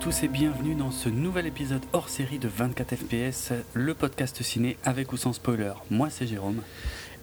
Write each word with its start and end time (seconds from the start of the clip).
Tous 0.00 0.22
et 0.22 0.28
bienvenue 0.28 0.76
dans 0.76 0.92
ce 0.92 1.08
nouvel 1.08 1.46
épisode 1.46 1.82
hors 1.92 2.08
série 2.08 2.38
de 2.38 2.46
24 2.46 2.94
FPS, 2.94 3.52
le 3.74 3.94
podcast 3.94 4.40
ciné 4.44 4.76
avec 4.84 5.12
ou 5.12 5.16
sans 5.16 5.32
spoiler. 5.32 5.72
Moi 5.90 6.08
c'est 6.08 6.26
Jérôme. 6.26 6.62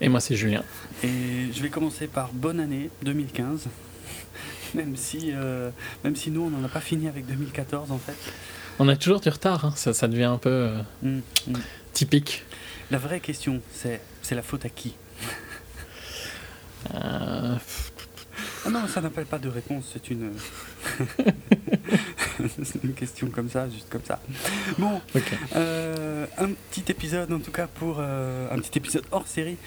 Et 0.01 0.09
moi 0.09 0.19
c'est 0.19 0.35
Julien. 0.35 0.61
Et 1.01 1.53
je 1.53 1.61
vais 1.61 1.69
commencer 1.69 2.07
par 2.07 2.33
bonne 2.33 2.59
année 2.59 2.89
2015, 3.03 3.69
même 4.75 4.97
si, 4.97 5.31
euh, 5.33 5.69
même 6.03 6.17
si 6.17 6.31
nous 6.31 6.41
on 6.41 6.49
n'en 6.49 6.63
a 6.65 6.67
pas 6.67 6.81
fini 6.81 7.07
avec 7.07 7.25
2014 7.25 7.91
en 7.91 7.97
fait. 7.97 8.17
On 8.77 8.89
a 8.89 8.97
toujours 8.97 9.21
du 9.21 9.29
retard, 9.29 9.63
hein. 9.63 9.73
ça, 9.77 9.93
ça, 9.93 10.09
devient 10.09 10.25
un 10.25 10.37
peu 10.37 10.49
euh, 10.49 10.81
mm, 11.01 11.21
mm. 11.47 11.53
typique. 11.93 12.43
La 12.91 12.97
vraie 12.97 13.21
question 13.21 13.61
c'est, 13.71 14.01
c'est 14.21 14.35
la 14.35 14.43
faute 14.43 14.65
à 14.65 14.69
qui? 14.69 14.95
Euh... 16.93 17.55
Ah 18.65 18.69
non, 18.71 18.87
ça 18.87 18.99
n'appelle 18.99 19.25
pas 19.25 19.37
de 19.37 19.47
réponse, 19.47 19.91
c'est 19.93 20.09
une... 20.09 20.31
une 22.83 22.93
question 22.93 23.27
comme 23.29 23.49
ça, 23.49 23.69
juste 23.69 23.89
comme 23.89 24.03
ça. 24.03 24.19
Bon, 24.77 25.01
euh, 25.55 26.25
un 26.37 26.49
petit 26.71 26.83
épisode 26.91 27.31
en 27.31 27.39
tout 27.39 27.51
cas 27.51 27.67
pour 27.67 27.97
euh, 27.99 28.47
un 28.51 28.59
petit 28.59 28.77
épisode 28.77 29.03
hors 29.11 29.27
série 29.27 29.57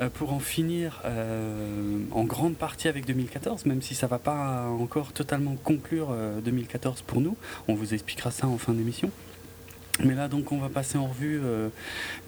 euh, 0.00 0.08
pour 0.08 0.32
en 0.32 0.38
finir 0.38 1.02
en 2.12 2.24
grande 2.24 2.56
partie 2.56 2.88
avec 2.88 3.06
2014, 3.06 3.66
même 3.66 3.82
si 3.82 3.94
ça 3.94 4.06
va 4.06 4.18
pas 4.18 4.66
encore 4.68 5.12
totalement 5.12 5.56
conclure 5.56 6.14
2014 6.44 7.02
pour 7.02 7.20
nous. 7.20 7.36
On 7.66 7.74
vous 7.74 7.94
expliquera 7.94 8.30
ça 8.30 8.46
en 8.46 8.58
fin 8.58 8.72
d'émission. 8.72 9.10
Mais 10.04 10.14
là, 10.14 10.28
donc, 10.28 10.52
on 10.52 10.58
va 10.58 10.68
passer 10.68 10.96
en 10.96 11.06
revue 11.06 11.40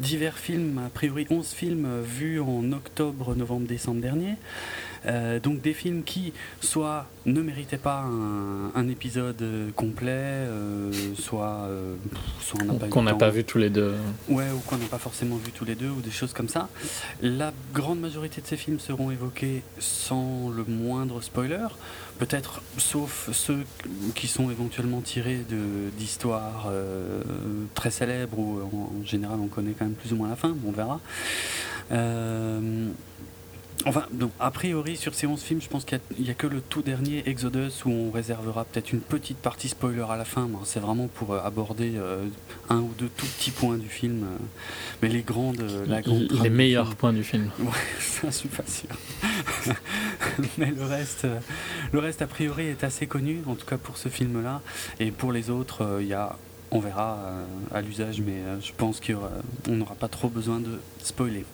divers 0.01 0.39
films, 0.39 0.79
a 0.87 0.89
priori 0.89 1.27
11 1.31 1.47
films 1.49 2.03
vus 2.03 2.41
en 2.41 2.73
octobre, 2.73 3.35
novembre, 3.37 3.67
décembre 3.67 4.01
dernier. 4.01 4.35
Euh, 5.07 5.41
donc 5.41 5.61
des 5.61 5.73
films 5.73 6.03
qui 6.03 6.33
soit 6.61 7.07
ne 7.27 7.41
méritaient 7.41 7.79
pas 7.79 8.05
un, 8.75 8.89
épisode 8.89 9.43
complet, 9.77 10.11
euh, 10.13 10.91
soit, 11.17 11.67
euh, 11.69 11.95
soit 12.41 12.61
qu'on 12.91 13.03
n'a 13.03 13.15
pas 13.15 13.31
vu 13.31 13.45
tous 13.45 13.59
les 13.59 13.71
deux. 13.71 13.95
Ouais, 14.29 14.51
ou 14.55 14.59
qu'on 14.61 14.77
n'a 14.77 14.87
pas 14.87 14.99
forcément 14.99 15.37
vu 15.37 15.53
tous 15.53 15.65
les 15.65 15.75
deux, 15.75 15.89
ou 15.89 16.01
des 16.01 16.11
choses 16.11 16.33
comme 16.33 16.49
ça. 16.49 16.69
La 17.23 17.53
grande 17.73 18.01
majorité 18.01 18.41
de 18.41 18.47
ces 18.47 18.57
films 18.57 18.81
seront 18.81 19.11
évoqués 19.11 19.63
sans 19.79 20.51
le 20.51 20.65
moindre 20.65 21.21
spoiler, 21.21 21.67
peut-être 22.19 22.63
sauf 22.79 23.31
ceux 23.33 23.65
qui 24.15 24.27
sont 24.27 24.51
éventuellement 24.51 25.01
tirés 25.01 25.45
d'histoires 25.97 26.69
très 27.75 27.91
célèbres, 27.91 28.39
où 28.39 28.61
en, 28.73 29.05
général 29.05 29.39
on 29.41 29.47
connaît 29.47 29.73
quand 29.79 29.85
même 29.85 29.95
plus 29.95 30.13
ou 30.13 30.17
moins 30.17 30.29
la 30.29 30.37
fin, 30.37 30.55
on 30.67 30.73
verra. 30.73 31.01
Enfin, 33.87 34.05
donc, 34.13 34.31
a 34.39 34.51
priori, 34.51 34.97
sur 34.97 35.15
ces 35.15 35.27
11 35.27 35.41
films, 35.41 35.61
je 35.63 35.69
pense 35.69 35.85
qu'il 35.85 36.01
n'y 36.19 36.31
a, 36.31 36.35
que 36.35 36.47
le 36.47 36.61
tout 36.61 36.83
dernier, 36.83 37.23
Exodus, 37.27 37.83
où 37.87 37.91
on 37.91 38.11
réservera 38.11 38.65
peut-être 38.65 38.93
une 38.93 39.01
petite 39.01 39.39
partie 39.39 39.69
spoiler 39.69 40.05
à 40.09 40.17
la 40.17 40.25
fin. 40.25 40.49
c'est 40.65 40.81
vraiment 40.81 41.09
pour 41.09 41.33
euh, 41.33 41.41
aborder 41.43 41.93
euh, 41.97 42.27
un 42.69 42.79
ou 42.79 42.93
deux 42.99 43.09
tout 43.17 43.27
petits 43.27 43.51
points 43.51 43.79
du 43.79 43.89
film. 43.89 44.25
Euh, 44.25 44.37
mais 45.03 45.09
les 45.09 45.23
grandes. 45.23 45.65
La 45.87 46.03
grande 46.03 46.29
les 46.43 46.51
meilleurs 46.51 46.95
points 46.95 47.13
du 47.13 47.25
film. 47.25 47.51
Ouais, 47.61 47.71
ça, 48.01 48.29
je 48.29 48.33
suis 48.33 48.49
pas 48.49 48.65
sûr. 48.67 49.75
mais 50.59 50.73
le 50.73 50.85
reste, 50.85 51.27
le 51.93 51.99
reste, 51.99 52.23
a 52.23 52.27
priori, 52.27 52.67
est 52.67 52.85
assez 52.85 53.07
connu, 53.07 53.43
en 53.47 53.55
tout 53.55 53.67
cas 53.67 53.79
pour 53.79 53.97
ce 53.97 54.09
film-là. 54.09 54.61
Et 54.99 55.11
pour 55.11 55.33
les 55.33 55.51
autres, 55.51 55.99
il 56.01 56.07
y 56.07 56.15
a 56.15 56.37
on 56.73 56.79
verra 56.79 57.19
à 57.75 57.81
l'usage, 57.81 58.21
mais 58.21 58.43
je 58.63 58.71
pense 58.77 59.01
qu'on 59.01 59.75
n'aura 59.75 59.97
pas 59.97 60.07
trop 60.07 60.29
besoin 60.29 60.61
de 60.61 60.79
spoiler. 61.03 61.45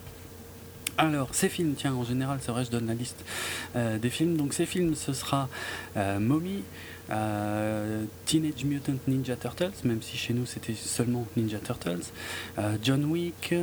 Alors, 0.99 1.29
ces 1.33 1.49
films, 1.49 1.75
tiens, 1.77 1.95
en 1.95 2.05
général, 2.05 2.39
c'est 2.41 2.53
vrai, 2.53 2.65
je 2.65 2.71
donne 2.71 2.87
la 2.87 2.95
liste 2.95 3.23
euh, 3.75 3.99
des 3.99 4.11
films. 4.11 4.37
Donc, 4.37 4.55
ces 4.55 4.67
films, 4.67 4.95
ce 4.95 5.12
sera 5.12 5.49
euh, 5.97 6.19
Mommy, 6.19 6.62
euh, 7.11 8.05
Teenage 8.25 8.65
Mutant 8.65 8.95
Ninja 9.06 9.37
Turtles, 9.37 9.73
même 9.85 10.01
si 10.01 10.17
chez 10.17 10.33
nous 10.33 10.47
c'était 10.47 10.75
seulement 10.75 11.27
Ninja 11.37 11.59
Turtles, 11.59 12.03
John 12.83 13.05
Wick, 13.05 13.55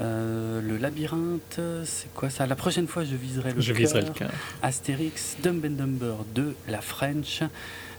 Le 0.00 0.76
Labyrinthe, 0.76 1.60
c'est 1.84 2.12
quoi 2.14 2.30
ça? 2.30 2.46
La 2.46 2.56
prochaine 2.56 2.88
fois, 2.88 3.04
je 3.04 3.14
viserai 3.14 3.52
le, 3.52 3.60
je 3.60 3.72
viserai 3.72 4.02
le 4.02 4.10
cœur. 4.10 4.30
Astérix, 4.62 5.36
Dumb 5.42 5.64
and 5.64 5.70
Dumber 5.70 6.14
2, 6.34 6.56
La 6.68 6.80
French, 6.80 7.42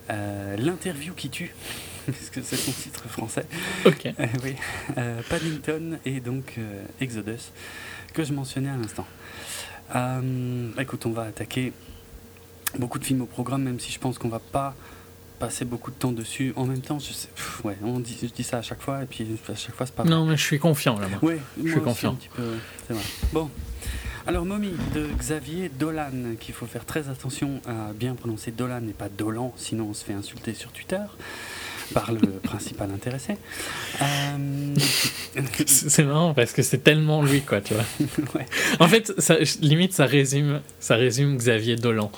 L'interview 0.09 1.14
qui 1.14 1.30
tue. 1.30 1.53
parce 2.08 2.31
que 2.31 2.41
c'est 2.41 2.58
son 2.58 2.72
titre 2.72 3.08
français. 3.08 3.46
Ok. 3.86 4.12
oui. 4.44 4.56
Paddington 5.30 6.00
et 6.03 6.20
donc 6.20 6.59
Exodus 7.00 7.52
que 8.13 8.23
je 8.23 8.33
mentionnais 8.33 8.69
à 8.69 8.77
l'instant. 8.77 9.05
Euh, 9.95 10.69
écoute, 10.77 11.05
on 11.05 11.11
va 11.11 11.23
attaquer 11.23 11.73
beaucoup 12.79 12.99
de 12.99 13.03
films 13.03 13.22
au 13.22 13.25
programme, 13.25 13.63
même 13.63 13.79
si 13.79 13.91
je 13.91 13.99
pense 13.99 14.17
qu'on 14.17 14.29
va 14.29 14.39
pas 14.39 14.75
passer 15.39 15.66
beaucoup 15.66 15.91
de 15.91 15.95
temps 15.95 16.11
dessus. 16.11 16.53
En 16.55 16.66
même 16.66 16.81
temps, 16.81 16.99
je 16.99 17.11
sais, 17.13 17.29
ouais, 17.63 17.75
on 17.83 17.99
dit, 17.99 18.17
je 18.22 18.27
dis 18.27 18.44
ça 18.44 18.59
à 18.59 18.61
chaque 18.61 18.81
fois, 18.81 19.03
et 19.03 19.05
puis 19.05 19.27
à 19.49 19.55
chaque 19.55 19.75
fois, 19.75 19.85
c'est 19.85 19.95
pas. 19.95 20.03
Non, 20.03 20.25
mais 20.25 20.38
je 20.38 20.44
suis 20.44 20.59
confiant 20.59 20.99
là. 20.99 21.07
Oui, 21.22 21.35
je 21.63 21.72
suis 21.72 21.81
confiant. 21.81 22.17
c'est 22.88 22.94
vrai. 22.94 23.03
Bon. 23.33 23.49
Alors, 24.28 24.45
Mommy 24.45 24.73
de 24.93 25.07
Xavier 25.17 25.69
Dolan, 25.69 26.35
qu'il 26.39 26.53
faut 26.53 26.67
faire 26.67 26.85
très 26.85 27.09
attention 27.09 27.59
à 27.67 27.91
bien 27.91 28.13
prononcer 28.13 28.51
Dolan 28.51 28.88
et 28.88 28.93
pas 28.93 29.09
Dolan, 29.09 29.51
sinon 29.57 29.88
on 29.89 29.93
se 29.95 30.05
fait 30.05 30.13
insulter 30.13 30.53
sur 30.53 30.72
Twitter 30.72 31.01
par 31.94 32.12
le 32.12 32.28
principal 32.44 32.91
intéressé. 32.91 33.38
Euh, 34.02 34.75
c'est 35.66 36.03
marrant 36.03 36.34
parce 36.34 36.53
que 36.53 36.62
c'est 36.62 36.84
tellement 36.84 37.24
lui, 37.24 37.41
quoi, 37.41 37.62
tu 37.62 37.74
vois. 37.74 37.85
En 38.79 38.88
fait, 38.88 39.13
ça, 39.19 39.38
limite, 39.62 39.94
ça 39.94 40.06
résume, 40.06 40.62
ça 40.79 40.96
résume 40.96 41.38
Xavier 41.38 41.75
Dolan. 41.75 42.12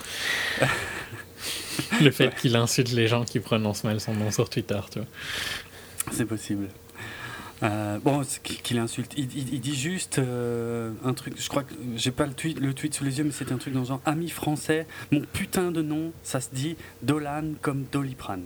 le 2.01 2.11
fait 2.11 2.33
qu'il 2.35 2.55
insulte 2.55 2.91
les 2.91 3.07
gens 3.07 3.23
qui 3.23 3.39
prononcent 3.39 3.83
mal 3.83 3.99
son 3.99 4.13
nom 4.13 4.31
sur 4.31 4.49
Twitter, 4.49 4.79
tu 4.91 4.99
vois. 4.99 5.07
C'est 6.11 6.25
possible. 6.25 6.67
Euh, 7.63 7.97
bon, 7.99 8.21
qu'il 8.43 8.77
insulte. 8.77 9.13
Il, 9.15 9.27
dit 9.27 9.75
juste 9.75 10.19
euh, 10.19 10.91
un 11.05 11.13
truc. 11.13 11.35
Je 11.37 11.47
crois 11.47 11.63
que 11.63 11.73
j'ai 11.95 12.11
pas 12.11 12.25
le 12.25 12.33
tweet, 12.33 12.59
le 12.59 12.73
tweet 12.73 12.93
sous 12.93 13.05
les 13.05 13.17
yeux, 13.19 13.23
mais 13.23 13.31
c'est 13.31 13.51
un 13.51 13.57
truc 13.57 13.73
dans 13.73 13.81
le 13.81 13.85
genre 13.85 14.01
ami 14.05 14.29
français. 14.29 14.85
Mon 15.11 15.21
putain 15.21 15.71
de 15.71 15.81
nom, 15.81 16.11
ça 16.23 16.41
se 16.41 16.49
dit 16.51 16.75
Dolan 17.03 17.53
comme 17.61 17.85
Doliprane. 17.91 18.43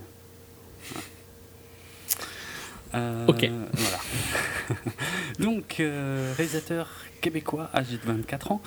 Euh, 2.95 3.27
ok. 3.27 3.49
Voilà. 3.73 3.97
Donc, 5.39 5.79
euh, 5.79 6.33
réalisateur 6.35 6.87
québécois, 7.21 7.69
âgé 7.73 7.97
de 7.97 8.11
24 8.11 8.51
ans. 8.51 8.61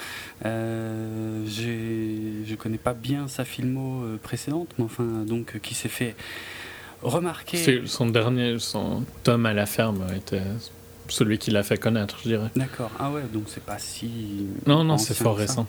Euh, 0.44 1.44
je 1.47 2.54
connais 2.54 2.78
pas 2.78 2.94
bien 2.94 3.28
sa 3.28 3.44
filmo 3.44 4.03
euh, 4.03 4.19
précédente, 4.22 4.69
mais 4.78 4.84
enfin, 4.84 5.04
donc, 5.26 5.59
qui 5.60 5.75
s'est 5.75 5.88
fait 5.88 6.14
remarquer. 7.03 7.86
Son 7.86 8.06
dernier, 8.06 8.59
son 8.59 9.04
tome 9.22 9.47
à 9.47 9.53
la 9.53 9.66
ferme, 9.66 10.06
était 10.16 10.42
celui 11.09 11.38
qui 11.38 11.50
l'a 11.50 11.62
fait 11.62 11.78
connaître, 11.78 12.19
je 12.22 12.28
dirais. 12.28 12.50
D'accord. 12.54 12.91
Ah 12.98 13.10
ouais, 13.10 13.22
donc 13.32 13.44
c'est 13.47 13.64
pas 13.64 13.78
si. 13.78 14.47
Non, 14.66 14.84
non, 14.84 14.98
c'est 14.98 15.14
fort 15.14 15.36
récent. 15.36 15.66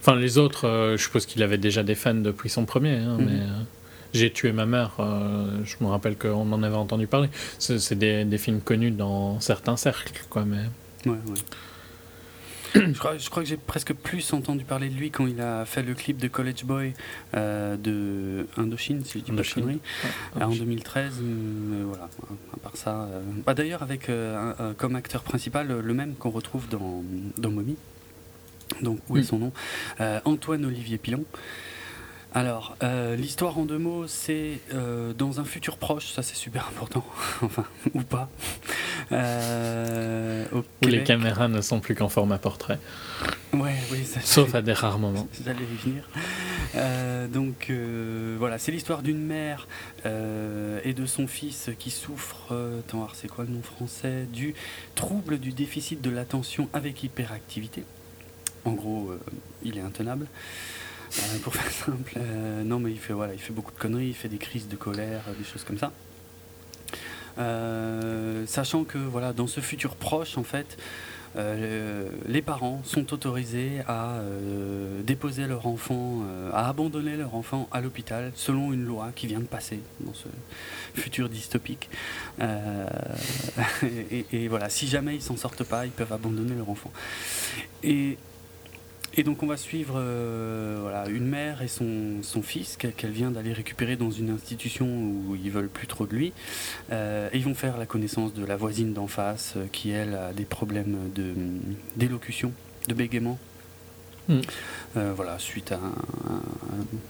Enfin, 0.00 0.16
les 0.16 0.36
autres, 0.36 0.94
je 0.96 1.02
suppose 1.02 1.26
qu'il 1.26 1.42
avait 1.42 1.58
déjà 1.58 1.82
des 1.82 1.94
fans 1.94 2.14
depuis 2.14 2.50
son 2.50 2.64
premier, 2.64 2.96
hein, 2.96 3.16
mhm. 3.18 3.26
mais. 3.26 3.40
J'ai 4.12 4.30
tué 4.30 4.52
ma 4.52 4.66
mère, 4.66 4.92
euh, 4.98 5.64
je 5.64 5.76
me 5.80 5.88
rappelle 5.88 6.18
qu'on 6.18 6.52
en 6.52 6.62
avait 6.62 6.76
entendu 6.76 7.06
parler. 7.06 7.28
C'est 7.58 7.98
des, 7.98 8.24
des, 8.24 8.38
films 8.38 8.60
connus 8.60 8.90
dans 8.90 9.40
certains 9.40 9.76
cercles, 9.76 10.24
quoi, 10.28 10.44
mais... 10.44 10.64
Ouais, 11.06 11.16
ouais. 11.26 11.38
je, 12.74 12.98
crois, 12.98 13.16
je 13.16 13.30
crois 13.30 13.42
que 13.42 13.48
j'ai 13.48 13.56
presque 13.56 13.94
plus 13.94 14.32
entendu 14.32 14.64
parler 14.64 14.90
de 14.90 14.94
lui 14.94 15.10
quand 15.10 15.26
il 15.26 15.40
a 15.40 15.64
fait 15.64 15.82
le 15.82 15.94
clip 15.94 16.18
de 16.18 16.28
College 16.28 16.64
Boy 16.64 16.92
euh, 17.34 17.76
de 17.76 18.46
Indochine, 18.58 19.02
si 19.04 19.18
je 19.18 19.24
dis 19.24 19.32
pas 19.32 19.42
de 19.42 19.48
conneries, 19.48 19.80
en 20.38 20.50
2013. 20.50 21.20
Euh, 21.22 21.84
voilà, 21.86 22.08
à 22.54 22.58
part 22.58 22.76
ça. 22.76 23.08
Bah, 23.46 23.54
D'ailleurs, 23.54 23.82
avec 23.82 24.10
comme 24.76 24.96
acteur 24.96 25.22
principal 25.22 25.68
le 25.68 25.94
même 25.94 26.14
qu'on 26.14 26.30
retrouve 26.30 26.68
dans, 26.68 27.02
dans 27.38 27.50
Mommy. 27.50 27.76
Donc, 28.80 29.00
où 29.08 29.16
est 29.16 29.20
mm. 29.20 29.24
son 29.24 29.38
nom 29.38 29.52
Antoine 30.24 30.66
Olivier 30.66 30.98
Pilon. 30.98 31.24
Alors, 32.34 32.76
euh, 32.82 33.14
l'histoire 33.14 33.58
en 33.58 33.66
deux 33.66 33.78
mots, 33.78 34.06
c'est 34.06 34.60
euh, 34.72 35.12
dans 35.12 35.38
un 35.38 35.44
futur 35.44 35.76
proche, 35.76 36.12
ça 36.12 36.22
c'est 36.22 36.34
super 36.34 36.66
important, 36.68 37.04
enfin, 37.42 37.66
ou 37.92 38.00
pas. 38.00 38.30
Euh, 39.10 40.46
où 40.52 40.86
les 40.86 41.02
caméras 41.02 41.48
ne 41.48 41.60
sont 41.60 41.80
plus 41.80 41.94
qu'en 41.94 42.08
format 42.08 42.38
portrait. 42.38 42.78
Ouais, 43.52 43.74
oui, 43.90 44.04
ça, 44.06 44.20
Sauf 44.22 44.54
à 44.54 44.62
des 44.62 44.72
rares 44.72 44.98
moments. 44.98 45.28
J'allais 45.44 45.58
y 45.60 45.76
venir. 45.76 47.28
donc, 47.28 47.70
voilà, 48.38 48.58
c'est 48.58 48.72
l'histoire 48.72 49.02
d'une 49.02 49.22
mère 49.22 49.68
et 50.06 50.94
de 50.94 51.04
son 51.04 51.26
fils 51.26 51.68
qui 51.78 51.90
souffrent, 51.90 52.54
attends, 52.78 53.06
c'est 53.12 53.28
quoi 53.28 53.44
le 53.44 53.50
nom 53.50 53.62
français 53.62 54.26
Du 54.32 54.54
trouble 54.94 55.38
du 55.38 55.52
déficit 55.52 56.00
de 56.00 56.08
l'attention 56.08 56.70
avec 56.72 57.04
hyperactivité. 57.04 57.84
En 58.64 58.72
gros, 58.72 59.12
il 59.62 59.76
est 59.76 59.82
intenable. 59.82 60.28
Euh, 61.18 61.38
pour 61.42 61.54
faire 61.54 61.70
simple. 61.70 62.14
Euh, 62.16 62.62
non, 62.64 62.78
mais 62.78 62.90
il 62.90 62.98
fait, 62.98 63.12
voilà, 63.12 63.34
il 63.34 63.38
fait 63.38 63.52
beaucoup 63.52 63.72
de 63.72 63.78
conneries, 63.78 64.08
il 64.08 64.14
fait 64.14 64.28
des 64.28 64.38
crises 64.38 64.68
de 64.68 64.76
colère, 64.76 65.22
des 65.38 65.44
choses 65.44 65.64
comme 65.64 65.78
ça. 65.78 65.92
Euh, 67.38 68.46
sachant 68.46 68.84
que 68.84 68.98
voilà, 68.98 69.32
dans 69.32 69.46
ce 69.46 69.60
futur 69.60 69.96
proche, 69.96 70.38
en 70.38 70.44
fait, 70.44 70.76
les 72.26 72.42
parents 72.42 72.82
sont 72.84 73.14
autorisés 73.14 73.80
à 73.88 74.20
déposer 75.02 75.46
leur 75.46 75.66
enfant, 75.66 76.20
à 76.52 76.68
abandonner 76.68 77.16
leur 77.16 77.34
enfant 77.34 77.70
à 77.72 77.80
l'hôpital 77.80 78.32
selon 78.34 78.70
une 78.70 78.84
loi 78.84 79.12
qui 79.16 79.28
vient 79.28 79.40
de 79.40 79.46
passer 79.46 79.80
dans 80.00 80.12
ce 80.12 80.28
futur 80.92 81.30
dystopique. 81.30 81.88
et, 82.42 84.26
et, 84.30 84.48
voilà, 84.48 84.68
si 84.68 84.86
jamais 84.88 85.14
ils 85.14 85.22
s'en 85.22 85.38
sortent 85.38 85.64
pas, 85.64 85.86
ils 85.86 85.92
peuvent 85.92 86.12
abandonner 86.12 86.54
leur 86.54 86.68
enfant. 86.68 86.92
Et 87.82 88.18
et 89.14 89.22
donc 89.22 89.42
on 89.42 89.46
va 89.46 89.56
suivre 89.56 89.94
euh, 89.96 90.78
voilà, 90.80 91.06
une 91.08 91.26
mère 91.26 91.62
et 91.62 91.68
son, 91.68 92.22
son 92.22 92.42
fils 92.42 92.76
qu'elle 92.76 93.10
vient 93.10 93.30
d'aller 93.30 93.52
récupérer 93.52 93.96
dans 93.96 94.10
une 94.10 94.30
institution 94.30 94.86
où 94.86 95.36
ils 95.36 95.50
veulent 95.50 95.68
plus 95.68 95.86
trop 95.86 96.06
de 96.06 96.14
lui. 96.14 96.32
Euh, 96.90 97.28
et 97.32 97.38
ils 97.38 97.44
vont 97.44 97.54
faire 97.54 97.76
la 97.76 97.86
connaissance 97.86 98.32
de 98.32 98.44
la 98.44 98.56
voisine 98.56 98.92
d'en 98.94 99.06
face 99.06 99.54
euh, 99.56 99.66
qui 99.70 99.90
elle 99.90 100.14
a 100.14 100.32
des 100.32 100.44
problèmes 100.44 100.96
d'élocution, 101.96 102.52
de, 102.88 102.94
bégaiement. 102.94 103.38
Hmm. 104.28 104.40
voilà, 104.94 105.36
suite 105.40 105.72
à, 105.72 105.80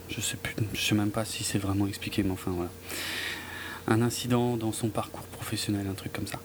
je 0.09 0.21
sais 0.23 0.39
plus, 0.39 0.55
je 0.73 0.81
sais 0.81 0.95
même 0.95 1.11
pas 1.11 1.27
si 1.27 1.45
c'est 1.45 1.59
vraiment 1.59 1.87
expliqué, 1.87 2.23
mais 2.23 2.31
enfin 2.31 2.51
voilà, 2.53 2.71
un 3.87 4.01
incident 4.01 4.57
dans 4.57 4.73
son 4.73 4.89
parcours 4.89 5.25
professionnel, 5.25 5.87
un 5.91 5.95
truc 5.95 6.13
comme 6.15 6.27
ça. 6.27 6.41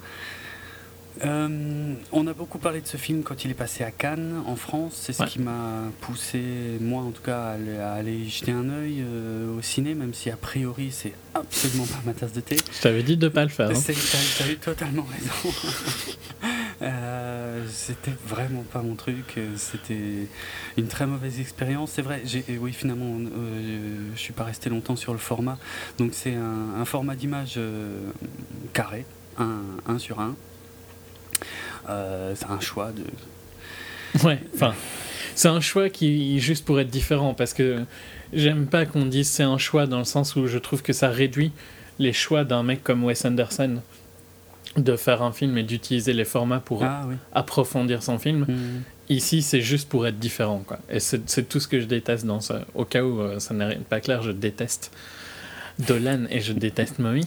Euh, 1.25 1.93
on 2.11 2.27
a 2.27 2.33
beaucoup 2.33 2.59
parlé 2.59 2.81
de 2.81 2.87
ce 2.87 2.97
film 2.97 3.23
quand 3.23 3.45
il 3.45 3.51
est 3.51 3.55
passé 3.55 3.83
à 3.83 3.91
Cannes, 3.91 4.43
en 4.45 4.55
France. 4.55 4.93
C'est 5.01 5.13
ce 5.13 5.23
qui 5.23 5.39
m'a 5.39 5.83
poussé, 6.01 6.41
moi 6.81 7.01
en 7.01 7.11
tout 7.11 7.21
cas, 7.21 7.55
à 7.81 7.93
aller, 7.93 8.27
jeter 8.27 8.51
un 8.51 8.69
œil 8.69 9.01
euh, 9.01 9.57
au 9.57 9.61
ciné, 9.61 9.95
même 9.95 10.13
si 10.13 10.29
a 10.29 10.37
priori 10.37 10.91
c'est 10.91 11.13
absolument 11.33 11.85
pas 11.85 12.01
ma 12.05 12.13
tasse 12.13 12.33
de 12.33 12.41
thé. 12.41 12.57
Je 12.75 12.81
t'avais 12.81 13.03
dit 13.03 13.17
de 13.17 13.27
pas 13.27 13.43
le 13.43 13.49
faire. 13.49 13.69
Hein. 13.69 13.93
T'as 14.37 14.49
eu 14.49 14.57
totalement 14.57 15.05
raison. 15.11 15.55
euh, 16.81 17.65
c'était 17.71 18.15
vraiment 18.25 18.63
pas 18.63 18.81
mon 18.81 18.95
truc. 18.95 19.39
C'était 19.55 20.27
une 20.77 20.87
très 20.87 21.07
mauvaise 21.07 21.39
expérience. 21.39 21.91
C'est 21.95 22.01
vrai, 22.01 22.21
oui, 22.59 22.73
finalement, 22.73 23.17
je 24.13 24.19
suis 24.19 24.33
pas 24.33 24.43
resté 24.43 24.69
longtemps 24.69 24.95
sur 24.95 25.13
le 25.13 25.19
format. 25.19 25.57
Donc 25.97 26.11
c'est 26.13 26.35
un, 26.35 26.85
format 26.85 27.15
d'image 27.15 27.59
carré, 28.73 29.05
1 29.37 29.99
sur 29.99 30.19
1 30.19 30.29
euh, 30.29 30.31
c'est 31.87 32.49
un 32.49 32.59
choix 32.59 32.91
de. 32.91 33.03
Ouais, 34.23 34.39
enfin, 34.55 34.73
c'est 35.35 35.49
un 35.49 35.61
choix 35.61 35.89
qui, 35.89 36.39
juste 36.39 36.65
pour 36.65 36.79
être 36.79 36.89
différent, 36.89 37.33
parce 37.33 37.53
que 37.53 37.83
j'aime 38.33 38.65
pas 38.65 38.85
qu'on 38.85 39.05
dise 39.05 39.29
c'est 39.29 39.43
un 39.43 39.57
choix 39.57 39.85
dans 39.85 39.99
le 39.99 40.05
sens 40.05 40.35
où 40.35 40.47
je 40.47 40.57
trouve 40.57 40.81
que 40.81 40.93
ça 40.93 41.09
réduit 41.09 41.51
les 41.99 42.13
choix 42.13 42.43
d'un 42.43 42.63
mec 42.63 42.83
comme 42.83 43.03
Wes 43.03 43.25
Anderson 43.25 43.81
de 44.75 44.95
faire 44.95 45.21
un 45.23 45.31
film 45.31 45.57
et 45.57 45.63
d'utiliser 45.63 46.13
les 46.13 46.25
formats 46.25 46.59
pour 46.59 46.83
ah 46.83 47.07
approfondir 47.33 48.03
son 48.03 48.19
film. 48.19 48.45
Mhm. 48.47 48.83
Ici, 49.09 49.41
c'est 49.41 49.61
juste 49.61 49.89
pour 49.89 50.05
être 50.05 50.19
différent. 50.19 50.63
Quoi. 50.65 50.79
Et 50.89 50.99
c'est 50.99 51.47
tout 51.47 51.59
ce 51.59 51.67
que 51.67 51.79
je 51.79 51.85
déteste 51.85 52.25
dans 52.25 52.41
ça. 52.41 52.65
Au 52.75 52.83
cas 52.83 53.03
où 53.03 53.21
euh, 53.21 53.39
ça 53.39 53.53
n'est 53.53 53.75
pas 53.75 54.01
clair, 54.01 54.21
je 54.21 54.31
déteste 54.31 54.91
Dolan 55.79 56.25
et 56.29 56.41
je 56.41 56.53
déteste 56.53 56.99
Mommy. 56.99 57.25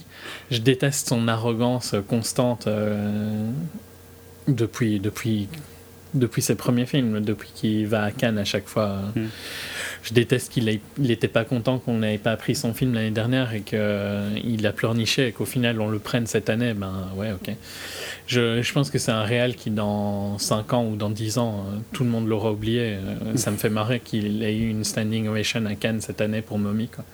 Je 0.51 0.59
déteste 0.59 1.09
son 1.09 1.27
arrogance 1.27 1.95
constante. 2.07 2.67
Euh, 2.67 3.51
depuis, 4.49 5.01
depuis, 5.01 5.49
depuis 6.15 6.43
ses 6.43 6.55
premiers 6.55 6.87
films, 6.87 7.21
depuis 7.21 7.51
qu'il 7.55 7.87
va 7.87 8.05
à 8.05 8.11
Cannes 8.11 8.39
à 8.39 8.45
chaque 8.45 8.67
fois. 8.67 8.99
Hmm. 9.15 9.27
Je 10.03 10.15
déteste 10.15 10.51
qu'il 10.53 10.81
n'était 10.99 11.29
pas 11.29 11.45
content 11.45 11.79
qu'on 11.79 11.99
n'ait 11.99 12.19
pas 12.19 12.37
pris 12.37 12.55
son 12.55 12.73
film 12.73 12.95
l'année 12.95 13.11
dernière 13.11 13.53
et 13.53 13.61
qu'il 13.61 13.79
euh, 13.81 14.65
a 14.65 14.73
pleurniché 14.73 15.29
et 15.29 15.33
qu'au 15.33 15.45
final 15.45 15.81
on 15.81 15.89
le 15.89 15.99
prenne 15.99 16.27
cette 16.27 16.49
année. 16.49 16.73
Ben 16.73 17.11
ouais, 17.17 17.33
ok. 17.33 17.55
Je, 18.27 18.63
je 18.63 18.73
pense 18.73 18.91
que 18.91 18.99
c'est 18.99 19.13
un 19.13 19.23
réel 19.23 19.57
qui 19.57 19.71
dans 19.71 20.39
5 20.39 20.73
ans 20.73 20.87
ou 20.87 20.97
dans 20.97 21.11
10 21.11 21.39
ans, 21.39 21.67
euh, 21.67 21.79
tout 21.93 22.05
le 22.05 22.11
monde 22.11 22.27
l'aura 22.29 22.51
oublié. 22.51 22.95
Euh, 22.95 23.37
ça 23.37 23.51
me 23.51 23.57
fait 23.57 23.71
marrer 23.71 24.01
qu'il 24.01 24.43
ait 24.43 24.57
eu 24.57 24.71
une 24.71 24.85
standing 24.85 25.29
ovation 25.29 25.67
à 25.67 25.75
Cannes 25.75 26.01
cette 26.01 26.21
année 26.21 26.41
pour 26.41 26.59
Mommy. 26.59 26.89
Quoi. 26.89 27.05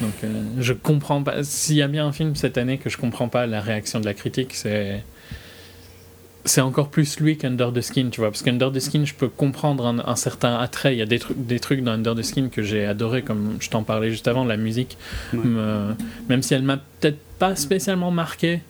Donc 0.00 0.14
je 0.58 0.72
comprends 0.72 1.22
pas. 1.22 1.42
S'il 1.42 1.76
y 1.76 1.82
a 1.82 1.88
bien 1.88 2.06
un 2.06 2.12
film 2.12 2.34
cette 2.34 2.58
année 2.58 2.78
que 2.78 2.90
je 2.90 2.96
comprends 2.96 3.28
pas 3.28 3.46
la 3.46 3.60
réaction 3.60 4.00
de 4.00 4.04
la 4.04 4.14
critique, 4.14 4.54
c'est 4.54 5.02
c'est 6.44 6.60
encore 6.60 6.88
plus 6.88 7.20
lui 7.20 7.36
qu'Under 7.36 7.68
the 7.74 7.80
Skin, 7.80 8.08
tu 8.10 8.20
vois. 8.20 8.30
Parce 8.30 8.42
qu'Under 8.42 8.70
the 8.72 8.80
Skin, 8.80 9.04
je 9.04 9.14
peux 9.14 9.28
comprendre 9.28 9.86
un, 9.86 10.16
certain 10.16 10.56
attrait. 10.56 10.94
Il 10.94 10.98
y 10.98 11.02
a 11.02 11.06
des, 11.06 11.18
trucs, 11.18 11.46
des 11.46 11.60
trucs 11.60 11.82
dans 11.82 11.92
Under 11.92 12.14
the 12.14 12.22
Skin 12.22 12.48
que 12.48 12.62
j'ai 12.62 12.86
adoré, 12.86 13.22
comme 13.22 13.56
je 13.60 13.68
t'en 13.68 13.82
parlais 13.82 14.10
juste 14.10 14.28
avant, 14.28 14.44
la 14.44 14.56
musique. 14.56 14.96
même 15.32 16.42
si 16.42 16.54
elle 16.54 16.62
m'a 16.62 16.78
peut-être 16.78 17.18
pas 17.38 17.56
spécialement 17.56 18.10
marqué 18.10 18.60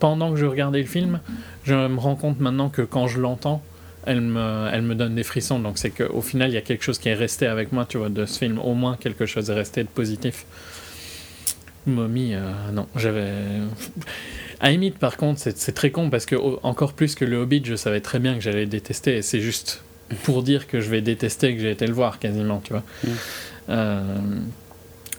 pendant 0.00 0.32
que 0.32 0.36
je 0.36 0.46
regardais 0.46 0.80
le 0.80 0.86
film, 0.86 1.20
je 1.64 1.74
me 1.74 1.98
rends 1.98 2.16
compte 2.16 2.40
maintenant 2.40 2.68
que 2.68 2.82
quand 2.82 3.06
je 3.06 3.20
l'entends, 3.20 3.62
elle 4.06 4.20
me, 4.20 4.68
elle 4.72 4.82
me 4.82 4.94
donne 4.94 5.14
des 5.14 5.22
frissons. 5.22 5.58
Donc 5.58 5.78
c'est 5.78 5.90
qu'au 5.90 6.22
final, 6.22 6.50
il 6.50 6.54
y 6.54 6.58
a 6.58 6.62
quelque 6.62 6.82
chose 6.82 6.98
qui 6.98 7.08
est 7.08 7.14
resté 7.14 7.46
avec 7.46 7.72
moi, 7.72 7.86
tu 7.88 7.98
vois, 7.98 8.08
de 8.08 8.26
ce 8.26 8.38
film. 8.38 8.58
Au 8.58 8.74
moins, 8.74 8.96
quelque 8.96 9.26
chose 9.26 9.50
est 9.50 9.54
resté 9.54 9.82
de 9.82 9.88
positif. 9.88 10.46
Mommy, 11.86 12.34
euh, 12.34 12.40
non, 12.72 12.86
j'avais. 12.96 13.32
À 14.64 14.70
limite, 14.70 14.96
par 14.96 15.18
contre, 15.18 15.38
c'est 15.40 15.72
très 15.72 15.90
con 15.90 16.08
parce 16.08 16.24
que 16.24 16.36
encore 16.62 16.94
plus 16.94 17.14
que 17.14 17.26
le 17.26 17.36
Hobbit, 17.36 17.60
je 17.66 17.76
savais 17.76 18.00
très 18.00 18.18
bien 18.18 18.34
que 18.34 18.40
j'allais 18.40 18.64
détester 18.64 19.18
et 19.18 19.20
c'est 19.20 19.42
juste 19.42 19.82
pour 20.22 20.42
dire 20.42 20.66
que 20.66 20.80
je 20.80 20.88
vais 20.88 21.02
détester 21.02 21.54
que 21.54 21.60
j'ai 21.60 21.70
été 21.70 21.86
le 21.86 21.92
voir 21.92 22.18
quasiment, 22.18 22.62
tu 22.64 22.72
vois. 22.72 22.82
Mm. 23.04 23.08
Euh, 23.68 24.40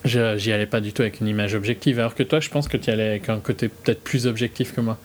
j'y 0.03 0.51
allais 0.51 0.65
pas 0.65 0.81
du 0.81 0.94
tout 0.94 1.03
avec 1.03 1.21
une 1.21 1.27
image 1.27 1.53
objective, 1.53 2.00
alors 2.00 2.15
que 2.15 2.24
toi, 2.24 2.39
je 2.39 2.50
pense 2.50 2.68
que 2.68 2.75
tu 2.75 2.89
y 2.89 2.94
allais 2.94 3.07
avec 3.07 3.30
un 3.30 3.38
côté 3.38 3.69
peut-être 3.69 4.01
plus 4.01 4.25
objectif 4.25 4.74
que 4.74 4.81
moi. 4.81 4.97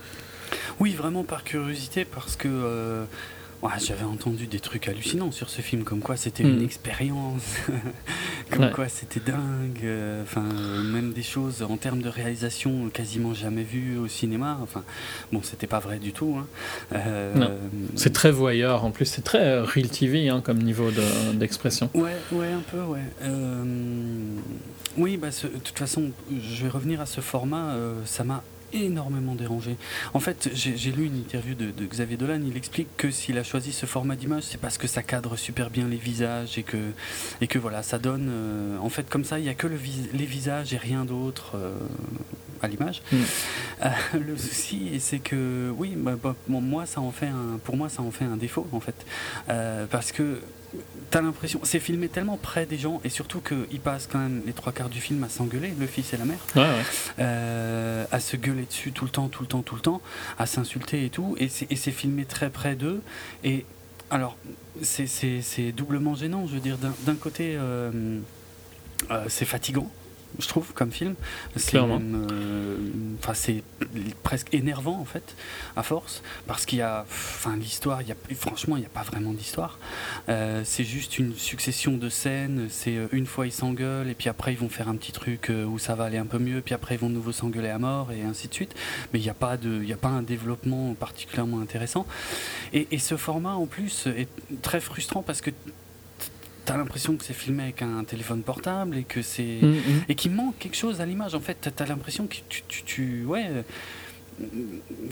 Oui, 0.79 0.95
vraiment 0.95 1.23
par 1.23 1.45
curiosité, 1.45 2.07
parce 2.07 2.37
que 2.37 2.49
euh, 2.49 3.05
j'avais 3.79 4.05
entendu 4.05 4.47
des 4.47 4.61
trucs 4.61 4.89
hallucinants 4.89 5.33
sur 5.33 5.51
ce 5.51 5.61
film, 5.61 5.85
comme 5.85 6.01
quoi 6.01 6.17
c'était 6.17 6.43
une 6.43 6.61
hmm. 6.61 6.65
expérience, 6.65 7.57
comme 8.51 8.71
quoi 8.71 8.89
c'était 8.89 9.21
dingue, 9.21 9.81
euh, 9.85 10.23
enfin 10.23 10.43
même 10.85 11.13
des 11.13 11.23
choses 11.23 11.63
en 11.63 11.77
termes 11.77 12.01
de 12.01 12.09
réalisation 12.09 12.89
quasiment 12.89 13.35
jamais 13.35 13.63
vues 13.63 13.99
au 13.99 14.09
cinéma. 14.09 14.59
Enfin 14.63 14.83
bon, 15.33 15.41
c'était 15.43 15.67
pas 15.67 15.79
vrai 15.79 15.99
du 15.99 16.13
tout. 16.13 16.37
Hein. 16.39 16.47
Euh, 16.95 17.59
c'est 17.97 18.13
très 18.13 18.31
voyeur, 18.31 18.85
en 18.85 18.91
plus 18.91 19.07
c'est 19.07 19.23
très 19.23 19.45
euh, 19.45 19.65
real 19.65 19.89
TV 19.89 20.29
hein, 20.29 20.41
comme 20.43 20.59
niveau 20.59 20.91
d'expression. 21.35 21.91
ouais, 21.95 22.17
ouais, 22.33 22.53
un 22.53 22.63
peu, 22.71 22.81
ouais. 22.81 23.05
oui, 24.97 25.17
bah, 25.17 25.29
de 25.29 25.59
toute 25.59 25.79
façon, 25.79 26.11
je 26.31 26.63
vais 26.63 26.71
revenir 26.71 27.01
à 27.01 27.07
ce 27.07 27.21
format. 27.21 27.75
ça 28.05 28.25
m'a 28.25 28.43
énormément 28.73 29.35
dérangé. 29.35 29.77
En 30.15 30.21
fait, 30.21 30.51
j'ai 30.55 30.93
lu 30.93 31.07
une 31.07 31.17
interview 31.17 31.55
de, 31.55 31.73
Xavier 31.85 32.17
Dolan, 32.17 32.41
il 32.47 32.57
explique 32.57 32.89
que 32.97 33.11
s'il 33.11 33.39
a 33.39 33.43
choisi 33.43 33.73
ce 33.73 33.87
format 33.87 34.17
d'image, 34.17 34.45
c'est 34.45 34.61
parce 34.61 34.79
que 34.79 34.87
ça 34.87 35.03
cadre 35.03 35.37
super 35.37 35.71
bien 35.71 35.89
les 35.89 35.97
visages 35.97 36.59
et 36.59 36.63
que, 36.63 36.93
et 37.41 37.47
que 37.47 37.59
voilà, 37.59 37.83
ça 37.83 37.99
donne... 37.99 38.29
Euh, 38.31 38.79
en 38.79 38.89
fait, 38.89 39.09
comme 39.09 39.25
ça, 39.25 39.39
il 39.39 39.43
n'y 39.43 39.49
a 39.49 39.55
que 39.55 39.67
le 39.67 39.81
les 40.13 40.27
visages 40.27 40.75
et 40.75 40.77
rien 40.77 41.05
d'autre 41.05 41.53
euh, 41.55 41.75
à 42.63 42.69
l'image. 42.69 43.03
Mm. 43.13 43.17
Euh, 43.83 43.89
le 44.27 44.37
souci, 44.37 45.01
c'est 45.01 45.21
que, 45.21 45.73
oui, 45.77 45.95
bah, 45.97 46.17
bah, 46.23 46.35
moi, 46.49 46.87
ça 46.87 47.01
en 47.01 47.11
fait 47.11 47.27
un, 47.27 47.59
pour 47.65 47.77
moi, 47.77 47.89
ça 47.89 48.03
en 48.03 48.11
fait 48.11 48.25
un 48.25 48.37
défaut, 48.37 48.67
en 48.73 48.81
fait. 48.81 49.07
parce 49.91 50.13
que 50.13 50.41
t'as 51.11 51.21
l'impression, 51.21 51.61
c'est 51.65 51.81
filmé 51.81 52.09
tellement 52.09 52.37
près 52.37 52.67
des 52.67 52.79
gens 52.79 53.01
et 53.05 53.09
surtout 53.09 53.41
qu'ils 53.41 53.81
passent 53.81 54.09
quand 54.11 54.19
même 54.19 54.43
les 54.47 54.53
trois 54.53 54.73
quarts 54.73 54.89
du 54.89 55.01
film 55.01 55.23
à 55.25 55.29
s'engueuler, 55.29 55.75
le 55.79 55.87
fils 55.87 56.13
et 56.13 56.17
la 56.17 56.25
mère, 56.25 56.39
euh, 57.19 58.05
à 58.11 58.21
se 58.21 58.37
gueuler 58.37 58.65
dessus 58.65 58.93
tout 58.93 59.05
le 59.05 59.11
temps, 59.11 59.29
tout 59.29 59.43
le 59.43 59.49
temps, 59.49 59.63
tout 59.63 59.75
le 59.75 59.81
temps, 59.81 60.01
à 60.39 60.47
s'insulter 60.47 61.05
et 61.05 61.11
tout, 61.11 61.37
et 61.39 61.49
c'est 61.49 61.91
filmé 61.91 62.25
très 62.25 62.51
près 62.51 62.77
d'eux. 62.77 63.03
Et 63.45 63.65
alors, 64.11 64.37
c'est 64.83 65.73
doublement 65.73 66.15
gênant, 66.15 66.47
je 66.47 66.55
veux 66.55 66.61
dire, 66.61 66.79
d'un 66.79 67.15
côté, 67.17 67.55
euh, 67.57 68.21
euh, 69.11 69.25
c'est 69.29 69.45
fatigant 69.45 69.91
je 70.39 70.49
trouve, 70.49 70.73
comme 70.73 70.93
film. 70.93 71.15
C'est 71.57 71.77
euh, 71.77 72.77
enfin, 73.19 73.35
c'est 73.35 73.63
presque 74.23 74.53
énervant 74.53 74.99
en 74.99 75.05
fait, 75.05 75.35
à 75.77 75.83
force, 75.83 76.23
parce 76.47 76.67
qu'il 76.67 76.79
y 76.79 76.83
a, 76.83 77.05
enfin, 77.09 77.57
l'histoire, 77.57 78.03
il 78.03 78.09
y 78.09 78.13
a, 78.13 78.17
franchement, 78.35 78.77
il 78.77 78.81
n'y 78.81 78.87
a 78.87 78.91
pas 78.91 79.03
vraiment 79.03 79.33
d'histoire. 79.33 79.79
Euh, 80.29 80.63
c'est 80.65 80.85
juste 80.85 81.19
une 81.19 81.35
succession 81.35 81.97
de 81.97 82.09
scènes. 82.09 82.69
C'est 82.71 82.97
euh, 82.97 83.09
une 83.13 83.27
fois 83.27 83.47
ils 83.47 83.53
s'engueulent 83.53 84.09
et 84.09 84.15
puis 84.15 84.29
après 84.29 84.53
ils 84.53 84.59
vont 84.59 84.69
faire 84.69 84.89
un 84.89 84.97
petit 84.97 85.13
truc 85.13 85.51
où 85.51 85.79
ça 85.79 85.95
va 85.95 86.05
aller 86.05 86.19
un 86.19 86.27
peu 86.27 86.39
mieux, 86.39 86.61
puis 86.61 86.75
après 86.75 86.95
ils 86.95 86.99
vont 86.99 87.09
de 87.09 87.15
nouveau 87.15 87.33
s'engueuler 87.33 87.71
à 87.71 87.79
mort 87.79 88.13
et 88.13 88.23
ainsi 88.23 88.49
de 88.49 88.55
suite. 88.55 88.75
Mais 89.13 89.19
il 89.19 89.23
n'y 89.23 89.31
a 89.31 89.35
pas 89.35 89.57
de, 89.57 89.81
il 89.83 89.89
y 89.89 89.93
a 89.93 89.97
pas 89.99 90.09
un 90.09 90.23
développement 90.23 90.95
particulièrement 90.95 91.61
intéressant. 91.61 92.07
Et, 92.73 92.89
et 92.91 92.99
ce 92.99 93.17
format 93.17 93.55
en 93.55 93.67
plus 93.67 94.07
est 94.07 94.29
très 94.63 94.81
frustrant 94.81 95.23
parce 95.23 95.41
que 95.41 95.51
t'as 96.65 96.77
l'impression 96.77 97.17
que 97.17 97.25
c'est 97.25 97.35
filmé 97.35 97.65
avec 97.65 97.83
un 97.83 98.05
téléphone 98.05 98.43
portable 98.43 98.97
et 98.97 99.05
que 99.05 99.23
c'est 99.23 99.59
mm, 99.63 99.67
mm. 99.67 100.05
et 100.09 100.15
qu'il 100.15 100.33
manque 100.33 100.59
quelque 100.59 100.77
chose 100.77 101.01
à 101.01 101.07
l'image 101.07 101.35
en 101.35 101.41
fait 101.41 101.71
t'as 101.75 101.87
l'impression 101.87 102.27
que 102.27 102.37
tu, 102.49 102.63
tu, 102.69 102.83
tu, 102.85 103.25
ouais 103.25 103.47
euh, 103.49 103.63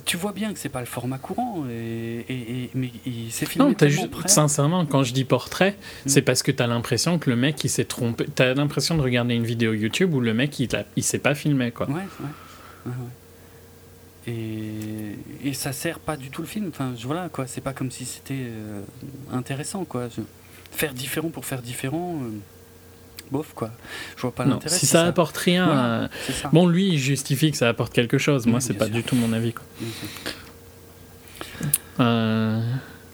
tu 0.06 0.16
vois 0.16 0.32
bien 0.32 0.52
que 0.52 0.58
c'est 0.58 0.70
pas 0.70 0.80
le 0.80 0.86
format 0.86 1.18
courant 1.18 1.64
et, 1.70 2.24
et, 2.28 2.70
mais 2.74 2.90
c'est 3.30 3.46
filmé 3.46 3.74
non, 3.78 3.88
juste, 3.88 4.08
sincèrement 4.26 4.86
quand 4.86 5.02
je 5.02 5.12
dis 5.12 5.24
portrait 5.24 5.72
mm. 5.72 6.08
c'est 6.08 6.22
parce 6.22 6.42
que 6.42 6.50
t'as 6.52 6.66
l'impression 6.66 7.18
que 7.18 7.30
le 7.30 7.36
mec 7.36 7.62
il 7.64 7.68
s'est 7.68 7.84
trompé 7.84 8.26
t'as 8.34 8.54
l'impression 8.54 8.96
de 8.96 9.02
regarder 9.02 9.34
une 9.34 9.44
vidéo 9.44 9.74
YouTube 9.74 10.14
où 10.14 10.20
le 10.20 10.34
mec 10.34 10.58
il, 10.60 10.68
il 10.96 11.02
s'est 11.02 11.18
pas 11.18 11.34
filmé 11.34 11.70
quoi 11.72 11.88
ouais, 11.88 11.94
ouais, 12.20 12.92
et, 14.26 15.16
et 15.42 15.54
ça 15.54 15.72
sert 15.72 15.98
pas 16.00 16.16
du 16.16 16.28
tout 16.30 16.42
le 16.42 16.48
film. 16.48 16.68
Enfin, 16.68 16.92
voilà 17.02 17.28
quoi, 17.28 17.46
c'est 17.46 17.60
pas 17.62 17.72
comme 17.72 17.90
si 17.90 18.04
c'était 18.04 18.46
intéressant 19.32 19.84
quoi. 19.84 20.08
Faire 20.70 20.94
différent 20.94 21.28
pour 21.28 21.44
faire 21.44 21.62
différent 21.62 22.20
bof 23.30 23.52
quoi. 23.54 23.70
Je 24.16 24.22
vois 24.22 24.32
pas 24.32 24.44
l'intérêt. 24.44 24.74
Si 24.74 24.86
ça, 24.86 25.04
apporte 25.04 25.36
rien, 25.36 26.08
bon 26.52 26.66
lui 26.66 26.88
il 26.88 26.98
justifie 26.98 27.50
que 27.50 27.56
ça 27.56 27.68
apporte 27.68 27.92
quelque 27.92 28.18
chose. 28.18 28.46
Moi 28.46 28.60
c'est 28.60 28.74
pas 28.74 28.88
du 28.88 29.02
tout 29.02 29.16
mon 29.16 29.32
avis. 29.32 29.52
Quoi. 29.52 29.64
Euh, 32.00 32.60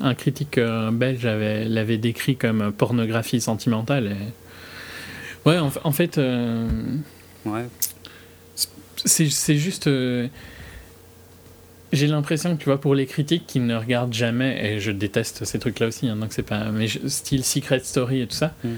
un 0.01 0.15
critique 0.15 0.59
euh, 0.59 0.91
belge 0.91 1.25
avait 1.25 1.65
l'avait 1.65 1.99
décrit 1.99 2.37
comme 2.37 2.73
pornographie 2.73 3.41
sentimentale. 3.41 4.09
Et... 4.09 5.49
Ouais, 5.49 5.59
en, 5.59 5.93
fait. 5.93 6.19
Euh, 6.19 6.69
ouais. 7.45 7.67
C'est 8.97 9.57
juste. 9.57 9.89
J'ai 11.95 12.07
l'impression 12.07 12.57
que 12.57 12.63
tu 12.63 12.67
vois, 12.67 12.81
pour 12.81 12.95
les 12.95 13.07
critiques 13.07 13.47
qui 13.47 13.61
ne 13.61 13.77
regardent 13.77 14.13
jamais, 14.13 14.65
et 14.65 14.81
je 14.81 14.91
déteste 14.91 15.45
ces 15.45 15.59
trucs-là 15.59 15.87
aussi, 15.87 16.09
hein, 16.09 16.17
donc 16.17 16.33
c'est 16.33 16.43
pas. 16.43 16.71
Mais 16.71 16.87
style 16.89 17.45
Secret 17.45 17.81
Story 17.81 18.21
et 18.21 18.27
tout 18.27 18.37
ça. 18.37 18.55
Mm 18.63 18.75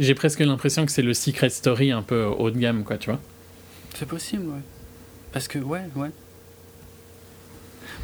j'ai 0.00 0.14
presque 0.14 0.40
l'impression 0.40 0.86
que 0.86 0.92
c'est 0.92 1.02
le 1.02 1.14
Secret 1.14 1.50
Story 1.50 1.90
un 1.90 2.02
peu 2.02 2.24
haut 2.24 2.50
de 2.50 2.58
gamme, 2.58 2.84
quoi, 2.84 2.98
tu 2.98 3.10
vois. 3.10 3.20
C'est 3.94 4.06
possible, 4.06 4.48
ouais. 4.48 4.60
Parce 5.32 5.48
que, 5.48 5.58
ouais, 5.58 5.82
ouais. 5.96 6.10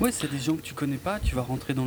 Ouais, 0.00 0.10
c'est 0.10 0.30
des 0.30 0.38
gens 0.38 0.56
que 0.56 0.62
tu 0.62 0.74
connais 0.74 0.96
pas, 0.96 1.20
tu 1.20 1.36
vas 1.36 1.42
rentrer 1.42 1.72
dans 1.72 1.86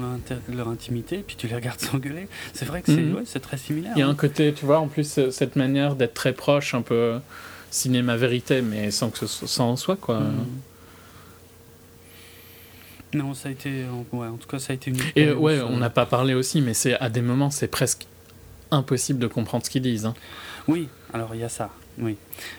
leur, 0.49 0.69
intimité, 0.69 1.23
puis 1.25 1.35
tu 1.35 1.47
les 1.47 1.55
regardes 1.55 1.79
s'engueuler. 1.81 2.29
C'est 2.53 2.65
vrai 2.65 2.81
que 2.81 2.91
c'est 2.91 3.01
mhm. 3.01 3.41
très 3.41 3.57
similaire. 3.57 3.91
Il 3.95 3.99
y 3.99 4.01
a 4.01 4.07
un 4.07 4.11
hein. 4.11 4.15
côté, 4.15 4.53
tu 4.53 4.65
vois, 4.65 4.79
en 4.79 4.87
plus, 4.87 5.17
euh, 5.17 5.31
cette 5.31 5.55
manière 5.55 5.95
d'être 5.95 6.13
très 6.13 6.33
proche, 6.33 6.73
un 6.73 6.81
peu 6.81 7.19
cinéma-vérité, 7.69 8.61
mais 8.61 8.91
sans 8.91 9.09
que 9.09 9.17
ce 9.17 9.27
soit 9.27 9.65
en 9.65 9.75
soi, 9.75 9.97
quoi. 9.97 10.21
Mhm. 10.21 10.45
Non, 13.17 13.33
ça 13.33 13.49
a 13.49 13.51
été. 13.51 13.85
Ouais, 14.13 14.27
en 14.27 14.37
tout 14.37 14.47
cas, 14.47 14.59
ça 14.59 14.73
a 14.73 14.75
été 14.75 14.91
une. 14.91 14.97
Et 15.15 15.31
ouais, 15.31 15.61
on 15.61 15.77
n'a 15.77 15.89
pas 15.89 16.05
parlé 16.05 16.33
aussi, 16.33 16.61
mais 16.61 16.73
c'est 16.73 16.97
à 16.99 17.09
des 17.09 17.21
moments, 17.21 17.49
c'est 17.49 17.67
presque 17.67 18.05
impossible 18.71 19.19
de 19.19 19.27
comprendre 19.27 19.65
ce 19.65 19.69
qu'ils 19.69 19.81
disent. 19.81 20.05
Hein. 20.05 20.13
Oui, 20.67 20.89
alors 21.13 21.33
il 21.33 21.41
y 21.41 21.43
a 21.43 21.49
ça. 21.49 21.71
Oui, 21.99 22.15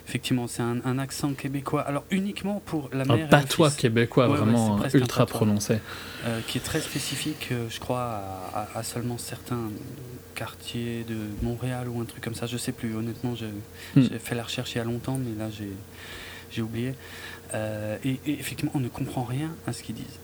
effectivement, 0.07 0.49
c'est 0.49 0.63
un, 0.63 0.99
accent 0.99 1.33
québécois. 1.33 1.83
Alors 1.83 2.05
uniquement 2.11 2.61
pour 2.67 2.91
la 2.93 3.05
mère. 3.05 3.27
Un 3.27 3.29
patois 3.29 3.71
québécois 3.71 4.27
vraiment 4.27 4.81
ultra 4.93 5.27
prononcé. 5.27 5.79
Euh, 6.27 6.41
qui 6.49 6.59
est 6.59 6.63
très 6.63 6.81
spécifique, 6.81 7.49
euh, 7.53 7.69
je 7.71 7.79
crois, 7.79 8.21
à, 8.75 8.83
seulement 8.83 9.17
certains 9.17 9.71
quartiers 10.35 11.05
de 11.09 11.17
Montréal 11.43 11.89
ou 11.89 12.01
un 12.01 12.05
truc 12.05 12.25
comme 12.25 12.35
ça. 12.35 12.47
Je 12.47 12.57
sais 12.57 12.73
plus. 12.73 12.97
Honnêtement, 12.97 13.35
hmm. 13.35 14.03
j'ai 14.03 14.19
fait 14.19 14.35
la 14.35 14.43
recherche 14.43 14.75
il 14.75 14.79
y 14.79 14.81
a 14.81 14.85
longtemps, 14.85 15.19
mais 15.19 15.39
là 15.39 15.51
j'ai 16.51 16.63
oublié. 16.63 16.95
Euh, 17.55 17.97
et, 18.05 18.19
effectivement, 18.27 18.73
on 18.75 18.81
ne 18.81 18.89
comprend 18.89 19.23
rien 19.23 19.51
à 19.69 19.73
ce 19.73 19.85
qu'ils 19.85 19.95
disent. 19.95 20.19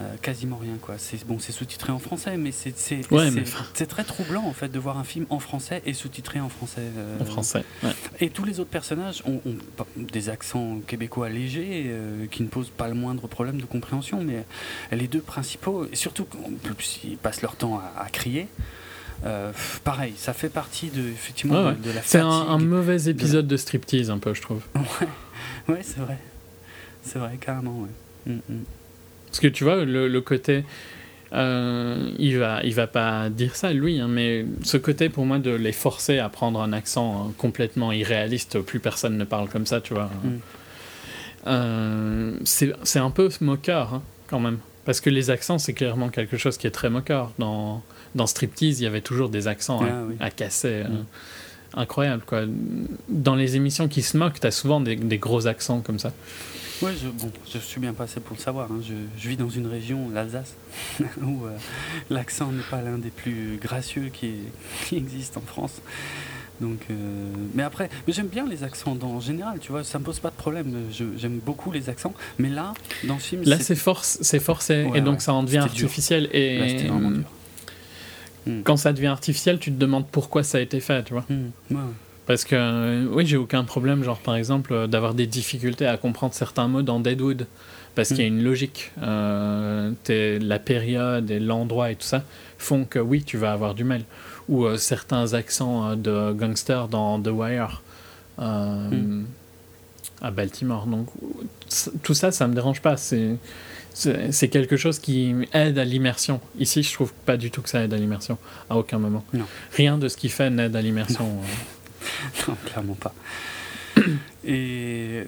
Euh, 0.00 0.16
quasiment 0.20 0.56
rien 0.56 0.76
quoi. 0.80 0.96
C'est 0.98 1.24
bon, 1.24 1.38
c'est 1.38 1.52
sous-titré 1.52 1.92
en 1.92 2.00
français, 2.00 2.36
mais 2.36 2.50
c'est 2.50 2.74
c'est 2.76 3.86
très 3.86 4.02
troublant 4.02 4.42
en 4.44 4.52
fait 4.52 4.68
de 4.68 4.78
voir 4.80 4.98
un 4.98 5.04
film 5.04 5.24
en 5.30 5.38
français 5.38 5.82
et 5.86 5.94
sous-titré 5.94 6.40
en 6.40 6.48
français. 6.48 6.82
Euh, 6.98 7.20
en 7.20 7.24
français. 7.24 7.64
Et 8.18 8.28
tous 8.30 8.44
les 8.44 8.58
autres 8.58 8.70
personnages 8.70 9.22
ont, 9.24 9.40
des 9.96 10.30
accents 10.30 10.80
québécois 10.84 11.28
légers 11.28 11.84
euh, 11.86 12.26
qui 12.26 12.42
ne 12.42 12.48
posent 12.48 12.70
pas 12.70 12.88
le 12.88 12.94
moindre 12.94 13.28
problème 13.28 13.60
de 13.60 13.66
compréhension, 13.66 14.20
mais 14.20 14.44
les 14.90 15.06
deux 15.06 15.20
principaux, 15.20 15.86
et 15.92 15.94
surtout 15.94 16.26
ils 17.04 17.16
passent 17.16 17.42
leur 17.42 17.54
temps 17.54 17.80
à, 17.96 18.08
crier. 18.08 18.48
pareil, 19.84 20.14
ça 20.16 20.32
fait 20.32 20.48
partie 20.48 20.88
de 20.88 21.02
effectivement 21.02 21.70
de, 21.70 21.90
la 21.92 22.02
C'est 22.02 22.18
un, 22.18 22.58
mauvais 22.58 23.08
épisode 23.08 23.46
de... 23.46 23.56
striptease 23.56 24.10
un 24.10 24.18
peu, 24.18 24.34
je 24.34 24.42
trouve. 24.42 24.62
Ouais, 24.74 25.74
ouais 25.76 25.80
c'est 25.82 26.00
vrai, 26.00 26.18
c'est 27.04 27.20
vrai 27.20 27.38
carrément. 27.40 27.82
Ouais. 27.82 28.32
Mm, 28.34 28.40
mm. 28.48 28.64
Parce 29.34 29.40
que 29.40 29.48
tu 29.48 29.64
vois, 29.64 29.84
le, 29.84 30.20
côté. 30.20 30.62
Euh, 31.32 32.12
il 32.20 32.38
va, 32.38 32.60
il 32.62 32.72
va 32.72 32.86
pas 32.86 33.30
dire 33.30 33.56
ça 33.56 33.72
lui, 33.72 33.98
hein, 33.98 34.06
mais 34.06 34.46
ce 34.62 34.76
côté 34.76 35.08
pour 35.08 35.26
moi 35.26 35.40
de 35.40 35.50
les 35.50 35.72
forcer 35.72 36.20
à 36.20 36.28
prendre 36.28 36.60
un 36.62 36.72
accent 36.72 37.26
hein, 37.26 37.32
complètement 37.36 37.90
irréaliste, 37.90 38.60
plus 38.60 38.78
personne 38.78 39.18
ne 39.18 39.24
parle 39.24 39.48
comme 39.48 39.66
ça, 39.66 39.80
tu 39.80 39.92
vois. 39.92 40.08
Mm. 40.22 40.38
Euh, 41.48 42.36
c'est 42.44 43.00
un 43.00 43.10
peu 43.10 43.28
moqueur 43.40 43.94
hein, 43.94 44.02
quand 44.28 44.38
même, 44.38 44.58
parce 44.84 45.00
que 45.00 45.10
les 45.10 45.30
accents 45.30 45.58
c'est 45.58 45.72
clairement 45.72 46.10
quelque 46.10 46.36
chose 46.36 46.56
qui 46.56 46.68
est 46.68 46.70
très 46.70 46.88
moqueur. 46.88 47.32
Dans, 47.40 47.82
dans 48.14 48.28
Striptease, 48.28 48.78
il 48.78 48.84
y 48.84 48.86
avait 48.86 49.00
toujours 49.00 49.30
des 49.30 49.48
accents 49.48 49.80
ah 49.82 50.26
à, 50.26 50.30
casser. 50.30 50.84
Mm. 50.84 51.80
incroyable 51.80 52.22
quoi. 52.24 52.42
Dans 53.08 53.34
les 53.34 53.56
émissions 53.56 53.88
qui 53.88 54.02
se 54.02 54.16
moquent, 54.16 54.38
tu 54.38 54.46
as 54.46 54.52
souvent 54.52 54.80
des, 54.80 54.94
des 54.94 55.18
gros 55.18 55.48
accents 55.48 55.80
comme 55.80 55.98
ça. 55.98 56.12
Oui, 56.84 56.92
je, 57.02 57.08
bon, 57.08 57.32
je 57.50 57.58
suis 57.58 57.80
bien 57.80 57.94
passé 57.94 58.20
pour 58.20 58.36
le 58.36 58.42
savoir. 58.42 58.70
Hein. 58.70 58.80
Je, 58.86 59.28
vis 59.28 59.36
dans 59.36 59.48
une 59.48 59.66
région, 59.66 60.10
l'Alsace, 60.12 60.54
où 61.22 61.46
euh, 61.46 61.56
l'accent 62.10 62.52
n'est 62.52 62.62
pas 62.70 62.82
l'un 62.82 62.98
des 62.98 63.10
plus 63.10 63.58
gracieux 63.60 64.10
qui, 64.12 64.34
qui 64.86 64.96
existent 64.96 65.40
en 65.40 65.46
France. 65.46 65.80
Donc, 66.60 66.80
euh, 66.90 66.94
mais 67.54 67.62
après, 67.62 67.88
j'aime 68.06 68.28
bien 68.28 68.46
les 68.46 68.62
accents 68.62 68.96
en 69.02 69.20
général, 69.20 69.58
tu 69.58 69.72
vois, 69.72 69.82
ça 69.82 69.98
me 69.98 70.04
pose 70.04 70.20
pas 70.20 70.30
de 70.30 70.36
problème. 70.36 70.84
J'aime 71.16 71.38
beaucoup 71.38 71.72
les 71.72 71.88
accents, 71.88 72.14
mais 72.38 72.48
là, 72.48 72.74
dans 73.04 73.14
le 73.14 73.20
film, 73.20 73.42
là 73.44 73.58
c'est 73.58 73.74
force, 73.74 74.18
c'est 74.20 74.38
forcé, 74.38 74.86
et 74.94 75.00
donc 75.00 75.20
ça 75.20 75.32
en 75.32 75.42
devient 75.42 75.58
artificiel. 75.58 76.28
Et 76.32 76.88
hmm. 78.46 78.62
quand 78.62 78.76
ça 78.76 78.92
devient 78.92 79.08
artificiel, 79.08 79.58
tu 79.58 79.72
te 79.72 79.78
demandes 79.78 80.06
pourquoi 80.06 80.44
ça 80.44 80.58
a 80.58 80.60
été 80.60 80.78
fait, 80.78 81.02
tu 81.02 81.14
vois. 81.14 81.24
Hmm. 81.28 81.50
Parce 82.26 82.44
que, 82.44 82.54
euh, 82.56 83.06
oui, 83.10 83.26
j'ai 83.26 83.36
aucun 83.36 83.64
problème, 83.64 84.02
genre 84.02 84.18
par 84.18 84.36
exemple, 84.36 84.72
euh, 84.72 84.86
d'avoir 84.86 85.14
des 85.14 85.26
difficultés 85.26 85.86
à 85.86 85.96
comprendre 85.96 86.34
certains 86.34 86.68
mots 86.68 86.82
dans 86.82 87.00
Deadwood. 87.00 87.46
Parce 87.94 88.08
qu'il 88.08 88.18
y 88.18 88.22
a 88.22 88.26
une 88.26 88.42
logique. 88.42 88.90
Euh, 89.02 89.92
la 90.08 90.58
période 90.58 91.30
et 91.30 91.38
l'endroit 91.38 91.92
et 91.92 91.94
tout 91.94 92.06
ça 92.06 92.24
font 92.58 92.84
que 92.84 92.98
oui, 92.98 93.22
tu 93.22 93.36
vas 93.36 93.52
avoir 93.52 93.74
du 93.74 93.84
mal. 93.84 94.02
Ou 94.48 94.66
certains 94.76 95.32
accents 95.34 95.94
de 95.94 96.32
gangsters 96.32 96.88
dans 96.88 97.20
The 97.22 97.28
Wire 97.28 97.82
mm. 98.38 99.22
à 100.22 100.30
Baltimore. 100.32 100.86
Donc 100.86 101.06
tout 102.02 102.14
ça, 102.14 102.32
ça 102.32 102.48
me 102.48 102.54
dérange 102.54 102.82
pas. 102.82 102.96
C'est 102.96 103.36
c'est 103.94 104.48
quelque 104.48 104.76
chose 104.76 104.98
qui 104.98 105.32
aide 105.52 105.78
à 105.78 105.84
l'immersion. 105.84 106.40
Ici, 106.58 106.82
je 106.82 106.92
trouve 106.92 107.12
pas 107.26 107.36
du 107.36 107.52
tout 107.52 107.62
que 107.62 107.68
ça 107.68 107.84
aide 107.84 107.94
à 107.94 107.96
l'immersion, 107.96 108.38
à 108.68 108.76
aucun 108.76 108.98
moment. 108.98 109.24
Rien 109.72 109.98
de 109.98 110.08
ce 110.08 110.16
qui 110.16 110.28
fait 110.28 110.50
n'aide 110.50 110.74
à 110.74 110.82
l'immersion. 110.82 111.30
non, 112.48 112.56
clairement 112.64 112.94
pas. 112.94 113.14
Et 114.44 115.24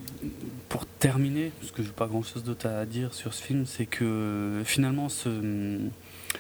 pour 0.69 0.87
terminer, 0.87 1.53
parce 1.61 1.73
que 1.73 1.83
je 1.83 1.89
n'ai 1.89 1.95
pas 1.95 2.07
grand 2.07 2.23
chose 2.23 2.45
d'autre 2.45 2.69
à 2.69 2.85
dire 2.85 3.15
sur 3.15 3.33
ce 3.33 3.43
film, 3.43 3.65
c'est 3.65 3.87
que 3.87 4.63
finalement 4.65 5.09
ce, 5.09 5.79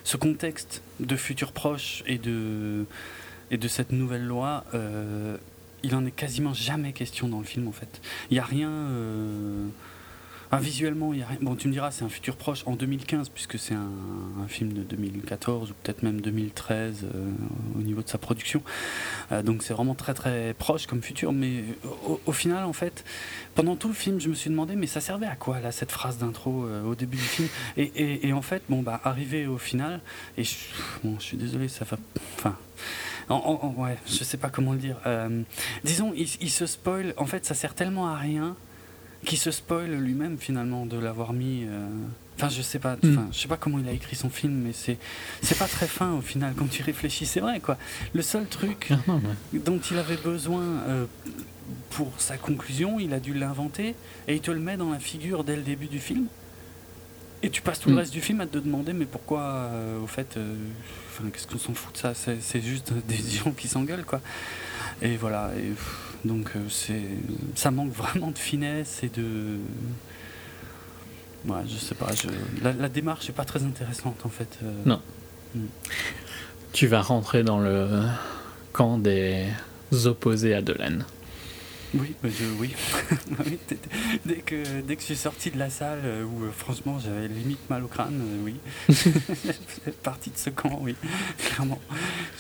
ce 0.05 0.17
contexte 0.17 0.83
de 1.01 1.17
futur 1.17 1.53
proche 1.53 2.03
et 2.07 2.19
de, 2.19 2.85
et 3.51 3.57
de 3.57 3.69
cette 3.69 3.93
nouvelle 3.93 4.25
loi, 4.25 4.65
euh, 4.75 5.37
il 5.83 5.95
en 5.95 6.05
est 6.05 6.11
quasiment 6.11 6.53
jamais 6.53 6.93
question 6.93 7.29
dans 7.29 7.39
le 7.39 7.45
film 7.45 7.69
en 7.69 7.73
fait. 7.73 8.01
Il 8.31 8.35
n'y 8.35 8.41
a 8.41 8.45
rien. 8.45 8.71
Euh, 8.71 9.67
ah, 10.53 10.59
visuellement, 10.59 11.13
il 11.13 11.19
y 11.19 11.23
a 11.23 11.27
rien. 11.27 11.39
Bon, 11.41 11.57
tu 11.57 11.67
me 11.67 11.73
diras, 11.73 11.91
c'est 11.91 12.05
un 12.05 12.09
futur 12.09 12.37
proche 12.37 12.63
en 12.67 12.77
2015, 12.77 13.31
puisque 13.31 13.59
c'est 13.59 13.75
un, 13.75 13.91
film 14.49 14.73
de 14.73 14.83
2014 14.83 15.73
ou 15.73 15.75
peut-être 15.83 16.05
même 16.05 16.21
2013 16.21 17.05
euh, 17.05 17.31
au 17.77 17.83
niveau 17.83 18.01
de 18.01 18.09
sa 18.09 18.17
production. 18.17 18.63
Euh, 19.33 19.43
donc 19.43 19.65
c'est 19.65 19.75
vraiment 19.75 19.97
très 19.97 20.15
très 20.15 20.55
proche 20.57 20.87
comme 20.87 21.03
futur. 21.03 21.33
Mais 21.33 21.65
au, 22.27 22.33
final, 22.33 22.65
en 22.65 22.73
fait, 22.73 23.05
pendant 23.57 23.75
tout 23.75 23.89
le 23.89 23.95
film, 23.95 24.21
je 24.21 24.29
me 24.29 24.35
suis 24.35 24.51
demandé, 24.51 24.77
mais 24.77 24.87
ça 24.87 25.01
servait 25.01 25.27
à 25.27 25.35
quoi 25.35 25.59
là 25.59 25.73
cette 25.73 25.91
phrase 25.91 26.19
d'intro 26.19 26.65
euh, 26.65 26.85
au 26.85 26.95
début 26.95 27.17
du 27.17 27.23
film? 27.23 27.49
Et, 27.77 28.33
en 28.33 28.43
fait, 28.43 28.63
bon 28.69 28.83
bah 28.83 29.01
arrivé 29.03 29.47
au 29.47 29.59
final, 29.59 30.01
et 30.37 30.45
je, 30.45 30.55
bon, 31.03 31.17
je 31.19 31.25
suis 31.25 31.37
désolé, 31.37 31.69
ça 31.69 31.85
va. 31.85 31.99
Enfin. 32.39 32.57
ouais, 33.77 33.99
je 34.07 34.23
sais 34.23 34.37
pas 34.37 34.51
comment 34.51 34.73
le 34.73 34.79
dire. 34.79 34.97
disons, 35.83 36.13
il, 36.17 36.29
il 36.41 36.51
se 36.51 36.67
spoil. 36.67 37.15
En 37.17 37.27
fait, 37.27 37.45
ça 37.45 37.55
sert 37.55 37.75
tellement 37.75 38.07
à 38.07 38.17
rien 38.17 38.57
qui 39.27 39.37
se 39.37 39.51
spoil 39.51 39.91
lui-même 39.91 40.39
finalement 40.39 40.87
de 40.87 40.99
l'avoir 40.99 41.35
mis. 41.35 41.65
Euh, 41.65 41.87
enfin, 42.37 42.49
je 42.49 42.63
sais 42.63 42.79
pas. 42.79 42.97
Hmm. 43.03 43.27
je 43.33 43.39
sais 43.39 43.49
pas 43.49 43.59
comment 43.59 43.79
il 43.79 43.89
a 43.89 43.93
écrit 43.93 44.17
son 44.17 44.31
film, 44.31 44.55
mais 44.55 44.73
c'est 44.73 44.97
c'est 45.43 45.59
pas 45.59 45.67
très 45.67 45.87
fin 45.87 46.15
au 46.15 46.23
final 46.23 46.55
quand 46.57 46.71
tu 46.71 46.83
réfléchis. 46.83 47.27
C'est 47.27 47.41
vrai 47.41 47.61
quoi. 47.61 47.77
Le 48.15 48.23
seul 48.23 48.47
truc 48.47 48.93
dont 49.53 49.81
il 49.91 49.99
avait 49.99 50.17
besoin 50.17 50.63
euh, 50.63 51.05
pour 51.91 52.13
sa 52.19 52.39
conclusion, 52.39 52.99
il 52.99 53.13
a 53.13 53.21
dû 53.21 53.35
l'inventer 53.35 53.95
et 54.29 54.37
il 54.37 54.41
te 54.41 54.51
le 54.51 54.61
met 54.61 54.79
dans 54.79 54.93
la 54.93 55.01
figure 55.01 55.45
dès 55.45 55.57
le 55.57 55.63
début 55.63 55.89
du 55.89 55.99
film. 55.99 56.27
Et 57.43 57.51
tu 57.51 57.61
passes 57.61 57.81
tout 57.81 57.91
le 57.91 57.97
hmm. 57.97 57.99
reste 57.99 58.13
du 58.13 58.23
film 58.23 58.41
à 58.41 58.47
te 58.47 58.57
demander 58.59 58.95
mais 58.95 59.05
pourquoi 59.05 59.41
euh, 59.41 60.01
au 60.01 60.07
fait 60.07 60.39
enfin 61.11 61.29
qu'est-ce 61.31 61.47
qu'on 61.47 61.59
s'en 61.59 61.75
fout 61.75 61.93
de 61.95 61.99
ça? 61.99 62.15
C'est 62.15 62.63
juste 62.63 62.93
des 63.09 63.17
gens 63.17 63.51
qui 63.51 63.67
s'engueulent 63.69 64.07
quoi 64.07 64.21
et 65.03 65.17
voilà 65.17 65.51
et, 65.59 65.73
donc 66.27 66.51
euh, 66.57 66.61
c'est, 66.69 67.03
ça 67.55 67.71
manque 67.71 67.93
vraiment 67.93 68.31
de 68.31 68.39
finesse 68.39 69.03
et 69.03 69.09
de. 69.09 69.59
Ouais, 71.47 71.63
je 71.67 71.77
sais 71.77 71.95
pas. 71.95 72.09
Je... 72.15 72.29
La, 72.63 72.89
démarche 72.89 73.29
n'est 73.29 73.35
pas 73.35 73.45
très 73.45 73.63
intéressante 73.63 74.21
en 74.25 74.29
fait. 74.29 74.59
Euh. 74.63 74.73
Non. 74.85 75.01
Hmm. 75.55 75.67
Tu 76.73 76.87
vas 76.87 77.01
rentrer 77.01 77.43
dans 77.43 77.61
le 77.61 78.03
camp 78.73 78.99
des 78.99 79.47
opposés 80.05 80.55
à 80.55 80.61
Dolan. 80.61 80.99
Oui, 81.95 82.15
bah, 82.23 82.29
je, 82.29 82.45
oui. 82.59 82.75
dès, 84.27 84.37
que, 84.37 84.81
dès 84.83 84.97
que 84.97 85.01
je 85.01 85.07
suis 85.07 85.17
sorti 85.17 85.51
de 85.51 85.59
la 85.59 85.71
salle 85.71 86.01
euh, 86.05 86.25
où 86.25 86.45
euh, 86.45 86.51
franchement 86.51 86.99
j'avais 86.99 87.29
limite 87.29 87.71
mal 87.71 87.85
au 87.85 87.87
crâne, 87.87 88.21
euh, 88.21 88.45
oui. 88.45 88.57
partie 90.03 90.31
de 90.31 90.37
ce 90.37 90.51
camp, 90.51 90.79
oui, 90.83 90.95
clairement. 91.39 91.79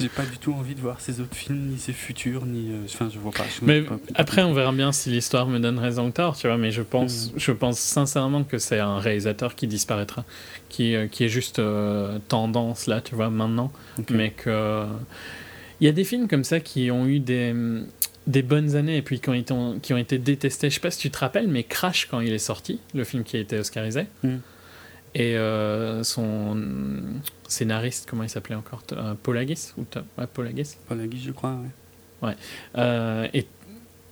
J'ai 0.00 0.09
pas 0.09 0.25
du 0.25 0.38
tout 0.38 0.53
envie 0.53 0.75
de 0.75 0.81
voir 0.81 1.00
ces 1.00 1.21
autres 1.21 1.35
films, 1.35 1.69
ni 1.69 1.79
ces 1.79 1.93
futurs, 1.93 2.45
ni. 2.45 2.71
Enfin, 2.85 3.09
je 3.12 3.19
vois 3.19 3.33
pas. 3.33 3.45
mais 3.62 3.85
après, 4.15 4.43
on 4.43 4.53
verra 4.53 4.73
bien 4.73 4.93
si 4.93 5.11
l'histoire 5.11 5.47
me 5.47 5.59
donne 5.59 5.79
raison 5.79 6.09
ou 6.09 6.11
tort, 6.11 6.37
tu 6.37 6.47
vois, 6.47 6.59
mais 6.59 6.71
je 6.71 6.83
pense, 6.83 7.33
mm. 7.33 7.38
je 7.38 7.53
pense 7.53 7.79
sincèrement 7.79 8.45
que 8.45 8.59
c'est 8.59 8.81
un 8.81 8.99
réalisateur 8.99 9.55
qui 9.55 9.67
disparaîtra, 9.67 10.25
qui, 10.69 10.95
qui 11.11 11.25
est 11.25 11.29
juste 11.29 11.61
tendance 12.29 12.87
là, 12.87 13.00
tu 13.00 13.15
vois, 13.15 13.31
maintenant, 13.31 13.73
mais 14.11 14.31
que. 14.31 14.87
Il 15.81 15.85
y 15.85 15.88
a 15.88 15.93
des 15.93 16.05
films 16.05 16.26
comme 16.26 16.45
ça 16.45 16.59
qui 16.59 16.91
ont 16.91 17.07
eu 17.07 17.21
des, 17.21 17.55
des 18.26 18.42
bonnes 18.42 18.75
années 18.75 18.97
et 18.97 19.02
puis 19.02 19.21
qui 19.21 19.28
ont, 19.28 19.35
été, 19.35 19.54
qui 19.83 19.95
ont 19.95 19.97
été 19.97 20.18
détestés. 20.18 20.71
Je 20.71 20.75
sais 20.75 20.80
pas 20.80 20.90
si 20.90 20.99
tu 20.99 21.11
te 21.11 21.18
rappelles, 21.18 21.49
mais 21.49 21.62
Crash, 21.62 22.06
quand 22.11 22.21
il 22.21 22.33
est 22.33 22.38
sorti, 22.38 22.80
le 22.95 23.04
film 23.04 23.25
qui 23.25 23.37
a 23.37 23.40
été 23.40 23.59
oscarisé, 23.59 24.06
mm. 24.23 24.37
et 25.14 25.37
euh, 25.37 26.02
son 26.02 26.61
scénariste, 27.47 28.06
comment 28.09 28.25
il 28.25 28.28
s'appelait 28.28 28.56
encore 28.56 28.83
euh, 28.92 29.14
Paul 29.23 29.38
Haggis 29.38 29.73
ou 29.78 29.87
ouais, 30.18 30.26
Paul 30.33 30.47
Haggis 30.49 30.76
Paul 30.88 31.00
Haggis, 31.00 31.23
je 31.25 31.33
crois, 31.33 31.56
ouais. 32.23 32.28
ouais. 32.28 32.37
Euh, 32.76 33.28
et 33.33 33.47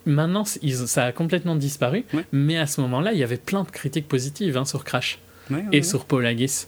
maintenant, 0.06 0.44
ça 0.44 1.04
a 1.06 1.12
complètement 1.12 1.56
disparu, 1.56 2.04
mais 2.30 2.58
à 2.58 2.66
ce 2.66 2.80
moment-là, 2.82 3.12
il 3.12 3.18
y 3.18 3.24
avait 3.24 3.36
plein 3.36 3.64
de 3.64 3.70
critiques 3.70 4.08
positives 4.08 4.56
hein, 4.56 4.64
sur 4.64 4.84
Crash 4.84 5.18
et 5.72 5.82
sur 5.82 6.04
Paul 6.04 6.24
Haggis. 6.24 6.66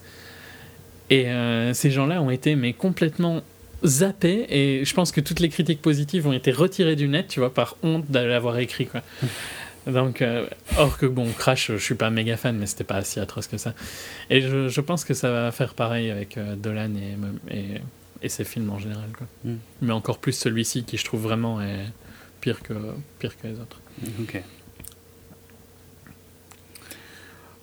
Et 1.08 1.26
ces 1.74 1.90
gens-là 1.92 2.20
ont 2.20 2.30
été 2.30 2.56
mais 2.56 2.72
complètement 2.72 3.42
zappé 3.84 4.46
et 4.48 4.84
je 4.84 4.94
pense 4.94 5.12
que 5.12 5.20
toutes 5.20 5.40
les 5.40 5.48
critiques 5.48 5.82
positives 5.82 6.26
ont 6.26 6.32
été 6.32 6.50
retirées 6.50 6.96
du 6.96 7.08
net, 7.08 7.28
tu 7.28 7.40
vois, 7.40 7.52
par 7.52 7.76
honte 7.82 8.10
d'avoir 8.10 8.58
écrit, 8.58 8.86
quoi. 8.86 9.02
Donc, 9.86 10.20
euh, 10.20 10.48
or 10.78 10.98
que 10.98 11.06
bon, 11.06 11.30
Crash, 11.30 11.70
je 11.70 11.76
suis 11.76 11.94
pas 11.94 12.10
méga 12.10 12.36
fan, 12.36 12.56
mais 12.56 12.66
c'était 12.66 12.82
pas 12.82 13.02
si 13.02 13.20
atroce 13.20 13.46
que 13.46 13.56
ça. 13.56 13.72
Et 14.30 14.40
je, 14.40 14.68
je, 14.68 14.80
pense 14.80 15.04
que 15.04 15.14
ça 15.14 15.30
va 15.30 15.52
faire 15.52 15.74
pareil 15.74 16.10
avec 16.10 16.38
euh, 16.38 16.56
Dolan 16.56 16.90
et, 16.96 17.56
et, 17.56 17.80
et, 18.20 18.28
ses 18.28 18.42
films 18.42 18.68
en 18.70 18.80
général, 18.80 19.10
quoi. 19.16 19.28
Mm. 19.44 19.56
Mais 19.82 19.92
encore 19.92 20.18
plus 20.18 20.32
celui-ci 20.32 20.82
qui, 20.82 20.96
je 20.96 21.04
trouve 21.04 21.22
vraiment 21.22 21.62
est 21.62 21.86
pire 22.40 22.62
que, 22.62 22.74
pire 23.20 23.38
que 23.40 23.46
les 23.46 23.60
autres. 23.60 23.80
Ok. 24.20 24.42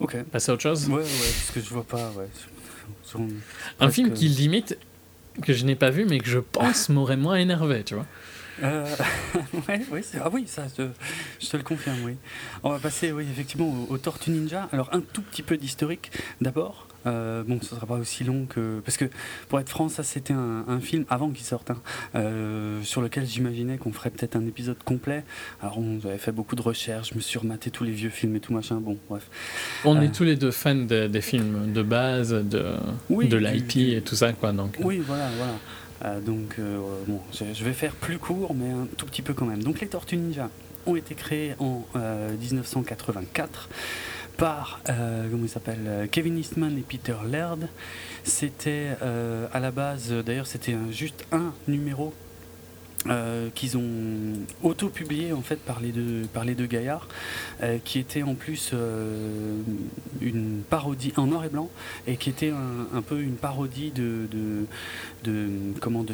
Ok. 0.00 0.22
Passer 0.24 0.50
à 0.50 0.54
autre 0.54 0.62
chose? 0.62 0.88
Ouais, 0.88 0.96
ouais, 0.96 1.02
parce 1.02 1.50
que 1.52 1.60
je 1.60 1.68
vois 1.68 1.84
pas, 1.84 2.10
ouais. 2.12 2.28
Un 3.80 3.90
film 3.90 4.12
qui 4.12 4.28
limite 4.28 4.78
que 5.42 5.52
je 5.52 5.64
n'ai 5.64 5.74
pas 5.74 5.90
vu, 5.90 6.04
mais 6.04 6.18
que 6.18 6.28
je 6.28 6.38
pense 6.38 6.88
m'aurait 6.90 7.16
moins 7.16 7.36
énervé, 7.36 7.84
tu 7.84 7.94
vois. 7.94 8.06
Euh, 8.62 8.86
ouais, 9.68 9.80
oui, 9.90 10.00
ah 10.20 10.28
oui, 10.32 10.44
ça, 10.46 10.66
je, 10.78 10.84
je, 11.40 11.48
te 11.48 11.56
le 11.56 11.64
confirme, 11.64 11.98
oui. 12.04 12.16
On 12.62 12.70
va 12.70 12.78
passer, 12.78 13.10
oui, 13.10 13.26
effectivement, 13.30 13.68
au, 13.68 13.94
au 13.94 13.98
Tortue 13.98 14.30
Ninja. 14.30 14.68
Alors, 14.72 14.88
un 14.92 15.00
tout 15.00 15.22
petit 15.22 15.42
peu 15.42 15.56
d'historique 15.56 16.12
d'abord. 16.40 16.86
Euh, 17.06 17.42
bon, 17.44 17.58
ce 17.60 17.74
sera 17.74 17.86
pas 17.86 17.96
aussi 17.96 18.24
long 18.24 18.46
que. 18.46 18.80
Parce 18.84 18.96
que, 18.96 19.06
pour 19.48 19.60
être 19.60 19.68
franc, 19.68 19.88
ça 19.88 20.02
c'était 20.02 20.34
un, 20.34 20.80
film 20.80 21.04
avant 21.08 21.30
qu'il 21.30 21.44
sorte, 21.44 21.70
hein, 21.70 21.80
euh, 22.14 22.82
sur 22.82 23.00
lequel 23.00 23.26
j'imaginais 23.26 23.78
qu'on 23.78 23.92
ferait 23.92 24.10
peut-être 24.10 24.36
un 24.36 24.46
épisode 24.46 24.82
complet. 24.84 25.24
Alors, 25.62 25.78
on 25.78 25.98
avait 26.04 26.18
fait 26.18 26.32
beaucoup 26.32 26.56
de 26.56 26.62
recherches, 26.62 27.10
je 27.10 27.14
me 27.14 27.20
suis 27.20 27.38
rematé 27.38 27.70
tous 27.70 27.84
les 27.84 27.92
vieux 27.92 28.10
films 28.10 28.36
et 28.36 28.40
tout 28.40 28.52
machin. 28.52 28.76
Bon, 28.76 28.98
bref. 29.08 29.28
On 29.84 30.00
est 30.00 30.06
euh, 30.06 30.10
tous 30.12 30.24
les 30.24 30.36
deux 30.36 30.50
fans 30.50 30.74
des 30.74 31.20
films 31.20 31.72
de 31.72 31.82
base, 31.82 32.32
de, 32.32 32.74
de 33.10 33.36
l'IP 33.36 33.76
et 33.76 34.02
tout 34.02 34.16
ça, 34.16 34.32
quoi. 34.32 34.52
Donc. 34.52 34.76
Oui, 34.82 35.02
voilà, 35.06 35.28
voilà. 35.36 36.20
donc, 36.20 36.58
bon, 37.06 37.20
je 37.32 37.64
vais 37.64 37.72
faire 37.72 37.92
plus 37.92 38.18
court, 38.18 38.54
mais 38.54 38.70
un 38.70 38.86
tout 38.96 39.06
petit 39.06 39.22
peu 39.22 39.34
quand 39.34 39.46
même. 39.46 39.62
Donc, 39.62 39.80
les 39.80 39.88
Tortues 39.88 40.16
Ninja 40.16 40.50
ont 40.86 40.96
été 40.96 41.14
créés 41.14 41.54
en 41.58 41.84
1984 42.40 43.68
par 44.36 44.80
euh, 44.88 45.28
comment 45.30 45.44
il 45.44 45.48
s'appelle 45.48 45.84
euh, 45.86 46.06
Kevin 46.10 46.38
Eastman 46.38 46.76
et 46.78 46.82
Peter 46.82 47.16
Laird. 47.26 47.68
C'était 48.24 48.96
euh, 49.02 49.46
à 49.52 49.60
la 49.60 49.70
base, 49.70 50.10
d'ailleurs, 50.10 50.46
c'était 50.46 50.76
juste 50.90 51.24
un 51.32 51.52
numéro 51.68 52.12
qu'ils 53.54 53.76
ont 53.76 54.32
auto-publié 54.62 55.32
en 55.32 55.42
fait 55.42 55.56
par 55.56 55.80
les 55.80 55.92
deux, 55.92 56.22
par 56.32 56.44
les 56.44 56.54
deux 56.54 56.66
gaillards, 56.66 57.08
qui 57.84 57.98
était 57.98 58.22
en 58.22 58.34
plus 58.34 58.72
une 60.20 60.62
parodie 60.68 61.12
en 61.16 61.26
noir 61.26 61.44
et 61.44 61.48
blanc 61.48 61.70
et 62.06 62.16
qui 62.16 62.30
était 62.30 62.50
un, 62.50 63.02
peu 63.02 63.20
une 63.20 63.36
parodie 63.36 63.90
de, 63.92 64.28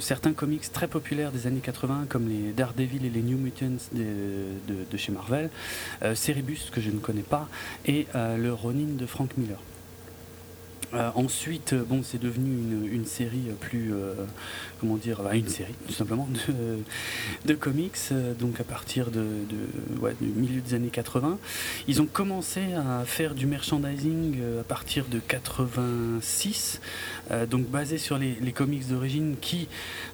certains 0.00 0.32
comics 0.32 0.72
très 0.72 0.88
populaires 0.88 1.32
des 1.32 1.46
années 1.46 1.60
80 1.60 2.06
comme 2.08 2.28
les 2.28 2.52
Daredevil 2.52 3.04
et 3.04 3.10
les 3.10 3.22
New 3.22 3.38
Mutants 3.38 3.88
de, 3.92 4.96
chez 4.96 5.12
Marvel, 5.12 5.50
euh, 6.02 6.14
Cerebus 6.14 6.70
que 6.72 6.80
je 6.80 6.90
ne 6.90 6.98
connais 6.98 7.22
pas 7.22 7.48
et 7.86 8.06
euh, 8.14 8.36
le 8.36 8.52
Ronin 8.52 8.94
de 8.98 9.06
Frank 9.06 9.30
Miller. 9.36 9.58
Euh, 10.92 11.10
ensuite, 11.14 11.74
bon, 11.74 12.02
c'est 12.02 12.20
devenu 12.20 12.88
une, 12.90 13.04
série 13.04 13.50
plus, 13.60 13.92
euh, 13.92 14.14
comment 14.80 14.96
dire, 14.96 15.22
bah, 15.22 15.36
une 15.36 15.48
série 15.48 15.74
tout 15.86 15.92
simplement 15.92 16.28
de, 17.44 17.54
comics. 17.54 17.92
Euh, 18.10 18.34
donc 18.34 18.60
à 18.60 18.64
partir 18.64 19.10
de, 19.10 19.24
du 19.48 20.26
milieu 20.26 20.60
des 20.60 20.74
années 20.74 20.88
80, 20.88 21.38
ils 21.86 22.02
ont 22.02 22.06
commencé 22.06 22.60
à 22.74 23.04
faire 23.04 23.34
du 23.34 23.46
merchandising 23.46 24.38
à 24.60 24.64
partir 24.64 25.04
de 25.06 25.20
86, 25.20 26.80
donc 27.48 27.66
basé 27.68 27.98
sur 27.98 28.18
les, 28.18 28.36
comics 28.52 28.88
d'origine 28.88 29.36
qui 29.40 29.68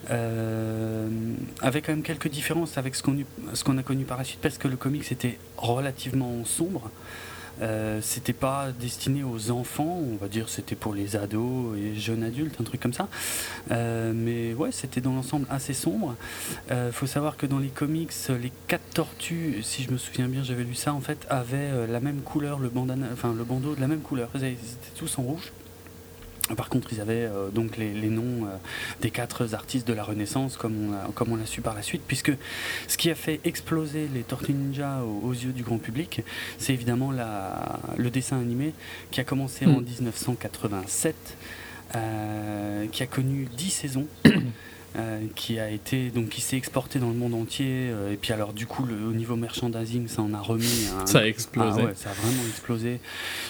avaient 0.09 1.81
quand 1.81 1.93
même 1.93 2.03
quelques 2.03 2.29
différences 2.29 2.77
avec 2.77 2.95
ce 2.95 3.03
qu'on 3.03 3.17
ce 3.55 3.65
qu'on 3.65 3.79
a 3.79 3.83
connu 3.83 4.05
par 4.05 4.19
la 4.19 4.25
suite 4.25 4.41
parce 4.43 4.59
que 4.59 4.69
le 4.69 4.77
comics 4.77 5.11
était 5.11 5.39
relativement 5.57 6.45
sombre. 6.45 6.91
Euh, 7.63 8.01
c'était 8.03 8.33
pas 8.33 8.69
destiné 8.79 9.23
aux 9.25 9.51
enfants, 9.51 10.01
on 10.13 10.17
va 10.17 10.29
dire 10.29 10.49
c'était 10.49 10.75
pour 10.75 10.95
les 10.95 11.17
ados 11.17 11.77
et 11.79 11.95
jeunes 11.95 12.23
adultes, 12.23 12.61
un 12.61 12.65
truc 12.65 12.81
comme 12.81 12.93
ça. 12.93 13.09
Euh, 13.71 14.13
mais 14.15 14.55
ouais, 14.55 14.73
c'était 14.73 15.01
dans 15.01 15.13
l'ensemble 15.13 15.47
assez 15.51 15.75
sombre. 15.75 16.17
Euh, 16.71 16.93
faut 16.93 17.07
savoir 17.07 17.37
que 17.37 17.47
dans 17.47 17.59
les 17.59 17.69
comics, 17.69 18.13
les 18.41 18.53
quatre 18.67 18.89
tortues, 18.95 19.63
si 19.63 19.83
je 19.83 19.91
me 19.91 19.99
souviens 19.99 20.29
bien, 20.29 20.43
j'avais 20.43 20.65
lu 20.65 20.75
ça 20.75 20.93
en 20.93 21.01
fait, 21.01 21.27
avaient 21.31 21.87
la 21.87 22.01
même 22.01 22.21
couleur, 22.21 22.59
le 22.59 22.69
bandana, 22.69 23.07
enfin 23.13 23.33
le 23.37 23.45
bandeau 23.45 23.75
de 23.75 23.81
la 23.81 23.89
même 23.89 24.01
couleur. 24.01 24.29
Ils 24.35 24.45
étaient 24.45 24.57
tous 24.97 25.19
en 25.19 25.23
rouge. 25.23 25.53
Par 26.55 26.69
contre, 26.69 26.93
ils 26.93 27.01
avaient 27.01 27.25
euh, 27.25 27.51
donc 27.51 27.77
les, 27.77 27.93
noms 28.09 28.47
euh, 28.47 28.57
des 29.01 29.11
quatre 29.11 29.53
artistes 29.55 29.87
de 29.87 29.93
la 29.93 30.05
Renaissance, 30.05 30.57
comme 30.57 30.95
on, 31.29 31.37
l'a 31.37 31.47
su 31.47 31.61
par 31.61 31.75
la 31.75 31.83
suite, 31.83 32.03
puisque 32.07 32.33
ce 32.87 32.97
qui 32.97 33.11
a 33.11 33.15
fait 33.17 33.41
exploser 33.45 34.09
les 34.15 34.23
Tortues 34.23 34.53
Ninja 34.53 35.03
aux, 35.03 35.33
yeux 35.33 35.53
du 35.53 35.65
grand 35.65 35.79
public, 35.79 36.23
c'est 36.59 36.73
évidemment 36.73 37.11
le 37.11 38.11
dessin 38.11 38.39
animé 38.39 38.75
qui 39.11 39.21
a 39.21 39.25
commencé 39.25 39.67
en 39.67 39.81
1987, 39.81 41.15
mm. 41.15 41.97
euh, 41.97 42.87
qui 42.93 43.03
a 43.03 43.07
connu 43.07 43.49
dix 43.57 43.71
saisons. 43.71 44.07
Euh, 44.99 45.27
qui 45.35 45.59
a 45.59 45.69
été 45.69 46.09
donc 46.09 46.31
qui 46.31 46.41
s'est 46.41 46.57
exporté 46.57 46.99
dans 46.99 47.09
le 47.09 47.15
monde 47.17 47.35
entier 47.35 47.91
euh, 47.91 48.13
et 48.13 48.17
puis 48.17 48.33
alors 48.33 48.55
du 48.55 48.67
coup 48.67 48.83
le, 48.83 48.95
au 48.95 49.13
niveau 49.13 49.37
merchandising 49.37 50.09
ça 50.09 50.23
en 50.23 50.33
a 50.33 50.41
remis 50.41 50.89
ça 51.05 51.19
a 51.19 51.27
explosé. 51.27 51.83
Ah 51.87 51.95
ça 51.95 52.11
a 52.11 52.13
vraiment 52.15 52.43
explosé. 52.49 53.01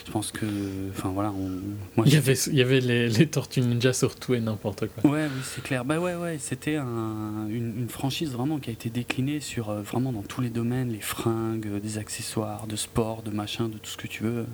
Je 0.07 0.11
pense 0.11 0.33
que 0.33 0.47
enfin 0.91 1.11
voilà 1.11 1.31
moi, 1.31 2.05
il 2.05 2.15
y 2.15 2.17
avait 2.17 2.33
il 2.35 2.55
y 2.55 2.63
avait 2.63 2.81
les, 2.81 3.09
les, 3.09 3.27
tortues 3.29 3.61
ninja 3.61 3.93
sur 3.93 4.17
tout 4.17 4.35
et 4.35 4.41
n'importe 4.41 4.87
quoi. 4.89 5.09
Ouais 5.09 5.27
oui 5.27 5.43
c'est 5.45 5.63
clair. 5.63 5.85
Bah 5.85 6.01
ouais 6.01 6.17
ouais 6.17 6.39
c'était 6.41 6.77
un, 6.77 7.47
une, 7.49 7.89
franchise 7.89 8.33
vraiment 8.33 8.59
qui 8.59 8.71
a 8.71 8.73
été 8.73 8.91
déclinée 8.91 9.39
sur 9.39 9.71
euh, 9.71 9.83
vraiment 9.83 10.13
dans 10.13 10.23
tous 10.23 10.41
les 10.41 10.51
domaines 10.51 10.91
les 10.91 11.01
fringues 11.01 11.81
des 11.81 11.99
accessoires 11.99 12.67
de 12.67 12.75
sport 12.75 13.23
de 13.23 13.31
machin 13.31 13.69
de 13.69 13.79
tout 13.79 13.91
ce 13.91 13.97
que 13.97 14.09
tu 14.09 14.25
veux 14.25 14.47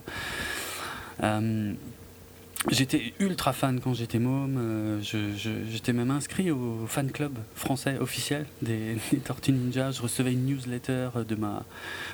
J'étais 2.70 3.12
ultra 3.18 3.52
fan 3.52 3.80
quand 3.80 3.92
j'étais 3.92 4.20
môme. 4.20 4.56
Euh, 4.56 5.00
j'étais 5.68 5.92
même 5.92 6.12
inscrit 6.12 6.52
au 6.52 6.86
fan 6.86 7.10
club 7.10 7.32
français 7.56 7.98
officiel 7.98 8.46
des, 8.62 8.98
Tortues 9.24 9.52
Ninja. 9.52 9.90
Je 9.90 10.00
recevais 10.00 10.32
une 10.32 10.46
newsletter 10.46 11.10
de 11.28 11.34
ma, 11.34 11.64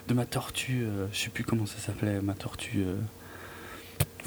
de 0.08 0.14
ma 0.14 0.24
tortue. 0.24 0.84
Euh, 0.84 1.06
je 1.12 1.18
sais 1.18 1.30
plus 1.30 1.44
comment 1.44 1.66
ça 1.66 1.78
s'appelait, 1.78 2.22
ma 2.22 2.34
tortue. 2.34 2.78
Euh, 2.78 2.96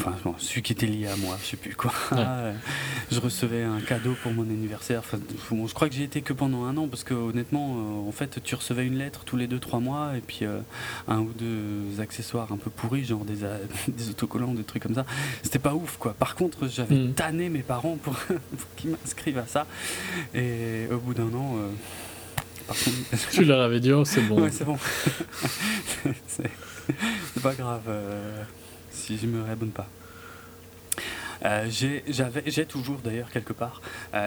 Enfin, 0.08 0.36
celui 0.38 0.62
qui 0.62 0.74
était 0.74 0.88
lié 0.88 1.08
à 1.08 1.16
moi, 1.18 1.38
je 1.42 1.50
sais 1.50 1.58
plus 1.58 1.76
quoi. 1.76 1.94
je 3.12 3.20
recevais 3.20 3.64
un 3.64 3.80
cadeau 3.82 4.16
pour 4.24 4.34
mon 4.34 4.44
anniversaire. 4.44 5.00
Enfin, 5.00 5.20
je 5.20 5.74
crois 5.74 5.90
que 5.90 5.96
j'y 5.96 6.04
étais 6.04 6.22
que 6.22 6.34
pendant 6.34 6.66
un 6.66 6.76
an 6.78 6.88
parce 6.88 7.04
que 7.04 7.14
honnêtement, 7.14 7.76
euh, 7.78 8.10
en 8.10 8.12
fait, 8.12 8.42
tu 8.44 8.56
recevais 8.56 8.86
une 8.86 8.98
lettre 8.98 9.22
tous 9.26 9.38
les 9.38 9.48
2-3 9.48 9.80
mois 9.82 10.18
et 10.18 10.22
puis 10.22 10.40
euh, 10.42 10.60
un 11.08 11.20
ou 11.20 11.32
deux 11.38 12.02
accessoires 12.02 12.52
un 12.52 12.58
peu 12.58 12.70
pourris, 12.70 13.06
genre 13.06 13.26
des, 13.26 13.40
des 13.88 14.10
autocollants, 14.10 14.54
des 14.54 14.64
trucs 14.64 14.84
comme 14.84 14.96
ça. 14.96 15.06
C'était 15.44 15.60
pas 15.60 15.76
ouf 15.76 15.98
quoi. 15.98 16.14
Par 16.14 16.36
contre, 16.36 16.68
j'avais 16.68 16.96
mm. 16.96 17.14
tanné 17.14 17.50
mes 17.50 17.62
parents 17.62 17.98
pour, 18.02 18.16
qu'ils 18.78 18.92
m'inscrivent 18.92 19.40
à 19.40 19.48
ça. 19.48 19.68
Et 20.34 20.88
au 20.92 20.98
bout 20.98 21.14
d'un 21.14 21.34
an. 21.34 21.58
Euh, 21.58 21.70
par 22.68 22.78
contre... 22.78 23.30
tu 23.32 23.46
leur 23.46 23.62
avais 23.62 23.80
dit, 23.80 23.92
oh, 23.92 24.06
c'est 24.06 24.22
bon. 24.22 24.42
Ouais, 24.42 24.52
c'est 24.52 24.66
bon. 24.66 24.78
c'est 26.28 26.50
pas 27.42 27.54
grave 27.54 27.84
si 29.02 29.18
je 29.18 29.26
me 29.28 29.42
réabonne 29.42 29.72
pas. 29.72 29.88
j'ai 31.68 32.66
toujours 32.68 33.00
d'ailleurs 33.00 33.32
quelque 33.32 33.54
part 33.54 33.82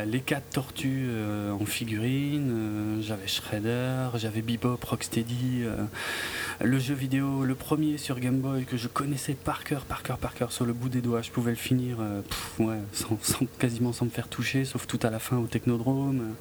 les 0.07 0.21
quatre 0.21 0.51
tortues 0.51 1.09
en 1.53 1.65
figurine. 1.65 3.01
j'avais 3.01 3.29
Shredder, 3.29 4.09
j'avais 4.17 4.43
Bebop, 4.43 4.79
Rocksteady, 4.85 5.65
le 6.61 6.79
jeu 6.79 6.95
vidéo, 6.95 7.45
le 7.45 7.55
premier 7.55 7.99
sur 7.99 8.19
Game 8.19 8.41
Boy 8.41 8.65
que 8.65 8.77
je 8.77 8.89
connaissais 8.89 9.35
par 9.35 9.65
cœur, 9.65 9.85
par 9.85 10.03
cœur, 10.03 10.19
par 10.19 10.35
cœur 10.35 10.51
sur 10.53 10.65
le 10.65 10.73
bout 10.73 10.89
des 10.89 11.01
doigts. 11.01 11.23
Je 11.23 11.31
pouvais 11.31 11.53
le 11.53 11.57
finir 11.57 11.99
sans, 12.93 13.19
quasiment 13.59 13.93
sans 13.93 14.07
me 14.07 14.11
faire 14.11 14.29
toucher, 14.29 14.65
sauf 14.65 14.87
tout 14.87 15.01
à 15.03 15.11
la 15.11 15.21
fin 15.21 15.37
au 15.37 15.47
Technodrome. 15.47 16.35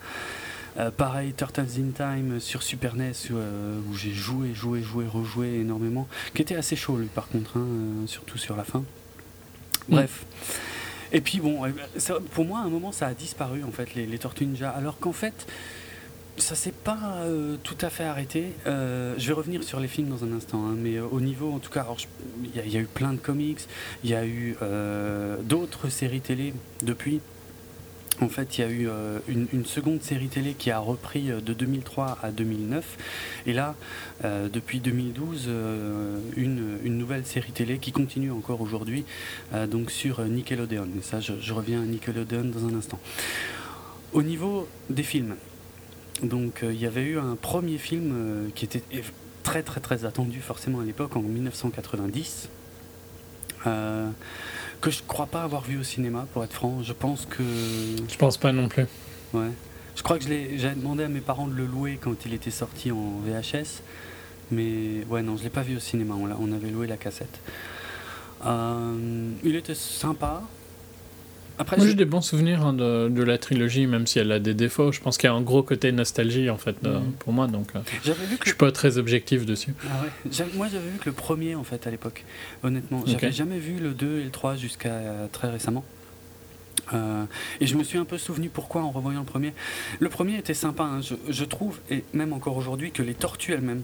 Euh, 0.79 0.89
pareil, 0.89 1.33
Turtles 1.33 1.79
in 1.79 1.91
Time 1.95 2.39
sur 2.39 2.63
Super 2.63 2.95
NES 2.95 3.11
euh, 3.31 3.79
où 3.89 3.95
j'ai 3.95 4.11
joué, 4.11 4.53
joué, 4.53 4.81
joué, 4.81 5.05
rejoué 5.05 5.59
énormément, 5.59 6.07
qui 6.33 6.41
était 6.41 6.55
assez 6.55 6.75
chaud 6.75 6.97
lui 6.97 7.07
par 7.07 7.27
contre, 7.27 7.57
hein, 7.57 7.65
euh, 7.65 8.07
surtout 8.07 8.37
sur 8.37 8.55
la 8.55 8.63
fin. 8.63 8.79
Mm. 8.79 8.83
Bref. 9.89 10.25
Et 11.11 11.21
puis 11.21 11.39
bon, 11.39 11.61
pour 12.31 12.45
moi 12.45 12.59
à 12.59 12.63
un 12.63 12.69
moment 12.69 12.91
ça 12.91 13.05
a 13.05 13.13
disparu 13.13 13.63
en 13.63 13.71
fait 13.71 13.93
les, 13.93 14.17
Tortues 14.17 14.47
Ninja, 14.47 14.71
alors 14.71 14.97
qu'en 14.97 15.13
fait 15.13 15.45
ça 16.37 16.55
s'est 16.55 16.71
pas 16.71 17.23
tout 17.61 17.77
à 17.81 17.91
fait 17.91 18.05
arrêté. 18.05 18.53
je 18.65 19.27
vais 19.27 19.33
revenir 19.33 19.63
sur 19.63 19.79
les 19.79 19.87
films 19.87 20.09
dans 20.09 20.23
un 20.23 20.31
instant, 20.31 20.65
hein, 20.65 20.73
mais 20.75 20.99
au 20.99 21.21
niveau, 21.21 21.51
en 21.51 21.59
tout 21.59 21.69
cas, 21.69 21.85
il 22.43 22.71
y, 22.71 22.75
a 22.75 22.79
eu 22.79 22.87
plein 22.87 23.13
de 23.13 23.19
comics, 23.19 23.59
il 24.03 24.09
y 24.09 24.15
a 24.15 24.25
eu 24.25 24.57
d'autres 25.43 25.89
séries 25.89 26.21
télé 26.21 26.55
depuis. 26.81 27.21
En 28.21 28.29
fait, 28.29 28.57
il 28.57 28.61
y 28.61 28.63
a 28.63 28.69
eu 28.69 28.87
euh, 28.87 29.19
une, 29.27 29.65
seconde 29.65 30.01
série 30.01 30.27
télé 30.27 30.53
qui 30.53 30.69
a 30.71 30.79
repris 30.79 31.31
euh, 31.31 31.41
de 31.41 31.53
2003 31.53 32.19
à 32.21 32.31
2009. 32.31 32.97
Et 33.47 33.53
là, 33.53 33.75
euh, 34.23 34.49
depuis 34.49 34.79
2012, 34.79 35.49
une, 36.37 36.77
nouvelle 36.85 37.25
série 37.25 37.51
télé 37.51 37.79
qui 37.79 37.91
continue 37.91 38.31
encore 38.31 38.61
aujourd'hui, 38.61 39.03
donc 39.69 39.91
sur 39.91 40.21
Nickelodeon. 40.21 40.87
Et 40.97 41.01
ça, 41.01 41.19
je, 41.19 41.53
reviens 41.53 41.81
à 41.81 41.85
Nickelodeon 41.85 42.45
dans 42.45 42.67
un 42.67 42.77
instant. 42.77 42.99
Au 44.13 44.21
niveau 44.21 44.67
des 44.89 45.03
films, 45.03 45.35
donc 46.21 46.61
il 46.63 46.79
y 46.79 46.85
avait 46.85 47.03
eu 47.03 47.17
un 47.17 47.35
premier 47.35 47.77
film 47.77 48.51
qui 48.53 48.65
était 48.65 48.83
très 49.41 49.63
très 49.63 49.81
très 49.81 50.05
attendu 50.05 50.39
forcément 50.39 50.79
à 50.79 50.85
l'époque, 50.85 51.15
en 51.17 51.21
1990 51.21 52.49
que 54.83 54.91
je 54.91 55.01
crois 55.07 55.27
pas 55.27 55.43
avoir 55.43 55.61
vu 55.61 55.79
au 55.79 55.83
cinéma, 55.83 56.27
pour 56.33 56.43
être 56.43 56.51
franc. 56.53 56.83
Je 56.83 56.91
pense 56.91 57.25
que. 57.25 57.41
Je 58.09 58.17
pense 58.17 58.37
pas 58.37 58.51
non 58.51 58.67
plus. 58.67 58.85
Ouais. 59.33 59.49
Je 59.95 60.03
crois 60.03 60.19
que 60.19 60.25
j'avais 60.25 60.75
demandé 60.75 61.03
à 61.05 61.07
mes 61.07 61.21
parents 61.21 61.47
de 61.47 61.53
le 61.53 61.65
louer 61.65 61.97
quand 62.01 62.25
il 62.25 62.33
était 62.33 62.51
sorti 62.51 62.91
en 62.91 63.19
VHS. 63.25 63.81
Mais 64.51 65.05
ouais, 65.09 65.21
non, 65.21 65.37
je 65.37 65.43
l'ai 65.43 65.49
pas 65.49 65.61
vu 65.61 65.77
au 65.77 65.79
cinéma. 65.79 66.15
On, 66.15 66.29
on 66.29 66.51
avait 66.51 66.69
loué 66.69 66.87
la 66.87 66.97
cassette. 66.97 67.39
Euh, 68.45 69.31
il 69.43 69.55
était 69.55 69.73
sympa. 69.75 70.41
Après, 71.59 71.77
Moi, 71.77 71.85
j'ai 71.85 71.93
des 71.93 72.05
bons 72.05 72.21
souvenirs 72.21 72.65
hein, 72.65 72.73
de, 72.73 73.09
de, 73.09 73.23
la 73.23 73.37
trilogie, 73.37 73.85
même 73.85 74.07
si 74.07 74.17
elle 74.17 74.31
a 74.31 74.39
des 74.39 74.53
défauts. 74.53 74.91
Je 74.91 74.99
pense 74.99 75.17
qu'il 75.17 75.29
y 75.29 75.31
a 75.31 75.35
un 75.35 75.41
gros 75.41 75.61
côté 75.61 75.91
nostalgie, 75.91 76.49
en 76.49 76.57
fait, 76.57 76.81
mm. 76.81 77.11
pour 77.19 77.31
moi. 77.31 77.47
Donc, 77.47 77.69
euh, 77.75 77.79
vu 78.03 78.37
que 78.37 78.45
je 78.45 78.49
suis 78.49 78.57
pas 78.57 78.71
très 78.71 78.97
objectif 78.97 79.45
dessus. 79.45 79.75
Ah 79.89 80.03
ouais. 80.03 80.45
Moi, 80.55 80.67
j'avais 80.71 80.89
vu 80.89 80.97
que 80.97 81.05
le 81.05 81.13
premier, 81.13 81.55
en 81.55 81.63
fait, 81.63 81.85
à 81.85 81.91
l'époque, 81.91 82.23
honnêtement. 82.63 83.03
J'avais 83.05 83.31
jamais 83.31 83.59
vu 83.59 83.79
le 83.79 83.91
2 83.91 84.19
et 84.19 84.23
le 84.23 84.31
3 84.31 84.55
jusqu'à 84.55 84.89
euh, 84.89 85.27
très 85.31 85.49
récemment. 85.49 85.83
Euh, 86.93 87.23
et 87.61 87.67
je 87.67 87.75
me 87.75 87.83
suis 87.83 87.97
un 87.97 88.05
peu 88.05 88.17
souvenu 88.17 88.49
pourquoi 88.49 88.81
en 88.81 88.91
revoyant 88.91 89.19
le 89.19 89.25
premier. 89.25 89.53
Le 89.99 90.09
premier 90.09 90.37
était 90.37 90.53
sympa, 90.53 90.83
hein. 90.83 91.01
je, 91.01 91.15
je, 91.29 91.45
trouve, 91.45 91.79
et 91.89 92.03
même 92.13 92.33
encore 92.33 92.57
aujourd'hui, 92.57 92.91
que 92.91 93.03
les 93.03 93.13
tortues 93.13 93.53
elles-mêmes 93.53 93.83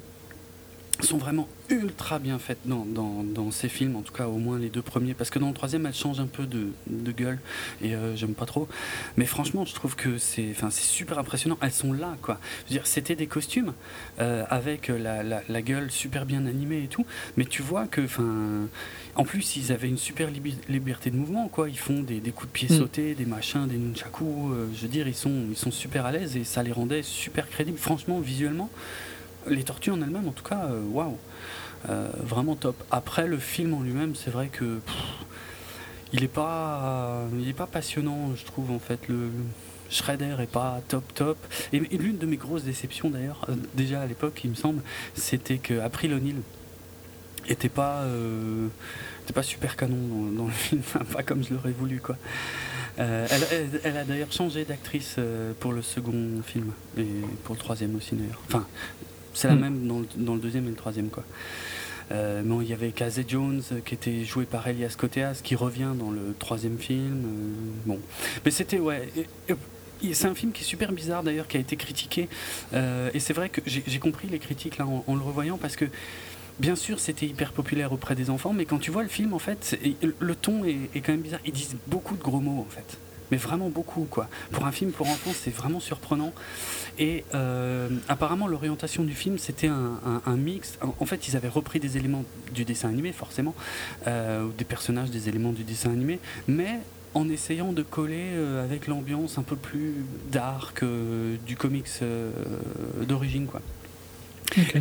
sont 1.06 1.18
vraiment 1.18 1.48
ultra 1.70 2.20
bien 2.20 2.40
faites 2.40 2.60
dans, 2.66 2.86
dans, 2.86 3.52
ces 3.52 3.70
films, 3.70 3.96
en 3.96 4.02
tout 4.02 4.14
cas 4.14 4.28
au 4.28 4.38
moins 4.38 4.60
les 4.60 4.70
deux 4.70 4.82
premiers, 4.82 5.14
parce 5.14 5.30
que 5.30 5.40
dans 5.40 5.48
le 5.48 5.54
troisième 5.54 5.86
elles 5.86 5.94
changent 5.94 6.20
un 6.20 6.28
peu 6.28 6.46
de, 6.46 6.68
de 6.88 7.12
gueule 7.12 7.40
et 7.82 7.96
euh, 7.96 8.16
j'aime 8.16 8.34
pas 8.34 8.46
trop. 8.46 8.68
Mais 9.18 9.26
franchement, 9.26 9.66
je 9.66 9.74
trouve 9.74 9.96
que 9.96 10.18
c'est, 10.18 10.54
super 10.72 11.20
impressionnant. 11.20 11.58
Elles 11.62 11.72
sont 11.72 11.94
là, 11.94 12.16
quoi. 12.22 12.40
Je 12.66 12.74
veux 12.74 12.80
dire, 12.80 12.88
c'était 12.88 13.16
des 13.16 13.28
costumes 13.28 13.74
euh, 14.20 14.46
avec 14.50 14.88
la, 14.88 15.24
la, 15.24 15.42
la, 15.48 15.62
gueule 15.62 15.92
super 15.92 16.26
bien 16.26 16.46
animée 16.46 16.84
et 16.84 16.88
tout, 16.88 17.06
mais 17.38 17.46
tu 17.46 17.62
vois 17.62 17.88
que, 17.88 18.02
enfin, 18.02 18.68
en 19.16 19.24
plus 19.24 19.56
ils 19.56 19.72
avaient 19.72 19.88
une 19.90 19.98
super 19.98 20.30
liberté 20.68 21.12
de 21.12 21.16
mouvement, 21.16 21.48
quoi. 21.48 21.70
Ils 21.70 21.80
font 21.80 22.02
des, 22.02 22.20
des 22.20 22.32
coups 22.32 22.48
de 22.48 22.54
pied 22.54 22.68
mm. 22.70 22.78
sautés, 22.78 23.16
des 23.16 23.26
machins, 23.26 23.68
des 23.68 23.78
nunchaku. 23.78 24.54
Euh, 24.54 24.68
je 24.76 24.82
veux 24.82 24.88
dire, 24.88 25.08
ils 25.08 25.16
sont, 25.16 25.46
ils 25.50 25.58
sont 25.58 25.72
super 25.72 26.06
à 26.06 26.12
l'aise 26.12 26.36
et 26.36 26.44
ça 26.44 26.64
les 26.64 26.72
rendait 26.72 27.04
super 27.04 27.50
crédibles. 27.50 27.78
Franchement, 27.78 28.20
visuellement 28.20 28.70
les 29.48 29.64
tortues 29.64 29.92
en 29.92 30.02
elles-mêmes, 30.02 30.28
en 30.28 30.32
tout 30.32 30.44
cas, 30.44 30.66
euh, 30.66 30.82
waouh, 30.92 31.18
euh, 31.90 32.10
vraiment 32.20 32.56
top. 32.56 32.76
Après, 32.92 33.28
le 33.28 33.38
film 33.38 33.74
en 33.74 33.82
lui-même, 33.82 34.16
c'est 34.16 34.32
vrai 34.32 34.50
que 34.50 34.80
il 36.12 36.24
est 36.24 36.28
pas, 36.28 37.22
il 37.40 37.48
est 37.48 37.54
pas 37.54 37.68
passionnant, 37.68 38.36
je 38.36 38.46
trouve 38.46 38.72
en 38.72 38.80
fait. 38.80 39.08
Le, 39.08 39.30
Shredder 39.92 40.36
est 40.40 40.52
pas 40.52 40.82
top 40.88 41.04
top. 41.16 41.38
Et, 41.74 41.80
l'une 41.80 42.20
de 42.20 42.28
mes 42.28 42.38
grosses 42.38 42.64
déceptions 42.64 43.10
d'ailleurs, 43.10 43.44
euh, 43.50 43.56
déjà 43.74 44.02
à 44.02 44.06
l'époque, 44.06 44.40
il 44.44 44.52
me 44.52 44.56
semble, 44.56 44.84
c'était 45.16 45.58
que 45.58 45.80
April 45.80 46.14
O'Neil 46.14 46.36
était 47.48 47.70
pas, 47.70 48.06
était 49.24 49.34
pas 49.34 49.42
super 49.42 49.76
canon 49.76 50.32
dans, 50.32 50.46
le 50.46 50.52
film, 50.52 50.82
pas 51.12 51.24
comme 51.24 51.44
je 51.44 51.56
l'aurais 51.56 51.72
voulu 51.72 52.00
quoi. 52.00 52.18
elle, 52.98 53.98
a 53.98 54.04
d'ailleurs 54.04 54.32
changé 54.32 54.64
d'actrice 54.66 55.16
pour 55.60 55.74
le 55.74 55.82
second 55.82 56.44
film 56.46 56.72
et 56.96 57.08
pour 57.44 57.56
le 57.56 57.60
troisième 57.60 57.96
aussi 57.96 58.14
d'ailleurs. 58.14 58.42
Enfin, 58.48 58.68
c'est 59.40 59.48
la 59.48 59.56
hmm. 59.56 59.60
même 59.60 59.88
dans 59.88 60.00
le, 60.00 60.08
dans 60.18 60.36
le, 60.36 60.42
deuxième 60.42 60.68
et 60.68 60.70
le 60.70 60.76
troisième. 60.76 61.10
Quoi. 61.10 61.24
Euh, 62.12 62.42
bon, 62.44 62.60
il 62.60 62.68
y 62.68 62.74
avait 62.74 62.92
Casey 62.92 63.24
Jones 63.26 63.62
qui 63.86 63.94
était 63.94 64.26
joué 64.26 64.46
par 64.46 64.68
Elias 64.68 64.96
Koteas 64.98 65.40
qui 65.44 65.56
revient 65.56 65.94
dans 65.98 66.12
le 66.12 66.36
troisième 66.38 66.78
film. 66.78 67.24
Euh, 67.24 67.72
bon, 67.86 68.00
mais 68.44 68.52
c'était 68.52 68.80
ouais. 68.80 69.08
c'est 70.12 70.28
un 70.28 70.36
film 70.36 70.52
qui 70.52 70.64
est 70.64 70.66
super 70.66 70.92
bizarre 70.92 71.24
d'ailleurs, 71.24 71.48
qui 71.48 71.56
a 71.56 71.60
été 71.62 71.78
critiqué. 71.78 72.28
Euh, 72.74 73.10
et 73.14 73.20
c'est 73.20 73.34
vrai 73.34 73.48
que 73.48 73.62
j'ai 73.66 74.00
compris 74.00 74.28
les 74.28 74.40
critiques 74.40 74.78
là 74.78 74.86
en, 74.86 75.16
le 75.16 75.22
revoyant 75.22 75.58
parce 75.58 75.78
que 75.78 75.86
bien 76.60 76.76
sûr 76.76 77.00
c'était 77.00 77.26
hyper 77.26 77.54
populaire 77.54 77.94
auprès 77.94 78.16
des 78.16 78.30
enfants, 78.30 78.52
mais 78.52 78.66
quand 78.66 78.80
tu 78.80 78.92
vois 78.92 79.04
le 79.04 79.10
film 79.10 79.34
en 79.34 79.40
fait, 79.40 79.80
le 80.02 80.36
ton 80.36 80.66
est, 80.66 80.90
est, 80.96 81.00
quand 81.00 81.14
même 81.14 81.22
bizarre. 81.22 81.42
Ils 81.46 81.54
disent 81.54 81.78
beaucoup 81.88 82.18
de 82.18 82.22
gros 82.22 82.42
mots 82.42 82.60
en 82.68 82.70
fait 82.70 82.98
mais 83.32 83.38
vraiment 83.38 83.70
beaucoup 83.70 84.08
quoi. 84.10 84.28
Pour 84.52 84.66
un 84.66 84.72
film 84.72 84.92
pour 84.92 85.08
enfants, 85.08 85.32
c'est 85.34 85.54
vraiment 85.54 85.80
surprenant. 85.80 86.34
Et 87.00 87.24
euh, 87.34 87.90
apparemment, 88.10 88.48
l'orientation 88.48 89.04
du 89.04 89.14
film, 89.14 89.38
c'était 89.38 89.68
un, 89.68 90.36
mix. 90.36 90.78
En, 91.00 91.06
fait, 91.06 91.28
ils 91.30 91.38
avaient 91.38 91.48
repris 91.48 91.80
des 91.80 91.98
éléments 91.98 92.26
du 92.54 92.66
dessin 92.66 92.90
animé, 92.90 93.14
forcément, 93.14 93.56
euh, 94.08 94.48
des 94.58 94.66
personnages, 94.66 95.10
des 95.10 95.30
éléments 95.30 95.54
du 95.54 95.64
dessin 95.64 95.92
animé, 95.92 96.20
mais 96.48 96.80
en 97.16 97.28
essayant 97.30 97.72
de 97.72 97.82
coller 97.84 98.32
euh, 98.34 98.64
avec 98.64 98.88
l'ambiance 98.88 99.38
un 99.38 99.44
peu 99.44 99.56
plus 99.56 99.96
dark 100.30 100.84
du 100.84 101.56
comics 101.56 101.88
d'origine, 103.08 103.48
quoi. 103.48 103.62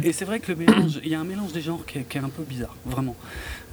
Et 0.02 0.12
c'est 0.12 0.24
vrai 0.24 0.40
que 0.40 0.52
le 0.52 0.57
mélange, 0.57 1.00
il 1.04 1.11
y 1.11 1.14
a 1.14 1.20
un 1.20 1.24
mélange 1.24 1.52
des 1.52 1.61
genres 1.61 1.85
qui 1.87 1.98
est, 1.98 2.16
un 2.16 2.28
peu 2.28 2.42
bizarre, 2.42 2.74
vraiment. 2.85 3.16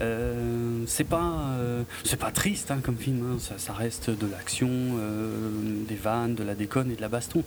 Euh, 0.02 0.84
c'est 0.88 1.04
pas, 1.04 1.34
euh, 1.58 1.84
c'est 2.04 2.20
pas 2.20 2.32
triste 2.32 2.72
hein, 2.72 2.80
comme 2.84 2.98
film, 2.98 3.24
hein. 3.24 3.56
ça, 3.58 3.74
reste 3.74 4.10
de 4.10 4.28
l'action, 4.28 4.70
euh, 4.70 5.50
des 5.88 5.96
vannes, 5.96 6.36
de 6.36 6.44
la 6.44 6.56
déconne 6.56 6.92
et 6.92 6.96
de 6.96 7.02
la 7.02 7.10
baston. 7.10 7.44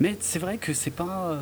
Mais 0.00 0.16
c'est 0.20 0.38
vrai 0.38 0.58
que 0.58 0.72
c'est 0.72 0.90
pas, 0.90 1.38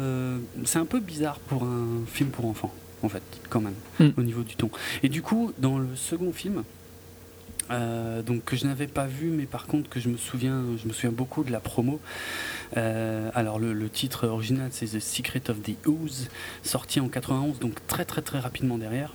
c'est 0.64 0.78
un 0.78 0.86
peu 0.86 1.00
bizarre 1.00 1.38
pour 1.38 1.64
un 1.64 2.04
film 2.06 2.30
pour 2.30 2.46
enfants, 2.46 2.72
en 3.02 3.08
fait, 3.08 3.22
quand 3.48 3.60
même, 3.60 3.74
hmm. 4.00 4.10
au 4.16 4.22
niveau 4.22 4.42
du 4.42 4.56
ton. 4.56 4.70
Et 5.02 5.08
du 5.08 5.22
coup, 5.22 5.52
dans 5.58 5.78
le 5.78 5.88
second 5.96 6.32
film, 6.32 6.64
euh, 7.70 8.22
donc 8.22 8.44
que 8.44 8.56
je 8.56 8.66
n'avais 8.66 8.86
pas 8.86 9.06
vu, 9.06 9.28
mais 9.28 9.46
par 9.46 9.66
contre 9.66 9.88
que 9.90 10.00
je 10.00 10.08
me 10.08 10.16
souviens, 10.16 10.62
je 10.82 10.88
me 10.88 10.92
souviens 10.92 11.12
beaucoup 11.12 11.44
de 11.44 11.52
la 11.52 11.60
promo. 11.60 12.00
Euh, 12.76 13.30
alors 13.34 13.58
le, 13.58 13.88
titre 13.88 14.26
original 14.26 14.68
c'est 14.70 14.86
The 14.86 15.00
Secret 15.00 15.50
of 15.50 15.62
the 15.62 15.74
Ooze, 15.86 16.28
sorti 16.62 17.00
en 17.00 17.08
91, 17.08 17.58
donc 17.58 17.74
très 17.86 18.04
très 18.04 18.22
très 18.22 18.38
rapidement 18.38 18.78
derrière. 18.78 19.14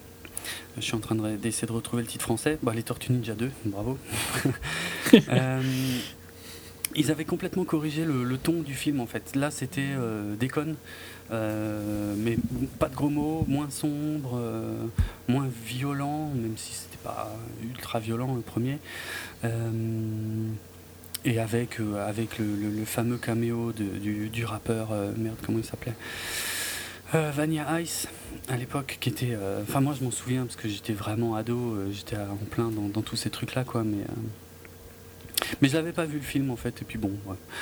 Je 0.77 0.81
suis 0.81 0.95
en 0.95 0.99
train 0.99 1.15
d'essayer 1.15 1.67
de, 1.67 1.71
retrouver 1.71 2.03
le 2.03 2.09
titre 2.09 2.23
français. 2.23 2.59
Bah, 2.61 2.73
les 2.75 2.83
Tortues 2.83 3.13
Ninja 3.13 3.33
2, 3.35 3.51
bravo. 3.65 3.97
Euh, 5.29 5.61
ils 6.95 7.11
avaient 7.11 7.23
complètement 7.23 7.65
corrigé 7.65 8.03
le, 8.03 8.37
ton 8.37 8.61
du 8.61 8.73
film 8.73 8.99
en 8.99 9.05
fait. 9.05 9.35
Là 9.35 9.51
c'était 9.51 9.89
déconne, 10.39 10.75
mais 11.31 12.37
pas 12.79 12.89
de 12.89 12.95
gros 12.95 13.09
mots, 13.09 13.45
moins 13.47 13.69
sombre, 13.69 14.39
moins 15.27 15.49
violent, 15.65 16.29
même 16.35 16.57
si 16.57 16.73
c'était 16.73 16.97
pas 17.03 17.35
ultra 17.63 17.99
violent 17.99 18.35
le 18.35 18.41
premier. 18.41 18.77
Euh, 19.43 20.49
et 21.25 21.39
avec, 21.39 21.79
euh, 21.79 22.07
avec 22.07 22.37
le, 22.37 22.85
fameux 22.85 23.17
caméo 23.17 23.71
du, 23.71 24.29
du, 24.29 24.45
rappeur, 24.45 24.91
euh, 24.91 25.11
merde, 25.17 25.37
comment 25.45 25.59
il 25.59 25.65
s'appelait 25.65 25.93
Vania 27.13 27.79
Ice 27.79 28.07
à 28.49 28.57
l'époque 28.57 28.97
qui 28.99 29.09
était 29.09 29.37
enfin 29.61 29.81
moi 29.81 29.93
je 29.95 30.03
m'en 30.03 30.09
souviens 30.09 30.45
parce 30.45 30.55
que 30.55 30.67
j'étais 30.67 30.93
vraiment 30.93 31.35
ado 31.35 31.77
j'étais 31.91 32.17
en 32.17 32.37
plein 32.49 32.71
dans, 32.71 33.01
tous 33.03 33.15
ces 33.15 33.29
trucs 33.29 33.53
là 33.53 33.63
quoi 33.63 33.83
mais 33.83 34.03
mais 35.61 35.69
je 35.69 35.75
n'avais 35.75 35.91
pas 35.91 36.05
vu 36.05 36.15
le 36.15 36.23
film 36.23 36.49
en 36.49 36.55
fait 36.55 36.81
et 36.81 36.85
puis 36.85 36.97
bon 36.97 37.11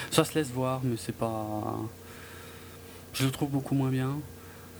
ça 0.09 0.23
se 0.23 0.35
laisse 0.35 0.51
voir 0.51 0.79
mais 0.85 0.95
c'est 0.95 1.13
pas 1.13 1.77
je 3.13 3.25
le 3.25 3.31
trouve 3.31 3.49
beaucoup 3.49 3.75
moins 3.75 3.89
bien 3.89 4.17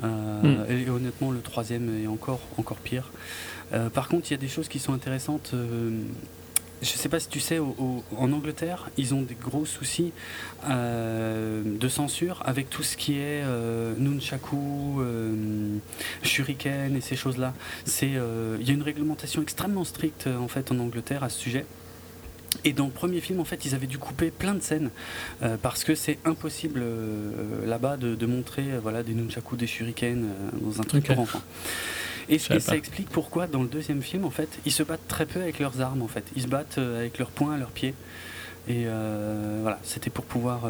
hmm. 0.02 0.66
et, 0.70 0.90
honnêtement 0.90 1.32
le 1.32 1.42
troisième 1.42 2.04
est 2.04 2.08
encore 2.08 2.42
encore 2.58 2.78
pire 2.78 3.12
euh, 3.74 3.90
par 3.90 4.08
contre, 4.08 4.28
il 4.30 4.32
y 4.32 4.34
a 4.34 4.38
des 4.38 4.48
choses 4.48 4.68
qui 4.68 4.80
sont 4.80 4.94
intéressantes. 4.94 5.52
Euh, 5.54 5.92
je 6.82 6.90
sais 6.90 7.10
pas 7.10 7.20
si 7.20 7.28
tu 7.28 7.40
sais, 7.40 7.60
en 7.60 8.32
Angleterre, 8.32 8.90
ils 8.98 9.14
ont 9.14 9.22
des 9.22 9.36
gros 9.36 9.66
soucis 9.68 10.14
de 10.68 11.88
censure 11.88 12.42
avec 12.44 12.72
tout 12.72 12.82
ce 12.82 12.98
qui 12.98 13.20
est 13.20 13.44
nunchaku, 14.00 15.00
shuriken 16.24 16.96
et 16.96 17.02
ces 17.02 17.16
choses-là. 17.16 17.54
Il 18.02 18.10
y 18.10 18.72
a 18.72 18.74
une 18.74 18.82
réglementation 18.82 19.44
extrêmement 19.44 19.84
stricte 19.84 20.26
en 20.26 20.48
fait 20.48 20.72
en 20.72 20.80
Angleterre 20.80 21.24
à 21.24 21.30
ce 21.30 21.40
sujet. 21.40 21.66
Et 22.64 22.74
dans 22.74 22.86
le 22.86 22.92
premier 22.92 23.22
film, 23.22 23.40
en 23.40 23.46
fait, 23.46 23.66
ils 23.66 23.76
avaient 23.76 23.88
dû 23.88 23.98
couper 23.98 24.30
plein 24.30 24.54
de 24.54 24.62
scènes 24.62 24.92
euh, 25.42 25.58
parce 25.62 25.84
que 25.84 25.96
c'est 25.96 26.20
impossible 26.26 26.82
euh, 26.84 27.66
là-bas 27.66 27.98
de, 27.98 28.26
montrer 28.26 28.74
euh, 28.74 28.80
voilà, 28.82 29.04
des 29.04 29.14
nunchaku, 29.14 29.56
des 29.56 29.68
shurikens 29.68 30.26
dans 30.62 30.80
un 30.80 30.84
truc 30.84 31.06
pour 31.06 31.20
enfants. 31.20 31.42
Et, 32.30 32.38
ça 32.38 32.76
explique 32.76 33.10
pourquoi 33.10 33.48
dans 33.48 33.62
le 33.62 33.68
deuxième 33.68 34.02
film, 34.02 34.26
en 34.26 34.30
fait, 34.30 34.50
ils 34.66 34.72
se 34.72 34.84
battent 34.84 35.08
très 35.08 35.26
peu 35.26 35.42
avec 35.42 35.60
leurs 35.60 35.82
armes. 35.82 36.02
En 36.02 36.08
fait, 36.08 36.24
ils 36.36 36.44
se 36.44 36.48
battent 36.48 36.78
avec 36.78 37.18
leurs 37.18 37.32
poings, 37.32 37.58
leurs 37.58 37.72
pieds. 37.72 37.94
Et 38.68 38.86
voilà, 38.86 39.80
c'était 39.84 40.12
pour 40.12 40.26
pouvoir 40.26 40.62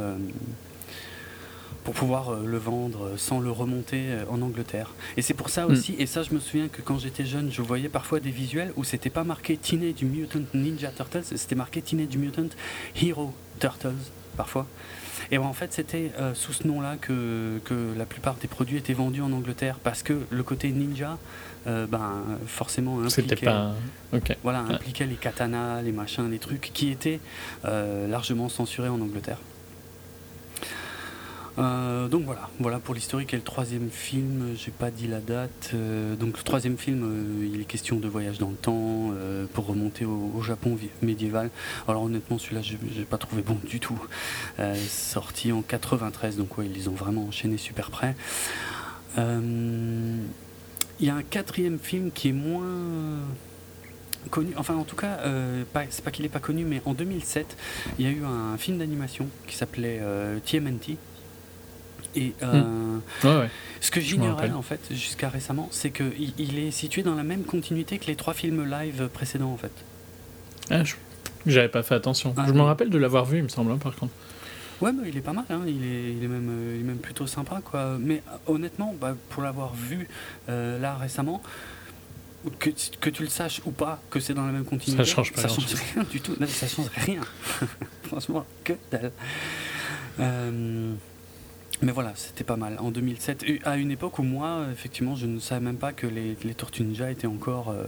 pour 1.83 1.93
pouvoir 1.93 2.29
euh, 2.29 2.43
le 2.45 2.57
vendre 2.57 3.13
sans 3.17 3.39
le 3.39 3.51
remonter 3.51 4.03
euh, 4.07 4.23
en 4.29 4.41
Angleterre. 4.41 4.91
Et 5.17 5.21
c'est 5.21 5.33
pour 5.33 5.49
ça 5.49 5.67
hmm. 5.67 5.71
aussi, 5.71 5.95
et 5.97 6.05
ça 6.05 6.23
je 6.23 6.33
me 6.33 6.39
souviens 6.39 6.67
que 6.67 6.81
quand 6.81 6.99
j'étais 6.99 7.25
jeune, 7.25 7.51
je 7.51 7.61
voyais 7.61 7.89
parfois 7.89 8.19
des 8.19 8.31
visuels 8.31 8.71
où 8.75 8.83
c'était 8.83 9.09
pas 9.09 9.23
marqué 9.23 9.57
Teenage 9.57 10.03
Mutant 10.03 10.41
Ninja 10.53 10.89
Turtles, 10.89 11.23
c'était 11.23 11.55
marqué 11.55 11.81
Teenage 11.81 12.15
Mutant 12.17 12.49
Hero 13.01 13.33
Turtles 13.59 13.93
parfois. 14.37 14.65
Et 15.29 15.37
en 15.37 15.53
fait, 15.53 15.71
c'était 15.71 16.11
euh, 16.19 16.33
sous 16.33 16.51
ce 16.51 16.67
nom-là 16.67 16.97
que, 16.99 17.59
que, 17.63 17.93
la 17.97 18.05
plupart 18.05 18.35
des 18.35 18.47
produits 18.47 18.77
étaient 18.77 18.93
vendus 18.93 19.21
en 19.21 19.31
Angleterre 19.31 19.77
parce 19.81 20.03
que 20.03 20.13
le 20.29 20.43
côté 20.43 20.69
ninja, 20.69 21.17
ben, 21.65 22.23
forcément 22.47 22.99
impliquait, 23.03 23.45
pas... 23.45 23.75
voilà, 24.41 24.59
impliquait 24.61 25.05
les 25.05 25.15
katanas, 25.15 25.83
les 25.83 25.91
machins, 25.91 26.29
les 26.29 26.39
trucs 26.39 26.71
qui 26.73 26.89
étaient 26.89 27.19
largement 27.63 28.49
censurés 28.49 28.89
en 28.89 28.99
Angleterre. 28.99 29.37
Euh, 31.57 32.07
donc 32.07 32.23
voilà, 32.23 32.49
voilà 32.59 32.79
pour 32.79 32.95
l'historique 32.95 33.33
et 33.33 33.37
le 33.37 33.43
troisième 33.43 33.89
film, 33.89 34.53
j'ai 34.55 34.71
pas 34.71 34.89
dit 34.89 35.07
la 35.07 35.19
date. 35.19 35.71
Euh, 35.73 36.15
donc 36.15 36.37
le 36.37 36.43
troisième 36.43 36.77
film, 36.77 37.03
euh, 37.03 37.49
il 37.53 37.59
est 37.61 37.65
question 37.65 37.97
de 37.97 38.07
voyage 38.07 38.37
dans 38.37 38.49
le 38.49 38.55
temps 38.55 39.11
pour 39.53 39.67
remonter 39.67 40.05
au, 40.05 40.41
Japon 40.41 40.77
médiéval. 41.01 41.49
Alors 41.87 42.03
honnêtement, 42.03 42.37
celui-là, 42.37 42.61
j'ai 42.61 43.03
pas 43.03 43.17
trouvé 43.17 43.41
bon 43.41 43.57
du 43.67 43.79
tout. 43.79 43.99
sorti 44.87 45.51
en 45.51 45.61
93, 45.61 46.37
donc 46.37 46.57
ouais, 46.57 46.65
ils 46.65 46.73
les 46.73 46.87
ont 46.87 46.93
vraiment 46.93 47.27
enchaîné 47.27 47.57
super 47.57 47.91
près. 47.91 48.15
Il 49.17 50.21
y 50.99 51.09
a 51.09 51.15
un 51.15 51.23
quatrième 51.23 51.79
film 51.79 52.11
qui 52.11 52.29
est 52.29 52.33
moins 52.33 52.65
connu, 54.29 54.53
enfin 54.57 54.75
en 54.75 54.83
tout 54.83 54.95
cas, 54.95 55.19
c'est 55.89 56.03
pas 56.03 56.11
qu'il 56.11 56.25
est 56.25 56.29
pas 56.29 56.39
connu, 56.39 56.65
mais 56.65 56.81
en 56.85 56.93
2007, 56.93 57.57
il 57.99 58.05
y 58.05 58.07
a 58.07 58.11
eu 58.11 58.23
un 58.23 58.57
film 58.57 58.77
d'animation 58.77 59.27
qui 59.47 59.55
s'appelait 59.55 60.01
TMNT, 60.45 60.97
et 62.15 62.33
euh, 62.43 62.61
hmm. 63.23 63.49
ce 63.79 63.91
que 63.91 64.01
j'ignorais 64.01 64.51
en 64.51 64.61
fait 64.61 64.79
jusqu'à 64.91 65.29
récemment, 65.29 65.67
c'est 65.71 65.91
qu'il 65.91 66.33
il 66.37 66.59
est 66.59 66.71
situé 66.71 67.03
dans 67.03 67.15
la 67.15 67.23
même 67.23 67.43
continuité 67.43 67.97
que 67.99 68.07
les 68.07 68.15
trois 68.15 68.33
films 68.33 68.69
live 68.69 69.09
précédents 69.13 69.51
en 69.51 69.57
fait. 69.57 69.71
Ah, 70.69 70.83
j'avais 71.45 71.69
pas 71.69 71.83
fait 71.83 71.95
attention. 71.95 72.33
Ah, 72.37 72.45
je 72.47 72.53
me 72.53 72.61
rappelle 72.61 72.89
de 72.89 72.97
l'avoir 72.97 73.25
vu, 73.25 73.37
il 73.37 73.43
me 73.43 73.49
semble, 73.49 73.71
hein, 73.71 73.77
par 73.77 73.95
contre. 73.95 74.13
Ouais, 74.81 74.91
il 75.05 75.15
est 75.15 75.21
pas 75.21 75.33
mal, 75.33 75.45
hein. 75.49 75.61
il, 75.67 75.83
est, 75.83 76.13
il, 76.13 76.23
est 76.23 76.27
même, 76.27 76.49
euh, 76.49 76.75
il 76.75 76.81
est 76.81 76.83
même 76.83 76.97
plutôt 76.97 77.27
sympa. 77.27 77.61
Quoi. 77.63 77.97
Mais 77.99 78.23
euh, 78.27 78.53
honnêtement, 78.53 78.95
bah, 78.99 79.15
pour 79.29 79.43
l'avoir 79.43 79.73
vu 79.75 80.07
là 80.47 80.95
récemment, 80.95 81.41
que, 82.59 82.69
que, 82.99 83.09
tu 83.09 83.23
le 83.23 83.29
saches 83.29 83.61
ou 83.65 83.71
pas, 83.71 84.01
que 84.09 84.19
c'est 84.19 84.33
dans 84.33 84.45
la 84.45 84.51
même 84.51 84.65
continuité, 84.65 85.03
ça 85.03 85.15
change 85.15 85.33
pas. 85.33 85.41
Ça 85.41 85.47
change 85.47 85.65
rien 85.93 86.03
du 86.03 86.21
tout. 86.21 86.35
ça 86.47 86.67
change 86.67 86.87
rien. 86.95 87.21
Franchement, 88.03 88.45
que 88.63 88.73
dalle. 88.91 89.11
Euh, 90.19 90.93
mais 91.81 91.91
voilà, 91.91 92.13
c'était 92.15 92.43
pas 92.43 92.57
mal. 92.57 92.77
En 92.79 92.91
2007, 92.91 93.45
à 93.63 93.77
une 93.77 93.91
époque 93.91 94.19
où 94.19 94.23
moi, 94.23 94.65
effectivement, 94.71 95.15
je 95.15 95.25
ne 95.25 95.39
savais 95.39 95.61
même 95.61 95.77
pas 95.77 95.93
que 95.93 96.07
les, 96.07 96.37
les 96.43 96.53
Tortues 96.53 96.83
Ninja 96.83 97.09
étaient 97.09 97.27
encore 97.27 97.69
euh, 97.69 97.85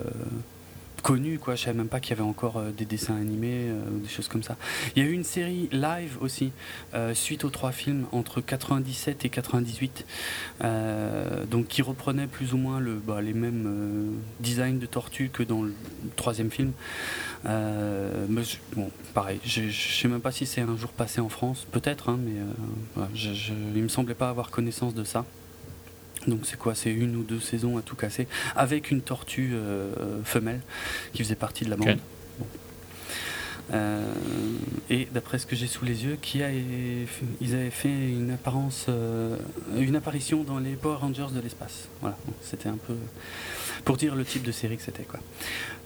connu, 1.03 1.37
quoi. 1.37 1.55
Je 1.55 1.65
savais 1.65 1.77
même 1.77 1.89
pas 1.89 1.99
qu'il 1.99 2.11
y 2.11 2.19
avait 2.19 2.27
encore 2.27 2.57
euh, 2.57 2.71
des 2.71 2.85
dessins 2.85 3.15
animés 3.15 3.67
euh, 3.67 3.81
ou 3.93 3.99
des 3.99 4.09
choses 4.09 4.29
comme 4.29 4.41
ça. 4.41 4.55
Il 4.95 5.03
y 5.03 5.05
a 5.05 5.09
eu 5.09 5.13
une 5.13 5.25
série 5.25 5.69
live 5.71 6.17
aussi, 6.21 6.51
euh, 6.95 7.13
suite 7.13 7.43
aux 7.43 7.49
trois 7.49 7.71
films, 7.71 8.05
entre 8.11 8.41
97 8.41 9.25
et 9.25 9.29
98, 9.29 10.05
donc 11.51 11.67
qui 11.67 11.81
reprenait 11.81 12.27
plus 12.27 12.53
ou 12.53 12.57
moins 12.57 12.79
le, 12.79 12.95
bah, 12.95 13.21
les 13.21 13.33
mêmes 13.33 14.13
designs 14.39 14.79
de 14.79 14.85
tortues 14.85 15.29
que 15.29 15.43
dans 15.43 15.61
le 15.61 15.73
troisième 16.15 16.49
film. 16.49 16.71
mais 17.45 18.43
bon, 18.75 18.89
pareil, 19.13 19.39
je, 19.45 19.67
je 19.69 19.93
sais 19.93 20.07
même 20.07 20.21
pas 20.21 20.31
si 20.31 20.45
c'est 20.45 20.61
un 20.61 20.77
jour 20.77 20.91
passé 20.91 21.19
en 21.19 21.29
France, 21.29 21.67
peut-être, 21.71 22.09
hein, 22.09 22.17
mais 22.23 23.05
je, 23.13 23.33
je, 23.33 23.53
il 23.75 23.83
me 23.83 23.89
semblait 23.89 24.15
pas 24.15 24.29
avoir 24.29 24.49
connaissance 24.49 24.95
de 24.95 25.03
ça. 25.03 25.25
Donc 26.27 26.41
c'est 26.43 26.57
quoi? 26.57 26.75
C'est 26.75 26.91
une 26.91 27.15
ou 27.15 27.23
deux 27.23 27.39
saisons 27.39 27.77
à 27.77 27.81
tout 27.81 27.95
casser, 27.95 28.27
avec 28.55 28.91
une 28.91 29.01
tortue 29.01 29.51
euh, 29.53 29.91
femelle 30.23 30.61
qui 31.13 31.23
faisait 31.23 31.35
partie 31.35 31.65
de 31.65 31.69
la 31.69 31.75
bande. 31.75 31.97
Euh, 33.71 34.13
et 34.89 35.07
d'après 35.11 35.39
ce 35.39 35.45
que 35.45 35.55
j'ai 35.55 35.67
sous 35.67 35.85
les 35.85 36.03
yeux, 36.03 36.17
qui 36.21 36.43
a, 36.43 36.51
ils 36.51 37.53
avaient 37.53 37.69
fait 37.69 37.89
une 37.89 38.31
apparence, 38.31 38.87
euh, 38.89 39.37
une 39.77 39.95
apparition 39.95 40.43
dans 40.43 40.59
les 40.59 40.73
Power 40.73 40.97
Rangers 40.97 41.33
de 41.33 41.39
l'espace. 41.39 41.87
Voilà, 42.01 42.17
c'était 42.41 42.69
un 42.69 42.77
peu 42.77 42.95
pour 43.85 43.97
dire 43.97 44.15
le 44.15 44.23
type 44.23 44.43
de 44.43 44.51
série 44.51 44.77
que 44.77 44.83
c'était 44.83 45.03
quoi. 45.03 45.19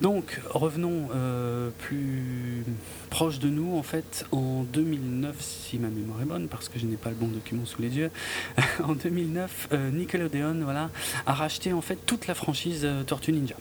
Donc 0.01 0.39
revenons 0.49 1.09
euh, 1.15 1.69
plus 1.79 2.63
proche 3.09 3.39
de 3.39 3.49
nous 3.49 3.75
en 3.75 3.83
fait 3.83 4.25
en 4.31 4.63
2009 4.63 5.35
si 5.39 5.79
ma 5.79 5.87
mémoire 5.87 6.21
est 6.21 6.25
bonne 6.25 6.47
parce 6.47 6.69
que 6.69 6.79
je 6.79 6.85
n'ai 6.85 6.97
pas 6.97 7.09
le 7.09 7.15
bon 7.15 7.27
document 7.27 7.65
sous 7.65 7.81
les 7.81 7.97
yeux. 7.97 8.11
en 8.83 8.93
2009 8.93 9.69
Nickelodeon 9.93 10.61
voilà 10.63 10.89
a 11.25 11.33
racheté 11.33 11.73
en 11.73 11.81
fait 11.81 11.97
toute 12.05 12.27
la 12.27 12.35
franchise 12.35 12.87
Tortue 13.07 13.31
Ninja. 13.31 13.55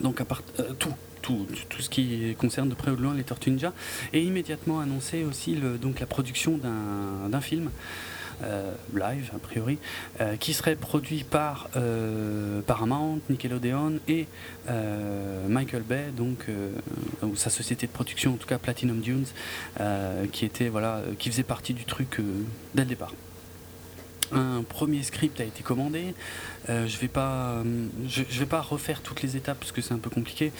Donc 0.00 0.20
à 0.20 0.24
part 0.24 0.42
tout 0.78 0.94
tout, 1.20 1.46
tout, 1.68 1.82
ce 1.82 1.90
qui 1.90 2.34
concerne 2.38 2.68
de 2.68 2.74
près 2.74 2.90
ou 2.90 2.96
de 2.96 3.02
loin 3.02 3.14
les 3.14 3.24
Tortues 3.24 3.50
et 4.12 4.22
immédiatement 4.22 4.80
annoncé 4.80 5.24
aussi 5.24 5.56
donc 5.80 6.00
la 6.00 6.06
production 6.06 6.58
d'un 6.58 7.40
film. 7.40 7.70
Euh, 8.42 8.72
live 8.94 9.30
a 9.34 9.38
priori, 9.38 9.76
euh, 10.20 10.36
qui 10.36 10.54
serait 10.54 10.74
produit 10.74 11.24
par 11.24 11.68
euh, 11.76 12.62
Paramount, 12.62 13.18
Nickelodeon 13.28 13.98
et 14.08 14.26
Michael 15.48 15.82
Bay, 15.82 16.06
donc 16.16 16.46
ou 17.22 17.36
sa 17.36 17.50
société 17.50 17.86
de 17.86 17.92
production, 17.92 18.34
en 18.34 18.36
tout 18.36 18.46
cas 18.46 18.58
Platinum 18.58 19.00
Dunes, 19.00 19.26
qui 20.32 20.44
était 20.44 20.68
voilà, 20.68 21.02
qui 21.18 21.28
faisait 21.30 21.42
partie 21.42 21.74
du 21.74 21.84
truc 21.84 22.20
dès 22.74 22.82
le 22.82 22.88
départ 22.88 23.12
un 24.32 24.62
premier 24.62 25.02
script 25.02 25.40
a 25.40 25.44
été 25.44 25.62
commandé. 25.62 26.14
Euh, 26.68 26.86
je 26.86 26.96
ne 26.96 27.00
vais, 27.00 27.08
pas, 27.08 27.62
euh, 27.64 27.86
je, 28.06 28.38
vais 28.38 28.46
pas 28.46 28.60
refaire 28.60 29.00
toutes 29.00 29.22
les 29.22 29.36
étapes 29.36 29.58
parce 29.58 29.72
que 29.72 29.80
c'est 29.80 29.94
un 29.94 29.98
peu 29.98 30.10
compliqué. 30.10 30.52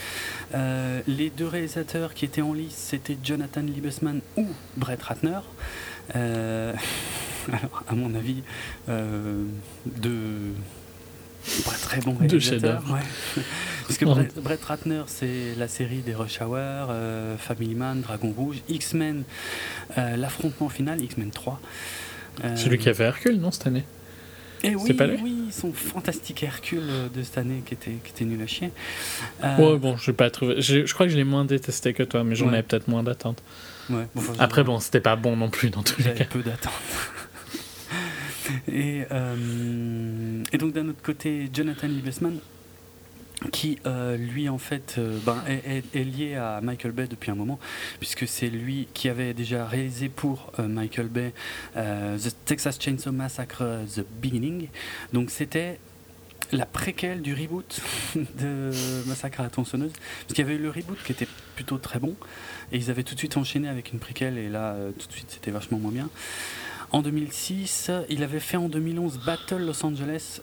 Euh, 0.55 1.01
les 1.07 1.31
deux 1.31 1.47
réalisateurs 1.47 2.15
qui 2.15 2.25
étaient 2.25 2.43
en 2.43 2.53
lice, 2.53 2.75
c'était 2.75 3.17
Jonathan 3.23 3.63
Liebesman 3.63 4.21
ou 4.37 4.47
Brett 4.77 5.03
Ratner. 5.03 5.41
alors, 6.15 7.85
à 7.89 7.95
mon 7.95 8.15
avis, 8.15 8.43
deux 9.87 10.53
très 11.83 12.01
bons 12.01 12.15
réalisateurs. 12.15 12.83
Parce 13.87 13.99
que 13.99 14.05
Brett, 14.41 14.65
Ratner, 14.65 15.03
c'est 15.07 15.55
la 15.57 15.69
série 15.69 15.99
des 15.99 16.15
Rush 16.15 16.41
Hour, 16.41 16.93
Family 17.39 17.75
Man, 17.75 18.01
Dragon 18.01 18.33
Rouge, 18.37 18.57
X-Men, 18.69 19.25
l'affrontement 19.97 20.69
final, 20.69 21.01
X-Men 21.01 21.31
3. 21.31 21.61
C'est 22.57 22.69
lui 22.69 22.79
qui 22.79 22.89
a 22.89 22.95
fait 22.95 23.05
Hercule, 23.05 23.39
non, 23.39 23.51
cette 23.51 23.67
année 23.67 23.85
et 24.63 24.75
oui, 24.75 24.93
pas 24.93 25.07
oui, 25.07 25.49
son 25.51 25.73
fantastique 25.73 26.43
Hercule 26.43 26.83
de 27.15 27.23
cette 27.23 27.39
année 27.39 27.63
qui 27.65 27.75
était, 27.75 27.93
qui 28.05 28.11
était 28.11 28.25
nul 28.25 28.43
à 28.43 28.47
chier. 28.47 28.73
Euh... 29.43 29.57
Ouais, 29.57 29.79
bon, 29.79 29.97
je 29.97 30.11
pas 30.11 30.29
trouvé. 30.31 30.61
Je, 30.61 30.85
je, 30.85 30.95
crois 30.95 31.07
que 31.07 31.13
je 31.13 31.17
l'ai 31.17 31.25
moins 31.25 31.45
détesté 31.45 31.95
que 31.95 32.03
toi, 32.03 32.25
mais 32.25 32.35
j'en 32.35 32.49
avais 32.49 32.63
peut-être 32.63 32.89
moins 32.89 33.03
d'attente. 33.03 33.43
Ouais, 33.89 34.07
Après, 34.39 34.63
bon, 34.63 34.79
c'était 34.79 35.01
pas 35.01 35.17
bon 35.17 35.37
non 35.37 35.49
plus 35.49 35.71
dans 35.71 35.83
tous 35.83 36.03
les 36.03 36.13
cas. 36.13 36.25
peu 36.25 36.43
d'attente. 36.43 36.73
et, 38.69 39.05
euh, 39.11 40.43
et 40.53 40.59
donc, 40.59 40.75
d'un 40.75 40.89
autre 40.89 41.03
côté, 41.03 41.49
Jonathan 41.53 41.89
Liebesman, 41.89 42.39
qui 43.53 43.79
euh, 43.87 44.17
lui 44.17 44.49
en 44.49 44.59
fait 44.59 44.97
euh, 44.99 45.19
ben, 45.25 45.43
est, 45.47 46.05
lié 46.05 46.37
à 46.37 46.61
Michael 46.61 46.93
Bay 46.93 47.07
depuis 47.07 47.31
un 47.31 47.35
moment 47.35 47.59
puisque 47.99 48.29
c'est 48.29 48.51
lui 48.51 48.89
qui 48.93 49.09
avait 49.09 49.33
déjà 49.33 49.67
réalisé 49.67 50.09
pour 50.09 50.53
euh, 50.59 50.69
Michael 50.69 51.09
Bay 51.09 51.33
The 51.75 52.35
Texas 52.45 52.79
Chainsaw 52.81 53.13
Massacre 53.13 53.65
The 53.95 54.05
Beginning. 54.21 54.69
Donc 55.13 55.31
c'était 55.31 55.79
la 56.53 56.67
préquelle 56.67 57.23
du 57.23 57.33
reboot 57.33 57.81
de 58.17 58.71
Massacre 59.07 59.41
à 59.41 59.45
la 59.45 59.51
tronçonneuse 59.51 59.93
parce 59.93 60.35
qu'il 60.35 60.45
y 60.45 60.49
avait 60.49 60.57
eu 60.57 60.63
le 60.63 60.71
reboot 60.71 60.99
qui 61.05 61.13
était 61.13 61.29
plutôt 61.55 61.79
très 61.79 62.01
bon 62.01 62.17
et 62.73 62.77
ils 62.77 62.91
avaient 62.91 63.05
tout 63.05 63.15
de 63.15 63.21
suite 63.21 63.37
enchaîné 63.37 63.69
avec 63.69 63.93
une 63.93 64.01
préquelle 64.01 64.37
et 64.37 64.49
là 64.49 64.77
tout 64.99 65.07
de 65.07 65.13
suite 65.13 65.31
c'était 65.31 65.53
vachement 65.53 65.79
moins 65.79 65.93
bien 65.93 66.11
En 66.93 67.03
2006, 67.03 67.91
il 68.09 68.23
avait 68.23 68.41
fait 68.41 68.57
en 68.57 68.69
2011 68.69 69.21
Battle 69.25 69.65
Los 69.65 69.85
Angeles, 69.85 70.41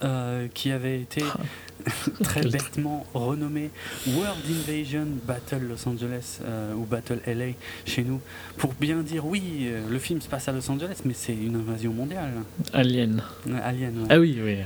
qui 0.53 0.71
avait 0.71 1.01
été 1.01 1.23
ah. 1.23 1.39
très 2.23 2.41
bêtement 2.41 3.05
renommé 3.13 3.69
World 4.07 4.39
Invasion 4.49 5.07
Battle 5.25 5.61
Los 5.67 5.87
Angeles 5.87 6.39
ou 6.75 6.85
Battle 6.85 7.19
LA 7.27 7.53
chez 7.85 8.03
nous, 8.03 8.21
pour 8.57 8.73
bien 8.73 8.97
dire 8.97 9.25
oui, 9.25 9.69
le 9.89 9.99
film 9.99 10.21
se 10.21 10.29
passe 10.29 10.47
à 10.47 10.53
Los 10.53 10.69
Angeles, 10.71 11.01
mais 11.05 11.13
c'est 11.13 11.35
une 11.35 11.57
invasion 11.57 11.93
mondiale. 11.93 12.31
Alien. 12.73 13.21
Alien, 13.63 14.07
Ah 14.09 14.17
oui, 14.17 14.39
oui. 14.41 14.57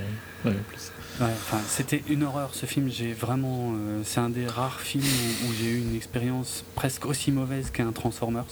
oui 0.44 0.52
c'était 1.66 2.02
une 2.08 2.24
horreur 2.24 2.54
ce 2.54 2.66
film. 2.66 2.88
J'ai 2.90 3.12
vraiment, 3.12 3.72
euh, 3.74 4.02
c'est 4.04 4.20
un 4.20 4.30
des 4.30 4.46
rares 4.46 4.80
films 4.80 5.04
où, 5.46 5.52
j'ai 5.58 5.70
eu 5.70 5.78
une 5.78 5.96
expérience 5.96 6.64
presque 6.74 7.06
aussi 7.06 7.30
mauvaise 7.30 7.70
qu'un 7.70 7.92
Transformers. 7.92 8.46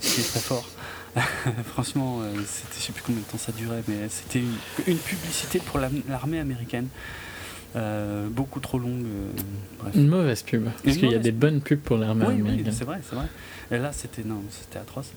C'était 0.00 0.28
très 0.28 0.40
fort. 0.40 0.68
Franchement, 1.66 2.20
euh, 2.20 2.32
c'était, 2.46 2.74
je 2.78 2.80
sais 2.80 2.92
plus 2.92 3.02
combien 3.02 3.20
de 3.20 3.26
temps 3.26 3.38
ça 3.38 3.52
durait, 3.52 3.82
mais 3.86 4.08
c'était 4.08 4.40
une, 4.40 4.98
publicité 4.98 5.60
pour 5.60 5.78
l'armée 5.78 6.40
américaine. 6.40 6.88
Euh, 7.76 8.28
beaucoup 8.28 8.60
trop 8.60 8.78
longue. 8.78 9.04
Une 9.94 10.08
mauvaise 10.08 10.42
pub. 10.42 10.68
Parce 10.84 10.96
qu'il 10.96 11.10
y 11.10 11.14
a 11.14 11.18
des 11.18 11.32
bonnes 11.32 11.60
pubs 11.60 11.80
pour 11.80 11.96
l'armée 11.96 12.26
américaine. 12.26 12.72
c'est 12.72 12.84
vrai, 12.84 13.00
c'est 13.08 13.16
vrai. 13.16 13.26
Et 13.70 13.78
là, 13.78 13.92
c'était 13.92 14.22
non, 14.24 14.42
c'était 14.50 14.78
atroce. 14.78 15.12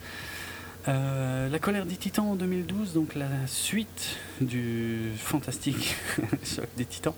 Euh, 0.87 1.49
la 1.49 1.59
colère 1.59 1.85
des 1.85 1.95
titans 1.95 2.27
en 2.27 2.35
2012, 2.35 2.93
donc 2.93 3.15
la 3.15 3.27
suite 3.45 4.17
du 4.39 5.11
fantastique 5.17 5.95
choc 6.43 6.67
des 6.77 6.85
titans. 6.85 7.13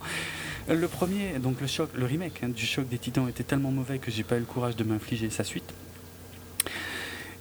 Le 0.67 0.87
premier, 0.87 1.37
donc 1.39 1.61
le 1.61 1.67
choc, 1.67 1.89
le 1.95 2.05
remake 2.05 2.41
hein, 2.43 2.49
du 2.49 2.65
choc 2.65 2.87
des 2.89 2.97
titans 2.97 3.29
était 3.29 3.43
tellement 3.43 3.71
mauvais 3.71 3.99
que 3.99 4.09
j'ai 4.09 4.23
pas 4.23 4.37
eu 4.37 4.39
le 4.39 4.45
courage 4.45 4.75
de 4.75 4.83
m'infliger 4.83 5.29
sa 5.29 5.43
suite. 5.43 5.71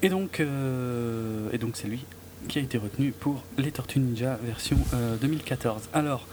Et 0.03 0.09
donc, 0.09 0.41
euh, 0.41 1.49
et 1.53 1.59
donc 1.59 1.73
c'est 1.75 1.89
lui 1.89 2.05
qui 2.49 2.59
a 2.59 2.63
été 2.63 2.79
retenu 2.79 3.11
pour 3.11 3.43
les 3.59 3.73
Tortues 3.73 3.99
Ninja 3.99 4.39
version 4.43 4.79
2014. 5.21 5.83
Euh, 5.83 5.99
Alors, 5.99 6.27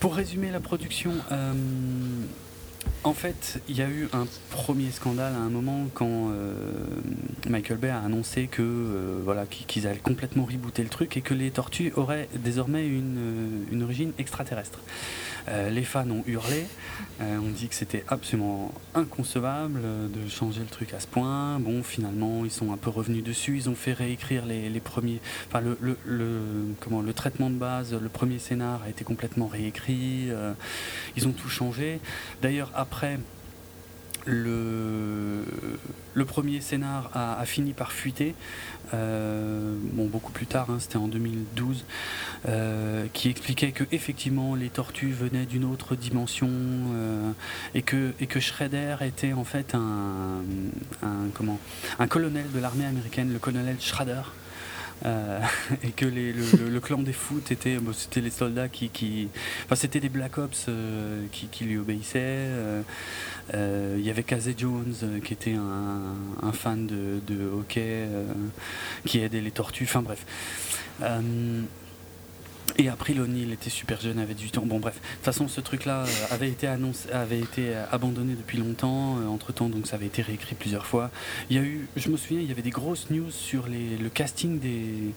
pour 0.00 0.14
résumer 0.14 0.50
la 0.50 0.60
production, 0.60 1.12
en 3.06 3.14
fait, 3.14 3.60
il 3.68 3.76
y 3.76 3.82
a 3.82 3.88
eu 3.88 4.08
un 4.12 4.26
premier 4.50 4.90
scandale 4.90 5.34
à 5.34 5.38
un 5.38 5.48
moment 5.48 5.86
quand 5.94 6.30
euh, 6.30 6.52
Michael 7.48 7.78
Bay 7.78 7.88
a 7.88 8.00
annoncé 8.00 8.48
que 8.48 8.62
euh, 8.62 9.20
voilà 9.22 9.46
qu'ils 9.46 9.86
allaient 9.86 9.98
complètement 9.98 10.44
rebooter 10.44 10.82
le 10.82 10.88
truc 10.88 11.16
et 11.16 11.20
que 11.20 11.32
les 11.32 11.52
tortues 11.52 11.92
auraient 11.94 12.28
désormais 12.34 12.84
une, 12.84 13.16
euh, 13.16 13.72
une 13.72 13.84
origine 13.84 14.12
extraterrestre. 14.18 14.80
Les 15.70 15.84
fans 15.84 16.10
ont 16.10 16.24
hurlé, 16.26 16.66
on 17.20 17.50
dit 17.54 17.68
que 17.68 17.76
c'était 17.76 18.02
absolument 18.08 18.74
inconcevable 18.96 19.80
de 20.10 20.28
changer 20.28 20.58
le 20.58 20.66
truc 20.66 20.92
à 20.92 20.98
ce 20.98 21.06
point. 21.06 21.60
Bon, 21.60 21.84
finalement, 21.84 22.44
ils 22.44 22.50
sont 22.50 22.72
un 22.72 22.76
peu 22.76 22.90
revenus 22.90 23.22
dessus, 23.22 23.54
ils 23.54 23.70
ont 23.70 23.76
fait 23.76 23.92
réécrire 23.92 24.44
les, 24.44 24.80
premiers, 24.80 25.20
enfin 25.46 25.60
le, 25.60 25.76
comment, 26.80 27.00
le 27.00 27.12
traitement 27.12 27.48
de 27.48 27.54
base, 27.54 27.94
le 27.94 28.08
premier 28.08 28.40
scénar 28.40 28.82
a 28.82 28.88
été 28.88 29.04
complètement 29.04 29.46
réécrit, 29.46 30.30
ils 31.16 31.28
ont 31.28 31.32
tout 31.32 31.48
changé. 31.48 32.00
D'ailleurs, 32.42 32.72
après, 32.74 32.95
le, 34.26 35.44
le 36.14 36.24
premier 36.24 36.60
scénar 36.60 37.10
a, 37.14 37.44
fini 37.46 37.72
par 37.72 37.92
fuiter, 37.92 38.34
euh, 38.94 39.76
bon, 39.92 40.06
beaucoup 40.06 40.32
plus 40.32 40.46
tard, 40.46 40.68
hein, 40.70 40.78
c'était 40.80 40.96
en 40.96 41.08
2012, 41.08 41.84
euh, 42.48 43.06
qui 43.12 43.28
expliquait 43.28 43.72
que 43.72 43.84
effectivement 43.92 44.54
les 44.54 44.68
tortues 44.68 45.12
venaient 45.12 45.46
d'une 45.46 45.64
autre 45.64 45.94
dimension 45.94 46.48
euh, 46.50 47.30
et, 47.74 47.82
que, 47.82 48.12
et 48.20 48.26
était 49.02 49.32
en 49.32 49.44
fait 49.44 49.74
un, 49.74 50.42
un 51.98 52.06
colonel 52.08 52.50
de 52.52 52.58
l'armée 52.58 52.86
américaine, 52.86 53.32
le 53.32 53.38
colonel 53.38 53.76
Shredder. 53.80 54.22
Euh, 55.04 55.40
et 55.82 55.90
que 55.90 56.06
les, 56.06 56.32
le, 56.32 56.80
clan 56.80 56.98
des 56.98 57.12
foot 57.12 57.50
était, 57.50 57.76
c'était 57.92 58.20
les 58.20 58.30
soldats 58.30 58.68
qui, 58.68 59.28
enfin 59.64 59.76
c'était 59.76 60.00
des 60.00 60.08
Black 60.08 60.38
Ops 60.38 60.66
euh, 60.68 61.24
qui, 61.30 61.64
lui 61.64 61.76
obéissaient. 61.76 62.18
Euh, 62.20 62.82
il 63.98 64.04
y 64.04 64.10
avait 64.10 64.22
Casey 64.22 64.54
Jones 64.56 65.20
qui 65.24 65.32
était 65.32 65.54
un, 65.54 66.14
un 66.42 66.52
fan 66.52 66.86
de, 66.86 67.20
de 67.26 67.46
hockey, 67.46 68.06
qui 69.04 69.20
aidait 69.20 69.40
les 69.40 69.50
tortues. 69.50 69.84
Enfin 69.84 70.02
bref. 70.02 70.24
Et 72.78 72.88
après, 72.88 73.18
O'Neill 73.18 73.52
était 73.52 73.70
super 73.70 74.00
jeune, 74.00 74.18
avait 74.18 74.34
18 74.34 74.58
ans. 74.58 74.66
Bon, 74.66 74.78
bref. 74.78 74.94
De 74.94 75.00
toute 75.16 75.24
façon, 75.24 75.48
ce 75.48 75.60
truc-là 75.60 76.04
euh, 76.04 76.34
avait 76.34 76.48
été 76.48 76.66
annoncé, 76.66 77.10
avait 77.10 77.38
été 77.38 77.74
euh, 77.74 77.84
abandonné 77.90 78.34
depuis 78.34 78.58
longtemps. 78.58 79.18
Euh, 79.18 79.26
entre 79.28 79.52
temps, 79.52 79.68
donc 79.68 79.86
ça 79.86 79.96
avait 79.96 80.06
été 80.06 80.22
réécrit 80.22 80.54
plusieurs 80.54 80.86
fois. 80.86 81.10
Il 81.48 81.56
y 81.56 81.58
a 81.58 81.62
eu, 81.62 81.88
je 81.96 82.10
me 82.10 82.16
souviens, 82.16 82.40
il 82.40 82.48
y 82.48 82.52
avait 82.52 82.62
des 82.62 82.70
grosses 82.70 83.08
news 83.10 83.30
sur 83.30 83.66
les, 83.66 83.96
le 83.96 84.08
casting 84.10 84.58
des, 84.58 85.14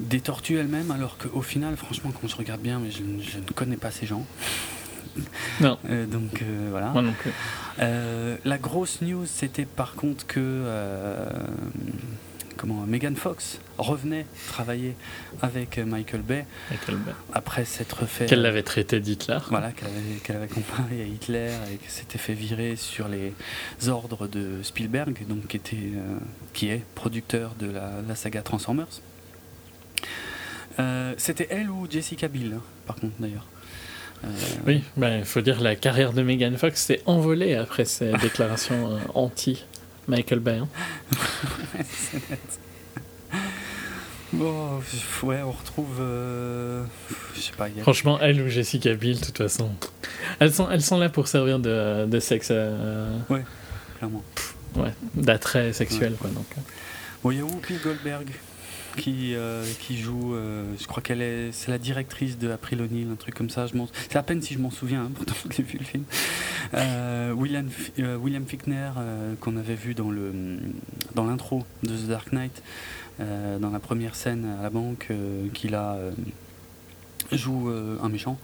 des 0.00 0.20
tortues 0.20 0.56
elles-mêmes, 0.56 0.90
alors 0.90 1.16
qu'au 1.16 1.42
final, 1.42 1.76
franchement, 1.76 2.12
quand 2.18 2.26
je 2.26 2.36
regarde 2.36 2.60
bien, 2.60 2.80
mais 2.80 2.90
je, 2.90 3.02
ne 3.02 3.52
connais 3.54 3.76
pas 3.76 3.90
ces 3.90 4.06
gens. 4.06 4.26
Non. 5.60 5.78
donc 6.08 6.42
voilà. 6.70 6.88
Moi 6.88 7.02
non 7.02 7.12
plus. 7.12 7.30
la 7.78 8.58
grosse 8.58 9.00
news, 9.00 9.26
c'était 9.26 9.64
par 9.64 9.94
contre 9.94 10.26
que 10.26 10.64
comment 12.56 12.84
Megan 12.86 13.16
Fox 13.16 13.58
revenait 13.78 14.26
travailler 14.48 14.94
avec 15.42 15.78
Michael 15.78 16.22
Bay, 16.22 16.46
après 17.32 17.64
s'être 17.64 18.06
fait 18.06 18.26
qu'elle 18.26 18.42
l'avait 18.42 18.62
traité 18.62 19.00
d'Hitler. 19.00 19.38
voilà 19.48 19.72
qu'elle 19.72 20.36
avait, 20.36 20.48
comparé 20.48 21.02
à 21.02 21.04
Hitler 21.04 21.50
et 21.72 21.76
que 21.76 21.90
s'était 21.90 22.18
fait 22.18 22.34
virer 22.34 22.76
sur 22.76 23.08
les 23.08 23.32
ordres 23.88 24.28
de 24.28 24.62
Spielberg 24.62 25.26
donc 25.28 25.46
qui 25.48 25.56
était 25.56 25.76
euh, 25.76 26.18
qui 26.52 26.68
est 26.68 26.82
producteur 26.94 27.54
de 27.58 27.70
la, 27.70 28.14
saga 28.14 28.42
Transformers. 28.42 28.86
Euh, 30.78 31.14
c'était 31.16 31.48
elle 31.50 31.70
ou 31.70 31.86
Jessica 31.90 32.28
Biel 32.28 32.54
hein, 32.54 32.62
par 32.86 32.96
contre 32.96 33.14
d'ailleurs. 33.18 33.46
Euh, 34.24 34.28
oui, 34.66 34.82
il 34.96 35.00
ben, 35.00 35.24
faut 35.24 35.40
dire 35.40 35.60
la 35.60 35.76
carrière 35.76 36.12
de 36.12 36.22
Megan 36.22 36.56
Fox 36.56 36.82
s'est 36.82 37.02
envolée 37.04 37.54
après 37.54 37.84
ces 37.84 38.12
déclarations 38.12 38.98
anti 39.14 39.64
Michael 40.08 40.40
Bay. 40.40 40.58
Hein. 40.58 40.68
bon, 44.32 44.80
ouais, 45.22 45.42
on 45.42 45.52
retrouve. 45.52 45.98
Euh, 46.00 46.84
je 47.34 47.40
sais 47.40 47.52
pas. 47.52 47.68
Franchement, 47.82 48.18
elle 48.20 48.40
ou 48.42 48.48
Jessica 48.48 48.94
Biel, 48.94 49.18
de 49.20 49.24
toute 49.24 49.38
façon. 49.38 49.70
Elles 50.40 50.52
sont, 50.52 50.70
elles 50.70 50.82
sont 50.82 50.98
là 50.98 51.08
pour 51.08 51.28
servir 51.28 51.58
de, 51.58 52.06
de 52.06 52.20
sexe. 52.20 52.48
Euh, 52.50 53.16
ouais, 53.30 53.44
clairement. 53.98 54.22
Ouais, 54.76 54.92
d'attrait 55.14 55.72
sexuel, 55.72 56.14
quoi. 56.20 56.30
Donc. 56.30 56.46
Bon, 57.22 57.30
il 57.30 57.38
y 57.38 57.40
a 57.40 57.44
Whoopi 57.44 57.74
Goldberg 57.82 58.26
qui, 58.96 59.34
euh, 59.34 59.64
qui 59.80 59.98
joue, 59.98 60.34
euh, 60.34 60.64
je 60.78 60.86
crois 60.86 61.02
qu'elle 61.02 61.22
est, 61.22 61.52
c'est 61.52 61.70
la 61.70 61.78
directrice 61.78 62.38
de 62.38 62.50
April 62.50 62.82
O'Neil, 62.82 63.06
un 63.10 63.16
truc 63.16 63.34
comme 63.34 63.50
ça. 63.50 63.66
Je 63.66 63.74
c'est 64.08 64.16
à 64.16 64.22
peine 64.22 64.40
si 64.42 64.54
je 64.54 64.58
m'en 64.58 64.70
souviens, 64.70 65.04
hein, 65.04 65.10
pourtant 65.14 65.34
j'ai 65.50 65.62
vu 65.62 65.78
le 65.78 65.84
film. 65.84 66.04
Euh, 66.74 67.32
William, 67.32 67.68
Fickner, 68.46 68.90
qu'on 69.40 69.56
avait 69.56 69.74
vu 69.74 69.94
dans, 69.94 70.10
dans 71.14 71.24
l'intro 71.24 71.64
de 71.82 71.96
The 71.96 72.08
Dark 72.08 72.32
Knight, 72.32 72.62
dans 73.18 73.70
la 73.70 73.80
première 73.80 74.14
scène 74.14 74.56
à 74.58 74.62
la 74.62 74.70
banque, 74.70 75.08
qu'il 75.52 75.74
a 75.74 75.98
joue 77.32 77.70
un 78.02 78.08
méchant. 78.08 78.38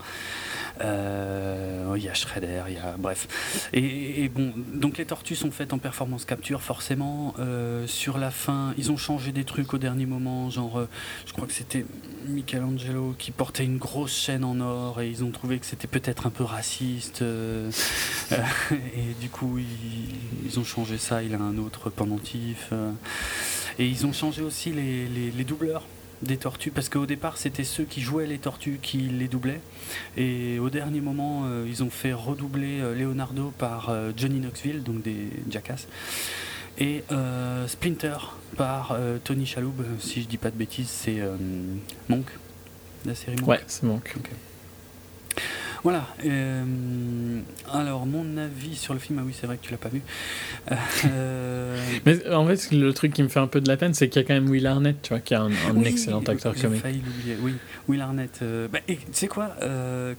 Euh, 0.83 1.93
il 1.95 2.03
y 2.03 2.09
a 2.09 2.13
Shredder, 2.13 2.63
il 2.67 2.73
y 2.73 2.77
a 2.77 2.95
bref. 2.97 3.69
Et, 3.73 4.29
bon, 4.29 4.53
donc 4.73 4.97
les 4.97 5.05
tortues 5.05 5.35
sont 5.35 5.51
faites 5.51 5.73
en 5.73 5.77
performance 5.77 6.25
capture, 6.25 6.61
forcément. 6.61 7.33
Euh, 7.39 7.85
sur 7.87 8.17
la 8.17 8.31
fin, 8.31 8.73
ils 8.77 8.91
ont 8.91 8.97
changé 8.97 9.31
des 9.31 9.43
trucs 9.43 9.73
au 9.73 9.77
dernier 9.77 10.05
moment, 10.05 10.49
genre, 10.49 10.79
euh, 10.79 10.89
je 11.25 11.33
crois 11.33 11.47
que 11.47 11.53
c'était 11.53 11.85
Michelangelo 12.27 13.15
qui 13.17 13.31
portait 13.31 13.65
une 13.65 13.77
grosse 13.77 14.15
chaîne 14.15 14.43
en 14.43 14.59
or 14.59 15.01
et 15.01 15.09
ils 15.09 15.23
ont 15.23 15.31
trouvé 15.31 15.59
que 15.59 15.65
c'était 15.65 15.87
peut-être 15.87 16.27
un 16.27 16.31
peu 16.31 16.43
raciste. 16.43 17.21
et 18.71 19.13
du 19.19 19.29
coup, 19.29 19.59
ils, 19.59 20.59
ont 20.59 20.63
changé 20.63 20.97
ça. 20.97 21.23
Il 21.23 21.33
a 21.33 21.39
un 21.39 21.57
autre 21.57 21.89
pendentif. 21.89 22.71
et 23.79 23.87
ils 23.87 24.05
ont 24.05 24.13
changé 24.13 24.41
aussi 24.41 24.71
les 24.71 25.43
doubleurs 25.43 25.83
des 26.21 26.37
tortues 26.37 26.71
parce 26.71 26.89
qu'au 26.89 27.05
départ 27.05 27.37
c'était 27.37 27.63
ceux 27.63 27.83
qui 27.83 28.01
jouaient 28.01 28.27
les 28.27 28.37
tortues 28.37 28.79
qui 28.81 28.97
les 28.97 29.27
doublaient. 29.27 29.61
Et 30.17 30.59
au 30.59 30.69
dernier 30.69 31.01
moment 31.01 31.43
euh, 31.45 31.65
ils 31.67 31.83
ont 31.83 31.89
fait 31.89 32.13
redoubler 32.13 32.79
euh, 32.79 32.95
Leonardo 32.95 33.51
par 33.57 33.89
euh, 33.89 34.11
Johnny 34.15 34.39
Knoxville 34.39 34.83
donc 34.83 35.01
des 35.01 35.29
Jackass 35.49 35.87
et 36.77 37.03
Splinter 37.67 38.17
par 38.55 38.97
Tony 39.23 39.45
Shalhoub. 39.45 39.83
Si 39.99 40.23
je 40.23 40.27
dis 40.27 40.37
pas 40.37 40.49
de 40.49 40.55
bêtises 40.55 40.87
c'est 40.89 41.19
Monk 42.07 42.25
la 43.05 43.13
série 43.13 43.35
Monk. 43.35 43.47
Ouais 43.47 43.59
c'est 43.67 43.83
Monk 43.83 44.15
voilà. 45.83 46.07
Euh, 46.25 47.41
alors, 47.71 48.05
mon 48.05 48.37
avis 48.37 48.75
sur 48.75 48.93
le 48.93 48.99
film, 48.99 49.19
ah 49.19 49.23
oui, 49.25 49.35
c'est 49.39 49.47
vrai 49.47 49.57
que 49.57 49.63
tu 49.63 49.71
l'as 49.71 49.77
pas 49.77 49.89
vu. 49.89 50.01
Euh, 51.05 51.77
Mais 52.05 52.29
en 52.31 52.45
fait, 52.45 52.71
le 52.71 52.93
truc 52.93 53.13
qui 53.13 53.23
me 53.23 53.27
fait 53.27 53.39
un 53.39 53.47
peu 53.47 53.59
de 53.59 53.67
la 53.67 53.77
peine, 53.77 53.93
c'est 53.93 54.07
qu'il 54.07 54.21
y 54.21 54.25
a 54.25 54.27
quand 54.27 54.33
même 54.33 54.49
Will 54.49 54.67
Arnett, 54.67 55.01
tu 55.01 55.09
vois, 55.09 55.19
qui 55.19 55.33
est 55.33 55.37
un, 55.37 55.49
excellent 55.83 56.19
acteur 56.19 56.55
comique. 56.55 56.81
failli 56.81 57.01
l'oublier, 57.03 57.37
oui. 57.41 57.53
Will 57.87 58.01
Arnett. 58.01 58.39
Euh, 58.41 58.67
bah, 58.67 58.79
tu 58.87 58.97
sais 59.11 59.27
quoi 59.27 59.55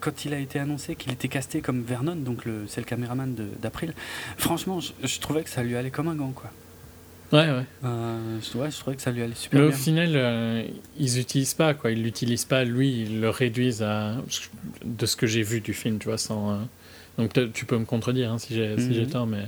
Quand 0.00 0.24
il 0.24 0.34
a 0.34 0.38
été 0.38 0.58
annoncé 0.58 0.96
qu'il 0.96 1.12
était 1.12 1.28
casté 1.28 1.60
comme 1.60 1.82
Vernon, 1.82 2.16
donc 2.16 2.44
c'est 2.66 2.80
le 2.80 2.86
caméraman 2.86 3.34
d'April, 3.60 3.94
franchement, 4.36 4.80
je, 4.80 4.92
je 5.04 5.20
trouvais 5.20 5.42
que 5.42 5.50
ça 5.50 5.62
lui 5.62 5.76
allait 5.76 5.90
comme 5.90 6.08
un 6.08 6.16
gant, 6.16 6.32
quoi. 6.34 6.50
Ouais, 7.32 7.50
ouais. 7.50 7.64
Euh, 7.84 8.38
ouais, 8.56 8.70
je 8.70 8.78
trouvais 8.78 8.96
que 8.96 9.02
ça 9.02 9.10
lui 9.10 9.22
allait 9.22 9.34
super 9.34 9.58
Mais 9.60 9.66
bien. 9.68 9.74
au 9.74 9.78
final, 9.78 10.10
euh, 10.14 10.62
ils 10.98 11.14
n'utilisent 11.16 11.54
pas, 11.54 11.72
quoi. 11.74 11.90
Ils 11.90 12.02
l'utilisent 12.02 12.44
pas, 12.44 12.64
lui, 12.64 13.02
ils 13.02 13.20
le 13.20 13.30
réduisent 13.30 13.82
à. 13.82 14.16
de 14.84 15.06
ce 15.06 15.16
que 15.16 15.26
j'ai 15.26 15.42
vu 15.42 15.60
du 15.60 15.72
film, 15.72 15.98
tu 15.98 16.08
vois, 16.08 16.18
sans. 16.18 16.52
euh, 16.52 16.56
Donc 17.18 17.32
tu 17.54 17.64
peux 17.64 17.78
me 17.78 17.84
contredire 17.86 18.32
hein, 18.32 18.38
si 18.38 18.54
j'ai 18.54 18.76
Mhm. 18.76 19.06
tort, 19.10 19.26
mais. 19.26 19.44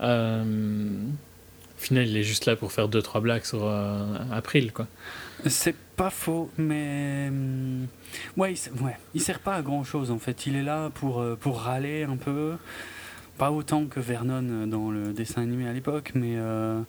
Au 0.00 1.78
final, 1.78 2.06
il 2.08 2.16
est 2.16 2.22
juste 2.22 2.46
là 2.46 2.56
pour 2.56 2.72
faire 2.72 2.88
deux 2.88 3.02
trois 3.02 3.20
blagues 3.20 3.44
sur 3.44 3.68
April, 4.32 4.72
quoi. 4.72 4.86
C'est 5.46 5.74
pas 5.96 6.10
faux, 6.10 6.50
mais 6.56 7.26
hum, 7.28 7.86
ouais, 8.38 8.54
il, 8.54 8.82
ouais, 8.84 8.96
il 9.14 9.20
sert 9.20 9.40
pas 9.40 9.54
à 9.56 9.62
grand 9.62 9.84
chose 9.84 10.10
en 10.10 10.18
fait. 10.18 10.46
Il 10.46 10.56
est 10.56 10.62
là 10.62 10.90
pour 10.94 11.22
pour 11.40 11.60
râler 11.60 12.04
un 12.04 12.16
peu, 12.16 12.54
pas 13.38 13.50
autant 13.50 13.86
que 13.86 14.00
Vernon 14.00 14.44
euh, 14.48 14.66
dans 14.66 14.90
le 14.90 15.12
dessin 15.12 15.42
animé 15.42 15.68
à 15.68 15.72
l'époque, 15.72 16.12
mais 16.14 16.34
euh, 16.36 16.80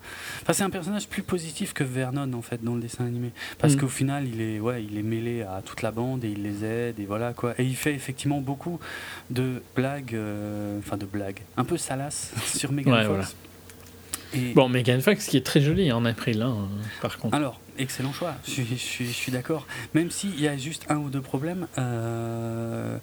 enfin 0.42 0.54
c'est 0.54 0.64
un 0.64 0.70
personnage 0.70 1.08
plus 1.08 1.24
positif 1.24 1.74
que 1.74 1.84
Vernon 1.84 2.32
en 2.34 2.42
fait 2.42 2.64
dans 2.64 2.76
le 2.76 2.82
dessin 2.82 3.06
animé, 3.06 3.32
parce 3.60 3.76
Mm. 3.76 3.80
qu'au 3.80 3.88
final 3.88 4.28
il 4.28 4.42
est 4.42 4.60
ouais 4.60 4.84
il 4.84 4.98
est 4.98 5.04
mêlé 5.04 5.44
à 5.44 5.62
toute 5.64 5.82
la 5.82 5.92
bande 5.92 6.24
et 6.24 6.30
il 6.30 6.44
les 6.44 6.64
aide 6.64 7.00
et 7.00 7.06
voilà 7.06 7.34
quoi. 7.34 7.54
Et 7.60 7.64
il 7.64 7.76
fait 7.76 7.94
effectivement 7.94 8.40
beaucoup 8.42 8.80
de 9.30 9.62
blagues, 9.76 10.16
euh, 10.16 10.80
enfin 10.80 10.98
de 10.98 11.06
blagues, 11.06 11.42
un 11.58 11.64
peu 11.66 11.78
salaces 11.78 12.32
sur 12.46 12.72
Megan 12.72 12.94
Ouais, 12.94 13.04
Fox. 13.04 13.10
voilà. 13.16 13.28
Et- 14.34 14.54
Bon, 14.54 14.68
Megan 14.68 15.00
Fox 15.02 15.26
qui 15.28 15.38
est 15.38 15.46
très 15.46 15.62
jolie 15.62 15.90
en 15.94 16.04
April, 16.04 16.42
hein, 16.42 16.68
par 17.02 17.18
contre. 17.18 17.34
alors, 17.34 17.62
excellent 17.78 18.12
choix, 18.12 18.36
je 18.46 18.52
suis, 18.52 18.66
je 18.66 18.76
suis, 18.76 19.06
je 19.06 19.12
suis 19.12 19.32
d'accord. 19.32 19.66
Même 19.94 20.12
s'il 20.12 20.38
y 20.40 20.50
a 20.50 20.58
juste 20.58 20.86
un 20.90 20.98
ou 20.98 21.10
deux 21.10 21.22
problèmes. 21.22 21.66
euh, 21.78 22.98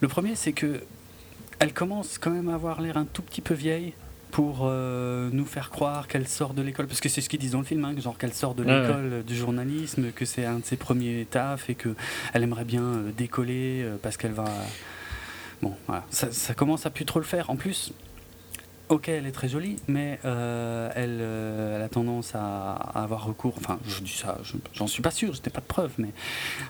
le 0.00 0.08
premier, 0.08 0.34
c'est 0.34 0.52
que 0.52 0.80
elle 1.58 1.72
commence 1.72 2.18
quand 2.18 2.30
même 2.30 2.48
à 2.48 2.54
avoir 2.54 2.80
l'air 2.80 2.96
un 2.96 3.04
tout 3.04 3.22
petit 3.22 3.40
peu 3.40 3.54
vieille 3.54 3.92
pour 4.30 4.60
euh, 4.62 5.30
nous 5.32 5.46
faire 5.46 5.70
croire 5.70 6.08
qu'elle 6.08 6.28
sort 6.28 6.52
de 6.52 6.60
l'école, 6.60 6.86
parce 6.86 7.00
que 7.00 7.08
c'est 7.08 7.20
ce 7.20 7.28
qu'ils 7.28 7.38
disent 7.38 7.52
dans 7.52 7.60
le 7.60 7.64
film, 7.64 7.84
hein, 7.84 7.94
genre 7.98 8.18
qu'elle 8.18 8.34
sort 8.34 8.54
de 8.54 8.64
Ouais, 8.64 8.80
l'école 8.82 9.22
du 9.24 9.34
journalisme, 9.34 10.10
que 10.12 10.24
c'est 10.24 10.44
un 10.44 10.58
de 10.58 10.64
ses 10.64 10.76
premiers 10.76 11.26
tafs 11.30 11.70
et 11.70 11.74
que 11.74 11.94
elle 12.34 12.42
aimerait 12.42 12.64
bien 12.64 12.82
euh, 12.82 13.10
décoller 13.16 13.82
euh, 13.82 13.96
parce 14.02 14.16
qu'elle 14.16 14.32
va. 14.32 14.44
Bon, 15.62 15.74
voilà, 15.86 16.04
ça, 16.10 16.30
ça 16.32 16.52
commence 16.52 16.84
à 16.84 16.90
plus 16.90 17.06
trop 17.06 17.18
le 17.18 17.24
faire. 17.24 17.48
En 17.48 17.56
plus, 17.56 17.92
Ok, 18.88 19.08
elle 19.08 19.26
est 19.26 19.32
très 19.32 19.48
jolie, 19.48 19.76
mais 19.88 20.20
euh, 20.24 20.90
elle, 20.94 21.18
euh, 21.20 21.74
elle 21.76 21.82
a 21.82 21.88
tendance 21.88 22.36
à, 22.36 22.72
à 22.74 23.02
avoir 23.02 23.24
recours, 23.24 23.54
enfin 23.58 23.80
je 23.88 24.00
dis 24.00 24.12
ça, 24.12 24.38
je- 24.44 24.54
j'en 24.74 24.86
suis 24.86 25.02
pas 25.02 25.10
sûr, 25.10 25.34
je 25.34 25.40
n'ai 25.42 25.50
pas 25.50 25.60
de 25.60 25.66
preuves, 25.66 25.90
mais 25.98 26.10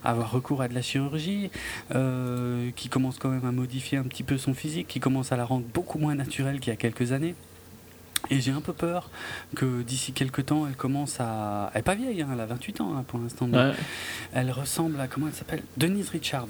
à 0.02 0.12
avoir 0.12 0.30
recours 0.30 0.62
à 0.62 0.68
de 0.68 0.72
la 0.74 0.80
chirurgie, 0.80 1.50
euh, 1.94 2.70
qui 2.74 2.88
commence 2.88 3.18
quand 3.18 3.28
même 3.28 3.44
à 3.44 3.52
modifier 3.52 3.98
un 3.98 4.04
petit 4.04 4.22
peu 4.22 4.38
son 4.38 4.54
physique, 4.54 4.88
qui 4.88 4.98
commence 4.98 5.30
à 5.30 5.36
la 5.36 5.44
rendre 5.44 5.66
beaucoup 5.74 5.98
moins 5.98 6.14
naturelle 6.14 6.58
qu'il 6.58 6.70
y 6.70 6.72
a 6.72 6.76
quelques 6.78 7.12
années. 7.12 7.34
Et 8.30 8.40
j'ai 8.40 8.50
un 8.50 8.62
peu 8.62 8.72
peur 8.72 9.10
que 9.54 9.82
d'ici 9.82 10.12
quelques 10.12 10.46
temps, 10.46 10.66
elle 10.66 10.74
commence 10.74 11.18
à... 11.20 11.70
Elle 11.74 11.80
est 11.80 11.82
pas 11.82 11.94
vieille, 11.94 12.22
hein, 12.22 12.28
elle 12.32 12.40
a 12.40 12.46
28 12.46 12.80
ans 12.80 12.96
hein, 12.96 13.04
pour 13.06 13.18
l'instant, 13.20 13.46
mais 13.46 13.58
Ouais. 13.58 13.72
elle 14.32 14.50
ressemble 14.50 14.98
à, 15.00 15.06
comment 15.06 15.26
elle 15.28 15.34
s'appelle? 15.34 15.62
Denise 15.76 16.08
Richards. 16.08 16.48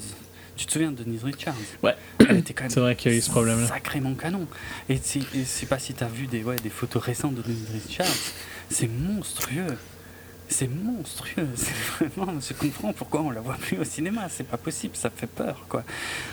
Tu 0.56 0.66
te 0.66 0.72
souviens 0.72 0.90
de 0.90 1.02
Denise 1.02 1.24
Richards? 1.24 1.54
Ouais. 1.82 1.94
Elle 2.28 2.38
était 2.38 2.54
quand 2.54 2.64
même 2.64 2.70
C'est 2.70 2.80
vrai 2.80 2.96
qu'il 2.96 3.12
y 3.12 3.14
a 3.14 3.18
eu 3.18 3.20
ce 3.20 3.30
problème-là. 3.30 3.66
Sacrément 3.66 4.14
canon. 4.14 4.46
Et 4.88 4.96
je 4.96 5.44
sais 5.44 5.66
pas 5.66 5.78
si 5.78 5.92
tu 5.92 6.02
as 6.02 6.08
vu 6.08 6.26
des, 6.26 6.42
ouais, 6.42 6.56
des 6.56 6.70
photos 6.70 7.02
récentes 7.02 7.34
de 7.34 7.42
Denise 7.42 7.68
Richards. 7.72 8.06
C'est 8.70 8.88
monstrueux. 8.88 9.76
C'est 10.48 10.68
monstrueux. 10.68 11.48
C'est 11.54 12.06
vraiment, 12.14 12.38
je 12.40 12.52
comprends 12.54 12.92
pourquoi 12.92 13.22
on 13.22 13.30
la 13.30 13.40
voit 13.40 13.54
plus 13.56 13.78
au 13.78 13.84
cinéma. 13.84 14.28
C'est 14.30 14.46
pas 14.46 14.56
possible. 14.56 14.94
Ça 14.96 15.10
fait 15.10 15.26
peur, 15.26 15.64
quoi. 15.68 15.82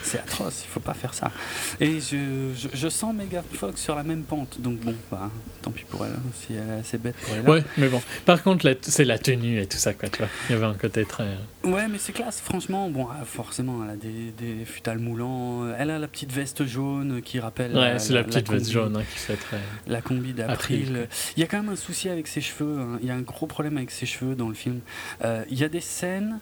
C'est 0.03 0.19
atroce. 0.19 0.63
Il 0.65 0.69
faut 0.69 0.79
pas 0.79 0.93
faire 0.93 1.13
ça. 1.13 1.31
Et 1.79 1.99
je, 1.99 2.51
je, 2.55 2.67
je 2.73 2.87
sens 2.89 3.13
Megan 3.15 3.43
Fox 3.53 3.81
sur 3.81 3.95
la 3.95 4.03
même 4.03 4.23
pente. 4.23 4.61
Donc 4.61 4.79
bon, 4.79 4.93
bah, 5.11 5.29
tant 5.61 5.71
pis 5.71 5.83
pour 5.89 6.05
elle. 6.05 6.11
hein, 6.13 6.31
si 6.39 6.53
elle 6.53 6.69
est 6.77 6.79
assez 6.81 6.97
bête 6.97 7.15
pour 7.15 7.35
elle. 7.35 7.49
Ouais, 7.49 7.63
mais 7.77 7.87
bon. 7.89 8.01
Par 8.25 8.41
contre, 8.43 8.65
la- 8.67 8.75
c'est 8.81 9.05
la 9.05 9.17
tenue 9.17 9.59
et 9.59 9.65
tout 9.67 9.77
ça, 9.77 9.93
quoi, 9.93 10.09
tu 10.09 10.19
vois. 10.19 10.27
Il 10.49 10.53
y 10.53 10.55
avait 10.55 10.65
un 10.65 10.75
côté 10.75 11.05
très. 11.05 11.23
euh, 11.23 11.35
Ouais, 11.71 11.87
mais 11.87 11.97
c'est 11.97 12.13
classe, 12.13 12.39
franchement. 12.41 12.89
Bon, 12.89 13.07
ah, 13.11 13.25
forcément, 13.25 13.83
elle 13.83 13.89
a 13.91 13.95
des, 13.95 14.31
des 14.37 14.65
futales 14.65 14.99
moulants. 14.99 15.67
Elle 15.77 15.89
a 15.89 15.97
la 15.99 16.07
petite 16.07 16.31
veste 16.31 16.65
jaune 16.65 17.21
qui 17.23 17.39
rappelle. 17.39 17.75
Ouais, 17.75 17.97
c'est 17.99 18.13
la, 18.13 18.23
petite 18.23 18.49
veste 18.49 18.67
combi- 18.67 18.71
jaune 18.71 18.97
hein, 18.97 19.03
qui 19.11 19.17
fait 19.19 19.37
très. 19.37 19.59
La 19.87 20.01
combi 20.01 20.29
April, 20.31 20.35
d'April. 20.35 21.07
Il 21.35 21.39
y 21.39 21.43
a 21.43 21.47
quand 21.47 21.57
même 21.61 21.71
un 21.71 21.75
souci 21.75 22.09
avec 22.09 22.27
ses 22.27 22.41
cheveux. 22.41 22.77
hein. 22.79 22.99
Il 23.01 23.07
y 23.07 23.11
a 23.11 23.15
un 23.15 23.21
gros 23.21 23.47
problème 23.47 23.77
avec 23.77 23.89
ses 23.91 24.02
cheveux 24.05 24.35
dans 24.35 24.49
le 24.49 24.55
film. 24.55 24.79
Euh, 25.23 25.43
Il 25.49 25.59
y 25.59 25.63
a 25.63 25.69
des 25.69 25.81
scènes 25.81 26.39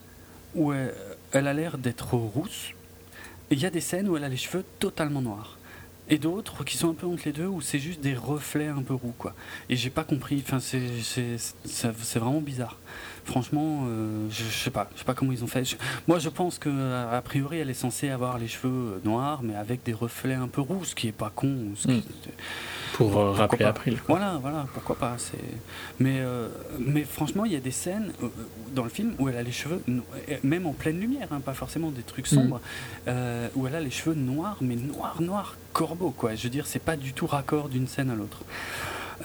où 0.55 0.74
elle, 0.74 0.93
elle 1.32 1.47
a 1.47 1.53
l'air 1.53 1.78
d'être 1.78 2.14
rousse. 2.14 2.74
Il 3.49 3.59
y 3.59 3.66
a 3.66 3.70
des 3.70 3.82
scènes 3.82 4.07
où 4.09 4.18
elle 4.18 4.24
a 4.24 4.30
les 4.30 4.38
cheveux 4.38 4.64
totalement 4.80 5.22
noirs. 5.22 5.57
Et 6.09 6.18
d'autres 6.18 6.66
qui 6.66 6.78
sont 6.78 6.89
un 6.89 6.93
peu 6.93 7.07
entre 7.07 7.24
les 7.26 7.32
deux 7.32 7.47
où 7.47 7.62
c'est 7.62 7.80
juste 7.80 8.01
des 8.01 8.16
reflets 8.16 8.68
un 8.68 8.82
peu 8.82 8.93
roux 8.93 9.14
quoi. 9.18 9.34
Et 9.70 9.76
j'ai 9.78 9.89
pas 9.89 10.03
compris. 10.03 10.43
C'est 10.59 12.20
vraiment 12.20 12.41
bizarre. 12.41 12.78
Franchement, 13.26 13.84
euh, 13.88 14.28
je, 14.30 14.44
je 14.44 14.64
sais 14.64 14.72
pas, 14.72 14.90
je 14.94 15.00
sais 15.00 15.06
pas 15.06 15.14
comment 15.14 15.32
ils 15.32 15.44
ont 15.44 15.48
fait. 15.48 15.64
Je- 15.64 15.76
moi, 16.08 16.18
je 16.20 16.30
pense 16.30 16.58
que 16.58 16.70
a 16.70 17.18
a 17.18 17.22
priori, 17.22 17.60
elle 17.60 17.70
est 17.70 17.74
censée 17.76 18.10
avoir 18.10 18.38
les 18.40 18.48
cheveux 18.48 19.00
noirs, 19.06 19.42
mais 19.44 19.56
avec 19.56 19.84
des 19.84 19.94
reflets 19.94 20.34
un 20.34 20.48
peu 20.48 20.62
roux, 20.62 20.84
ce 20.86 20.96
qui 20.96 21.08
est 21.08 21.12
pas 21.12 21.32
con. 21.34 21.56
ce 21.76 21.88
qui- 21.88 21.94
Mm. 21.98 22.02
Pour 22.94 23.18
euh, 23.18 23.32
rappeler 23.32 23.60
pas. 23.64 23.70
April. 23.70 23.96
quoi. 24.02 24.18
voilà, 24.18 24.38
voilà, 24.42 24.66
pourquoi 24.74 24.96
pas. 24.98 25.16
C'est... 25.18 25.38
Mais, 26.00 26.20
euh, 26.20 26.50
mais 26.78 27.04
franchement, 27.04 27.46
il 27.46 27.54
y 27.54 27.56
a 27.56 27.60
des 27.62 27.72
scènes 27.72 28.12
euh, 28.22 28.28
dans 28.76 28.84
le 28.84 28.90
film 28.90 29.14
où 29.18 29.30
elle 29.30 29.38
a 29.38 29.44
les 29.44 29.52
cheveux, 29.54 29.82
euh, 29.88 30.00
même 30.44 30.66
en 30.68 30.74
pleine 30.74 31.00
lumière, 31.00 31.28
hein, 31.32 31.40
pas 31.40 31.54
forcément 31.54 31.90
des 31.90 32.02
trucs 32.02 32.28
sombres, 32.28 32.60
euh, 33.08 33.48
où 33.56 33.66
elle 33.66 33.76
a 33.76 33.80
les 33.80 33.92
cheveux 33.92 34.16
noirs, 34.16 34.58
mais 34.62 34.76
noirs, 34.76 35.22
noirs, 35.22 35.56
corbeau, 35.74 36.12
quoi. 36.12 36.36
Je 36.36 36.44
veux 36.44 36.50
dire, 36.50 36.68
c'est 36.68 36.82
pas 36.84 36.98
du 36.98 37.14
tout 37.14 37.28
raccord 37.28 37.70
d'une 37.70 37.88
scène 37.88 38.10
à 38.10 38.16
l'autre. 38.16 38.42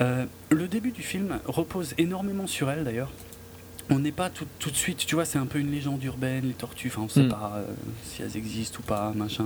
Euh, 0.01 0.27
le 0.51 0.69
début 0.69 0.93
du 0.93 1.03
film 1.03 1.39
repose 1.47 1.95
énormément 1.99 2.47
sur 2.47 2.71
elle, 2.71 2.85
d'ailleurs. 2.85 3.11
On 3.89 4.01
n'est 4.01 4.11
pas 4.12 4.30
tout, 4.30 4.47
tout 4.59 4.70
de 4.72 4.76
suite, 4.76 4.99
tu 5.07 5.14
vois, 5.14 5.24
c'est 5.24 5.39
un 5.39 5.47
peu 5.47 5.61
une 5.61 5.70
légende 5.70 6.03
urbaine, 6.03 6.45
les 6.49 6.55
tortues, 6.55 6.89
enfin 6.89 7.03
on 7.03 7.09
sait 7.09 7.22
Mm. 7.22 7.28
pas 7.28 7.53
euh, 7.59 7.64
si 8.05 8.22
elles 8.22 8.37
existent 8.37 8.78
ou 8.80 8.82
pas, 8.82 9.12
machin. 9.14 9.45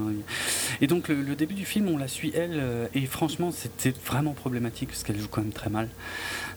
Et 0.80 0.86
donc 0.86 1.08
le, 1.08 1.20
le 1.20 1.36
début 1.36 1.52
du 1.54 1.66
film, 1.66 1.88
on 1.88 1.98
la 1.98 2.08
suit 2.08 2.32
elle, 2.34 2.54
euh, 2.54 2.86
et 2.94 3.04
franchement 3.04 3.52
c'était 3.52 3.92
vraiment 4.06 4.32
problématique 4.32 4.88
parce 4.88 5.02
qu'elle 5.02 5.20
joue 5.20 5.28
quand 5.28 5.42
même 5.42 5.52
très 5.52 5.68
mal. 5.68 5.90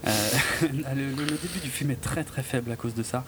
Euh, 0.08 0.12
le, 0.62 0.68
le- 1.12 1.26
le 1.26 1.38
début 1.38 1.60
du 1.62 1.70
film 1.70 1.92
est 1.92 2.00
très 2.02 2.24
très 2.24 2.42
faible 2.42 2.72
à 2.72 2.78
cause 2.78 2.94
de 2.94 3.04
ça. 3.04 3.26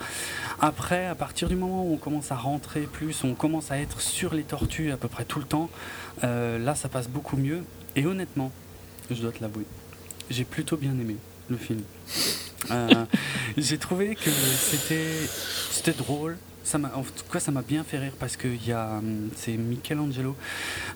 Après, 0.61 1.05
à 1.05 1.15
partir 1.15 1.49
du 1.49 1.55
moment 1.57 1.83
où 1.85 1.93
on 1.93 1.97
commence 1.97 2.31
à 2.31 2.35
rentrer 2.37 2.81
plus, 2.81 3.25
on 3.25 3.33
commence 3.35 3.71
à 3.71 3.77
être 3.77 3.99
sur 3.99 4.33
les 4.33 4.43
tortues 4.43 4.91
à 4.91 4.97
peu 4.97 5.09
près 5.09 5.25
tout 5.25 5.39
le 5.39 5.45
temps, 5.45 5.69
là 6.23 6.75
ça 6.75 6.87
passe 6.87 7.09
beaucoup 7.09 7.35
mieux. 7.35 7.61
Et 7.97 8.05
honnêtement, 8.05 8.53
je 9.11 9.21
dois 9.21 9.31
te 9.33 9.41
l'avouer, 9.41 9.65
j'ai 10.29 10.45
plutôt 10.45 10.77
bien 10.77 10.91
aimé 10.91 11.17
le 11.49 11.57
film. 11.57 11.81
Euh, 12.72 13.05
j'ai 13.57 13.78
trouvé 13.78 14.16
que 14.16 14.30
c'était 14.30 15.93
drôle. 15.93 16.38
En 16.74 17.03
tout 17.03 17.32
cas, 17.32 17.39
ça 17.39 17.51
m'a 17.51 17.61
bien 17.61 17.84
fait 17.84 17.99
rire 17.99 18.13
parce 18.20 18.38
que 18.38 18.47
y 18.47 18.72
a, 18.72 18.97
hum, 18.97 19.30
c'est 19.36 19.55
Michelangelo, 19.55 20.36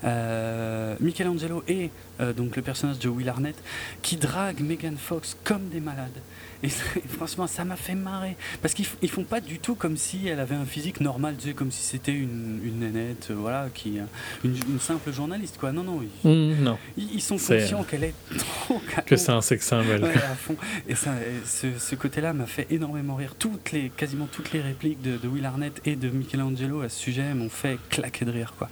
euh, 0.03 0.95
Michelangelo 0.99 1.63
et 1.67 1.91
euh, 2.19 2.33
donc 2.33 2.55
le 2.55 2.63
personnage 2.63 2.97
de 2.97 3.07
Will 3.07 3.29
Arnett 3.29 3.55
qui 4.01 4.17
drague 4.17 4.61
Megan 4.61 4.97
Fox 4.97 5.37
comme 5.43 5.69
des 5.69 5.79
malades. 5.79 6.21
Et, 6.63 6.69
franchement, 7.17 7.47
ça 7.47 7.63
m'a 7.63 7.75
fait 7.75 7.95
marrer 7.95 8.35
parce 8.61 8.73
qu'ils 8.73 8.85
ils 9.01 9.09
font 9.09 9.23
pas 9.23 9.39
du 9.41 9.59
tout 9.59 9.75
comme 9.75 9.95
si 9.97 10.27
elle 10.27 10.39
avait 10.39 10.55
un 10.55 10.65
physique 10.65 10.99
normal, 10.99 11.35
tu 11.39 11.47
sais, 11.49 11.53
comme 11.53 11.71
si 11.71 11.83
c'était 11.83 12.13
une, 12.13 12.59
une 12.63 12.79
nénette, 12.79 13.27
euh, 13.31 13.35
voilà, 13.35 13.67
qui, 13.73 13.99
euh, 13.99 14.03
une, 14.43 14.55
une 14.69 14.79
simple 14.79 15.11
journaliste, 15.13 15.57
quoi. 15.57 15.71
Non, 15.71 15.83
non, 15.83 16.01
ils, 16.01 16.29
Mm, 16.29 16.63
non, 16.63 16.77
ils- 16.97 17.13
ils 17.15 17.21
sont 17.21 17.37
conscients 17.37 17.83
qu'elle 17.83 18.03
est 18.03 18.13
trop 18.37 18.81
que 19.05 19.15
c'est 19.15 19.31
un 19.31 19.41
sex 19.41 19.65
symbol. 19.65 20.03
Ouais, 20.03 20.13
à 20.15 20.35
fond. 20.35 20.55
Et 20.87 20.95
ça, 20.95 21.11
et 21.15 21.45
ce, 21.47 21.67
ce 21.79 21.95
côté-là 21.95 22.33
m'a 22.33 22.45
fait 22.45 22.67
énormément 22.71 23.15
rire. 23.15 23.35
Toutes 23.39 23.71
les, 23.71 23.89
quasiment 23.89 24.27
toutes 24.31 24.51
les 24.51 24.61
répliques 24.61 25.01
de, 25.01 25.17
de 25.17 25.27
Will 25.27 25.45
Arnett 25.45 25.79
et 25.85 25.95
de 25.95 26.09
Michelangelo 26.09 26.81
à 26.81 26.89
ce 26.89 26.99
sujet 26.99 27.33
m'ont 27.33 27.49
fait 27.49 27.77
claquer 27.89 28.25
de 28.25 28.31
rire, 28.31 28.53
quoi. 28.57 28.69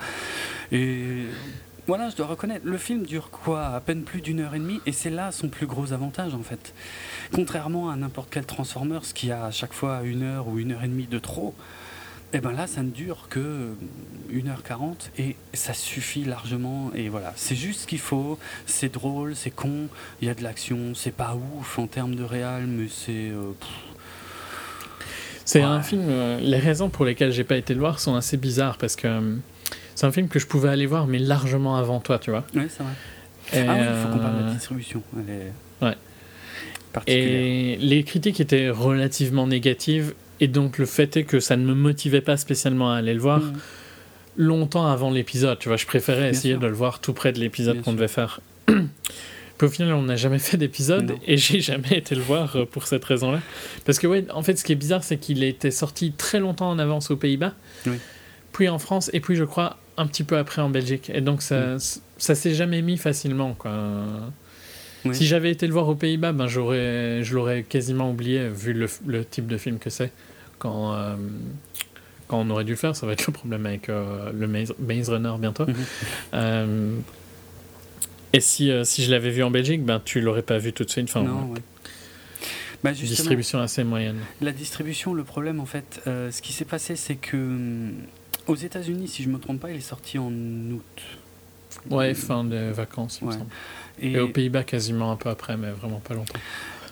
Et 0.72 1.24
voilà, 1.88 2.10
je 2.10 2.18
dois 2.18 2.26
reconnaître, 2.28 2.66
le 2.66 2.78
film 2.78 3.06
dure 3.06 3.30
quoi? 3.30 3.68
À 3.68 3.80
peine 3.80 4.04
plus 4.04 4.20
d'une 4.22 4.42
heure 4.42 4.54
et 4.56 4.60
demie, 4.60 4.82
et 4.86 4.92
c'est 4.92 5.10
là 5.10 5.32
son 5.32 5.48
plus 5.48 5.66
gros 5.68 5.94
avantage, 5.94 6.34
en 6.34 6.44
fait. 6.44 6.74
Contrairement 7.34 7.90
à 7.90 7.96
n'importe 7.96 8.30
quel 8.32 8.46
Transformers 8.46 9.02
qui 9.14 9.32
a 9.32 9.46
à 9.46 9.52
chaque 9.52 9.74
fois 9.74 10.02
une 10.04 10.24
heure 10.24 10.48
ou 10.48 10.60
une 10.60 10.72
heure 10.72 10.84
et 10.84 10.88
demie 10.88 11.08
de 11.08 11.20
trop. 11.20 11.54
Et 12.34 12.40
ben 12.42 12.52
là, 12.52 12.68
ça 12.68 12.84
ne 12.84 12.90
dure 12.90 13.28
que 13.30 13.70
1h40 14.34 15.10
et 15.18 15.38
ça 15.54 15.74
suffit 15.74 16.26
largement. 16.26 16.92
Et 16.94 17.08
voilà, 17.08 17.32
c'est 17.38 17.56
juste 17.56 17.82
ce 17.82 17.88
qu'il 17.88 18.00
faut. 18.00 18.38
C'est 18.66 18.92
drôle, 18.92 19.36
c'est 19.36 19.50
con, 19.50 19.88
il 20.22 20.28
y 20.28 20.32
a 20.32 20.34
de 20.34 20.44
l'action, 20.44 20.94
c'est 20.94 21.12
pas 21.16 21.36
ouf 21.60 21.80
en 21.80 21.88
termes 21.88 22.16
de 22.16 22.24
réal, 22.24 22.66
mais 22.68 22.88
c'est. 22.90 23.12
euh, 23.30 23.54
C'est 25.46 25.60
Ouais. 25.60 25.66
un 25.66 25.82
film. 25.82 26.04
euh, 26.10 26.40
les 26.42 26.60
raisons 26.60 26.90
pour 26.90 27.06
lesquelles 27.06 27.32
j'ai 27.32 27.46
pas 27.46 27.56
été 27.56 27.74
le 27.74 27.80
voir 27.80 28.00
sont 28.02 28.16
assez 28.16 28.36
bizarres 28.36 28.78
parce 28.78 28.98
que 28.98 29.08
euh, 29.08 29.36
c'est 29.96 30.06
un 30.06 30.12
film 30.12 30.28
que 30.28 30.40
je 30.40 30.48
pouvais 30.48 30.68
aller 30.70 30.86
voir, 30.86 31.08
mais 31.08 31.20
largement 31.20 31.78
avant 31.78 32.02
toi, 32.02 32.20
tu 32.20 32.32
vois. 32.32 32.44
Ouais, 32.54 32.68
c'est 32.70 32.84
vrai. 32.84 32.94
Et, 33.54 33.66
ah 33.66 33.74
oui, 33.74 33.86
il 33.90 34.04
faut 34.04 34.10
qu'on 34.14 34.20
parle 34.20 34.40
de 34.42 34.46
la 34.48 34.52
distribution. 34.54 35.02
Est 35.30 35.86
Ouais. 35.86 35.96
Et 37.08 37.78
les 37.80 38.04
critiques 38.04 38.40
étaient 38.40 38.70
relativement 38.70 39.46
négatives, 39.48 40.14
et 40.40 40.48
donc 40.48 40.78
le 40.78 40.86
fait 40.86 41.16
est 41.18 41.24
que 41.24 41.40
ça 41.40 41.56
ne 41.58 41.66
me 41.66 41.74
motivait 41.74 42.22
pas 42.22 42.38
spécialement 42.38 42.92
à 42.92 42.98
aller 42.98 43.14
le 43.14 43.20
voir 43.20 43.40
Mhm. 43.42 43.54
longtemps 44.38 44.88
avant 44.88 45.10
l'épisode. 45.12 45.58
Tu 45.60 45.68
vois, 45.68 45.78
je 45.78 45.86
préférais 45.86 46.22
Bien 46.22 46.30
essayer 46.30 46.54
sûr. 46.56 46.62
de 46.62 46.68
le 46.68 46.74
voir 46.74 47.00
tout 47.00 47.14
près 47.14 47.32
de 47.34 47.40
l'épisode 47.40 47.82
qu'on 47.82 47.94
devait 47.94 48.08
faire. 48.08 48.40
Puis 48.68 49.66
au 49.66 49.70
final, 49.72 49.94
on 49.94 50.04
n'a 50.04 50.16
jamais 50.16 50.38
fait 50.38 50.56
d'épisode 50.58 51.14
et 51.26 51.36
j'ai 51.38 51.62
jamais 51.62 51.98
été 51.98 52.14
le 52.14 52.22
voir 52.22 52.56
euh, 52.56 52.66
pour 52.66 52.86
cette 52.86 53.04
raison-là. 53.04 53.42
Parce 53.86 53.98
que, 53.98 54.06
ouais, 54.06 54.26
en 54.32 54.44
fait, 54.44 54.56
ce 54.56 54.64
qui 54.64 54.72
est 54.72 54.76
bizarre, 54.76 55.04
c'est 55.04 55.18
qu'il 55.18 55.44
était 55.44 55.72
sorti 55.72 56.12
très 56.12 56.40
longtemps 56.40 56.70
en 56.70 56.78
avance 56.78 57.10
aux 57.10 57.16
Pays-Bas, 57.18 57.54
puis 58.54 58.70
en 58.70 58.78
France, 58.78 59.10
et 59.14 59.20
puis 59.20 59.36
je 59.36 59.44
crois 59.44 59.78
un 59.98 60.06
petit 60.06 60.24
peu 60.24 60.38
après 60.38 60.62
en 60.62 60.70
Belgique. 60.70 61.10
Et 61.12 61.22
donc, 61.22 61.42
ça, 61.42 61.78
ça 62.18 62.36
s'est 62.36 62.54
jamais 62.54 62.84
mis 62.84 62.98
facilement, 62.98 63.56
quoi. 63.56 63.72
Si 65.12 65.26
j'avais 65.26 65.52
été 65.52 65.68
le 65.68 65.74
voir 65.74 65.88
aux 65.88 65.96
Pays-Bas, 65.96 66.32
ben 66.32 66.48
j'aurais, 66.48 67.24
je 67.24 67.36
l'aurais 67.36 67.64
quasiment 67.64 68.10
oublié, 68.10 68.50
vu 68.50 68.74
le, 68.74 68.88
le, 69.06 69.24
type 69.24 69.48
de 69.48 69.58
film 69.58 69.80
que 69.80 69.90
c'est. 69.90 70.12
Quand, 70.60 70.94
euh, 70.94 71.16
quand 72.28 72.40
on 72.40 72.50
aurait 72.50 72.64
dû 72.64 72.72
le 72.72 72.78
faire, 72.78 72.96
ça 72.96 73.06
va 73.06 73.14
être 73.14 73.26
le 73.28 73.34
problème 73.34 73.66
avec 73.66 73.90
euh, 73.90 74.32
le 74.34 74.48
Maze, 74.48 75.10
Runner 75.10 75.34
bientôt. 75.40 75.66
Mhm. 75.66 75.76
Euh, 76.34 76.96
et 78.34 78.42
si, 78.42 78.72
si 78.84 79.04
je 79.04 79.12
l'avais 79.12 79.30
vu 79.30 79.44
en 79.44 79.52
Belgique, 79.52 79.84
ben 79.84 80.02
tu 80.04 80.20
l'aurais 80.20 80.42
pas 80.42 80.58
vu 80.58 80.74
tout 80.74 80.84
de 80.84 80.90
suite. 80.90 81.06
Enfin, 81.10 81.24
non, 81.24 81.52
ouais. 81.52 81.62
Bah, 82.84 82.92
distribution 82.92 83.60
assez 83.60 83.84
moyenne. 83.84 84.20
La 84.42 84.52
distribution, 84.52 85.14
le 85.14 85.24
problème 85.24 85.60
en 85.60 85.66
fait, 85.66 86.02
ce 86.06 86.42
qui 86.42 86.54
s'est 86.54 86.66
passé, 86.66 86.96
c'est 86.96 87.16
que 87.16 87.90
aux 88.48 88.56
États-Unis, 88.56 89.08
si 89.08 89.24
je 89.24 89.30
me 89.30 89.40
trompe 89.40 89.62
pas, 89.62 89.72
il 89.72 89.78
est 89.78 89.82
sorti 89.82 90.18
en 90.18 90.32
août. 90.32 91.02
Ouais, 91.90 92.14
fin 92.14 92.44
des 92.44 92.72
vacances, 92.72 93.20
il 93.22 93.28
me 93.28 93.32
semble. 93.32 93.46
Et, 94.02 94.20
aux 94.20 94.28
Pays-Bas, 94.28 94.64
quasiment 94.64 95.12
un 95.12 95.16
peu 95.16 95.30
après, 95.30 95.58
mais 95.58 95.72
vraiment 95.72 96.00
pas 96.00 96.14
longtemps. 96.14 96.40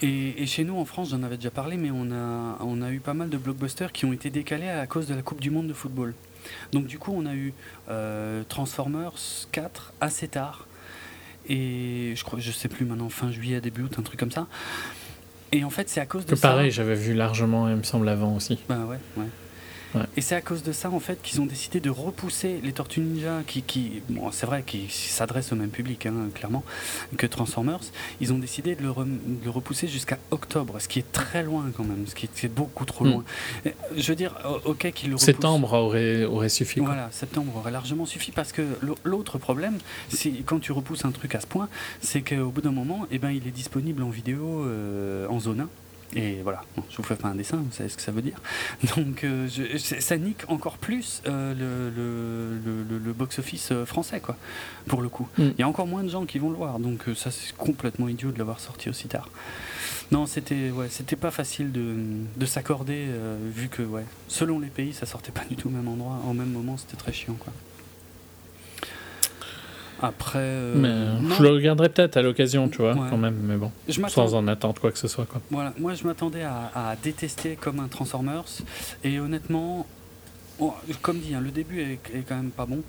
Et, 0.01 0.45
chez 0.45 0.63
nous, 0.63 0.77
en 0.77 0.85
France, 0.85 1.09
j'en 1.11 1.23
avais 1.23 1.37
déjà 1.37 1.51
parlé, 1.51 1.77
mais 1.77 1.89
on 1.91 2.11
a, 2.11 2.57
on 2.61 2.81
a 2.81 2.91
eu 2.91 2.99
pas 2.99 3.13
mal 3.13 3.29
de 3.29 3.37
blockbusters 3.37 3.91
qui 3.91 4.05
ont 4.05 4.13
été 4.13 4.29
décalés 4.29 4.69
à 4.69 4.85
cause 4.87 5.07
de 5.07 5.15
la 5.15 5.21
Coupe 5.21 5.41
du 5.41 5.51
Monde 5.51 5.67
de 5.67 5.73
football. 5.73 6.13
Donc, 6.71 6.85
du 6.85 6.99
coup, 6.99 7.13
on 7.15 7.25
a 7.25 7.33
eu 7.33 7.53
euh, 7.89 8.43
Transformers 8.47 9.13
4 9.51 9.93
assez 10.01 10.27
tard. 10.27 10.67
Et 11.47 12.13
je 12.15 12.23
crois, 12.23 12.39
je 12.39 12.51
sais 12.51 12.67
plus 12.67 12.85
maintenant, 12.85 13.09
fin 13.09 13.31
juillet, 13.31 13.61
début 13.61 13.83
août, 13.83 13.95
un 13.99 14.01
truc 14.01 14.19
comme 14.19 14.31
ça. 14.31 14.47
Et 15.51 15.63
en 15.63 15.69
fait, 15.69 15.89
c'est 15.89 16.01
à 16.01 16.05
cause 16.05 16.25
de 16.25 16.35
ça. 16.35 16.49
Pareil, 16.49 16.71
j'avais 16.71 16.95
vu 16.95 17.13
largement, 17.13 17.69
il 17.69 17.75
me 17.75 17.83
semble, 17.83 18.09
avant 18.09 18.35
aussi. 18.35 18.59
Bah 18.67 18.85
ouais, 18.85 18.97
ouais. 19.17 19.27
Et 20.17 20.21
c'est 20.21 20.35
à 20.35 20.41
cause 20.41 20.63
de 20.63 20.71
ça 20.71 20.89
en 20.89 20.99
fait 20.99 21.21
qu'ils 21.21 21.41
ont 21.41 21.45
décidé 21.45 21.79
de 21.79 21.89
repousser 21.89 22.59
les 22.63 22.73
Tortues 22.73 23.01
Ninja, 23.01 23.41
qui, 23.45 23.61
qui 23.61 24.01
bon, 24.09 24.31
c'est 24.31 24.45
vrai 24.45 24.63
qu'ils 24.63 24.91
s'adressent 24.91 25.51
au 25.51 25.55
même 25.55 25.69
public, 25.69 26.05
hein, 26.05 26.13
clairement, 26.33 26.63
que 27.17 27.27
Transformers. 27.27 27.79
Ils 28.21 28.33
ont 28.33 28.37
décidé 28.37 28.75
de 28.75 28.83
le, 28.83 28.93
de 29.43 29.49
repousser 29.49 29.87
jusqu'à 29.87 30.17
octobre, 30.31 30.79
ce 30.79 30.87
qui 30.87 30.99
est 30.99 31.11
très 31.11 31.43
loin 31.43 31.65
quand 31.75 31.83
même, 31.83 32.05
ce 32.07 32.15
qui 32.15 32.25
est, 32.25 32.47
beaucoup 32.47 32.85
trop 32.85 33.05
hmm. 33.05 33.11
loin. 33.11 33.23
Je 33.95 34.07
veux 34.07 34.15
dire, 34.15 34.35
ok 34.65 34.91
qu'ils 34.91 35.09
le 35.09 35.15
repoussent. 35.15 35.25
Septembre 35.25 35.73
aurait, 35.73 36.23
aurait 36.23 36.49
suffi. 36.49 36.79
Voilà, 36.79 37.09
septembre 37.11 37.55
aurait 37.57 37.71
largement 37.71 38.05
suffi 38.05 38.31
parce 38.31 38.51
que 38.51 38.61
l'autre 39.03 39.37
problème, 39.37 39.77
c'est 40.09 40.31
quand 40.45 40.59
tu 40.59 40.71
repousses 40.71 41.05
un 41.05 41.11
truc 41.11 41.35
à 41.35 41.39
ce 41.39 41.47
point, 41.47 41.69
c'est 42.01 42.21
qu'au 42.21 42.49
bout 42.49 42.61
d'un 42.61 42.71
moment, 42.71 43.07
eh 43.11 43.19
ben, 43.19 43.31
il 43.31 43.47
est 43.47 43.51
disponible 43.51 44.03
en 44.03 44.09
vidéo 44.09 44.63
euh, 44.65 45.27
en 45.27 45.39
zone 45.39 45.61
1 45.61 45.69
et 46.15 46.41
voilà, 46.43 46.63
je 46.89 46.97
vous 46.97 47.03
fais 47.03 47.15
pas 47.15 47.27
un 47.27 47.35
dessin, 47.35 47.57
vous 47.57 47.71
savez 47.71 47.89
ce 47.89 47.97
que 47.97 48.01
ça 48.01 48.13
veut 48.13 48.21
dire. 48.21 48.39
Donc 48.95 49.23
euh, 49.25 49.47
ça 49.77 50.17
nique 50.17 50.43
encore 50.47 50.77
plus 50.77 51.21
euh, 51.27 51.53
le, 51.53 52.97
le, 52.97 53.13
box-office 53.13 53.69
euh, 53.71 53.85
français, 53.85 54.21
quoi, 54.21 54.37
pour 54.87 55.01
le 55.01 55.09
coup. 55.09 55.27
Mm. 55.37 55.43
Il 55.43 55.59
y 55.59 55.63
a 55.63 55.67
encore 55.67 55.87
moins 55.87 56.03
de 56.03 56.09
gens 56.09 56.25
qui 56.25 56.39
vont 56.39 56.49
le 56.49 56.55
voir, 56.55 56.79
donc 56.79 57.03
ça 57.15 57.31
c'est 57.31 57.55
complètement 57.55 58.07
idiot 58.07 58.31
de 58.31 58.39
l'avoir 58.39 58.61
sorti 58.61 58.89
aussi 58.89 59.07
tard. 59.07 59.29
Non, 60.11 60.25
c'était 60.25 60.71
ouais, 60.71 60.87
c'était 60.89 61.15
pas 61.15 61.31
facile 61.31 61.71
de, 61.71 61.95
de 62.37 62.45
s'accorder, 62.45 63.07
vu 63.53 63.69
que 63.69 63.81
ouais, 63.81 64.05
selon 64.27 64.59
les 64.59 64.67
pays, 64.67 64.93
ça 64.93 65.05
sortait 65.05 65.31
pas 65.31 65.43
du 65.49 65.55
tout 65.55 65.67
au 65.67 65.71
même 65.71 65.87
endroit, 65.87 66.21
au 66.29 66.33
même 66.33 66.51
moment, 66.51 66.77
c'était 66.77 66.97
très 66.97 67.11
chiant, 67.11 67.35
quoi. 67.39 67.51
Après. 70.01 70.39
Euh, 70.39 71.19
je 71.37 71.43
le 71.43 71.49
regarderai 71.49 71.89
peut-être 71.89 72.17
à 72.17 72.21
l'occasion, 72.21 72.67
tu 72.67 72.77
vois, 72.79 72.95
quand 73.09 73.17
même, 73.17 73.37
mais 73.43 73.55
bon. 73.55 73.71
sans 74.07 74.33
en 74.33 74.47
attendre 74.47 74.79
quoi 74.79 74.91
que 74.91 74.97
ce 74.97 75.07
soit, 75.07 75.25
quoi. 75.25 75.41
Voilà, 75.51 75.73
moi 75.79 75.93
je 75.93 76.03
m'attendais 76.05 76.43
à, 76.43 76.71
à, 76.75 76.95
détester 76.95 77.55
comme 77.55 77.79
un 77.79 77.87
Transformers, 77.87 78.45
et 79.03 79.19
honnêtement, 79.19 79.85
comme 81.01 81.19
dit, 81.19 81.33
hein, 81.33 81.41
le 81.41 81.51
début 81.51 81.81
est, 81.81 81.99
quand 82.27 82.35
même 82.35 82.51
pas 82.51 82.65
bon, 82.65 82.81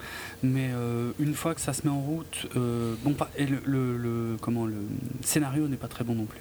mais 0.42 0.70
euh, 0.72 1.10
une 1.18 1.34
fois 1.34 1.54
que 1.54 1.60
ça 1.60 1.72
se 1.72 1.82
met 1.86 1.92
en 1.92 2.00
route, 2.00 2.46
euh, 2.56 2.94
bon, 3.02 3.12
pas, 3.12 3.28
et 3.36 3.46
le, 3.46 4.36
comment, 4.40 4.66
le 4.66 4.76
scénario 5.22 5.66
n'est 5.68 5.76
pas 5.76 5.88
très 5.88 6.04
bon 6.04 6.14
non 6.14 6.24
plus, 6.26 6.40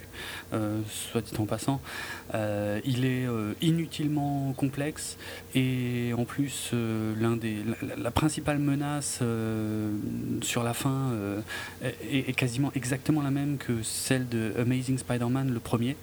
soit 0.52 1.20
dit 1.20 1.32
en 1.38 1.46
passant. 1.46 1.80
il 2.34 3.04
est 3.04 3.26
inutilement 3.60 4.52
complexe 4.56 5.16
et 5.54 6.12
en 6.16 6.24
plus, 6.24 6.72
l'un 7.20 7.36
des, 7.36 7.56
la, 7.96 8.10
principale 8.10 8.58
menace 8.58 9.20
sur 10.42 10.62
la 10.62 10.74
fin 10.74 11.12
est, 11.82 12.36
quasiment 12.36 12.70
exactement 12.74 13.22
la 13.22 13.30
même 13.30 13.58
que 13.58 13.82
celle 13.82 14.28
de 14.28 14.52
Amazing 14.58 14.98
Spider-Man, 14.98 15.52
le 15.52 15.60
premier, 15.60 15.96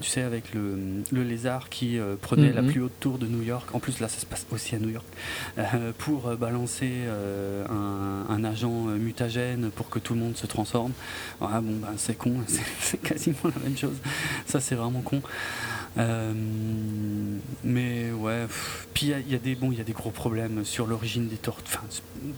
tu 0.00 0.08
sais, 0.08 0.22
avec 0.22 0.44
le, 0.54 1.22
lézard 1.22 1.68
qui 1.68 1.98
prenait 2.20 2.52
la 2.52 2.62
mhm. 2.62 2.70
plus 2.70 2.82
haute 2.82 3.00
tour 3.00 3.18
de 3.18 3.26
New 3.26 3.42
York. 3.42 3.74
En 3.74 3.80
plus, 3.80 4.00
là, 4.00 4.08
ça 4.08 4.20
se 4.20 4.26
passe 4.26 4.46
aussi 4.50 4.74
à 4.74 4.78
New 4.78 4.90
York, 4.90 5.06
euh, 5.58 5.92
pour 5.98 6.28
euh, 6.28 6.36
balancer 6.36 6.90
euh, 6.90 7.64
un, 7.68 8.44
agent 8.44 8.70
mutagène 8.70 9.70
pour 9.70 9.88
que 9.88 9.98
tout 9.98 10.14
le 10.14 10.20
monde 10.20 10.36
se 10.36 10.46
transforme. 10.46 10.92
Ah, 11.40 11.60
bon, 11.60 11.76
ben, 11.76 11.94
c'est 11.96 12.16
con, 12.16 12.34
c'est 12.80 13.00
quasiment 13.02 13.36
la 13.44 13.62
même 13.64 13.76
chose. 13.76 13.85
Ça, 14.46 14.60
c'est 14.60 14.74
vraiment 14.74 15.00
con. 15.00 15.22
Euh, 15.98 16.32
mais 17.64 18.10
ouais, 18.12 18.46
puis 18.92 19.12
il 19.26 19.32
y, 19.32 19.34
a 19.34 19.38
des 19.38 19.54
bon, 19.54 19.72
il 19.72 19.78
y 19.78 19.80
a 19.80 19.84
des 19.84 19.94
gros 19.94 20.10
problèmes 20.10 20.62
sur 20.64 20.86
l'origine 20.86 21.26
des 21.26 21.36
tortues. 21.36 21.62
Enfin, 21.66 21.86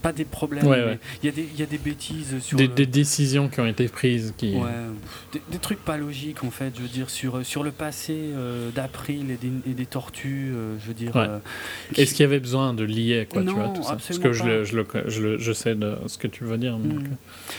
pas 0.01 0.13
des 0.13 0.25
problèmes, 0.25 0.65
il 1.23 1.27
y, 1.27 1.29
a 1.29 1.33
des, 1.33 1.49
y 1.59 1.63
a 1.63 1.67
des 1.67 1.79
bêtises 1.79 2.39
sur 2.41 2.57
des, 2.57 2.69
décisions 2.69 3.49
qui 3.49 3.59
ont 3.59 3.67
été 3.67 3.89
prises 3.89 4.33
qui. 4.37 4.55
Ouais, 4.55 4.69
des, 5.51 5.59
trucs 5.59 5.85
pas 5.85 5.97
logiques 5.97 6.45
en 6.45 6.53
fait. 6.53 6.73
Je 6.77 6.83
veux 6.83 6.89
dire 6.89 7.11
sur 7.11 7.45
sur 7.45 7.65
le 7.65 7.73
passé 7.73 8.15
euh, 8.17 8.71
d'April 8.71 9.29
et 9.33 9.37
des, 9.37 9.75
des, 9.75 9.87
tortues. 9.87 10.53
Euh, 10.55 10.77
je 10.81 10.87
veux 10.87 10.95
dire. 10.95 11.41
Est-ce 11.97 12.15
qu'il 12.15 12.23
y 12.23 12.27
avait 12.27 12.41
besoin 12.41 12.75
de 12.75 12.85
lier 12.85 13.27
quoi, 13.29 13.43
tu 13.43 13.51
vois, 13.51 13.71
tout 13.71 13.83
ça? 13.83 13.97
Parce 13.97 14.21
que 14.21 14.33
je, 14.33 14.45
le, 14.45 14.65
je, 14.65 14.77
le, 15.21 15.39
je, 15.39 15.53
sais 15.53 15.75
de 15.75 15.97
ce 16.07 16.17
que 16.17 16.29
tu 16.29 16.45
veux 16.45 16.59
dire. 16.59 16.79
Hmm. 16.79 17.03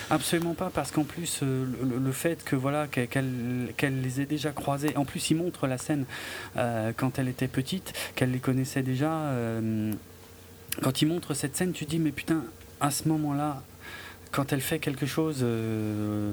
Absolument 0.09 0.53
pas, 0.53 0.71
parce 0.73 0.91
qu'en 0.91 1.03
plus 1.03 1.41
le, 1.41 2.11
fait 2.11 2.43
que 2.43 2.55
voilà 2.55 2.87
qu'elle 2.87 4.01
les 4.01 4.21
ait 4.21 4.25
déjà 4.25 4.51
croisés. 4.51 4.95
En 4.95 5.05
plus, 5.05 5.31
il 5.31 5.37
montre 5.37 5.67
la 5.67 5.77
euh, 6.57 6.91
quand 6.95 7.19
elle 7.19 7.27
était 7.27 7.47
petite, 7.47 7.93
qu'elle 8.15 8.31
les 8.31 8.39
connaissait 8.39 8.83
déjà. 8.83 9.11
Euh, 9.11 9.93
quand 10.81 11.01
il 11.01 11.07
montre 11.07 11.33
cette 11.33 11.55
scène, 11.55 11.71
tu 11.71 11.85
dis 11.85 11.99
mais 11.99 12.11
putain, 12.11 12.43
à 12.79 12.91
ce 12.91 13.07
moment-là, 13.07 13.63
quand 14.31 14.53
elle 14.53 14.61
fait 14.61 14.79
quelque 14.79 15.05
chose 15.05 15.39
euh, 15.41 16.31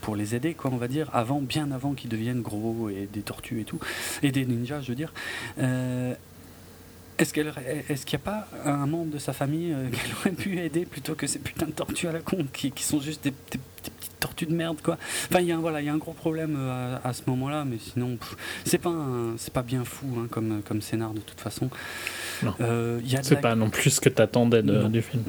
pour, 0.00 0.14
les 0.14 0.34
aider, 0.34 0.54
quoi, 0.54 0.70
on 0.72 0.76
va 0.76 0.88
dire, 0.88 1.10
avant, 1.12 1.40
bien 1.40 1.72
avant 1.72 1.94
qu'ils 1.94 2.10
deviennent 2.10 2.42
gros 2.42 2.88
et 2.88 3.08
des 3.12 3.22
tortues 3.22 3.60
et 3.60 3.64
tout, 3.64 3.80
et 4.22 4.30
des 4.30 4.46
ninjas, 4.46 4.80
je 4.80 4.88
veux 4.88 4.94
dire. 4.94 5.12
Est-ce 7.22 7.32
qu'il 7.32 7.46
est 7.46 8.12
n'y 8.12 8.16
a 8.16 8.18
pas 8.18 8.48
un 8.64 8.86
membre 8.86 9.12
de 9.12 9.18
sa 9.18 9.32
famille 9.32 9.74
qu'elle 9.92 10.12
aurait 10.20 10.32
pu 10.32 10.58
aider 10.58 10.84
plutôt 10.84 11.14
que 11.14 11.26
ces 11.26 11.38
putains 11.38 11.66
de 11.66 11.72
tortues 11.72 12.08
à 12.08 12.12
la 12.12 12.20
con 12.20 12.46
qui, 12.52 12.72
sont 12.78 13.00
juste 13.00 13.24
des, 13.24 13.32
tortue 14.22 14.46
de 14.46 14.54
merde 14.54 14.78
quoi. 14.82 14.96
Enfin 15.28 15.40
il 15.40 15.48
y 15.48 15.52
a 15.52 15.56
voilà 15.56 15.80
il 15.80 15.86
y 15.86 15.90
a 15.90 15.92
un 15.92 15.98
gros 15.98 16.12
problème 16.12 16.56
euh, 16.56 16.96
à, 17.02 17.12
ce 17.12 17.22
moment-là, 17.26 17.64
mais 17.64 17.78
sinon 17.78 18.16
c'est 18.64 18.78
pas 18.78 18.94
c'est 19.36 19.52
pas 19.52 19.62
bien 19.62 19.84
fou 19.84 20.06
hein, 20.18 20.28
comme 20.30 20.62
comme 20.62 20.80
scénar 20.80 21.12
de 21.12 21.20
toute 21.20 21.40
façon. 21.40 21.68
Euh, 22.60 23.00
c'est 23.22 23.40
pas 23.40 23.54
non 23.54 23.70
plus 23.70 23.90
ce 23.90 24.00
que 24.00 24.08
t'attendais 24.08 24.62
du 24.62 25.02
film. 25.02 25.22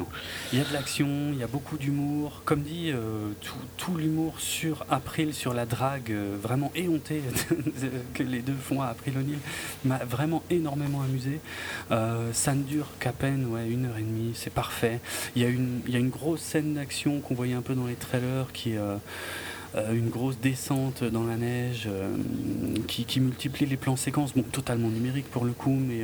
Il 0.51 0.57
y 0.57 0.61
a 0.61 0.65
de 0.65 0.73
l'action, 0.73 1.07
il 1.31 1.37
y 1.37 1.43
a 1.43 1.47
beaucoup 1.47 1.77
d'humour. 1.77 2.41
Comme 2.43 2.61
dit, 2.63 2.89
euh, 2.91 3.29
tout, 3.41 3.53
tout 3.77 3.97
l'humour 3.97 4.39
sur 4.39 4.83
April, 4.89 5.31
sur 5.31 5.53
la 5.53 5.67
drague, 5.67 6.11
vraiment 6.41 6.71
éhonté 6.73 7.21
que 8.15 8.23
les 8.23 8.39
deux 8.39 8.55
font 8.55 8.81
à 8.81 8.87
April 8.87 9.17
O'Neil, 9.19 9.37
m'a 9.85 9.99
vraiment 9.99 10.41
énormément 10.49 11.01
amusé. 11.01 11.39
ça 11.89 12.55
ne 12.55 12.63
dure 12.63 12.87
qu'à 12.99 13.11
peine 13.11 13.45
ouais, 13.45 13.67
une 13.69 13.85
heure 13.85 13.97
et 13.97 14.01
demie, 14.01 14.31
c'est 14.33 14.53
parfait. 14.53 14.99
Il 15.35 15.43
y, 15.43 15.45
a 15.45 15.49
une, 15.49 15.81
il 15.87 15.93
y 15.93 15.95
a 15.95 15.99
une 15.99 16.09
grosse 16.09 16.41
scène 16.41 16.73
d'action 16.73 17.19
qu'on 17.19 17.35
voyait 17.35 17.53
un 17.53 17.61
peu 17.61 17.75
dans 17.75 17.85
les 17.85 17.95
trailers 17.95 18.42
qui 18.51 18.75
euh, 18.77 18.97
euh, 19.75 19.93
une 19.93 20.09
grosse 20.09 20.37
descente 20.37 21.03
dans 21.03 21.23
la 21.23 21.35
neige 21.35 21.87
euh, 21.87 22.15
qui, 22.87 23.19
multiplie 23.19 23.65
les 23.65 23.77
plans 23.77 23.95
séquences, 23.95 24.33
bon 24.33 24.43
totalement 24.43 24.89
numérique 24.89 25.29
pour 25.31 25.45
le 25.45 25.51
coup, 25.51 25.75
mais 25.75 26.01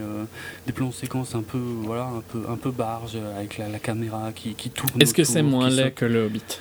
des 0.65 0.73
plans 0.73 0.91
séquences 0.91 1.35
un 1.35 1.43
peu 1.43 1.57
voilà 1.57 2.05
un 2.05 2.21
peu 2.21 2.43
un 2.49 2.55
peu 2.55 2.71
barge 2.71 3.17
avec 3.37 3.57
la, 3.57 3.79
caméra 3.79 4.31
qui, 4.33 4.55
qui 4.55 4.69
tourne. 4.69 5.01
Est-ce 5.01 5.13
que 5.13 5.23
c'est 5.23 5.43
moins 5.43 5.69
laid 5.69 5.91
que 5.93 6.05
le 6.05 6.25
Hobbit? 6.25 6.59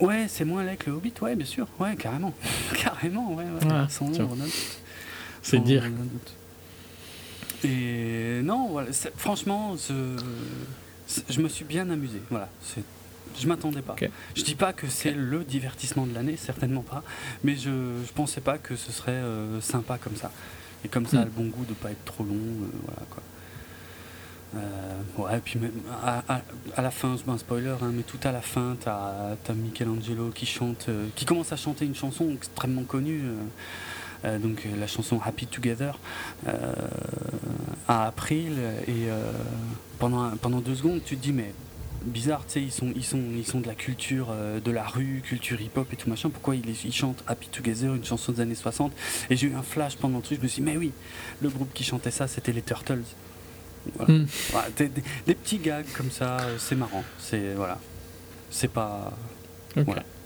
Ouais, 0.00 0.26
c'est 0.28 0.44
moins 0.44 0.64
laid 0.64 0.76
que 0.76 0.90
le 0.90 0.96
Hobbit, 0.96 1.14
ouais, 1.22 1.36
bien 1.36 1.46
sûr, 1.46 1.66
ouais, 1.78 1.96
carrément, 1.96 2.34
carrément, 2.74 3.34
ouais, 3.34 3.44
ouais 3.44 4.46
C'est 5.42 5.58
dire. 5.58 5.84
Et 7.62 8.40
non, 8.42 8.68
voilà, 8.70 8.88
franchement, 9.16 9.76
je 11.28 11.40
me 11.40 11.48
suis 11.48 11.64
bien 11.64 11.88
amusé. 11.90 12.20
Voilà, 12.30 12.48
c'est 12.62 12.84
je 13.38 13.46
m'attendais 13.46 13.82
pas. 13.82 13.96
Je 14.34 14.42
dis 14.42 14.54
pas 14.54 14.72
que 14.72 14.88
c'est 14.88 15.12
le 15.12 15.44
divertissement 15.44 16.06
de 16.06 16.14
l'année, 16.14 16.36
certainement 16.36 16.82
pas, 16.82 17.02
mais 17.44 17.56
je, 17.56 17.70
je 18.06 18.12
pensais 18.14 18.40
pas 18.40 18.58
que 18.58 18.76
ce 18.76 18.92
serait 18.92 19.12
euh, 19.12 19.60
sympa 19.60 19.98
comme 19.98 20.16
ça. 20.16 20.30
Et 20.84 20.88
comme 20.88 21.06
ça, 21.06 21.18
hmm. 21.18 21.24
le 21.24 21.30
bon 21.30 21.46
goût 21.46 21.64
de 21.64 21.74
pas 21.74 21.90
être 21.90 22.04
trop 22.04 22.24
long, 22.24 22.34
euh, 22.34 22.66
voilà 22.86 23.02
quoi. 23.10 23.22
Euh, 24.56 25.02
ouais, 25.16 25.40
puis 25.44 25.58
même 25.60 25.70
à, 26.02 26.22
à, 26.76 26.82
la 26.82 26.90
fin, 26.90 27.16
un 27.26 27.38
spoiler, 27.38 27.76
hein, 27.82 27.92
mais 27.92 28.02
tout 28.02 28.18
à 28.24 28.32
la 28.32 28.40
fin, 28.40 28.76
t'as 28.80 29.36
as 29.48 29.52
Michelangelo 29.52 30.30
qui 30.30 30.46
chante, 30.46 30.86
euh, 30.88 31.06
qui 31.14 31.24
commence 31.24 31.52
à 31.52 31.56
chanter 31.56 31.84
une 31.84 31.94
chanson 31.94 32.30
extrêmement 32.32 32.82
connue. 32.82 33.22
Euh, 34.24 34.38
donc 34.38 34.66
la 34.78 34.86
chanson 34.86 35.20
Happy 35.24 35.46
Together 35.46 35.98
à 37.88 38.06
April 38.06 38.52
et 38.86 39.08
pendant, 39.98 40.30
pendant 40.36 40.60
deux 40.60 40.74
secondes 40.74 41.00
tu 41.02 41.16
te 41.16 41.22
dis 41.22 41.32
mais 41.32 41.54
bizarre, 42.02 42.44
tu 42.46 42.54
sais, 42.54 42.62
ils 42.62 42.72
sont, 42.72 42.92
ils, 42.94 43.04
sont, 43.04 43.22
ils 43.36 43.46
sont 43.46 43.60
de 43.60 43.66
la 43.66 43.74
culture 43.74 44.28
de 44.64 44.70
la 44.70 44.84
rue, 44.84 45.22
culture 45.24 45.60
hip-hop 45.60 45.92
et 45.92 45.96
tout 45.96 46.08
machin. 46.08 46.30
Pourquoi 46.30 46.56
ils, 46.56 46.64
ils, 46.68 46.92
chantent 46.92 47.22
Happy 47.26 47.48
Together, 47.48 47.94
une 47.94 48.04
chanson 48.04 48.32
des 48.32 48.40
années 48.40 48.54
60 48.54 48.92
Et 49.30 49.36
j'ai 49.36 49.48
eu 49.48 49.54
un 49.54 49.62
flash 49.62 49.96
pendant 49.96 50.18
le 50.18 50.22
truc, 50.22 50.38
je 50.38 50.42
me 50.42 50.48
suis 50.48 50.62
dit, 50.62 50.70
mais 50.70 50.76
oui, 50.76 50.92
le 51.40 51.48
groupe 51.48 51.72
qui 51.72 51.84
chantait 51.84 52.10
ça, 52.10 52.26
c'était 52.28 52.52
les 52.52 52.62
Turtles. 52.62 53.02
Hmm. 53.98 54.24
des, 54.76 55.34
petits 55.34 55.58
gags 55.58 55.86
comme 55.96 56.10
ça, 56.10 56.36
c'est 56.58 56.76
marrant. 56.76 57.04
C'est 57.18 57.54
voilà, 57.54 57.78
c'est 58.50 58.68
pas. 58.68 59.12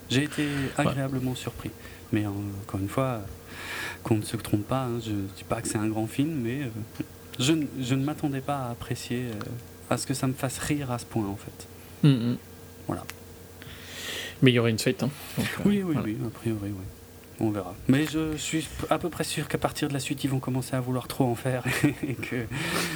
J'ai 0.09 0.23
été 0.23 0.47
agréablement 0.77 1.35
surpris. 1.35 1.71
Mais 2.11 2.25
encore 2.25 2.79
une 2.79 2.89
fois, 2.89 3.21
qu'on 4.03 4.17
ne 4.17 4.23
se 4.23 4.37
trompe 4.37 4.67
pas. 4.67 4.83
Hein, 4.83 4.99
je 5.03 5.11
ne 5.11 5.27
dis 5.35 5.43
pas 5.43 5.61
que 5.61 5.67
c'est 5.67 5.77
un 5.77 5.87
grand 5.87 6.07
film, 6.07 6.41
mais 6.43 6.63
euh, 6.63 6.69
je, 7.39 7.53
je, 7.79 7.95
ne 7.95 8.03
m'attendais 8.03 8.41
pas 8.41 8.67
à 8.67 8.71
apprécier, 8.71 9.25
euh, 9.25 9.49
à 9.89 9.97
ce 9.97 10.05
que 10.05 10.13
ça 10.13 10.27
me 10.27 10.33
fasse 10.33 10.57
rire 10.59 10.91
à 10.91 10.99
ce 10.99 11.05
point 11.05 11.27
en 11.27 11.37
fait. 11.37 11.67
Hmm, 12.07 12.31
hmm. 12.31 12.37
Voilà. 12.87 13.03
Mais 14.41 14.51
il 14.51 14.55
y 14.55 14.59
aurait 14.59 14.71
une 14.71 14.79
suite. 14.79 15.03
Hein, 15.03 15.09
oui, 15.65 15.81
oui, 15.83 15.95
oui, 16.03 16.17
a 16.25 16.29
priori, 16.29 16.69
oui. 16.69 16.85
On 17.39 17.49
verra. 17.49 17.75
Mais 17.87 18.05
je 18.05 18.37
suis 18.37 18.67
à 18.89 18.97
peu 18.97 19.09
près 19.09 19.25
sûr 19.25 19.47
qu'à 19.47 19.57
partir 19.57 19.89
de 19.89 19.93
la 19.93 19.99
suite, 19.99 20.23
ils 20.23 20.29
vont 20.29 20.39
commencer 20.39 20.75
à 20.75 20.79
vouloir 20.79 21.07
trop 21.07 21.25
en 21.25 21.35
faire 21.35 21.63
et 22.07 22.13
que, 22.13 22.45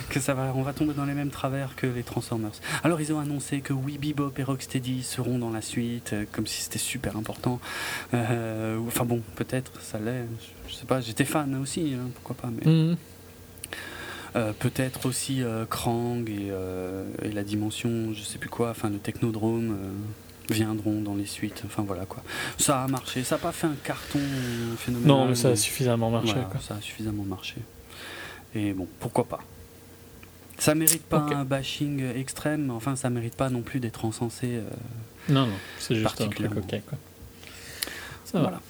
que 0.10 0.20
ça 0.20 0.34
va, 0.34 0.54
on 0.56 0.62
va 0.62 0.72
tomber 0.72 0.94
dans 0.94 1.06
les 1.06 1.14
mêmes 1.14 1.30
travers 1.30 1.76
que 1.76 1.88
les 1.88 2.04
Transformers. 2.04 2.54
Alors, 2.84 3.02
ils 3.02 3.12
ont 3.12 3.20
annoncé 3.20 3.60
que 3.60 3.74
Oui 3.74 3.98
Bebop 3.98 4.32
et 4.38 4.44
Rocksteady 4.44 5.04
seront 5.04 5.40
dans 5.40 5.50
la 5.50 5.62
suite, 5.62 6.14
euh, 6.14 6.26
comme 6.32 6.48
si 6.48 6.62
c'était 6.62 6.80
super 6.80 7.18
important. 7.18 7.60
Euh, 8.14 8.80
enfin 8.88 9.04
bon, 9.04 9.22
peut-être, 9.36 9.82
ça 9.82 10.00
l'est. 10.00 10.26
Je, 10.68 10.74
sais 10.74 10.86
pas, 10.86 11.02
j'étais 11.02 11.26
fan 11.26 11.56
aussi, 11.56 11.94
hein, 11.94 12.10
pourquoi 12.16 12.36
pas. 12.36 12.50
Mais... 12.50 12.72
Mhm. 12.72 12.98
Euh, 14.36 14.54
peut-être 14.58 15.06
aussi 15.06 15.42
Krang 15.70 16.30
et, 16.30 16.52
et, 17.24 17.32
la 17.32 17.44
dimension, 17.44 18.14
je 18.14 18.22
sais 18.22 18.38
plus 18.38 18.50
quoi, 18.50 18.72
enfin 18.72 18.90
le 18.90 18.98
Technodrome 18.98 19.78
viendront 20.50 21.02
dans 21.02 21.16
les 21.16 21.26
suites. 21.26 21.64
Enfin 21.66 21.84
voilà 21.86 22.06
quoi. 22.06 22.24
Ça 22.58 22.84
a 22.84 22.88
marché. 22.88 23.24
Ça 23.24 23.36
n'a 23.36 23.42
pas 23.42 23.52
fait 23.52 23.68
un 23.68 23.76
carton 23.84 24.20
phénoménal. 24.78 25.08
Non, 25.08 25.26
mais 25.28 25.36
ça 25.36 25.50
a 25.50 25.56
suffisamment 25.56 26.10
marché. 26.10 26.36
Ça 26.62 26.76
a 26.76 26.82
suffisamment 26.82 27.24
marché. 27.24 27.56
Et 28.56 28.74
bon, 28.74 28.88
pourquoi 29.00 29.26
pas. 29.26 29.40
Ça 30.58 30.76
mérite 30.76 31.04
pas 31.04 31.26
un 31.32 31.46
bashing 31.46 32.04
extrême. 32.16 32.70
Enfin, 32.72 32.96
ça 32.96 33.10
mérite 33.10 33.36
pas 33.36 33.50
non 33.50 33.62
plus 33.62 33.80
d'être 33.80 34.06
encensé. 34.06 34.56
Euh, 34.56 34.64
non, 35.30 35.46
non, 35.46 35.54
c'est 35.80 35.96
juste 35.96 36.20
un 36.22 36.28
truc 36.28 36.52
ok 36.52 36.82
quoi. 36.88 36.98
Ça 38.26 38.42
voilà. 38.42 38.62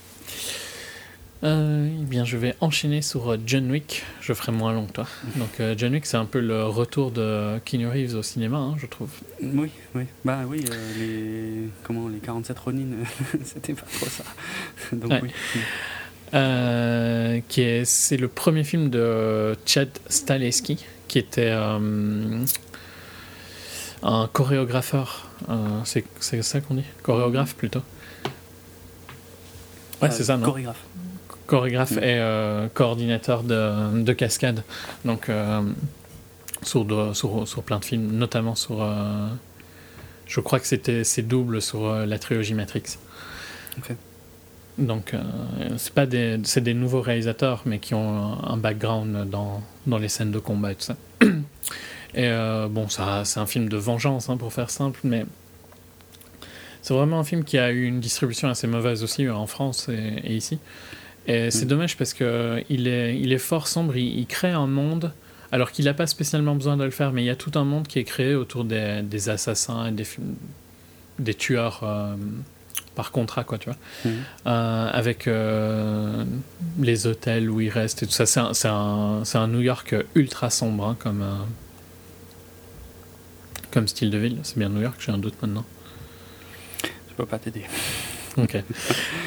Euh, 1.41 1.87
eh 1.89 2.05
bien, 2.05 2.25
je 2.25 2.35
vais 2.35 2.53
enchaîner 2.59 3.01
sur 3.01 3.31
euh, 3.31 3.37
John 3.45 3.71
Wick. 3.71 4.03
Je 4.19 4.33
ferai 4.33 4.51
moins 4.51 4.73
long 4.73 4.87
que 4.87 4.91
toi. 4.91 5.07
Donc, 5.37 5.59
euh, 5.59 5.73
John 5.77 5.93
Wick, 5.93 6.05
c'est 6.05 6.17
un 6.17 6.25
peu 6.25 6.39
le 6.39 6.65
retour 6.65 7.11
de 7.11 7.59
Keanu 7.63 7.87
Reeves 7.87 8.15
au 8.15 8.23
cinéma, 8.23 8.57
hein, 8.57 8.75
je 8.77 8.87
trouve. 8.87 9.09
Oui, 9.41 9.71
oui. 9.95 10.03
Bah 10.25 10.39
oui, 10.45 10.65
les 10.97 11.69
comment 11.83 12.09
les 12.09 12.19
47 12.19 12.59
Ronin, 12.59 12.87
c'était 13.45 13.73
pas 13.73 13.85
trop 13.97 14.07
ça. 14.07 14.25
Donc 14.95 15.13
oui. 15.23 15.29
qui 17.47 17.61
est, 17.61 17.85
c'est 17.85 18.17
le 18.17 18.27
premier 18.27 18.65
film 18.65 18.89
de 18.89 19.55
Chad 19.65 19.89
Stahelski, 20.09 20.85
qui 21.07 21.19
était 21.19 21.51
un 21.51 22.43
chorégrapheur. 24.33 25.29
c'est, 25.85 26.03
c'est 26.19 26.41
ça 26.41 26.59
qu'on 26.59 26.75
dit? 26.75 26.83
Chorégraphe 27.01 27.55
plutôt. 27.55 27.81
Ouais, 30.01 30.11
c'est 30.11 30.25
ça, 30.25 30.37
non? 30.37 30.45
Chorégraphe 30.45 30.88
chorégraphe 31.49 31.93
et 31.93 32.19
euh, 32.19 32.67
coordinateur 32.71 33.43
de, 33.43 34.03
de, 34.03 34.13
cascade. 34.13 34.63
Donc, 35.03 35.29
euh, 35.29 35.61
sur, 36.61 36.85
sur, 37.15 37.47
sur, 37.47 37.63
plein 37.63 37.79
de 37.79 37.85
films, 37.85 38.11
notamment 38.11 38.53
sur. 38.55 38.83
Euh, 38.83 39.27
je 40.27 40.39
crois 40.41 40.59
que 40.59 40.67
c'était 40.67 41.03
c'est 41.03 41.23
double 41.23 41.59
sur 41.61 41.91
la 41.91 42.19
trilogie 42.19 42.53
Matrix. 42.53 42.83
Donc, 44.77 45.15
c'est 45.77 45.93
pas 45.93 46.05
des, 46.05 46.39
c'est 46.43 46.61
des 46.61 46.75
nouveaux 46.75 47.01
réalisateurs, 47.01 47.63
mais 47.65 47.79
qui 47.79 47.95
ont 47.95 48.37
un 48.43 48.57
background 48.57 49.27
dans, 49.29 49.63
dans 49.87 49.97
les 49.97 50.07
scènes 50.07 50.31
de 50.31 50.37
combat 50.37 50.71
et 50.71 50.75
tout 50.75 50.83
ça. 50.83 50.95
Et 52.15 52.31
bon, 52.69 52.87
ça, 52.89 53.25
c'est 53.25 53.39
un 53.39 53.47
film 53.47 53.69
de 53.69 53.77
vengeance, 53.77 54.29
hein, 54.29 54.37
pour 54.37 54.53
faire 54.53 54.69
simple, 54.69 54.99
mais 55.03 55.25
c'est 56.83 56.93
vraiment 56.93 57.19
un 57.19 57.23
film 57.23 57.43
qui 57.43 57.57
a 57.57 57.71
eu 57.71 57.85
une 57.85 57.99
distribution 57.99 58.49
assez 58.49 58.67
mauvaise 58.67 59.03
aussi 59.03 59.27
en 59.27 59.47
France 59.47 59.89
et 59.89 60.35
ici. 60.35 60.59
Et 61.29 61.51
c'est 61.51 61.65
mm. 61.65 61.69
dommage 61.69 61.95
parce 61.95 62.13
que 62.13 62.63
il 62.69 62.87
est, 62.87 63.17
il 63.17 63.31
est 63.31 63.37
fort 63.37 63.67
sombre, 63.67 63.95
il, 63.95 64.25
crée 64.25 64.49
un 64.49 64.65
monde, 64.65 65.13
alors 65.51 65.71
qu'il 65.71 65.85
n'a 65.85 65.93
pas 65.93 66.07
spécialement 66.07 66.55
besoin 66.55 66.75
de 66.75 66.83
le 66.83 66.89
faire, 66.89 67.13
mais 67.13 67.21
il 67.21 67.27
y 67.27 67.29
a 67.29 67.35
tout 67.35 67.51
un 67.53 67.63
monde 67.63 67.87
qui 67.87 67.99
est 67.99 68.03
créé 68.03 68.33
autour 68.33 68.65
des, 68.65 69.01
des 69.03 69.29
assassins 69.29 69.85
et 69.85 69.91
des, 69.91 70.07
des 71.19 71.35
tueurs 71.35 71.81
euh, 71.83 72.15
par 72.95 73.11
contrat, 73.11 73.43
quoi, 73.43 73.59
tu 73.59 73.69
vois. 73.69 73.77
Mm. 74.05 74.09
Euh, 74.47 74.89
avec 74.91 75.27
euh, 75.27 76.25
les 76.79 77.05
hôtels 77.05 77.47
où 77.47 77.61
ils 77.61 77.69
restent 77.69 78.01
et 78.01 78.07
tout 78.07 78.11
ça. 78.11 78.25
C'est 78.25 78.39
un, 78.39 79.21
un, 79.21 79.23
un, 79.31 79.47
New 79.47 79.61
York 79.61 79.95
ultra 80.15 80.49
sombre, 80.49 80.87
hein, 80.87 80.97
comme, 80.97 81.23
comme 83.69 83.87
style 83.87 84.09
de 84.09 84.17
ville. 84.17 84.39
C'est 84.41 84.57
bien 84.57 84.69
New 84.69 84.81
York, 84.81 84.95
j'ai 84.99 85.11
un 85.11 85.19
doute 85.19 85.35
maintenant. 85.43 85.65
Je 86.83 87.13
peux 87.15 87.27
pas 87.27 87.37
t'aider. 87.37 87.65
Ok. 88.43 88.57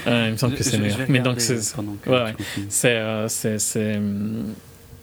Euh, 0.06 0.24
il 0.28 0.32
me 0.32 0.36
semble 0.36 0.54
que 0.54 0.62
c'est 0.62 0.78
meilleur. 0.78 0.98
Mais 1.08 1.20
donc, 1.20 1.40
c'est. 1.40 1.58
Ouais, 2.06 2.34
euh, 2.84 3.28
c'est. 3.28 4.00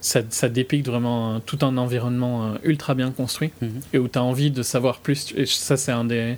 Ça, 0.01 0.21
ça, 0.29 0.47
dépique 0.47 0.85
vraiment 0.85 1.41
tout 1.41 1.59
un 1.61 1.75
environnement 1.75 2.45
euh, 2.45 2.57
ultra 2.63 2.95
bien 2.95 3.11
construit 3.11 3.51
mhm. 3.61 3.81
et 3.91 3.97
où 3.97 4.07
tu 4.07 4.17
as 4.17 4.23
envie 4.23 4.49
de 4.49 4.63
savoir 4.63 4.99
plus. 4.99 5.33
Et 5.35 5.45
ça, 5.45 5.75
c'est 5.75 5.91
un 5.91 6.05
des. 6.05 6.37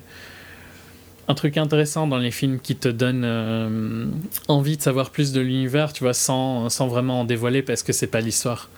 Un 1.28 1.34
truc 1.34 1.56
intéressant 1.56 2.08
dans 2.08 2.18
les 2.18 2.32
films 2.32 2.58
qui 2.58 2.74
te 2.74 2.88
donne 2.88 3.24
envie 4.48 4.76
de 4.76 4.82
savoir 4.82 5.10
plus 5.10 5.32
de 5.32 5.40
l'univers, 5.40 5.92
tu 5.92 6.02
vois, 6.02 6.14
sans, 6.14 6.68
sans 6.68 6.88
vraiment 6.88 7.20
en 7.20 7.24
dévoiler 7.24 7.62
parce 7.62 7.84
que 7.84 7.92
c'est 7.92 8.08
pas 8.08 8.20
l'histoire. 8.20 8.68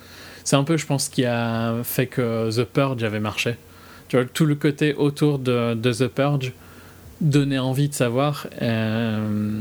C'est 0.45 0.57
un 0.57 0.65
peu, 0.65 0.77
je 0.77 0.85
pense, 0.85 1.09
qui 1.09 1.25
a 1.25 1.77
fait 1.83 2.07
que 2.07 2.51
The 2.55 2.65
Purge 2.65 3.03
avait 3.03 3.21
marché. 3.21 3.57
Tu 4.09 4.17
vois, 4.17 4.27
tout 4.27 4.45
le 4.45 4.55
côté 4.55 4.93
autour 4.93 5.39
de, 5.39 5.73
de 5.73 5.93
The 5.93 6.09
Purge 6.09 6.53
donner 7.21 7.59
envie 7.59 7.89
de 7.89 7.95
savoir. 7.95 8.47
Euh, 8.63 9.61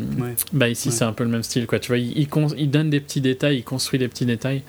bah 0.51 0.69
ici, 0.69 0.91
c'est 0.91 1.03
un 1.03 1.13
peu 1.13 1.23
le 1.23 1.29
même 1.29 1.43
style. 1.43 1.67
Quoi. 1.67 1.79
Tu 1.79 1.89
vois, 1.89 1.97
il, 1.97 2.27
il, 2.57 2.69
donne 2.69 2.89
des 2.89 2.99
petits 2.99 3.21
détails, 3.21 3.57
il 3.57 3.63
construit 3.63 3.99
des 3.99 4.07
petits 4.07 4.25
détails 4.25 4.63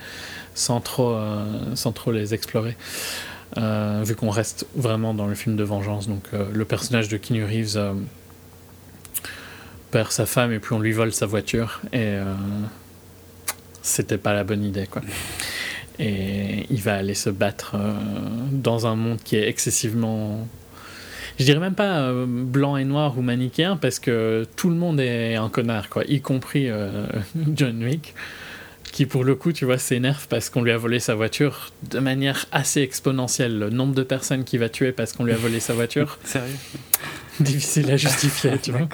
sans 0.54 0.80
trop, 0.80 1.12
euh, 1.12 1.74
sans 1.74 1.92
trop 1.92 2.12
les 2.12 2.34
explorer. 2.34 2.76
Euh, 3.56 4.02
vu 4.04 4.16
qu'on 4.16 4.30
reste 4.30 4.66
vraiment 4.74 5.14
dans 5.14 5.26
le 5.26 5.34
film 5.34 5.56
de 5.56 5.64
vengeance. 5.64 6.08
Donc, 6.08 6.24
le 6.32 6.64
personnage 6.64 7.08
de 7.08 7.16
Keanu 7.16 7.44
Reeves 7.44 7.94
perd 9.90 10.10
sa 10.10 10.26
femme 10.26 10.52
et 10.52 10.58
puis 10.58 10.74
on 10.74 10.80
lui 10.80 10.92
vole 10.92 11.12
sa 11.12 11.26
voiture. 11.26 11.80
Et 11.92 12.16
c'était 13.82 14.18
pas 14.18 14.32
la 14.32 14.44
bonne 14.44 14.64
idée. 14.64 14.86
Quoi. 14.86 15.02
Et 16.00 16.66
il 16.70 16.80
va 16.80 16.96
aller 16.96 17.14
se 17.14 17.30
battre 17.30 17.76
dans 18.50 18.88
un 18.88 18.96
monde 18.96 19.18
qui 19.22 19.36
est 19.36 19.48
excessivement 19.48 20.48
je 21.38 21.44
dirais 21.44 21.58
même 21.58 21.74
pas 21.74 21.98
euh, 21.98 22.26
blanc 22.28 22.76
et 22.76 22.84
noir 22.84 23.18
ou 23.18 23.22
manichéen 23.22 23.76
parce 23.76 23.98
que 23.98 24.46
tout 24.56 24.68
le 24.68 24.76
monde 24.76 25.00
est 25.00 25.34
un 25.34 25.48
connard, 25.48 25.88
quoi, 25.88 26.04
y 26.04 26.20
compris 26.20 26.68
euh, 26.68 27.06
John 27.54 27.82
Wick, 27.82 28.14
qui 28.92 29.06
pour 29.06 29.24
le 29.24 29.34
coup, 29.34 29.52
tu 29.52 29.64
vois, 29.64 29.78
s'énerve 29.78 30.28
parce 30.28 30.48
qu'on 30.48 30.62
lui 30.62 30.70
a 30.70 30.76
volé 30.76 31.00
sa 31.00 31.14
voiture 31.14 31.72
de 31.90 31.98
manière 31.98 32.46
assez 32.52 32.82
exponentielle. 32.82 33.58
Le 33.58 33.70
nombre 33.70 33.94
de 33.94 34.04
personnes 34.04 34.44
qu'il 34.44 34.60
va 34.60 34.68
tuer 34.68 34.92
parce 34.92 35.12
qu'on 35.12 35.24
lui 35.24 35.32
a 35.32 35.36
volé 35.36 35.58
sa 35.58 35.74
voiture. 35.74 36.18
Sérieux? 36.24 36.54
Difficile 37.40 37.90
à 37.90 37.96
justifier, 37.96 38.52
tu 38.62 38.70
vois. 38.70 38.88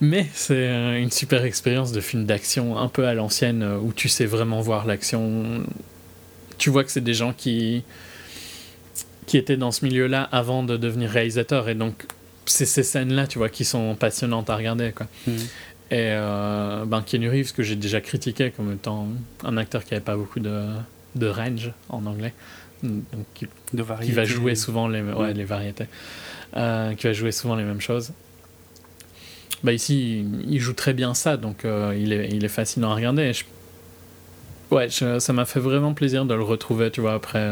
Mais 0.00 0.26
c'est 0.32 0.54
euh, 0.54 1.02
une 1.02 1.10
super 1.10 1.44
expérience 1.44 1.90
de 1.90 2.00
film 2.00 2.24
d'action 2.24 2.78
un 2.78 2.88
peu 2.88 3.06
à 3.06 3.14
l'ancienne 3.14 3.64
où 3.82 3.92
tu 3.92 4.08
sais 4.08 4.26
vraiment 4.26 4.60
voir 4.60 4.86
l'action. 4.86 5.64
Tu 6.56 6.70
vois 6.70 6.84
que 6.84 6.92
c'est 6.92 7.02
des 7.02 7.14
gens 7.14 7.32
qui 7.32 7.82
qui 9.26 9.36
était 9.36 9.56
dans 9.56 9.70
ce 9.70 9.84
milieu-là 9.84 10.28
avant 10.32 10.62
de 10.62 10.76
devenir 10.76 11.10
réalisateur. 11.10 11.68
Et 11.68 11.74
donc, 11.74 12.06
c'est 12.46 12.66
ces 12.66 12.82
scènes-là, 12.82 13.26
tu 13.26 13.38
vois, 13.38 13.48
qui 13.48 13.64
sont 13.64 13.94
passionnantes 13.94 14.50
à 14.50 14.56
regarder, 14.56 14.92
quoi. 14.92 15.06
Mhm. 15.26 15.36
Et 15.90 16.08
euh, 16.08 16.86
ben, 16.86 17.02
Keanu 17.02 17.28
Reeves, 17.28 17.52
que 17.52 17.62
j'ai 17.62 17.76
déjà 17.76 18.00
critiqué 18.00 18.50
comme 18.50 18.72
étant 18.72 19.08
un 19.44 19.56
acteur 19.58 19.84
qui 19.84 19.92
n'avait 19.92 20.04
pas 20.04 20.16
beaucoup 20.16 20.40
de, 20.40 20.64
de 21.16 21.26
range 21.26 21.70
en 21.90 22.06
anglais, 22.06 22.32
donc 22.82 23.02
qui, 23.34 23.46
qui 24.00 24.12
va 24.12 24.24
jouer 24.24 24.54
souvent 24.54 24.88
les, 24.88 25.02
ouais, 25.02 25.34
les 25.34 25.44
variétés, 25.44 25.84
euh, 26.56 26.94
qui 26.94 27.06
va 27.06 27.12
jouer 27.12 27.30
souvent 27.30 27.56
les 27.56 27.64
mêmes 27.64 27.82
choses. 27.82 28.12
Bah 29.62 29.74
ici, 29.74 30.24
il, 30.48 30.60
joue 30.60 30.72
très 30.72 30.94
bien 30.94 31.12
ça, 31.12 31.36
donc 31.36 31.66
euh, 31.66 31.94
il, 31.96 32.14
est, 32.14 32.30
il 32.30 32.42
est 32.42 32.48
fascinant 32.48 32.92
à 32.92 32.94
regarder. 32.94 33.30
ouais, 34.70 34.88
ça 34.88 35.32
m'a 35.34 35.44
fait 35.44 35.60
vraiment 35.60 35.92
plaisir 35.92 36.24
de 36.24 36.34
le 36.34 36.42
retrouver, 36.42 36.90
tu 36.90 37.02
vois, 37.02 37.12
après, 37.12 37.50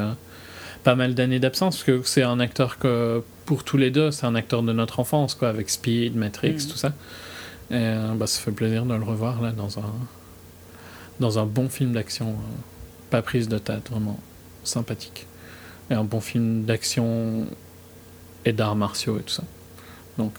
pas 0.83 0.95
mal 0.95 1.15
d'années 1.15 1.39
d'absence, 1.39 1.77
parce 1.77 1.85
que 1.85 2.03
c'est 2.07 2.23
un 2.23 2.41
acteur 2.41 2.79
que, 2.79 3.23
pour 3.47 3.65
tous 3.65 3.77
les 3.77 3.91
deux, 3.91 4.11
c'est 4.11 4.27
un 4.27 4.35
acteur 4.35 4.63
de 4.63 4.73
notre 4.73 5.01
enfance, 5.01 5.35
quoi, 5.35 5.49
avec 5.49 5.71
Speed, 5.71 6.17
Matrix, 6.17 6.55
mm. 6.55 6.71
tout 6.71 6.77
ça. 6.77 6.89
Et 7.71 7.75
euh, 7.75 8.15
bah, 8.15 8.27
ça 8.27 8.41
fait 8.41 8.53
plaisir 8.53 8.85
de 8.85 8.95
le 8.95 9.05
revoir 9.05 9.41
là 9.41 9.53
dans 9.53 9.79
un, 9.79 9.93
dans 11.21 11.39
un 11.39 11.47
bon 11.47 11.69
film 11.69 11.93
d'action, 11.93 12.35
pas 13.11 13.23
prise 13.23 13.49
de 13.49 13.59
tête, 13.59 13.91
vraiment 13.91 14.19
sympathique. 14.65 15.27
Et 15.91 15.95
un 15.95 16.05
bon 16.05 16.21
film 16.21 16.65
d'action 16.65 17.47
et 18.45 18.53
d'arts 18.53 18.77
martiaux 18.77 19.19
et 19.19 19.23
tout 19.23 19.35
ça. 19.35 19.45
Donc, 20.19 20.35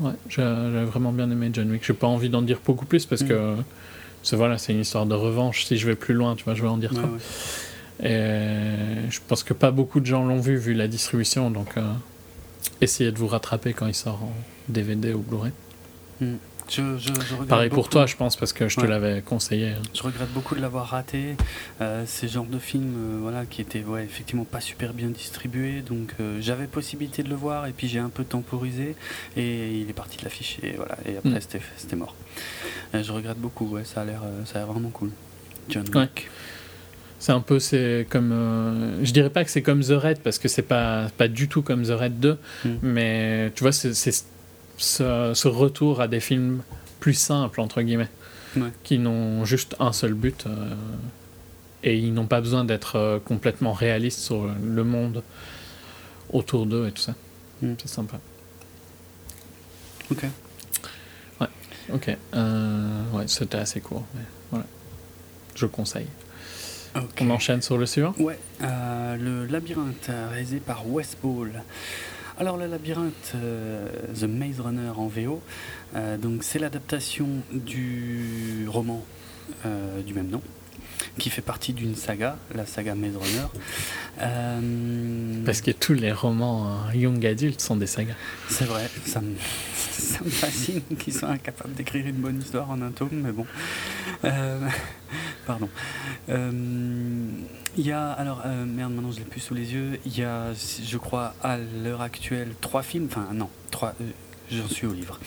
ouais, 0.00 0.12
j'ai 0.28 0.42
vraiment 0.84 1.12
bien 1.12 1.30
aimé 1.30 1.50
John 1.52 1.70
Wick. 1.70 1.84
J'ai 1.84 1.92
pas 1.92 2.06
envie 2.06 2.28
d'en 2.28 2.42
dire 2.42 2.58
beaucoup 2.64 2.86
plus 2.86 3.06
parce 3.06 3.22
mm. 3.22 3.28
que 3.28 3.54
c'est 4.22 4.36
voilà, 4.36 4.58
c'est 4.58 4.72
une 4.72 4.80
histoire 4.80 5.06
de 5.06 5.14
revanche. 5.14 5.64
Si 5.64 5.76
je 5.76 5.86
vais 5.86 5.96
plus 5.96 6.14
loin, 6.14 6.36
tu 6.36 6.44
vois, 6.44 6.54
je 6.54 6.62
vais 6.62 6.68
en 6.68 6.76
dire 6.76 6.92
trop. 6.92 7.08
Et 8.02 9.10
je 9.10 9.20
pense 9.26 9.42
que 9.42 9.52
pas 9.52 9.70
beaucoup 9.70 10.00
de 10.00 10.06
gens 10.06 10.24
l'ont 10.24 10.40
vu, 10.40 10.56
vu 10.56 10.74
la 10.74 10.88
distribution. 10.88 11.50
Donc, 11.50 11.76
euh, 11.76 11.82
essayez 12.80 13.12
de 13.12 13.18
vous 13.18 13.28
rattraper 13.28 13.72
quand 13.72 13.86
il 13.86 13.94
sort 13.94 14.22
en 14.22 14.32
DVD 14.68 15.12
ou 15.12 15.20
Blu-ray. 15.20 15.52
Hmm. 16.20 16.36
Pareil 17.48 17.70
pour 17.70 17.88
toi, 17.88 18.06
je 18.06 18.16
pense, 18.16 18.36
parce 18.36 18.52
que 18.52 18.68
je 18.68 18.76
te 18.76 18.86
l'avais 18.86 19.22
conseillé. 19.22 19.74
Je 19.94 20.02
regrette 20.02 20.32
beaucoup 20.32 20.54
de 20.54 20.60
l'avoir 20.60 20.86
raté. 20.86 21.36
Euh, 21.80 22.04
ces 22.06 22.28
genres 22.28 22.44
de 22.44 22.58
films, 22.58 22.94
euh, 22.96 23.18
voilà, 23.20 23.44
qui 23.46 23.60
étaient 23.60 23.82
ouais, 23.82 24.04
effectivement 24.04 24.44
pas 24.44 24.60
super 24.60 24.92
bien 24.92 25.08
distribués. 25.08 25.82
Donc 25.82 26.14
euh, 26.20 26.38
j'avais 26.40 26.66
possibilité 26.66 27.22
de 27.22 27.28
le 27.28 27.34
voir 27.34 27.66
et 27.66 27.72
puis 27.72 27.88
j'ai 27.88 27.98
un 27.98 28.08
peu 28.08 28.24
temporisé 28.24 28.94
et 29.36 29.78
il 29.78 29.90
est 29.90 29.94
parti 29.94 30.18
de 30.18 30.24
l'affiche 30.24 30.58
et 30.62 30.72
voilà. 30.76 30.96
Et 31.06 31.16
après 31.16 31.38
mm. 31.38 31.60
c'était 31.76 31.96
mort. 31.96 32.14
je 32.94 33.12
regrette 33.12 33.38
beaucoup. 33.38 33.66
Ouais, 33.66 33.84
ça 33.84 34.02
a 34.02 34.04
l'air, 34.04 34.22
vraiment 34.66 34.90
cool. 34.90 35.10
John 35.68 35.84
Wick. 35.94 36.28
C'est 37.20 37.32
un 37.32 37.40
peu, 37.40 37.60
c'est 37.60 38.06
comme. 38.10 38.98
je 39.02 39.12
dirais 39.12 39.30
pas 39.30 39.44
que 39.44 39.50
c'est 39.50 39.62
comme 39.62 39.84
The 39.84 39.90
Red 39.90 40.20
parce 40.20 40.38
que 40.38 40.48
c'est 40.48 40.62
pas, 40.62 41.08
pas 41.16 41.28
du 41.28 41.48
tout 41.48 41.62
comme 41.62 41.84
The 41.84 41.90
Red 41.90 42.18
2, 42.18 42.38
mm. 42.64 42.68
mais 42.82 43.52
tu 43.54 43.62
vois, 43.62 43.72
c'est 43.72 43.92
ce, 44.80 45.48
retour 45.48 46.00
à 46.00 46.08
des 46.08 46.20
films 46.20 46.62
plus 46.98 47.14
simples, 47.14 47.60
entre 47.60 47.82
guillemets, 47.82 48.08
qui 48.82 48.98
n'ont 48.98 49.44
juste 49.44 49.76
un 49.78 49.92
seul 49.92 50.14
but. 50.14 50.46
Euh, 50.46 50.74
et 51.82 51.96
ils 51.96 52.12
n'ont 52.12 52.26
pas 52.26 52.40
besoin 52.40 52.64
d'être 52.64 52.96
euh, 52.96 53.18
complètement 53.18 53.72
réalistes 53.72 54.20
sur 54.20 54.46
le 54.62 54.84
monde 54.84 55.22
autour 56.30 56.66
d'eux 56.66 56.88
et 56.88 56.92
tout 56.92 57.02
ça. 57.02 57.14
Hmm. 57.62 57.74
C'est 57.80 57.88
sympa. 57.88 58.20
Ok. 60.10 60.24
Ouais, 61.40 61.46
ok. 61.92 62.16
Euh, 62.34 63.02
ouais, 63.12 63.24
c'était 63.28 63.58
assez 63.58 63.80
court, 63.80 64.04
mais 64.14 64.22
voilà. 64.50 64.66
Je 65.54 65.66
conseille. 65.66 66.06
On 67.20 67.30
enchaîne 67.30 67.62
sur 67.62 67.78
le 67.78 67.86
suivant 67.86 68.14
Ouais, 68.18 68.38
le 68.60 69.46
labyrinthe 69.46 70.10
réalisé 70.30 70.58
par 70.58 70.88
West 70.88 71.18
Ball. 71.22 71.62
Alors 72.40 72.56
le 72.56 72.66
labyrinthe, 72.66 73.32
euh, 73.34 73.86
The 74.18 74.22
Maze 74.22 74.60
Runner 74.60 74.88
en 74.96 75.08
VO, 75.08 75.42
euh, 75.94 76.16
donc 76.16 76.42
c'est 76.42 76.58
l'adaptation 76.58 77.28
du 77.52 78.64
roman 78.66 79.04
euh, 79.66 80.00
du 80.00 80.14
même 80.14 80.28
nom 80.28 80.40
qui 81.18 81.28
fait 81.28 81.42
partie 81.42 81.74
d'une 81.74 81.94
saga, 81.94 82.38
la 82.54 82.64
saga 82.64 82.94
Maze 82.94 83.18
Runner. 83.18 83.46
Parce 85.44 85.60
que 85.60 85.70
tous 85.70 85.92
les 85.92 86.12
romans 86.12 86.90
young 86.94 87.26
adultes 87.26 87.60
sont 87.60 87.76
des 87.76 87.86
sagas. 87.86 88.14
C'est 88.48 88.64
vrai, 88.64 88.88
ça 89.04 89.20
me, 89.20 89.34
ça 90.00 90.24
me 90.24 90.30
fascine 90.30 90.82
qu'ils 90.98 91.14
soient 91.14 91.30
incapables 91.30 91.74
d'écrire 91.74 92.06
une 92.06 92.16
bonne 92.16 92.40
histoire 92.40 92.70
en 92.70 92.80
un 92.82 92.90
tome, 92.90 93.08
mais 93.12 93.32
bon. 93.32 93.46
pardon. 95.46 95.68
Il 97.76 97.86
y 97.86 97.92
a, 97.92 98.10
alors, 98.10 98.42
euh, 98.46 98.64
merde, 98.64 98.92
maintenant 98.92 99.12
je 99.12 99.18
l'ai 99.18 99.24
plus 99.24 99.40
sous 99.40 99.54
les 99.54 99.72
yeux. 99.72 100.00
Il 100.04 100.18
y 100.18 100.24
a, 100.24 100.52
je 100.52 100.96
crois, 100.98 101.34
à 101.42 101.56
l'heure 101.56 102.00
actuelle, 102.00 102.48
trois 102.60 102.82
films. 102.82 103.06
Enfin, 103.06 103.28
non, 103.32 103.48
trois. 103.70 103.94
Euh, 104.00 104.10
j'en 104.50 104.66
suis 104.66 104.86
au 104.86 104.92
livre. 104.92 105.20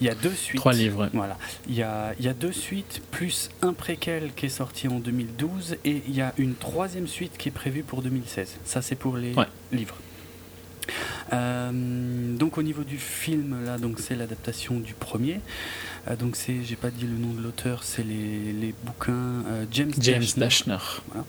Il 0.00 0.06
y 0.06 0.10
a 0.10 0.14
deux 0.14 0.32
suites. 0.32 0.60
Trois 0.60 0.72
livres. 0.72 1.10
Voilà. 1.12 1.36
Il 1.68 1.74
y, 1.74 1.82
a, 1.82 2.14
il 2.18 2.24
y 2.24 2.28
a 2.28 2.34
deux 2.34 2.52
suites, 2.52 3.02
plus 3.10 3.50
un 3.60 3.72
préquel 3.72 4.32
qui 4.34 4.46
est 4.46 4.50
sorti 4.50 4.86
en 4.86 5.00
2012, 5.00 5.78
et 5.84 6.02
il 6.06 6.14
y 6.14 6.20
a 6.20 6.32
une 6.38 6.54
troisième 6.54 7.08
suite 7.08 7.36
qui 7.36 7.48
est 7.48 7.52
prévue 7.52 7.82
pour 7.82 8.02
2016. 8.02 8.58
Ça, 8.64 8.82
c'est 8.82 8.94
pour 8.94 9.16
les 9.16 9.34
livres. 9.72 9.96
Euh, 11.32 12.36
donc 12.36 12.58
au 12.58 12.62
niveau 12.62 12.84
du 12.84 12.98
film 12.98 13.64
là, 13.64 13.78
donc 13.78 13.98
c'est 14.00 14.16
l'adaptation 14.16 14.80
du 14.80 14.94
premier. 14.94 15.40
donc 16.18 16.36
c'est, 16.36 16.64
j'ai 16.64 16.76
pas 16.76 16.90
dit 16.90 17.06
le 17.06 17.16
nom 17.16 17.34
de 17.34 17.42
l'auteur, 17.42 17.82
c'est 17.84 18.02
les, 18.02 18.52
les 18.52 18.74
bouquins 18.84 19.44
James, 19.70 19.92
James 20.00 20.24
Dashner. 20.36 20.78
Voilà. 21.08 21.24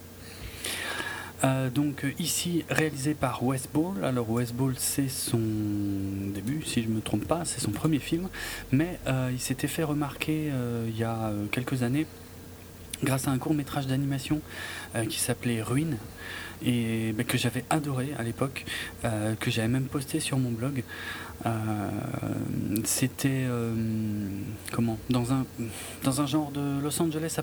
Euh, 1.43 1.71
donc 1.71 2.05
euh, 2.05 2.11
ici 2.19 2.63
réalisé 2.69 3.13
par 3.13 3.43
Wes 3.43 3.67
Ball. 3.73 4.03
Alors 4.03 4.29
Wes 4.29 4.53
Ball 4.53 4.73
c'est 4.77 5.09
son 5.09 5.39
début, 6.33 6.61
si 6.65 6.83
je 6.83 6.89
ne 6.89 6.95
me 6.95 7.01
trompe 7.01 7.25
pas, 7.25 7.45
c'est 7.45 7.59
son 7.59 7.71
premier 7.71 7.99
film, 7.99 8.29
mais 8.71 8.99
euh, 9.07 9.31
il 9.33 9.39
s'était 9.39 9.67
fait 9.67 9.83
remarquer 9.83 10.51
il 10.87 10.97
y 10.97 11.03
a 11.03 11.31
quelques 11.51 11.83
années 11.83 12.05
grâce 13.03 13.27
à 13.27 13.31
un 13.31 13.37
court 13.39 13.53
métrage 13.53 13.87
d'animation 13.87 14.41
qui 15.09 15.19
s'appelait 15.19 15.61
Ruine 15.61 15.97
et 16.65 17.13
que 17.27 17.37
j'avais 17.37 17.63
adoré 17.69 18.09
à 18.17 18.23
l'époque, 18.23 18.65
que 19.39 19.51
j'avais 19.51 19.67
même 19.67 19.85
posté 19.85 20.19
sur 20.19 20.37
mon 20.37 20.51
blog. 20.51 20.83
Euh, 21.45 21.89
c'était 22.83 23.45
euh, 23.49 23.73
comment 24.71 24.99
dans 25.09 25.33
un 25.33 25.45
dans 26.03 26.21
un 26.21 26.27
genre 26.27 26.51
de 26.51 26.79
Los 26.81 27.01
Angeles 27.01 27.39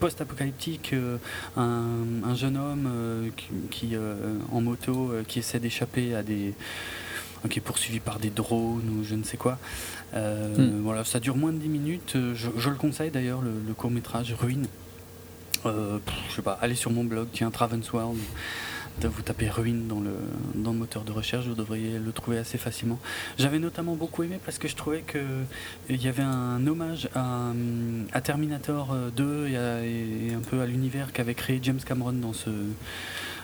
post-apocalyptique, 0.00 0.92
euh, 0.94 1.18
un, 1.56 2.34
jeune 2.34 2.56
homme 2.56 2.88
qui, 3.70 3.94
en 4.52 4.60
moto 4.60 5.12
qui 5.28 5.38
essaie 5.38 5.60
d'échapper 5.60 6.14
à 6.14 6.22
des 6.22 6.54
qui 7.48 7.60
est 7.60 7.62
poursuivi 7.62 8.00
par 8.00 8.18
des 8.18 8.30
drones 8.30 8.98
ou 8.98 9.04
je 9.04 9.14
ne 9.14 9.22
sais 9.22 9.36
quoi. 9.36 9.58
Hmm. 10.14 10.82
Voilà, 10.82 11.04
ça 11.04 11.20
dure 11.20 11.36
moins 11.36 11.52
de 11.52 11.58
10 11.58 11.68
minutes. 11.68 12.16
Je, 12.34 12.68
le 12.70 12.76
conseille 12.76 13.10
d'ailleurs, 13.10 13.40
le, 13.42 13.74
court 13.74 13.90
métrage 13.90 14.34
Ruine. 14.38 14.66
Je 15.66 16.34
sais 16.34 16.42
pas, 16.42 16.58
allez 16.60 16.74
sur 16.74 16.90
mon 16.90 17.04
blog, 17.04 17.28
tiens, 17.32 17.50
World 17.92 18.18
vous 19.04 19.22
tapez 19.22 19.48
ruine 19.50 19.86
dans 19.88 20.00
le, 20.00 20.14
dans 20.54 20.72
le 20.72 20.78
moteur 20.78 21.04
de 21.04 21.12
recherche, 21.12 21.46
vous 21.46 21.54
devriez 21.54 21.98
le 21.98 22.12
trouver 22.12 22.38
assez 22.38 22.56
facilement. 22.58 22.98
J'avais 23.38 23.58
notamment 23.58 23.94
beaucoup 23.94 24.22
aimé 24.22 24.40
parce 24.44 24.58
que 24.58 24.68
je 24.68 24.76
trouvais 24.76 25.02
qu'il 25.02 26.02
y 26.02 26.08
avait 26.08 26.22
un 26.22 26.66
hommage 26.66 27.08
à, 27.14 28.20
Terminator 28.22 28.96
2 29.14 29.24
euh, 29.24 30.28
et, 30.30 30.34
un 30.34 30.40
peu 30.40 30.60
à 30.60 30.66
l'univers 30.66 31.12
qu'avait 31.12 31.34
créé 31.34 31.60
James 31.62 31.80
Cameron 31.84 32.12
dans 32.12 32.32
ce, 32.32 32.50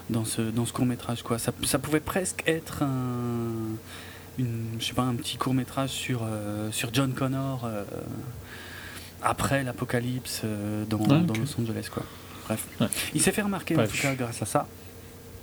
dans 0.08 0.24
ce, 0.24 0.42
dans 0.42 0.64
ce 0.64 0.72
court 0.72 0.86
métrage. 0.86 1.22
Quoi. 1.22 1.38
Ça, 1.38 1.52
pouvait 1.52 2.00
presque 2.00 2.42
être 2.46 2.82
un, 2.82 3.76
je 4.38 4.84
sais 4.84 4.94
pas, 4.94 5.02
un 5.02 5.14
petit 5.14 5.36
court 5.36 5.54
métrage 5.54 5.90
sur, 5.90 6.22
euh, 6.24 6.70
sur 6.72 6.92
John 6.92 7.12
Connor 7.12 7.64
euh, 7.64 7.84
après 9.22 9.62
l'apocalypse 9.62 10.42
dans, 10.88 10.98
dans, 10.98 11.34
Los 11.34 11.60
Angeles. 11.60 11.88
Quoi. 11.92 12.04
Bref, 12.46 12.66
il 13.14 13.20
s'est 13.20 13.32
fait 13.32 13.42
remarquer 13.42 13.76
en 13.76 13.86
tout 13.86 13.96
cas 13.96 14.14
grâce 14.14 14.42
à 14.42 14.46
ça. 14.46 14.66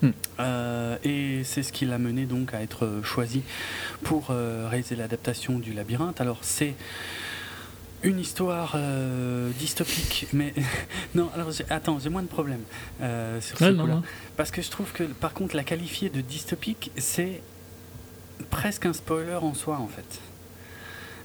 Hmm. 0.01 0.11
Euh, 0.39 0.97
et 1.03 1.43
c'est 1.43 1.63
ce 1.63 1.73
qui 1.73 1.85
l'a 1.85 1.97
mené 1.97 2.25
donc 2.25 2.53
à 2.53 2.61
être 2.61 3.01
choisi 3.03 3.41
pour 4.03 4.27
euh, 4.29 4.67
réaliser 4.69 4.95
l'adaptation 4.95 5.59
du 5.59 5.73
labyrinthe. 5.73 6.21
Alors 6.21 6.39
c'est 6.41 6.75
une 8.01 8.19
histoire 8.19 8.73
euh, 8.75 9.51
dystopique, 9.59 10.27
mais 10.31 10.53
non. 11.15 11.29
Alors 11.35 11.49
attends, 11.69 11.99
j'ai 11.99 12.09
moins 12.09 12.23
de 12.23 12.27
problèmes 12.27 12.63
sur 13.41 13.57
ce 13.57 13.73
coup-là, 13.73 14.01
parce 14.37 14.51
que 14.51 14.61
je 14.61 14.69
trouve 14.69 14.91
que 14.93 15.03
par 15.03 15.33
contre 15.33 15.55
la 15.55 15.63
qualifier 15.63 16.09
de 16.09 16.21
dystopique, 16.21 16.91
c'est 16.97 17.41
presque 18.49 18.85
un 18.85 18.93
spoiler 18.93 19.35
en 19.35 19.53
soi 19.53 19.77
en 19.77 19.87
fait. 19.87 20.21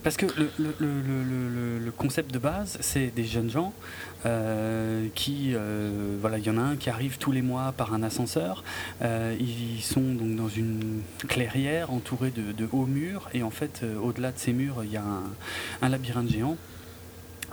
Parce 0.05 0.19
que 0.19 0.27
le, 0.59 1.91
concept 1.97 2.33
de 2.33 2.39
base, 2.39 2.77
c'est 2.81 3.07
des 3.07 3.25
jeunes 3.25 3.51
gens 3.51 3.73
euh, 4.27 5.07
qui, 5.15 5.53
euh, 5.55 6.17
voilà, 6.21 6.37
il 6.37 6.45
y 6.45 6.51
en 6.51 6.59
a 6.59 6.61
un 6.61 6.77
qui 6.77 6.91
arrive 6.91 7.17
tous 7.17 7.33
les 7.33 7.41
mois 7.41 7.73
par 7.73 7.95
un 7.95 8.03
ascenseur. 8.03 8.63
Euh, 9.01 9.35
ils 9.41 9.83
sont 9.83 10.03
donc 10.03 10.37
dans 10.37 10.51
une 10.51 11.01
clairière 11.27 11.91
entourée 11.91 12.31
de, 12.31 12.69
hauts 12.73 12.85
murs, 12.85 13.31
et 13.33 13.43
en 13.43 13.51
fait, 13.51 13.83
au-delà 14.03 14.31
de 14.31 14.39
ces 14.39 14.53
murs, 14.53 14.85
il 14.85 14.93
y 14.93 14.99
a 14.99 15.03
un, 15.03 15.23
un 15.81 15.89
labyrinthe 15.89 16.29
géant 16.29 16.59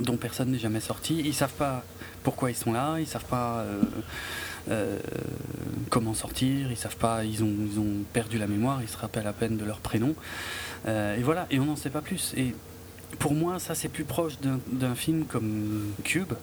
dont 0.02 0.18
personne 0.18 0.52
n'est 0.52 0.60
jamais 0.60 0.82
sorti. 0.82 1.22
Ils 1.24 1.34
savent 1.34 1.54
pas 1.54 1.86
pourquoi 2.22 2.52
ils 2.52 2.56
sont 2.56 2.74
là, 2.74 2.98
ils 3.00 3.08
savent 3.08 3.26
pas. 3.26 3.66
comment 5.90 6.14
sortir, 6.14 6.70
ils 6.70 6.78
savent 6.78 6.98
pas, 6.98 7.24
ils 7.24 7.44
ont, 7.44 7.54
ils 7.72 7.80
ont 7.80 8.04
perdu 8.12 8.38
la 8.38 8.48
mémoire, 8.48 8.82
ils 8.82 8.90
se 8.90 8.98
rappellent 8.98 9.28
à 9.28 9.34
peine 9.34 9.56
de 9.56 9.64
leur 9.64 9.80
prénom. 9.80 10.16
Euh, 10.88 11.18
et 11.18 11.22
voilà, 11.22 11.48
et 11.52 11.60
on 11.60 11.66
n'en 11.66 11.76
sait 11.76 11.90
pas 11.90 12.02
plus. 12.02 12.34
Et 12.38 12.54
pour 13.20 13.34
moi, 13.34 13.60
ça 13.60 13.76
c'est 13.76 13.90
plus 13.90 14.04
proche 14.04 14.34
d'un 14.68 14.96
film 14.96 15.26
comme 15.26 15.94
Cube, 16.04 16.34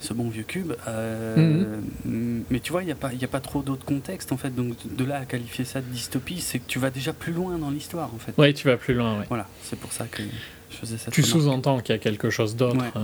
ce 0.00 0.14
bon 0.14 0.28
vieux 0.28 0.44
Cube. 0.44 0.72
Euh, 0.86 1.78
mhm. 2.04 2.44
Mais 2.50 2.60
tu 2.60 2.72
vois, 2.72 2.82
il 2.82 2.86
n'y 2.86 2.92
a, 2.92 2.96
pas, 2.96 3.10
a 3.10 3.26
pas 3.26 3.40
trop 3.40 3.62
d'autres 3.62 3.84
contextes 3.84 4.32
en 4.32 4.36
fait. 4.36 4.54
Donc 4.54 4.76
de 4.84 5.04
là 5.04 5.18
à 5.18 5.24
qualifier 5.24 5.64
ça 5.64 5.80
de 5.80 5.86
dystopie, 5.86 6.40
c'est 6.40 6.58
que 6.58 6.68
tu 6.68 6.78
vas 6.78 6.90
déjà 6.90 7.12
plus 7.12 7.32
loin 7.32 7.58
dans 7.58 7.70
l'histoire 7.70 8.14
en 8.14 8.18
fait. 8.18 8.32
Oui, 8.38 8.54
tu 8.54 8.66
vas 8.68 8.76
plus 8.76 8.94
loin, 8.94 9.18
ouais. 9.18 9.26
Voilà, 9.28 9.48
c'est 9.62 9.78
pour 9.78 9.92
ça 9.92 10.06
que 10.06 10.22
je 10.70 10.76
faisais 10.76 10.98
ça. 10.98 11.10
Tu 11.10 11.22
sous-entends 11.22 11.80
qu'il 11.80 11.94
y 11.94 11.98
a 11.98 12.00
quelque 12.00 12.30
chose 12.30 12.56
d'autre. 12.56 12.76
Ouais, 12.76 13.02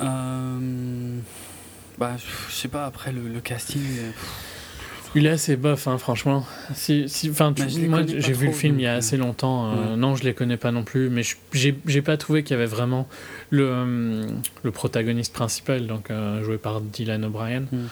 euh. 0.00 1.18
Bah, 1.98 2.12
je 2.48 2.54
sais 2.54 2.68
pas, 2.68 2.84
après 2.84 3.12
le, 3.12 3.40
casting. 3.40 3.80
Il 5.14 5.26
est 5.26 5.30
assez 5.30 5.56
bof, 5.56 5.88
hein, 5.88 5.98
franchement. 5.98 6.44
Si, 6.74 7.08
si, 7.08 7.30
bah, 7.30 7.52
moi, 7.88 8.02
j'ai 8.06 8.32
vu 8.32 8.46
le 8.46 8.52
film 8.52 8.78
il 8.78 8.82
y 8.82 8.86
a 8.86 8.94
assez 8.94 9.16
longtemps. 9.16 9.72
Euh, 9.72 9.96
non, 9.96 10.14
je 10.16 10.24
les 10.24 10.34
connais 10.34 10.56
pas 10.56 10.72
non 10.72 10.82
plus, 10.82 11.08
mais 11.08 11.22
j'ai 11.52 12.02
pas 12.02 12.16
trouvé 12.16 12.42
qu'il 12.42 12.52
y 12.52 12.58
avait 12.58 12.66
vraiment 12.66 13.08
le, 13.50 13.68
euh, 13.70 14.26
le 14.62 14.70
protagoniste 14.70 15.32
principal, 15.32 15.86
donc 15.86 16.10
euh, 16.10 16.42
joué 16.42 16.58
par 16.58 16.80
Dylan 16.80 17.24
O'Brien. 17.24 17.60
Mm. 17.60 17.86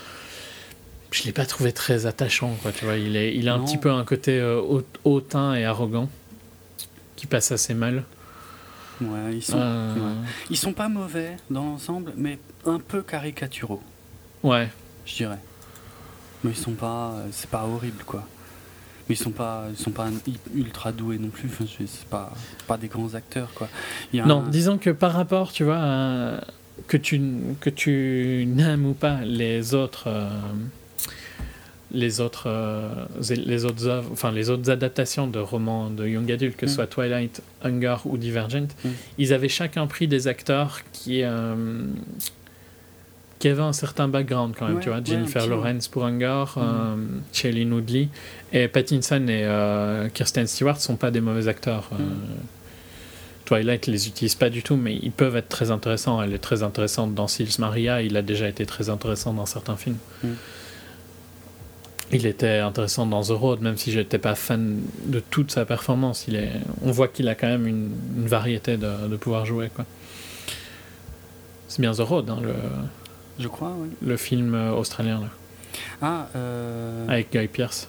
Je 1.13 1.23
l'ai 1.25 1.33
pas 1.33 1.47
trouvé 1.47 1.73
très 1.73 2.07
attachant, 2.07 2.57
quoi. 2.63 2.73
Tu 2.73 2.85
vois, 2.85 2.97
il 2.97 3.17
est, 3.17 3.35
il 3.37 3.49
a 3.49 3.55
un 3.55 3.61
petit 3.61 3.79
peu 3.79 3.91
un 3.91 4.05
côté 4.05 4.43
hautain 5.05 5.55
et 5.55 5.65
arrogant 5.65 6.11
qui 7.15 7.27
passe 7.27 7.53
assez 7.53 7.73
mal. 7.73 8.03
Ouais, 9.01 9.35
ils 9.35 9.43
sont, 9.43 9.61
ils 10.51 10.57
sont 10.57 10.73
pas 10.73 10.89
mauvais 10.89 11.37
dans 11.51 11.65
l'ensemble, 11.65 12.13
mais 12.17 12.39
un 12.67 12.81
peu 12.81 13.03
caricaturaux. 13.03 13.83
Ouais. 14.43 14.69
Je 15.07 15.15
dirais. 15.15 15.39
Mais 16.45 16.51
ils 16.51 16.57
sont 16.57 16.73
pas. 16.73 17.15
C'est 17.33 17.51
pas 17.51 17.65
horrible, 17.65 18.05
quoi. 18.05 18.27
Mais 19.09 19.15
ils 19.15 19.19
sont 19.19 19.31
pas, 19.31 19.67
ils 19.71 19.77
sont 19.77 19.91
pas 19.91 20.09
ultra 20.55 20.93
doués 20.93 21.19
non 21.19 21.29
plus. 21.29 21.49
Enfin, 21.49 21.65
c'est 21.69 22.09
pas, 22.09 22.33
pas 22.67 22.77
des 22.77 22.89
grands 22.89 23.15
acteurs, 23.15 23.53
quoi. 23.55 23.69
non, 24.13 24.43
disons 24.43 24.79
que 24.79 24.91
par 24.91 25.13
rapport, 25.13 25.53
tu 25.53 25.65
vois, 25.65 26.41
que 26.87 26.97
tu, 26.97 27.21
que 27.61 27.71
tu 27.71 28.47
n'aimes 28.49 28.87
ou 28.87 28.95
pas 28.95 29.21
les 29.23 29.75
autres. 29.75 30.05
Euh, 30.07 30.29
les 31.93 32.21
autres, 32.21 32.49
euh, 32.49 32.89
les 33.31 33.65
autres 33.65 34.03
enfin 34.11 34.33
les 34.33 34.51
autres 34.51 34.69
adaptations 34.69 35.29
de 35.29 35.39
romans 35.39 35.91
de 35.91 36.09
young 36.09 36.31
adult, 36.33 36.57
que 36.57 36.67
ce 36.67 36.73
mm. 36.73 36.75
soit 36.75 36.87
Twilight, 36.89 37.43
Hunger 37.63 37.97
ou 38.05 38.19
Divergent, 38.19 38.67
mm. 38.85 38.89
ils 39.19 39.33
avaient 39.33 39.49
chacun 39.49 39.87
pris 39.87 40.09
des 40.09 40.27
acteurs 40.27 40.81
qui 40.93 41.23
euh, 41.23 41.55
qui 43.45 43.51
avait 43.51 43.61
un 43.61 43.75
certain 43.75 44.09
background 44.09 44.55
quand 44.59 44.67
même, 44.69 44.81
tu 44.81 44.89
vois. 44.89 45.05
Jennifer 45.05 45.47
Lawrence 45.47 45.89
pour 45.89 46.07
Hunger, 46.07 46.45
mm. 46.57 46.61
euh, 46.61 46.97
Shailene 47.31 47.75
Woodley 47.75 48.09
et 48.55 48.69
Pattinson 48.69 49.27
et 49.29 49.45
euh, 49.45 50.09
Kirsten 50.09 50.47
Stewart 50.47 50.81
sont 50.81 50.97
pas 50.97 51.11
des 51.11 51.21
mauvais 51.21 51.47
acteurs. 51.47 51.91
Euh, 51.93 51.97
mm. 51.99 53.45
Twilight 53.45 53.87
les 53.87 54.09
utilise 54.09 54.35
pas 54.35 54.49
du 54.49 54.63
tout, 54.63 54.77
mais 54.77 54.97
ils 54.97 55.13
peuvent 55.13 55.37
être 55.37 55.51
très 55.51 55.71
intéressants. 55.71 56.23
Elle 56.23 56.33
est 56.33 56.39
très 56.39 56.63
intéressante 56.63 57.15
dans 57.15 57.29
Sils 57.29 57.59
Maria, 57.59 58.01
il 58.01 58.17
a 58.17 58.23
déjà 58.23 58.49
été 58.49 58.65
très 58.65 58.89
intéressant 58.89 59.35
dans 59.35 59.45
certains 59.45 59.77
films. 59.77 59.99
Mm. 60.23 60.29
Il 62.13 62.25
était 62.25 62.61
intéressant 62.61 63.05
dans 63.05 63.25
The 63.25 63.33
Road, 63.33 63.61
même 63.61 63.77
si 63.77 63.93
je 63.93 63.99
n'étais 63.99 64.17
pas 64.17 64.35
fan 64.35 64.81
de 65.05 65.21
toute 65.21 65.51
sa 65.51 65.67
performance. 65.67 66.25
Il 66.29 66.37
est... 66.37 66.53
On 66.81 66.93
voit 66.93 67.09
qu'il 67.09 67.29
a 67.29 67.35
quand 67.35 67.49
même 67.49 67.67
une, 67.67 67.93
variété 68.27 68.79
de, 68.79 69.07
de, 69.07 69.17
pouvoir 69.17 69.45
jouer. 69.45 69.69
Quoi. 69.75 69.85
C'est 71.69 71.83
bien 71.83 71.93
The 71.93 72.01
Road, 72.01 72.31
hein, 72.31 72.39
le, 72.43 72.55
je 73.39 73.49
crois, 73.49 73.73
oui. 73.77 73.89
Le 74.03 74.17
film 74.17 74.55
euh, 74.55 74.73
australien, 74.73 75.21
là. 75.21 75.29
Ah, 76.01 76.29
euh... 76.37 77.09
Avec 77.09 77.33
Guy 77.33 77.49
Pierce. 77.49 77.89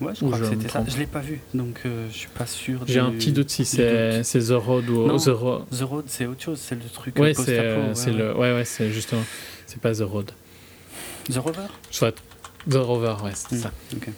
Ouais, 0.00 0.14
je 0.14 0.24
crois 0.24 0.38
que 0.38 0.46
c'était 0.46 0.68
ça. 0.68 0.82
Je 0.86 0.96
l'ai 0.96 1.06
pas 1.06 1.20
vu, 1.20 1.40
donc 1.52 1.80
euh, 1.84 2.08
je 2.10 2.16
suis 2.16 2.28
pas 2.28 2.46
sûr. 2.46 2.80
J'ai 2.86 3.00
un 3.00 3.10
petit 3.10 3.32
doute 3.32 3.50
si 3.50 3.64
c'est 3.64 4.22
The 4.22 4.52
Road 4.52 4.88
ou 4.88 5.06
non, 5.06 5.18
The 5.18 5.28
Road. 5.28 5.64
The 5.70 5.82
Road, 5.82 6.04
c'est 6.08 6.26
autre 6.26 6.42
chose, 6.42 6.58
c'est 6.58 6.74
le 6.74 6.88
truc. 6.88 7.18
Ouais, 7.18 7.34
c'est 7.34 7.58
euh, 7.58 7.92
ouais, 7.92 8.12
le, 8.12 8.34
ouais, 8.34 8.54
ouais, 8.54 8.64
c'est 8.64 8.90
justement, 8.90 9.22
c'est 9.66 9.80
pas 9.80 9.94
The 9.94 10.00
Road. 10.00 10.32
The 11.30 11.36
Rover? 11.36 11.66
Soit 11.90 12.16
The 12.68 12.76
Rover, 12.76 13.16
ouais, 13.22 13.32
c'est 13.34 13.56
hmm, 13.56 13.58
ça. 13.58 13.72
Ok. 13.94 14.08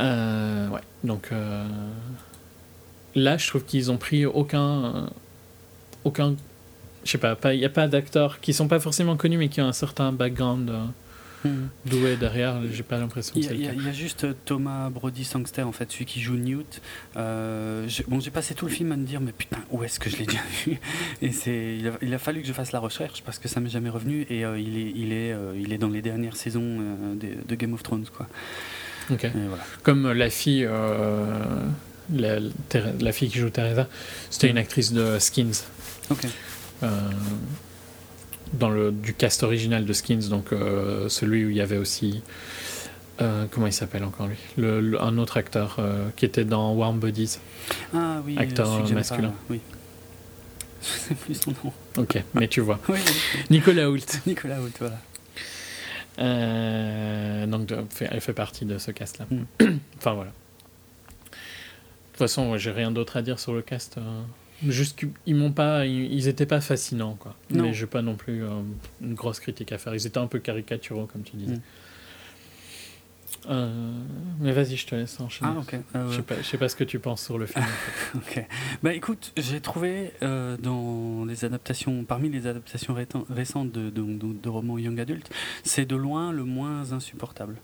Euh, 0.00 0.68
ouais, 0.70 0.80
donc 1.04 1.30
là, 3.14 3.36
je 3.36 3.46
trouve 3.46 3.64
qu'ils 3.64 3.92
ont 3.92 3.98
pris 3.98 4.26
aucun, 4.26 5.10
aucun 6.02 6.34
je 7.04 7.10
sais 7.10 7.18
pas, 7.18 7.36
il 7.52 7.58
n'y 7.58 7.64
a 7.64 7.70
pas 7.70 7.86
d'acteurs 7.86 8.40
qui 8.40 8.52
sont 8.52 8.68
pas 8.68 8.80
forcément 8.80 9.16
connus 9.16 9.38
mais 9.38 9.48
qui 9.48 9.60
ont 9.60 9.68
un 9.68 9.72
certain 9.72 10.10
background 10.12 10.70
euh, 10.70 11.48
hmm. 11.48 11.68
doué 11.84 12.16
derrière, 12.16 12.56
j'ai 12.72 12.82
pas 12.82 12.98
l'impression 12.98 13.34
Il 13.36 13.60
y, 13.60 13.68
a 13.68 13.92
juste 13.92 14.26
Thomas 14.46 14.88
Brody 14.88 15.24
Sangster, 15.24 15.62
en 15.62 15.72
fait, 15.72 15.92
celui 15.92 16.06
qui 16.06 16.20
joue 16.20 16.36
Newt. 16.36 16.80
Euh, 17.16 17.86
bon, 18.08 18.20
j'ai 18.20 18.30
passé 18.30 18.54
tout 18.54 18.64
le 18.64 18.72
film 18.72 18.92
à 18.92 18.96
me 18.96 19.04
dire, 19.04 19.20
mais 19.20 19.32
putain, 19.32 19.58
où 19.70 19.84
est-ce 19.84 20.00
que 20.00 20.08
je 20.08 20.16
l'ai 20.16 20.26
déjà 20.26 20.40
vu? 20.64 20.78
Et 21.22 21.30
c'est, 21.30 21.78
il 22.00 22.14
a, 22.14 22.18
fallu 22.18 22.40
que 22.40 22.48
je 22.48 22.52
fasse 22.52 22.72
la 22.72 22.80
recherche 22.80 23.22
parce 23.22 23.38
que 23.38 23.48
ça 23.48 23.60
m'est 23.60 23.68
jamais 23.68 23.90
revenu 23.90 24.26
et 24.30 24.44
euh, 24.44 24.58
il, 24.58 24.78
est, 24.78 24.92
il, 24.94 25.12
est, 25.12 25.34
il 25.56 25.72
est 25.72 25.78
dans 25.78 25.90
les 25.90 26.02
dernières 26.02 26.36
saisons 26.36 26.78
de, 27.14 27.54
Game 27.54 27.74
of 27.74 27.82
Thrones, 27.82 28.06
quoi. 28.16 28.26
Ok. 29.10 29.26
Comme 29.82 30.10
la 30.10 30.30
fille. 30.30 30.68
La, 32.12 32.38
la, 33.00 33.12
fille 33.12 33.30
qui 33.30 33.38
joue 33.38 33.48
Teresa, 33.48 33.88
c'était 34.28 34.50
une 34.50 34.58
actrice 34.58 34.92
de 34.92 35.18
Skins. 35.18 35.64
Ok. 36.10 36.26
Euh, 36.84 37.10
dans 38.52 38.70
le, 38.70 38.92
du 38.92 39.14
cast 39.14 39.42
original 39.42 39.84
de 39.84 39.92
Skins, 39.92 40.28
donc 40.28 40.52
euh, 40.52 41.08
celui 41.08 41.44
où 41.44 41.50
il 41.50 41.56
y 41.56 41.60
avait 41.60 41.76
aussi. 41.76 42.22
Euh, 43.20 43.46
comment 43.50 43.66
il 43.66 43.72
s'appelle 43.72 44.04
encore 44.04 44.28
lui? 44.28 44.36
Le, 44.56 45.00
Un 45.02 45.18
autre 45.18 45.36
acteur 45.36 45.78
qui 46.16 46.24
était 46.24 46.44
dans 46.44 46.72
Warm 46.74 47.00
Bodies. 47.00 47.38
Ah 47.92 48.20
oui, 48.24 48.36
acteur 48.38 48.86
masculin. 48.92 49.32
oui. 49.50 49.60
Je 50.82 50.88
sais 50.88 51.14
plus 51.14 51.34
son 51.34 51.50
nom. 51.50 51.72
Ok, 51.96 52.22
mais 52.34 52.46
tu 52.46 52.60
vois. 52.60 52.78
Nicolas 53.50 53.88
Hoult. 53.88 54.20
Nicolas 54.26 54.60
Hoult, 54.60 54.72
voilà. 54.78 54.98
donc, 57.46 57.72
elle 58.00 58.20
fait 58.20 58.34
partie 58.34 58.66
de 58.66 58.76
ce 58.78 58.90
cast-là. 58.90 59.26
Mm. 59.30 59.44
enfin, 59.96 60.12
voilà. 60.12 60.30
De 60.30 61.36
toute 62.12 62.18
façon, 62.18 62.56
j'ai 62.58 62.70
rien 62.70 62.92
d'autre 62.92 63.16
à 63.16 63.22
dire 63.22 63.40
sur 63.40 63.54
le 63.54 63.62
cast. 63.62 63.98
Juste 64.62 65.06
qu'ils 65.24 65.34
m'ont 65.34 65.52
pas, 65.52 65.86
ils 65.86 66.28
étaient 66.28 66.46
pas 66.46 66.60
fascinants 66.60 67.16
quoi. 67.18 67.34
Non. 67.50 67.64
Mais 67.64 67.74
j'ai 67.74 67.86
pas 67.86 68.02
non 68.02 68.14
plus 68.14 68.44
euh, 68.44 68.48
une 69.02 69.14
grosse 69.14 69.40
critique 69.40 69.72
à 69.72 69.78
faire. 69.78 69.94
Ils 69.94 70.06
étaient 70.06 70.18
un 70.18 70.26
peu 70.26 70.38
caricaturaux 70.38 71.06
comme 71.06 71.22
tu 71.22 71.36
disais. 71.36 71.56
Mm. 71.56 71.62
Euh, 73.50 73.92
mais 74.40 74.52
vas-y, 74.52 74.76
je 74.76 74.86
te 74.86 74.94
laisse 74.94 75.20
enchaîner. 75.20 75.50
Ah. 75.54 75.96
Euh, 75.96 76.10
je, 76.10 76.16
sais 76.16 76.22
pas, 76.22 76.36
je 76.38 76.42
sais 76.42 76.56
pas 76.56 76.68
ce 76.68 76.76
que 76.76 76.84
tu 76.84 76.98
penses 76.98 77.22
sur 77.22 77.36
le 77.36 77.44
film. 77.44 77.64
ok. 78.14 78.46
Bah 78.82 78.94
écoute, 78.94 79.32
j'ai 79.36 79.60
trouvé 79.60 80.12
dans 80.22 81.24
les 81.26 81.44
adaptations, 81.44 82.04
parmi 82.04 82.30
les 82.30 82.46
adaptations 82.46 82.96
récentes 83.28 83.72
de, 83.72 83.90
de, 83.90 84.02
de 84.18 84.48
romans 84.48 84.78
young 84.78 84.98
adult, 84.98 85.28
c'est 85.62 85.84
de 85.84 85.96
loin 85.96 86.32
le 86.32 86.44
moins 86.44 86.92
insupportable. 86.92 87.56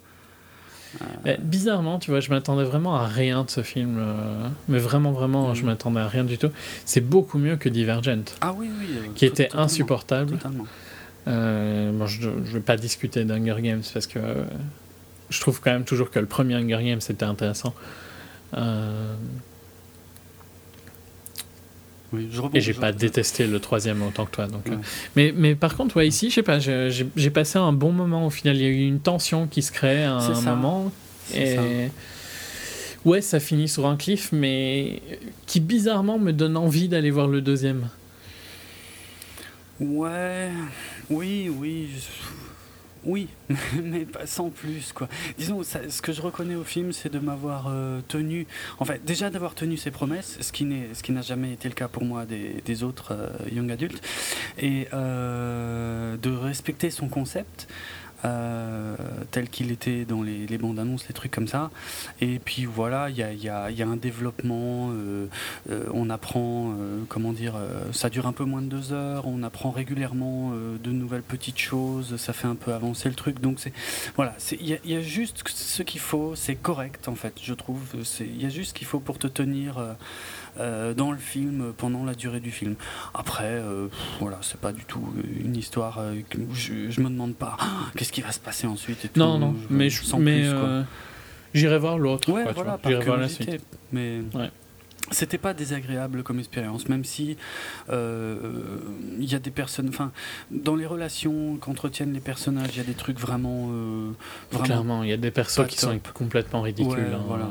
Euh, 1.27 1.37
bizarrement, 1.39 1.99
tu 1.99 2.11
vois, 2.11 2.21
je 2.21 2.31
m'attendais 2.31 2.65
vraiment 2.65 2.97
à 2.97 3.07
rien 3.07 3.45
de 3.45 3.51
ce 3.51 3.63
film. 3.63 3.97
Euh, 3.99 4.49
mais 4.69 4.79
vraiment, 4.79 5.13
vraiment, 5.13 5.55
je 5.55 5.63
mm. 5.63 5.67
m'attendais 5.67 6.01
à 6.01 6.09
rien 6.09 6.25
du 6.25 6.39
tout. 6.39 6.51
C'est 6.85 7.01
beaucoup 7.01 7.39
mieux 7.39 7.57
que 7.57 7.69
Divergent. 7.69 8.25
Ah 8.41 8.53
oui, 8.57 8.71
oui. 8.79 8.87
Euh, 8.97 9.07
qui 9.15 9.27
était 9.27 9.49
insupportable. 9.55 10.33
Totalement. 10.33 10.67
bon, 11.27 12.07
je 12.07 12.29
ne 12.29 12.53
vais 12.53 12.61
pas 12.61 12.77
discuter 12.77 13.25
d'Hunger 13.25 13.61
Games 13.61 13.83
parce 13.93 14.07
que 14.07 14.19
je 15.29 15.41
trouve 15.41 15.61
quand 15.61 15.71
même 15.71 15.85
toujours 15.85 16.11
que 16.11 16.19
le 16.19 16.27
premier 16.27 16.55
Hunger 16.57 16.83
Games 16.83 17.01
était 17.09 17.25
intéressant. 17.25 17.75
Oui, 22.13 22.29
je 22.31 22.43
et 22.55 22.61
j'ai 22.61 22.75
pas 22.75 22.93
détesté 22.93 23.47
le 23.47 23.61
troisième 23.61 24.03
autant 24.03 24.27
que 24.27 24.33
toi. 24.33 24.47
Donc, 24.47 24.65
mais, 25.15 25.33
mais 25.37 25.55
par 25.55 25.77
contre, 25.77 25.97
ouais, 25.97 26.09
ici, 26.09 26.29
je 26.31 26.37
sais 26.37 26.43
pas, 26.43 26.59
j'ai 26.59 27.31
passé 27.31 27.59
un 27.59 27.73
bon 27.73 27.93
moment 27.93 28.27
au 28.27 28.31
final. 28.31 28.57
Il 28.57 28.63
y 28.63 28.67
a 28.67 28.69
eu 28.69 28.87
une 28.87 29.01
tension 29.01 29.47
qui 29.47 29.63
se 29.63 29.71
crée 29.71 30.05
à 30.05 30.17
un 30.17 30.41
moment. 30.41 30.93
Et 31.35 31.57
ouais, 33.05 33.21
ça 33.21 33.39
finit 33.41 33.69
sur 33.69 33.87
un 33.87 33.97
cliff, 33.97 34.31
mais 34.33 35.01
qui 35.47 35.61
bizarrement 35.61 36.19
me 36.19 36.33
donne 36.33 36.57
envie 36.57 36.89
d'aller 36.89 37.11
voir 37.11 37.29
le 37.29 37.41
deuxième. 37.41 37.89
Ouais, 39.79 40.51
oui, 41.09 41.49
oui. 41.49 41.89
Oui, 43.05 43.29
mais 43.83 44.05
pas 44.05 44.27
sans 44.27 44.51
plus 44.51 44.93
quoi. 44.93 45.09
Disons, 45.39 45.63
ce 45.63 46.03
que 46.03 46.13
je 46.13 46.21
reconnais 46.21 46.55
au 46.55 46.65
film, 46.65 46.93
c'est 46.93 47.11
de 47.11 47.19
m'avoir 47.19 47.67
euh, 47.69 48.01
tenu, 48.09 48.47
en 48.79 48.85
fait, 48.85 49.05
déjà 49.05 49.31
d'avoir 49.31 49.55
tenu 49.55 49.77
ses 49.77 49.91
promesses, 49.91 50.37
ce 50.41 50.53
qui 50.53 50.65
n'est, 50.65 50.89
ce 50.93 51.03
qui 51.03 51.13
n'a 51.13 51.23
jamais 51.23 51.53
été 51.53 51.69
le 51.69 51.75
cas 51.75 51.89
pour 51.89 52.05
moi 52.05 52.27
des, 52.27 52.83
autres 52.83 53.13
euh, 53.13 53.29
young 53.51 53.71
adultes, 53.71 54.07
et 54.59 54.89
euh, 54.93 56.17
de 56.17 56.31
respecter 56.31 56.91
son 56.91 57.09
concept. 57.09 57.69
Euh, 58.25 58.97
tel 59.31 59.49
qu'il 59.49 59.71
était 59.71 60.05
dans 60.05 60.23
les, 60.23 60.59
bandes 60.59 60.79
annonces, 60.79 61.07
les 61.09 61.15
trucs 61.15 61.31
comme 61.31 61.49
ça. 61.49 61.71
Et 62.21 62.39
puis 62.39 62.67
voilà, 62.67 63.09
il 63.09 63.17
y 63.17 63.23
a, 63.23 63.33
y, 63.33 63.49
a, 63.49 63.71
y 63.71 63.83
a, 63.83 63.87
un 63.87 63.97
développement, 63.97 64.91
euh, 64.91 65.27
euh, 65.71 65.85
on 65.95 66.11
apprend, 66.11 66.75
comment 67.09 67.33
dire, 67.33 67.55
ça 67.93 68.11
dure 68.11 68.27
un 68.27 68.33
peu 68.33 68.45
moins 68.45 68.61
de 68.61 68.67
deux 68.67 68.93
heures, 68.93 69.27
on 69.27 69.43
apprend 69.43 69.71
régulièrement 69.71 70.53
de 70.53 70.91
nouvelles 70.91 71.23
petites 71.23 71.59
choses, 71.59 72.17
ça 72.17 72.33
fait 72.33 72.49
un 72.49 72.55
peu 72.55 72.73
avancer 72.75 73.09
le 73.09 73.15
truc. 73.15 73.41
Donc 73.41 73.59
c'est 73.61 73.73
voilà, 74.17 74.37
il 74.53 74.67
y, 74.67 74.79
y, 74.85 74.97
a 74.97 75.03
juste 75.03 75.43
ce 75.49 75.83
qu'il 75.83 76.01
faut, 76.01 76.35
c'est 76.35 76.57
correct 76.57 77.09
en 77.09 77.15
fait, 77.15 77.35
je 77.43 77.55
trouve. 77.55 77.81
Il 78.21 78.43
y 78.43 78.47
a 78.47 78.49
juste 78.49 78.71
ce 78.71 78.75
qu'il 78.75 78.87
faut 78.87 79.01
pour 79.01 79.19
te 79.19 79.27
tenir. 79.27 79.97
Euh, 80.61 80.93
dans 80.93 81.11
le 81.11 81.19
film 81.19 81.73
pendant 81.77 82.05
la 82.05 82.15
durée 82.15 82.41
du 82.41 82.51
film. 82.51 82.75
Après, 83.15 83.45
euh, 83.45 83.89
voilà, 84.21 84.39
c'est 84.43 84.61
pas 84.61 84.73
du 84.73 84.85
tout 84.85 85.03
une 85.43 85.57
histoire 85.57 85.99
euh, 85.99 86.17
je, 86.53 86.91
je, 86.91 87.01
me 87.01 87.09
demande 87.09 87.35
pas 87.35 87.57
ah, 87.59 87.67
qu'est-ce 87.97 88.13
qui 88.13 88.21
va 88.21 88.31
se 88.31 88.41
passer 88.41 88.67
ensuite. 88.67 89.07
Et 89.07 89.11
non, 89.17 89.39
non, 89.39 89.55
mais 89.71 89.89
je, 89.89 90.17
mais 90.17 90.45
j'irai 91.55 91.79
voir 91.79 91.99
l'autre. 91.99 92.31
Ouais, 92.31 92.45
voilà, 92.53 92.79
j'irai 92.85 93.05
voir 93.05 93.17
la 93.17 93.29
suite. 93.29 93.63
Mais 93.93 94.21
ouais. 94.35 94.51
C'était 95.11 95.39
pas 95.39 95.55
désagréable 95.55 96.23
comme 96.23 96.39
expérience, 96.39 96.89
même 96.89 97.05
si 97.05 97.37
euh, 97.91 98.37
il 99.19 99.31
y 99.31 99.35
a 99.35 99.39
des 99.39 99.51
personnes, 99.51 99.89
enfin, 99.89 100.13
dans 100.51 100.77
les 100.77 100.87
relations 100.87 101.57
qu'entretiennent 101.57 102.13
les 102.13 102.21
personnages, 102.21 102.71
il 102.75 102.79
y 102.79 102.81
a 102.81 102.85
des 102.85 102.95
trucs 102.95 103.19
vraiment, 103.19 103.69
euh, 103.71 104.11
vraiment 104.51 104.65
clairement, 104.65 105.03
il 105.03 105.11
y 105.11 105.13
a 105.13 105.17
des 105.17 105.31
personnes 105.31 105.67
qui 105.67 105.79
sont 105.79 105.99
complètement 106.15 106.63
ridicules, 106.63 107.13
hein, 107.15 107.23
voilà, 107.27 107.49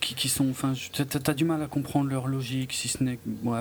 qui, 0.00 0.14
qui, 0.14 0.28
sont, 0.28 0.48
enfin, 0.50 0.74
t'as 0.92 1.32
as 1.32 1.34
du 1.34 1.44
mal 1.44 1.62
à 1.62 1.66
comprendre 1.66 2.10
leur 2.10 2.26
logique, 2.26 2.72
si 2.72 2.88
ce 2.88 3.02
n'est 3.02 3.18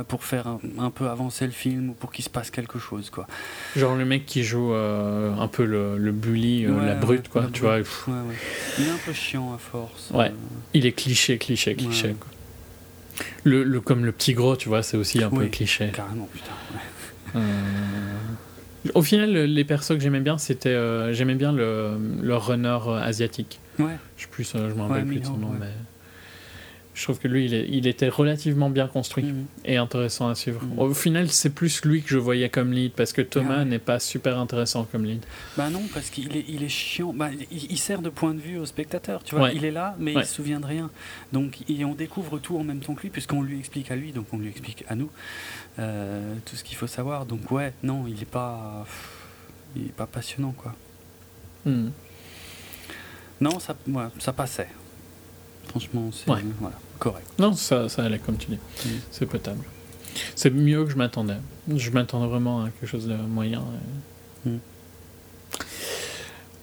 pour 0.07 0.23
faire 0.23 0.57
un, 0.77 0.89
peu 0.89 1.09
avancer 1.09 1.45
le 1.45 1.51
film 1.51 1.91
ou 1.91 1.93
pour 1.93 2.11
qu'il 2.11 2.25
se 2.25 2.29
passe 2.29 2.51
quelque 2.51 2.79
chose, 2.79 3.09
quoi. 3.09 3.27
Genre 3.75 3.95
le 3.95 4.05
mec 4.05 4.25
qui 4.25 4.43
joue 4.43 4.73
euh, 4.73 5.33
un 5.35 5.47
peu 5.47 5.63
le, 5.63 5.97
le 5.97 6.11
bully, 6.11 6.65
la 6.65 6.95
brute, 6.95 7.29
quoi, 7.29 7.47
tu 7.51 7.61
vois. 7.61 7.79
Il 7.79 8.85
est 8.85 8.89
un 8.89 8.99
peu 9.05 9.13
chiant 9.13 9.53
à 9.53 9.57
force. 9.57 10.09
Ouais. 10.11 10.33
Il 10.73 10.85
est 10.85 10.91
cliché, 10.91 11.37
cliché, 11.37 11.75
cliché. 11.75 12.15
Quoi. 12.19 12.32
Le, 13.43 13.63
le, 13.63 13.79
comme 13.81 14.05
le 14.05 14.11
petit 14.11 14.33
gros, 14.33 14.55
tu 14.55 14.69
vois, 14.69 14.83
c'est 14.83 14.97
aussi 14.97 15.23
un 15.23 15.29
peu 15.29 15.45
cliché. 15.47 15.91
Carrément, 15.93 16.27
putain. 16.31 16.51
Euh, 17.35 17.39
au 18.93 19.01
final, 19.01 19.31
les 19.31 19.63
persos 19.63 19.95
que 19.95 19.99
j'aimais 19.99 20.19
bien, 20.19 20.37
c'était. 20.37 20.69
Euh, 20.69 21.13
j'aimais 21.13 21.35
bien 21.35 21.51
le, 21.51 21.91
le 22.21 22.35
runner 22.35 22.79
asiatique. 23.01 23.59
Ouais. 23.79 23.97
Je, 24.17 24.27
plus, 24.27 24.51
je 24.53 24.57
me 24.73 24.81
rappelle 24.81 25.05
plus 25.05 25.19
de 25.19 25.25
son 25.25 25.37
nom, 25.37 25.51
mais 25.59 25.67
je 26.93 27.03
trouve 27.03 27.19
que 27.19 27.27
lui, 27.27 27.45
il, 27.45 27.53
il 27.53 27.87
était 27.87 28.09
relativement 28.09 28.69
bien 28.69 28.87
construit 28.87 29.23
mhm. 29.25 29.45
et 29.65 29.77
intéressant 29.77 30.29
à 30.29 30.35
suivre. 30.35 30.63
Mhm. 30.63 30.79
Au 30.79 30.93
final, 30.93 31.29
c'est 31.29 31.49
plus 31.49 31.83
lui 31.85 32.03
que 32.03 32.09
je 32.09 32.17
voyais 32.17 32.49
comme 32.49 32.71
lead 32.71 32.91
parce 32.91 33.13
que 33.13 33.21
Thomas 33.21 33.65
n'est 33.65 33.79
pas 33.79 33.99
super 33.99 34.37
intéressant 34.37 34.87
comme 34.91 35.05
lead. 35.05 35.23
Bah 35.57 35.69
non, 35.69 35.81
parce 35.93 36.09
qu'il 36.09 36.35
est, 36.37 36.45
il 36.47 36.63
est 36.63 36.69
chiant. 36.69 37.13
Bah, 37.13 37.29
il, 37.51 37.77
sert 37.77 38.01
de 38.01 38.09
point 38.09 38.33
de 38.33 38.39
vue 38.39 38.57
au 38.59 38.65
spectateur. 38.65 39.23
Tu 39.23 39.35
vois, 39.35 39.51
il 39.51 39.65
est 39.65 39.71
là, 39.71 39.95
mais 39.99 40.13
il 40.13 40.25
se 40.25 40.35
souvient 40.35 40.59
de 40.59 40.65
rien. 40.65 40.91
Donc, 41.31 41.59
on 41.83 41.95
découvre 41.95 42.39
tout 42.39 42.57
en 42.57 42.63
même 42.63 42.79
temps 42.79 42.93
que 42.93 43.01
lui, 43.01 43.09
puisqu'on 43.09 43.41
lui 43.41 43.59
explique 43.59 43.91
à 43.91 43.95
lui, 43.95 44.11
donc 44.11 44.27
on 44.31 44.37
lui 44.37 44.49
explique 44.49 44.85
à 44.87 44.95
nous 44.95 45.09
euh, 45.79 46.35
tout 46.45 46.55
ce 46.55 46.63
qu'il 46.63 46.77
faut 46.77 46.87
savoir. 46.87 47.25
Donc 47.25 47.51
ouais, 47.51 47.73
non, 47.83 48.05
il 48.07 48.21
est 48.21 48.29
pas, 48.29 48.85
il 49.75 49.87
est 49.87 49.95
pas 49.95 50.07
passionnant 50.07 50.51
quoi. 50.51 50.75
Hmm. 51.65 51.89
Non, 53.41 53.59
ça, 53.59 53.75
ça 54.19 54.33
passait. 54.33 54.69
Franchement, 55.73 56.11
c'est 56.11 56.27
voilà, 56.27 56.75
correct. 56.99 57.25
Non, 57.39 57.53
ça, 57.53 57.89
ça 57.89 58.03
allait, 58.03 58.19
comme 58.19 58.37
tu 58.37 58.45
dis. 58.45 58.59
Mm. 58.85 58.89
C'est 59.09 59.25
potable. 59.25 59.63
C'est 60.35 60.51
mieux 60.51 60.85
que 60.85 60.91
je 60.91 60.97
m'attendais. 60.97 61.37
Je 61.67 61.89
m'attendais 61.89 62.27
vraiment 62.27 62.63
à 62.63 62.69
quelque 62.69 62.85
chose 62.87 63.07
de 63.07 63.15
moyen. 63.15 63.63
Mm. 64.45 64.57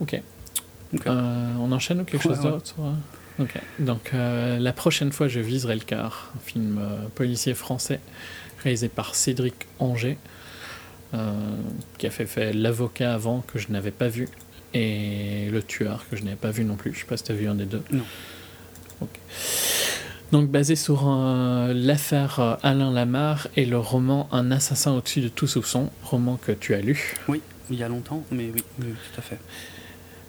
Ok. 0.00 0.22
Euh, 1.06 1.52
on 1.58 1.72
enchaîne 1.72 2.00
ou 2.02 2.04
quelque 2.04 2.22
chose 2.22 2.38
d'autre 2.38 2.76
Ok. 3.40 3.54
Donc, 3.80 4.12
euh, 4.14 4.61
la 4.61 4.72
prochaine 4.72 5.11
fois, 5.11 5.26
je 5.26 5.40
viserai 5.40 5.74
le 5.74 5.80
quart. 5.80 6.30
Un 6.36 6.40
film 6.40 6.78
euh, 6.80 7.08
policier 7.12 7.54
français 7.54 7.98
réalisé 8.62 8.88
par 8.88 9.16
Cédric 9.16 9.66
Anger, 9.80 10.18
qui 11.98 12.06
a 12.06 12.11
fait, 12.11 12.26
fait 12.26 12.52
L'avocat 12.52 13.14
avant, 13.14 13.40
que 13.40 13.58
je 13.58 13.72
n'avais 13.72 13.90
pas 13.90 14.06
vu, 14.06 14.28
et 14.72 15.48
Le 15.50 15.64
tueur, 15.64 16.04
que 16.08 16.16
je 16.16 16.22
n'avais 16.22 16.36
pas 16.36 16.52
vu 16.52 16.62
non 16.62 16.76
plus. 16.76 16.94
Je 16.94 17.00
sais 17.00 17.06
pas 17.06 17.16
si 17.16 17.24
tu 17.24 17.32
as 17.32 17.34
vu 17.34 17.48
un 17.48 17.56
des 17.56 17.64
deux. 17.64 17.82
Non. 17.90 18.04
Donc 20.32 20.48
basé 20.48 20.76
sur 20.76 21.09
l'affaire 21.74 22.38
euh, 22.38 22.55
Alain 22.62 22.92
Lamar 22.92 23.48
et 23.57 23.66
le 23.66 23.78
roman 23.78 24.28
Un 24.32 24.53
assassin 24.53 24.92
au-dessus 24.92 25.20
de 25.20 25.28
tout 25.28 25.48
soupçon, 25.48 25.90
roman 26.05 26.36
que 26.36 26.53
tu 26.53 26.74
as 26.74 26.80
lu. 26.80 27.16
Oui, 27.28 27.40
il 27.70 27.76
y 27.76 27.82
a 27.82 27.88
longtemps, 27.88 28.22
mais 28.30 28.51
oui, 28.55 28.62
tout 28.78 29.18
à 29.18 29.22
fait. 29.22 29.38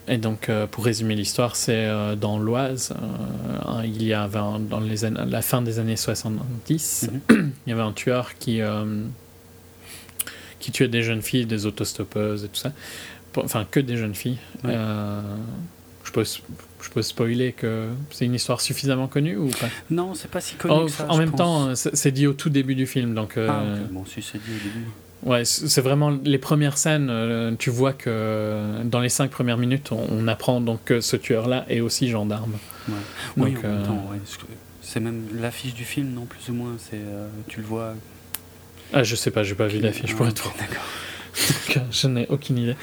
Et 0.07 0.17
donc, 0.17 0.49
euh, 0.49 0.65
pour 0.65 0.83
résumer 0.85 1.15
l'histoire, 1.15 1.55
c'est 1.55 1.85
euh, 1.85 2.15
dans 2.15 2.39
l'Oise, 2.39 2.93
il 3.83 4.03
y 4.03 4.13
avait 4.13 4.39
dans 4.39 4.79
les 4.79 5.09
la 5.09 5.41
fin 5.43 5.61
des 5.61 5.77
années 5.77 5.95
70, 5.95 7.09
mhm. 7.29 7.51
il 7.67 7.69
y 7.69 7.73
avait 7.73 7.83
un 7.83 7.93
tueur 7.93 8.33
qui, 8.39 8.59
qui 10.59 10.71
tuait 10.71 10.87
des 10.87 11.03
jeunes 11.03 11.21
filles, 11.21 11.45
des 11.45 11.67
autostoppeuses 11.67 12.45
et 12.45 12.47
tout 12.47 12.59
ça. 12.59 12.71
Enfin, 13.37 13.65
que 13.69 13.79
des 13.79 13.97
jeunes 13.97 14.15
filles. 14.15 14.39
Je 16.11 16.19
peux 16.19 16.25
je 16.81 16.89
peux 16.89 17.01
spoiler 17.01 17.53
que 17.53 17.87
c'est 18.09 18.25
une 18.25 18.33
histoire 18.33 18.59
suffisamment 18.59 19.07
connue 19.07 19.37
ou 19.37 19.49
pas? 19.49 19.67
Non, 19.89 20.13
c'est 20.13 20.29
pas 20.29 20.41
si 20.41 20.55
connu. 20.55 20.73
Oh, 20.75 20.85
que 20.85 20.91
ça, 20.91 21.05
en 21.09 21.17
même 21.17 21.31
temps, 21.31 21.73
c'est 21.75 22.11
dit 22.11 22.27
au 22.27 22.33
tout 22.33 22.49
début 22.49 22.75
du 22.75 22.87
film, 22.87 23.13
donc. 23.13 23.37
Euh, 23.37 23.47
ah, 23.49 23.63
bon, 23.91 24.03
si 24.05 24.21
c'est 24.21 24.39
dit 24.39 24.51
au 24.51 24.63
début. 24.63 24.85
Ouais, 25.23 25.45
c'est 25.45 25.81
vraiment 25.81 26.09
les 26.09 26.39
premières 26.39 26.79
scènes. 26.79 27.09
Euh, 27.11 27.53
tu 27.57 27.69
vois 27.69 27.93
que 27.93 28.81
dans 28.83 28.99
les 28.99 29.09
cinq 29.09 29.29
premières 29.29 29.57
minutes, 29.57 29.91
on, 29.91 30.27
apprend 30.27 30.61
donc 30.61 30.83
que 30.83 30.99
ce 30.99 31.15
tueur-là 31.15 31.65
est 31.69 31.79
aussi 31.79 32.09
gendarme. 32.09 32.53
Ouais. 32.89 32.95
oui, 33.37 33.49
en 33.49 33.53
même 33.53 33.61
euh, 33.65 33.85
temps, 33.85 34.07
ouais. 34.11 34.17
c'est 34.81 34.99
même 34.99 35.27
l'affiche 35.39 35.75
du 35.75 35.85
film, 35.85 36.11
non 36.13 36.25
Plus 36.25 36.49
ou 36.49 36.55
moins, 36.55 36.75
c'est 36.79 37.01
tu 37.47 37.61
le 37.61 37.67
vois. 37.67 37.93
Ah, 38.93 39.03
je 39.03 39.15
sais 39.15 39.29
pas, 39.29 39.43
j'ai 39.43 39.55
pas 39.55 39.67
vu 39.67 39.79
l'affiche 39.79 40.11
ah, 40.13 40.17
pour 40.17 40.27
être. 40.27 40.51
D'accord. 40.57 40.83
Je 41.91 42.07
n'ai 42.07 42.27
aucune 42.29 42.57
idée. 42.57 42.75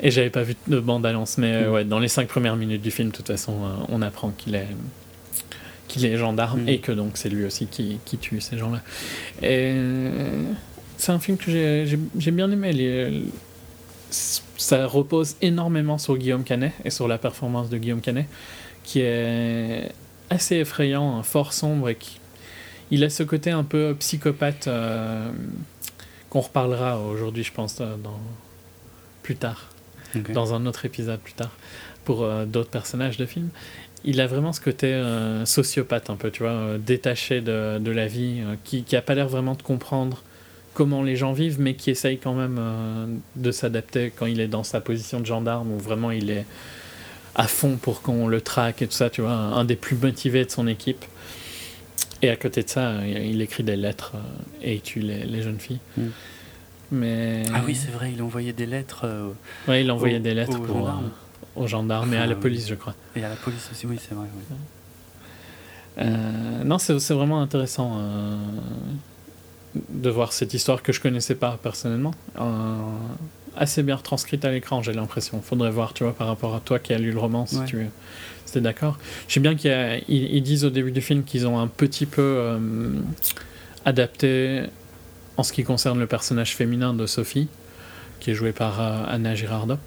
Et 0.00 0.10
j'avais 0.10 0.30
pas 0.30 0.42
vu 0.42 0.54
de 0.66 0.78
bande-annonce, 0.78 1.38
mais 1.38 1.52
euh, 1.52 1.68
mm. 1.68 1.72
ouais, 1.72 1.84
dans 1.84 1.98
les 1.98 2.08
cinq 2.08 2.28
premières 2.28 2.56
minutes 2.56 2.82
du 2.82 2.90
film, 2.90 3.10
de 3.10 3.16
toute 3.16 3.26
façon, 3.26 3.52
euh, 3.64 3.84
on 3.88 4.02
apprend 4.02 4.30
qu'il 4.30 4.54
est 4.54 4.68
qu'il 5.88 6.04
est 6.04 6.16
gendarme 6.16 6.62
mm. 6.62 6.68
et 6.68 6.78
que 6.78 6.92
donc 6.92 7.12
c'est 7.14 7.28
lui 7.28 7.44
aussi 7.44 7.66
qui, 7.66 7.98
qui 8.04 8.18
tue 8.18 8.40
ces 8.40 8.58
gens-là. 8.58 8.82
Et 9.42 9.74
c'est 10.96 11.12
un 11.12 11.18
film 11.18 11.36
que 11.36 11.86
j'ai 12.18 12.30
bien 12.30 12.50
aimé. 12.50 12.72
Les, 12.72 13.22
ça 14.10 14.86
repose 14.86 15.36
énormément 15.42 15.98
sur 15.98 16.16
Guillaume 16.16 16.44
Canet 16.44 16.72
et 16.84 16.90
sur 16.90 17.06
la 17.06 17.18
performance 17.18 17.68
de 17.70 17.78
Guillaume 17.78 18.00
Canet, 18.00 18.26
qui 18.82 19.00
est 19.00 19.92
assez 20.30 20.56
effrayant, 20.56 21.22
fort 21.22 21.52
sombre 21.52 21.88
et 21.88 21.94
qui 21.94 22.18
il 22.90 23.02
a 23.04 23.10
ce 23.10 23.22
côté 23.22 23.50
un 23.50 23.64
peu 23.64 23.96
psychopathe 23.98 24.68
euh, 24.68 25.30
qu'on 26.36 26.42
reparlera 26.42 27.00
aujourd'hui, 27.00 27.44
je 27.44 27.52
pense, 27.52 27.76
dans, 27.78 28.20
plus 29.22 29.36
tard 29.36 29.70
dans 30.34 30.52
un 30.52 30.66
autre 30.66 30.84
épisode 30.84 31.18
plus 31.20 31.32
tard, 31.32 31.50
pour 32.04 32.24
euh, 32.24 32.44
d'autres 32.44 32.68
personnages 32.68 33.16
de 33.16 33.24
film. 33.24 33.48
Il 34.04 34.20
a 34.20 34.26
vraiment 34.26 34.52
ce 34.52 34.60
côté 34.60 34.88
euh, 34.88 35.46
sociopathe 35.46 36.10
un 36.10 36.16
peu, 36.16 36.30
tu 36.30 36.42
vois, 36.42 36.52
euh, 36.52 36.78
détaché 36.78 37.40
de, 37.40 37.78
de, 37.78 37.90
la 37.90 38.06
vie, 38.06 38.42
qui, 38.64 38.82
qui 38.82 38.96
a 38.96 39.02
pas 39.02 39.14
l'air 39.14 39.28
vraiment 39.28 39.54
de 39.54 39.62
comprendre 39.62 40.22
comment 40.74 41.02
les 41.02 41.16
gens 41.16 41.32
vivent, 41.32 41.58
mais 41.58 41.72
qui 41.72 41.90
essaye 41.90 42.18
quand 42.18 42.34
même 42.34 42.60
de 43.34 43.50
s'adapter 43.50 44.12
quand 44.14 44.26
il 44.26 44.40
est 44.40 44.46
dans 44.46 44.62
sa 44.62 44.82
position 44.82 45.20
de 45.20 45.26
gendarme, 45.26 45.72
où 45.72 45.78
vraiment 45.78 46.10
il 46.10 46.28
est 46.28 46.44
à 47.34 47.46
fond 47.46 47.76
pour 47.76 48.02
qu'on 48.02 48.28
le 48.28 48.42
traque 48.42 48.82
et 48.82 48.86
tout 48.86 48.92
ça, 48.92 49.08
tu 49.08 49.22
vois, 49.22 49.32
un, 49.32 49.64
des 49.64 49.76
plus 49.76 49.96
motivés 49.96 50.44
de 50.44 50.50
son 50.50 50.66
équipe. 50.66 51.06
Et 52.22 52.30
à 52.30 52.36
côté 52.36 52.62
de 52.62 52.68
ça, 52.68 53.06
il 53.06 53.40
écrit 53.42 53.62
des 53.62 53.76
lettres 53.76 54.12
et 54.62 54.74
il 54.74 54.80
tue 54.80 55.00
les, 55.00 55.24
les 55.24 55.42
jeunes 55.42 55.60
filles. 55.60 55.80
Mm. 55.96 56.08
Mais... 56.92 57.42
Ah 57.52 57.62
oui, 57.66 57.74
c'est 57.74 57.90
vrai, 57.90 58.12
il 58.12 58.22
envoyait 58.22 58.52
des 58.52 58.66
lettres. 58.66 59.02
Euh, 59.04 59.30
oui, 59.68 59.80
il 59.80 59.90
envoyait 59.90 60.20
des 60.20 60.34
lettres 60.34 60.60
aux, 60.60 60.66
gendarmes. 60.66 61.04
Euh, 61.06 61.62
aux 61.62 61.66
gendarmes 61.66 62.14
et 62.14 62.18
à 62.18 62.26
la 62.26 62.36
police, 62.36 62.68
je 62.68 62.74
crois. 62.74 62.94
Et 63.16 63.24
à 63.24 63.28
la 63.28 63.36
police 63.36 63.68
aussi, 63.72 63.86
oui, 63.86 63.98
c'est 64.00 64.14
vrai. 64.14 64.26
Euh, 65.98 66.64
non, 66.64 66.78
c'est 66.78 67.14
vraiment 67.14 67.40
intéressant 67.40 68.00
de 69.74 70.10
voir 70.10 70.32
cette 70.32 70.54
histoire 70.54 70.82
que 70.82 70.92
je 70.92 71.00
connaissais 71.00 71.34
pas 71.34 71.58
personnellement. 71.60 72.14
assez 73.56 73.82
bien 73.82 73.96
retranscrite 73.96 74.44
à 74.44 74.52
l'écran, 74.52 74.82
j'ai 74.82 74.92
l'impression. 74.92 75.40
Faudrait 75.42 75.70
voir, 75.70 75.92
tu 75.92 76.04
vois, 76.04 76.14
par 76.14 76.28
rapport 76.28 76.54
à 76.54 76.60
toi 76.60 76.78
qui 76.78 76.92
as 76.92 76.98
lu 76.98 77.10
le 77.10 77.18
roman, 77.18 77.46
si 77.46 77.64
tu 77.64 77.88
d'accord. 78.60 78.98
Sais 79.28 79.40
bien 79.40 79.54
qu'ils 79.54 80.02
ils 80.08 80.42
disent 80.42 80.64
au 80.64 80.70
début 80.70 80.92
du 80.92 81.00
film 81.00 81.24
qu'ils 81.24 81.46
ont 81.46 81.58
un 81.58 81.68
petit 81.68 82.06
peu 82.06 82.58
adapté 83.84 84.64
en 85.36 85.42
ce 85.42 85.52
qui 85.52 85.64
concerne 85.64 85.98
le 85.98 86.06
personnage 86.06 86.54
féminin 86.54 86.94
de 86.94 87.06
Sophie, 87.06 87.48
qui 88.20 88.30
est 88.30 88.34
joué 88.34 88.52
par 88.52 88.80
euh, 88.80 89.04
Anna 89.08 89.34
Girardot. 89.34 89.78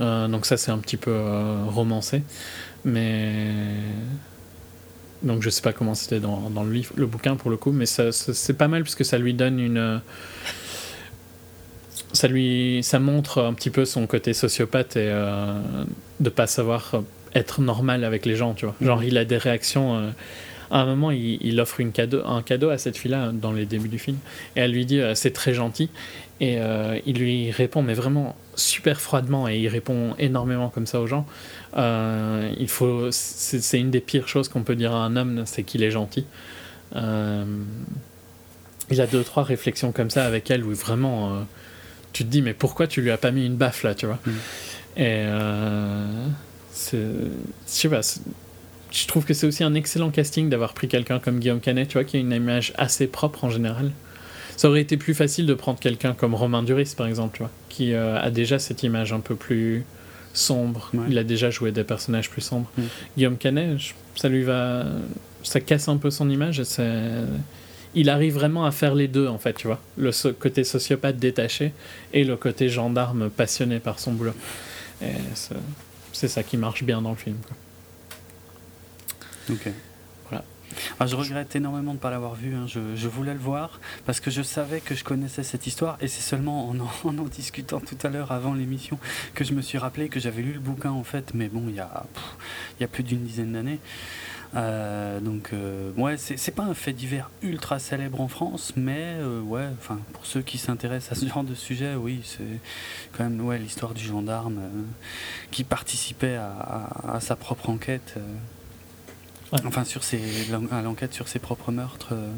Euh, 0.00 0.28
donc 0.28 0.46
ça 0.46 0.56
c'est 0.56 0.70
un 0.70 0.78
petit 0.78 0.96
peu 0.96 1.12
euh, 1.12 1.64
romancé, 1.68 2.22
mais 2.84 3.52
donc 5.22 5.42
je 5.42 5.50
sais 5.50 5.62
pas 5.62 5.72
comment 5.72 5.94
c'était 5.94 6.20
dans, 6.20 6.50
dans, 6.50 6.64
le 6.64 6.72
livre, 6.72 6.92
le 6.96 7.06
bouquin 7.06 7.36
pour 7.36 7.50
le 7.50 7.56
coup, 7.56 7.70
mais 7.70 7.86
ça, 7.86 8.10
c'est 8.10 8.54
pas 8.54 8.66
mal 8.66 8.82
puisque 8.82 9.04
ça 9.04 9.18
lui 9.18 9.34
donne 9.34 9.60
une 9.60 10.00
ça 12.12 12.28
lui 12.28 12.80
ça 12.82 12.98
montre 12.98 13.42
un 13.42 13.54
petit 13.54 13.70
peu 13.70 13.84
son 13.84 14.06
côté 14.06 14.34
sociopathe 14.34 14.96
et 14.96 15.10
de 16.20 16.28
pas 16.28 16.46
savoir 16.46 17.02
être 17.34 17.60
normal 17.60 18.04
avec 18.04 18.26
les 18.26 18.36
gens, 18.36 18.54
tu 18.54 18.66
vois. 18.66 18.74
Genre 18.80 19.02
il 19.02 19.18
a 19.18 19.24
des 19.24 19.38
réactions 19.38 20.12
à 20.70 20.80
un 20.80 20.86
moment, 20.86 21.10
il, 21.12 21.60
offre 21.60 21.80
une 21.80 21.92
cadeau, 21.92 22.22
un 22.26 22.42
cadeau 22.42 22.70
à 22.70 22.78
cette 22.78 22.96
fille-là 22.96 23.30
dans 23.32 23.52
les 23.52 23.66
débuts 23.66 23.88
du 23.88 23.98
film. 24.00 24.18
Et 24.56 24.60
elle 24.60 24.72
lui 24.72 24.86
dit 24.86 25.00
euh, 25.00 25.14
c'est 25.14 25.32
très 25.32 25.54
gentil. 25.54 25.88
Et 26.40 26.58
euh, 26.58 26.98
il 27.06 27.18
lui 27.18 27.52
répond, 27.52 27.82
mais 27.82 27.94
vraiment 27.94 28.34
super 28.56 29.00
froidement. 29.00 29.48
Et 29.48 29.58
il 29.58 29.68
répond 29.68 30.16
énormément 30.18 30.70
comme 30.70 30.86
ça 30.86 31.00
aux 31.00 31.06
gens. 31.06 31.26
Euh, 31.76 32.50
il 32.58 32.68
faut, 32.68 33.08
c'est 33.12 33.78
une 33.78 33.90
des 33.92 34.00
pires 34.00 34.26
choses 34.26 34.48
qu'on 34.48 34.62
peut 34.62 34.74
dire 34.74 34.92
à 34.92 35.04
un 35.04 35.14
homme, 35.16 35.44
c'est 35.46 35.62
qu'il 35.62 35.84
est 35.84 35.92
gentil. 35.92 36.26
il 36.94 37.00
a 39.00 39.06
deux 39.06 39.22
trois 39.22 39.44
réflexions 39.44 39.92
comme 39.92 40.10
ça 40.10 40.24
avec 40.24 40.50
elle 40.50 40.64
où 40.64 40.74
vraiment 40.74 41.46
tu 42.12 42.24
te 42.24 42.28
dis, 42.28 42.42
mais 42.42 42.52
pourquoi 42.54 42.86
tu 42.86 43.00
lui 43.00 43.10
as 43.10 43.18
pas 43.18 43.30
mis 43.30 43.46
une 43.46 43.56
baffe 43.56 43.82
là, 43.84 43.94
tu 43.94 44.06
vois 44.06 44.18
mm. 44.26 44.32
Et 44.96 45.24
je 46.74 47.28
sais 47.66 47.88
pas 47.88 48.02
je 48.94 49.06
trouve 49.06 49.24
que 49.24 49.34
c'est 49.34 49.46
aussi 49.46 49.64
un 49.64 49.74
excellent 49.74 50.10
casting 50.10 50.48
d'avoir 50.48 50.72
pris 50.72 50.88
quelqu'un 50.88 51.18
comme 51.18 51.40
Guillaume 51.40 51.60
Canet, 51.60 51.88
tu 51.88 51.94
vois, 51.94 52.04
qui 52.04 52.16
a 52.16 52.20
une 52.20 52.32
image 52.32 52.72
assez 52.76 53.06
propre 53.06 53.44
en 53.44 53.50
général. 53.50 53.90
Ça 54.56 54.68
aurait 54.68 54.82
été 54.82 54.96
plus 54.96 55.14
facile 55.14 55.46
de 55.46 55.54
prendre 55.54 55.80
quelqu'un 55.80 56.14
comme 56.14 56.34
Romain 56.34 56.62
Duris, 56.62 56.94
par 56.96 57.08
exemple, 57.08 57.36
tu 57.36 57.42
vois, 57.42 57.50
qui 57.68 57.92
euh, 57.92 58.20
a 58.20 58.30
déjà 58.30 58.60
cette 58.60 58.84
image 58.84 59.12
un 59.12 59.18
peu 59.18 59.34
plus 59.34 59.84
sombre. 60.32 60.92
Il 61.08 61.18
a 61.18 61.24
déjà 61.24 61.50
joué 61.50 61.72
des 61.72 61.82
personnages 61.82 62.30
plus 62.30 62.40
sombres. 62.40 62.70
Mm. 62.76 62.82
Guillaume 63.16 63.36
Canet, 63.36 63.78
ça 64.14 64.28
lui 64.28 64.44
va. 64.44 64.84
Ça 65.42 65.60
casse 65.60 65.88
un 65.88 65.96
peu 65.96 66.10
son 66.10 66.30
image. 66.30 66.62
Il 67.96 68.10
arrive 68.10 68.34
vraiment 68.34 68.64
à 68.64 68.70
faire 68.70 68.94
les 68.94 69.08
deux, 69.08 69.26
en 69.26 69.38
fait, 69.38 69.54
tu 69.54 69.66
vois. 69.66 69.80
Le 69.96 70.10
côté 70.32 70.62
sociopathe 70.62 71.16
détaché 71.16 71.72
et 72.12 72.24
le 72.24 72.36
côté 72.36 72.68
gendarme 72.68 73.28
passionné 73.28 73.80
par 73.80 73.98
son 73.98 74.12
boulot. 74.12 74.34
C'est 76.24 76.36
ça 76.36 76.42
qui 76.42 76.56
marche 76.56 76.84
bien 76.84 77.02
dans 77.02 77.10
le 77.10 77.16
film. 77.16 77.36
Quoi. 77.46 77.54
Ok. 79.54 79.68
Voilà. 80.30 80.42
Ah, 80.98 81.06
je 81.06 81.16
regrette 81.16 81.54
énormément 81.54 81.90
de 81.90 81.98
ne 81.98 82.00
pas 82.00 82.10
l'avoir 82.10 82.34
vu. 82.34 82.54
Hein. 82.54 82.64
Je, 82.66 83.08
voulais 83.08 83.34
le 83.34 83.38
voir 83.38 83.78
parce 84.06 84.20
que 84.20 84.30
je 84.30 84.40
savais 84.40 84.80
que 84.80 84.94
je 84.94 85.04
connaissais 85.04 85.42
cette 85.42 85.66
histoire 85.66 85.98
et 86.00 86.08
c'est 86.08 86.22
seulement 86.22 86.70
en 86.70 86.76
en, 86.80 87.18
en 87.18 87.24
discutant 87.24 87.78
tout 87.78 87.98
à 88.02 88.08
l'heure 88.08 88.32
avant 88.32 88.54
l'émission 88.54 88.98
que 89.34 89.44
je 89.44 89.52
me 89.52 89.60
suis 89.60 89.76
rappelé 89.76 90.08
que 90.08 90.18
j'avais 90.18 90.40
lu 90.40 90.54
le 90.54 90.60
bouquin 90.60 90.92
en 90.92 91.04
fait, 91.04 91.34
mais 91.34 91.48
bon, 91.48 91.64
il 91.68 91.74
y 91.74 91.80
a, 91.80 92.06
il 92.78 92.82
y 92.82 92.84
a 92.84 92.88
plus 92.88 93.02
d'une 93.02 93.22
dizaine 93.22 93.52
d'années. 93.52 93.80
Euh, 94.56 95.20
donc, 95.20 95.50
euh, 95.52 95.92
ouais, 95.96 96.16
c'est 96.16 96.54
pas 96.54 96.64
un 96.64 96.74
fait 96.74 96.92
divers 96.92 97.30
ultra 97.42 97.78
célèbre 97.78 98.20
en 98.20 98.28
France, 98.28 98.72
mais 98.76 99.16
euh, 99.18 99.40
ouais, 99.40 99.68
enfin, 99.78 99.98
pour 100.12 100.26
ceux 100.26 100.42
qui 100.42 100.58
s'intéressent 100.58 101.18
à 101.18 101.20
ce 101.20 101.28
genre 101.32 101.44
de 101.44 101.54
sujet, 101.54 101.94
oui, 101.94 102.20
c'est 102.24 102.60
quand 103.12 103.24
même 103.24 103.40
ouais, 103.40 103.58
l'histoire 103.58 103.94
du 103.94 104.04
gendarme 104.04 104.60
qui 105.50 105.64
participait 105.64 106.36
à, 106.36 106.88
à 107.14 107.20
sa 107.20 107.36
propre 107.36 107.70
enquête. 107.70 108.18
Enfin, 109.64 109.84
sur 109.84 110.02
ses, 110.02 110.20
à 110.72 110.82
l'enquête 110.82 111.14
sur 111.14 111.28
ses 111.28 111.38
propres 111.38 111.70
meurtres. 111.70 112.08
Euh. 112.12 112.32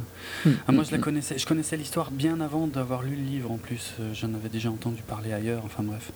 Hmm. 0.45 0.55
Ah, 0.69 0.73
moi, 0.73 0.85
je 0.85 0.91
la 0.91 0.99
hmm. 0.99 1.01
connaissais. 1.01 1.39
Je 1.39 1.47
connaissais 1.47 1.77
l'histoire 1.77 2.11
bien 2.11 2.41
avant 2.41 2.67
d'avoir 2.67 3.03
lu 3.03 3.17
le 3.17 3.23
livre. 3.23 3.51
En 3.51 3.57
plus, 3.57 3.95
euh, 4.01 4.13
j'en 4.13 4.35
avais 4.35 4.49
déjà 4.49 4.71
entendu 4.71 5.03
parler 5.03 5.33
ailleurs. 5.33 5.63
Enfin 5.65 5.83
bref. 5.83 6.13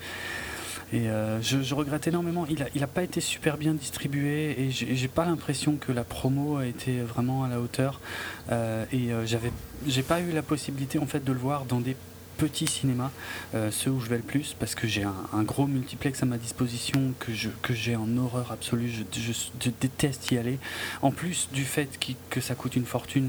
Et 0.93 1.09
euh, 1.09 1.41
je, 1.43 1.75
regrette 1.75 2.07
énormément. 2.07 2.47
Il 2.49 2.59
n'a 2.59 2.85
a 2.85 2.87
pas 2.87 3.03
été 3.03 3.21
super 3.21 3.57
bien 3.57 3.75
distribué 3.75 4.61
et 4.61 4.71
j'ai 4.71 5.09
pas 5.09 5.25
l'impression 5.25 5.77
que 5.77 5.93
la 5.93 6.05
promo 6.05 6.57
a 6.57 6.67
été 6.67 7.01
vraiment 7.01 7.45
à 7.45 7.49
la 7.49 7.61
hauteur. 7.61 8.01
et 8.51 9.11
j'avais, 9.25 9.53
j'ai 9.87 10.03
pas 10.03 10.21
eu 10.21 10.33
la 10.33 10.43
possibilité 10.43 10.99
en 10.99 11.07
fait 11.07 11.25
de 11.25 11.33
le 11.33 11.39
voir 11.39 11.65
dans 11.65 11.81
des 11.81 11.97
petit 12.41 12.67
cinéma, 12.67 13.11
euh, 13.55 13.71
ceux 13.71 13.91
où 13.91 14.01
je 14.01 14.09
vais 14.09 14.17
le 14.17 14.23
plus, 14.23 14.57
parce 14.59 14.75
que 14.75 14.87
j'ai 14.87 15.03
un, 15.03 15.43
gros 15.43 15.67
multiplex 15.67 16.23
à 16.23 16.27
ma 16.27 16.39
disposition 16.39 17.13
que 17.19 17.35
je 17.35 17.51
que 17.61 17.75
j'ai 17.75 17.97
en 17.97 18.17
horreur 18.17 18.51
absolue. 18.51 18.91
Je, 18.91 19.71
déteste 19.81 20.31
y 20.31 20.39
aller. 20.39 20.59
En 21.03 21.11
plus 21.11 21.51
du 21.53 21.65
fait 21.65 21.99
que 22.31 22.41
ça 22.41 22.55
coûte 22.55 22.77
une 22.77 22.87
fortune, 22.87 23.29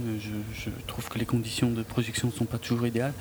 je, 0.54 0.70
trouve 0.88 1.10
que 1.10 1.20
les 1.20 1.26
conditions 1.26 1.70
de 1.72 1.84
projection 1.84 2.30
ne 2.30 2.34
sont 2.34 2.46
pas 2.46 2.58
toujours 2.58 2.88
idéales. 2.88 3.14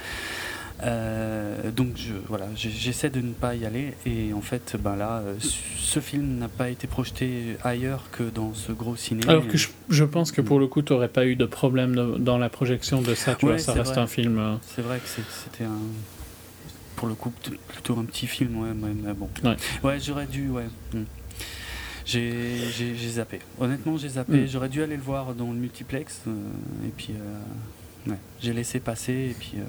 Euh, 0.82 1.70
donc 1.70 1.88
je, 1.96 2.14
voilà, 2.28 2.46
j'essaie 2.54 3.10
de 3.10 3.20
ne 3.20 3.32
pas 3.32 3.54
y 3.54 3.66
aller 3.66 3.94
et 4.06 4.32
en 4.32 4.40
fait, 4.40 4.76
ben 4.78 4.96
là, 4.96 5.18
euh, 5.18 5.34
ce 5.40 6.00
film 6.00 6.38
n'a 6.38 6.48
pas 6.48 6.70
été 6.70 6.86
projeté 6.86 7.56
ailleurs 7.62 8.04
que 8.12 8.22
dans 8.22 8.54
ce 8.54 8.72
gros 8.72 8.96
ciné. 8.96 9.22
Alors 9.28 9.46
que 9.46 9.58
je, 9.58 10.04
pense 10.04 10.32
que 10.32 10.40
pour 10.40 10.58
le 10.58 10.66
coup, 10.68 10.82
tu 10.82 10.92
n'aurais 10.92 11.08
pas 11.08 11.26
eu 11.26 11.36
de 11.36 11.44
problème 11.44 12.18
dans 12.18 12.38
la 12.38 12.48
projection 12.48 13.02
de 13.02 13.14
ça. 13.14 13.34
Tu 13.34 13.46
vois, 13.46 13.58
ça 13.58 13.72
reste 13.72 13.98
un 13.98 14.06
film. 14.06 14.38
Euh. 14.38 14.56
C'est 14.74 14.82
vrai 14.82 14.98
que 14.98 15.08
c'était 15.08 15.64
un, 15.64 15.78
pour 16.96 17.08
le 17.08 17.14
coup, 17.14 17.32
plutôt 17.68 17.98
un 17.98 18.04
petit 18.04 18.26
film, 18.26 18.56
ouais, 18.62 18.72
mais 18.74 19.12
bon. 19.12 19.28
Ouais, 19.82 19.98
j'aurais 20.00 20.26
dû, 20.26 20.48
ouais. 20.48 20.66
Hmm. 20.94 21.04
J'ai 22.06 23.08
zappé. 23.08 23.40
Honnêtement, 23.60 23.98
j'ai 23.98 24.08
zappé. 24.08 24.44
Hmm. 24.44 24.46
J'aurais 24.46 24.70
dû 24.70 24.82
aller 24.82 24.96
le 24.96 25.02
voir 25.02 25.34
dans 25.34 25.48
le 25.48 25.58
multiplex 25.58 26.22
et 26.86 26.90
puis. 26.96 27.12
J'ai 28.40 28.52
laissé 28.52 28.80
passer 28.80 29.12
et 29.12 29.36
puis 29.38 29.52
euh, 29.56 29.64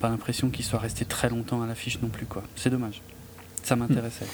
pas 0.00 0.08
l'impression 0.08 0.50
qu'il 0.50 0.64
soit 0.64 0.78
resté 0.78 1.04
très 1.04 1.28
longtemps 1.30 1.62
à 1.62 1.66
l'affiche 1.66 2.00
non 2.02 2.08
plus. 2.08 2.26
quoi. 2.26 2.42
C'est 2.56 2.70
dommage. 2.70 3.00
Ça 3.62 3.76
m'intéressait. 3.76 4.26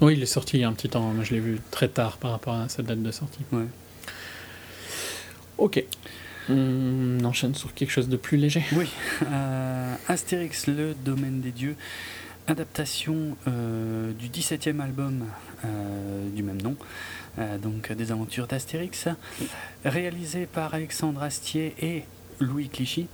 Oui, 0.00 0.14
il 0.14 0.22
est 0.22 0.26
sorti 0.26 0.56
il 0.56 0.60
y 0.60 0.64
a 0.64 0.68
un 0.68 0.72
petit 0.72 0.88
temps. 0.88 1.12
Moi, 1.12 1.22
je 1.22 1.32
l'ai 1.34 1.40
vu 1.40 1.60
très 1.70 1.88
tard 1.88 2.16
par 2.16 2.32
rapport 2.32 2.54
à 2.54 2.68
sa 2.68 2.82
date 2.82 3.02
de 3.02 3.10
sortie. 3.12 3.42
Ouais. 3.52 3.66
Ok. 5.58 5.84
On 6.48 7.24
enchaîne 7.24 7.54
sur 7.54 7.72
quelque 7.72 7.90
chose 7.90 8.08
de 8.08 8.16
plus 8.16 8.36
léger. 8.36 8.64
Oui. 8.72 8.88
Euh, 9.24 9.94
Astérix, 10.08 10.66
le 10.66 10.94
domaine 10.94 11.40
des 11.40 11.52
dieux. 11.52 11.76
Adaptation 12.48 13.36
euh, 13.46 14.12
du 14.14 14.28
17e 14.28 14.80
album 14.80 15.24
du 16.34 16.42
même 16.42 16.60
nom. 16.60 16.74
donc 17.62 17.92
des 17.92 18.10
aventures 18.10 18.48
d'Astérix, 18.48 19.06
réalisé 19.84 20.46
par 20.46 20.74
Alexandre 20.74 21.22
Astier 21.22 21.74
et 21.80 22.02
Louis 22.42 22.68
Clichy, 22.68 23.06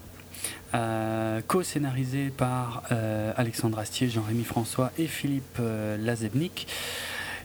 euh, 0.74 1.40
co-scénarisé 1.46 2.30
par 2.30 2.82
euh, 2.92 3.32
Alexandre 3.36 3.78
Astier, 3.78 4.08
Jean-Rémy 4.08 4.44
François 4.44 4.90
et 4.98 5.06
Philippe 5.06 5.58
euh, 5.60 5.96
Lazebnik. 5.98 6.66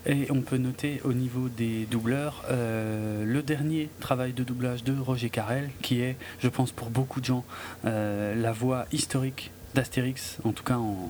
Et 0.06 0.28
on 0.30 0.42
peut 0.42 0.58
noter 0.58 1.00
au 1.06 1.14
niveau 1.14 1.48
des 1.48 1.86
doubleurs 1.86 2.44
le 2.50 3.42
dernier 3.42 3.88
travail 4.02 4.34
de 4.34 4.44
doublage 4.44 4.84
de 4.84 5.00
Roger 5.00 5.30
Carrel, 5.30 5.70
qui 5.82 6.02
est, 6.02 6.18
je 6.40 6.50
pense 6.50 6.74
pour 6.74 6.90
beaucoup 6.90 7.22
de 7.22 7.26
gens, 7.26 7.46
la 7.86 8.52
voix 8.52 8.86
historique 8.92 9.52
d'Astérix, 9.76 10.40
en 10.44 10.52
tout 10.52 10.66
cas 10.66 10.76
en, 10.76 11.10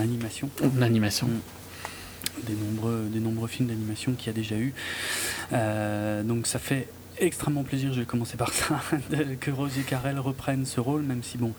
animation. 0.00 0.50
En 0.64 0.82
animation. 0.82 1.28
Mm. 1.28 2.42
Des 2.48 2.54
nombreux, 2.54 3.06
des 3.08 3.20
nombreux 3.20 3.46
films 3.46 3.68
d'animation 3.68 4.14
qu'il 4.14 4.26
y 4.26 4.30
a 4.30 4.32
déjà 4.32 4.56
eu. 4.56 4.74
donc 6.26 6.48
ça 6.48 6.58
fait 6.58 6.88
extrêmement 7.18 7.62
plaisir, 7.62 7.92
je 7.92 8.00
vais 8.00 8.06
commencer 8.06 8.36
par 8.36 8.52
ça, 8.52 8.80
que 9.40 9.50
Roger 9.50 9.82
Carrel 9.82 10.18
reprenne 10.18 10.66
ce 10.66 10.80
rôle, 10.80 11.02
même 11.02 11.22
si 11.22 11.38
bon, 11.38 11.52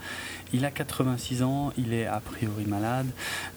il 0.54 0.66
a 0.66 0.72
86 0.72 1.44
ans, 1.44 1.74
il 1.78 1.94
est 1.94 2.06
a 2.06 2.20
priori 2.20 2.66
malade, 2.66 3.08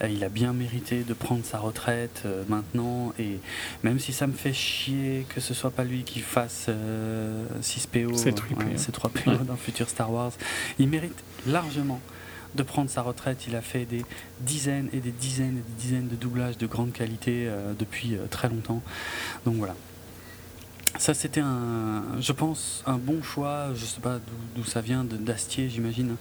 euh, 0.02 0.08
il 0.08 0.22
a 0.24 0.28
bien 0.28 0.52
mérité 0.52 1.02
de 1.02 1.14
prendre 1.14 1.44
sa 1.44 1.58
retraite 1.58 2.22
euh, 2.24 2.44
maintenant, 2.48 3.12
et 3.18 3.38
même 3.82 3.98
si 3.98 4.12
ça 4.12 4.26
me 4.26 4.32
fait 4.32 4.52
chier 4.52 5.26
que 5.28 5.40
ce 5.40 5.54
soit 5.54 5.70
pas 5.70 5.84
lui 5.84 6.04
qui 6.04 6.20
fasse 6.20 6.68
6PO, 7.62 8.16
c'est 8.16 8.92
3 8.92 9.10
PO 9.10 9.30
dans 9.44 9.56
futur 9.56 9.88
Star 9.88 10.12
Wars, 10.12 10.32
il 10.78 10.88
mérite 10.88 11.22
largement 11.46 12.00
de 12.54 12.62
prendre 12.62 12.88
sa 12.88 13.02
retraite. 13.02 13.44
Il 13.46 13.54
a 13.56 13.60
fait 13.60 13.84
des 13.84 14.04
dizaines 14.40 14.88
et 14.92 15.00
des 15.00 15.10
dizaines 15.10 15.58
et 15.58 15.70
des 15.70 15.82
dizaines 15.82 16.08
de 16.08 16.16
doublages 16.16 16.56
de 16.56 16.66
grande 16.66 16.92
qualité 16.92 17.44
euh, 17.46 17.74
depuis 17.78 18.16
très 18.30 18.48
longtemps. 18.48 18.82
Donc 19.44 19.56
voilà, 19.56 19.74
ça, 20.98 21.14
c'était 21.14 21.40
un, 21.40 22.02
je 22.20 22.32
pense, 22.32 22.82
un 22.86 22.98
bon 22.98 23.22
choix. 23.22 23.68
Je 23.74 23.84
sais 23.84 24.00
pas 24.00 24.18
d'où 24.56 24.64
ça 24.64 24.80
vient, 24.80 25.04
d'Astier, 25.04 25.70
j'imagine, 25.70 26.16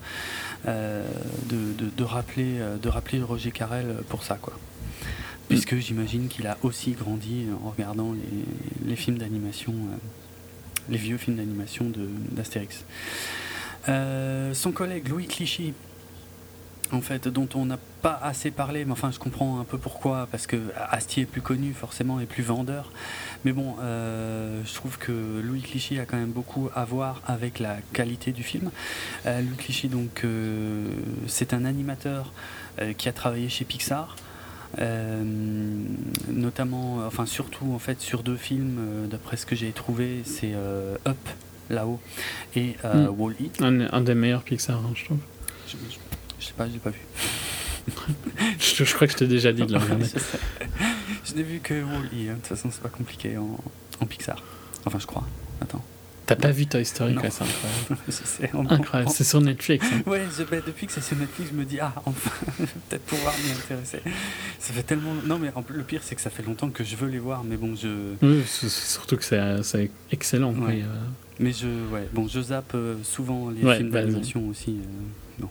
euh, 0.67 1.05
de, 1.49 2.03
rappeler, 2.03 2.59
euh, 2.59 2.77
de 2.77 2.87
rappeler 2.87 3.21
Roger 3.21 3.51
Carrel 3.51 3.97
pour 4.07 4.23
ça, 4.23 4.35
quoi. 4.35 4.53
Puisque 5.49 5.77
j'imagine 5.77 6.27
qu'il 6.27 6.45
a 6.45 6.57
aussi 6.61 6.91
grandi 6.91 7.47
en 7.63 7.69
regardant 7.69 8.13
les, 8.85 8.95
films 8.95 9.17
d'animation, 9.17 9.73
euh, 9.73 9.95
les 10.89 10.97
vieux 10.97 11.17
films 11.17 11.37
d'animation 11.37 11.91
d'Astérix. 12.31 12.85
son 13.87 14.71
collègue 14.73 15.07
Louis 15.07 15.25
Clichy, 15.25 15.73
en 16.91 17.01
fait, 17.01 17.27
dont 17.27 17.49
on 17.55 17.65
n'a 17.65 17.79
pas 18.01 18.19
assez 18.21 18.51
parlé, 18.51 18.85
mais 18.85 18.91
enfin 18.91 19.11
je 19.11 19.19
comprends 19.19 19.59
un 19.59 19.63
peu 19.63 19.77
pourquoi, 19.77 20.27
parce 20.31 20.47
que 20.47 20.57
Astier 20.89 21.23
est 21.23 21.25
plus 21.25 21.41
connu 21.41 21.73
forcément 21.73 22.19
et 22.19 22.25
plus 22.25 22.43
vendeur. 22.43 22.91
Mais 23.45 23.51
bon, 23.51 23.75
euh, 23.81 24.61
je 24.65 24.73
trouve 24.73 24.97
que 24.97 25.41
Louis 25.43 25.61
Clichy 25.61 25.99
a 25.99 26.05
quand 26.05 26.17
même 26.17 26.31
beaucoup 26.31 26.69
à 26.75 26.85
voir 26.85 27.21
avec 27.25 27.59
la 27.59 27.77
qualité 27.93 28.31
du 28.31 28.43
film. 28.43 28.71
Euh, 29.25 29.41
Louis 29.41 29.57
Clichy, 29.57 29.87
donc, 29.87 30.23
euh, 30.23 30.87
c'est 31.27 31.53
un 31.53 31.65
animateur 31.65 32.31
qui 32.97 33.09
a 33.09 33.11
travaillé 33.11 33.49
chez 33.49 33.65
Pixar. 33.65 34.15
notamment, 36.29 36.99
enfin 37.07 37.25
surtout 37.25 37.73
en 37.73 37.79
fait 37.79 37.99
sur 38.01 38.21
deux 38.21 38.37
films, 38.37 39.07
d'après 39.09 39.35
ce 39.35 39.47
que 39.47 39.55
j'ai 39.55 39.71
trouvé, 39.71 40.21
c'est 40.23 40.53
Up 41.07 41.17
là-haut 41.71 41.99
et 42.55 42.75
mm. 42.83 43.07
Wall-E. 43.17 43.89
Un, 43.91 44.01
des 44.01 44.13
meilleurs 44.13 44.43
Pixar, 44.43 44.77
hein, 44.77 44.91
je 44.93 45.05
trouve. 45.05 45.17
Je 45.67 45.75
sais 46.45 46.53
pas, 46.55 46.67
j'ai 46.71 46.79
pas 46.79 46.91
vu. 46.91 46.99
je, 48.59 48.93
crois 48.93 49.07
que 49.07 49.13
je 49.13 49.17
t'ai 49.17 49.27
déjà 49.27 49.53
dit 49.53 49.65
de 49.65 49.71
le 49.71 49.77
regarder. 49.79 50.05
je 51.25 51.33
n'ai 51.35 51.43
vu 51.43 51.59
que 51.59 51.73
Wall-E, 51.73 52.29
hein. 52.29 52.33
de 52.33 52.33
toute 52.35 52.47
façon 52.47 52.69
c'est 52.71 52.81
pas 52.81 52.89
compliqué 52.89 53.37
en, 53.37 53.57
en, 54.01 54.05
Pixar. 54.05 54.43
Enfin 54.85 54.99
je 54.99 55.07
crois. 55.07 55.25
Attends. 55.61 55.83
T'as 56.27 56.35
pas 56.35 56.51
vu 56.51 56.67
Toy 56.67 56.83
Story 56.83 57.15
c'est 57.29 58.43
incroyable. 58.43 58.73
incroyable, 58.73 59.11
c'est 59.15 59.23
sur 59.23 59.39
Netflix. 59.39 59.87
Hein. 59.89 60.01
Ouais, 60.05 60.23
bah, 60.51 60.57
depuis 60.65 60.85
que 60.85 60.91
c'est 60.91 61.01
sur 61.01 61.15
Netflix, 61.15 61.51
je 61.53 61.57
me 61.57 61.63
dis, 61.63 61.79
ah, 61.79 61.93
enfin, 62.05 62.65
peut-être 62.89 63.05
pouvoir 63.05 63.33
m'y 63.45 63.51
intéresser. 63.51 64.01
Ça 64.59 64.73
fait 64.73 64.83
tellement. 64.83 65.13
Non, 65.25 65.39
mais 65.39 65.53
le 65.69 65.83
pire, 65.83 66.01
c'est 66.03 66.15
que 66.15 66.21
ça 66.21 66.29
fait 66.29 66.43
longtemps 66.43 66.69
que 66.69 66.83
je 66.83 66.97
veux 66.97 67.07
les 67.07 67.19
voir, 67.19 67.45
mais 67.45 67.55
bon, 67.55 67.75
je. 67.77 68.15
Oui, 68.21 68.43
surtout 68.45 69.15
que 69.15 69.23
c'est 69.23 69.89
excellent. 70.11 70.53
Mais 71.39 71.53
je, 71.53 71.67
ouais, 71.93 72.09
bon, 72.11 72.27
je 72.27 72.41
zappe 72.41 72.73
euh, 72.73 72.95
souvent 73.03 73.49
les 73.49 73.61
films 73.77 73.91
bah, 73.91 74.01
d'animation 74.01 74.47
aussi. 74.49 74.71
Euh, 74.71 75.41
non. 75.41 75.49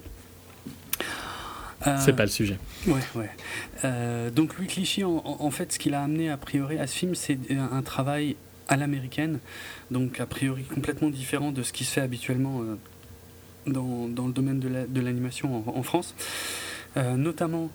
Euh, 1.86 1.96
c'est 2.00 2.14
pas 2.14 2.24
le 2.24 2.30
sujet. 2.30 2.58
Ouais, 2.86 3.00
ouais. 3.14 3.30
Euh, 3.84 4.30
donc 4.30 4.56
Louis 4.56 4.66
Clichy, 4.66 5.04
en, 5.04 5.50
fait, 5.50 5.72
ce 5.72 5.78
qu'il 5.78 5.94
a 5.94 6.02
amené 6.02 6.30
a 6.30 6.36
priori 6.36 6.78
à 6.78 6.86
ce 6.86 6.96
film, 6.96 7.14
c'est 7.14 7.38
un, 7.50 7.82
travail 7.82 8.36
à 8.68 8.76
l'américaine, 8.76 9.38
donc 9.90 10.18
a 10.18 10.26
priori 10.26 10.64
complètement 10.64 11.10
différent 11.10 11.52
de 11.52 11.62
ce 11.62 11.72
qui 11.72 11.84
se 11.84 11.92
fait 11.92 12.00
habituellement 12.00 12.62
dans, 13.66 14.08
dans, 14.08 14.26
le 14.26 14.32
domaine 14.32 14.58
de 14.58 15.00
l'animation 15.00 15.64
en, 15.68 15.78
en, 15.78 15.82
France, 15.84 16.14
notamment 16.96 17.70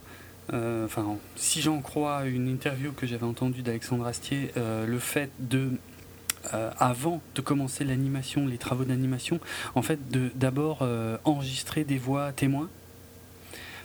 euh, 0.54 0.86
enfin, 0.86 1.18
si 1.36 1.62
j'en 1.62 1.82
crois 1.82 2.26
une 2.26 2.48
interview 2.48 2.92
que 2.92 3.08
j'avais 3.08 3.26
entendue 3.26 3.62
d'Alexandre 3.62 4.06
Astier, 4.06 4.52
euh, 4.58 4.86
le 4.86 5.00
fait 5.00 5.30
de 5.40 5.70
euh, 6.54 6.72
avant 6.80 7.22
de 7.36 7.42
commencer 7.42 7.84
l'animation, 7.84 8.48
les 8.48 8.58
travaux 8.58 8.84
d'animation, 8.84 9.40
en 9.76 9.82
fait, 9.82 10.00
d'abord 10.36 10.86
enregistrer 11.24 11.84
des 11.84 11.98
voix 11.98 12.32
témoins, 12.32 12.70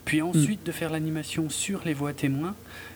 puis 0.06 0.22
mm. 0.22 0.26
ensuite 0.26 0.64
de 0.64 0.72
faire 0.72 0.88
l'animation 0.90 1.50
sur 1.50 1.82
les 1.84 1.92
voix 1.92 2.14
témoins, 2.14 2.54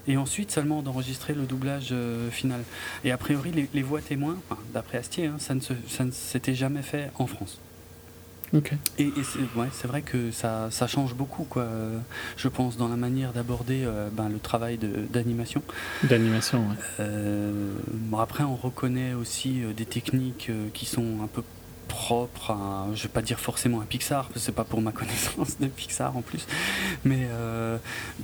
et 0.08 0.16
ensuite 0.16 0.50
seulement 0.50 0.80
d'enregistrer 0.80 1.34
le 1.34 1.42
doublage 1.42 1.94
final. 2.30 2.62
Et 3.04 3.12
a 3.12 3.18
priori, 3.18 3.68
les, 3.74 3.82
voix 3.82 4.00
témoins, 4.00 4.38
d'après 4.72 4.96
Astier, 4.96 5.26
hein, 5.26 5.36
ça 5.38 5.54
ne 5.54 6.10
s'était 6.10 6.54
jamais 6.54 6.82
fait 6.82 7.10
en 7.18 7.26
France. 7.26 7.60
Et, 8.98 9.12
c'est 9.72 9.86
vrai 9.86 10.02
que 10.02 10.30
ça, 10.30 10.68
ça, 10.70 10.86
change 10.86 11.14
beaucoup, 11.14 11.44
quoi, 11.44 11.68
je 12.36 12.48
pense, 12.48 12.76
dans 12.76 12.88
la 12.88 12.96
manière 12.96 13.32
d'aborder 13.32 13.84
euh, 13.84 14.08
ben, 14.10 14.28
le 14.28 14.38
travail 14.38 14.78
d'animation. 14.78 15.62
D'animation, 16.04 16.64
oui. 16.68 16.76
Euh, 16.98 17.72
bon, 17.92 18.18
après, 18.18 18.42
on 18.42 18.56
reconnaît 18.56 19.14
aussi 19.14 19.62
euh, 19.62 19.72
des 19.72 19.86
techniques 19.86 20.50
qui 20.74 20.86
sont 20.86 21.22
un 21.22 21.28
peu 21.28 21.42
propres 21.90 22.52
à, 22.52 22.86
je 22.94 23.02
vais 23.02 23.08
pas 23.08 23.22
dire 23.22 23.38
forcément 23.38 23.80
à 23.80 23.84
Pixar, 23.84 24.24
parce 24.24 24.34
que 24.34 24.40
c'est 24.40 24.52
pas 24.52 24.64
pour 24.64 24.80
ma 24.80 24.92
connaissance 25.00 25.58
de 25.58 25.66
Pixar 25.66 26.16
en 26.16 26.22
plus, 26.22 26.46
mais 27.04 27.28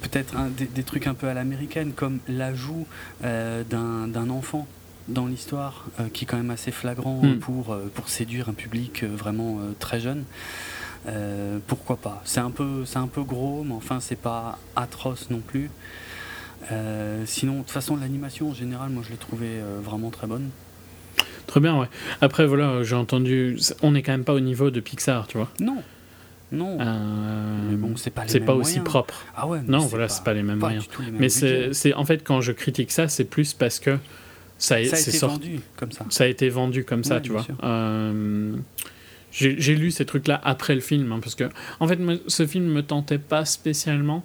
peut-être 0.01 0.34
des, 0.56 0.66
des, 0.66 0.82
trucs 0.82 1.06
un 1.06 1.14
peu 1.14 1.28
à 1.28 1.34
l'américaine, 1.34 1.93
comme 1.93 2.20
l'ajout 2.28 2.86
d'un 3.22 4.30
enfant 4.30 4.66
dans 5.09 5.26
l'histoire, 5.26 5.84
euh, 6.01 6.09
qui 6.12 6.24
est 6.24 6.26
quand 6.26 6.36
même 6.36 6.51
assez 6.51 6.70
flagrant 6.70 7.22
hmm. 7.22 7.38
pour, 7.38 7.72
euh, 7.72 7.90
pour 7.94 8.09
séduire 8.09 8.48
un 8.48 8.55
public 8.55 9.02
euh, 9.02 9.09
vraiment 9.09 9.59
très 9.78 10.01
jeune. 10.01 10.24
pourquoi 11.66 11.97
pas? 11.97 12.20
C'est 12.24 12.40
un 12.40 12.51
peu 12.51 12.84
c'est 12.84 12.98
un 12.98 13.06
peu 13.06 13.22
gros, 13.22 13.62
mais 13.64 13.74
enfin 13.74 14.01
c'est 14.01 14.20
pas 14.20 14.59
atroce 14.74 15.30
non 15.30 15.40
plus. 15.40 15.70
sinon, 17.26 17.55
de 17.55 17.59
toute 17.60 17.70
façon, 17.70 17.97
l'animation 17.97 18.51
en 18.51 18.55
général, 18.55 18.90
moi 18.90 19.02
je 19.06 19.10
l'ai 19.12 19.16
trouvé 19.16 19.60
vraiment 19.82 20.10
très 20.10 20.26
bonne. 20.26 20.51
Très 21.47 21.60
bien, 21.60 21.78
ouais. 21.78 21.86
Après, 22.20 22.47
voilà, 22.47 22.82
j'ai 22.82 22.97
entendu. 22.97 23.59
On 23.82 23.93
n'est 23.93 24.02
quand 24.02 24.12
même 24.12 24.24
pas 24.24 24.34
au 24.34 24.40
niveau 24.40 24.70
de 24.70 24.80
Pixar, 24.80 25.26
tu 25.26 25.38
vois. 25.38 25.48
Non. 25.60 25.82
Non. 26.52 26.78
mais 27.68 27.76
bon, 27.76 27.97
c'est 27.97 28.10
pas 28.10 28.24
C'est 28.26 28.40
pas 28.40 28.55
aussi 28.55 28.80
propre. 28.80 29.24
Ah 29.36 29.47
ouais. 29.47 29.60
Non, 29.66 29.80
voilà, 29.80 30.09
c'est 30.09 30.24
pas 30.24 30.34
les 30.34 30.43
mêmes 30.43 30.59
moyens. 30.59 30.86
mais 31.12 31.28
c'est 31.28 31.94
en 31.94 32.05
fait 32.05 32.22
quand 32.24 32.40
je 32.40 32.52
critique 32.52 32.90
ça, 32.90 33.09
c'est 33.09 33.24
plus 33.24 33.52
parce 33.52 33.78
que 33.80 33.98
ça 34.59 34.76
a, 34.76 34.80
été 34.80 35.18
vendu 35.18 35.60
comme 35.76 35.93
ça. 35.93 36.05
Ça 36.09 36.24
a 36.24 36.26
été 36.26 36.48
vendu 36.48 36.84
comme 36.84 37.05
ça, 37.05 37.20
tu 37.20 37.32
vois. 37.32 37.47
Euh, 37.62 38.56
j'ai 39.32 39.74
lu 39.74 39.90
ces 39.90 40.06
trucs-là 40.06 40.40
après 40.44 40.74
le 40.74 40.80
film, 40.80 41.12
hein, 41.12 41.20
parce 41.22 41.34
que, 41.34 41.44
en 41.80 41.86
fait, 41.86 41.98
ce 42.26 42.47
film 42.47 42.64
me 42.66 42.82
tentait 42.82 43.18
pas 43.18 43.44
spécialement, 43.44 44.24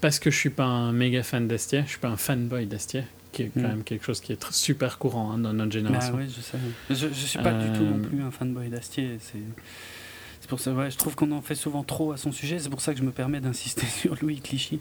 parce 0.00 0.18
que 0.18 0.30
je 0.30 0.36
suis 0.36 0.50
pas 0.50 0.64
un 0.64 0.92
méga 0.92 1.22
fan 1.22 1.46
d'Astier, 1.46 1.82
je 1.84 1.90
suis 1.90 2.00
pas 2.00 2.08
un 2.08 2.16
fanboy 2.16 2.66
d'Astier, 2.66 3.04
qui 3.32 3.42
est 3.42 3.50
quand 3.52 3.60
mm. 3.60 3.66
même 3.66 3.84
quelque 3.84 4.04
chose 4.04 4.20
qui 4.20 4.32
est 4.32 4.52
super 4.52 4.98
courant 4.98 5.32
hein, 5.32 5.38
dans 5.38 5.52
notre 5.52 5.72
génération. 5.72 6.14
Bah, 6.14 6.20
ouais, 6.20 6.28
je 6.28 6.40
sais. 6.40 6.58
Je, 6.90 7.08
je 7.08 7.26
suis 7.26 7.38
pas 7.38 7.52
du 7.52 7.72
tout 7.72 7.84
non 7.84 7.96
euh, 7.96 8.08
plus 8.08 8.22
un 8.22 8.30
fanboy 8.30 8.68
d'Astier. 8.68 9.18
C'est 9.20 10.48
pour 10.48 10.60
ça, 10.60 10.72
ouais, 10.72 10.90
je 10.90 10.98
trouve 10.98 11.14
qu'on 11.14 11.30
en 11.32 11.40
fait 11.40 11.54
souvent 11.54 11.82
trop 11.82 12.12
à 12.12 12.16
son 12.16 12.30
sujet. 12.32 12.58
C'est 12.58 12.68
pour 12.68 12.80
ça 12.80 12.92
que 12.92 12.98
je 12.98 13.04
me 13.04 13.12
permets 13.12 13.40
d'insister 13.40 13.86
sur 14.00 14.16
Louis 14.20 14.40
Clichy 14.40 14.80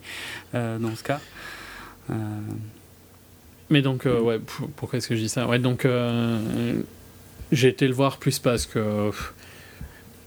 euh, 0.53 0.77
dans 0.77 0.95
ce 0.95 1.03
cas. 1.03 1.19
Mais 3.71 3.81
donc, 3.81 4.05
euh, 4.05 4.19
ouais, 4.19 4.39
pourquoi 4.75 4.97
est-ce 4.97 5.07
que 5.07 5.15
je 5.15 5.21
dis 5.21 5.29
ça? 5.29 5.47
Ouais, 5.47 5.57
donc, 5.57 5.85
euh, 5.85 6.81
j'ai 7.53 7.69
été 7.69 7.87
le 7.87 7.93
voir 7.93 8.17
plus 8.17 8.37
parce 8.37 8.65
que 8.65 9.11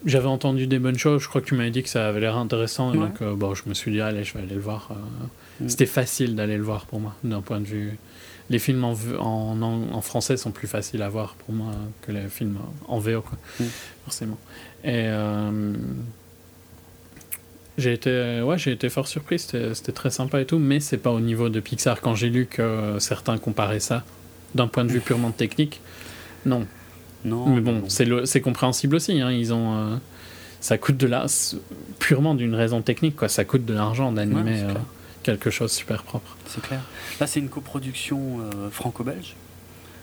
j'avais 0.07 0.29
entendu 0.29 0.67
des 0.67 0.79
bonnes 0.79 0.99
choses. 0.99 1.23
Je 1.23 1.29
crois 1.29 1.43
que 1.43 1.47
tu 1.47 1.55
m'avais 1.55 1.71
dit 1.71 1.83
que 1.83 1.91
ça 1.91 2.09
avait 2.09 2.21
l'air 2.21 2.37
intéressant. 2.37 2.93
donc, 2.93 3.21
euh, 3.21 3.35
bon, 3.35 3.55
je 3.55 3.65
me 3.69 3.75
suis 3.75 3.93
dit, 3.93 4.01
allez, 4.01 4.25
je 4.25 4.33
vais 4.33 4.41
aller 4.41 4.55
le 4.55 4.61
voir. 4.61 4.93
Mm. 5.61 5.69
C'était 5.69 5.87
facile 5.87 6.35
d'aller 6.35 6.57
le 6.57 6.63
voir 6.63 6.87
pour 6.87 7.01
moi, 7.01 7.15
d'un 7.23 7.43
point 7.43 7.61
de 7.61 7.67
vue. 7.67 7.99
Les 8.51 8.59
films 8.59 8.85
en, 8.85 8.95
en, 9.19 9.63
en, 9.63 10.01
français 10.03 10.37
sont 10.37 10.51
plus 10.51 10.69
faciles 10.69 11.03
à 11.03 11.09
voir 11.09 11.35
pour 11.35 11.55
moi 11.55 11.73
que 12.03 12.13
les 12.13 12.29
films 12.29 12.59
en 12.89 12.99
VO, 12.99 13.23
quoi, 13.23 13.39
mm. 13.59 13.65
forcément. 14.05 14.39
Et 14.85 15.09
j'ai 17.77 17.93
été, 17.93 18.43
ouais, 18.43 18.59
j'ai 18.59 18.73
été 18.73 18.89
fort 18.89 19.09
surpris, 19.09 19.39
c'était 19.39 19.93
très 19.93 20.11
sympa 20.11 20.41
et 20.41 20.45
tout, 20.45 20.59
mais 20.59 20.79
c'est 20.79 20.99
pas 20.99 21.11
au 21.11 21.21
niveau 21.21 21.49
de 21.49 21.59
Pixar. 21.59 22.01
Quand 22.01 22.15
j'ai 22.15 22.29
lu 22.29 22.47
que 22.47 22.99
certains 23.01 23.39
comparaient 23.39 23.81
ça 23.81 24.05
d'un 24.55 24.69
point 24.69 24.85
de 24.85 24.93
vue 24.93 25.01
purement 25.01 25.33
technique, 25.33 25.81
non. 26.47 26.67
Non. 27.25 27.47
Mais 27.47 27.61
bon, 27.61 27.85
c'est 27.89 28.41
compréhensible 28.41 28.97
aussi. 28.97 29.21
Hein, 29.21 29.33
ils 29.33 29.53
ont, 29.53 29.75
euh, 29.75 29.97
ça 30.61 30.79
coûte 30.79 30.97
de 30.97 31.07
la, 31.07 31.27
purement 31.99 32.35
d'une 32.35 32.55
raison 32.55 32.83
technique, 32.83 33.17
quoi. 33.17 33.29
Ça 33.29 33.45
coûte 33.45 33.65
de 33.65 33.75
l'argent 33.75 34.13
d'animer 34.13 34.63
euh, 34.63 34.75
quelque 35.25 35.51
chose 35.51 35.73
super 35.73 36.05
propre. 36.05 36.37
C'est 36.47 36.63
clair. 36.63 36.81
Là, 37.19 37.27
c'est 37.27 37.41
une 37.41 37.49
coproduction 37.49 38.39
euh, 38.41 38.71
franco-belge. 38.71 39.35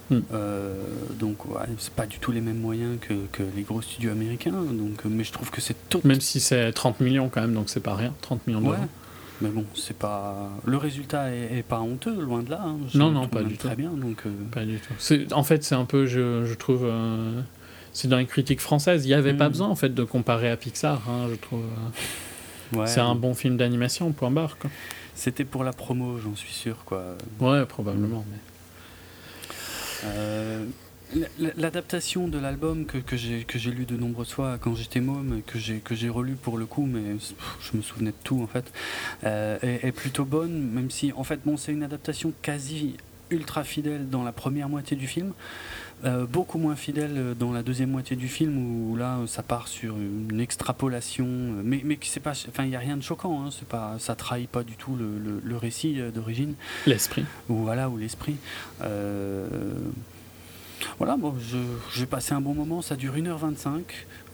Hmm. 0.10 0.20
Euh, 0.34 0.74
donc, 1.18 1.46
ouais, 1.46 1.62
c'est 1.78 1.94
pas 1.94 2.06
du 2.06 2.20
tout 2.20 2.34
les 2.34 2.42
mêmes 2.42 2.60
moyens 2.60 2.98
que, 3.00 3.14
que, 3.32 3.44
les 3.56 3.62
gros 3.62 3.82
studios 3.82 4.12
américains. 4.12 4.52
Donc, 4.52 5.06
mais 5.06 5.24
je 5.24 5.32
trouve 5.32 5.50
que 5.52 5.62
c'est 5.62 5.76
tout. 5.90 6.02
Même 6.04 6.20
si 6.20 6.42
c'est 6.42 6.74
30 6.74 7.00
millions 7.00 7.30
quand 7.30 7.42
même, 7.42 7.54
donc 7.54 7.70
c'est 7.70 7.80
pas 7.80 7.96
rien, 7.96 8.14
30 8.22 8.46
millions 8.48 8.62
d'euros. 8.62 8.76
Mais 9.42 9.50
bon, 9.50 9.66
c'est 9.74 9.98
pas. 9.98 10.52
Le 10.66 10.78
résultat 10.78 11.34
est, 11.34 11.64
pas 11.68 11.80
honteux, 11.80 12.22
loin 12.22 12.44
de 12.44 12.52
là. 12.52 12.62
Hein. 12.64 12.78
Non, 12.94 13.10
non, 13.10 13.28
pas 13.28 13.42
du 13.42 13.58
tout. 13.58 13.68
Très 13.68 13.76
bien, 13.76 13.90
donc. 13.90 14.24
Euh. 14.26 14.30
Pas 14.52 14.66
du 14.66 14.80
tout. 14.80 15.34
En 15.34 15.44
fait, 15.44 15.64
c'est 15.64 15.76
un 15.76 15.86
peu, 15.86 16.06
je, 16.06 16.46
je 16.46 16.54
trouve. 16.54 16.86
Euh, 16.86 17.42
c'est 17.92 18.08
dans 18.08 18.18
les 18.18 18.26
critiques 18.26 18.62
françaises. 18.62 19.06
Il 19.06 19.08
n'y 19.08 19.14
avait 19.14 19.34
pas 19.34 19.48
hmm. 19.48 19.52
besoin 19.52 19.68
en 19.70 19.76
fait 19.76 19.94
de 19.94 20.04
comparer 20.04 20.50
à 20.50 20.58
Pixar, 20.58 21.02
hein, 21.10 21.28
je 21.30 21.36
trouve. 21.36 21.64
c'est 22.86 23.02
un 23.02 23.16
bon 23.16 23.34
film 23.34 23.58
d'animation, 23.58 24.12
point 24.12 24.32
barre. 24.32 24.58
C'était 25.22 25.46
pour 25.46 25.64
la 25.64 25.72
promo, 25.72 26.18
j'en 26.18 26.36
suis 26.36 26.52
sûr, 26.52 26.84
quoi. 26.84 27.16
Ouais, 27.40 27.64
probablement. 27.68 28.26
Mais... 28.32 28.38
Euh, 30.06 30.66
l'adaptation 31.58 32.28
de 32.28 32.40
l'album 32.40 32.88
que, 32.88 32.98
que 32.98 33.16
j'ai 33.16 33.72
lu 33.72 33.86
de 33.86 33.98
nombreuses 33.98 34.32
fois 34.32 34.58
quand 34.60 34.74
j'étais 34.74 35.00
môme, 35.00 35.44
que 35.46 35.60
j'ai 35.60 36.10
relu 36.10 36.34
pour 36.34 36.58
le 36.58 36.66
coup, 36.66 36.88
mais 36.88 37.18
je 37.62 37.78
me 37.78 37.84
souvenais 37.84 38.10
de 38.10 38.16
tout 38.24 38.42
en 38.42 38.48
fait, 38.48 38.66
euh, 39.24 39.60
est, 39.62 39.92
plutôt 39.92 40.26
bonne, 40.26 40.60
même 40.60 40.90
si 40.90 41.14
en 41.16 41.24
fait 41.24 41.40
bon, 41.46 41.56
c'est 41.56 41.72
une 41.72 41.84
adaptation 41.84 42.34
quasi 42.42 42.98
ultra 43.30 43.64
fidèle 43.64 44.10
dans 44.10 44.24
la 44.24 44.32
première 44.32 44.70
moitié 44.70 44.98
du 44.98 45.06
film, 45.06 45.34
euh, 46.04 46.26
beaucoup 46.26 46.58
moins 46.58 46.76
fidèle 46.76 47.36
dans 47.38 47.52
la 47.52 47.64
deuxième 47.64 47.92
moitié 47.92 48.16
du 48.16 48.28
film 48.28 48.58
où 48.92 48.96
là 48.96 49.20
ça 49.28 49.44
part 49.44 49.68
sur 49.68 49.96
une 49.98 50.40
extrapolation, 50.40 51.28
mais 51.64 51.82
mais 51.84 51.98
c'est 52.02 52.20
pas, 52.20 52.34
enfin 52.50 52.64
il 52.64 52.72
y 52.72 52.76
a 52.76 52.80
rien 52.80 52.98
de 52.98 53.04
choquant, 53.04 53.44
hein, 53.44 53.50
c'est 53.52 53.68
pas, 53.68 53.96
ça 54.00 54.16
trahit 54.16 54.50
pas 54.50 54.64
du 54.64 54.76
tout 54.76 54.96
le, 54.96 55.42
le, 55.44 55.58
récit 55.58 56.00
d'origine. 56.14 56.56
L'esprit. 56.88 57.26
Ou 57.50 57.56
voilà 57.56 57.90
ou 57.90 57.98
l'esprit. 57.98 58.38
Euh, 58.82 59.48
voilà, 60.98 61.18
bon, 61.18 61.34
j'ai 61.94 62.06
passé 62.06 62.34
un 62.34 62.42
bon 62.42 62.54
moment, 62.54 62.82
ça 62.82 62.96
dure 62.96 63.16
1h25. 63.16 63.82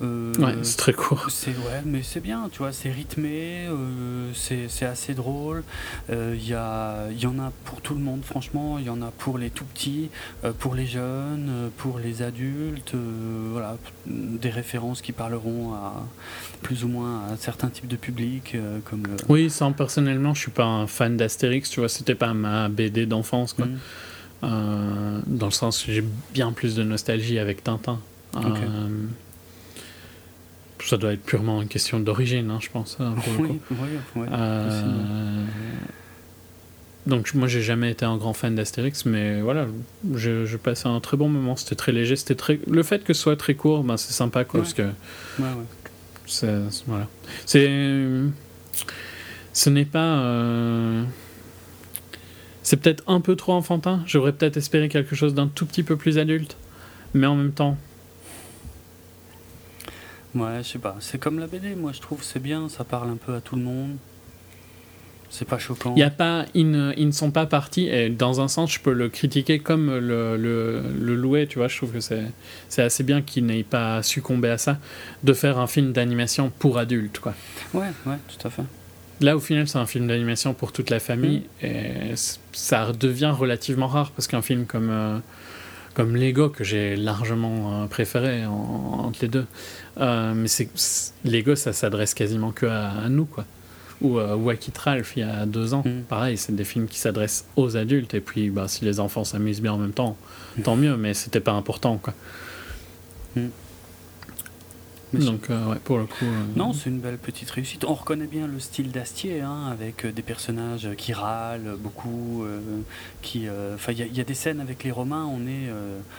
Euh, 0.01 0.33
ouais, 0.35 0.53
c'est 0.61 0.77
très 0.77 0.93
court. 0.93 1.25
C'est, 1.29 1.51
ouais, 1.51 1.81
mais 1.85 2.03
c'est 2.03 2.19
bien, 2.19 2.49
tu 2.51 2.59
vois, 2.59 2.71
c'est 2.71 2.91
rythmé, 2.91 3.67
euh, 3.67 4.31
c'est, 4.33 4.85
assez 4.85 5.13
drôle. 5.13 5.63
Il 6.09 6.15
euh, 6.15 6.35
y, 6.35 7.21
y 7.21 7.25
en 7.25 7.39
a 7.39 7.51
pour 7.65 7.81
tout 7.81 7.95
le 7.95 7.99
monde, 7.99 8.21
franchement. 8.23 8.77
Il 8.77 8.85
y 8.85 8.89
en 8.89 9.01
a 9.01 9.11
pour 9.17 9.37
les 9.37 9.49
tout 9.49 9.65
petits, 9.65 10.09
pour 10.59 10.75
les 10.75 10.85
jeunes, 10.85 11.71
pour 11.77 11.99
les 11.99 12.21
adultes. 12.21 12.93
voilà, 13.51 13.77
des 14.05 14.49
références 14.49 15.01
qui 15.01 15.11
parleront 15.11 15.73
à 15.73 16.05
plus 16.61 16.83
ou 16.83 16.87
moins 16.87 17.23
à 17.31 17.37
certains 17.37 17.69
types 17.69 17.87
de 17.87 17.95
publics. 17.95 18.55
comme 18.85 19.03
Oui, 19.29 19.49
sans 19.49 19.71
personnellement, 19.71 20.33
je 20.33 20.41
suis 20.41 20.51
pas 20.51 20.65
un 20.65 20.87
fan 20.87 21.17
d'Astérix, 21.17 21.69
tu 21.69 21.79
vois, 21.79 21.89
c'était 21.89 22.15
pas 22.15 22.33
ma 22.33 22.69
BD 22.69 23.05
d'enfance, 23.05 23.53
quoi. 23.53 23.65
Mm. 23.65 23.79
Euh, 24.43 25.19
dans 25.25 25.47
le 25.47 25.51
sens 25.51 25.85
j'ai 25.87 26.03
bien 26.33 26.51
plus 26.51 26.75
de 26.75 26.83
nostalgie 26.83 27.39
avec 27.39 27.63
Tintin. 27.63 27.99
Euh, 28.35 29.07
ça 30.85 30.97
doit 30.97 31.13
être 31.13 31.23
purement 31.23 31.61
une 31.61 31.67
question 31.67 31.99
d'origine, 31.99 32.51
hein, 32.51 32.59
je 32.61 32.69
pense. 32.69 32.97
Hein, 32.99 33.15
oui, 33.39 33.59
oui, 34.15 34.27
euh, 34.31 35.43
donc 37.07 37.33
moi 37.33 37.47
j'ai 37.47 37.63
jamais 37.63 37.91
été 37.91 38.05
un 38.05 38.17
grand 38.17 38.33
fan 38.33 38.53
d'Astérix, 38.53 39.05
mais 39.05 39.41
voilà, 39.41 39.65
je, 40.13 40.45
je, 40.45 40.57
passais 40.57 40.87
un 40.87 40.99
très 40.99 41.17
bon 41.17 41.29
moment. 41.29 41.55
C'était 41.55 41.75
très 41.75 41.91
léger, 41.91 42.15
c'était 42.15 42.35
très. 42.35 42.59
Le 42.69 42.83
fait 42.83 43.03
que 43.03 43.13
ce 43.13 43.21
soit 43.21 43.37
très 43.37 43.55
court, 43.55 43.83
ben, 43.83 43.97
c'est 43.97 44.13
sympa 44.13 44.43
quoi, 44.43 44.61
parce 44.61 44.73
que. 44.73 44.87
C'est 46.27 46.59
voilà. 46.85 47.07
C'est. 47.45 47.99
Ce 49.53 49.69
n'est 49.71 49.85
pas. 49.85 51.05
C'est 52.67 52.75
peut-être 52.75 53.01
un 53.07 53.21
peu 53.21 53.37
trop 53.37 53.53
enfantin. 53.53 54.03
J'aurais 54.05 54.33
peut-être 54.33 54.57
espéré 54.57 54.89
quelque 54.89 55.15
chose 55.15 55.33
d'un 55.33 55.47
tout 55.47 55.65
petit 55.65 55.83
peu 55.83 55.95
plus 55.95 56.17
adulte. 56.17 56.57
Mais 57.13 57.25
en 57.25 57.33
même 57.33 57.53
temps. 57.53 57.77
Ouais, 60.35 60.57
je 60.63 60.67
sais 60.67 60.77
pas. 60.77 60.97
C'est 60.99 61.17
comme 61.17 61.39
la 61.39 61.47
BD, 61.47 61.75
moi 61.75 61.93
je 61.93 62.01
trouve 62.01 62.23
c'est 62.23 62.41
bien, 62.41 62.67
ça 62.67 62.83
parle 62.83 63.09
un 63.09 63.15
peu 63.15 63.33
à 63.35 63.39
tout 63.39 63.55
le 63.55 63.61
monde. 63.61 63.95
C'est 65.29 65.47
pas 65.47 65.59
choquant. 65.59 65.95
Y 65.95 66.03
a 66.03 66.09
pas, 66.09 66.45
ils 66.55 66.69
ne, 66.69 66.91
ils 66.97 67.07
ne 67.07 67.13
sont 67.13 67.31
pas 67.31 67.45
partis. 67.45 67.87
Et 67.87 68.09
dans 68.09 68.41
un 68.41 68.49
sens, 68.49 68.73
je 68.73 68.81
peux 68.81 68.91
le 68.91 69.07
critiquer 69.07 69.59
comme 69.59 69.87
le, 69.87 70.35
le, 70.35 70.83
le 70.99 71.15
louer. 71.15 71.47
Tu 71.47 71.59
vois, 71.59 71.69
je 71.69 71.77
trouve 71.77 71.93
que 71.93 72.01
c'est, 72.01 72.25
c'est 72.67 72.81
assez 72.83 73.03
bien 73.03 73.21
qu'ils 73.21 73.45
n'aient 73.45 73.63
pas 73.63 74.03
succombé 74.03 74.49
à 74.49 74.57
ça, 74.57 74.77
de 75.23 75.31
faire 75.31 75.57
un 75.57 75.67
film 75.67 75.93
d'animation 75.93 76.51
pour 76.59 76.77
adultes, 76.77 77.19
quoi. 77.19 77.33
Ouais, 77.73 77.87
ouais, 78.05 78.17
tout 78.27 78.45
à 78.45 78.49
fait. 78.49 78.63
Là, 79.19 79.35
au 79.35 79.39
final, 79.39 79.67
c'est 79.67 79.77
un 79.77 79.85
film 79.85 80.07
d'animation 80.07 80.53
pour 80.53 80.71
toute 80.71 80.89
la 80.89 80.99
famille 80.99 81.43
mm. 81.61 81.65
et 81.65 82.13
ça 82.53 82.91
devient 82.91 83.33
relativement 83.37 83.87
rare 83.87 84.11
parce 84.11 84.27
qu'un 84.27 84.41
film 84.41 84.65
comme, 84.65 84.89
euh, 84.91 85.17
comme 85.95 86.15
Lego, 86.15 86.49
que 86.49 86.63
j'ai 86.63 86.95
largement 86.95 87.83
euh, 87.83 87.87
préféré 87.87 88.45
entre 88.45 89.19
les 89.21 89.27
deux, 89.27 89.45
euh, 89.99 90.33
mais 90.35 90.47
c'est, 90.47 90.69
Lego, 91.25 91.55
ça 91.55 91.73
s'adresse 91.73 92.13
quasiment 92.13 92.51
que 92.51 92.67
à, 92.67 93.09
nous, 93.09 93.25
quoi. 93.25 93.45
Ou 93.99 94.19
Wacky 94.19 94.71
Ralph, 94.77 95.13
il 95.15 95.21
y 95.21 95.23
a 95.23 95.47
deux 95.47 95.73
ans, 95.73 95.81
mm. 95.83 96.03
pareil, 96.07 96.37
c'est 96.37 96.55
des 96.55 96.63
films 96.63 96.87
qui 96.87 96.99
s'adressent 96.99 97.47
aux 97.55 97.77
adultes 97.77 98.13
et 98.13 98.21
puis 98.21 98.51
bah, 98.51 98.67
si 98.67 98.85
les 98.85 98.99
enfants 98.99 99.23
s'amusent 99.23 99.61
bien 99.61 99.73
en 99.73 99.79
même 99.79 99.93
temps, 99.93 100.15
tant 100.63 100.75
mieux, 100.75 100.95
mais 100.97 101.15
c'était 101.15 101.39
pas 101.39 101.53
important, 101.53 101.97
quoi. 101.97 102.13
Mm. 103.35 103.47
Donc, 105.13 105.49
euh, 105.49 105.65
ouais, 105.67 105.77
pour 105.83 105.97
le 105.97 106.05
coup. 106.05 106.25
Euh, 106.25 106.43
non, 106.55 106.73
c'est 106.73 106.89
une 106.89 106.99
belle 106.99 107.17
petite 107.17 107.49
réussite. 107.49 107.85
On 107.85 107.93
reconnaît 107.93 108.27
bien 108.27 108.47
le 108.47 108.59
style 108.59 108.91
d'Astier, 108.91 109.41
hein, 109.41 109.67
avec 109.71 110.05
euh, 110.05 110.11
des 110.11 110.21
personnages 110.21 110.89
qui 110.97 111.13
râlent 111.13 111.75
beaucoup. 111.79 112.45
qui, 113.21 113.47
enfin, 113.73 113.93
il 113.93 114.17
y, 114.17 114.21
a 114.21 114.23
des 114.23 114.33
scènes 114.33 114.59
avec 114.59 114.83
les 114.83 114.91
Romains, 114.91 115.25
on 115.25 115.47
est. 115.47 115.69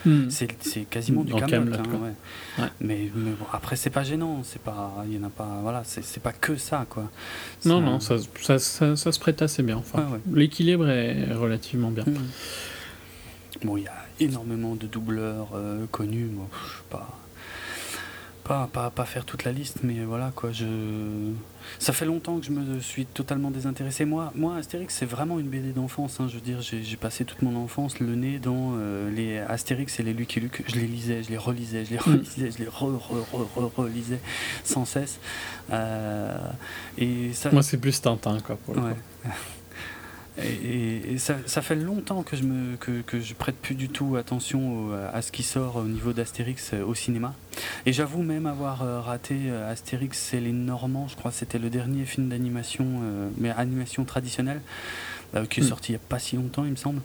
Hmm. 0.07 0.29
C'est 0.31 0.83
quasiment 0.89 1.23
du 1.23 1.35
Camelot. 1.35 1.77
Hein, 2.59 2.71
mais, 2.81 3.11
après, 3.53 3.77
c'est 3.77 3.91
pas 3.91 4.05
gênant. 4.05 4.43
C'est 4.45 4.63
pas. 4.63 5.05
Il 5.07 5.17
y 5.17 5.19
en 5.19 5.25
a 5.25 5.31
pas. 5.31 5.59
Voilà, 5.63 5.83
c'est 5.85 6.23
pas 6.23 6.33
que 6.33 6.57
ça, 6.57 6.87
quoi. 6.89 7.11
Non, 7.65 7.81
non, 7.81 8.01
ça, 8.01 8.17
ça, 8.41 8.59
ça, 8.59 9.13
se 9.13 9.19
prête 9.19 9.43
assez 9.43 9.63
bien. 9.63 9.77
Enfin, 9.77 10.19
l'équilibre 10.33 10.89
est 10.89 11.33
relativement 11.33 11.91
bien. 11.91 12.05
Hmm. 12.05 13.65
Bon, 13.65 13.77
il 13.77 13.85
y 13.85 13.89
a 13.89 14.07
énormément 14.21 14.77
de 14.77 14.87
doubleurs 14.87 15.49
connus. 15.91 16.29
Moi, 16.33 16.47
je 16.53 16.77
sais 16.79 16.85
pas 16.91 17.19
pas, 18.49 18.91
pas, 18.91 19.05
faire 19.05 19.25
toute 19.25 19.45
la 19.45 19.53
liste, 19.53 19.81
mais 19.83 20.01
voilà 20.05 20.33
quoi. 20.35 20.53
Je... 20.53 20.65
Ça 21.79 21.93
fait 21.93 22.07
longtemps 22.07 22.39
que 22.39 22.47
je 22.47 22.51
me 22.51 22.81
suis 22.81 23.05
totalement 23.05 23.51
désintéressé. 23.51 24.07
Moi, 24.07 24.33
moi 24.35 24.57
Astérix, 24.57 24.95
c'est 24.95 25.07
vraiment 25.07 25.39
une 25.39 25.49
BD 25.49 25.73
d'enfance. 25.73 26.19
Hein. 26.19 26.29
Je 26.29 26.37
veux 26.37 26.41
dire, 26.41 26.61
j'ai 26.63 26.97
passé 26.97 27.25
toute 27.25 27.43
mon 27.43 27.57
enfance 27.57 28.01
le 28.01 28.15
nez 28.15 28.39
dans 28.39 28.73
euh, 28.77 29.11
les 29.11 29.39
Astérix 29.39 30.01
et 30.01 30.03
les 30.03 30.15
Lucky 30.15 30.41
Luke. 30.41 30.63
Je 30.67 30.77
les 30.77 30.87
lisais, 30.87 31.23
je 31.23 31.31
les 31.31 31.37
relisais, 31.37 31.85
je 31.85 31.91
les 31.91 31.97
mm. 31.97 32.01
relisais, 32.07 32.51
je 32.51 32.59
les 32.59 32.69
re, 32.69 32.87
re, 32.97 33.71
relisais 33.77 34.21
sans 34.65 34.87
cesse. 34.87 35.21
Euh, 35.71 36.39
et 36.97 37.33
ça... 37.35 37.51
Moi, 37.51 37.63
c'est 37.63 37.79
plus 37.79 38.01
Tintin, 38.01 38.39
quoi, 38.41 38.57
pour 38.57 38.75
le 38.75 38.81
ouais. 38.81 38.97
Et, 40.43 41.19
ça, 41.19 41.37
ça, 41.47 41.63
fait 41.63 41.75
longtemps 41.75 42.23
que 42.23 42.37
je 42.37 42.45
me 42.45 42.77
que, 42.77 43.01
que, 43.03 43.21
je 43.21 43.35
prête 43.35 43.57
plus 43.57 43.75
du 43.75 43.89
tout 43.89 44.17
attention 44.17 44.91
à 45.13 45.21
ce 45.21 45.33
qui 45.33 45.43
sort 45.43 45.77
au 45.77 45.85
niveau 45.85 46.13
d'Astérix 46.13 46.73
euh, 46.75 46.85
au 46.85 46.95
cinéma. 46.95 47.35
Et 47.87 47.93
j'avoue 47.93 48.23
même 48.23 48.47
avoir 48.47 48.83
euh, 48.83 49.01
raté 49.01 49.37
euh, 49.47 49.71
Astérix 49.71 50.35
et 50.35 50.41
les 50.41 50.53
Normands, 50.53 51.09
je 51.09 51.17
crois 51.17 51.31
que 51.31 51.37
c'était 51.37 51.59
le 51.59 51.71
dernier 51.71 52.05
film 52.05 52.29
d'animation, 52.29 52.87
mais 53.37 53.51
animation 53.51 54.05
traditionnelle, 54.05 54.61
qui 55.51 55.61
est 55.61 55.63
mm. 55.63 55.67
sorti 55.67 55.93
il 55.93 55.97
n'y 55.97 55.97
a 55.97 56.07
pas 56.09 56.19
si 56.19 56.37
longtemps, 56.37 56.65
il 56.65 56.73
me 56.73 56.77
semble. 56.77 57.01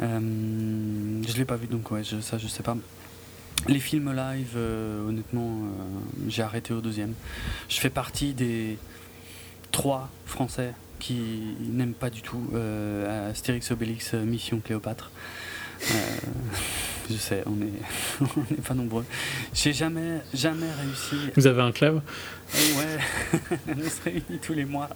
je 0.00 1.36
l'ai 1.36 1.44
pas 1.44 1.56
vu, 1.56 1.66
donc 1.66 1.90
ouais, 1.90 2.04
je, 2.04 2.20
ça 2.20 2.38
je 2.38 2.46
sais 2.46 2.62
pas. 2.62 2.76
Les 3.66 3.80
films 3.80 4.14
live, 4.14 4.56
honnêtement, 5.06 5.62
j'ai 6.28 6.42
arrêté 6.42 6.72
au 6.72 6.80
deuxième. 6.80 7.14
Je 7.68 7.78
fais 7.78 7.90
partie 7.90 8.32
des 8.32 8.78
trois 9.72 10.08
Français 10.26 10.74
qui 10.98 11.54
n'aime 11.60 11.94
pas 11.94 12.10
du 12.10 12.22
tout 12.22 12.42
euh, 12.54 13.30
Astérix 13.30 13.70
Obélix 13.70 14.12
euh, 14.14 14.24
Mission 14.24 14.60
Cléopâtre. 14.60 15.10
Euh, 15.82 15.94
je 17.10 17.16
sais, 17.16 17.42
on 17.46 17.52
n'est 17.52 18.56
pas 18.66 18.74
nombreux. 18.74 19.04
J'ai 19.54 19.72
jamais, 19.72 20.20
jamais 20.34 20.66
réussi. 20.82 21.30
Vous 21.36 21.46
avez 21.46 21.62
un 21.62 21.72
club? 21.72 22.00
Ouais, 22.54 23.38
on 23.68 23.88
se 23.88 24.02
réunit 24.04 24.38
tous 24.42 24.54
les 24.54 24.64
mois 24.64 24.88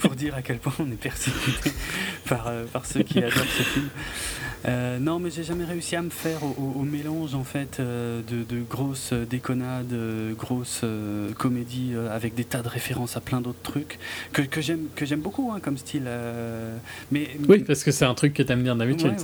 pour 0.00 0.14
dire 0.14 0.34
à 0.34 0.42
quel 0.42 0.58
point 0.58 0.74
on 0.78 0.90
est 0.90 1.00
persécuté 1.00 1.72
par, 2.28 2.50
par 2.72 2.84
ceux 2.84 3.02
qui 3.02 3.18
adorent 3.18 3.44
ce 3.44 3.62
film. 3.62 3.88
Euh, 4.66 4.98
non, 4.98 5.18
mais 5.18 5.30
j'ai 5.30 5.44
jamais 5.44 5.64
réussi 5.64 5.96
à 5.96 6.02
me 6.02 6.10
faire 6.10 6.40
au, 6.42 6.82
mélange 6.82 7.34
en 7.34 7.44
fait 7.44 7.78
euh, 7.78 8.20
de, 8.26 8.60
grosses 8.60 9.12
déconnades, 9.12 9.92
euh, 9.92 10.32
grosses 10.34 10.84
comédies 11.38 11.94
avec 12.10 12.34
des 12.34 12.44
tas 12.44 12.62
de 12.62 12.68
références 12.68 13.16
à 13.16 13.20
plein 13.20 13.40
d'autres 13.40 13.62
trucs 13.62 13.98
que, 14.32 14.42
que 14.42 14.60
j'aime 14.60 14.86
que 14.94 15.06
j'aime 15.06 15.20
beaucoup 15.20 15.52
hein, 15.52 15.60
comme 15.60 15.78
style. 15.78 16.08
mais 17.10 17.28
oui, 17.48 17.60
parce 17.60 17.84
que 17.84 17.90
c'est 17.90 18.04
un 18.04 18.14
truc 18.14 18.34
que 18.34 18.42
t'aimes 18.42 18.62
bien 18.62 18.76
d'habitude. 18.76 19.14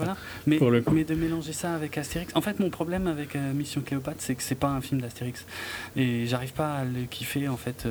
mais, 0.46 0.58
mais 0.92 1.04
de 1.04 1.14
mélanger 1.14 1.52
ça 1.52 1.74
avec 1.74 1.98
Astérix. 1.98 2.34
En 2.34 2.40
fait, 2.40 2.60
mon 2.60 2.70
problème 2.70 3.06
avec 3.06 3.34
Mission 3.34 3.80
Cléopâtre, 3.80 4.18
c'est 4.20 4.34
que 4.34 4.42
c'est 4.42 4.54
pas 4.54 4.68
un 4.68 4.80
film 4.80 5.00
d'Astérix 5.00 5.46
et 5.96 6.26
j'arrive 6.26 6.52
pas 6.52 6.76
à 6.76 6.84
le 6.84 7.04
kiffer 7.10 7.48
en 7.48 7.56
fait 7.56 7.86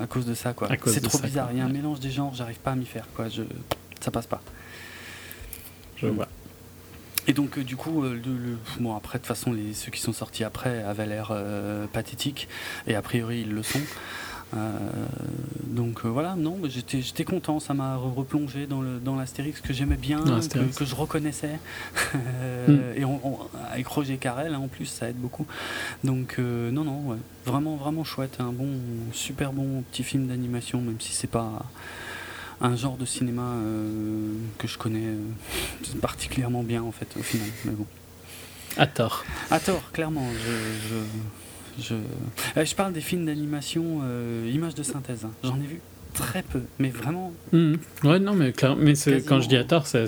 à 0.00 0.06
cause 0.06 0.26
de 0.26 0.34
ça 0.34 0.52
quoi. 0.52 0.68
C'est 0.86 1.00
trop 1.00 1.18
bizarre. 1.18 1.50
Il 1.52 1.58
y 1.58 1.60
a 1.60 1.64
un 1.64 1.72
mélange 1.72 2.00
des 2.00 2.10
genres, 2.10 2.34
j'arrive 2.34 2.58
pas 2.58 2.72
à 2.72 2.76
m'y 2.76 2.86
faire 2.86 3.06
quoi. 3.14 3.28
Je, 3.28 3.42
ça 4.00 4.10
passe 4.10 4.26
pas. 4.26 4.40
Je 5.96 6.06
vois. 6.06 6.28
Et 7.28 7.34
donc, 7.34 7.58
euh, 7.58 7.62
du 7.62 7.76
coup, 7.76 8.02
euh, 8.02 8.14
le, 8.14 8.58
bon, 8.80 8.96
après, 8.96 9.18
de 9.18 9.22
toute 9.22 9.28
façon, 9.28 9.52
les, 9.52 9.74
ceux 9.74 9.90
qui 9.92 10.00
sont 10.00 10.14
sortis 10.14 10.44
après 10.44 10.82
avaient 10.82 11.06
l'air 11.06 11.28
euh, 11.30 11.86
pathétiques, 11.86 12.48
et 12.86 12.94
a 12.94 13.02
priori, 13.02 13.42
ils 13.42 13.52
le 13.52 13.62
sont. 13.62 13.80
donc 15.66 16.06
voilà, 16.06 16.34
non, 16.36 16.56
j'étais 16.64 17.24
content, 17.24 17.60
ça 17.60 17.74
m'a 17.74 17.96
replongé 17.96 18.66
dans 18.66 19.14
l'Astérix 19.14 19.60
dans 19.60 19.66
que 19.68 19.74
j'aimais 19.74 19.98
bien, 19.98 20.24
que, 20.24 20.84
je 20.84 20.94
reconnaissais. 20.94 21.60
Hmm. 22.68 22.76
Et 22.96 23.04
on, 23.04 23.20
avec 23.70 23.86
Roger 23.86 24.18
Carrel, 24.18 24.52
hein, 24.54 24.58
en 24.58 24.68
plus, 24.68 24.86
ça 24.86 25.08
aide 25.08 25.16
beaucoup. 25.16 25.46
Donc 26.04 26.38
non, 26.38 26.84
non, 26.84 27.00
ouais, 27.06 27.16
vraiment, 27.46 27.76
vraiment 27.76 28.04
chouette, 28.04 28.38
un 28.40 28.52
bon, 28.52 28.68
super 29.12 29.52
bon 29.52 29.82
petit 29.90 30.02
film 30.02 30.26
d'animation, 30.26 30.80
même 30.80 31.00
si 31.00 31.12
c'est 31.12 31.30
pas 31.30 31.62
un 32.60 32.76
genre 32.76 32.96
de 32.96 33.04
cinéma 33.04 33.42
euh, 33.42 34.32
que 34.58 34.66
je 34.66 34.78
connais 34.78 35.06
euh, 35.06 35.18
particulièrement 36.00 36.62
bien 36.62 36.82
en 36.82 36.92
fait 36.92 37.08
au 37.18 37.22
final. 37.22 37.48
Mais 37.64 37.72
bon. 37.72 37.86
À 38.76 38.86
tort. 38.86 39.24
À 39.50 39.60
tort, 39.60 39.90
clairement. 39.92 40.28
Je, 40.32 40.52
je, 40.88 41.84
je... 41.88 41.94
Euh, 42.56 42.64
parle 42.76 42.92
des 42.92 43.00
films 43.00 43.26
d'animation, 43.26 44.02
images 44.46 44.74
de 44.74 44.82
synthèse. 44.82 45.24
Hein. 45.24 45.32
J'en 45.42 45.56
ai 45.56 45.66
vu 45.66 45.80
très 46.14 46.42
peu, 46.42 46.62
mais 46.78 46.90
vraiment. 46.90 47.32
Mmh. 47.52 47.74
Ouais, 48.04 48.18
non, 48.18 48.34
mais, 48.34 48.52
mais 48.78 48.94
quand 49.22 49.40
je 49.40 49.48
dis 49.48 49.56
à 49.56 49.64
tort, 49.64 49.86
c'est 49.86 50.06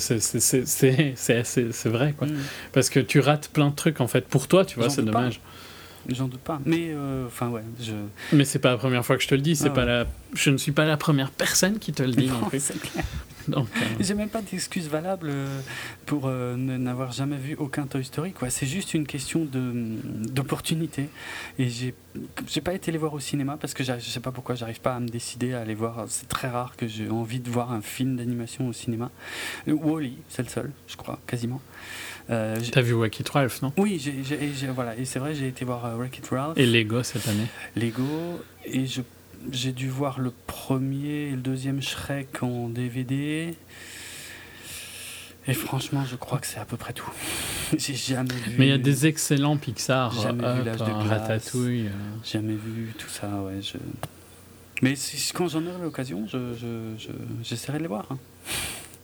vrai, 1.86 2.14
quoi. 2.16 2.26
Mmh. 2.26 2.36
Parce 2.72 2.90
que 2.90 3.00
tu 3.00 3.20
rates 3.20 3.48
plein 3.48 3.70
de 3.70 3.74
trucs, 3.74 4.00
en 4.00 4.08
fait. 4.08 4.26
Pour 4.26 4.48
toi, 4.48 4.64
tu 4.64 4.78
vois, 4.78 4.90
c'est 4.90 5.02
dommage. 5.02 5.40
J'en 6.08 6.28
doute 6.28 6.40
pas. 6.40 6.60
Mais 6.64 6.90
euh, 6.90 7.26
enfin 7.26 7.48
ouais, 7.48 7.62
je. 7.80 7.92
Mais 8.32 8.44
c'est 8.44 8.58
pas 8.58 8.70
la 8.70 8.78
première 8.78 9.04
fois 9.04 9.16
que 9.16 9.22
je 9.22 9.28
te 9.28 9.34
le 9.34 9.40
dis. 9.40 9.56
C'est 9.56 9.68
ah 9.68 9.70
pas 9.70 9.84
la. 9.84 10.06
Je 10.34 10.50
ne 10.50 10.56
suis 10.56 10.72
pas 10.72 10.84
la 10.84 10.96
première 10.96 11.30
personne 11.30 11.78
qui 11.78 11.92
te 11.92 12.02
le 12.02 12.12
dit. 12.12 12.28
Non, 12.28 12.48
c'est 12.58 12.80
clair. 12.80 13.04
Donc, 13.48 13.66
euh, 13.76 13.80
J'ai 13.98 14.14
même 14.14 14.28
pas 14.28 14.42
d'excuse 14.42 14.88
valable 14.88 15.28
euh, 15.30 15.60
pour 16.06 16.28
n'avoir 16.28 17.10
jamais 17.10 17.36
vu 17.36 17.56
aucun 17.58 17.86
Toy 17.86 18.04
Story. 18.04 18.32
Quoi. 18.32 18.50
C'est 18.50 18.66
juste 18.66 18.94
une 18.94 19.06
question 19.06 19.44
de 19.44 19.72
d'opportunité. 20.30 21.08
Et 21.58 21.68
j'ai 21.68 21.94
j'ai 22.46 22.60
pas 22.60 22.74
été 22.74 22.90
les 22.92 22.98
voir 22.98 23.14
au 23.14 23.20
cinéma 23.20 23.56
parce 23.60 23.74
que 23.74 23.84
je 23.84 23.98
sais 23.98 24.20
pas 24.20 24.32
pourquoi 24.32 24.54
j'arrive 24.54 24.80
pas 24.80 24.94
à 24.94 25.00
me 25.00 25.08
décider 25.08 25.54
à 25.54 25.60
aller 25.60 25.74
voir. 25.74 26.04
C'est 26.08 26.28
très 26.28 26.48
rare 26.48 26.76
que 26.76 26.86
j'ai 26.86 27.08
envie 27.08 27.40
de 27.40 27.50
voir 27.50 27.72
un 27.72 27.82
film 27.82 28.16
d'animation 28.16 28.68
au 28.68 28.72
cinéma. 28.72 29.10
Wally, 29.66 30.18
c'est 30.28 30.42
le 30.42 30.48
seul, 30.48 30.70
je 30.86 30.96
crois, 30.96 31.18
quasiment. 31.26 31.60
Euh, 32.30 32.56
T'as 32.70 32.80
vu 32.80 32.92
Wreck-It 32.94 33.28
Ralph, 33.28 33.62
non? 33.62 33.72
Oui, 33.76 34.00
voilà, 34.74 34.96
et 34.96 35.04
c'est 35.04 35.18
vrai, 35.18 35.34
j'ai 35.34 35.48
été 35.48 35.64
voir 35.64 35.84
euh, 35.84 35.96
Wreck-It 35.96 36.28
Ralph. 36.28 36.56
Et 36.56 36.66
Lego 36.66 37.02
cette 37.02 37.26
année 37.28 37.46
Lego, 37.76 38.42
et 38.64 38.84
j'ai 39.50 39.72
dû 39.72 39.88
voir 39.88 40.20
le 40.20 40.32
premier 40.46 41.28
et 41.28 41.30
le 41.30 41.38
deuxième 41.38 41.82
Shrek 41.82 42.42
en 42.42 42.68
DVD. 42.68 43.54
Et 45.48 45.54
franchement, 45.54 46.04
je 46.08 46.16
crois 46.16 46.38
que 46.38 46.46
c'est 46.46 46.60
à 46.60 46.64
peu 46.64 46.76
près 46.76 46.92
tout. 46.92 47.10
J'ai 47.78 47.94
jamais 47.94 48.34
vu. 48.34 48.56
Mais 48.58 48.66
il 48.66 48.70
y 48.70 48.74
a 48.74 48.78
des 48.78 49.06
excellents 49.06 49.56
Pixar. 49.56 50.12
Jamais 50.12 50.54
vu 50.54 50.64
l'âge 50.64 50.78
de. 50.78 51.08
Ratatouille. 51.08 51.86
Euh. 51.86 51.90
Jamais 52.24 52.54
vu 52.54 52.92
tout 52.98 53.08
ça, 53.08 53.26
ouais. 53.42 53.62
Je... 53.62 53.78
Mais 54.82 54.94
quand 55.34 55.48
j'en 55.48 55.64
aurai 55.66 55.82
l'occasion, 55.82 56.26
j'essaierai 57.42 57.78
de 57.78 57.82
les 57.82 57.88
voir. 57.88 58.06
Hein. 58.10 58.18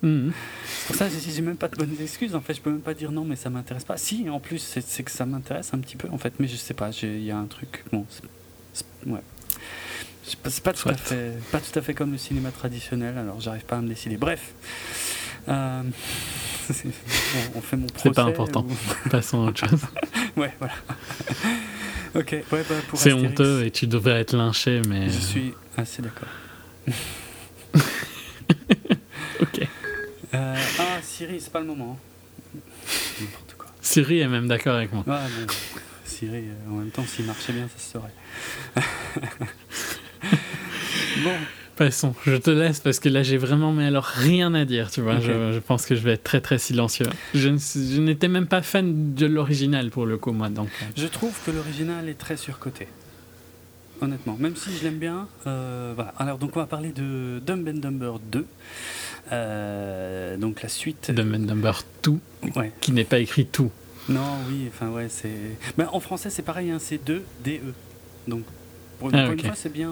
C'est 0.02 0.86
pour 0.86 0.96
ça 0.96 1.08
que 1.08 1.14
j'ai 1.18 1.42
même 1.42 1.56
pas 1.56 1.68
de 1.68 1.76
bonnes 1.76 1.96
excuses. 2.00 2.34
En 2.34 2.40
fait, 2.40 2.54
je 2.54 2.60
peux 2.60 2.70
même 2.70 2.80
pas 2.80 2.94
dire 2.94 3.10
non, 3.10 3.24
mais 3.24 3.36
ça 3.36 3.50
m'intéresse 3.50 3.84
pas. 3.84 3.96
Si, 3.96 4.28
en 4.28 4.40
plus, 4.40 4.58
c'est 4.58 5.02
que 5.02 5.10
ça 5.10 5.26
m'intéresse 5.26 5.72
un 5.74 5.78
petit 5.78 5.96
peu, 5.96 6.08
en 6.10 6.18
fait, 6.18 6.34
mais 6.38 6.46
je 6.46 6.56
sais 6.56 6.74
pas. 6.74 6.90
Il 7.02 7.24
y 7.24 7.30
a 7.30 7.38
un 7.38 7.46
truc. 7.46 7.84
Bon, 7.92 8.06
ouais. 9.06 9.22
C'est 10.22 10.62
pas, 10.62 10.72
tout 10.72 10.88
à 10.88 10.94
fait, 10.94 11.32
pas 11.52 11.60
tout 11.60 11.78
à 11.78 11.82
fait 11.82 11.94
comme 11.94 12.10
le 12.10 12.18
cinéma 12.18 12.50
traditionnel, 12.50 13.16
alors 13.16 13.40
j'arrive 13.40 13.64
pas 13.64 13.76
à 13.76 13.80
me 13.80 13.86
décider. 13.86 14.16
Bref. 14.16 14.54
Euh, 15.48 15.82
on 17.54 17.60
fait 17.60 17.76
mon. 17.76 17.86
C'est 17.96 18.12
pas 18.12 18.24
important. 18.24 18.66
Passons 19.10 19.44
à 19.44 19.50
autre 19.50 19.68
chose. 19.68 19.80
ouais, 20.36 20.52
voilà. 20.58 20.74
ok, 22.16 22.32
ouais, 22.32 22.64
bah, 22.68 22.74
C'est 22.94 23.12
honteux 23.12 23.64
et 23.64 23.70
tu 23.70 23.86
devrais 23.86 24.20
être 24.20 24.36
lynché, 24.36 24.82
mais. 24.88 25.08
Je 25.08 25.20
suis 25.20 25.54
assez 25.76 26.02
d'accord. 26.02 26.28
Ah, 30.32 30.54
Siri, 31.02 31.40
c'est 31.40 31.52
pas 31.52 31.60
le 31.60 31.66
moment. 31.66 31.98
N'importe 33.20 33.54
quoi. 33.56 33.66
Siri 33.80 34.20
est 34.20 34.28
même 34.28 34.48
d'accord 34.48 34.76
avec 34.76 34.92
moi. 34.92 35.04
Ah, 35.08 35.26
Siri, 36.04 36.44
en 36.70 36.74
même 36.74 36.90
temps, 36.90 37.04
s'il 37.04 37.26
marchait 37.26 37.52
bien, 37.52 37.68
ça 37.68 37.78
se 37.78 37.92
saurait. 37.92 38.12
bon. 41.24 41.36
Passons, 41.76 42.14
je 42.24 42.36
te 42.36 42.48
laisse 42.48 42.80
parce 42.80 43.00
que 43.00 43.10
là 43.10 43.22
j'ai 43.22 43.36
vraiment 43.36 43.70
mais 43.70 43.84
alors 43.84 44.04
rien 44.04 44.54
à 44.54 44.64
dire, 44.64 44.90
tu 44.90 45.02
vois. 45.02 45.20
Je, 45.20 45.58
pense 45.58 45.84
que 45.84 45.94
je 45.94 46.00
vais 46.00 46.12
être 46.12 46.24
très 46.24 46.40
très 46.40 46.56
silencieux. 46.56 47.06
Je, 47.34 47.50
n'étais 47.98 48.28
même 48.28 48.46
pas 48.46 48.62
fan 48.62 49.12
de 49.12 49.26
l'original 49.26 49.90
pour 49.90 50.06
le 50.06 50.16
coup, 50.16 50.32
moi. 50.32 50.48
Donc. 50.48 50.68
Euh. 50.68 50.86
Je 50.96 51.06
trouve 51.06 51.34
que 51.44 51.50
l'original 51.50 52.08
est 52.08 52.18
très 52.18 52.38
surcoté. 52.38 52.88
Honnêtement, 54.00 54.38
même 54.40 54.56
si 54.56 54.70
je 54.74 54.84
l'aime 54.84 54.98
bien. 54.98 55.28
Euh, 55.46 55.92
voilà. 55.94 56.14
Alors 56.18 56.38
donc 56.38 56.56
on 56.56 56.60
va 56.60 56.66
parler 56.66 56.92
de 56.92 57.42
Dumb 57.46 57.68
and 57.68 57.80
Dumber 57.80 58.12
2. 58.32 58.46
Euh, 59.32 60.36
donc 60.36 60.62
la 60.62 60.68
suite. 60.68 61.10
Dumb 61.10 61.34
and 61.34 61.40
Dumber 61.40 61.72
2, 62.02 62.12
ouais. 62.56 62.72
qui 62.80 62.92
n'est 62.92 63.04
pas 63.04 63.18
écrit 63.18 63.46
tout. 63.46 63.70
Non, 64.08 64.36
oui, 64.48 64.68
enfin 64.68 64.88
ouais, 64.90 65.08
c'est. 65.08 65.56
Mais 65.78 65.84
en 65.84 66.00
français 66.00 66.30
c'est 66.30 66.42
pareil, 66.42 66.70
hein, 66.70 66.78
c'est 66.80 67.04
2 67.04 67.24
DE. 67.44 67.60
Donc 68.28 68.44
pour, 68.98 69.10
ah, 69.12 69.26
une 69.26 69.40
fois 69.40 69.54
c'est 69.54 69.72
bien. 69.72 69.90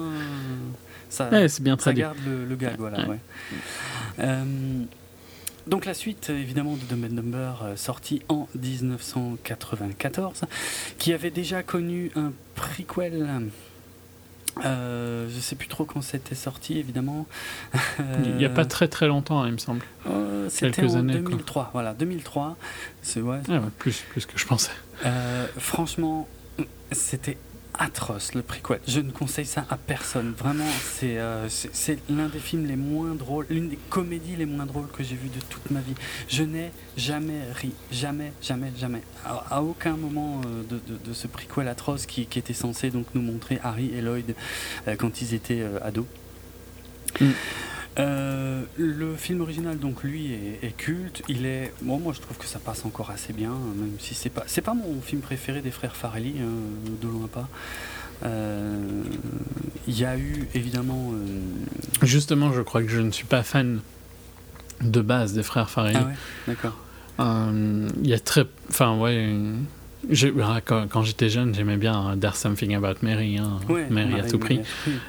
Ça, 1.09 1.29
c'est 1.47 1.63
bien 1.63 1.77
ça 1.77 1.93
garde 1.93 2.17
le, 2.25 2.55
gag, 2.55 2.75
voilà. 2.77 3.05
Euh, 4.19 4.43
donc 5.67 5.85
la 5.85 5.93
suite, 5.93 6.29
évidemment, 6.29 6.75
de 6.75 6.83
Dumb 6.83 7.11
Number, 7.11 7.63
euh, 7.63 7.75
sortie 7.75 8.21
en 8.29 8.47
1994, 8.55 10.41
qui 10.97 11.11
avait 11.13 11.31
déjà 11.31 11.63
connu 11.63 12.11
un 12.15 12.31
prequel. 12.55 13.49
Euh, 14.63 15.27
je 15.29 15.39
sais 15.39 15.55
plus 15.55 15.67
trop 15.67 15.83
quand 15.85 16.01
c'était 16.01 16.35
sorti, 16.35 16.79
évidemment. 16.79 17.27
il 18.23 18.35
n'y 18.35 18.45
a 18.45 18.49
pas 18.49 18.65
très 18.65 18.87
très 18.87 19.07
longtemps, 19.07 19.41
hein, 19.41 19.47
il 19.47 19.53
me 19.53 19.57
semble. 19.57 19.81
Euh, 20.09 20.47
c'était 20.49 20.85
en 20.85 21.03
2003, 21.03 21.71
voilà, 21.73 21.93
2003. 21.93 22.55
C'est 23.01 23.21
ouais, 23.21 23.39
ah 23.49 23.59
plus, 23.77 24.03
plus 24.09 24.25
que 24.25 24.37
je 24.37 24.45
pensais. 24.45 24.71
franchement, 25.57 26.27
c'était 26.91 27.37
atroce 27.79 28.33
le 28.33 28.41
prequel. 28.41 28.79
Je 28.87 28.99
ne 28.99 29.11
conseille 29.11 29.45
ça 29.45 29.65
à 29.69 29.77
personne. 29.77 30.33
Vraiment, 30.37 30.67
c'est 30.81 31.17
euh, 31.17 31.47
c'est 31.49 31.99
l'un 32.09 32.27
des 32.27 32.39
films 32.39 32.65
les 32.65 32.75
moins 32.75 33.15
drôles, 33.15 33.45
l'une 33.49 33.69
des 33.69 33.79
comédies 33.89 34.35
les 34.35 34.45
moins 34.45 34.65
drôles 34.65 34.87
que 34.87 35.03
j'ai 35.03 35.15
vues 35.15 35.29
de 35.29 35.39
toute 35.49 35.71
ma 35.71 35.81
vie. 35.81 35.95
Je 36.27 36.43
n'ai 36.43 36.71
jamais 36.97 37.41
ri, 37.53 37.71
jamais, 37.91 38.33
jamais, 38.41 38.71
jamais. 38.77 39.01
À, 39.25 39.61
aucun 39.61 39.97
moment 39.97 40.41
euh, 40.45 40.63
de, 40.69 40.79
de, 41.03 41.13
ce 41.13 41.27
prequel 41.27 41.67
atroce 41.67 42.05
qui, 42.05 42.25
qui, 42.25 42.39
était 42.39 42.53
censé 42.53 42.89
donc 42.89 43.05
nous 43.13 43.21
montrer 43.21 43.59
Harry 43.63 43.91
et 43.93 44.01
Lloyd 44.01 44.35
euh, 44.87 44.95
quand 44.95 45.21
ils 45.21 45.33
étaient 45.33 45.65
ados. 45.81 46.05
Mm. 47.19 47.31
Euh, 47.97 48.63
le 48.77 49.15
film 49.15 49.41
original, 49.41 49.79
donc 49.79 50.03
lui, 50.03 50.33
est, 50.61 50.75
culte. 50.75 51.23
Il 51.29 51.45
est, 51.45 51.73
bon, 51.81 51.99
moi 51.99 52.13
je 52.13 52.19
trouve 52.19 52.37
que 52.37 52.45
ça 52.45 52.59
passe 52.59 52.85
encore 52.85 53.09
assez 53.09 53.31
bien, 53.31 53.51
même 53.77 53.93
si 53.99 54.13
c'est 54.13 54.29
pas, 54.29 54.43
c'est 54.47 54.61
pas 54.61 54.73
mon 54.73 55.01
film 55.01 55.21
préféré 55.21 55.61
des 55.61 55.71
frères 55.71 55.95
Farelli, 55.95 56.35
hein, 56.41 56.91
de 57.01 57.07
loin 57.07 57.27
pas. 57.27 57.47
Euh, 58.25 59.03
il 59.87 59.97
y 59.97 60.05
a 60.05 60.17
eu 60.17 60.47
évidemment. 60.53 61.11
Euh, 61.13 62.05
Justement, 62.05 62.51
je 62.51 62.61
crois 62.61 62.81
que 62.81 62.89
je 62.89 62.99
ne 62.99 63.11
suis 63.11 63.25
pas 63.25 63.43
fan 63.43 63.79
de 64.81 65.01
base 65.01 65.33
des 65.33 65.43
frères 65.43 65.69
Farelli. 65.69 65.97
Ah 65.97 66.07
ouais, 66.07 66.53
d'accord. 66.53 66.77
Il 67.17 68.07
y 68.07 68.13
a 68.13 68.19
très, 68.19 68.45
enfin 68.69 68.97
ouais. 68.97 69.33
Ah, 70.43 70.59
quand, 70.63 70.87
quand 70.87 71.01
j'étais 71.01 71.29
jeune, 71.29 71.55
j'aimais 71.55 71.77
bien 71.77 72.15
There's 72.19 72.35
Something 72.35 72.75
About 72.75 72.99
Mary, 73.01 73.37
hein, 73.37 73.59
Mary, 73.89 74.19
à 74.19 74.29
tout 74.29 74.37
prix, 74.37 74.59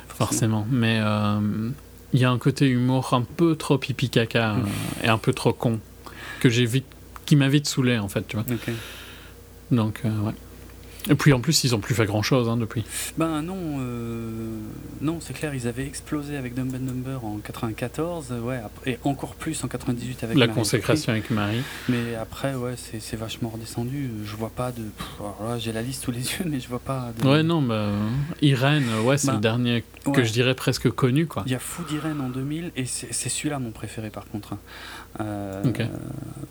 forcément. 0.09 0.67
Mais 0.71 1.01
il 2.13 2.21
y 2.21 2.25
a 2.25 2.31
un 2.31 2.39
côté 2.39 2.69
humour 2.69 3.13
un 3.15 3.23
peu 3.23 3.57
trop 3.57 3.79
pipi 3.79 4.09
caca 4.11 4.57
et 5.03 5.09
un 5.09 5.19
peu 5.19 5.33
trop 5.33 5.53
con 5.53 5.81
que 6.41 6.49
j'ai 6.49 6.65
vite 6.65 6.87
qui 7.25 7.37
m'a 7.37 7.49
vite 7.49 7.67
saoulé 7.67 7.99
en 7.99 8.09
fait 8.09 8.27
tu 8.27 8.37
vois. 8.37 8.45
Donc 9.71 10.01
euh, 10.05 10.21
ouais 10.21 10.35
et 11.09 11.15
puis 11.15 11.33
en 11.33 11.41
plus, 11.41 11.65
ils 11.65 11.73
n'ont 11.73 11.79
plus 11.79 11.95
fait 11.95 12.07
grand 12.07 12.23
chose 12.23 12.49
hein, 12.49 12.57
depuis. 12.57 12.85
Ben 13.17 13.43
non, 13.43 13.79
euh, 13.81 14.49
non, 15.01 15.19
c'est 15.21 15.33
clair, 15.33 15.55
ils 15.55 15.69
avaient 15.69 15.87
explosé 15.87 16.37
avec 16.37 16.55
Dumb 16.55 16.73
and 16.75 16.81
Number 16.81 17.25
en 17.25 17.39
94, 17.39 18.35
ouais, 18.43 18.61
et 18.87 18.99
encore 19.05 19.35
plus 19.35 19.63
en 19.65 19.69
98 19.69 20.25
avec 20.25 20.37
la 20.37 20.49
consécration 20.49 21.13
avec 21.13 21.31
Marie. 21.31 21.63
Mais 21.89 22.15
après, 22.21 22.55
ouais, 22.55 22.75
c'est 22.77 23.17
vachement 23.17 23.51
redescendu. 23.51 24.11
Je 24.25 24.37
vois 24.37 24.51
pas 24.51 24.73
de. 24.73 24.83
J'ai 25.59 25.73
la 25.73 25.83
liste 25.83 26.05
sous 26.05 26.13
les 26.13 26.19
yeux, 26.39 26.45
mais 26.47 26.61
je 26.61 26.69
vois 26.69 26.81
pas. 26.81 27.13
De... 27.19 27.27
Ouais, 27.27 27.43
non, 27.43 27.63
bah, 27.63 27.91
Irène, 28.43 28.87
ouais, 29.05 29.19
c'est 29.19 29.29
le 29.29 29.35
ben, 29.35 29.41
dernier 29.41 29.85
que 30.13 30.25
je 30.25 30.33
dirais 30.33 30.55
presque 30.55 30.91
connu, 30.91 31.27
quoi. 31.27 31.43
Il 31.47 31.53
y 31.53 31.55
a 31.55 31.59
Fou 31.59 31.83
d'Irène 31.85 32.21
en 32.21 32.29
2000, 32.29 32.73
et 32.77 32.87
c'est 32.87 33.29
celui-là 33.29 33.59
mon 33.59 33.71
préféré 33.71 34.11
par 34.11 34.27
contre. 34.27 34.55
Hein. 34.55 34.59
Euh, 35.21 35.63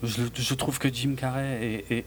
je, 0.02 0.22
je, 0.34 0.54
trouve 0.54 0.78
que 0.78 0.88
Jim 0.92 1.14
Carrey 1.16 1.84
est, 1.88 1.98
est 1.98 2.04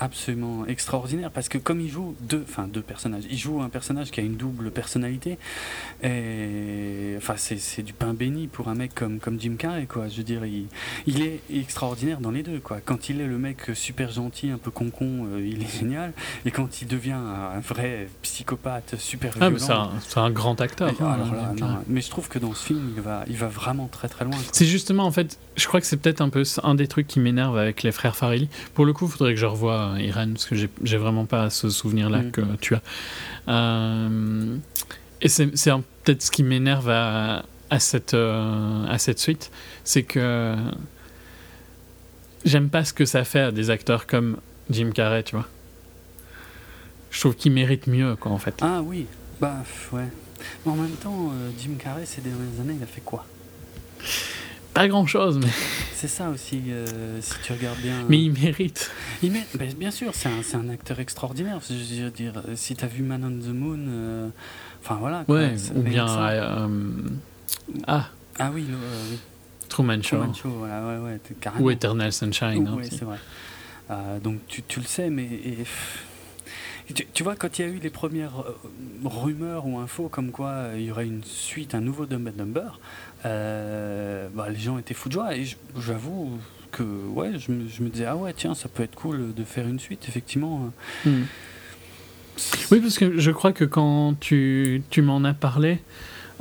absolument 0.00 0.66
extraordinaire 0.66 1.30
parce 1.30 1.48
que 1.48 1.58
comme 1.58 1.80
il 1.80 1.90
joue 1.90 2.16
deux, 2.20 2.44
enfin 2.48 2.66
deux 2.66 2.80
personnages, 2.80 3.24
il 3.30 3.38
joue 3.38 3.60
un 3.60 3.68
personnage 3.68 4.10
qui 4.10 4.20
a 4.20 4.22
une 4.22 4.36
double 4.36 4.70
personnalité 4.70 5.38
et 6.02 7.14
enfin 7.18 7.34
c'est 7.36 7.82
du 7.82 7.92
pain 7.92 8.14
béni 8.14 8.46
pour 8.46 8.68
un 8.68 8.74
mec 8.74 8.94
comme, 8.94 9.18
comme 9.20 9.38
Jim 9.38 9.54
Carrey 9.58 9.86
quoi. 9.86 10.08
Je 10.08 10.16
veux 10.16 10.22
dire, 10.24 10.44
il, 10.46 10.66
il 11.06 11.22
est 11.22 11.40
extraordinaire 11.54 12.20
dans 12.20 12.30
les 12.30 12.42
deux 12.42 12.60
quoi. 12.60 12.78
Quand 12.84 13.10
il 13.10 13.20
est 13.20 13.26
le 13.26 13.38
mec 13.38 13.70
super 13.74 14.10
gentil, 14.10 14.50
un 14.50 14.58
peu 14.58 14.70
concon, 14.70 15.26
euh, 15.26 15.46
il 15.46 15.62
est 15.62 15.78
génial 15.78 16.12
et 16.46 16.50
quand 16.50 16.80
il 16.80 16.88
devient 16.88 17.12
un 17.12 17.60
vrai 17.60 18.08
psychopathe 18.22 18.96
super 18.98 19.34
ah, 19.40 19.50
violent. 19.50 19.90
c'est 20.00 20.18
un, 20.18 20.30
grand 20.30 20.60
acteur. 20.60 20.90
Hein, 21.02 21.82
mais 21.88 22.00
je 22.00 22.08
trouve 22.08 22.28
que 22.28 22.38
dans 22.38 22.54
ce 22.54 22.64
film, 22.66 22.92
il 22.96 23.02
va, 23.02 23.24
il 23.28 23.36
va 23.36 23.48
vraiment 23.48 23.88
très 23.88 24.08
très 24.08 24.24
loin. 24.24 24.36
C'est 24.52 24.64
justement 24.64 25.04
en 25.04 25.10
fait, 25.10 25.38
je 25.56 25.66
crois 25.66 25.80
que 25.80 25.86
c'est 25.86 25.96
peut-être 25.96 26.20
un 26.20 26.30
peu 26.30 26.44
un 26.62 26.74
des 26.74 26.86
trucs 26.86 27.06
qui 27.06 27.20
m'énerve 27.20 27.58
avec 27.58 27.82
les 27.82 27.92
frères 27.92 28.16
Farrelly. 28.16 28.48
Pour 28.74 28.86
le 28.86 28.92
coup, 28.92 29.06
il 29.06 29.10
faudrait 29.10 29.34
que 29.34 29.40
je 29.40 29.46
revoie 29.46 29.89
Irène, 29.98 30.32
parce 30.34 30.46
que 30.46 30.54
j'ai 30.54 30.96
vraiment 30.96 31.26
pas 31.26 31.50
ce 31.50 31.70
souvenir-là 31.70 32.22
mm. 32.22 32.30
que 32.30 32.42
tu 32.60 32.74
as. 32.74 32.82
Euh, 33.48 34.56
et 35.20 35.28
c'est 35.28 35.46
peut-être 35.46 36.22
ce 36.22 36.30
qui 36.30 36.42
m'énerve 36.42 36.88
à, 36.88 37.44
à, 37.70 37.78
cette, 37.78 38.14
euh, 38.14 38.86
à 38.86 38.98
cette 38.98 39.18
suite, 39.18 39.50
c'est 39.84 40.02
que 40.02 40.54
j'aime 42.44 42.68
pas 42.68 42.84
ce 42.84 42.92
que 42.92 43.04
ça 43.04 43.24
fait 43.24 43.40
à 43.40 43.52
des 43.52 43.70
acteurs 43.70 44.06
comme 44.06 44.38
Jim 44.70 44.90
Carrey, 44.94 45.22
tu 45.22 45.36
vois. 45.36 45.46
Je 47.10 47.20
trouve 47.20 47.34
qu'il 47.34 47.52
mérite 47.52 47.86
mieux, 47.86 48.16
quoi, 48.16 48.32
en 48.32 48.38
fait. 48.38 48.54
Ah 48.60 48.80
oui, 48.84 49.06
bah 49.40 49.56
ouais. 49.92 50.08
Mais 50.64 50.72
en 50.72 50.76
même 50.76 50.92
temps, 50.92 51.32
euh, 51.32 51.50
Jim 51.58 51.72
Carrey, 51.78 52.06
ces 52.06 52.20
dernières 52.20 52.60
années, 52.60 52.76
il 52.76 52.82
a 52.82 52.86
fait 52.86 53.02
quoi? 53.02 53.26
Pas 54.80 54.88
grand 54.88 55.06
chose, 55.06 55.38
mais. 55.38 55.50
C'est 55.94 56.08
ça 56.08 56.30
aussi, 56.30 56.62
euh, 56.68 57.20
si 57.20 57.34
tu 57.42 57.52
regardes 57.52 57.78
bien. 57.80 58.06
Mais 58.08 58.18
il 58.18 58.32
mérite. 58.32 58.90
Il 59.22 59.32
mérite. 59.32 59.78
Bien 59.78 59.90
sûr, 59.90 60.12
c'est 60.14 60.30
un, 60.30 60.60
un, 60.60 60.70
acteur 60.70 60.98
extraordinaire. 61.00 61.60
Je 61.68 61.74
veux 61.74 62.10
dire, 62.10 62.42
si 62.54 62.74
tu 62.74 62.84
as 62.84 62.88
vu 62.88 63.02
Man 63.02 63.22
on 63.22 63.46
the 63.46 63.52
Moon, 63.52 63.78
euh, 63.78 64.28
enfin 64.82 64.94
voilà. 64.94 65.24
ouais, 65.28 65.54
ou 65.74 65.82
bien. 65.82 66.08
Euh, 66.08 66.68
ah. 67.86 68.08
Ah 68.38 68.50
oui, 68.54 68.64
Truman 69.68 70.02
Show. 70.02 70.16
Truman 70.16 70.32
Show, 70.34 70.48
voilà, 70.48 70.86
ouais, 70.86 70.98
ouais, 71.04 71.20
carrément. 71.40 71.62
Ou 71.62 71.70
Eternal 71.70 72.10
Sunshine. 72.10 72.70
Oui, 72.74 72.88
c'est 72.90 73.04
vrai. 73.04 73.18
donc 74.24 74.38
tu, 74.48 74.62
tu, 74.62 74.80
le 74.80 74.86
sais, 74.86 75.10
mais. 75.10 75.28
Tu, 77.12 77.22
vois, 77.22 77.36
quand 77.36 77.58
il 77.58 77.62
y 77.62 77.64
a 77.66 77.68
eu 77.68 77.78
les 77.78 77.90
premières 77.90 78.42
rumeurs 79.04 79.66
ou 79.66 79.78
infos 79.78 80.08
comme 80.08 80.32
quoi 80.32 80.70
il 80.74 80.82
y 80.82 80.90
aurait 80.90 81.06
une 81.06 81.22
suite, 81.22 81.74
un 81.74 81.80
nouveau 81.80 82.06
Dumb 82.06 82.26
and 82.26 82.32
Dumber, 82.36 82.80
euh, 83.26 84.28
bah, 84.34 84.48
les 84.48 84.58
gens 84.58 84.78
étaient 84.78 84.94
fous 84.94 85.08
de 85.08 85.14
joie. 85.14 85.36
Et 85.36 85.44
j'avoue 85.78 86.38
que 86.72 86.82
ouais, 86.82 87.32
je 87.38 87.52
me, 87.52 87.68
je 87.68 87.82
me, 87.82 87.88
disais, 87.88 88.06
ah 88.06 88.16
ouais, 88.16 88.32
tiens, 88.36 88.54
ça 88.54 88.68
peut 88.68 88.82
être 88.82 88.94
cool 88.94 89.34
de 89.34 89.44
faire 89.44 89.66
une 89.66 89.78
suite, 89.78 90.06
effectivement. 90.08 90.70
Hmm. 91.04 91.22
Oui, 92.70 92.80
parce 92.80 92.98
que 92.98 93.18
je 93.18 93.30
crois 93.30 93.52
que 93.52 93.64
quand 93.64 94.18
tu, 94.18 94.82
tu 94.90 95.02
m'en 95.02 95.24
as 95.24 95.34
parlé, 95.34 95.80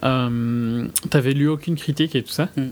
euh, 0.04 0.88
t'avais 1.10 1.34
lu 1.34 1.48
aucune 1.48 1.76
critique 1.76 2.16
et 2.16 2.24
tout 2.24 2.32
ça. 2.32 2.50
Hmm. 2.56 2.70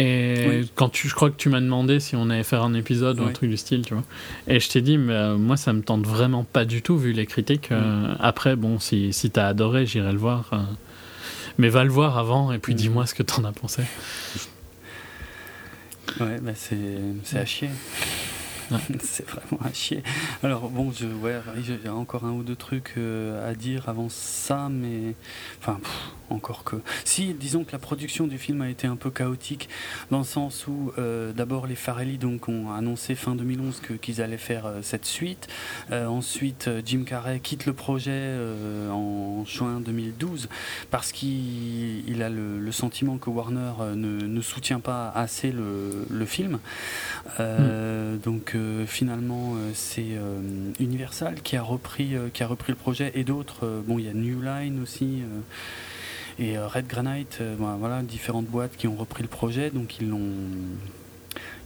Et 0.00 0.60
quand 0.76 0.90
tu, 0.90 1.08
je 1.08 1.14
crois 1.14 1.28
que 1.28 1.36
tu 1.36 1.48
m'as 1.48 1.60
demandé 1.60 1.98
si 1.98 2.14
on 2.14 2.30
allait 2.30 2.44
faire 2.44 2.62
un 2.62 2.72
épisode 2.72 3.18
ou 3.18 3.24
un 3.24 3.32
truc 3.32 3.50
du 3.50 3.56
style, 3.56 3.82
tu 3.84 3.94
vois. 3.94 4.04
Et 4.46 4.60
je 4.60 4.68
t'ai 4.68 4.80
dit, 4.80 4.96
mais 4.96 5.12
euh, 5.12 5.36
moi, 5.36 5.56
ça 5.56 5.72
me 5.72 5.82
tente 5.82 6.06
vraiment 6.06 6.44
pas 6.44 6.64
du 6.64 6.82
tout 6.82 6.96
vu 6.96 7.12
les 7.12 7.26
critiques. 7.26 7.72
Euh, 7.72 8.12
hmm. 8.12 8.16
après, 8.20 8.54
bon, 8.54 8.78
si, 8.78 9.12
si 9.12 9.30
t'as 9.30 9.48
adoré, 9.48 9.86
j'irai 9.86 10.12
le 10.12 10.18
voir. 10.18 10.52
Mais 11.58 11.68
va 11.68 11.84
le 11.84 11.90
voir 11.90 12.16
avant 12.18 12.52
et 12.52 12.58
puis 12.58 12.74
mm. 12.74 12.76
dis-moi 12.76 13.06
ce 13.06 13.14
que 13.14 13.22
t'en 13.22 13.44
as 13.44 13.52
pensé. 13.52 13.82
Ouais, 16.20 16.38
bah 16.40 16.52
c'est 16.54 17.36
à 17.36 17.44
chier. 17.44 17.70
c'est 19.00 19.26
vraiment 19.28 19.62
à 19.64 19.72
chier. 19.72 20.02
Alors 20.42 20.68
bon, 20.68 20.92
je, 20.92 21.06
ouais, 21.06 21.40
j'ai 21.62 21.88
encore 21.88 22.24
un 22.24 22.32
ou 22.32 22.42
deux 22.42 22.56
trucs 22.56 22.94
euh, 22.96 23.50
à 23.50 23.54
dire 23.54 23.88
avant 23.88 24.08
ça, 24.08 24.68
mais 24.70 25.14
enfin, 25.60 25.80
encore 26.30 26.64
que. 26.64 26.76
Si, 27.04 27.34
disons 27.34 27.64
que 27.64 27.72
la 27.72 27.78
production 27.78 28.26
du 28.26 28.38
film 28.38 28.62
a 28.62 28.68
été 28.68 28.86
un 28.86 28.96
peu 28.96 29.10
chaotique, 29.10 29.68
dans 30.10 30.18
le 30.18 30.24
sens 30.24 30.66
où 30.66 30.92
euh, 30.98 31.32
d'abord 31.32 31.66
les 31.66 31.74
Farelli 31.74 32.18
donc, 32.18 32.48
ont 32.48 32.72
annoncé 32.72 33.14
fin 33.14 33.34
2011 33.34 33.82
qu'ils 34.00 34.22
allaient 34.22 34.36
faire 34.36 34.66
euh, 34.66 34.80
cette 34.82 35.04
suite. 35.04 35.48
Euh, 35.90 36.06
ensuite, 36.06 36.70
Jim 36.84 37.04
Carrey 37.04 37.40
quitte 37.40 37.66
le 37.66 37.72
projet 37.72 38.36
en 38.90 39.44
juin 39.44 39.80
2012 39.80 40.48
parce 40.90 41.12
qu'il 41.12 42.22
a 42.22 42.28
le, 42.28 42.72
sentiment 42.72 43.18
que 43.18 43.30
Warner 43.30 43.72
ne, 43.96 44.40
soutient 44.40 44.80
pas 44.80 45.08
assez 45.08 45.52
le, 45.52 46.26
film. 46.26 46.58
Hmm. 47.38 48.18
Donc 48.22 48.56
finalement, 48.86 49.54
c'est 49.74 50.18
Universal 50.78 51.42
qui 51.42 51.56
a, 51.56 51.62
repris, 51.62 52.14
qui 52.32 52.42
a 52.42 52.46
repris 52.46 52.72
le 52.72 52.76
projet 52.76 53.12
et 53.14 53.24
d'autres. 53.24 53.82
bon, 53.86 53.98
il 53.98 54.06
y 54.06 54.08
a 54.08 54.14
New 54.14 54.42
Line 54.42 54.82
aussi. 54.82 55.22
Et 56.38 56.56
euh, 56.56 56.68
Red 56.68 56.86
Granite, 56.86 57.38
euh, 57.40 57.56
voilà, 57.58 58.02
différentes 58.02 58.46
boîtes 58.46 58.76
qui 58.76 58.86
ont 58.86 58.94
repris 58.94 59.22
le 59.22 59.28
projet, 59.28 59.70
donc 59.70 59.98
ils 60.00 60.08
l'ont, 60.08 60.36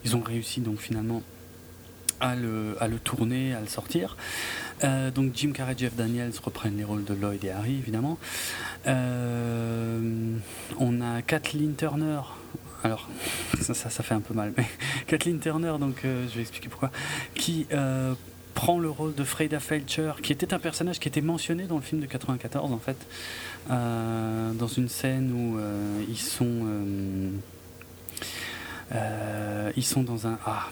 ils 0.04 0.16
ont 0.16 0.22
réussi 0.22 0.60
donc 0.60 0.78
finalement 0.78 1.22
à 2.20 2.34
le, 2.34 2.76
à 2.80 2.88
le 2.88 2.98
tourner, 2.98 3.52
à 3.52 3.60
le 3.60 3.66
sortir. 3.66 4.16
Euh, 4.82 5.10
donc 5.10 5.32
Jim 5.34 5.52
Carrey, 5.52 5.74
Jeff 5.76 5.94
Daniels 5.94 6.32
reprennent 6.42 6.78
les 6.78 6.84
rôles 6.84 7.04
de 7.04 7.12
Lloyd 7.12 7.44
et 7.44 7.50
Harry, 7.50 7.74
évidemment. 7.74 8.18
on 8.86 8.90
a 11.00 11.20
Kathleen 11.26 11.74
Turner. 11.74 12.20
Alors, 12.82 13.08
ça, 13.60 13.74
ça, 13.74 14.02
fait 14.02 14.14
un 14.14 14.20
peu 14.20 14.32
mal, 14.32 14.54
mais 14.56 14.64
Kathleen 15.06 15.38
Turner, 15.38 15.74
donc 15.78 16.00
je 16.02 16.34
vais 16.34 16.40
expliquer 16.40 16.68
pourquoi, 16.68 16.90
qui 17.34 17.66
prend 18.54 18.78
le 18.78 18.90
rôle 18.90 19.14
de 19.14 19.24
Freda 19.24 19.60
Felcher, 19.60 20.12
qui 20.22 20.32
était 20.32 20.54
un 20.54 20.58
personnage 20.58 20.98
qui 20.98 21.08
était 21.08 21.20
mentionné 21.20 21.64
dans 21.64 21.76
le 21.76 21.82
film 21.82 22.00
de 22.00 22.06
94 22.06 22.72
en 22.72 22.78
fait, 22.78 22.96
dans 23.68 24.68
une 24.68 24.88
scène 24.88 25.32
où 25.32 25.58
euh, 25.58 26.04
ils 26.08 26.18
sont 26.18 26.66
euh, 28.94 29.72
ils 29.76 29.84
sont 29.84 30.02
dans 30.02 30.26
un 30.26 30.38
ah, 30.46 30.68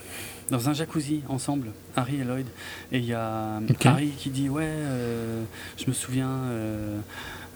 dans 0.51 0.69
un 0.69 0.73
jacuzzi 0.73 1.23
ensemble, 1.29 1.73
Harry 1.97 2.21
et 2.21 2.25
Lloyd, 2.25 2.47
et 2.93 2.99
il 2.99 3.05
y 3.05 3.15
a 3.15 3.61
Harry 3.85 4.11
qui 4.11 4.31
dit 4.31 4.49
ouais, 4.49 4.73
je 5.79 5.87
me 5.87 5.93
souviens 5.93 6.43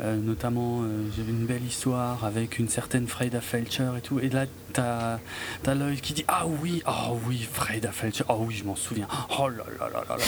euh, 0.00 0.16
notamment, 0.16 0.82
euh, 0.82 1.08
j'avais 1.16 1.30
une 1.30 1.46
belle 1.46 1.64
histoire 1.64 2.24
avec 2.24 2.58
une 2.58 2.68
certaine 2.68 3.06
Freda 3.06 3.40
Felcher 3.40 3.90
et 3.96 4.00
tout. 4.00 4.18
Et 4.18 4.28
là, 4.28 4.46
t'as 4.72 5.18
as, 5.66 5.74
Lloyd 5.74 6.00
qui 6.00 6.14
dit 6.14 6.24
Ah 6.26 6.46
oui, 6.46 6.82
oh 6.86 7.18
oui, 7.26 7.48
Freda 7.50 7.92
Felcher, 7.92 8.24
oh 8.28 8.38
oui, 8.40 8.54
je 8.54 8.64
m'en 8.64 8.74
souviens. 8.74 9.06
Oh 9.38 9.48
là 9.48 9.64
là 9.78 9.88
là 9.92 10.04
là 10.08 10.16
là. 10.16 10.24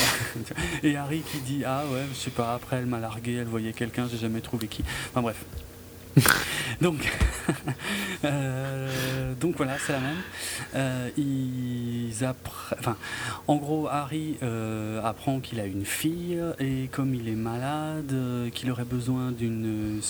et 0.83 0.97
Harry 0.97 1.21
qui 1.21 1.39
dit 1.39 1.65
Ah 1.65 1.83
ouais, 1.93 2.05
je 2.13 2.17
sais 2.17 2.31
pas, 2.31 2.55
après 2.55 2.77
elle 2.77 2.87
m'a 2.87 3.01
largué, 3.01 3.35
elle 3.35 3.49
voyait 3.49 3.73
quelqu'un, 3.73 4.07
j'ai 4.11 4.19
jamais 4.19 4.41
trouvé 4.41 4.69
qui. 4.69 4.85
Enfin 5.11 5.23
bref. 5.23 5.45
donc, 6.81 7.13
euh, 8.25 9.35
donc 9.35 9.57
voilà, 9.57 9.77
c'est 9.79 9.93
la 9.93 10.01
même. 10.01 10.17
Euh, 10.75 11.11
ils 11.17 12.25
en 13.47 13.57
gros, 13.57 13.89
Harry 13.89 14.39
euh, 14.43 15.03
apprend 15.05 15.41
qu'il 15.41 15.61
a 15.61 15.67
une 15.67 15.85
fille 15.85 16.41
et 16.59 16.89
comme 16.91 17.15
il 17.15 17.29
est 17.29 17.37
malade, 17.37 18.15
qu'il 18.55 18.71
aurait 18.71 18.85
besoin 18.85 19.33
d'une 19.33 20.01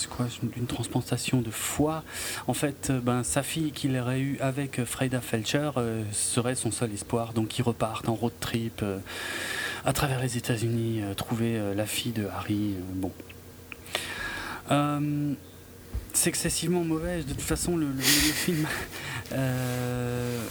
d'une 0.53 0.67
transplantation 0.67 1.41
de 1.41 1.51
foie, 1.51 2.03
en 2.47 2.53
fait, 2.53 2.91
ben, 2.91 3.23
sa 3.23 3.43
fille 3.43 3.71
qu'il 3.71 3.97
aurait 3.97 4.21
eue 4.21 4.37
avec 4.39 4.83
Freda 4.85 5.21
Felcher 5.21 5.71
serait 6.11 6.55
son 6.55 6.71
seul 6.71 6.93
espoir. 6.93 7.33
Donc 7.33 7.59
ils 7.59 7.63
repartent 7.63 8.07
en 8.07 8.15
road 8.15 8.33
trip 8.39 8.83
à 9.85 9.93
travers 9.93 10.21
les 10.21 10.37
États-Unis, 10.37 11.01
trouver 11.17 11.59
la 11.75 11.85
fille 11.85 12.13
de 12.13 12.25
Harry. 12.25 12.75
bon 12.95 13.11
c'est 16.17 16.29
excessivement 16.29 16.83
mauvais. 16.83 17.19
De 17.19 17.33
toute 17.33 17.41
façon, 17.41 17.77
le, 17.77 17.87
film. 17.95 18.67
Euh, 19.33 20.41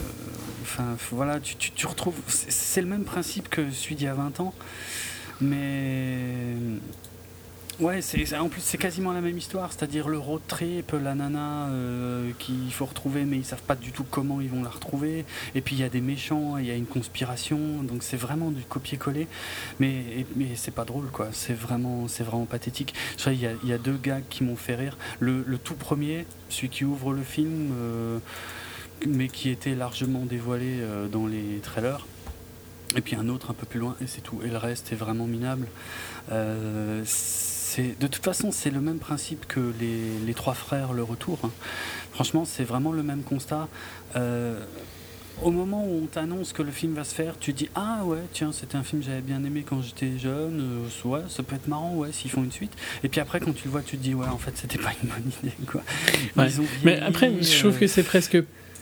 enfin, 0.61 0.99
voilà, 1.11 1.41
tu, 1.41 1.57
tu 1.57 1.87
retrouves. 1.87 2.21
C'est 2.29 2.83
le 2.83 2.87
même 2.87 3.05
principe 3.05 3.49
que 3.49 3.71
celui 3.71 3.95
d'il 3.95 4.05
y 4.05 4.09
a 4.09 4.13
20 4.13 4.41
ans. 4.41 4.53
Mais 5.41 6.53
Ouais, 7.79 8.01
c'est, 8.01 8.35
en 8.39 8.49
plus 8.49 8.63
c'est 8.63 8.79
quasiment 8.79 9.13
la 9.13 9.21
même 9.21 9.37
histoire, 9.37 9.71
c'est-à-dire 9.71 10.09
le 10.09 10.17
road 10.17 10.41
trip, 10.49 10.93
la 10.93 11.15
nana 11.15 11.67
euh, 11.69 12.31
qu'il 12.39 12.73
faut 12.73 12.87
retrouver 12.87 13.27
mais 13.27 13.37
ils 13.37 13.45
savent 13.45 13.61
pas 13.61 13.75
du 13.75 13.93
tout 13.93 14.05
comment 14.11 14.41
ils 14.41 14.49
vont 14.49 14.63
la 14.63 14.71
retrouver, 14.71 15.27
et 15.55 15.61
puis 15.61 15.77
il 15.77 15.83
y 15.83 15.85
a 15.85 15.91
des 15.91 16.01
méchants, 16.01 16.57
il 16.57 16.65
y 16.65 16.71
a 16.71 16.75
une 16.75 16.87
conspiration, 16.87 17.59
donc 17.83 18.03
c'est 18.03 18.17
vraiment 18.17 18.51
du 18.51 18.63
copier-coller, 18.63 19.29
mais, 19.79 20.25
mais 20.37 20.47
c'est 20.55 20.71
pas 20.71 20.87
drôle 20.87 21.11
quoi, 21.13 21.29
c'est 21.33 21.53
vraiment, 21.53 22.09
c'est 22.09 22.25
vraiment 22.25 22.47
pathétique. 22.47 22.95
Il 23.27 23.39
y, 23.39 23.73
a, 23.73 23.79
deux 23.79 23.99
gags 24.03 24.25
qui 24.31 24.43
m'ont 24.43 24.57
fait 24.57 24.75
rire, 24.75 24.97
le, 25.21 25.45
tout 25.63 25.75
premier, 25.75 26.25
celui 26.49 26.71
qui 26.71 26.87
ouvre 26.87 27.13
le 27.13 27.23
film, 27.23 27.73
euh, 27.75 28.19
mais 29.07 29.29
qui 29.29 29.51
était 29.51 29.75
largement 29.75 30.25
dévoilé 30.25 30.79
euh, 30.81 31.09
dans 31.09 31.27
les 31.27 31.61
trailers, 31.63 32.07
et 32.97 33.03
puis 33.03 33.17
un 33.17 33.29
autre 33.29 33.51
un 33.51 33.55
peu 33.55 33.67
plus 33.67 33.81
loin, 33.81 33.97
et 34.01 34.07
c'est 34.07 34.23
tout, 34.23 34.41
et 34.43 34.49
le 34.49 34.57
reste 34.57 34.93
est 34.93 34.97
vraiment 34.97 35.27
minable 35.27 35.69
de 37.79 38.07
toute 38.07 38.25
façon, 38.25 38.53
c'est 38.53 38.71
le 38.71 38.81
même 38.81 38.99
principe 38.99 39.47
que 39.47 39.73
les, 39.81 40.35
trois 40.35 40.55
frères, 40.55 40.93
le 40.93 41.03
retour. 41.03 41.39
Hein. 41.45 41.51
Franchement, 42.13 42.45
c'est 42.45 42.65
vraiment 42.65 42.93
le 42.93 43.03
même 43.03 43.23
constat. 43.23 43.69
Euh, 44.15 44.61
au 45.43 45.51
moment 45.51 45.85
où 45.85 46.03
on 46.05 46.07
t'annonce 46.07 46.53
que 46.53 46.63
le 46.63 46.71
film 46.71 46.95
va 46.95 47.05
se 47.05 47.15
faire, 47.15 47.35
tu 47.39 47.53
dis 47.53 47.69
ah 47.75 48.01
ouais 48.07 48.23
tiens 48.33 48.53
c'était 48.53 48.77
un 48.77 48.83
film 48.83 49.03
que 49.03 49.09
j'avais 49.09 49.21
bien 49.21 49.45
aimé 49.45 49.67
quand 49.69 49.83
j'étais 49.83 50.19
jeune, 50.19 50.87
euh, 50.87 51.09
ouais 51.09 51.21
ça 51.29 51.43
peut 51.43 51.57
être 51.57 51.69
marrant 51.69 51.95
ouais 51.95 52.11
s'ils 52.11 52.31
font 52.31 52.43
une 52.43 52.53
suite. 52.53 52.73
Et 53.05 53.11
puis 53.11 53.21
après 53.21 53.39
quand 53.39 53.53
tu 53.53 53.65
le 53.67 53.71
vois 53.71 53.83
tu 53.83 53.99
te 53.99 54.03
dis 54.03 54.15
ouais 54.15 54.27
en 54.29 54.39
fait 54.39 54.53
c'était 54.57 54.79
pas 54.79 54.93
une 55.03 55.11
bonne 55.11 55.31
idée 55.43 55.55
quoi. 55.71 55.83
mais 56.85 56.99
après 57.01 57.31
je 57.43 57.59
trouve 57.59 57.75
euh, 57.75 57.81
que 57.81 57.87
c'est 57.87 58.03
presque 58.03 58.39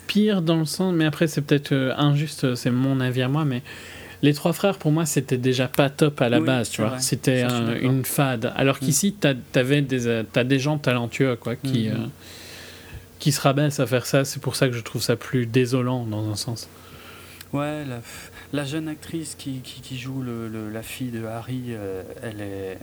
pire 0.06 0.43
dans 0.43 0.59
le 0.59 0.65
sens, 0.65 0.94
mais 0.94 1.06
après 1.06 1.27
c'est 1.27 1.40
peut-être 1.40 1.74
injuste, 1.97 2.55
c'est 2.55 2.70
mon 2.70 3.01
avis 3.01 3.23
à 3.23 3.28
moi, 3.28 3.44
mais 3.44 3.62
les 4.24 4.32
trois 4.32 4.55
frères, 4.55 4.78
pour 4.78 4.90
moi, 4.90 5.05
c'était 5.05 5.36
déjà 5.36 5.68
pas 5.68 5.90
top 5.90 6.22
à 6.22 6.30
la 6.30 6.40
base, 6.40 6.70
tu 6.70 6.80
vois. 6.80 6.98
C'était 6.98 7.44
une 7.82 8.06
fade. 8.06 8.55
Alors 8.56 8.76
mm. 8.76 8.78
qu'ici, 8.80 9.14
tu 9.20 9.28
as, 9.28 10.44
des 10.44 10.59
gens 10.59 10.78
talentueux, 10.78 11.36
quoi, 11.36 11.56
qui, 11.56 11.88
mm-hmm. 11.88 11.92
euh, 11.92 12.06
qui 13.18 13.32
se 13.32 13.40
rabaissent 13.42 13.80
à 13.80 13.86
faire 13.86 14.06
ça. 14.06 14.24
C'est 14.24 14.40
pour 14.40 14.56
ça 14.56 14.68
que 14.68 14.74
je 14.74 14.80
trouve 14.80 15.02
ça 15.02 15.16
plus 15.16 15.44
désolant, 15.44 16.06
dans 16.06 16.26
un 16.30 16.36
sens. 16.36 16.70
Ouais, 17.52 17.84
la, 18.55 18.64
jeune 18.64 18.88
actrice 18.88 19.34
qui, 19.34 19.60
qui, 19.62 19.98
joue 19.98 20.22
le, 20.22 20.70
la 20.70 20.82
fille 20.82 21.10
de 21.10 21.26
Harry, 21.26 21.64
euh, 21.68 22.02
elle, 22.22 22.40
est, 22.40 22.78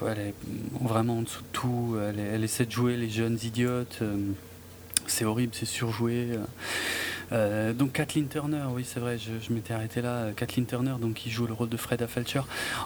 elle 0.00 0.18
est 0.18 0.34
vraiment 0.80 1.18
en 1.18 1.22
dessous 1.22 1.42
de 1.42 1.52
tout. 1.52 1.96
Elle, 2.02 2.18
elle 2.18 2.44
essaie 2.44 2.64
de 2.64 2.72
jouer 2.72 2.96
les 2.96 3.10
jeunes 3.10 3.38
idiotes. 3.44 3.98
Euh, 4.00 4.16
c'est 5.06 5.26
horrible, 5.26 5.52
c'est 5.54 5.66
surjoué. 5.66 6.28
Euh, 7.32 7.72
donc 7.72 7.92
Kathleen 7.92 8.28
Turner, 8.28 8.62
oui 8.72 8.84
c'est 8.86 9.00
vrai, 9.00 9.18
je, 9.18 9.52
m'étais 9.52 9.74
arrêté 9.74 10.00
là. 10.00 10.08
Euh, 10.08 10.32
Kathleen 10.32 10.66
Turner, 10.66 10.94
donc 11.00 11.14
qui 11.14 11.30
joue 11.30 11.46
le 11.46 11.52
rôle 11.52 11.68
de 11.68 11.76
Freda 11.76 12.06
Felcher. 12.06 12.40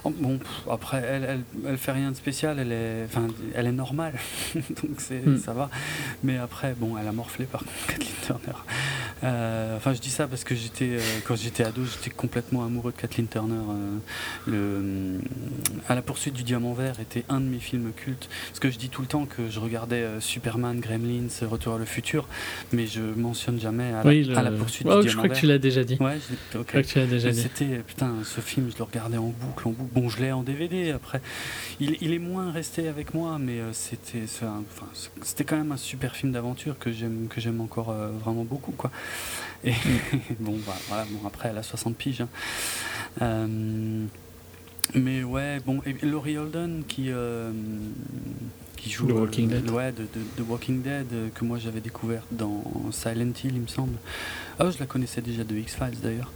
bon, 0.04 0.38
après, 0.70 0.98
elle, 0.98 1.44
elle, 1.66 1.78
fait 1.78 1.92
rien 1.92 2.10
de 2.10 2.16
spécial, 2.16 2.58
elle 2.58 2.72
est, 2.72 3.04
enfin, 3.04 3.28
elle 3.54 3.66
est 3.66 3.72
normale, 3.72 4.14
donc 4.54 4.98
c'est, 4.98 5.24
hmm. 5.24 5.38
ça 5.38 5.52
va. 5.52 5.70
Mais 6.22 6.38
après, 6.38 6.74
bon, 6.74 6.96
elle 6.98 7.06
a 7.06 7.12
morflé 7.12 7.44
par 7.44 7.60
contre, 7.60 7.72
Kathleen 7.86 8.14
Turner. 8.24 8.58
Euh, 9.24 9.76
enfin, 9.76 9.94
je 9.94 10.00
dis 10.00 10.10
ça 10.10 10.26
parce 10.26 10.44
que 10.44 10.54
j'étais, 10.54 10.98
quand 11.26 11.36
j'étais 11.36 11.64
ado, 11.64 11.84
j'étais 11.84 12.10
complètement 12.10 12.64
amoureux 12.64 12.92
de 12.92 13.00
Kathleen 13.00 13.28
Turner. 13.28 13.54
le, 14.46 15.20
à 15.88 15.94
la 15.94 16.02
poursuite 16.02 16.34
du 16.34 16.42
diamant 16.42 16.72
vert 16.72 16.98
était 17.00 17.24
un 17.28 17.40
de 17.40 17.46
mes 17.46 17.60
films 17.60 17.92
cultes. 17.94 18.28
Parce 18.48 18.58
que 18.58 18.70
je 18.70 18.78
dis 18.78 18.88
tout 18.88 19.02
le 19.02 19.06
temps 19.06 19.26
que 19.26 19.48
je 19.48 19.60
regardais 19.60 20.04
Superman, 20.20 20.80
Gremlins, 20.80 21.28
Retour 21.42 21.74
à 21.74 21.78
le 21.78 21.84
futur, 21.84 22.26
mais 22.72 22.86
je 22.86 23.00
mentionne 23.00 23.60
jamais 23.60 23.92
à 23.92 24.02
la, 24.02 24.31
à 24.36 24.42
la 24.42 24.50
poursuite 24.50 24.86
oh, 24.90 25.02
Je 25.02 25.16
crois 25.16 25.28
que 25.28 25.34
tu 25.34 25.46
l'as 25.46 25.58
déjà 25.58 25.84
dit. 25.84 25.96
Ouais, 26.00 26.18
je 26.52 26.58
crois 26.62 26.82
que 26.82 26.86
tu 26.86 26.98
l'as 26.98 27.06
déjà 27.06 27.30
dit. 27.30 27.40
C'était, 27.40 27.78
putain, 27.86 28.14
ce 28.24 28.40
film, 28.40 28.70
je 28.72 28.78
le 28.78 28.84
regardais 28.84 29.18
en 29.18 29.28
boucle, 29.28 29.68
en 29.68 29.72
boucle. 29.72 29.90
Bon, 29.92 30.08
je 30.08 30.20
l'ai 30.20 30.32
en 30.32 30.42
DVD 30.42 30.90
après. 30.90 31.20
Il, 31.80 31.96
il, 32.00 32.12
est 32.12 32.18
moins 32.18 32.50
resté 32.52 32.88
avec 32.88 33.14
moi, 33.14 33.38
mais 33.38 33.60
euh, 33.60 33.72
c'était, 33.72 34.24
enfin, 34.24 34.62
c'était 35.22 35.44
quand 35.44 35.56
même 35.56 35.72
un 35.72 35.76
super 35.76 36.14
film 36.14 36.32
d'aventure 36.32 36.78
que 36.78 36.92
j'aime, 36.92 37.28
que 37.28 37.40
j'aime 37.40 37.60
encore 37.60 37.90
euh, 37.90 38.08
vraiment 38.08 38.44
beaucoup, 38.44 38.72
quoi. 38.72 38.90
Et 39.64 39.74
bon, 40.40 40.58
bah, 40.66 40.76
voilà, 40.88 41.04
bon, 41.10 41.26
après, 41.26 41.48
elle 41.48 41.58
a 41.58 41.62
60 41.62 41.96
piges. 41.96 42.20
Hein. 42.20 42.28
Euh, 43.22 44.06
mais 44.94 45.22
ouais, 45.22 45.60
bon, 45.64 45.80
et 45.86 45.94
Laurie 46.04 46.38
Holden 46.38 46.82
qui 46.86 47.10
qui 48.82 48.90
joue 48.90 49.06
The 49.06 49.12
Walking 49.12 49.48
Dead. 49.48 49.70
Ouais, 49.70 49.92
de, 49.92 50.06
de, 50.36 50.42
Walking 50.42 50.82
Dead 50.82 51.06
euh, 51.12 51.28
que 51.34 51.44
moi 51.44 51.58
j'avais 51.58 51.80
découvert 51.80 52.22
dans 52.32 52.64
Silent 52.90 53.32
Hill, 53.42 53.54
il 53.54 53.60
me 53.60 53.66
semble. 53.66 53.96
Ah, 54.58 54.70
je 54.70 54.78
la 54.78 54.86
connaissais 54.86 55.20
déjà 55.20 55.44
de 55.44 55.56
X-Files 55.56 56.00
d'ailleurs. 56.02 56.32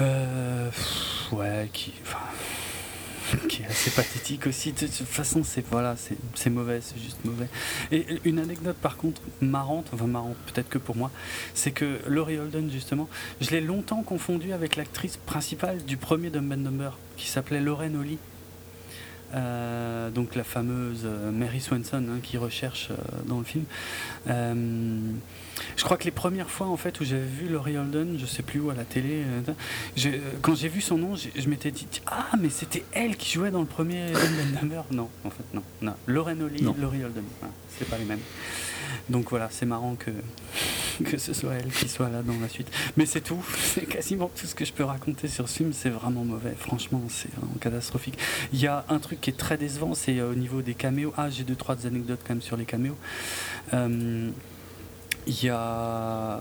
Euh, 0.00 0.70
ouais, 1.32 1.68
qui, 1.72 1.92
qui 3.48 3.62
est 3.62 3.66
assez 3.66 3.90
pathétique 3.90 4.46
aussi. 4.46 4.72
De 4.72 4.86
toute 4.86 5.06
façon, 5.06 5.42
c'est 5.42 5.64
voilà, 5.70 5.96
c'est 6.34 6.50
mauvais, 6.50 6.80
c'est 6.82 6.98
juste 6.98 7.24
mauvais. 7.24 7.48
Et 7.90 8.04
une 8.24 8.38
anecdote 8.38 8.76
par 8.76 8.96
contre 8.96 9.22
marrante, 9.40 9.88
enfin 9.92 10.06
marrante 10.06 10.36
peut-être 10.52 10.68
que 10.68 10.78
pour 10.78 10.96
moi, 10.96 11.10
c'est 11.54 11.70
que 11.70 12.00
Laurie 12.06 12.38
Holden 12.38 12.70
justement, 12.70 13.08
je 13.40 13.50
l'ai 13.50 13.62
longtemps 13.62 14.02
confondu 14.02 14.52
avec 14.52 14.76
l'actrice 14.76 15.16
principale 15.16 15.82
du 15.84 15.96
premier 15.96 16.28
Dumb 16.28 16.52
and 16.52 16.58
Number, 16.58 16.98
qui 17.16 17.28
s'appelait 17.28 17.60
Lorraine 17.60 17.96
Holly. 17.96 18.18
Euh, 19.34 20.10
donc 20.10 20.34
la 20.34 20.44
fameuse 20.44 21.02
euh, 21.04 21.30
Mary 21.30 21.60
Swanson 21.60 22.04
hein, 22.08 22.18
qui 22.22 22.36
recherche 22.36 22.88
euh, 22.90 22.96
dans 23.26 23.38
le 23.38 23.44
film. 23.44 23.64
Je 25.76 25.84
crois 25.84 25.96
que 25.96 26.04
les 26.04 26.10
premières 26.10 26.50
fois 26.50 26.66
en 26.68 26.76
fait 26.76 27.00
où 27.00 27.04
j'avais 27.04 27.26
vu 27.26 27.48
Laurie 27.48 27.76
Holden, 27.76 28.16
je 28.18 28.26
sais 28.26 28.42
plus 28.42 28.60
où 28.60 28.70
à 28.70 28.74
la 28.74 28.84
télé, 28.84 29.22
quand 30.42 30.54
j'ai 30.54 30.68
vu 30.68 30.80
son 30.80 30.98
nom, 30.98 31.14
je 31.16 31.48
m'étais 31.48 31.70
dit 31.70 31.86
ah 32.06 32.28
mais 32.40 32.50
c'était 32.50 32.84
elle 32.92 33.16
qui 33.16 33.32
jouait 33.32 33.50
dans 33.50 33.60
le 33.60 33.66
premier 33.66 34.06
Dumb 34.12 34.72
Non, 34.90 35.08
en 35.24 35.30
fait 35.30 35.44
non, 35.54 35.62
non. 35.82 35.94
Lauren 36.06 36.40
Holly, 36.40 36.62
Laurie 36.62 37.04
Holden, 37.04 37.24
c'est 37.78 37.88
pas 37.88 37.98
les 37.98 38.04
mêmes. 38.04 38.20
Donc 39.08 39.30
voilà, 39.30 39.48
c'est 39.50 39.66
marrant 39.66 39.96
que, 39.96 40.10
que 41.04 41.18
ce 41.18 41.32
soit 41.32 41.54
elle 41.54 41.70
qui 41.70 41.88
soit 41.88 42.08
là 42.08 42.22
dans 42.22 42.38
la 42.40 42.48
suite. 42.48 42.70
Mais 42.96 43.06
c'est 43.06 43.20
tout, 43.20 43.42
c'est 43.58 43.86
quasiment 43.86 44.30
tout 44.34 44.46
ce 44.46 44.54
que 44.54 44.64
je 44.64 44.72
peux 44.72 44.84
raconter 44.84 45.28
sur 45.28 45.48
ce 45.48 45.58
film, 45.58 45.72
c'est 45.72 45.90
vraiment 45.90 46.24
mauvais, 46.24 46.54
franchement, 46.56 47.02
c'est 47.08 47.32
vraiment 47.34 47.54
catastrophique. 47.60 48.18
Il 48.52 48.60
y 48.60 48.66
a 48.66 48.84
un 48.88 48.98
truc 48.98 49.20
qui 49.20 49.30
est 49.30 49.36
très 49.36 49.56
décevant, 49.56 49.94
c'est 49.94 50.18
euh, 50.18 50.32
au 50.32 50.34
niveau 50.34 50.62
des 50.62 50.74
caméos. 50.74 51.12
Ah, 51.16 51.30
j'ai 51.30 51.44
deux, 51.44 51.56
trois 51.56 51.86
anecdotes 51.86 52.20
quand 52.26 52.34
même 52.34 52.42
sur 52.42 52.56
les 52.56 52.64
caméos. 52.64 52.96
Euh, 53.74 54.30
il 55.26 55.44
y 55.44 55.48
a 55.48 56.40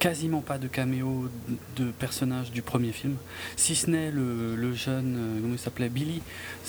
quasiment 0.00 0.40
pas 0.40 0.56
de 0.56 0.66
caméo 0.66 1.30
de 1.76 1.90
personnages 1.90 2.50
du 2.50 2.62
premier 2.62 2.90
film, 2.90 3.16
si 3.56 3.76
ce 3.76 3.90
n'est 3.90 4.10
le, 4.10 4.72
jeune, 4.72 5.16
euh, 5.16 5.40
comment 5.42 5.52
il 5.52 5.58
s'appelait, 5.58 5.90
Billy, 5.90 6.22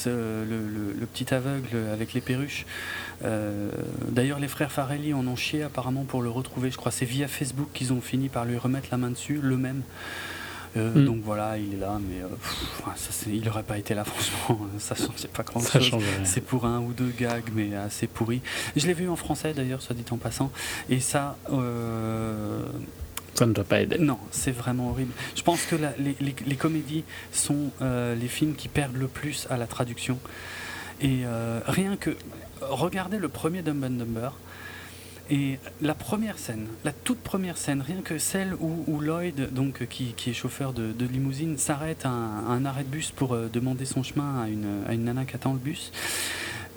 le, 0.05 1.05
petit 1.13 1.33
aveugle 1.33 1.77
avec 1.93 2.13
les 2.13 2.21
perruches. 2.21 2.65
Euh, 3.23 3.71
d'ailleurs, 4.09 4.39
les 4.39 4.49
frères 4.49 4.71
Farelli 4.71 5.13
en 5.13 5.25
ont 5.27 5.37
chié 5.37 5.63
apparemment 5.63 6.03
pour 6.03 6.21
le 6.21 6.29
retrouver. 6.29 6.71
Je 6.71 6.77
crois 6.77 6.91
c'est 6.91 7.05
via 7.05 7.27
Facebook 7.27 7.69
qu'ils 7.73 7.93
ont 7.93 8.01
fini 8.01 8.27
par 8.27 8.43
lui 8.45 8.57
remettre 8.57 8.89
la 8.91 8.97
main 8.97 9.09
dessus, 9.09 9.39
le 9.41 9.57
même. 9.57 9.81
Euh, 10.77 10.93
hmm. 10.93 11.05
Donc 11.05 11.21
voilà, 11.23 11.57
il 11.57 11.73
est 11.73 11.77
là, 11.77 11.99
mais 12.01 12.21
il 13.27 13.43
n'aurait 13.43 13.63
pas 13.63 13.77
été 13.77 13.93
là, 13.93 14.03
franchement, 14.05 14.67
ça 14.79 14.95
change 14.95 15.27
pas 15.33 15.43
grand 15.43 15.59
chose. 15.59 16.03
C'est 16.23 16.41
pour 16.41 16.65
un 16.65 16.79
ou 16.79 16.93
deux 16.93 17.11
gags, 17.17 17.49
mais 17.53 17.75
assez 17.75 18.07
pourri. 18.07 18.41
Je 18.75 18.87
l'ai 18.87 18.93
vu 18.93 19.09
en 19.09 19.15
français 19.15 19.53
d'ailleurs, 19.53 19.81
soit 19.81 19.95
dit 19.95 20.05
en 20.11 20.17
passant, 20.17 20.51
et 20.89 20.99
ça, 20.99 21.37
ça 23.41 23.45
ne 23.45 23.53
doit 23.53 23.63
pas 23.63 23.81
aider. 23.81 23.97
Non, 23.97 24.19
c'est 24.31 24.51
vraiment 24.51 24.89
horrible. 24.89 25.13
Je 25.35 25.41
pense 25.41 25.65
que 25.65 25.75
les, 25.75 26.55
comédies 26.55 27.03
sont 27.31 27.71
euh, 27.81 28.13
les 28.15 28.27
films 28.27 28.55
qui 28.55 28.67
perdent 28.67 28.97
le 28.97 29.07
plus 29.07 29.47
à 29.49 29.57
la 29.57 29.67
traduction. 29.67 30.19
Et 31.01 31.21
euh, 31.25 31.59
rien 31.65 31.95
que. 31.95 32.11
Regardez 32.61 33.17
le 33.17 33.29
premier 33.29 33.63
Dumb 33.63 33.83
and 33.83 33.91
Dumber. 33.91 34.29
Et 35.31 35.59
la 35.81 35.95
première 35.95 36.37
scène, 36.37 36.67
la 36.83 36.91
toute 36.91 37.19
première 37.19 37.57
scène, 37.57 37.81
rien 37.81 38.01
que 38.01 38.17
celle 38.17 38.53
où, 38.59 38.99
Lloyd, 38.99 39.53
donc, 39.53 39.87
qui, 39.87 40.13
est 40.27 40.33
chauffeur 40.33 40.73
de, 40.73 41.05
limousine, 41.05 41.57
s'arrête 41.57 42.05
à, 42.05 42.09
un 42.09 42.65
arrêt 42.65 42.83
de 42.83 42.89
bus 42.89 43.11
pour 43.11 43.33
euh, 43.33 43.47
demander 43.47 43.85
son 43.85 44.03
chemin 44.03 44.43
à 44.43 44.49
une, 44.49 44.83
à 44.87 44.93
une 44.93 45.05
nana 45.05 45.23
qui 45.23 45.35
attend 45.35 45.53
le 45.53 45.59
bus. 45.59 45.93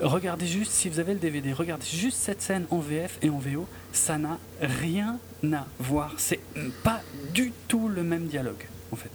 Regardez 0.01 0.47
juste, 0.47 0.71
si 0.71 0.89
vous 0.89 1.01
avez 1.01 1.15
le 1.15 1.19
DVD, 1.19 1.53
regardez 1.53 1.87
juste 1.87 2.19
cette 2.19 2.43
scène 2.43 2.67
en 2.71 2.79
VF 2.79 3.19
et 3.23 3.31
en 3.31 3.39
VO, 3.39 3.67
ça 3.93 4.19
n'a 4.19 4.39
rien 4.61 5.19
à 5.53 5.67
voir. 5.81 6.15
C'est 6.19 6.41
pas 6.85 7.01
du 7.33 7.53
tout 7.67 7.89
le 7.89 8.05
même 8.05 8.27
dialogue, 8.27 8.67
en 8.93 8.97
fait. 8.97 9.11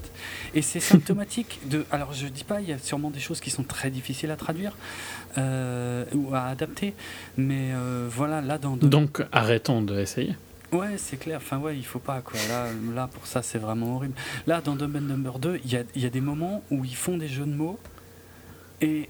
Et 0.53 0.61
c'est 0.61 0.80
symptomatique 0.82 1.60
de. 1.66 1.86
Alors, 1.91 2.14
je 2.14 2.28
dis 2.28 2.44
pas, 2.44 2.60
il 2.60 2.68
y 2.68 2.74
a 2.74 2.78
sûrement 2.78 3.10
des 3.10 3.20
choses 3.22 3.40
qui 3.40 3.52
sont 3.52 3.64
très 3.64 3.90
difficiles 3.90 4.32
à 4.32 4.36
traduire 4.36 4.76
ou 5.38 6.34
à 6.34 6.45
adapter, 6.45 6.93
mais 7.38 7.72
euh, 7.73 8.07
voilà, 8.10 8.41
là 8.41 8.57
dans. 8.57 8.76
Donc, 8.76 9.23
arrêtons 9.31 9.81
d'essayer. 9.81 10.35
Ouais, 10.72 10.97
c'est 10.97 11.18
clair. 11.18 11.38
Enfin, 11.38 11.57
ouais, 11.57 11.76
il 11.76 11.85
faut 11.85 11.99
pas, 11.99 12.22
quoi. 12.22 12.39
Là, 12.47 12.68
là 12.93 13.10
pour 13.11 13.26
ça, 13.26 13.41
c'est 13.41 13.57
vraiment 13.57 13.95
horrible. 13.95 14.14
Là, 14.45 14.61
dans 14.61 14.76
Dumb 14.76 14.95
and 14.95 15.01
Number 15.01 15.39
2, 15.39 15.61
il 15.65 15.72
y 15.72 15.77
a, 15.77 15.84
y 15.95 16.06
a 16.06 16.10
des 16.10 16.22
moments 16.22 16.64
où 16.69 16.85
ils 16.85 16.95
font 16.95 17.18
des 17.18 17.27
jeux 17.27 17.45
de 17.45 17.53
mots 17.53 17.80
et 18.81 19.10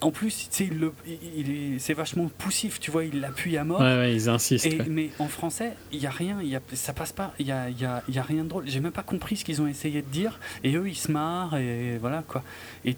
en 0.00 0.12
plus, 0.12 0.48
il, 0.60 1.80
c'est 1.80 1.92
vachement 1.92 2.30
poussif, 2.38 2.78
tu 2.78 2.92
vois, 2.92 3.04
il 3.04 3.20
l'appuie 3.20 3.56
à 3.56 3.64
mort. 3.64 3.80
Ouais, 3.80 4.14
ils 4.14 4.28
insistent. 4.28 4.68
Mais 4.88 5.10
en 5.18 5.26
français, 5.26 5.72
il 5.92 5.98
y 5.98 6.06
a 6.06 6.10
rien, 6.10 6.40
y 6.40 6.54
a, 6.54 6.60
ça 6.74 6.92
passe 6.92 7.12
pas, 7.12 7.34
il 7.40 7.46
y 7.46 7.52
a, 7.52 7.68
y, 7.68 7.84
a, 7.84 8.04
y 8.08 8.18
a, 8.18 8.22
rien 8.22 8.44
de 8.44 8.48
drôle. 8.48 8.64
J'ai 8.68 8.78
même 8.78 8.92
pas 8.92 9.02
compris 9.02 9.36
ce 9.36 9.44
qu'ils 9.44 9.60
ont 9.60 9.66
essayé 9.66 10.02
de 10.02 10.06
dire, 10.06 10.38
et 10.62 10.76
eux, 10.76 10.88
ils 10.88 10.96
se 10.96 11.10
marrent, 11.10 11.56
et 11.56 11.98
voilà 11.98 12.22
quoi. 12.26 12.44
Et 12.84 12.96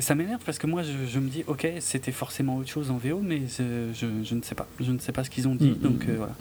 ça 0.00 0.16
m'énerve 0.16 0.42
parce 0.44 0.58
que 0.58 0.66
moi, 0.66 0.82
je, 0.82 1.18
me 1.20 1.28
dis, 1.28 1.44
ok, 1.46 1.68
c'était 1.78 2.12
forcément 2.12 2.56
autre 2.56 2.70
chose 2.70 2.90
en 2.90 2.96
VO, 2.96 3.20
mais 3.22 3.42
je, 3.46 3.90
je, 3.94 4.34
ne 4.34 4.42
sais 4.42 4.56
pas, 4.56 4.66
je 4.80 4.90
ne 4.90 4.98
sais 4.98 5.12
pas 5.12 5.22
ce 5.22 5.30
qu'ils 5.30 5.46
ont 5.46 5.54
dit, 5.54 5.70
mm, 5.70 5.78
donc 5.78 6.06
euh, 6.08 6.14
voilà. 6.16 6.34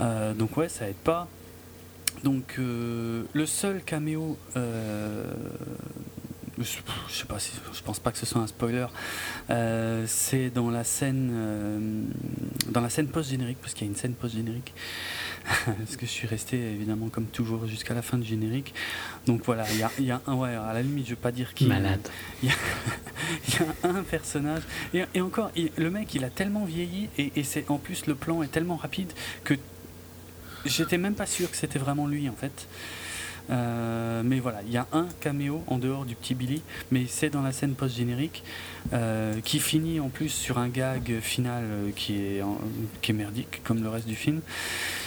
Euh, 0.00 0.32
donc 0.32 0.56
ouais, 0.56 0.70
ça 0.70 0.88
aide 0.88 0.96
pas. 0.96 1.28
Donc 2.24 2.54
euh, 2.58 3.24
le 3.34 3.46
seul 3.46 3.82
caméo 3.82 4.38
je, 6.58 6.64
sais 6.64 7.24
pas 7.26 7.38
si 7.38 7.52
je 7.72 7.82
pense 7.82 7.98
pas 7.98 8.12
que 8.12 8.18
ce 8.18 8.26
soit 8.26 8.40
un 8.40 8.46
spoiler. 8.46 8.86
Euh, 9.50 10.04
c'est 10.06 10.50
dans 10.50 10.70
la 10.70 10.84
scène 10.84 11.30
euh, 11.32 12.02
dans 12.68 12.80
la 12.80 12.90
scène 12.90 13.08
post 13.08 13.30
générique 13.30 13.58
parce 13.60 13.72
qu'il 13.72 13.86
y 13.86 13.88
a 13.88 13.90
une 13.90 13.96
scène 13.96 14.14
post 14.14 14.34
générique. 14.34 14.74
parce 15.64 15.96
que 15.96 16.06
je 16.06 16.10
suis 16.10 16.28
resté 16.28 16.56
évidemment 16.56 17.08
comme 17.08 17.26
toujours 17.26 17.66
jusqu'à 17.66 17.94
la 17.94 18.02
fin 18.02 18.18
du 18.18 18.26
générique. 18.26 18.74
Donc 19.26 19.42
voilà, 19.44 19.64
il 19.72 19.78
y 19.78 19.82
a, 19.82 19.90
y 19.98 20.10
a, 20.10 20.20
un 20.26 20.34
ouais 20.34 20.54
à 20.54 20.72
la 20.72 20.82
limite 20.82 21.06
je 21.06 21.10
veux 21.10 21.16
pas 21.16 21.32
dire 21.32 21.54
qui. 21.54 21.66
Malade. 21.66 22.06
Il 22.42 22.48
y, 22.48 23.58
a 23.58 23.88
un 23.88 24.02
personnage 24.02 24.62
et, 24.92 25.20
encore 25.20 25.52
le 25.54 25.90
mec 25.90 26.14
il 26.14 26.24
a 26.24 26.28
tellement 26.28 26.64
vieilli 26.64 27.08
et, 27.18 27.32
et 27.36 27.44
c'est 27.44 27.70
en 27.70 27.78
plus 27.78 28.06
le 28.06 28.14
plan 28.14 28.42
est 28.42 28.48
tellement 28.48 28.76
rapide 28.76 29.12
que 29.44 29.54
j'étais 30.66 30.98
même 30.98 31.14
pas 31.14 31.26
sûr 31.26 31.50
que 31.50 31.56
c'était 31.56 31.78
vraiment 31.78 32.06
lui 32.06 32.28
en 32.28 32.34
fait. 32.34 32.66
Euh, 33.50 34.22
mais 34.24 34.40
voilà, 34.40 34.62
il 34.66 34.72
y 34.72 34.76
a 34.76 34.86
un 34.92 35.06
caméo 35.20 35.62
en 35.66 35.78
dehors 35.78 36.04
du 36.04 36.14
petit 36.14 36.34
Billy, 36.34 36.62
mais 36.90 37.06
c'est 37.08 37.30
dans 37.30 37.42
la 37.42 37.52
scène 37.52 37.74
post-générique 37.74 38.44
euh, 38.92 39.40
qui 39.44 39.58
finit 39.58 40.00
en 40.00 40.08
plus 40.08 40.28
sur 40.28 40.58
un 40.58 40.68
gag 40.68 41.20
final 41.20 41.64
euh, 41.64 41.90
qui, 41.94 42.14
est, 42.14 42.42
qui 43.00 43.10
est 43.10 43.14
merdique, 43.14 43.62
comme 43.64 43.82
le 43.82 43.88
reste 43.88 44.06
du 44.06 44.16
film. 44.16 44.40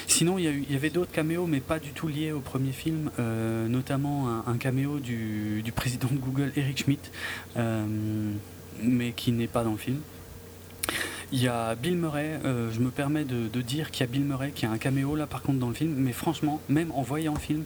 Sinon, 0.07 0.37
il 0.37 0.71
y, 0.71 0.75
avait 0.75 0.91
d'autres 0.91 1.11
caméos, 1.11 1.47
mais 1.47 1.59
pas 1.59 1.79
du 1.79 1.89
tout 1.89 2.07
liés 2.07 2.31
au 2.31 2.39
premier 2.39 2.71
film, 2.71 3.09
notamment 3.67 4.43
un, 4.45 4.57
caméo 4.57 4.99
du, 4.99 5.63
du, 5.63 5.71
président 5.71 6.07
de 6.11 6.17
Google, 6.17 6.51
Eric 6.55 6.83
Schmidt, 6.83 7.09
mais 8.83 9.11
qui 9.13 9.31
n'est 9.31 9.47
pas 9.47 9.63
dans 9.63 9.71
le 9.71 9.77
film. 9.77 9.99
Il 11.31 11.41
y 11.41 11.47
a 11.47 11.73
Bill 11.73 11.97
Murray, 11.97 12.39
je 12.43 12.79
me 12.79 12.91
permets 12.91 13.25
de, 13.25 13.47
de 13.47 13.61
dire 13.61 13.89
qu'il 13.89 14.05
y 14.05 14.07
a 14.07 14.11
Bill 14.11 14.23
Murray 14.23 14.51
qui 14.53 14.67
a 14.67 14.71
un 14.71 14.77
caméo 14.77 15.15
là 15.15 15.25
par 15.25 15.41
contre 15.41 15.57
dans 15.57 15.69
le 15.69 15.73
film, 15.73 15.95
mais 15.97 16.13
franchement, 16.13 16.61
même 16.69 16.91
en 16.91 17.01
voyant 17.01 17.33
le 17.33 17.39
film, 17.39 17.63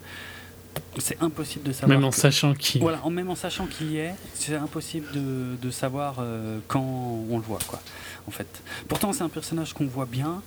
c'est 0.98 1.22
impossible 1.22 1.66
de 1.66 1.72
savoir. 1.72 1.98
Même 1.98 2.06
en 2.08 2.12
sachant 2.12 2.54
qui. 2.54 2.80
Voilà, 2.80 3.02
même 3.10 3.30
en 3.30 3.36
sachant 3.36 3.68
qui 3.68 3.86
y 3.86 3.98
est, 3.98 4.16
c'est 4.34 4.56
impossible 4.56 5.12
de, 5.14 5.56
de 5.62 5.72
savoir 5.72 6.18
euh, 6.20 6.60
quand 6.68 6.82
on 6.82 7.38
le 7.38 7.44
voit, 7.44 7.60
quoi. 7.68 7.80
En 8.28 8.32
fait. 8.32 8.48
Pourtant, 8.88 9.14
c'est 9.14 9.24
un 9.24 9.30
personnage 9.30 9.74
qu'on 9.74 9.88
voit 9.88 10.06
bien. 10.06 10.42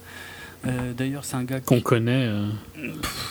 Euh, 0.64 0.93
d'ailleurs, 0.93 1.24
c'est 1.24 1.34
un 1.34 1.43
gars 1.43 1.60
qu'on 1.60 1.80
connaît, 1.80 2.26
euh, 2.26 2.47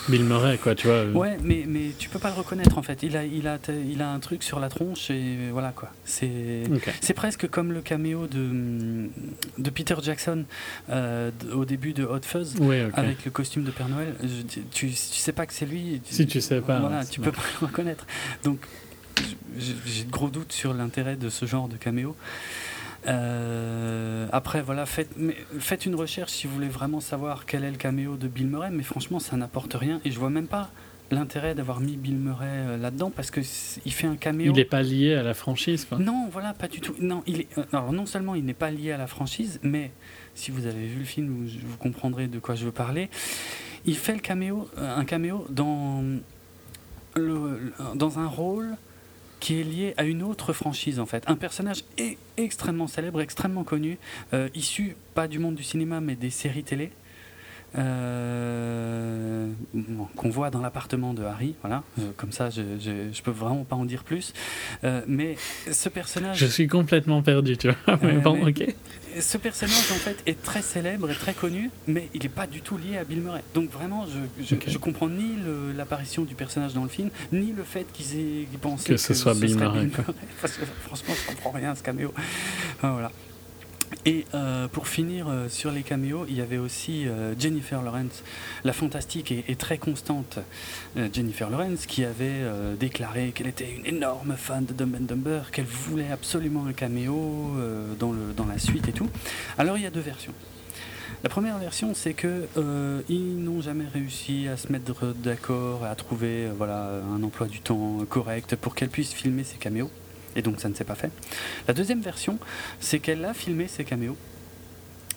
Bill 0.08 0.24
Murray, 0.24 0.58
quoi, 0.58 0.74
tu 0.74 0.86
vois. 0.86 1.04
Ouais, 1.06 1.38
mais, 1.42 1.64
mais 1.66 1.92
tu 1.98 2.10
peux 2.10 2.18
pas 2.18 2.28
le 2.28 2.34
reconnaître 2.34 2.76
en 2.76 2.82
fait. 2.82 3.02
Il 3.02 3.16
a, 3.16 3.24
il 3.24 3.48
a, 3.48 3.58
il 3.88 4.02
a 4.02 4.10
un 4.10 4.18
truc 4.18 4.42
sur 4.42 4.60
la 4.60 4.68
tronche 4.68 5.10
et 5.10 5.50
voilà 5.50 5.72
quoi. 5.72 5.90
C'est, 6.04 6.64
c'est 7.00 7.14
presque 7.14 7.48
comme 7.48 7.72
le 7.72 7.80
caméo 7.80 8.26
de, 8.26 9.08
de 9.58 9.70
Peter 9.70 9.94
Jackson 10.02 10.44
au 11.54 11.64
début 11.64 11.94
de 11.94 12.04
Hot 12.04 12.20
Fuzz 12.22 12.56
avec 12.94 13.24
le 13.24 13.30
costume 13.30 13.64
de 13.64 13.70
Père 13.70 13.88
Noël. 13.88 14.14
tu, 14.70 14.88
tu 14.90 14.92
sais 14.94 15.32
pas 15.32 15.46
que 15.46 15.54
c'est 15.54 15.66
lui. 15.66 16.02
Si 16.04 16.26
tu 16.26 16.40
sais 16.40 16.60
pas. 16.60 16.80
Voilà, 16.80 17.04
tu 17.04 17.20
peux 17.20 17.32
pas 17.32 17.42
le 17.60 17.66
reconnaître. 17.66 18.06
Donc, 18.44 18.58
j'ai 19.58 20.04
de 20.04 20.10
gros 20.10 20.30
doutes 20.30 20.52
sur 20.52 20.74
l'intérêt 20.74 21.16
de 21.16 21.28
ce 21.28 21.46
genre 21.46 21.68
de 21.68 21.76
caméo. 21.76 22.14
Euh, 23.06 24.26
après, 24.32 24.62
voilà, 24.62 24.86
faites, 24.86 25.10
faites 25.58 25.86
une 25.86 25.94
recherche 25.94 26.32
si 26.32 26.46
vous 26.46 26.54
voulez 26.54 26.68
vraiment 26.68 27.00
savoir 27.00 27.46
quel 27.46 27.64
est 27.64 27.70
le 27.70 27.76
caméo 27.76 28.16
de 28.16 28.28
Bill 28.28 28.46
Murray, 28.46 28.70
mais 28.70 28.82
franchement, 28.82 29.18
ça 29.18 29.36
n'apporte 29.36 29.74
rien 29.74 30.00
et 30.04 30.10
je 30.10 30.18
vois 30.18 30.30
même 30.30 30.46
pas 30.46 30.70
l'intérêt 31.10 31.54
d'avoir 31.54 31.80
mis 31.80 31.96
Bill 31.96 32.16
Murray 32.16 32.46
euh, 32.48 32.76
là-dedans 32.78 33.10
parce 33.14 33.30
que 33.30 33.40
il 33.84 33.92
fait 33.92 34.06
un 34.06 34.16
caméo. 34.16 34.52
Il 34.52 34.56
n'est 34.56 34.64
pas 34.64 34.82
lié 34.82 35.14
à 35.14 35.22
la 35.22 35.34
franchise, 35.34 35.84
quoi. 35.84 35.98
Non, 35.98 36.28
voilà, 36.32 36.54
pas 36.54 36.68
du 36.68 36.80
tout. 36.80 36.94
Non, 37.00 37.22
il 37.26 37.42
est, 37.42 37.58
euh, 37.58 37.64
alors 37.72 37.92
non 37.92 38.06
seulement 38.06 38.34
il 38.34 38.44
n'est 38.44 38.54
pas 38.54 38.70
lié 38.70 38.92
à 38.92 38.96
la 38.96 39.06
franchise, 39.06 39.60
mais 39.62 39.90
si 40.34 40.50
vous 40.50 40.66
avez 40.66 40.86
vu 40.86 41.00
le 41.00 41.04
film, 41.04 41.28
vous, 41.28 41.58
vous 41.66 41.76
comprendrez 41.76 42.28
de 42.28 42.38
quoi 42.38 42.54
je 42.54 42.64
veux 42.64 42.72
parler. 42.72 43.10
Il 43.84 43.96
fait 43.96 44.14
le 44.14 44.20
caméo, 44.20 44.68
un 44.76 45.04
caméo 45.04 45.44
dans 45.50 46.04
le, 47.14 47.72
dans 47.94 48.18
un 48.20 48.28
rôle 48.28 48.76
qui 49.42 49.60
est 49.60 49.64
lié 49.64 49.92
à 49.96 50.04
une 50.04 50.22
autre 50.22 50.52
franchise 50.52 51.00
en 51.00 51.06
fait. 51.06 51.24
Un 51.26 51.34
personnage 51.34 51.82
extrêmement 52.36 52.86
célèbre, 52.86 53.20
extrêmement 53.20 53.64
connu, 53.64 53.98
euh, 54.32 54.48
issu 54.54 54.94
pas 55.14 55.26
du 55.26 55.40
monde 55.40 55.56
du 55.56 55.64
cinéma 55.64 56.00
mais 56.00 56.14
des 56.14 56.30
séries 56.30 56.62
télé. 56.62 56.92
qu'on 57.74 57.80
voit 60.30 60.50
dans 60.50 60.60
l'appartement 60.60 61.12
de 61.12 61.24
Harry. 61.24 61.56
Voilà, 61.62 61.82
comme 62.16 62.30
ça, 62.30 62.50
je, 62.50 62.62
je, 62.78 63.22
peux 63.22 63.32
vraiment 63.32 63.64
pas 63.64 63.76
en 63.76 63.84
dire 63.84 64.04
plus. 64.04 64.32
mais 65.08 65.36
ce 65.70 65.88
personnage. 65.88 66.38
Je 66.38 66.46
suis 66.46 66.68
complètement 66.68 67.22
perdu, 67.22 67.56
tu 67.56 67.68
vois. 67.68 67.96
bon, 68.22 68.46
ok 68.46 68.64
ce 69.20 69.38
personnage 69.38 69.92
en 69.92 69.96
fait 69.96 70.16
est 70.26 70.40
très 70.42 70.62
célèbre 70.62 71.10
et 71.10 71.14
très 71.14 71.34
connu, 71.34 71.70
mais 71.86 72.08
il 72.14 72.22
n'est 72.22 72.28
pas 72.28 72.46
du 72.46 72.60
tout 72.60 72.78
lié 72.78 72.96
à 72.96 73.04
Bill 73.04 73.20
Murray. 73.20 73.42
Donc 73.54 73.70
vraiment, 73.70 74.06
je, 74.06 74.56
je, 74.66 74.78
comprends 74.78 75.08
ni 75.08 75.36
l'apparition 75.76 76.22
du 76.22 76.34
personnage 76.34 76.74
dans 76.74 76.82
le 76.82 76.88
film, 76.88 77.10
ni 77.32 77.52
le 77.52 77.62
fait 77.62 77.86
qu'ils 77.92 78.18
aient 78.18 78.46
pensé 78.60 78.90
que, 78.90 78.96
ce 78.96 79.14
soit 79.14 79.34
Bill, 79.34 79.56
Murray. 79.56 79.88
Parce 80.40 80.56
que 80.56 80.64
franchement, 80.86 81.14
je 81.20 81.28
comprends 81.28 81.50
rien 81.50 81.72
à 81.72 81.74
ce 81.74 81.82
caméo. 81.82 82.12
voilà. 82.80 83.10
Et 84.04 84.26
euh, 84.34 84.68
pour 84.68 84.88
finir 84.88 85.26
euh, 85.28 85.48
sur 85.48 85.70
les 85.70 85.82
caméos, 85.82 86.26
il 86.28 86.36
y 86.36 86.40
avait 86.40 86.58
aussi 86.58 87.06
euh, 87.06 87.34
Jennifer 87.38 87.82
Lawrence, 87.82 88.24
la 88.64 88.72
fantastique 88.72 89.32
et, 89.32 89.56
très 89.56 89.78
constante 89.78 90.38
Jennifer 91.12 91.50
Lawrence, 91.50 91.86
qui 91.86 92.04
avait 92.04 92.40
déclaré 92.80 93.32
qu'elle 93.32 93.46
était 93.46 93.70
une 93.70 93.86
énorme 93.86 94.34
fan 94.36 94.64
de 94.64 94.72
Dumb 94.72 94.96
and 94.96 95.04
Dumber, 95.04 95.50
qu'elle 95.52 95.66
voulait 95.66 96.10
absolument 96.10 96.66
un 96.66 96.72
caméo 96.72 97.52
dans, 97.98 98.12
la 98.46 98.58
suite 98.58 98.88
et 98.88 98.92
tout. 98.92 99.08
Alors 99.58 99.76
il 99.76 99.84
y 99.84 99.86
a 99.86 99.90
deux 99.90 100.00
versions. 100.00 100.32
La 101.22 101.28
première 101.28 101.58
version, 101.58 101.92
c'est 101.94 102.14
que 102.14 102.48
ils 103.08 103.36
n'ont 103.36 103.60
jamais 103.60 103.86
réussi 103.86 104.48
à 104.48 104.56
se 104.56 104.72
mettre 104.72 105.14
d'accord, 105.14 105.84
à 105.84 105.94
trouver 105.94 106.48
un 106.60 107.22
emploi 107.22 107.46
du 107.46 107.60
temps 107.60 107.98
correct 108.08 108.56
pour 108.56 108.74
qu'elle 108.74 108.90
puisse 108.90 109.12
filmer 109.12 109.44
ses 109.44 109.58
caméos 109.58 109.90
et 110.36 110.42
donc 110.42 110.60
ça 110.60 110.68
ne 110.68 110.74
s'est 110.74 110.84
pas 110.84 110.94
fait. 110.94 111.10
La 111.68 111.74
deuxième 111.74 112.00
version, 112.00 112.38
c'est 112.80 112.98
qu'elle 112.98 113.24
a 113.24 113.34
filmé 113.34 113.68
ses 113.68 113.84
caméos. 113.84 114.16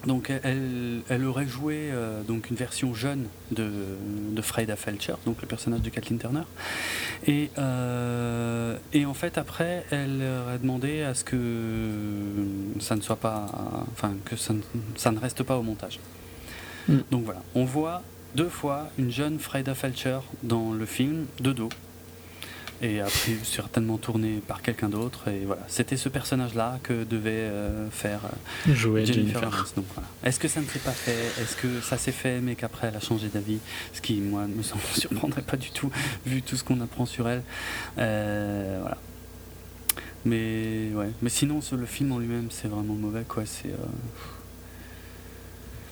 Donc 0.06 0.30
elle, 0.30 1.00
elle 1.08 1.24
aurait 1.24 1.48
joué 1.48 1.88
euh, 1.90 2.22
donc 2.22 2.50
une 2.50 2.56
version 2.56 2.94
jeune 2.94 3.26
de, 3.50 3.68
de 4.30 4.42
Freda 4.42 4.76
Felcher, 4.76 5.14
donc 5.24 5.40
le 5.42 5.48
personnage 5.48 5.80
de 5.80 5.90
Kathleen 5.90 6.18
Turner. 6.18 6.42
Et, 7.26 7.50
euh, 7.58 8.76
et 8.92 9.04
en 9.04 9.14
fait 9.14 9.36
après, 9.36 9.84
elle 9.90 10.22
aurait 10.22 10.58
demandé 10.58 11.02
à 11.02 11.14
ce 11.14 11.24
que 11.24 11.38
ça 12.78 12.94
ne 12.94 13.00
soit 13.00 13.16
pas, 13.16 13.46
enfin 13.92 14.14
que 14.24 14.36
ça 14.36 14.52
ne, 15.10 15.18
reste 15.18 15.42
pas 15.42 15.56
au 15.56 15.62
montage. 15.62 15.98
Mm. 16.88 16.98
Donc 17.10 17.24
voilà, 17.24 17.42
on 17.54 17.64
voit 17.64 18.02
deux 18.36 18.48
fois 18.48 18.90
une 18.98 19.10
jeune 19.10 19.40
Freda 19.40 19.74
Felcher 19.74 20.18
dans 20.42 20.72
le 20.72 20.86
film 20.86 21.26
de 21.40 21.52
dos 21.52 21.70
et 22.82 23.00
après 23.00 23.36
certainement 23.44 23.98
tourné 23.98 24.40
par 24.46 24.62
quelqu'un 24.62 24.88
d'autre. 24.88 25.28
Et 25.28 25.44
voilà, 25.44 25.62
c'était 25.68 25.96
ce 25.96 26.08
personnage-là 26.08 26.78
que 26.82 27.04
devait 27.04 27.30
euh, 27.30 27.90
faire 27.90 28.20
euh, 28.24 28.74
jouer 28.74 29.06
Jennifer. 29.06 29.66
Est-ce 30.24 30.38
que 30.38 30.48
ça 30.48 30.60
ne 30.60 30.66
s'est 30.66 30.78
pas 30.78 30.92
fait? 30.92 31.42
Est-ce 31.42 31.56
que 31.56 31.80
ça 31.80 31.96
s'est 31.98 32.12
fait, 32.12 32.40
mais 32.40 32.54
qu'après 32.54 32.88
elle 32.88 32.96
a 32.96 33.00
changé 33.00 33.28
d'avis? 33.28 33.58
Ce 33.92 34.00
qui, 34.00 34.20
moi, 34.20 34.46
me 34.46 34.62
semble 34.62 34.82
surprendrait 34.94 35.42
pas 35.42 35.56
du 35.56 35.70
tout, 35.70 35.90
vu 36.26 36.42
tout 36.42 36.56
ce 36.56 36.64
qu'on 36.64 36.80
apprend 36.80 37.06
sur 37.06 37.28
elle. 37.28 37.42
Euh, 37.98 38.78
voilà. 38.80 38.98
Mais 40.24 40.90
ouais, 40.94 41.10
mais 41.22 41.30
sinon, 41.30 41.60
le 41.72 41.86
film 41.86 42.12
en 42.12 42.18
lui-même, 42.18 42.48
c'est 42.50 42.68
vraiment 42.68 42.94
mauvais, 42.94 43.22
quoi. 43.26 43.44
C'est 43.46 43.70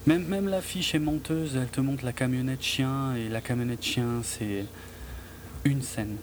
même, 0.06 0.27
même 0.27 0.48
l'affiche 0.48 0.94
est 0.94 0.98
menteuse, 0.98 1.56
elle 1.56 1.69
te 1.69 1.81
montre 1.81 2.05
la 2.05 2.12
camionnette 2.12 2.62
chien, 2.62 3.15
et 3.15 3.28
la 3.28 3.40
camionnette 3.40 3.82
chien, 3.82 4.20
c'est 4.23 4.66
une 5.65 5.81
scène. 5.81 6.16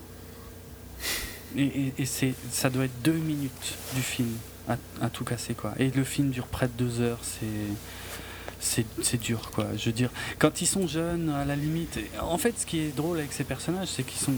Et, 1.58 1.92
c'est, 2.06 2.34
ça 2.52 2.70
doit 2.70 2.86
être 2.86 3.02
deux 3.04 3.12
minutes 3.12 3.78
du 3.94 4.02
film 4.02 4.30
à, 4.68 5.10
tout 5.10 5.26
casser 5.26 5.54
quoi. 5.54 5.74
Et 5.80 5.90
le 5.90 6.04
film 6.04 6.30
dure 6.30 6.48
près 6.48 6.68
de 6.68 6.74
deux 6.78 7.02
heures, 7.02 7.20
c'est, 7.22 8.86
c'est, 9.02 9.20
dur 9.20 9.52
quoi. 9.54 9.68
Je 9.76 9.86
veux 9.88 9.92
dire, 9.92 10.12
quand 10.40 10.62
ils 10.62 10.66
sont 10.66 10.88
jeunes, 10.88 11.30
à 11.30 11.44
la 11.44 11.58
limite. 11.58 12.00
En 12.22 12.38
fait, 12.38 12.58
ce 12.58 12.66
qui 12.66 12.80
est 12.80 12.96
drôle 12.96 13.20
avec 13.20 13.34
ces 13.34 13.44
personnages, 13.44 13.90
c'est 13.90 14.04
qu'ils 14.04 14.22
sont 14.22 14.36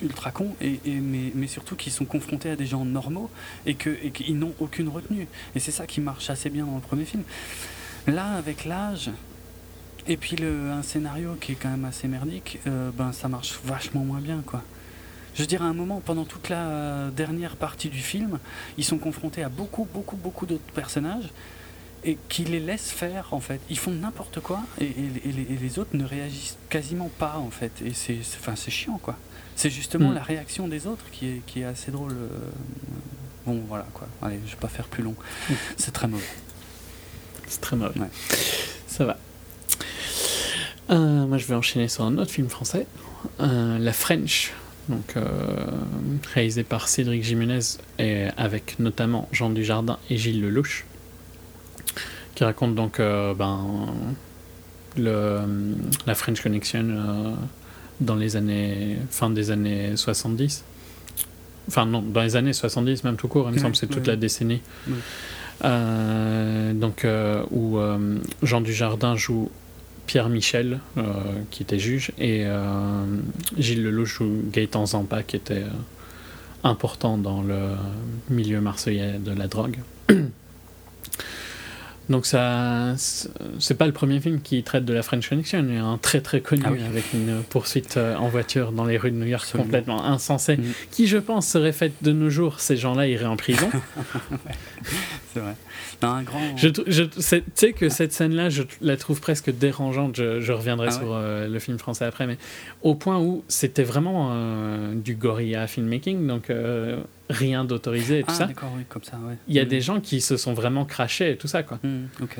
ultra 0.00 0.30
cons, 0.30 0.56
et, 0.62 0.80
mais, 0.86 1.32
mais, 1.34 1.48
surtout 1.48 1.76
qu'ils 1.76 1.92
sont 1.92 2.06
confrontés 2.06 2.50
à 2.50 2.56
des 2.56 2.66
gens 2.66 2.84
normaux 2.84 3.28
et, 3.66 3.74
que, 3.74 3.90
et 4.02 4.10
qu'ils 4.10 4.38
n'ont 4.38 4.54
aucune 4.58 4.88
retenue. 4.88 5.26
Et 5.54 5.60
c'est 5.60 5.72
ça 5.72 5.86
qui 5.86 6.00
marche 6.00 6.30
assez 6.30 6.48
bien 6.48 6.64
dans 6.64 6.76
le 6.76 6.80
premier 6.80 7.04
film. 7.04 7.24
Là, 8.06 8.32
avec 8.36 8.64
l'âge, 8.64 9.10
et 10.06 10.16
puis 10.16 10.36
le, 10.36 10.70
un 10.70 10.82
scénario 10.82 11.36
qui 11.40 11.52
est 11.52 11.54
quand 11.56 11.70
même 11.70 11.84
assez 11.84 12.08
merdique, 12.08 12.58
euh, 12.66 12.90
ben 12.92 13.12
ça 13.12 13.28
marche 13.28 13.58
vachement 13.64 14.04
moins 14.04 14.20
bien 14.20 14.42
quoi. 14.44 14.62
Je 15.34 15.40
veux 15.40 15.46
dire, 15.46 15.62
à 15.62 15.66
un 15.66 15.72
moment, 15.72 16.00
pendant 16.04 16.24
toute 16.24 16.48
la 16.48 17.10
dernière 17.10 17.56
partie 17.56 17.88
du 17.88 17.98
film, 17.98 18.38
ils 18.78 18.84
sont 18.84 18.98
confrontés 18.98 19.42
à 19.42 19.48
beaucoup, 19.48 19.86
beaucoup, 19.92 20.16
beaucoup 20.16 20.46
d'autres 20.46 20.72
personnages 20.74 21.30
et 22.04 22.18
qui 22.28 22.44
les 22.44 22.60
laissent 22.60 22.90
faire, 22.90 23.28
en 23.32 23.40
fait. 23.40 23.60
Ils 23.70 23.78
font 23.78 23.90
n'importe 23.90 24.40
quoi 24.40 24.60
et, 24.80 24.86
les, 25.60 25.78
autres 25.78 25.96
ne 25.96 26.04
réagissent 26.04 26.56
quasiment 26.68 27.10
pas, 27.18 27.36
en 27.38 27.50
fait. 27.50 27.72
Et 27.84 27.92
c'est 27.94 28.18
enfin, 28.38 28.54
chiant, 28.54 28.98
quoi. 28.98 29.16
C'est 29.56 29.70
justement 29.70 30.10
mm. 30.10 30.14
la 30.14 30.22
réaction 30.22 30.68
des 30.68 30.86
autres 30.86 31.04
qui 31.10 31.28
est, 31.28 31.42
qui 31.46 31.60
est 31.60 31.64
assez 31.64 31.90
drôle. 31.90 32.12
Euh, 32.12 32.50
bon, 33.46 33.62
voilà, 33.68 33.86
quoi. 33.94 34.06
Allez, 34.22 34.40
je 34.46 34.52
vais 34.52 34.60
pas 34.60 34.68
faire 34.68 34.86
plus 34.86 35.02
long. 35.02 35.14
Mm. 35.48 35.54
C'est 35.76 35.92
très 35.92 36.06
mauvais. 36.06 36.24
C'est 37.46 37.60
très 37.60 37.76
mauvais. 37.76 37.94
Ça 38.86 39.04
va. 39.04 39.16
Euh, 40.90 41.26
moi, 41.26 41.38
je 41.38 41.46
vais 41.46 41.54
enchaîner 41.54 41.88
sur 41.88 42.04
un 42.04 42.18
autre 42.18 42.30
film 42.30 42.48
français, 42.48 42.86
euh, 43.40 43.78
La 43.78 43.92
French, 43.92 44.52
donc 44.88 45.16
euh, 45.16 45.66
réalisé 46.34 46.62
par 46.62 46.88
Cédric 46.88 47.22
Jiménez 47.22 47.60
et 47.98 48.26
avec 48.36 48.78
notamment 48.78 49.28
Jean 49.32 49.50
Dujardin 49.50 49.98
et 50.10 50.16
Gilles 50.16 50.42
Lelouch, 50.42 50.84
qui 52.34 52.44
raconte 52.44 52.74
donc 52.74 53.00
euh, 53.00 53.34
ben, 53.34 53.66
le, 54.96 55.40
la 56.06 56.14
French 56.14 56.42
Connection 56.42 56.86
euh, 56.88 57.34
dans 58.00 58.16
les 58.16 58.36
années 58.36 58.98
fin 59.10 59.30
des 59.30 59.50
années 59.50 59.96
70. 59.96 60.64
Enfin 61.68 61.86
non, 61.86 62.02
dans 62.02 62.22
les 62.22 62.36
années 62.36 62.52
70 62.52 63.04
même 63.04 63.16
tout 63.16 63.28
court, 63.28 63.48
il 63.48 63.54
me 63.54 63.58
semble 63.58 63.76
c'est 63.76 63.86
toute 63.86 64.06
la 64.06 64.16
décennie. 64.16 64.60
donc 65.62 67.06
où 67.50 67.78
Jean 68.42 68.60
Dujardin 68.60 69.16
joue 69.16 69.50
Pierre 70.06 70.28
Michel, 70.28 70.80
euh, 70.96 71.02
qui 71.50 71.62
était 71.62 71.78
juge, 71.78 72.12
et 72.18 72.44
euh, 72.44 73.04
Gilles 73.58 73.82
Lelouch 73.82 74.20
ou 74.20 74.42
Gaëtan 74.52 74.86
Zampa, 74.86 75.22
qui 75.22 75.36
était 75.36 75.62
euh, 75.62 75.68
important 76.62 77.18
dans 77.18 77.42
le 77.42 77.70
milieu 78.30 78.60
marseillais 78.60 79.18
de 79.18 79.32
la 79.32 79.46
drogue. 79.48 79.78
Donc 82.10 82.26
ça, 82.26 82.94
c'est 83.58 83.78
pas 83.78 83.86
le 83.86 83.92
premier 83.92 84.20
film 84.20 84.42
qui 84.42 84.62
traite 84.62 84.84
de 84.84 84.92
la 84.92 85.02
French 85.02 85.26
Connection. 85.26 85.64
Il 85.66 85.74
y 85.74 85.78
a 85.78 85.84
un 85.86 85.96
très 85.96 86.20
très 86.20 86.42
connu 86.42 86.62
ah 86.66 86.86
avec 86.86 87.14
une 87.14 87.42
poursuite 87.48 87.96
en 87.96 88.28
voiture 88.28 88.72
dans 88.72 88.84
les 88.84 88.98
rues 88.98 89.10
de 89.10 89.16
New 89.16 89.24
York 89.24 89.50
complètement 89.56 90.04
insensée, 90.04 90.58
mm. 90.58 90.72
qui 90.90 91.06
je 91.06 91.16
pense 91.16 91.48
serait 91.48 91.72
faite 91.72 91.94
de 92.02 92.12
nos 92.12 92.28
jours. 92.28 92.60
Ces 92.60 92.76
gens-là 92.76 93.08
iraient 93.08 93.24
en 93.24 93.38
prison. 93.38 93.70
c'est 95.32 95.40
vrai. 95.40 95.54
Un 96.02 96.22
grand... 96.22 96.56
Je, 96.56 96.68
tu 96.68 97.42
sais 97.54 97.72
que 97.72 97.88
cette 97.88 98.12
scène-là, 98.12 98.50
je 98.50 98.62
la 98.80 98.96
trouve 98.96 99.20
presque 99.20 99.50
dérangeante. 99.50 100.16
Je, 100.16 100.52
reviendrai 100.52 100.88
ah 100.88 100.92
sur 100.92 101.12
euh, 101.12 101.48
le 101.48 101.58
film 101.58 101.78
français 101.78 102.04
après, 102.04 102.26
mais 102.26 102.38
au 102.82 102.94
point 102.94 103.18
où 103.18 103.44
c'était 103.48 103.82
vraiment 103.82 104.30
euh, 104.32 104.94
du 104.94 105.14
gorilla 105.14 105.66
filmmaking, 105.66 106.26
donc 106.26 106.50
euh, 106.50 107.00
rien 107.30 107.64
d'autorisé 107.64 108.20
et 108.20 108.22
tout 108.22 108.28
ah, 108.30 108.34
ça. 108.34 108.48
Oui, 108.76 108.84
comme 108.88 109.04
ça 109.04 109.18
ouais. 109.26 109.34
Il 109.48 109.54
y 109.54 109.60
a 109.60 109.64
des 109.64 109.78
mm. 109.78 109.82
gens 109.82 110.00
qui 110.00 110.20
se 110.20 110.36
sont 110.36 110.54
vraiment 110.54 110.84
crachés 110.84 111.32
et 111.32 111.36
tout 111.36 111.48
ça, 111.48 111.62
quoi. 111.62 111.78
Mm, 111.82 112.04
ok. 112.22 112.38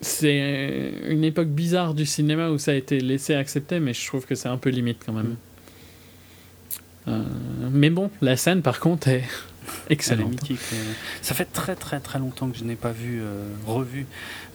c'est 0.00 0.92
une 1.08 1.24
époque 1.24 1.48
bizarre 1.48 1.94
du 1.94 2.06
cinéma 2.06 2.50
où 2.50 2.58
ça 2.58 2.72
a 2.72 2.74
été 2.74 3.00
laissé 3.00 3.34
accepter, 3.34 3.80
mais 3.80 3.94
je 3.94 4.06
trouve 4.06 4.26
que 4.26 4.34
c'est 4.34 4.48
un 4.48 4.58
peu 4.58 4.70
limite 4.70 5.02
quand 5.04 5.12
même. 5.12 5.36
Mm. 7.06 7.24
mais 7.72 7.90
bon, 7.90 8.10
la 8.20 8.36
scène 8.36 8.60
par 8.62 8.80
contre 8.80 9.08
est 9.08 9.24
Excellent. 9.90 10.28
mythique. 10.28 10.60
Euh. 10.72 10.92
Ça 11.22 11.34
fait 11.34 11.44
très 11.44 11.74
très 11.74 12.00
très 12.00 12.18
longtemps 12.18 12.48
que 12.50 12.58
je 12.58 12.64
n'ai 12.64 12.76
pas 12.76 12.92
vu, 12.92 13.20
euh, 13.20 13.48
revu 13.66 14.06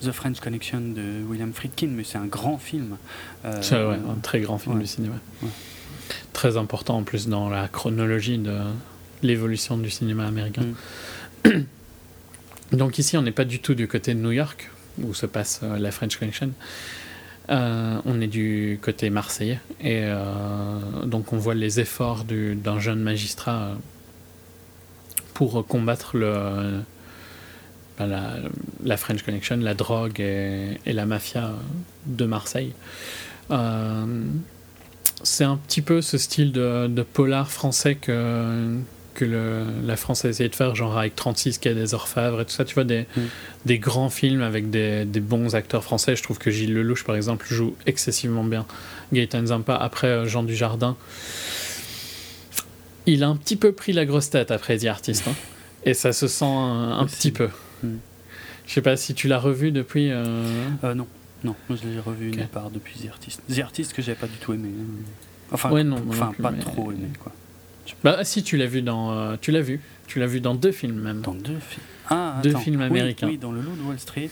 The 0.02 0.12
French 0.12 0.40
Connection 0.40 0.80
de 0.80 1.22
William 1.28 1.52
Friedkin, 1.52 1.88
mais 1.88 2.04
c'est 2.04 2.18
un 2.18 2.26
grand 2.26 2.58
film. 2.58 2.96
Euh, 3.44 3.58
c'est 3.60 3.76
un 3.76 4.18
très 4.22 4.40
grand 4.40 4.58
film 4.58 4.80
du 4.80 4.86
cinéma. 4.86 5.16
Très 6.32 6.56
important 6.56 6.98
en 6.98 7.02
plus 7.02 7.28
dans 7.28 7.48
la 7.48 7.68
chronologie 7.68 8.38
de 8.38 8.58
l'évolution 9.22 9.78
du 9.78 9.90
cinéma 9.90 10.26
américain. 10.26 10.62
Mm. 11.44 11.50
Donc 12.72 12.98
ici, 12.98 13.16
on 13.16 13.22
n'est 13.22 13.32
pas 13.32 13.44
du 13.44 13.60
tout 13.60 13.74
du 13.74 13.86
côté 13.86 14.14
de 14.14 14.20
New 14.20 14.32
York, 14.32 14.70
où 15.00 15.14
se 15.14 15.26
passe 15.26 15.60
la 15.62 15.90
French 15.90 16.16
Connection. 16.16 16.50
on 17.48 18.20
est 18.20 18.26
du 18.26 18.78
côté 18.82 19.10
marseillais 19.10 19.60
et 19.80 20.02
donc 21.04 21.32
on 21.32 21.36
voit 21.36 21.54
les 21.54 21.78
efforts 21.78 22.24
d'un 22.24 22.80
jeune 22.80 23.00
magistrat 23.00 23.76
pour 25.34 25.66
combattre 25.66 26.16
le, 26.16 26.80
ben, 27.98 28.50
la, 28.82 28.96
French 28.96 29.22
Connection, 29.22 29.56
la 29.58 29.74
drogue 29.74 30.20
et, 30.20 30.78
la 30.86 31.06
mafia 31.06 31.52
de 32.06 32.24
Marseille. 32.24 32.72
Euh, 33.50 34.24
c'est 35.22 35.44
un 35.44 35.56
petit 35.56 35.82
peu 35.82 36.02
ce 36.02 36.18
style 36.18 36.52
de, 36.52 37.02
polar 37.12 37.50
français 37.50 37.94
que, 37.94 38.78
que 39.14 39.24
le, 39.24 39.64
la 39.84 39.96
France 39.96 40.24
a 40.24 40.28
essayé 40.28 40.48
de 40.48 40.54
faire, 40.54 40.74
genre 40.74 40.98
avec 40.98 41.14
36 41.14 41.58
qui 41.58 41.68
a 41.68 41.74
des 41.74 41.94
orfèvres 41.94 42.40
et 42.40 42.44
tout 42.44 42.50
ça, 42.50 42.64
tu 42.64 42.74
vois, 42.74 42.84
des, 42.84 43.06
mm. 43.16 43.20
des 43.66 43.78
grands 43.78 44.10
films 44.10 44.42
avec 44.42 44.70
des, 44.70 45.04
des, 45.04 45.20
bons 45.20 45.54
acteurs 45.54 45.84
français. 45.84 46.16
Je 46.16 46.22
trouve 46.22 46.38
que 46.38 46.50
Gilles 46.50 46.74
Lelouch, 46.74 47.04
par 47.04 47.16
exemple, 47.16 47.46
joue 47.48 47.76
excessivement 47.86 48.44
bien. 48.44 48.66
Gaëtan 49.12 49.46
Zampa, 49.46 49.76
après 49.76 50.08
euh, 50.08 50.26
Jean 50.26 50.42
Dujardin, 50.42 50.96
il 53.06 53.22
a 53.24 53.28
un 53.28 53.36
petit 53.36 53.56
peu 53.56 53.72
pris 53.72 53.92
la 53.92 54.06
grosse 54.06 54.30
tête 54.30 54.50
après 54.50 54.78
The 54.78 54.86
Artist. 54.86 55.26
Hein, 55.28 55.34
et 55.84 55.94
ça 55.94 56.12
se 56.12 56.26
sent 56.26 56.44
un, 56.44 57.04
petit 57.06 57.30
peu. 57.30 57.48
Mm. 57.82 57.96
Je 58.66 58.72
sais 58.72 58.82
pas 58.82 58.96
si 58.96 59.14
tu 59.14 59.28
l'as 59.28 59.38
revu 59.38 59.72
depuis. 59.72 60.10
Euh... 60.10 60.24
Euh, 60.84 60.94
non, 60.94 61.06
non, 61.42 61.54
je 61.68 61.86
l'ai 61.86 62.00
revu 62.00 62.32
une 62.32 62.46
part 62.46 62.70
depuis 62.70 62.98
The 63.00 63.10
Artist. 63.10 63.42
The 63.48 63.58
Artist 63.60 63.92
que 63.92 64.02
j'avais 64.02 64.18
pas 64.18 64.26
du 64.26 64.36
tout 64.36 64.54
aimé. 64.54 64.70
Enfin, 65.52 65.84
non, 65.84 66.00
pas 66.40 66.52
trop 66.52 66.90
aimé 66.90 67.08
quoi. 67.22 67.32
Bah 68.02 68.24
si, 68.24 68.42
tu 68.42 68.56
l'as 68.56 68.66
vu 68.66 68.80
dans, 68.80 69.12
euh, 69.12 69.36
tu 69.38 69.50
l'as 69.50 69.60
vu, 69.60 69.78
tu 70.06 70.18
l'as 70.18 70.26
vu 70.26 70.40
dans 70.40 70.54
deux 70.54 70.72
films 70.72 71.00
même. 71.00 71.20
Dans 71.20 71.34
deux 71.34 71.58
films. 71.58 71.84
Ah, 72.08 72.40
deux 72.42 72.56
films 72.56 72.80
américains. 72.80 73.28
Oui, 73.28 73.36
dans 73.36 73.52
Le 73.52 73.60
Loup 73.60 73.76
de 73.76 73.82
Wall 73.82 73.98
Street. 73.98 74.30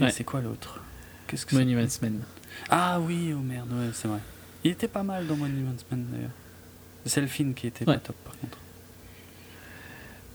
Et 0.00 0.10
c'est 0.10 0.24
quoi 0.24 0.40
l'autre? 0.40 0.80
Qu'est-ce 1.26 1.46
que 1.46 1.54
Monuments 1.54 1.88
Men. 2.02 2.20
Ah 2.68 3.00
oui, 3.00 3.32
oh 3.34 3.40
merde, 3.40 3.70
ouais, 3.72 3.90
c'est 3.92 4.08
vrai. 4.08 4.18
Il 4.62 4.70
était 4.70 4.88
pas 4.88 5.02
mal 5.02 5.26
dans 5.26 5.36
Monuments 5.36 5.72
Men 5.90 6.06
d'ailleurs. 6.12 6.30
C'est 7.06 7.20
le 7.20 7.26
film 7.26 7.54
qui 7.54 7.66
était 7.66 7.84
pas 7.84 7.98
top 7.98 8.16
par 8.24 8.38
contre. 8.38 8.58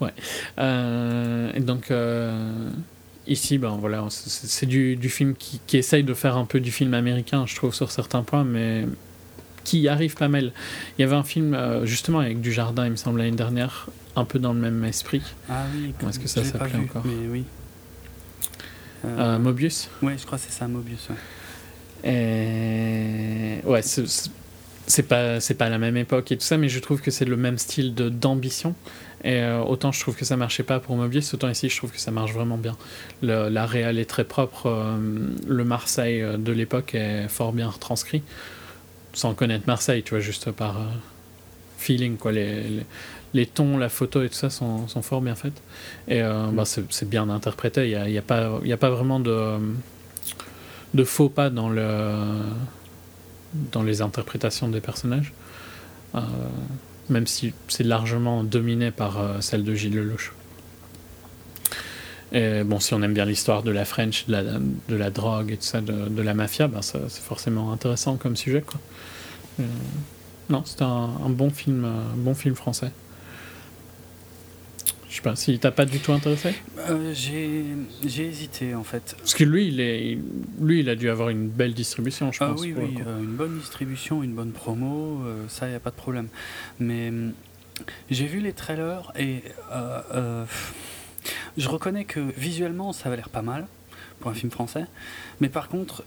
Ouais. 0.01 0.13
Euh, 0.59 1.51
et 1.53 1.59
donc 1.59 1.91
euh, 1.91 2.69
ici, 3.27 3.57
ben 3.57 3.77
voilà, 3.77 4.05
c'est 4.09 4.65
du, 4.65 4.95
du, 4.95 5.09
film 5.09 5.35
qui, 5.35 5.59
qui, 5.67 5.77
essaye 5.77 6.03
de 6.03 6.13
faire 6.13 6.37
un 6.37 6.45
peu 6.45 6.59
du 6.59 6.71
film 6.71 6.93
américain, 6.93 7.45
je 7.45 7.55
trouve 7.55 7.73
sur 7.73 7.91
certains 7.91 8.23
points, 8.23 8.43
mais 8.43 8.85
qui 9.63 9.87
arrive 9.87 10.15
pas 10.15 10.29
mal. 10.29 10.53
Il 10.97 11.01
y 11.01 11.03
avait 11.03 11.15
un 11.15 11.23
film 11.23 11.53
euh, 11.53 11.85
justement 11.85 12.19
avec 12.19 12.39
du 12.39 12.51
jardin, 12.51 12.85
il 12.85 12.91
me 12.91 12.95
semble 12.95 13.19
l'année 13.19 13.35
dernière, 13.35 13.87
un 14.15 14.25
peu 14.25 14.39
dans 14.39 14.53
le 14.53 14.59
même 14.59 14.83
esprit. 14.85 15.21
Ah 15.49 15.65
oui. 15.75 15.93
Comment 15.99 16.11
est-ce 16.11 16.19
que 16.19 16.27
ça 16.27 16.43
s'appelait 16.43 16.77
encore 16.77 17.03
Mais 17.05 17.27
oui. 17.29 17.43
Mobius. 19.39 19.89
Oui, 20.01 20.13
je 20.17 20.25
crois 20.25 20.37
que 20.37 20.43
c'est 20.45 20.57
ça, 20.57 20.67
Mobius. 20.67 21.07
Ouais. 21.09 21.15
Et... 22.03 23.65
ouais, 23.65 23.81
c'est 23.81 24.05
pas 25.07 25.39
c'est 25.39 25.53
pas 25.55 25.69
la 25.69 25.77
même 25.77 25.97
époque 25.97 26.31
et 26.31 26.37
tout 26.37 26.43
ça, 26.43 26.57
mais 26.57 26.69
je 26.69 26.79
trouve 26.79 27.01
que 27.01 27.11
c'est 27.11 27.25
le 27.25 27.37
même 27.37 27.57
style 27.57 27.93
de 27.95 28.09
d'ambition. 28.09 28.75
Et 29.23 29.41
euh, 29.41 29.61
autant 29.61 29.91
je 29.91 29.99
trouve 29.99 30.15
que 30.15 30.25
ça 30.25 30.37
marchait 30.37 30.63
pas 30.63 30.79
pour 30.79 30.95
Mobius, 30.95 31.33
autant 31.33 31.49
ici 31.49 31.69
je 31.69 31.77
trouve 31.77 31.91
que 31.91 31.99
ça 31.99 32.11
marche 32.11 32.33
vraiment 32.33 32.57
bien. 32.57 32.77
Le, 33.21 33.49
la 33.49 33.65
réal 33.65 33.99
est 33.99 34.09
très 34.09 34.23
propre, 34.23 34.97
le 35.47 35.63
Marseille 35.65 36.23
de 36.37 36.51
l'époque 36.51 36.95
est 36.95 37.27
fort 37.27 37.51
bien 37.51 37.67
retranscrit 37.69 38.23
sans 39.13 39.33
connaître 39.33 39.65
Marseille, 39.67 40.03
tu 40.03 40.11
vois, 40.11 40.19
juste 40.19 40.51
par 40.51 40.77
euh, 40.77 40.85
feeling, 41.77 42.17
quoi. 42.17 42.31
Les, 42.31 42.83
les, 43.33 43.45
tons, 43.45 43.77
la 43.77 43.89
photo 43.89 44.23
et 44.23 44.29
tout 44.29 44.35
ça 44.35 44.49
sont, 44.49 44.87
sont 44.87 45.01
fort 45.01 45.21
bien 45.21 45.35
faits. 45.35 45.53
Et 46.07 46.21
euh, 46.21 46.47
bah, 46.51 46.63
c'est 46.65 47.09
bien 47.09 47.29
interprété. 47.29 47.85
Il 47.85 47.89
n'y 47.89 47.95
a, 47.95 48.09
y 48.09 48.17
a, 48.17 48.21
pas, 48.21 48.59
a 48.59 48.77
pas 48.77 48.89
vraiment 48.89 49.19
de, 49.19 49.57
de 50.93 51.03
faux 51.03 51.29
pas 51.29 51.49
dans, 51.49 51.69
le, 51.69 51.83
dans 53.53 53.83
les 53.83 54.01
interprétations 54.01 54.67
des 54.67 54.81
personnages. 54.81 55.33
Euh, 56.15 56.19
même 57.09 57.27
si 57.27 57.53
c'est 57.67 57.83
largement 57.83 58.43
dominé 58.43 58.91
par 58.91 59.41
celle 59.41 59.63
de 59.63 59.73
Gilles 59.73 59.95
Lelouch. 59.95 60.31
Et 62.31 62.63
bon, 62.63 62.79
si 62.79 62.93
on 62.93 63.01
aime 63.01 63.13
bien 63.13 63.25
l'histoire 63.25 63.63
de 63.63 63.71
la 63.71 63.85
French, 63.85 64.27
de 64.27 64.95
la, 64.95 65.09
drogue 65.09 65.51
et 65.51 65.57
tout 65.57 65.63
ça, 65.63 65.81
de, 65.81 66.21
la 66.21 66.33
mafia, 66.35 66.67
ben 66.67 66.81
c'est 66.81 67.09
forcément 67.09 67.71
intéressant 67.71 68.17
comme 68.17 68.35
sujet. 68.35 68.61
Quoi. 68.61 68.79
Euh, 69.59 69.63
non, 70.49 70.63
c'est 70.65 70.81
un, 70.81 71.29
bon 71.29 71.49
film, 71.49 71.85
un 71.85 72.17
bon 72.17 72.35
film 72.35 72.55
français. 72.55 72.91
Je 75.09 75.15
sais 75.15 75.21
pas, 75.21 75.35
si 75.35 75.57
t'as 75.57 75.71
pas 75.71 75.85
du 75.85 75.99
tout 75.99 76.13
intéressé 76.13 76.53
euh, 76.77 77.13
J'ai 77.13 78.25
hésité 78.25 78.75
en 78.75 78.83
fait. 78.83 79.15
Parce 79.17 79.33
que 79.33 79.43
lui 79.43 79.67
il, 79.67 79.79
est, 79.79 80.17
lui, 80.61 80.81
il 80.81 80.89
a 80.89 80.95
dû 80.95 81.09
avoir 81.09 81.29
une 81.29 81.49
belle 81.49 81.73
distribution, 81.73 82.31
je 82.31 82.39
ah, 82.41 82.49
pense. 82.49 82.61
Oui, 82.61 82.73
oui, 82.77 82.95
euh, 83.05 83.19
une 83.19 83.35
bonne 83.35 83.57
distribution, 83.57 84.21
une 84.21 84.33
bonne 84.33 84.51
promo, 84.51 85.23
euh, 85.25 85.45
ça, 85.47 85.67
il 85.67 85.71
n'y 85.71 85.75
a 85.75 85.79
pas 85.79 85.89
de 85.89 85.95
problème. 85.95 86.27
Mais 86.79 87.11
j'ai 88.11 88.27
vu 88.27 88.39
les 88.39 88.53
trailers 88.53 89.11
et 89.17 89.43
je 91.57 91.67
reconnais 91.67 92.05
que 92.05 92.19
visuellement, 92.37 92.93
ça 92.93 93.07
avait 93.07 93.17
l'air 93.17 93.29
pas 93.29 93.41
mal 93.41 93.67
pour 94.19 94.29
un 94.29 94.33
film 94.33 94.51
français. 94.51 94.85
Mais 95.41 95.49
par 95.49 95.69
contre, 95.69 96.03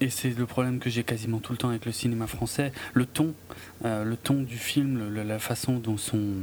et 0.00 0.10
c'est 0.10 0.36
le 0.36 0.46
problème 0.46 0.78
que 0.80 0.90
j'ai 0.90 1.04
quasiment 1.04 1.38
tout 1.38 1.52
le 1.52 1.58
temps 1.58 1.68
avec 1.68 1.86
le 1.86 1.92
cinéma 1.92 2.26
français, 2.26 2.72
le 2.92 3.06
ton, 3.06 3.34
euh, 3.84 4.04
le 4.04 4.16
ton 4.16 4.42
du 4.42 4.58
film, 4.58 5.14
la 5.14 5.38
façon 5.38 5.78
dont 5.78 5.96
sont 5.96 6.34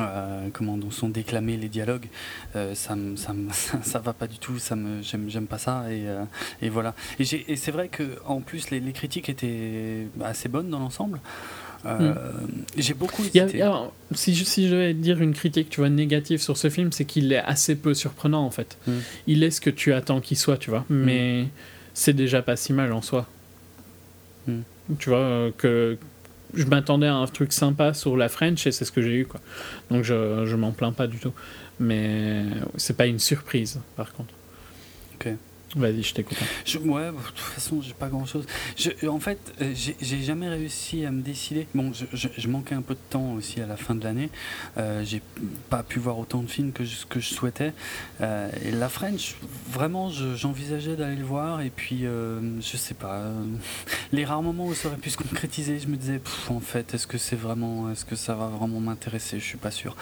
euh, 0.00 0.48
comment 0.52 0.76
dont 0.76 0.90
sont 0.90 1.08
déclamés 1.08 1.56
les 1.56 1.68
dialogues, 1.68 2.08
euh, 2.56 2.74
ça, 2.74 2.96
ça, 3.16 3.32
ça, 3.82 3.98
va 3.98 4.12
pas 4.12 4.26
du 4.26 4.38
tout, 4.38 4.58
ça 4.58 4.76
me 4.76 5.02
j'aime 5.02 5.46
pas 5.46 5.58
ça 5.58 5.84
et, 5.90 6.04
et 6.62 6.68
voilà. 6.68 6.94
Et, 7.18 7.24
et 7.48 7.56
c'est 7.56 7.70
vrai 7.70 7.88
que 7.88 8.02
en 8.26 8.40
plus 8.40 8.70
les, 8.70 8.80
les, 8.80 8.92
critiques 8.92 9.28
étaient 9.28 10.06
assez 10.22 10.48
bonnes 10.48 10.70
dans 10.70 10.80
l'ensemble. 10.80 11.20
Euh, 11.86 12.14
j'ai 12.76 12.94
beaucoup 12.94 13.22
hésité. 13.22 13.62
si, 14.12 14.34
je, 14.34 14.44
si 14.44 14.68
je 14.68 14.74
vais 14.74 14.94
dire 14.94 15.20
une 15.20 15.34
critique 15.34 15.68
tu 15.68 15.80
vois, 15.80 15.90
négative 15.90 16.40
sur 16.40 16.56
ce 16.56 16.70
film, 16.70 16.92
c'est 16.92 17.04
qu'il 17.04 17.32
est 17.32 17.38
assez 17.38 17.76
peu 17.76 17.94
surprenant 17.94 18.44
en 18.44 18.50
fait. 18.50 18.78
Hmm. 18.86 18.98
Il 19.26 19.42
est 19.42 19.50
ce 19.50 19.60
que 19.60 19.70
tu 19.70 19.92
attends 19.92 20.20
qu'il 20.20 20.36
soit, 20.36 20.56
tu 20.56 20.70
vois. 20.70 20.84
Hmm. 20.88 21.04
Mais 21.04 21.48
c'est 21.92 22.14
déjà 22.14 22.42
pas 22.42 22.56
si 22.56 22.72
mal 22.72 22.92
en 22.92 23.02
soi. 23.02 23.26
Hmm. 24.46 24.60
Tu 24.98 25.10
vois, 25.10 25.18
euh, 25.18 25.50
que 25.56 25.98
je 26.56 26.66
m'attendais 26.66 27.06
à 27.06 27.14
un 27.14 27.26
truc 27.26 27.52
sympa 27.52 27.94
sur 27.94 28.16
la 28.16 28.28
French 28.28 28.66
et 28.66 28.72
c'est 28.72 28.84
ce 28.84 28.92
que 28.92 29.02
j'ai 29.02 29.14
eu, 29.14 29.26
quoi. 29.26 29.40
Donc 29.90 30.04
je, 30.04 30.46
je 30.46 30.56
m'en 30.56 30.72
plains 30.72 30.92
pas 30.92 31.06
du 31.06 31.18
tout. 31.18 31.32
Mais 31.80 32.44
c'est 32.76 32.96
pas 32.96 33.06
une 33.06 33.18
surprise, 33.18 33.80
par 33.96 34.12
contre. 34.12 34.34
Ok. 35.14 35.32
Vas-y, 35.76 36.02
je 36.02 36.14
t'écoute. 36.14 36.38
Ouais, 36.84 37.10
de 37.10 37.16
toute 37.16 37.38
façon, 37.38 37.82
j'ai 37.82 37.94
pas 37.94 38.08
grand 38.08 38.26
chose. 38.26 38.46
Je, 38.76 39.08
en 39.08 39.18
fait, 39.18 39.38
euh, 39.60 39.72
j'ai 39.74 40.22
jamais 40.22 40.48
réussi 40.48 41.04
à 41.04 41.10
me 41.10 41.20
décider. 41.20 41.66
Bon, 41.74 41.92
je, 41.92 42.48
manquais 42.48 42.76
un 42.76 42.82
peu 42.82 42.94
de 42.94 43.00
temps 43.10 43.32
aussi 43.32 43.60
à 43.60 43.66
la 43.66 43.76
fin 43.76 43.96
de 43.96 44.04
l'année. 44.04 44.30
Euh, 44.78 45.02
j'ai 45.04 45.20
pas 45.70 45.82
pu 45.82 45.98
voir 45.98 46.18
autant 46.18 46.42
de 46.42 46.48
films 46.48 46.72
que 46.72 46.84
je, 46.84 47.06
que 47.06 47.18
je 47.18 47.34
souhaitais. 47.34 47.72
Euh, 48.20 48.48
et 48.64 48.70
la 48.70 48.88
French, 48.88 49.34
vraiment, 49.68 50.10
j'envisageais 50.10 50.94
d'aller 50.94 51.16
le 51.16 51.24
voir. 51.24 51.60
Et 51.60 51.70
puis, 51.70 52.06
euh, 52.06 52.60
je 52.60 52.76
sais 52.76 52.94
pas. 52.94 53.24
les 54.12 54.24
rares 54.24 54.42
moments 54.42 54.66
où 54.66 54.74
ça 54.74 54.88
aurait 54.88 54.96
pu 54.98 55.10
se 55.10 55.16
concrétiser, 55.16 55.80
je 55.80 55.88
me 55.88 55.96
disais, 55.96 56.20
en 56.48 56.60
fait, 56.60 56.94
est-ce 56.94 57.08
que 57.08 57.18
c'est 57.18 57.36
vraiment, 57.36 57.90
est-ce 57.90 58.04
que 58.04 58.16
ça 58.16 58.34
va 58.34 58.46
vraiment 58.46 58.78
m'intéresser? 58.78 59.40
Je 59.40 59.44
suis 59.44 59.58
pas 59.58 59.72
sûr. 59.72 59.96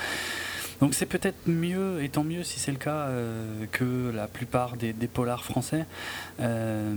Donc 0.83 0.95
c'est 0.95 1.07
peut-être 1.07 1.47
mieux, 1.47 2.03
et 2.03 2.09
tant 2.09 2.25
mieux 2.25 2.43
si 2.43 2.59
c'est 2.59 2.73
le 2.73 2.77
cas, 2.77 3.07
euh, 3.07 3.67
que 3.71 4.11
la 4.13 4.27
plupart 4.27 4.77
des, 4.77 4.93
polars 5.07 5.45
français. 5.45 5.87
Euh, 6.41 6.93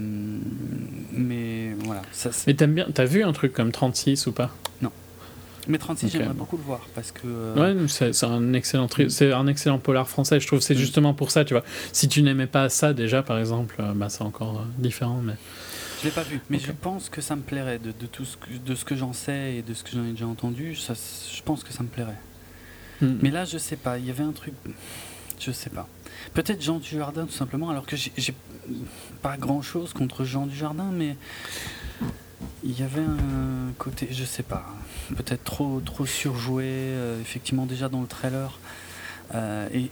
mais 1.11 1.75
voilà. 1.83 2.01
Ça, 2.11 2.31
mais 2.47 2.55
t'aimes 2.55 2.73
bien, 2.73 2.87
t'as 2.91 3.05
vu 3.05 3.23
un 3.23 3.31
truc 3.31 3.53
comme 3.53 3.71
36 3.71 4.25
ou 4.25 4.31
pas? 4.31 4.49
Non. 4.81 4.89
Mais 5.67 5.77
36, 5.77 6.09
j'aimerais 6.09 6.33
beaucoup 6.33 6.57
le 6.57 6.63
voir 6.63 6.79
parce 6.95 7.11
que. 7.11 7.27
Euh, 7.27 7.75
ouais, 7.75 7.87
c'est 7.87 8.23
un 8.23 8.53
excellent, 8.53 8.87
c'est 9.07 9.31
un 9.31 9.45
excellent 9.45 9.77
polar 9.77 10.09
français. 10.09 10.39
Je 10.39 10.47
trouve 10.47 10.61
c'est 10.61 10.73
mm. 10.73 10.77
justement 10.77 11.13
pour 11.13 11.29
ça, 11.29 11.45
tu 11.45 11.53
vois. 11.53 11.63
Si 11.91 12.07
tu 12.07 12.23
n'aimais 12.23 12.47
pas 12.47 12.69
ça 12.69 12.91
déjà, 12.91 13.21
par 13.21 13.37
exemple, 13.37 13.75
bah 13.93 14.09
c'est 14.09 14.23
encore 14.23 14.65
différent, 14.79 15.21
mais. 15.23 15.35
Je 15.99 16.05
l'ai 16.05 16.11
pas 16.11 16.23
vu, 16.23 16.41
mais 16.49 16.57
je 16.57 16.71
pense 16.71 17.09
que 17.09 17.21
ça 17.21 17.35
me 17.35 17.43
plairait 17.43 17.77
de, 17.77 17.91
de 17.91 18.07
tout 18.07 18.25
ce 18.25 18.35
que, 18.35 18.49
de 18.65 18.73
ce 18.73 18.83
que 18.83 18.95
j'en 18.95 19.13
sais 19.13 19.57
et 19.57 19.61
de 19.61 19.75
ce 19.75 19.83
que 19.83 19.91
j'en 19.93 20.05
ai 20.05 20.11
déjà 20.11 20.25
entendu. 20.25 20.75
Ça, 20.75 20.95
je 20.95 21.41
pense 21.43 21.63
que 21.63 21.71
ça 21.71 21.83
me 21.83 21.87
plairait. 21.87 22.17
Hmm. 23.01 23.15
Mais 23.22 23.31
là, 23.31 23.45
je 23.45 23.57
sais 23.57 23.76
pas, 23.76 23.97
il 23.97 24.05
y 24.05 24.09
avait 24.09 24.23
un 24.23 24.31
truc. 24.31 24.53
Je 25.39 25.51
sais 25.51 25.69
pas. 25.69 25.88
Peut-être 26.34 26.61
Jean 26.61 26.80
Dujardin, 26.80 27.26
tout 27.26 27.34
simplement, 27.34 27.69
alors 27.69 27.85
que 27.85 27.95
j'ai 27.95 28.34
pas 29.22 29.38
grand 29.38 29.61
chose 29.61 29.93
contre 29.93 30.23
Jean 30.23 30.47
Dujardin, 30.47 30.91
mais 30.91 31.15
il 32.63 32.80
y 32.80 32.84
avait 32.84 33.01
un 33.01 33.72
côté, 33.77 34.07
je 34.11 34.23
sais 34.23 34.43
pas, 34.43 34.65
peut-être 35.15 35.43
trop, 35.43 35.81
trop 35.81 36.05
surjoué, 36.05 36.65
euh, 36.65 37.22
effectivement, 37.22 37.65
déjà 37.65 37.89
dans 37.89 38.01
le 38.01 38.07
trailer. 38.07 38.59
Euh, 39.34 39.67
et, 39.73 39.89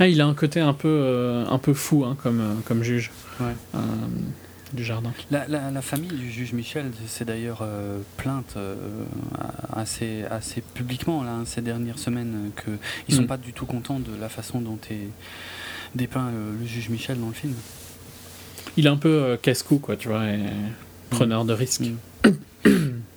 ah, 0.00 0.08
il 0.08 0.20
a 0.20 0.26
un 0.26 0.34
côté 0.34 0.60
un 0.60 0.72
peu, 0.72 0.88
euh, 0.88 1.46
un 1.46 1.58
peu 1.58 1.74
fou 1.74 2.04
hein, 2.04 2.16
comme, 2.20 2.60
comme 2.66 2.82
juge. 2.82 3.10
Ouais 3.40 3.54
du 4.72 4.84
jardin. 4.84 5.12
La, 5.30 5.46
la, 5.48 5.82
famille 5.82 6.10
du 6.10 6.30
juge 6.30 6.52
Michel 6.52 6.90
s'est 7.06 7.24
d'ailleurs 7.24 7.60
euh, 7.62 8.00
plainte 8.16 8.54
euh, 8.56 8.74
assez, 9.72 10.24
assez 10.30 10.60
publiquement 10.60 11.22
là, 11.22 11.42
ces 11.44 11.62
dernières 11.62 11.98
semaines 11.98 12.50
qu'ils 12.62 12.78
ne 13.08 13.14
sont 13.14 13.22
mm. 13.22 13.28
pas 13.28 13.36
du 13.36 13.52
tout 13.52 13.66
contents 13.66 14.00
de 14.00 14.12
la 14.20 14.28
façon 14.28 14.60
dont 14.60 14.78
est 14.90 15.08
dépeint 15.94 16.30
le, 16.30 16.66
juge 16.66 16.88
Michel 16.88 17.20
dans 17.20 17.28
le 17.28 17.34
film. 17.34 17.54
Il 18.76 18.86
est 18.86 18.90
un 18.90 18.96
peu 18.96 19.08
euh, 19.08 19.36
casse-cou, 19.36 19.78
quoi, 19.78 19.96
tu 19.96 20.08
vois, 20.08 20.26
et 20.26 20.40
preneur 21.10 21.44
de 21.44 21.52
risques. 21.52 21.82
Mm. 22.24 22.30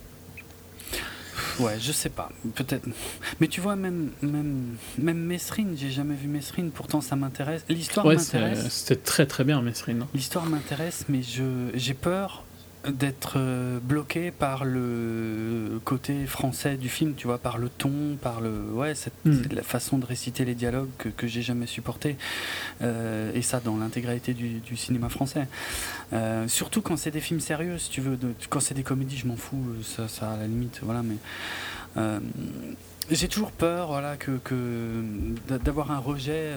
Ouais, 1.60 1.77
je 1.80 1.91
sais 1.91 2.10
pas, 2.10 2.30
peut-être. 2.56 2.88
Mais 3.40 3.48
tu 3.48 3.61
vois, 3.61 3.76
même, 3.76 4.11
même, 4.22 4.76
même 4.98 5.19
Mesrine, 5.19 5.76
j'ai 5.77 5.91
jamais 5.91 6.15
vu 6.15 6.27
Mesrine, 6.27 6.72
pourtant 6.72 7.02
ça 7.02 7.15
m'intéresse. 7.15 7.64
L'histoire 7.69 8.06
ouais, 8.06 8.18
C'était 8.18 8.95
très 8.95 9.26
très 9.26 9.44
bien, 9.44 9.61
Mesrine. 9.61 10.06
L'histoire 10.14 10.45
m'intéresse, 10.45 11.06
mais 11.10 11.22
j'ai 11.22 11.94
peur 11.94 12.44
d'être 12.88 13.34
euh, 13.35 13.80
bloqué 13.81 14.31
par 14.31 14.64
le 14.64 15.81
côté 15.84 16.26
français 16.26 16.77
du 16.77 16.88
film, 16.88 17.14
tu 17.15 17.27
vois, 17.27 17.38
par 17.38 17.57
le 17.57 17.68
ton, 17.68 18.18
par 18.22 18.39
le 18.39 18.51
ouais, 18.72 18.95
cette, 18.95 19.14
hmm. 19.26 19.41
la 19.51 19.64
façon 19.64 19.97
de 19.97 20.06
réciter 20.06 20.45
les 20.45 20.56
dialogues 20.56 20.89
que, 20.97 21.10
que 21.10 21.27
j'ai 21.27 21.41
jamais 21.41 21.68
supporté, 21.68 22.15
euh, 22.81 23.31
et 23.34 23.41
ça 23.41 23.60
dans 23.60 23.77
l'intégralité 23.77 24.34
du, 24.34 24.60
du, 24.60 24.77
cinéma 24.77 25.10
français. 25.10 25.47
Euh, 26.14 26.47
surtout 26.47 26.81
quand 26.81 26.95
c'est 26.95 27.11
des 27.11 27.19
films 27.19 27.41
sérieux, 27.41 27.77
si 27.77 27.89
tu 27.89 27.99
veux, 27.99 28.15
de, 28.15 28.34
quand 28.49 28.61
c'est 28.61 28.76
des 28.76 28.84
comédies, 28.84 29.18
je 29.18 29.27
m'en 29.27 29.35
fous, 29.35 29.61
ça, 29.84 30.07
ça 30.07 30.31
à 30.31 30.38
la 30.38 30.47
limite, 30.47 30.80
voilà, 30.81 31.03
mais 31.03 31.18
j'ai 33.11 33.27
toujours 33.27 33.51
peur, 33.51 33.88
voilà, 33.88 34.15
que, 34.15 34.38
que 34.38 35.03
d'avoir 35.49 35.91
un 35.91 35.99
rejet 35.99 36.53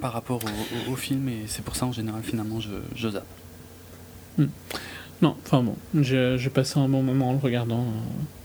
par 0.00 0.12
rapport 0.12 0.40
au, 0.44 0.92
au, 0.92 0.96
film, 0.96 1.28
et 1.28 1.46
c'est 1.48 1.64
pour 1.64 1.74
ça 1.74 1.86
en 1.86 1.92
général 1.92 2.22
finalement 2.22 2.60
je, 2.60 2.70
je 2.94 3.08
zappe. 3.08 3.41
Hmm. 4.38 4.46
Non, 5.22 5.36
enfin 5.46 5.62
bon, 5.62 5.76
j'ai 6.00 6.50
passé 6.52 6.80
un 6.80 6.88
bon 6.88 7.02
moment 7.02 7.30
en 7.30 7.32
le 7.32 7.38
regardant. 7.38 7.86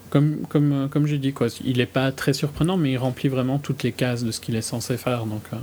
Comme, 0.09 0.45
comme, 0.47 0.71
euh, 0.71 0.87
comme 0.87 1.05
j'ai 1.05 1.17
dit, 1.17 1.33
quoi, 1.33 1.47
il 1.65 1.77
n'est 1.77 1.85
pas 1.85 2.11
très 2.13 2.31
surprenant, 2.31 2.77
mais 2.77 2.91
il 2.91 2.97
remplit 2.97 3.27
vraiment 3.27 3.59
toutes 3.59 3.83
les 3.83 3.91
cases 3.91 4.23
de 4.23 4.31
ce 4.31 4.39
qu'il 4.39 4.55
est 4.55 4.61
censé 4.61 4.95
faire. 4.95 5.25
Donc, 5.25 5.41
euh. 5.51 5.57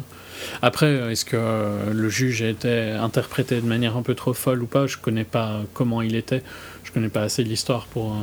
Après, 0.60 0.86
euh, 0.86 1.10
est-ce 1.10 1.24
que 1.24 1.92
le 1.92 2.09
juge 2.10 2.42
a 2.42 2.48
été 2.48 2.90
interprété 2.90 3.60
de 3.60 3.66
manière 3.66 3.96
un 3.96 4.02
peu 4.02 4.14
trop 4.14 4.34
folle 4.34 4.62
ou 4.62 4.66
pas? 4.66 4.86
Je 4.86 4.98
connais 4.98 5.24
pas 5.24 5.62
comment 5.72 6.02
il 6.02 6.14
était. 6.14 6.42
Je 6.82 6.92
connais 6.92 7.09
pas 7.09 7.22
assez 7.22 7.42
l'histoire 7.42 7.86
pour, 7.86 8.14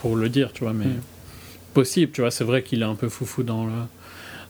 pour 0.00 0.16
le 0.16 0.30
dire, 0.30 0.52
tu 0.54 0.64
vois, 0.64 0.72
mais 0.72 0.86
hmm. 0.86 1.00
possible, 1.74 2.12
tu 2.12 2.22
vois. 2.22 2.30
C'est 2.30 2.44
vrai 2.44 2.62
qu'il 2.62 2.80
est 2.80 2.86
un 2.86 2.94
peu 2.94 3.10
foufou 3.10 3.42
dans 3.42 3.66
le, 3.66 3.72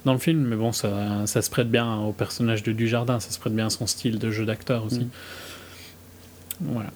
dans 0.05 0.13
le 0.13 0.21
film, 0.21 0.47
mais 0.47 0.57
bon, 0.57 0.71
ça, 0.71 1.27
ça 1.27 1.43
se 1.43 1.51
prête 1.51 1.71
bien 1.71 1.97
au 1.97 2.13
personnage 2.13 2.63
de 2.63 2.71
Dujardin, 2.71 3.19
ça 3.19 3.33
se 3.33 3.41
prête 3.41 3.55
bien 3.55 3.67
à 3.67 3.71
son 3.71 3.89
style 3.89 4.21
de 4.21 4.31
jeu 4.31 4.45
d'acteur 4.45 4.85
aussi. 4.85 5.01
Hmm. 5.01 5.11
Voilà. 6.61 6.91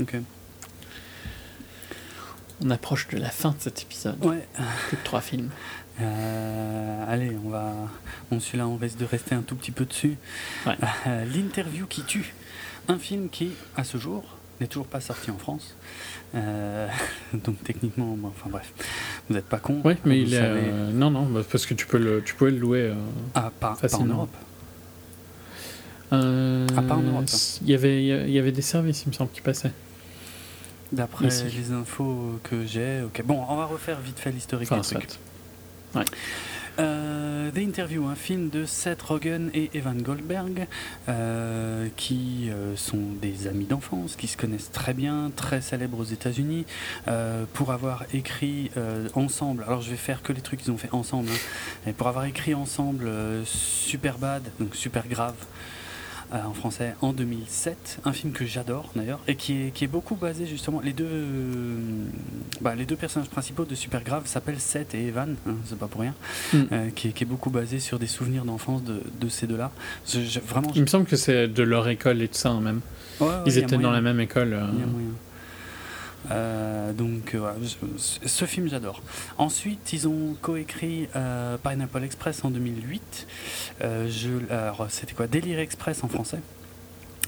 Ok. 0.00 0.16
On 2.64 2.70
approche 2.70 3.08
de 3.08 3.18
la 3.18 3.28
fin 3.30 3.50
de 3.50 3.56
cet 3.58 3.82
épisode. 3.82 4.22
Ouais. 4.24 4.46
Plus 4.88 4.96
que 4.96 5.04
trois 5.04 5.20
films. 5.20 5.50
Euh, 6.00 7.04
allez, 7.08 7.36
on 7.44 7.50
va. 7.50 7.72
Bon, 8.30 8.40
celui-là, 8.40 8.66
on 8.66 8.76
risque 8.76 8.98
de 8.98 9.04
rester 9.04 9.34
un 9.34 9.42
tout 9.42 9.56
petit 9.56 9.70
peu 9.72 9.84
dessus. 9.84 10.16
Ouais. 10.66 10.74
Euh, 11.06 11.24
L'interview 11.26 11.86
qui 11.86 12.02
tue. 12.02 12.34
Un 12.88 12.98
film 12.98 13.28
qui, 13.28 13.50
à 13.76 13.84
ce 13.84 13.98
jour, 13.98 14.24
n'est 14.60 14.66
toujours 14.68 14.86
pas 14.86 15.00
sorti 15.00 15.30
en 15.30 15.38
France. 15.38 15.76
Euh, 16.34 16.88
donc 17.34 17.62
techniquement, 17.62 18.16
enfin 18.24 18.48
bref, 18.50 18.72
vous 19.28 19.34
n'êtes 19.34 19.46
pas 19.46 19.58
con. 19.58 19.80
Oui, 19.84 19.94
mais 20.04 20.20
il 20.22 20.34
est. 20.34 20.72
non, 20.92 21.10
non, 21.10 21.26
bah, 21.26 21.42
parce 21.50 21.66
que 21.66 21.74
tu 21.74 21.86
peux 21.86 21.98
le, 21.98 22.22
tu 22.22 22.34
peux 22.34 22.48
le 22.50 22.58
louer. 22.58 22.92
ah, 23.34 23.50
pas, 23.60 23.76
pas 23.80 23.96
en 23.96 24.04
Europe. 24.06 24.34
Euh, 26.12 26.66
ah, 26.76 26.82
pas 26.82 26.94
en 26.94 27.02
Europe. 27.02 27.24
Il 27.62 27.70
y 27.70 27.74
avait, 27.74 28.04
il 28.04 28.30
y 28.30 28.38
avait 28.38 28.52
des 28.52 28.62
services, 28.62 29.02
il 29.04 29.08
me 29.08 29.12
semble, 29.12 29.30
qui 29.30 29.40
passaient. 29.40 29.72
D'après 30.92 31.26
les 31.26 31.72
infos 31.72 32.38
que 32.44 32.64
j'ai, 32.64 33.02
ok. 33.02 33.22
Bon, 33.24 33.44
on 33.48 33.56
va 33.56 33.64
refaire 33.64 33.98
vite 34.00 34.18
fait 34.18 34.30
l'historique 34.30 34.70
enfin, 34.70 34.82
du 34.98 35.06
truc. 35.06 35.18
Ouais. 35.94 36.04
Euh, 36.78 37.50
The 37.50 37.58
Interview, 37.58 38.06
un 38.06 38.14
film 38.14 38.50
de 38.50 38.66
Seth 38.66 39.00
Rogen 39.02 39.50
et 39.54 39.70
Evan 39.74 40.00
Goldberg, 40.02 40.66
euh, 41.08 41.88
qui 41.96 42.50
euh, 42.50 42.76
sont 42.76 43.02
des 43.20 43.46
amis 43.46 43.64
d'enfance, 43.64 44.14
qui 44.14 44.26
se 44.26 44.36
connaissent 44.36 44.70
très 44.70 44.92
bien, 44.92 45.32
très 45.34 45.60
célèbres 45.60 45.98
aux 45.98 46.04
États-Unis, 46.04 46.66
euh, 47.08 47.44
pour 47.54 47.72
avoir 47.72 48.04
écrit 48.12 48.70
ensemble. 49.14 49.64
Alors 49.66 49.80
je 49.80 49.90
vais 49.90 49.96
faire 49.96 50.22
que 50.22 50.32
les 50.32 50.40
trucs 50.40 50.60
qu'ils 50.60 50.72
ont 50.72 50.78
fait 50.78 50.92
ensemble, 50.92 51.30
hein, 51.30 51.90
et 51.90 51.92
pour 51.92 52.08
avoir 52.08 52.26
écrit 52.26 52.54
ensemble 52.54 53.10
Super 53.44 54.18
Bad, 54.18 54.42
donc 54.60 54.76
Super 54.76 55.08
Grave. 55.08 55.36
Euh, 56.34 56.42
en 56.44 56.54
français 56.54 56.96
en 57.02 57.12
2007, 57.12 58.00
un 58.04 58.12
film 58.12 58.32
que 58.32 58.44
j'adore 58.44 58.90
d'ailleurs 58.96 59.20
et 59.28 59.36
qui 59.36 59.62
est, 59.62 59.70
qui 59.70 59.84
est 59.84 59.88
beaucoup 59.88 60.16
basé 60.16 60.44
justement 60.44 60.80
les 60.80 60.92
deux 60.92 61.06
euh, 61.08 61.76
bah, 62.60 62.74
les 62.74 62.84
deux 62.84 62.96
personnages 62.96 63.28
principaux 63.28 63.64
de 63.64 63.76
Super 63.76 64.02
Grave 64.02 64.26
s'appellent 64.26 64.58
Seth 64.58 64.92
et 64.96 65.06
Evan, 65.06 65.36
hein, 65.46 65.54
c'est 65.66 65.78
pas 65.78 65.86
pour 65.86 66.00
rien, 66.00 66.14
mm. 66.52 66.62
euh, 66.72 66.90
qui, 66.96 67.08
est, 67.08 67.10
qui, 67.12 67.22
est, 67.22 67.26
beaucoup 67.26 67.50
basé 67.50 67.78
sur 67.78 68.00
des 68.00 68.08
souvenirs 68.08 68.44
d'enfance 68.44 68.82
de, 68.82 69.02
de, 69.20 69.28
ces 69.28 69.46
deux-là. 69.46 69.70
vraiment, 70.48 70.72
Il 70.74 70.82
me 70.82 70.88
semble 70.88 71.06
que 71.06 71.14
c'est 71.14 71.46
de 71.46 71.62
leur 71.62 71.88
école 71.88 72.20
et 72.20 72.26
tout 72.26 72.38
ça 72.38 72.50
hein, 72.50 72.60
même. 72.60 72.80
Ils 73.46 73.58
étaient 73.58 73.78
dans 73.78 73.92
la 73.92 74.00
même 74.00 74.18
école. 74.18 74.48
Il 74.48 74.80
y 74.80 74.82
a 74.82 74.86
moyen. 74.86 75.10
Euh, 76.30 76.92
donc 76.92 77.34
euh, 77.34 77.38
voilà, 77.38 77.56
ce 77.96 78.44
film 78.44 78.68
j'adore. 78.68 79.02
Ensuite, 79.38 79.92
ils 79.92 80.08
ont 80.08 80.36
coécrit 80.40 81.08
euh, 81.16 81.56
Pineapple 81.58 82.04
Express 82.04 82.44
en 82.44 82.50
2008. 82.50 83.26
je, 83.80 84.52
alors 84.52 84.86
c'était 84.88 85.14
quoi? 85.14 85.26
Délire 85.26 85.58
Express 85.58 86.02
en 86.04 86.08
français. 86.08 86.38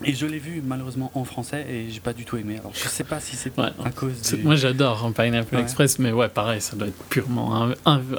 Et 0.05 0.15
je 0.15 0.27
l'ai 0.27 0.39
vu 0.39 0.62
malheureusement 0.65 1.11
en 1.15 1.25
français 1.25 1.66
et 1.69 1.91
j'ai 1.91 1.99
pas 1.99 2.12
du 2.12 2.25
tout 2.25 2.37
aimé. 2.37 2.59
Alors 2.61 2.70
je 2.73 2.87
sais 2.87 3.03
pas 3.03 3.19
si 3.19 3.35
c'est 3.35 3.53
à 3.59 3.91
cause 3.91 4.23
du... 4.23 4.45
Moi 4.45 4.55
j'adore 4.55 5.05
hein, 5.05 5.11
Pineapple 5.11 5.57
Express, 5.57 5.99
mais 5.99 6.12
ouais, 6.12 6.29
pareil, 6.29 6.61
ça 6.61 6.77
doit 6.77 6.87
être 6.87 7.05
purement 7.07 7.73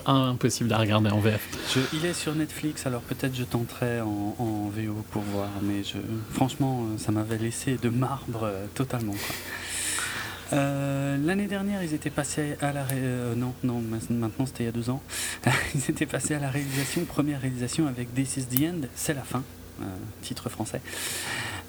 impossible 0.05 0.73
à 0.73 0.77
regarder 0.77 1.09
en 1.09 1.21
VF. 1.21 1.39
il 1.93 2.05
est 2.05 2.13
sur 2.13 2.35
Netflix, 2.35 2.85
alors 2.85 2.99
peut-être 2.99 3.33
je 3.33 3.45
tenterai 3.45 4.01
en, 4.01 4.35
en, 4.37 4.69
VO 4.75 5.05
pour 5.11 5.21
voir, 5.21 5.47
mais 5.61 5.85
je, 5.85 5.99
franchement, 6.33 6.85
ça 6.97 7.13
m'avait 7.13 7.37
laissé 7.37 7.77
de 7.81 7.87
marbre 7.87 8.51
totalement. 8.75 9.13
Quoi. 9.13 9.35
Euh, 10.51 11.17
l'année 11.23 11.47
dernière, 11.47 11.83
ils 11.83 11.93
étaient 11.93 12.09
passés 12.09 12.57
à 12.61 12.71
la 12.71 12.85
euh, 12.93 13.35
non 13.35 13.53
non 13.63 13.81
maintenant 14.09 14.45
c'était 14.45 14.63
il 14.63 14.65
y 14.65 14.69
a 14.69 14.71
deux 14.71 14.89
ans. 14.89 15.01
ils 15.75 15.89
étaient 15.89 16.05
passés 16.05 16.33
à 16.35 16.39
la 16.39 16.49
réalisation 16.49 17.05
première 17.05 17.41
réalisation 17.41 17.87
avec 17.87 18.13
This 18.13 18.37
Is 18.37 18.45
the 18.45 18.63
End, 18.63 18.87
c'est 18.95 19.13
la 19.13 19.21
fin, 19.21 19.43
euh, 19.81 19.85
titre 20.21 20.49
français, 20.49 20.81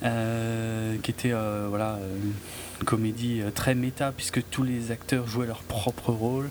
qui 0.03 1.11
était 1.11 1.33
voilà 1.69 1.99
une 2.81 2.87
comédie 2.87 3.43
très 3.55 3.75
méta 3.75 4.13
puisque 4.13 4.43
tous 4.49 4.63
les 4.63 4.91
acteurs 4.93 5.27
jouaient 5.27 5.47
leur 5.47 5.63
propre 5.63 6.13
rôle 6.13 6.49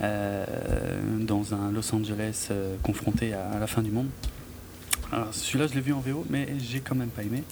dans 0.00 1.54
un 1.54 1.70
Los 1.70 1.94
Angeles 1.94 2.48
confronté 2.82 3.34
à, 3.34 3.50
à, 3.50 3.58
la 3.60 3.68
fin 3.68 3.82
du 3.82 3.92
monde. 3.92 4.08
Alors 5.12 5.32
celui-là 5.32 5.68
je 5.68 5.74
l'ai 5.74 5.80
vu 5.80 5.92
en 5.92 6.00
VO 6.00 6.26
mais 6.28 6.48
j'ai 6.58 6.80
quand 6.80 6.96
même 6.96 7.10
pas 7.10 7.22
aimé. 7.22 7.44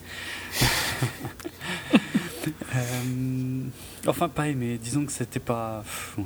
Euh, 2.75 3.63
enfin, 4.07 4.29
pas 4.29 4.49
aimé. 4.49 4.79
Disons 4.83 5.05
que 5.05 5.13
c'était 5.13 5.41
pas. 5.41 5.85
ouais, 6.19 6.25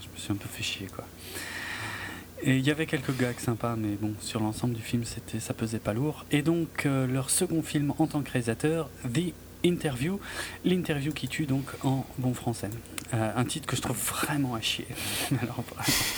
je 0.00 0.06
me 0.12 0.16
suis 0.16 0.32
un 0.32 0.36
peu 0.36 0.48
fait 0.48 0.62
chier, 0.62 0.86
quoi. 0.86 1.04
Et 2.42 2.56
il 2.56 2.66
y 2.66 2.70
avait 2.70 2.86
quelques 2.86 3.16
gags 3.16 3.38
sympas, 3.38 3.76
mais 3.76 3.96
bon, 4.00 4.14
sur 4.20 4.40
l'ensemble 4.40 4.74
du 4.74 4.82
film, 4.82 5.04
c'était, 5.04 5.40
ça 5.40 5.54
pesait 5.54 5.78
pas 5.78 5.94
lourd. 5.94 6.26
Et 6.30 6.42
donc, 6.42 6.84
euh, 6.84 7.06
leur 7.06 7.30
second 7.30 7.62
film 7.62 7.94
en 7.98 8.06
tant 8.06 8.22
que 8.22 8.30
réalisateur, 8.30 8.90
The 9.12 9.32
Interview, 9.64 10.20
l'interview 10.64 11.12
qui 11.12 11.28
tue 11.28 11.46
donc 11.46 11.64
en 11.82 12.06
bon 12.18 12.34
français. 12.34 12.70
Euh, 13.14 13.32
un 13.34 13.44
titre 13.44 13.66
que 13.66 13.74
je 13.74 13.80
trouve 13.80 13.96
vraiment 13.96 14.54
à 14.54 14.60
chier. 14.60 14.86
Alors, 15.42 15.64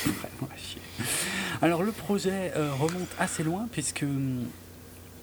vraiment, 0.04 0.52
à 0.52 0.56
chier. 0.56 0.82
Alors, 1.62 1.82
le 1.82 1.92
projet 1.92 2.52
remonte 2.56 3.08
assez 3.18 3.44
loin, 3.44 3.68
puisque 3.70 4.02
hum, 4.02 4.44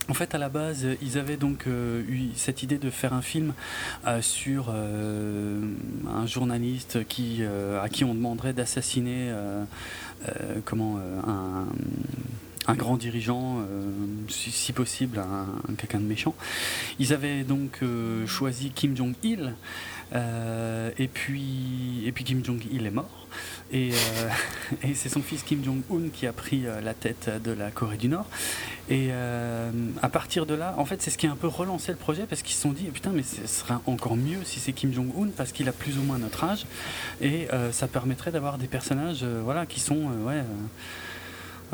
en 0.08 0.14
fait, 0.14 0.36
à 0.36 0.38
la 0.38 0.50
base, 0.50 0.86
ils 1.02 1.18
avaient 1.18 1.38
donc 1.38 1.66
euh, 1.66 2.04
eu 2.08 2.30
cette 2.36 2.62
idée 2.62 2.78
de 2.78 2.90
faire 2.92 3.14
un 3.14 3.24
film 3.24 3.54
euh, 4.06 4.22
sur 4.22 4.68
euh, 4.70 5.60
un 6.08 6.28
journaliste 6.28 6.98
à 6.98 7.04
qui 7.04 8.04
on 8.04 8.14
demanderait 8.14 8.54
d'assassiner 8.54 9.32
un, 12.68 12.76
grand 12.76 12.98
dirigeant, 12.98 13.66
si, 14.28 14.74
possible, 14.74 15.20
un, 15.20 15.74
quelqu'un 15.76 16.00
de 16.00 16.06
méchant. 16.06 16.36
Ils 17.00 17.14
avaient 17.14 17.44
donc 17.44 17.82
choisi 18.28 18.72
Kim 18.72 18.96
Jong-il, 18.96 19.54
et, 20.14 21.08
puis, 21.08 22.04
et 22.06 22.12
puis 22.12 22.24
Kim 22.24 22.46
Jong-il 22.46 22.86
est 22.86 22.92
mort. 22.92 23.25
Et, 23.72 23.92
euh, 23.92 24.30
et 24.84 24.94
c'est 24.94 25.10
son 25.10 25.22
fils 25.22 25.44
Kim 25.44 25.64
Jong-un 25.64 26.10
qui 26.14 26.28
a 26.28 26.34
pris 26.34 26.66
euh, 26.66 26.82
la 26.82 26.94
tête 26.94 27.30
de 27.44 27.52
la 27.52 27.72
Corée 27.72 27.98
du 27.98 28.08
Nord. 28.08 28.28
Et 28.90 29.08
euh, 29.12 29.72
à 30.02 30.10
partir 30.10 30.46
de 30.46 30.54
là, 30.54 30.76
en 30.78 30.86
fait, 30.86 31.02
c'est 31.02 31.10
ce 31.10 31.18
qui 31.18 31.28
a 31.28 31.32
un 31.32 31.36
peu 31.36 31.48
relancé 31.48 31.92
le 31.92 31.98
projet 31.98 32.26
parce 32.28 32.42
qu'ils 32.42 32.56
se 32.56 32.62
sont 32.62 32.72
dit 32.72 32.86
putain, 32.86 33.12
mais 33.12 33.24
ce 33.24 33.48
serait 33.48 33.76
encore 33.86 34.16
mieux 34.16 34.40
si 34.44 34.60
c'est 34.60 34.74
Kim 34.74 34.94
Jong-un 34.94 35.30
parce 35.36 35.52
qu'il 35.52 35.68
a 35.68 35.72
plus 35.72 35.98
ou 35.98 36.04
moins 36.04 36.18
notre 36.18 36.44
âge 36.44 36.66
et 37.22 37.48
ça 37.72 37.88
permettrait 37.88 38.32
d'avoir 38.32 38.58
des 38.58 38.68
personnages 38.68 39.24
voilà, 39.24 39.66
qui 39.66 39.80
sont 39.80 40.10
ouais, 40.26 40.44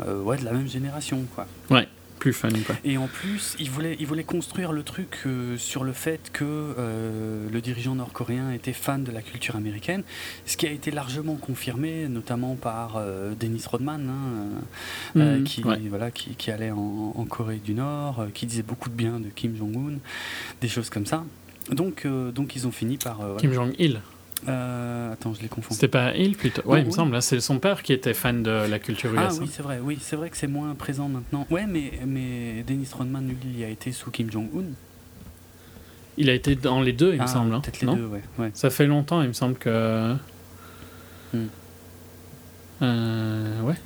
ouais, 0.06 0.38
de 0.38 0.44
la 0.44 0.52
même 0.52 0.68
génération. 0.68 1.26
Quoi. 1.34 1.46
Ouais 1.70 1.88
plus 2.22 2.42
Et 2.84 2.98
en 2.98 3.08
plus, 3.08 3.56
il 3.58 3.68
voulait, 3.68 3.96
il 3.98 4.06
voulait 4.06 4.22
construire 4.22 4.70
le 4.70 4.84
truc 4.84 5.22
euh, 5.26 5.56
sur 5.58 5.82
le 5.82 5.92
fait 5.92 6.30
que 6.32 6.44
euh, 6.44 7.48
le 7.50 7.60
dirigeant 7.60 7.96
nord-coréen 7.96 8.52
était 8.52 8.72
fan 8.72 9.02
de 9.02 9.10
la 9.10 9.22
culture 9.22 9.56
américaine, 9.56 10.04
ce 10.46 10.56
qui 10.56 10.68
a 10.68 10.70
été 10.70 10.92
largement 10.92 11.34
confirmé, 11.34 12.06
notamment 12.06 12.54
par 12.54 12.94
euh, 12.96 13.32
Dennis 13.34 13.64
Rodman, 13.66 14.08
hein, 14.08 15.18
mhm, 15.18 15.42
qui, 15.42 15.62
voilà, 15.88 16.12
qui, 16.12 16.36
qui 16.36 16.52
allait 16.52 16.70
en, 16.70 17.12
en, 17.16 17.24
Corée 17.24 17.56
du 17.56 17.74
Nord, 17.74 18.26
qui 18.34 18.46
disait 18.46 18.62
beaucoup 18.62 18.88
de 18.88 18.94
bien 18.94 19.18
de 19.18 19.28
Kim 19.28 19.56
Jong-un, 19.56 19.98
des 20.60 20.68
choses 20.68 20.90
comme 20.90 21.06
ça. 21.06 21.24
Donc, 21.72 22.06
donc 22.06 22.54
ils 22.54 22.68
ont 22.68 22.72
fini 22.72 22.98
par... 22.98 23.20
Kim 23.38 23.52
Jong-il 23.52 24.00
euh, 24.48 25.12
attends, 25.12 25.34
je 25.34 25.42
les 25.42 25.48
confonds. 25.48 25.74
C'était 25.74 25.88
pas 25.88 26.14
il 26.16 26.36
plutôt 26.36 26.62
Ouais, 26.64 26.80
il 26.80 26.86
me 26.86 26.90
semble. 26.90 27.14
Hein, 27.14 27.20
c'est 27.20 27.40
son 27.40 27.58
père 27.58 27.82
qui 27.82 27.92
était 27.92 28.14
fan 28.14 28.42
de 28.42 28.50
la 28.50 28.78
culture 28.78 29.12
US. 29.12 29.20
Ah 29.20 29.30
oui, 29.40 29.48
c'est 29.50 29.62
vrai. 29.62 29.80
Oui, 29.82 29.98
c'est 30.00 30.16
vrai 30.16 30.30
que 30.30 30.36
c'est 30.36 30.46
moins 30.46 30.74
présent 30.74 31.08
maintenant. 31.08 31.46
Ouais, 31.50 31.66
mais 31.66 31.92
mais 32.06 32.64
Dennis 32.66 32.90
Rodman 32.92 33.26
lui 33.26 33.36
il 33.58 33.64
a 33.64 33.68
été 33.68 33.92
sous 33.92 34.10
Kim 34.10 34.30
Jong 34.30 34.48
Un. 34.56 34.64
Il 36.18 36.28
a 36.28 36.34
été 36.34 36.56
dans 36.56 36.80
les 36.80 36.92
deux, 36.92 37.12
il 37.12 37.18
me 37.18 37.24
ah, 37.24 37.26
semble. 37.26 37.54
Hein, 37.54 37.60
peut-être 37.60 37.80
les 37.80 37.94
deux, 37.94 38.10
ouais, 38.38 38.50
Ça 38.52 38.68
fait 38.68 38.86
longtemps, 38.86 39.22
il 39.22 39.28
me 39.28 39.32
semble 39.32 39.54
que. 39.54 40.14
Hmm. 41.32 41.46
Euh, 42.82 43.62
ouais. 43.62 43.76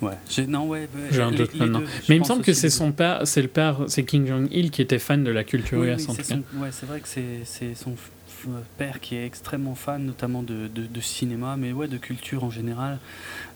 Ouais, 0.00 0.14
non, 0.46 0.68
ouais. 0.68 0.88
J'ai 1.10 1.22
un 1.22 1.32
doute 1.32 1.54
maintenant. 1.56 1.82
Mais 2.08 2.16
il 2.16 2.20
me 2.20 2.24
semble 2.24 2.42
que 2.42 2.52
c'est 2.52 2.70
son 2.70 2.92
père, 2.92 3.22
c'est 3.26 3.42
le 3.42 3.48
père, 3.48 3.80
c'est 3.88 4.04
King 4.04 4.26
Jong-il 4.26 4.70
qui 4.70 4.80
était 4.80 5.00
fan 5.00 5.24
de 5.24 5.30
la 5.30 5.42
culture 5.42 5.80
oui, 5.80 5.88
oui, 5.90 6.60
Ouais, 6.60 6.68
c'est 6.70 6.86
vrai 6.86 7.00
que 7.00 7.08
c'est 7.08 7.74
son 7.74 7.94
père 8.76 9.00
qui 9.00 9.16
est 9.16 9.24
extrêmement 9.24 9.74
fan, 9.74 10.04
notamment 10.04 10.42
de, 10.42 10.68
de, 10.68 11.00
cinéma, 11.00 11.56
mais 11.56 11.72
ouais, 11.72 11.88
de 11.88 11.98
culture 11.98 12.44
en 12.44 12.50
général. 12.50 12.98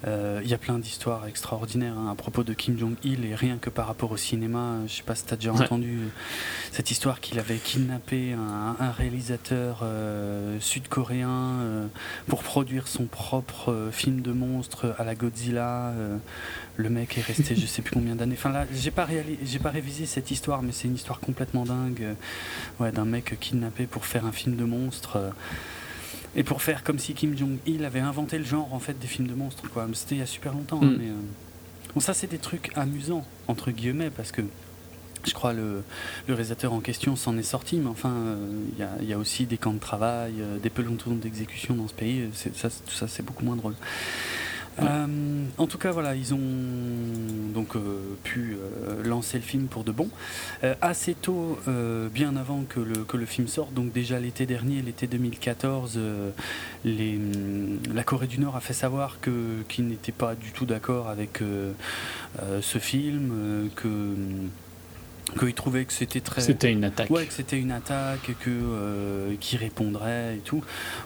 Euh, 0.06 0.40
il 0.42 0.50
y 0.50 0.54
a 0.54 0.58
plein 0.58 0.78
d'histoires 0.78 1.26
extraordinaires 1.26 1.96
hein, 1.96 2.10
à 2.10 2.14
propos 2.14 2.42
de 2.42 2.52
Kim 2.54 2.78
Jong-il 2.78 3.24
et 3.24 3.34
rien 3.34 3.58
que 3.58 3.70
par 3.70 3.86
rapport 3.86 4.10
au 4.10 4.16
cinéma. 4.16 4.78
Je 4.86 4.92
sais 4.92 5.02
pas 5.02 5.14
si 5.14 5.24
tu 5.24 5.34
as 5.34 5.36
déjà 5.36 5.52
entendu 5.52 5.98
euh, 5.98 6.08
cette 6.72 6.90
histoire 6.90 7.20
qu'il 7.20 7.38
avait 7.38 7.56
kidnappé 7.56 8.32
un, 8.32 8.90
réalisateur 8.90 9.80
euh, 9.82 10.58
sud-coréen 10.60 11.88
pour 12.26 12.42
produire 12.42 12.88
son 12.88 13.04
propre 13.04 13.90
film 13.92 14.20
de 14.22 14.32
monstre 14.32 14.94
à 14.98 15.04
la 15.04 15.14
Godzilla. 15.14 15.92
Le 16.76 16.88
mec 16.88 17.18
est 17.18 17.22
resté 17.22 17.54
je 17.54 17.66
sais 17.66 17.82
plus 17.82 17.94
combien 17.94 18.16
d'années. 18.16 18.36
Enfin 18.36 18.50
là, 18.50 18.66
j'ai 18.74 18.90
pas, 18.90 19.06
j'ai 19.44 19.58
pas 19.58 19.70
révisé 19.70 20.06
cette 20.06 20.30
histoire, 20.30 20.62
mais 20.62 20.72
c'est 20.72 20.88
une 20.88 20.94
histoire 20.94 21.20
complètement 21.20 21.64
dingue 21.64 22.14
ouais, 22.80 22.92
d'un 22.92 23.04
mec 23.04 23.38
kidnappé 23.40 23.86
pour 23.86 24.06
faire 24.06 24.26
un 24.26 24.32
film 24.32 24.56
de 24.56 24.64
monstre 24.64 25.32
et 26.34 26.42
pour 26.42 26.62
faire 26.62 26.82
comme 26.82 26.98
si 26.98 27.14
Kim 27.14 27.36
Jong-il 27.36 27.84
avait 27.84 28.00
inventé 28.00 28.38
le 28.38 28.44
genre 28.44 28.72
en 28.72 28.78
fait 28.78 28.98
des 28.98 29.06
films 29.06 29.28
de 29.28 29.34
monstres 29.34 29.68
quoi. 29.70 29.86
C'était 29.92 30.14
il 30.16 30.18
y 30.18 30.22
a 30.22 30.26
super 30.26 30.52
longtemps. 30.52 30.80
Hein, 30.82 30.86
mm. 30.86 30.96
mais, 30.98 31.08
euh, 31.08 31.14
Bon, 31.94 32.00
ça 32.00 32.14
c'est 32.14 32.26
des 32.26 32.38
trucs 32.38 32.72
amusants 32.74 33.26
entre 33.48 33.70
guillemets 33.70 34.08
parce 34.08 34.32
que 34.32 34.40
je 35.26 35.34
crois 35.34 35.52
le, 35.52 35.82
le 36.26 36.34
réalisateur 36.34 36.72
en 36.72 36.80
question 36.80 37.16
s'en 37.16 37.36
est 37.36 37.42
sorti, 37.42 37.76
mais 37.76 37.88
enfin, 37.88 38.10
euh, 38.10 38.64
il 39.00 39.08
y, 39.08 39.12
a 39.12 39.18
aussi 39.18 39.46
des 39.46 39.56
camps 39.56 39.72
de 39.72 39.78
travail, 39.78 40.34
euh, 40.40 40.58
des 40.58 40.70
pelotons 40.70 41.14
d'exécution 41.14 41.74
dans 41.74 41.86
ce 41.86 41.94
pays. 41.94 42.28
Ça, 42.32 42.70
tout 42.70 42.94
ça, 42.94 43.06
c'est 43.06 43.22
beaucoup 43.22 43.44
moins 43.44 43.54
drôle. 43.54 43.74
Euh, 44.80 45.06
en 45.58 45.66
tout 45.66 45.78
cas, 45.78 45.90
voilà, 45.90 46.14
ils 46.14 46.34
ont 46.34 46.38
donc 47.52 47.76
euh, 47.76 48.16
pu 48.22 48.56
euh, 48.56 49.02
lancer 49.02 49.36
le 49.36 49.42
film 49.42 49.66
pour 49.66 49.84
de 49.84 49.92
bon. 49.92 50.08
assez 50.80 51.14
tôt, 51.14 51.58
bien 52.12 52.36
avant 52.36 52.62
que 52.68 52.80
le, 52.80 53.26
film 53.26 53.48
sorte, 53.48 53.74
donc 53.74 53.92
déjà 53.92 54.18
l'été 54.18 54.46
dernier, 54.46 54.82
l'été 54.82 55.06
2014, 55.06 55.98
les, 56.84 57.18
la 57.92 58.04
Corée 58.04 58.26
du 58.26 58.38
Nord 58.38 58.56
a 58.56 58.60
fait 58.60 58.72
savoir 58.72 59.18
que 59.20 59.62
qu'ils 59.68 59.86
n'étaient 59.86 60.12
pas 60.12 60.34
du 60.34 60.52
tout 60.52 60.66
d'accord 60.66 61.08
avec 61.08 61.40
ce 62.60 62.78
film, 62.78 63.70
que 63.74 64.14
qu'il 65.38 65.54
trouvait 65.54 65.84
que 65.84 65.92
c'était 65.92 66.20
très 66.20 66.40
c'était 66.40 66.72
une 66.72 66.84
attaque. 66.84 67.10
Ouais 67.10 67.26
que 67.26 67.32
c'était 67.32 67.58
une 67.58 67.72
attaque 67.72 68.32
que 68.40 68.50
euh, 68.50 69.34
qui 69.40 69.56
répondrait 69.56 70.36
et 70.36 70.40
tout. 70.40 70.62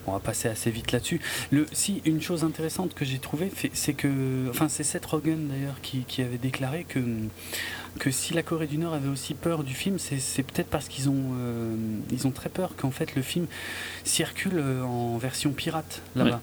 On 0.06 0.12
va 0.12 0.18
passer 0.18 0.48
assez 0.48 0.70
vite 0.70 0.92
là-dessus. 0.92 1.20
Le 1.50 1.66
si 1.72 2.02
une 2.04 2.20
chose 2.20 2.44
intéressante 2.44 2.94
que 2.94 3.04
j'ai 3.04 3.18
trouvé 3.18 3.50
c'est 3.72 3.94
que 3.94 4.48
enfin 4.50 4.68
c'est 4.68 4.84
Seth 4.84 5.06
Rogen 5.06 5.48
d'ailleurs 5.48 5.80
qui, 5.82 6.00
qui, 6.06 6.22
avait 6.22 6.38
déclaré 6.38 6.84
que 6.88 7.00
que 7.98 8.10
si 8.10 8.34
la 8.34 8.42
Corée 8.42 8.66
du 8.66 8.78
Nord 8.78 8.94
avait 8.94 9.08
aussi 9.08 9.34
peur 9.34 9.64
du 9.64 9.74
film 9.74 9.98
c'est 9.98 10.42
peut-être 10.42 10.68
parce 10.68 10.88
qu'ils 10.88 11.08
ont 11.08 11.34
euh, 11.38 11.74
ils 12.10 12.26
ont 12.26 12.30
très 12.30 12.48
peur 12.48 12.74
qu'en 12.76 12.90
fait 12.90 13.14
le 13.14 13.22
film 13.22 13.46
circule 14.04 14.60
en 14.60 15.16
version 15.18 15.52
pirate 15.52 16.02
là-bas 16.14 16.40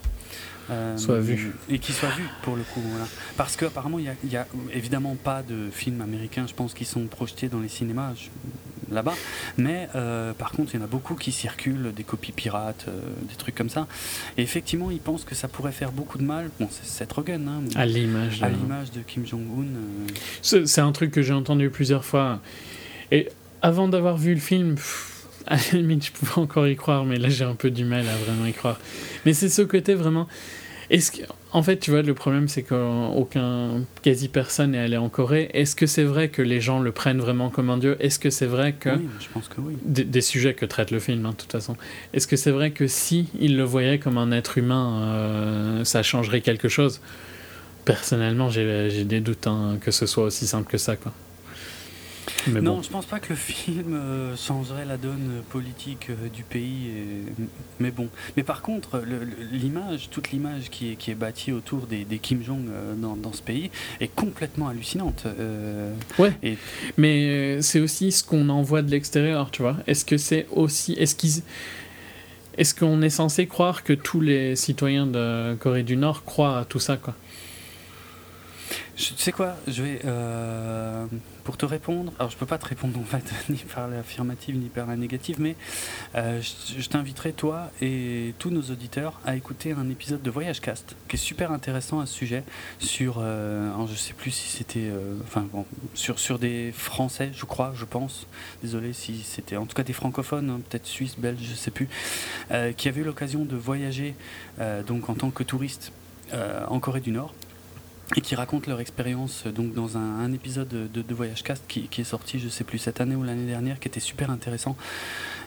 euh, 0.70 0.98
soit 0.98 1.20
vu. 1.20 1.54
Et 1.70 1.80
qui 1.80 1.92
soit 1.92 2.10
vu 2.10 2.24
pour 2.42 2.56
le 2.56 2.64
coup. 2.64 2.82
Voilà. 2.82 3.06
Parce 3.38 3.56
qu'apparemment, 3.56 4.00
il 4.00 4.12
n'y 4.24 4.38
a, 4.38 4.48
évidemment 4.74 5.16
pas 5.16 5.44
de 5.44 5.70
films 5.72 6.02
américains, 6.02 6.46
je 6.48 6.54
pense, 6.54 6.74
qui 6.74 6.86
sont 6.86 7.06
projetés 7.08 7.48
dans 7.48 7.60
les 7.60 7.68
cinémas 7.68 8.14
là-bas. 8.92 9.16
Mais 9.58 9.90
euh, 9.96 10.34
par 10.34 10.52
contre, 10.52 10.74
il 10.74 10.80
y 10.80 10.82
en 10.82 10.86
a 10.86 10.88
beaucoup 10.88 11.16
qui 11.16 11.32
circulent, 11.32 11.92
des 11.96 12.04
copies 12.04 12.32
pirates, 12.32 12.86
euh, 12.88 13.02
des 13.30 13.36
trucs 13.36 13.56
comme 13.56 13.70
ça. 13.70 13.88
Et 14.38 14.42
effectivement, 14.42 14.92
ils 14.92 15.00
pensent 15.00 15.26
que 15.26 15.36
ça 15.36 15.48
pourrait 15.48 15.72
faire 15.72 15.92
beaucoup 15.92 16.18
de 16.18 16.24
mal. 16.24 16.50
Bon, 16.60 16.68
c'est 16.72 16.86
Seth 16.86 17.12
Rogen. 17.12 17.48
Hein, 17.48 17.64
à 17.76 17.86
l'image. 17.86 18.42
À 18.42 18.50
l'image 18.50 18.92
de 18.92 19.02
Kim 19.02 19.26
Jong-un. 19.26 19.66
C'est 20.42 20.82
un 20.82 20.92
truc 20.92 21.12
que 21.12 21.22
j'ai 21.22 21.34
entendu 21.34 21.70
plusieurs 21.70 22.06
fois. 22.06 22.40
Et 23.12 23.30
avant 23.62 23.88
d'avoir 23.88 24.18
vu 24.18 24.34
le 24.34 24.40
film. 24.40 24.76
À 25.48 25.56
la 25.56 25.80
limite, 25.80 26.06
je 26.06 26.12
pouvais 26.12 26.38
encore 26.38 26.68
y 26.68 26.76
croire, 26.76 27.06
mais 27.06 27.18
là 27.18 27.30
j'ai 27.30 27.46
un 27.46 27.56
peu 27.56 27.72
du 27.72 27.86
mal 27.86 28.06
à 28.08 28.16
vraiment 28.16 28.46
y 28.46 28.54
croire. 28.54 28.80
Mais 29.26 29.34
c'est 29.34 29.50
ce 29.50 29.62
côté 29.62 29.94
vraiment. 29.94 30.28
Est-ce 30.90 31.12
que, 31.12 31.22
en 31.54 31.64
fait, 31.64 31.78
tu 31.78 31.92
vois, 31.92 32.02
le 32.02 32.14
problème 32.14 32.48
c'est 32.48 32.64
qu'aucun, 32.64 33.82
quasi 34.02 34.28
personne 34.28 34.72
n'est 34.72 34.80
allé 34.80 34.98
en 34.98 35.10
Corée. 35.10 35.50
Est-ce 35.54 35.76
que 35.76 35.86
c'est 35.86 36.04
vrai 36.04 36.30
que 36.30 36.42
les 36.42 36.62
gens 36.62 36.80
le 36.80 36.92
prennent 36.92 37.20
vraiment 37.20 37.50
comme 37.50 37.70
un 37.70 37.78
dieu? 37.78 37.96
Est-ce 38.00 38.20
que 38.20 38.30
c'est 38.30 38.46
vrai 38.46 38.74
que. 38.74 38.90
Oui, 38.90 39.08
je 39.20 39.28
pense 39.34 39.48
que 39.48 39.62
oui. 39.62 39.76
Des, 39.86 40.22
sujets 40.22 40.54
que 40.54 40.66
traite 40.66 40.92
le 40.92 41.00
film, 41.00 41.26
hein, 41.26 41.32
de 41.32 41.36
toute 41.36 41.52
façon. 41.52 41.78
Est-ce 42.14 42.28
que 42.28 42.36
c'est 42.36 42.52
vrai 42.52 42.72
que 42.72 42.88
si 42.88 43.30
il 43.40 43.58
le 43.58 43.64
voyait 43.64 43.98
comme 43.98 44.18
un 44.18 44.32
être 44.32 44.58
humain, 44.58 45.02
euh, 45.04 45.84
ça 45.84 46.04
changerait 46.04 46.42
quelque 46.42 46.68
chose? 46.68 47.02
Personnellement, 47.86 48.50
j'ai 48.50 49.04
des 49.04 49.20
doutes 49.20 49.48
hein, 49.48 49.78
que 49.82 49.92
ce 49.92 50.06
soit 50.06 50.26
aussi 50.26 50.48
simple 50.48 50.70
que 50.70 50.78
ça, 50.78 50.96
quoi 50.96 51.12
non, 52.48 52.82
je 52.82 52.90
pense 52.90 53.06
pas 53.06 53.20
que 53.20 53.30
le 53.30 53.36
film 53.36 53.94
euh, 53.94 54.36
changerait 54.36 54.86
la 54.86 54.98
donne 54.98 55.44
politique 55.50 56.08
euh, 56.10 56.30
du 56.30 56.44
pays. 56.44 56.92
Mais 57.80 57.92
bon. 57.92 58.10
Mais 58.38 58.44
par 58.44 58.62
contre, 58.62 59.04
l'image, 59.52 60.10
toute 60.10 60.32
l'image 60.32 60.70
qui 60.70 60.92
est, 60.92 60.96
qui 60.96 61.12
est 61.12 61.16
bâtie 61.16 61.52
autour 61.52 61.88
des, 61.88 62.06
Kim 62.22 62.44
Jong 62.44 62.66
euh, 62.70 62.96
dans, 62.96 63.16
dans, 63.16 63.34
ce 63.34 63.42
pays 63.42 63.72
est 64.00 64.14
complètement 64.14 64.68
hallucinante. 64.68 65.26
ouais. 66.20 66.58
Mais 66.98 67.62
c'est 67.62 67.80
aussi 67.80 68.12
ce 68.12 68.24
qu'on 68.24 68.50
envoie 68.50 68.82
de 68.82 68.92
l'extérieur, 68.92 69.52
tu 69.52 69.62
vois. 69.62 69.78
Est-ce 69.88 70.06
que 70.06 70.18
c'est 70.18 70.48
aussi. 70.52 70.94
Est-ce 70.94 71.16
qu'ils. 71.16 71.44
Est-ce 72.56 72.76
qu'on 72.76 73.02
est 73.02 73.10
censé 73.10 73.48
croire 73.48 73.84
que 73.84 73.94
tous 73.94 74.22
les 74.22 74.56
citoyens 74.56 75.08
de 75.08 75.56
Corée 75.56 75.82
du 75.82 75.98
Nord 75.98 76.24
croient 76.24 76.60
à 76.60 76.66
tout 76.66 76.80
ça, 76.80 76.98
quoi? 76.98 77.16
Tu 78.96 79.14
sais 79.18 79.32
quoi 79.32 79.56
Je 79.68 79.84
vais 79.84 80.02
pour 81.44 81.58
te 81.58 81.66
répondre, 81.66 82.14
alors 82.20 82.32
je 82.32 82.38
peux 82.38 82.46
pas 82.46 82.58
te 82.58 82.66
répondre 82.66 82.98
en 83.00 83.04
fait 83.04 83.24
ni 83.50 83.58
par 83.58 83.88
l'affirmative 83.88 84.56
ni 84.56 84.70
par 84.70 84.88
la 84.88 84.96
négative, 84.96 85.38
mais 85.40 85.56
euh, 86.16 86.42
je, 86.42 86.88
t'inviterai 86.88 87.34
toi 87.34 87.72
et 87.82 88.34
tous 88.40 88.50
nos 88.50 88.62
auditeurs 88.62 89.20
à 89.26 89.36
écouter 89.36 89.74
un 89.74 89.90
épisode 89.90 90.22
de 90.22 90.30
Voyage 90.30 90.62
Cast 90.62 90.96
qui 91.08 91.16
est 91.16 91.20
super 91.20 91.52
intéressant 91.52 92.00
à 92.00 92.06
ce 92.06 92.14
sujet 92.14 92.44
sur, 92.80 93.18
euh, 93.20 93.72
je 93.88 93.96
sais 93.96 94.14
plus 94.14 94.32
si 94.32 94.50
c'était, 94.50 94.90
euh, 94.90 95.18
enfin 95.24 95.46
bon, 95.52 95.66
sur 95.94 96.20
sur 96.20 96.40
des 96.40 96.72
Français, 96.72 97.32
je 97.34 97.46
crois, 97.46 97.74
je 97.76 97.86
pense. 97.86 98.28
Désolé 98.62 98.94
si 98.94 99.24
c'était, 99.24 99.58
en 99.58 99.66
tout 99.66 99.76
cas 99.76 99.84
des 99.84 99.94
francophones, 99.94 100.50
hein, 100.50 100.62
peut-être 100.70 100.86
suisses, 100.86 101.18
belges, 101.18 101.40
je 101.42 101.56
sais 101.56 101.72
plus, 101.72 101.90
qui 102.78 102.88
avaient 102.88 103.02
eu 103.02 103.04
l'occasion 103.04 103.46
de 103.46 103.56
voyager 103.56 104.16
donc 104.88 105.10
en 105.10 105.16
tant 105.16 105.32
que 105.32 105.44
touristes 105.44 105.92
en 106.68 106.80
Corée 106.80 107.02
du 107.02 107.12
Nord 107.12 107.34
et 108.16 108.22
qui 108.22 108.36
racontent 108.36 108.70
leur 108.70 108.80
expérience 108.80 109.46
donc 109.48 109.74
dans 109.74 109.98
un, 109.98 110.32
épisode 110.34 110.68
de, 110.68 111.02
de, 111.02 111.14
Voyage 111.14 111.44
Cast 111.44 111.64
qui, 111.68 111.88
qui, 111.88 112.02
est 112.02 112.06
sorti 112.06 112.40
je 112.40 112.50
sais 112.50 112.64
plus 112.64 112.78
cette 112.78 113.02
année 113.02 113.16
ou 113.16 113.24
l'année 113.24 113.48
dernière 113.48 113.80
qui 113.80 113.88
était 113.88 114.00
super 114.00 114.30
intéressant 114.30 114.76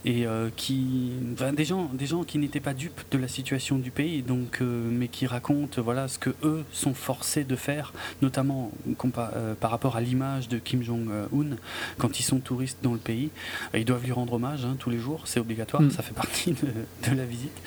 et 0.06 0.24
euh, 0.24 0.50
qui 0.56 1.10
des 1.56 1.64
gens 1.64 1.90
des 1.92 2.06
gens 2.06 2.22
qui 2.22 2.38
n'étaient 2.38 2.60
pas 2.60 2.74
dupes 2.74 3.00
de 3.10 3.18
la 3.18 3.26
situation 3.26 3.76
du 3.76 3.90
pays 3.90 4.22
donc 4.22 4.62
euh, 4.62 4.88
mais 4.90 5.08
qui 5.08 5.26
racontent 5.26 5.82
voilà 5.82 6.06
ce 6.06 6.18
que 6.20 6.30
eux 6.44 6.64
sont 6.70 6.94
forcés 6.94 7.42
de 7.42 7.56
faire 7.56 7.92
notamment 8.22 8.70
euh, 8.86 9.54
par 9.54 9.72
rapport 9.72 9.96
à 9.96 10.00
l'image 10.00 10.48
de 10.48 10.58
Kim 10.58 10.82
Jong 10.82 11.08
Un 11.10 11.56
quand 11.98 12.20
ils 12.20 12.22
sont 12.22 12.38
touristes 12.38 12.78
dans 12.82 12.92
le 12.92 12.98
pays. 12.98 13.30
Ils 13.74 13.84
doivent 13.84 14.04
lui 14.04 14.12
rendre 14.12 14.34
hommage 14.34 14.64
hein, 14.64 14.76
tous 14.78 14.90
les 14.90 14.98
jours 14.98 15.22
c'est 15.24 15.40
obligatoire 15.40 15.82
mm. 15.82 15.90
ça 15.90 16.02
fait 16.04 16.14
partie 16.14 16.52
de, 16.52 17.10
de 17.10 17.16
la 17.16 17.24
visite. 17.24 17.60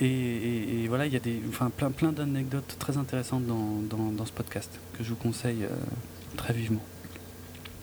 Et, 0.00 0.84
et, 0.84 0.88
voilà 0.88 1.06
il 1.06 1.12
y 1.12 1.16
a 1.16 1.20
des 1.20 1.40
enfin 1.48 1.70
plein 1.76 1.90
plein 1.90 2.12
d'anecdotes 2.12 2.76
très 2.78 2.96
intéressantes 2.96 3.44
dans, 3.46 3.80
dans, 3.90 4.10
dans, 4.10 4.24
ce 4.24 4.32
podcast 4.32 4.70
que 4.96 5.02
je 5.02 5.10
vous 5.10 5.16
conseille 5.16 5.66
très 6.36 6.52
vivement 6.52 6.82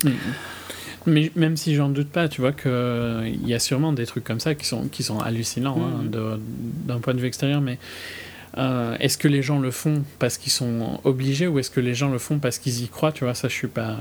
mm. 0.04 0.12
Mais 1.06 1.32
même 1.36 1.58
si 1.58 1.76
j'en 1.76 1.90
doute 1.90 2.10
pas, 2.10 2.28
tu 2.28 2.42
vois 2.42 2.52
qu'il 2.52 3.48
y 3.48 3.54
a 3.54 3.60
sûrement 3.60 3.94
des 3.94 4.06
trucs 4.06 4.24
comme 4.24 4.40
ça 4.40 4.56
qui 4.56 4.66
sont, 4.66 4.88
qui 4.88 5.04
sont 5.04 5.20
hallucinants 5.20 5.78
hein, 5.82 6.04
mhm. 6.04 6.40
d'un 6.86 7.00
point 7.00 7.14
de 7.14 7.20
vue 7.20 7.28
extérieur, 7.28 7.62
mais 7.62 7.80
euh, 8.58 8.96
est-ce 9.00 9.18
que 9.18 9.28
les 9.28 9.42
gens 9.42 9.60
le 9.60 9.72
font 9.72 10.04
parce 10.18 10.38
qu'ils 10.38 10.52
sont 10.52 11.00
obligés 11.04 11.48
ou 11.48 11.60
est-ce 11.60 11.70
que 11.70 11.80
les 11.80 11.94
gens 11.94 12.10
le 12.10 12.18
font 12.18 12.40
parce 12.40 12.60
qu'ils 12.60 12.84
y 12.84 12.88
croient 12.88 13.12
Tu 13.12 13.24
vois, 13.24 13.34
ça, 13.34 13.48
je 13.48 13.54
suis 13.54 13.68
pas. 13.68 13.96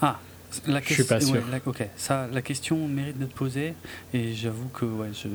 Ah, 0.00 0.20
la 0.66 0.80
je 0.80 0.94
suis 0.94 1.04
pas 1.04 1.20
sûr. 1.20 1.42
la, 1.50 1.58
ok, 1.64 1.86
ça, 1.96 2.28
la 2.32 2.40
question 2.40 2.88
mérite 2.88 3.18
d'être 3.18 3.34
posée 3.34 3.74
et 4.14 4.32
j'avoue 4.32 4.68
que 4.68 4.84
ouais, 4.84 5.08
je. 5.12 5.28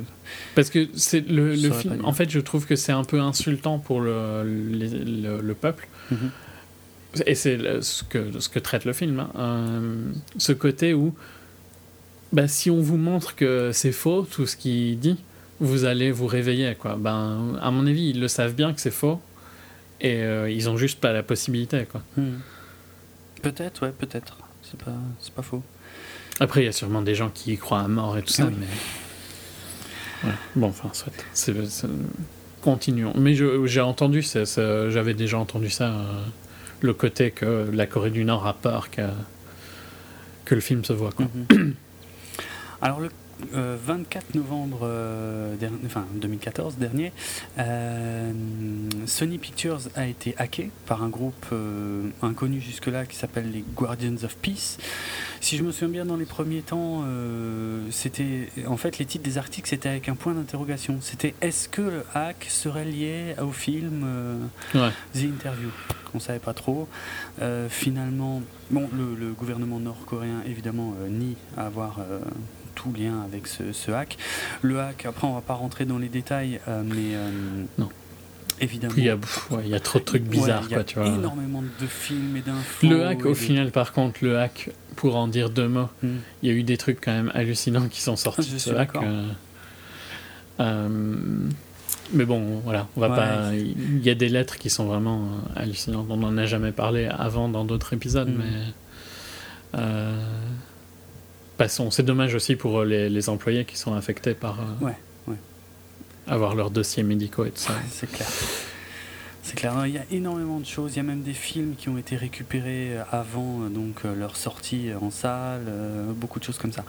Parce 0.55 0.69
que 0.69 0.87
c'est 0.95 1.27
le, 1.27 1.53
le 1.55 1.71
film. 1.71 2.03
En 2.03 2.13
fait, 2.13 2.29
je 2.29 2.39
trouve 2.39 2.65
que 2.65 2.75
c'est 2.75 2.93
un 2.93 3.03
peu 3.03 3.19
insultant 3.19 3.77
pour 3.77 4.01
le, 4.01 4.43
le, 4.43 5.41
le 5.41 5.53
peuple. 5.53 5.87
Mhm 6.09 6.31
et 7.25 7.35
c'est 7.35 7.81
ce 7.81 8.03
que, 8.03 8.39
ce 8.39 8.49
que 8.49 8.59
traite 8.59 8.85
le 8.85 8.93
film, 8.93 9.19
hein. 9.19 9.29
euh, 9.38 10.11
ce 10.38 10.53
côté 10.53 10.93
où 10.93 11.13
bah, 12.31 12.47
si 12.47 12.69
on 12.71 12.79
vous 12.79 12.97
montre 12.97 13.35
que 13.35 13.71
c'est 13.73 13.91
faux, 13.91 14.23
tout 14.23 14.47
ce 14.47 14.55
qu'il 14.55 14.97
dit, 14.99 15.17
vous 15.59 15.83
allez 15.85 16.11
vous 16.11 16.27
réveiller. 16.27 16.75
Quoi. 16.75 16.95
Ben, 16.97 17.57
à 17.61 17.71
mon 17.71 17.85
avis, 17.85 18.11
ils 18.11 18.19
le 18.19 18.27
savent 18.27 18.53
bien 18.53 18.73
que 18.73 18.79
c'est 18.79 18.91
faux, 18.91 19.19
et 19.99 20.21
euh, 20.23 20.49
ils 20.49 20.69
ont 20.69 20.77
juste 20.77 20.99
pas 20.99 21.11
la 21.11 21.23
possibilité. 21.23 21.85
Quoi. 21.91 22.01
Hmm. 22.15 22.38
Peut-être, 23.41 23.83
ouais, 23.83 23.91
peut-être. 23.91 24.38
C'est 24.61 24.79
pas, 24.79 24.93
pas 25.35 25.41
faux. 25.41 25.63
Après, 26.39 26.61
il 26.61 26.65
y 26.65 26.69
a 26.69 26.71
sûrement 26.71 27.01
des 27.01 27.15
gens 27.15 27.29
qui 27.29 27.53
y 27.53 27.57
croient 27.57 27.81
à 27.81 27.88
mort 27.88 28.17
et 28.17 28.23
tout 28.23 28.31
ça, 28.33 28.49
mais. 28.49 28.67
Bon, 30.55 30.67
enfin, 30.67 30.89
soit. 30.93 31.11
C'est, 31.33 31.53
continuons. 32.61 33.13
Mais 33.17 33.35
j'ai 33.35 33.81
entendu, 33.81 34.23
j'avais 34.23 35.13
déjà 35.13 35.38
entendu 35.38 35.69
ça, 35.69 35.89
euh, 35.89 36.23
le 36.81 36.93
côté 36.93 37.31
que 37.31 37.69
la 37.71 37.85
Corée 37.85 38.09
du 38.09 38.25
Nord 38.25 38.45
a 38.47 38.53
peur 38.53 38.89
que, 38.89 39.01
que 40.45 40.55
le 40.55 40.61
film 40.61 40.83
se 40.83 40.93
voit. 40.93 41.11
Quoi. 41.11 41.27
Mhm. 41.51 41.75
Alors, 42.81 42.99
le 42.99 43.09
24 43.51 44.23
euh, 44.23 44.39
novembre 44.39 44.80
euh, 44.84 45.55
enfin, 45.85 46.05
2014 46.15 46.77
dernier, 46.77 47.11
euh, 47.57 48.31
Sony 49.05 49.38
Pictures 49.38 49.81
a 49.95 50.07
été 50.07 50.35
hacké 50.38 50.72
par 50.85 51.03
un 51.03 51.09
groupe 51.09 51.45
inconnu 52.22 52.59
jusque-là 52.59 53.05
qui 53.05 53.15
s'appelle 53.15 53.51
les 53.51 53.63
Guardians 53.76 54.23
of 54.23 54.35
Peace. 54.38 54.77
Si 55.39 55.57
je 55.57 55.63
me 55.63 55.72
souviens 55.72 55.89
bien, 55.89 56.05
dans 56.05 56.18
les 56.18 56.26
premiers 56.26 56.61
temps, 56.61 57.03
c'était 57.89 58.49
en 58.68 58.77
fait 58.77 58.99
les 58.99 59.05
titres 59.05 59.23
des 59.23 59.38
articles 59.38 59.68
c'était 59.68 59.89
avec 59.89 60.09
un 60.09 60.15
point 60.15 60.34
d'interrogation. 60.34 60.97
C'était 61.01 61.34
est-ce 61.41 61.68
que 61.68 61.81
le 61.81 62.03
hack 62.13 62.45
serait 62.49 62.85
lié 62.85 63.35
au 63.41 63.51
film 63.51 64.05
The 64.73 65.23
Interview? 65.23 65.69
On 66.13 66.19
savait 66.19 66.39
pas 66.39 66.53
trop. 66.53 66.88
finalement, 67.69 68.41
bon, 68.69 68.88
le, 68.93 69.31
gouvernement 69.34 69.80
nord-coréen 69.80 70.43
évidemment 70.45 70.93
nie 71.09 71.35
avoir 71.57 71.99
tout 72.81 72.93
lien 72.93 73.21
avec 73.25 73.47
ce, 73.47 73.91
hack. 73.91 74.17
Le 74.61 74.79
hack, 74.79 75.05
après 75.05 75.27
on 75.27 75.33
va 75.33 75.41
pas 75.41 75.53
rentrer 75.53 75.85
dans 75.85 75.97
les 75.97 76.09
détails, 76.09 76.59
euh, 76.67 76.81
mais 76.85 77.15
euh, 77.15 77.29
non. 77.77 77.89
Évidemment. 78.59 78.93
Il 78.95 79.03
y, 79.03 79.09
a, 79.09 79.17
il 79.63 79.69
y 79.69 79.73
a 79.73 79.79
trop 79.79 79.97
de 79.97 80.03
trucs 80.03 80.23
bizarres. 80.23 80.63
il 80.69 80.71
y 80.71 80.75
a 80.75 80.83
tu 80.83 80.99
vois. 80.99 81.07
énormément 81.07 81.63
de 81.63 81.87
films 81.87 82.37
et 82.37 82.41
d'infos. 82.41 82.87
Le 82.87 83.07
hack, 83.07 83.25
au 83.25 83.33
final, 83.33 83.71
par 83.71 83.91
contre, 83.91 84.19
le 84.21 84.37
hack, 84.37 84.69
pour 84.95 85.15
en 85.15 85.27
dire 85.27 85.49
deux 85.49 85.67
mots, 85.67 85.89
hmm. 86.03 86.17
il 86.43 86.49
y 86.49 86.51
a 86.51 86.55
eu 86.55 86.61
des 86.61 86.77
trucs 86.77 87.01
quand 87.01 87.11
même 87.11 87.31
hallucinants 87.33 87.87
qui 87.87 88.01
sont 88.01 88.15
sortis 88.15 88.51
de 88.51 88.59
ce 88.59 88.69
hack. 88.69 88.91
Euh, 90.59 90.91
mais 92.13 92.25
bon, 92.25 92.61
voilà, 92.63 92.87
on 92.95 92.99
va 92.99 93.09
pas. 93.09 93.55
Il 93.55 94.03
y 94.03 94.11
a 94.11 94.15
des 94.15 94.29
lettres 94.29 94.57
qui 94.57 94.69
sont 94.69 94.85
vraiment 94.85 95.27
hallucinantes. 95.55 96.05
On 96.09 96.17
n'en 96.17 96.37
a 96.37 96.45
jamais 96.45 96.71
parlé 96.71 97.05
avant 97.05 97.49
dans 97.49 97.65
d'autres 97.65 97.93
épisodes, 97.93 98.29
hmm. 98.29 98.43
mais. 99.73 99.79
C'est 101.67 102.03
dommage 102.03 102.35
aussi 102.35 102.55
pour 102.55 102.79
euh, 102.79 102.85
les, 102.85 103.29
employés 103.29 103.65
qui 103.65 103.77
sont 103.77 103.93
affectés 103.93 104.33
par 104.33 104.59
euh, 104.59 104.85
ouais, 104.85 104.95
ouais. 105.27 105.35
avoir 106.27 106.55
leurs 106.55 106.71
dossiers 106.71 107.03
médicaux 107.03 107.45
et 107.45 107.51
tout 107.51 107.61
ça. 107.61 107.73
c'est 107.91 108.09
clair. 108.11 108.27
C'est 109.43 109.55
clair. 109.55 109.73
il 109.85 109.93
y 109.93 109.97
a 109.97 110.05
énormément 110.11 110.59
de 110.59 110.65
choses. 110.65 110.93
Il 110.93 110.97
y 110.97 110.99
a 110.99 111.03
même 111.03 111.23
des 111.23 111.33
films 111.33 111.75
qui 111.75 111.89
ont 111.89 111.97
été 111.97 112.15
récupérés 112.15 112.97
euh, 112.97 113.03
avant 113.11 113.69
donc 113.69 114.03
leur 114.03 114.38
sortie 114.38 114.89
en 114.99 115.11
salle, 115.11 115.63
beaucoup 116.15 116.39
de 116.39 116.43
choses 116.43 116.57
comme 116.57 116.73
ça. 116.73 116.83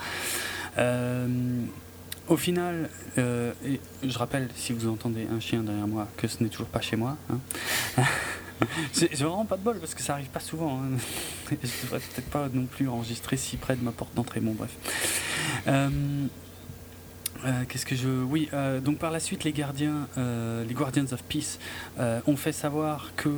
au 2.28 2.36
final, 2.36 2.88
je 3.16 4.18
rappelle, 4.18 4.48
si 4.54 4.72
vous 4.72 4.88
entendez 4.88 5.26
un 5.34 5.40
chien 5.40 5.62
derrière 5.62 5.88
moi, 5.88 6.08
que 6.16 6.28
ce 6.28 6.42
n'est 6.42 6.50
toujours 6.50 6.68
pas 6.68 6.80
chez 6.80 6.96
moi. 6.96 7.16
Hein. 7.30 7.38
J'ai 8.94 9.08
vraiment 9.08 9.44
pas 9.44 9.56
de 9.56 9.62
bol 9.62 9.78
parce 9.78 9.94
que 9.94 10.02
ça 10.02 10.14
arrive 10.14 10.28
pas 10.28 10.40
souvent. 10.40 10.80
Hein. 10.80 10.98
Je 11.50 11.56
devrais 11.56 11.98
peut-être 11.98 12.30
pas 12.30 12.48
non 12.52 12.64
plus 12.64 12.88
enregistrer 12.88 13.36
si 13.36 13.56
près 13.56 13.76
de 13.76 13.82
ma 13.82 13.92
porte 13.92 14.14
d'entrée. 14.14 14.40
Bon, 14.40 14.52
bref. 14.52 14.70
Euh, 15.66 15.88
euh, 17.44 17.64
qu'est-ce 17.68 17.86
que 17.86 17.96
je. 17.96 18.08
Oui, 18.08 18.48
euh, 18.52 18.80
donc 18.80 18.98
par 18.98 19.10
la 19.10 19.20
suite, 19.20 19.44
les 19.44 19.52
gardiens, 19.52 20.08
euh, 20.16 20.64
les 20.64 20.74
Guardians 20.74 21.06
of 21.12 21.22
Peace 21.24 21.58
ont 22.26 22.36
fait 22.36 22.52
savoir 22.52 23.10
que 23.16 23.30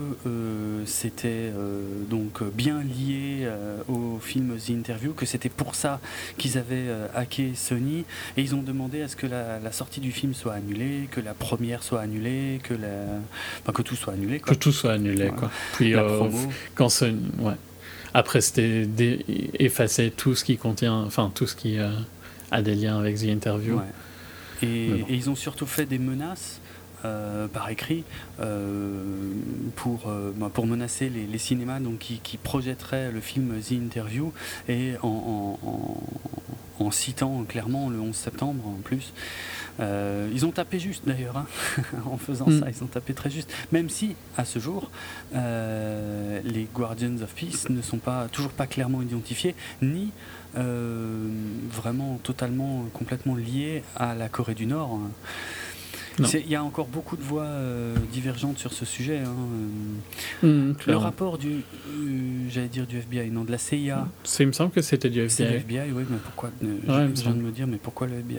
c'était 0.86 1.52
donc 2.10 2.42
bien 2.42 2.82
lié 2.82 3.48
au 3.88 4.18
film 4.18 4.56
The 4.58 4.70
Interview, 4.70 5.12
que 5.12 5.26
c'était 5.26 5.48
pour 5.48 5.74
ça 5.74 6.00
qu'ils 6.38 6.58
avaient 6.58 6.86
hacké 7.14 7.52
Sony, 7.54 8.04
et 8.36 8.42
ils 8.42 8.54
ont 8.54 8.62
demandé 8.62 9.02
à 9.02 9.08
ce 9.08 9.16
que 9.16 9.26
la, 9.26 9.72
sortie 9.72 10.00
du 10.00 10.12
film 10.12 10.34
soit 10.34 10.54
annulée, 10.54 11.08
que 11.10 11.20
la 11.20 11.34
première 11.34 11.82
soit 11.82 12.00
annulée, 12.00 12.60
que, 12.62 12.74
la... 12.74 12.88
Enfin, 13.62 13.72
que 13.72 13.82
tout 13.82 13.96
soit 13.96 14.12
annulé. 14.12 14.40
Que 14.40 14.54
tout 14.54 14.72
soit 14.72 14.92
annulé, 14.92 15.28
quoi. 15.28 15.50
Puis, 15.74 15.94
quand 16.74 16.88
Sony. 16.88 17.20
Ouais. 17.40 17.54
Après, 18.16 18.40
c'était 18.40 18.86
effacer 19.58 20.12
tout 20.16 20.36
ce 20.36 20.44
qui 20.44 20.56
contient. 20.56 20.94
Enfin, 20.94 21.32
tout 21.34 21.46
ce 21.46 21.56
qui 21.56 21.78
a 22.50 22.62
des 22.62 22.74
liens 22.74 22.98
avec 22.98 23.16
The 23.18 23.24
Interview. 23.24 23.80
Et, 24.62 25.04
ils 25.08 25.30
ont 25.30 25.34
surtout 25.34 25.66
fait 25.66 25.86
des 25.86 25.98
menaces 25.98 26.60
euh, 27.04 27.48
par 27.48 27.68
écrit 27.68 28.02
euh, 28.40 29.02
pour, 29.76 30.08
euh, 30.08 30.32
bah, 30.34 30.50
pour 30.52 30.66
menacer 30.66 31.10
les, 31.10 31.38
cinémas 31.38 31.78
donc, 31.78 31.98
qui, 31.98 32.18
qui, 32.20 32.38
projetteraient 32.38 33.12
le 33.12 33.20
film 33.20 33.60
The 33.60 33.72
Interview 33.72 34.32
et 34.70 34.94
en, 35.02 35.58
en, 36.78 36.90
citant 36.90 37.44
clairement 37.44 37.90
le 37.90 38.00
11 38.00 38.14
septembre 38.14 38.66
en 38.66 38.80
plus. 38.82 39.12
ils 39.80 40.46
ont 40.46 40.50
tapé 40.50 40.78
juste 40.78 41.06
d'ailleurs 41.06 41.36
hein, 41.36 41.46
en 42.06 42.16
faisant 42.16 42.48
mm. 42.48 42.60
ça, 42.60 42.66
ils 42.70 42.82
ont 42.82 42.86
tapé 42.86 43.12
très 43.12 43.30
juste. 43.30 43.52
Même 43.70 43.90
si 43.90 44.16
à 44.38 44.46
ce 44.46 44.58
jour 44.58 44.90
les 45.34 46.68
Guardians 46.72 47.20
of 47.22 47.34
Peace 47.34 47.68
ne 47.68 47.82
sont 47.82 47.98
pas 47.98 48.28
toujours 48.28 48.52
pas 48.52 48.66
clairement 48.66 49.02
identifiés 49.02 49.54
ni 49.82 50.10
vraiment 50.54 52.18
totalement, 52.22 52.84
complètement 52.92 53.34
lié 53.34 53.82
à 53.96 54.14
la 54.14 54.28
Corée 54.28 54.54
du 54.54 54.66
Nord. 54.66 55.00
Il 56.18 56.48
y 56.48 56.54
a 56.54 56.62
encore 56.62 56.86
beaucoup 56.86 57.16
de 57.16 57.22
voix 57.22 57.42
euh, 57.42 57.94
divergentes 58.12 58.58
sur 58.58 58.72
ce 58.72 58.84
sujet. 58.84 59.18
Hein. 59.18 60.46
Mmh, 60.46 60.72
le 60.86 60.96
rapport 60.96 61.38
du, 61.38 61.48
euh, 61.48 62.46
j'allais 62.48 62.68
dire 62.68 62.86
du 62.86 62.98
FBI, 62.98 63.30
non 63.30 63.44
de 63.44 63.50
la 63.50 63.58
CIA. 63.58 64.06
Il 64.38 64.46
me 64.46 64.52
semble 64.52 64.70
que 64.70 64.82
c'était 64.82 65.10
du 65.10 65.20
FBI. 65.20 65.30
C'est 65.30 65.44
FBI, 65.44 65.92
oui, 65.92 66.04
mais 66.08 66.18
pourquoi 66.18 66.50
Je 66.62 67.22
viens 67.22 67.32
de 67.32 67.40
me 67.40 67.50
dire, 67.50 67.66
mais 67.66 67.78
pourquoi 67.78 68.06
le 68.06 68.14
FBI 68.14 68.38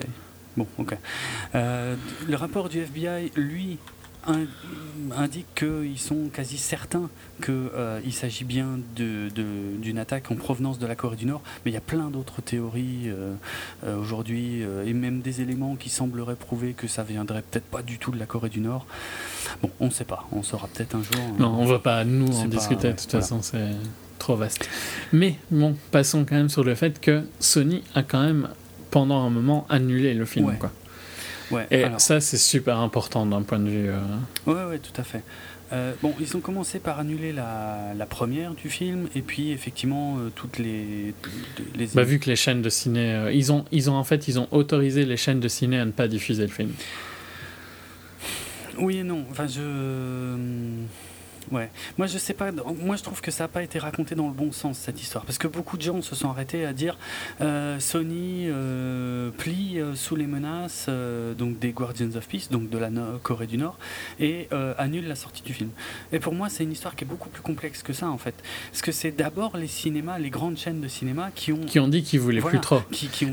Bon, 0.56 0.66
ok. 0.78 0.96
le 1.52 2.34
rapport 2.34 2.70
du 2.70 2.78
FBI, 2.80 3.30
lui, 3.36 3.76
indique 5.16 5.46
qu'ils 5.54 5.98
sont 5.98 6.28
quasi 6.32 6.58
certains 6.58 7.08
qu'il 7.42 7.54
euh, 7.54 8.10
s'agit 8.10 8.44
bien 8.44 8.78
d'une 8.96 9.98
attaque 9.98 10.30
en 10.30 10.36
provenance 10.36 10.78
de 10.78 10.86
la 10.86 10.94
Corée 10.94 11.16
du 11.16 11.26
Nord, 11.26 11.42
mais 11.64 11.70
il 11.70 11.74
y 11.74 11.78
a 11.78 11.82
plein 11.82 12.10
d'autres 12.10 12.42
théories 12.42 13.08
euh, 13.08 13.34
euh, 13.84 13.98
aujourd'hui, 13.98 14.62
et 14.84 14.92
même 14.92 15.20
des 15.20 15.40
éléments 15.40 15.76
qui 15.76 15.90
sembleraient 15.90 16.36
prouver 16.36 16.72
que 16.72 16.88
ça 16.88 17.02
viendrait 17.02 17.42
peut-être 17.42 17.66
pas 17.66 17.82
du 17.82 17.98
tout 17.98 18.10
de 18.10 18.18
la 18.18 18.26
Corée 18.26 18.48
du 18.48 18.60
Nord. 18.60 18.86
Bon, 19.62 19.70
on 19.80 19.86
ne 19.86 19.90
sait 19.90 20.04
pas, 20.04 20.26
on 20.32 20.42
saura 20.42 20.68
peut-être 20.68 20.94
un 20.94 21.02
jour. 21.02 21.22
Non, 21.38 21.54
on 21.58 21.64
ne 21.64 21.70
va 21.70 21.78
pas 21.78 22.04
nous 22.04 22.38
en 22.38 22.46
discuter, 22.46 22.92
de 22.92 22.98
toute 22.98 23.10
façon, 23.10 23.42
c'est 23.42 23.70
trop 24.18 24.36
vaste. 24.36 24.68
Mais 25.12 25.36
bon, 25.50 25.76
passons 25.90 26.24
quand 26.24 26.36
même 26.36 26.48
sur 26.48 26.64
le 26.64 26.74
fait 26.74 27.00
que 27.00 27.22
Sony 27.38 27.82
a 27.94 28.02
quand 28.02 28.22
même, 28.22 28.48
pendant 28.90 29.24
un 29.24 29.30
moment, 29.30 29.66
annulé 29.68 30.14
le 30.14 30.24
film. 30.24 30.56
Quoi. 30.58 30.72
Et 31.70 31.84
ça, 31.98 32.20
c'est 32.20 32.38
super 32.38 32.78
important 32.78 33.26
d'un 33.26 33.42
point 33.42 33.58
de 33.58 33.68
vue. 33.68 33.88
Euh... 33.88 34.00
Oui, 34.46 34.54
ouais, 34.54 34.78
tout 34.78 35.00
à 35.00 35.04
fait. 35.04 35.22
Euh, 35.72 35.94
bon, 36.00 36.14
ils 36.20 36.36
ont 36.36 36.40
commencé 36.40 36.78
par 36.78 37.00
annuler 37.00 37.32
la, 37.32 37.92
la, 37.96 38.06
première 38.06 38.54
du 38.54 38.70
film 38.70 39.08
et 39.16 39.22
puis 39.22 39.50
effectivement 39.50 40.16
euh, 40.16 40.30
toutes 40.32 40.58
les, 40.58 41.12
les... 41.74 41.86
Bah, 41.92 42.04
vu 42.04 42.20
que 42.20 42.30
les 42.30 42.36
chaînes 42.36 42.62
de 42.62 42.68
ciné, 42.68 43.12
euh, 43.12 43.32
ils 43.32 43.50
ont, 43.50 43.64
ils 43.72 43.90
ont 43.90 43.94
en 43.94 44.04
fait, 44.04 44.28
ils 44.28 44.38
ont 44.38 44.46
autorisé 44.52 45.04
les 45.04 45.16
chaînes 45.16 45.40
de 45.40 45.48
ciné 45.48 45.80
à 45.80 45.84
ne 45.84 45.90
pas 45.90 46.06
diffuser 46.06 46.42
le 46.42 46.52
film. 46.52 46.70
Oui 48.78 48.98
et 48.98 49.02
non. 49.02 49.24
Enfin, 49.28 49.48
je 49.48 50.36
Ouais. 51.50 51.70
Moi, 51.98 52.06
je 52.06 52.18
sais 52.18 52.34
pas. 52.34 52.50
Moi, 52.52 52.96
je 52.96 53.02
trouve 53.02 53.20
que 53.20 53.30
ça 53.30 53.44
n'a 53.44 53.48
pas 53.48 53.62
été 53.62 53.78
raconté 53.78 54.14
dans 54.14 54.26
le 54.26 54.32
bon 54.32 54.52
sens 54.52 54.78
cette 54.78 55.00
histoire, 55.00 55.24
parce 55.24 55.38
que 55.38 55.48
beaucoup 55.48 55.76
de 55.76 55.82
gens 55.82 56.02
se 56.02 56.14
sont 56.14 56.28
arrêtés 56.28 56.64
à 56.64 56.72
dire 56.72 56.98
euh, 57.40 57.78
Sony 57.80 58.46
euh, 58.46 59.30
plie 59.30 59.78
euh, 59.78 59.94
sous 59.94 60.16
les 60.16 60.26
menaces 60.26 60.88
donc 61.38 61.58
des 61.58 61.70
Guardians 61.70 62.14
of 62.16 62.26
Peace, 62.26 62.48
donc 62.50 62.68
de 62.68 62.78
la 62.78 62.90
Corée 63.22 63.46
du 63.46 63.58
Nord, 63.58 63.78
et 64.20 64.48
annule 64.78 65.06
la 65.06 65.14
sortie 65.14 65.42
du 65.42 65.52
film. 65.52 65.70
Et 66.12 66.18
pour 66.18 66.34
moi, 66.34 66.48
c'est 66.48 66.64
une 66.64 66.72
histoire 66.72 66.94
qui 66.94 67.04
est 67.04 67.06
beaucoup 67.06 67.28
plus 67.28 67.42
complexe 67.42 67.82
que 67.82 67.92
ça, 67.92 68.08
en 68.08 68.18
fait, 68.18 68.34
parce 68.70 68.82
que 68.82 68.92
c'est 68.92 69.10
d'abord 69.10 69.56
les 69.56 69.66
cinémas, 69.66 70.18
les 70.18 70.30
grandes 70.30 70.56
chaînes 70.56 70.80
de 70.80 70.88
cinéma 70.88 71.30
qui 71.34 71.52
ont 71.52 71.60
qui 71.60 71.80
ont 71.80 71.88
dit 71.88 72.02
qu'ils 72.02 72.20
voulaient 72.20 72.40
plus 72.40 72.60
trop. 72.60 72.82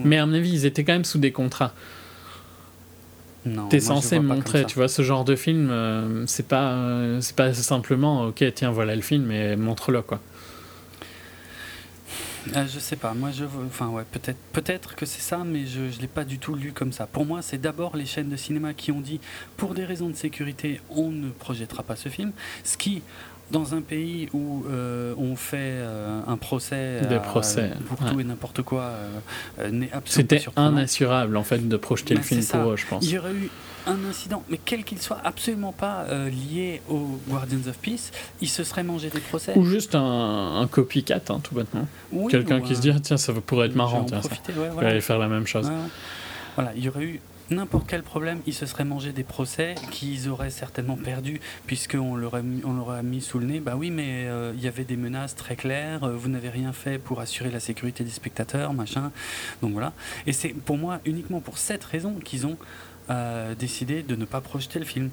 Mais 0.04 0.18
à 0.18 0.26
mon 0.26 0.34
avis, 0.34 0.52
ils 0.52 0.66
étaient 0.66 0.84
quand 0.84 0.94
même 0.94 1.06
sous 1.06 1.20
des 1.20 1.32
contrats. 1.32 1.74
T'es 3.70 3.80
censé 3.80 4.20
montrer, 4.20 4.66
tu 4.66 4.76
vois, 4.76 4.88
ce 4.88 5.02
genre 5.02 5.26
de 5.26 5.36
film, 5.36 5.70
euh, 5.70 6.26
c'est 6.28 6.48
pas, 6.48 6.72
euh, 6.74 7.22
c'est 7.22 7.36
pas 7.36 7.54
simplement, 7.54 8.28
ok, 8.28 8.44
tiens, 8.56 8.72
voilà 8.72 8.96
le 8.96 9.02
film 9.02 9.32
et 9.32 9.56
montre-le, 9.56 10.02
quoi. 10.02 10.22
Euh, 12.56 12.66
je 12.68 12.78
sais 12.80 12.98
pas, 12.98 13.14
moi 13.14 13.32
je 13.32 13.46
enfin 13.46 13.88
ouais, 13.88 14.04
peut-être 14.12 14.38
peut-être 14.52 14.96
que 14.96 15.06
c'est 15.06 15.22
ça, 15.22 15.44
mais 15.46 15.66
je 15.66 15.80
ne 15.80 16.02
l'ai 16.02 16.08
pas 16.08 16.26
du 16.26 16.40
tout 16.40 16.56
lu 16.56 16.74
comme 16.74 16.92
ça. 16.92 17.08
Pour 17.08 17.26
moi, 17.26 17.42
c'est 17.42 17.58
d'abord 17.58 17.96
les 17.96 18.06
chaînes 18.06 18.30
de 18.30 18.36
cinéma 18.36 18.74
qui 18.74 18.92
ont 18.92 19.00
dit, 19.00 19.22
pour 19.56 19.74
des 19.74 19.86
raisons 19.86 20.10
de 20.10 20.16
sécurité, 20.16 20.82
on 20.90 21.10
ne 21.10 21.30
projettera 21.30 21.84
pas 21.84 21.96
ce 21.96 22.10
film, 22.10 22.34
ce 22.66 22.76
qui 22.76 23.02
dans 23.52 23.76
un 23.76 23.82
pays 23.82 24.30
où 24.34 24.64
euh, 24.70 25.14
on 25.18 25.36
fait 25.36 25.58
euh, 25.58 26.22
un 26.28 26.38
procès, 26.38 27.02
Des 27.08 27.20
procès 27.20 27.72
pour 27.88 27.98
tout 27.98 28.20
et 28.20 28.24
n'importe 28.24 28.62
quoi, 28.62 28.94
n'est 29.72 29.92
absolument 29.92 30.02
C'était 30.06 30.46
inassurable 30.58 31.38
en 31.38 31.44
fait 31.44 31.68
de 31.68 31.78
projeter 31.78 32.16
le 32.16 32.22
ben, 32.22 32.26
film 32.26 32.46
pour 32.46 32.72
eux, 32.72 32.78
je 32.78 32.88
pense. 32.88 33.04
Il 33.06 33.12
y 33.12 33.18
aurait 33.18 33.34
eu 33.34 33.50
un 33.86 34.04
incident, 34.10 34.44
mais 34.50 34.60
quel 34.64 34.84
qu'il 34.84 35.02
soit, 35.02 35.20
absolument 35.24 35.72
pas 35.72 36.06
euh, 36.10 36.30
lié 36.30 36.82
aux 36.90 37.20
Guardians 37.28 37.68
of 37.68 37.78
Peace, 37.78 38.12
il 38.42 38.50
se 38.50 38.64
serait 38.64 38.84
mangé 38.84 39.10
des 39.10 39.20
procès. 39.20 39.54
Ou 39.56 39.66
juste 39.66 39.96
un, 39.96 40.68
copycat, 40.72 41.22
hein, 41.30 41.40
tout 41.44 41.56
bêtement. 41.56 41.88
Quelqu'un 42.30 42.62
qui 42.62 42.76
se 42.76 42.82
dit, 42.82 42.92
tiens, 43.02 43.18
ça 43.18 43.34
pourrait 43.34 43.68
être 43.68 43.76
marrant, 43.76 44.04
tiens, 44.04 44.20
profiter, 44.20 44.54
ça. 44.54 44.88
aller 44.88 45.02
faire 45.02 45.20
la 45.20 45.28
même 45.28 45.48
chose. 45.48 45.72
Voilà, 46.56 46.72
il 46.76 46.84
y 46.84 46.90
aurait 46.90 47.04
eu 47.04 47.22
n'importe 47.50 47.88
quel 47.88 48.04
problème, 48.04 48.42
ils 48.46 48.54
se 48.54 48.66
seraient 48.66 48.86
mangé 48.86 49.12
des 49.12 49.24
procès 49.24 49.76
qu'ils 49.92 50.30
auraient 50.30 50.50
certainement 50.50 50.98
perdu, 50.98 51.42
puisqu'on 51.66 52.16
leur, 52.16 52.36
on 52.64 52.74
leur 52.74 52.92
a 52.92 53.04
mis 53.04 53.22
sous 53.22 53.40
le 53.40 53.46
nez, 53.46 53.60
bah 53.60 53.76
oui, 53.76 53.92
mais 53.92 54.26
euh, 54.26 54.54
il 54.56 54.64
y 54.64 54.68
avait 54.68 54.86
des 54.86 54.98
menaces 54.98 55.36
très 55.36 55.56
claires, 55.56 56.04
euh, 56.04 56.16
vous 56.16 56.30
n'avez 56.30 56.50
rien 56.50 56.74
fait 56.74 56.98
pour 56.98 57.20
assurer 57.20 57.52
la 57.52 57.60
sécurité 57.60 58.04
des 58.04 58.12
spectateurs, 58.12 58.74
machin. 58.74 59.12
Donc 59.62 59.74
voilà. 59.74 59.94
Et 60.28 60.34
c'est 60.34 60.50
pour 60.50 60.78
moi 60.78 61.00
uniquement 61.06 61.40
pour 61.40 61.58
cette 61.58 61.84
raison 61.84 62.16
qu'ils 62.24 62.48
ont 62.48 62.58
euh, 63.10 63.56
décidé 63.56 64.04
de 64.04 64.16
ne 64.16 64.26
pas 64.26 64.42
projeter 64.42 64.80
le 64.80 64.86
film. 64.86 65.10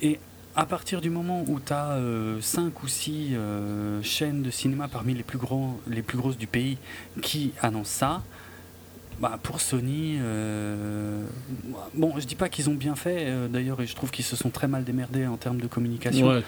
Et 0.00 0.18
à 0.54 0.66
partir 0.66 1.00
du 1.00 1.08
moment 1.08 1.44
où 1.48 1.60
tu 1.60 1.72
as 1.72 1.98
5 2.42 2.82
ou 2.82 2.88
6 2.88 3.34
chaînes 4.02 4.42
de 4.42 4.50
cinéma 4.50 4.86
parmi 4.86 5.14
les 5.14 5.22
plus, 5.22 5.38
les 5.86 6.02
plus 6.02 6.18
grosses 6.18 6.36
du 6.36 6.46
pays 6.46 6.76
qui 7.22 7.54
annoncent 7.62 7.98
ça, 7.98 8.22
bah, 9.22 9.38
pour 9.40 9.60
Sony, 9.60 10.16
euh, 10.20 11.24
bon, 11.94 12.12
je 12.18 12.26
dis 12.26 12.34
pas 12.34 12.48
qu'ils 12.48 12.68
ont 12.68 12.74
bien 12.74 12.96
fait, 12.96 13.18
euh, 13.20 13.46
d'ailleurs, 13.46 13.80
et 13.80 13.86
je 13.86 13.94
trouve 13.94 14.10
qu'ils 14.10 14.24
se 14.24 14.34
sont 14.34 14.50
très 14.50 14.66
mal 14.66 14.82
démerdés 14.82 15.28
en 15.28 15.36
termes 15.36 15.58
de 15.58 15.68
communication. 15.68 16.26
Ouais, 16.26 16.42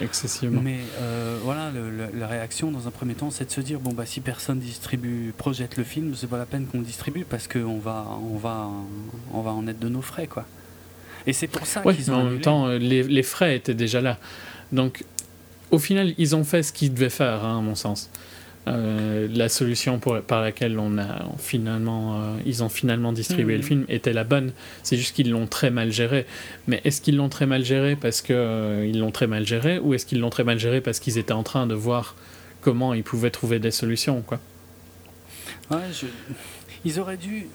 excessivement. 0.00 0.62
Mais 0.62 0.78
euh, 1.02 1.36
voilà, 1.42 1.70
la 2.14 2.26
réaction 2.26 2.70
dans 2.70 2.88
un 2.88 2.90
premier 2.90 3.12
temps, 3.12 3.30
c'est 3.30 3.44
de 3.44 3.50
se 3.50 3.60
dire 3.60 3.78
bon 3.78 3.92
bah 3.92 4.06
si 4.06 4.22
personne 4.22 4.58
distribue, 4.58 5.34
projette 5.36 5.76
le 5.76 5.84
film, 5.84 6.14
c'est 6.16 6.26
pas 6.26 6.38
la 6.38 6.46
peine 6.46 6.64
qu'on 6.64 6.78
le 6.78 6.84
distribue 6.84 7.26
parce 7.28 7.46
qu'on 7.46 7.78
va, 7.78 8.06
on 8.32 8.38
va, 8.38 8.70
on 9.34 9.42
va 9.42 9.50
en 9.50 9.68
être 9.68 9.78
de 9.78 9.90
nos 9.90 10.00
frais, 10.00 10.26
quoi. 10.26 10.46
Et 11.26 11.34
c'est 11.34 11.46
pour 11.46 11.66
ça 11.66 11.82
qu'ils 11.82 12.10
ont. 12.10 12.16
Mais 12.16 12.22
en 12.22 12.24
même 12.30 12.40
temps, 12.40 12.68
les, 12.68 13.02
les, 13.02 13.22
frais 13.22 13.54
étaient 13.54 13.74
déjà 13.74 14.00
là, 14.00 14.18
donc 14.72 15.04
au 15.70 15.78
final, 15.78 16.14
ils 16.16 16.34
ont 16.34 16.44
fait 16.44 16.62
ce 16.62 16.72
qu'ils 16.72 16.94
devaient 16.94 17.10
faire, 17.10 17.44
hein, 17.44 17.58
à 17.58 17.60
mon 17.60 17.74
sens. 17.74 18.08
Euh, 18.66 19.28
la 19.30 19.50
solution 19.50 19.98
pour, 19.98 20.20
par 20.22 20.40
laquelle 20.40 20.78
on 20.78 20.96
a 20.96 21.26
finalement, 21.38 22.14
euh, 22.14 22.36
ils 22.46 22.62
ont 22.62 22.70
finalement 22.70 23.12
distribué 23.12 23.56
le 23.56 23.62
mm. 23.62 23.66
film 23.66 23.84
était 23.88 24.12
la 24.12 24.24
bonne. 24.24 24.52
C'est 24.82 24.96
juste 24.96 25.14
qu'ils 25.14 25.30
l'ont 25.30 25.46
très 25.46 25.70
mal 25.70 25.92
géré. 25.92 26.24
Mais 26.66 26.80
est-ce 26.84 27.02
qu'ils 27.02 27.16
l'ont 27.16 27.28
très 27.28 27.46
mal 27.46 27.64
géré 27.64 27.94
parce 27.96 28.22
qu'ils 28.22 28.36
euh, 28.36 28.92
l'ont 28.92 29.10
très 29.10 29.26
mal 29.26 29.46
géré 29.46 29.78
ou 29.78 29.92
est-ce 29.92 30.06
qu'ils 30.06 30.20
l'ont 30.20 30.30
très 30.30 30.44
mal 30.44 30.58
géré 30.58 30.80
parce 30.80 30.98
qu'ils 30.98 31.18
étaient 31.18 31.32
en 31.32 31.42
train 31.42 31.66
de 31.66 31.74
voir 31.74 32.16
comment 32.62 32.94
ils 32.94 33.04
pouvaient 33.04 33.30
trouver 33.30 33.58
des 33.58 33.70
solutions 33.70 34.22
quoi? 34.22 34.40
Ouais, 35.70 35.78
Ils 36.84 37.00
auraient 37.00 37.16
dû. 37.18 37.48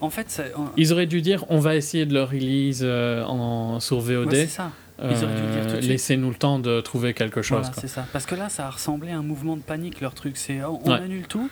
En 0.00 0.10
fait, 0.10 0.42
ils 0.76 0.92
auraient 0.92 1.06
dû 1.06 1.22
dire 1.22 1.44
on 1.48 1.58
va 1.58 1.74
essayer 1.74 2.06
de 2.06 2.12
le 2.12 2.22
release 2.22 2.84
en 2.84 3.80
sur 3.80 4.00
VOD. 4.00 4.32
c'est 4.32 4.46
ça. 4.46 4.72
Euh, 5.00 5.80
laissez-nous 5.80 6.30
le 6.30 6.36
temps 6.36 6.58
de 6.58 6.80
trouver 6.80 7.12
quelque 7.14 7.42
chose. 7.42 7.70
c'est 7.78 7.88
ça. 7.88 8.06
Parce 8.12 8.26
que 8.26 8.34
là, 8.34 8.48
ça 8.48 8.66
a 8.66 8.70
ressemblé 8.70 9.12
à 9.12 9.18
un 9.18 9.22
mouvement 9.22 9.56
de 9.56 9.62
panique, 9.62 10.00
leur 10.00 10.14
truc. 10.14 10.36
C'est 10.36 10.62
on, 10.64 10.90
annule 10.90 11.26
tout. 11.26 11.50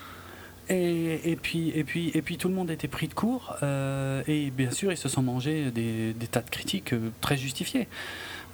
Et, 0.71 1.31
et, 1.31 1.37
puis, 1.37 1.71
et, 1.75 1.85
puis, 1.85 2.11
et 2.15 2.23
puis 2.23 2.39
tout 2.39 2.49
le 2.49 2.55
monde 2.55 2.71
était 2.71 2.89
pris 2.89 3.07
de 3.07 3.15
court. 3.15 3.57
Euh, 3.63 4.23
et 4.27 4.51
bien 4.51 4.71
sûr, 4.71 4.93
ils 4.93 4.97
se 4.97 5.11
sont 5.11 5.23
mangés 5.23 5.71
des, 5.71 6.15
des 6.15 6.27
tas 6.27 6.41
de 6.41 6.49
critiques 6.49 6.95
euh, 6.95 7.11
très 7.21 7.37
justifiées. 7.37 7.87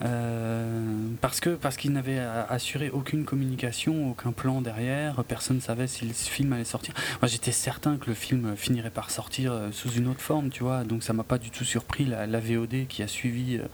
Euh, 0.03 0.71
parce 1.21 1.41
que 1.41 1.51
parce 1.51 1.77
qu'ils 1.77 1.93
n'avaient 1.93 2.21
assuré 2.49 2.91
aucune 2.91 3.25
communication, 3.25 4.11
aucun 4.11 4.33
plan 4.33 4.63
derrière, 4.63 5.23
personne 5.25 5.57
ne 5.57 5.61
savait 5.63 5.87
si 5.87 6.07
le 6.07 6.13
film 6.13 6.53
allait 6.53 6.65
sortir. 6.65 6.95
Moi 7.21 7.29
j'étais 7.29 7.53
certain 7.53 7.97
que 7.97 8.07
le 8.07 8.15
film 8.15 8.55
finirait 8.57 8.91
par 8.91 9.11
sortir 9.11 9.53
euh, 9.53 9.69
sous 9.73 9.91
une 9.91 10.09
autre 10.09 10.21
forme, 10.21 10.49
tu 10.49 10.63
vois, 10.63 10.85
donc 10.85 11.03
ça 11.03 11.13
m'a 11.13 11.23
pas 11.23 11.39
du 11.39 11.51
tout 11.51 11.65
surpris 11.65 12.07
la, 12.07 12.41
VOD 12.41 12.87
qui 12.89 13.03
a 13.03 13.07
suivi 13.07 13.57
euh, 13.57 13.65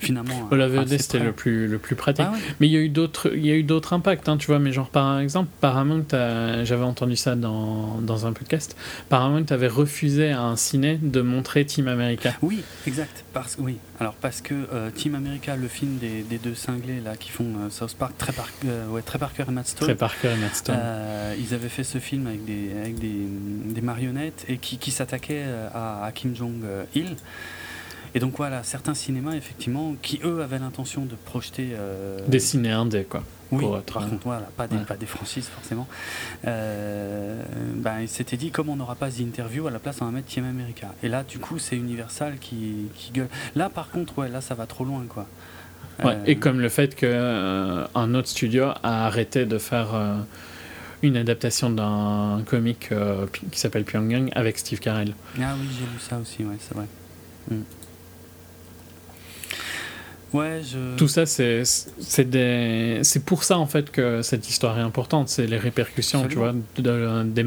finalement. 0.00 0.48
La 0.50 0.66
VOD 0.66 0.98
c'était 0.98 1.20
le 1.20 1.32
plus, 1.32 1.68
le 1.68 1.78
plus 1.78 1.94
pratique. 1.94 2.26
Ah 2.28 2.34
mais 2.58 2.66
il 2.66 2.72
y 2.72 2.76
a 2.76 2.80
eu 2.80 2.88
d'autres 2.88 3.30
il 3.34 3.46
y 3.46 3.50
a 3.50 3.54
eu 3.54 3.62
d'autres 3.62 3.92
impacts, 3.92 4.28
hein, 4.28 4.36
tu 4.36 4.48
vois, 4.48 4.58
mais 4.58 4.72
genre 4.72 4.90
par 4.90 5.20
exemple 5.20 5.50
Paramount, 5.60 6.06
j'avais 6.10 6.84
entendu 6.84 7.16
ça 7.16 7.36
dans, 7.36 8.00
dans 8.00 8.26
un 8.26 8.32
podcast, 8.32 8.76
Paramount 9.08 9.46
avait 9.50 9.68
refusé 9.68 10.32
à 10.32 10.42
un 10.42 10.56
ciné 10.56 10.98
de 11.00 11.20
montrer 11.20 11.64
Team 11.64 11.86
America. 11.86 12.34
Oui, 12.42 12.62
exact, 12.86 13.24
parce 13.32 13.56
oui, 13.60 13.76
alors 14.00 14.14
parce 14.14 14.40
que 14.40 14.54
Team 14.90 15.14
America 15.14 15.54
le 15.56 15.67
film 15.68 15.98
des, 15.98 16.22
deux 16.38 16.54
cinglés 16.54 17.00
là 17.00 17.16
qui 17.16 17.30
font 17.30 17.44
euh, 17.44 17.70
South 17.70 17.94
Park, 17.94 18.12
très, 18.18 18.32
par, 18.32 18.48
euh, 18.66 18.88
ouais, 18.88 19.02
Parker 19.02 19.44
et 19.48 19.50
Matt 19.50 19.68
Stone. 19.68 19.94
Parker 19.94 20.28
et 20.28 20.36
Matt 20.36 20.54
Stone. 20.54 20.76
Euh, 20.78 21.34
ils 21.38 21.54
avaient 21.54 21.68
fait 21.68 21.84
ce 21.84 21.98
film 21.98 22.26
avec 22.26 22.44
des, 22.44 22.72
avec 22.76 22.98
des, 22.98 23.26
des 23.66 23.80
marionnettes 23.80 24.44
et 24.48 24.58
qui, 24.58 24.78
qui 24.78 24.90
s'attaquaient 24.90 25.46
à, 25.74 26.10
Kim 26.14 26.34
Jong-il. 26.34 27.16
Et 28.14 28.20
donc 28.20 28.36
voilà, 28.36 28.62
certains 28.62 28.94
cinémas 28.94 29.34
effectivement 29.34 29.94
qui 30.00 30.20
eux 30.24 30.42
avaient 30.42 30.58
l'intention 30.58 31.04
de 31.04 31.14
projeter 31.14 31.74
des 32.26 32.40
ciné 32.40 32.70
indés 32.70 33.04
quoi. 33.04 33.22
Oui, 33.50 33.64
par 33.92 34.08
contre, 34.08 34.22
voilà, 34.24 34.48
pas 34.56 34.66
des, 34.66 34.76
pas 34.78 34.96
des 34.96 35.06
franchises 35.06 35.46
forcément. 35.46 35.86
Euh, 36.46 37.42
ben, 37.74 38.00
il 38.00 38.08
s'était 38.08 38.36
dit, 38.36 38.50
comme 38.50 38.68
on 38.68 38.76
n'aura 38.76 38.94
pas 38.94 39.10
d'interview, 39.10 39.66
à 39.66 39.70
la 39.70 39.78
place 39.78 39.98
on 40.00 40.04
va 40.04 40.10
mettre 40.10 40.28
Team 40.28 40.44
America. 40.44 40.94
Et 41.02 41.08
là, 41.08 41.24
du 41.24 41.38
coup, 41.38 41.58
c'est 41.58 41.76
Universal 41.76 42.38
qui, 42.38 42.88
qui, 42.94 43.12
gueule. 43.12 43.28
Là, 43.54 43.70
par 43.70 43.90
contre, 43.90 44.18
ouais, 44.18 44.28
là, 44.28 44.40
ça 44.40 44.54
va 44.54 44.66
trop 44.66 44.84
loin, 44.84 45.04
quoi. 45.08 45.26
Ouais, 46.04 46.16
et 46.26 46.36
euh, 46.36 46.38
comme 46.38 46.60
le 46.60 46.68
fait 46.68 46.94
qu'un 46.94 47.06
euh, 47.06 47.86
un 47.94 48.14
autre 48.14 48.28
studio 48.28 48.66
a 48.82 49.06
arrêté 49.06 49.46
de 49.46 49.58
faire 49.58 49.94
euh, 49.94 50.16
une 51.02 51.16
adaptation 51.16 51.70
d'un 51.70 52.42
comic 52.46 52.90
qui 53.50 53.58
s'appelle 53.58 53.84
Pyongyang 53.84 54.30
avec 54.34 54.58
Steve 54.58 54.78
Carell. 54.78 55.14
Ah 55.40 55.54
oui, 55.60 55.66
j'ai 55.72 55.84
lu 55.84 55.98
ça 55.98 56.18
aussi, 56.18 56.44
ouais, 56.44 56.56
c'est 56.60 56.74
vrai. 56.74 56.86
Mm. 57.50 57.62
Ouais, 60.34 60.60
je... 60.62 60.96
Tout 60.96 61.08
ça, 61.08 61.24
c'est 61.24 62.30
des... 62.30 63.00
pour 63.24 63.44
ça 63.44 63.58
en 63.58 63.66
fait 63.66 63.90
que 63.90 64.20
cette 64.22 64.48
histoire 64.48 64.78
est 64.78 64.82
importante. 64.82 65.28
C'est 65.30 65.46
les 65.46 65.56
répercussions, 65.56 66.28
tu 66.28 66.36
vois, 66.36 66.52
de, 66.76 67.22
des, 67.24 67.44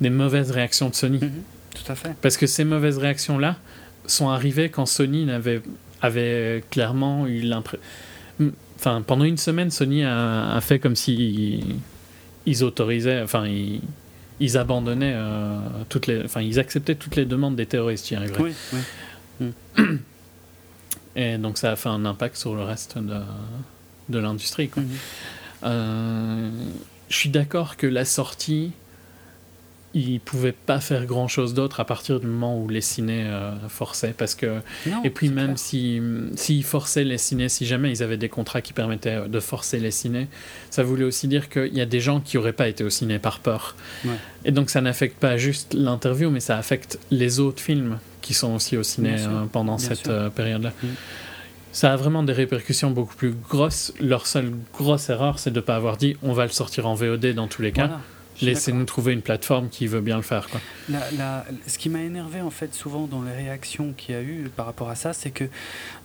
des, 0.00 0.10
mauvaises 0.10 0.52
réactions 0.52 0.88
de 0.88 0.94
Sony. 0.94 1.18
Mm-hmm. 1.18 1.84
tout 1.84 1.92
à 1.92 1.94
fait. 1.96 2.14
Parce 2.22 2.36
que 2.36 2.46
ces 2.46 2.64
mauvaises 2.64 2.98
réactions-là 2.98 3.56
sont 4.06 4.28
arrivées 4.28 4.70
quand 4.70 4.86
Sony 4.86 5.24
n'avait 5.24 5.62
avait 6.02 6.64
clairement 6.70 7.26
eu 7.26 7.40
l'impression. 7.40 7.84
Enfin, 8.76 9.02
pendant 9.02 9.24
une 9.24 9.36
semaine, 9.36 9.70
Sony 9.70 10.04
a, 10.04 10.58
fait 10.62 10.78
comme 10.78 10.96
si 10.96 11.62
ils, 12.46 12.64
autorisaient, 12.64 13.20
enfin, 13.22 13.46
ils, 13.46 14.56
abandonnaient 14.56 15.12
euh, 15.14 15.58
toutes 15.88 16.06
les, 16.06 16.24
enfin, 16.24 16.40
ils 16.40 16.58
acceptaient 16.58 16.94
toutes 16.94 17.16
les 17.16 17.26
demandes 17.26 17.56
des 17.56 17.66
terroristes. 17.66 18.14
Oui, 18.38 18.54
oui. 18.72 19.48
Mm. 19.76 19.98
Et 21.16 21.38
donc 21.38 21.58
ça 21.58 21.72
a 21.72 21.76
fait 21.76 21.88
un 21.88 22.04
impact 22.04 22.36
sur 22.36 22.54
le 22.54 22.62
reste 22.62 22.96
de, 22.96 23.20
de 24.08 24.18
l'industrie. 24.18 24.70
Mm-hmm. 24.74 24.82
Euh, 25.64 26.50
je 27.08 27.16
suis 27.16 27.28
d'accord 27.28 27.76
que 27.76 27.86
la 27.86 28.04
sortie 28.04 28.72
ils 29.92 30.20
pouvaient 30.20 30.52
pas 30.52 30.78
faire 30.80 31.04
grand 31.04 31.26
chose 31.26 31.52
d'autre 31.52 31.80
à 31.80 31.84
partir 31.84 32.20
du 32.20 32.26
moment 32.26 32.56
où 32.56 32.68
les 32.68 32.80
ciné 32.80 33.24
euh, 33.24 33.52
forçaient 33.68 34.14
parce 34.16 34.34
que 34.34 34.60
et 35.02 35.10
puis 35.10 35.30
même 35.30 35.56
si 35.56 36.00
s'ils 36.36 36.64
forçaient 36.64 37.04
les 37.04 37.18
ciné 37.18 37.48
si 37.48 37.66
jamais 37.66 37.90
ils 37.90 38.02
avaient 38.02 38.16
des 38.16 38.28
contrats 38.28 38.62
qui 38.62 38.72
permettaient 38.72 39.16
euh, 39.16 39.28
de 39.28 39.40
forcer 39.40 39.80
les 39.80 39.90
ciné 39.90 40.28
ça 40.70 40.84
voulait 40.84 41.04
aussi 41.04 41.26
dire 41.26 41.48
qu'il 41.48 41.74
y 41.74 41.80
a 41.80 41.86
des 41.86 42.00
gens 42.00 42.20
qui 42.20 42.38
auraient 42.38 42.52
pas 42.52 42.68
été 42.68 42.84
au 42.84 42.90
ciné 42.90 43.18
par 43.18 43.40
peur. 43.40 43.74
Et 44.44 44.52
donc 44.52 44.70
ça 44.70 44.80
n'affecte 44.80 45.18
pas 45.18 45.36
juste 45.36 45.74
l'interview 45.74 46.30
mais 46.30 46.40
ça 46.40 46.56
affecte 46.56 46.98
les 47.10 47.40
autres 47.40 47.60
films 47.60 47.98
qui 48.20 48.34
sont 48.34 48.54
aussi 48.54 48.76
au 48.76 48.82
ciné 48.82 49.16
euh, 49.18 49.44
pendant 49.52 49.78
cette 49.78 50.10
période 50.34 50.62
là 50.62 50.72
mm. 50.82 50.86
ça 51.72 51.92
a 51.92 51.96
vraiment 51.96 52.22
des 52.22 52.32
répercussions 52.32 52.90
beaucoup 52.90 53.16
plus 53.16 53.32
grosses. 53.48 53.92
Leur 54.00 54.26
seule 54.26 54.52
grosse 54.72 55.08
erreur, 55.10 55.40
c'est 55.40 55.50
de 55.50 55.56
ne 55.56 55.60
pas 55.64 55.74
avoir 55.74 55.96
dit 55.96 56.16
on 56.22 56.32
va 56.32 56.44
le 56.44 56.52
sortir 56.52 56.86
en 56.86 56.94
VOD 56.94 57.34
dans 57.34 57.48
tous 57.48 57.62
les 57.62 57.72
cas. 57.72 58.00
Laissez-nous 58.42 58.84
trouver 58.84 59.12
une 59.12 59.22
plateforme 59.22 59.68
qui 59.68 59.86
veut 59.86 60.00
bien 60.00 60.16
le 60.16 60.22
faire. 60.22 60.48
Quoi. 60.48 60.60
ce 61.66 61.78
qui 61.78 61.88
m'a 61.88 62.02
énervé 62.02 62.40
en 62.40 62.50
fait 62.50 62.74
souvent 62.74 63.06
dans 63.06 63.22
les 63.22 63.32
réactions 63.32 63.92
qu'il 63.96 64.14
y 64.14 64.18
a 64.18 64.22
eu 64.22 64.50
par 64.54 64.66
rapport 64.66 64.90
à 64.90 64.94
ça, 64.94 65.12
c'est 65.12 65.30
que 65.30 65.44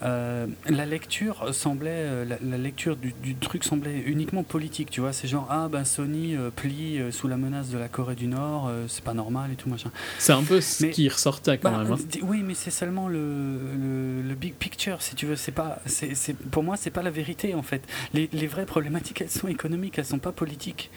euh, 0.03 0.47
la 0.67 0.85
lecture 0.85 1.53
semblait, 1.53 1.89
euh, 1.91 2.25
la, 2.41 2.57
lecture 2.57 2.95
du, 2.95 3.35
truc 3.35 3.63
semblait 3.63 3.99
uniquement 4.05 4.43
politique. 4.43 4.89
Tu 4.89 5.01
vois, 5.01 5.13
c'est 5.13 5.27
genre 5.27 5.47
ah 5.49 5.67
ben 5.71 5.85
Sony 5.85 6.35
euh, 6.35 6.49
plie 6.55 6.99
sous 7.11 7.27
la 7.27 7.37
menace 7.37 7.69
de 7.69 7.77
la 7.77 7.87
Corée 7.87 8.15
du 8.15 8.27
Nord, 8.27 8.71
c'est 8.87 9.03
pas 9.03 9.13
normal 9.13 9.51
et 9.51 9.55
tout 9.55 9.69
machin. 9.69 9.91
C'est 10.19 10.33
un 10.33 10.43
peu 10.43 10.61
ce 10.61 10.85
qui 10.85 11.09
ressortait 11.09 11.57
quand 11.57 11.71
bah, 11.71 11.83
même. 11.83 11.93
Hein. 11.93 12.19
Oui, 12.23 12.41
mais 12.43 12.53
c'est 12.53 12.71
seulement 12.71 13.07
le, 13.07 14.21
le, 14.27 14.35
big 14.35 14.53
picture 14.53 15.01
si 15.01 15.15
tu 15.15 15.25
veux. 15.25 15.35
C'est 15.35 15.51
pas, 15.51 15.79
c'est, 15.85 16.35
pour 16.51 16.63
moi 16.63 16.77
c'est 16.77 16.89
pas 16.91 17.03
la 17.03 17.11
vérité 17.11 17.53
en 17.53 17.63
fait. 17.63 17.81
Les, 18.13 18.29
les 18.33 18.47
vraies 18.47 18.65
problématiques 18.65 19.21
elles 19.21 19.29
sont 19.29 19.47
économiques, 19.47 19.97
elles 19.97 20.05
sont 20.05 20.19
pas 20.19 20.31
politiques. 20.31 20.89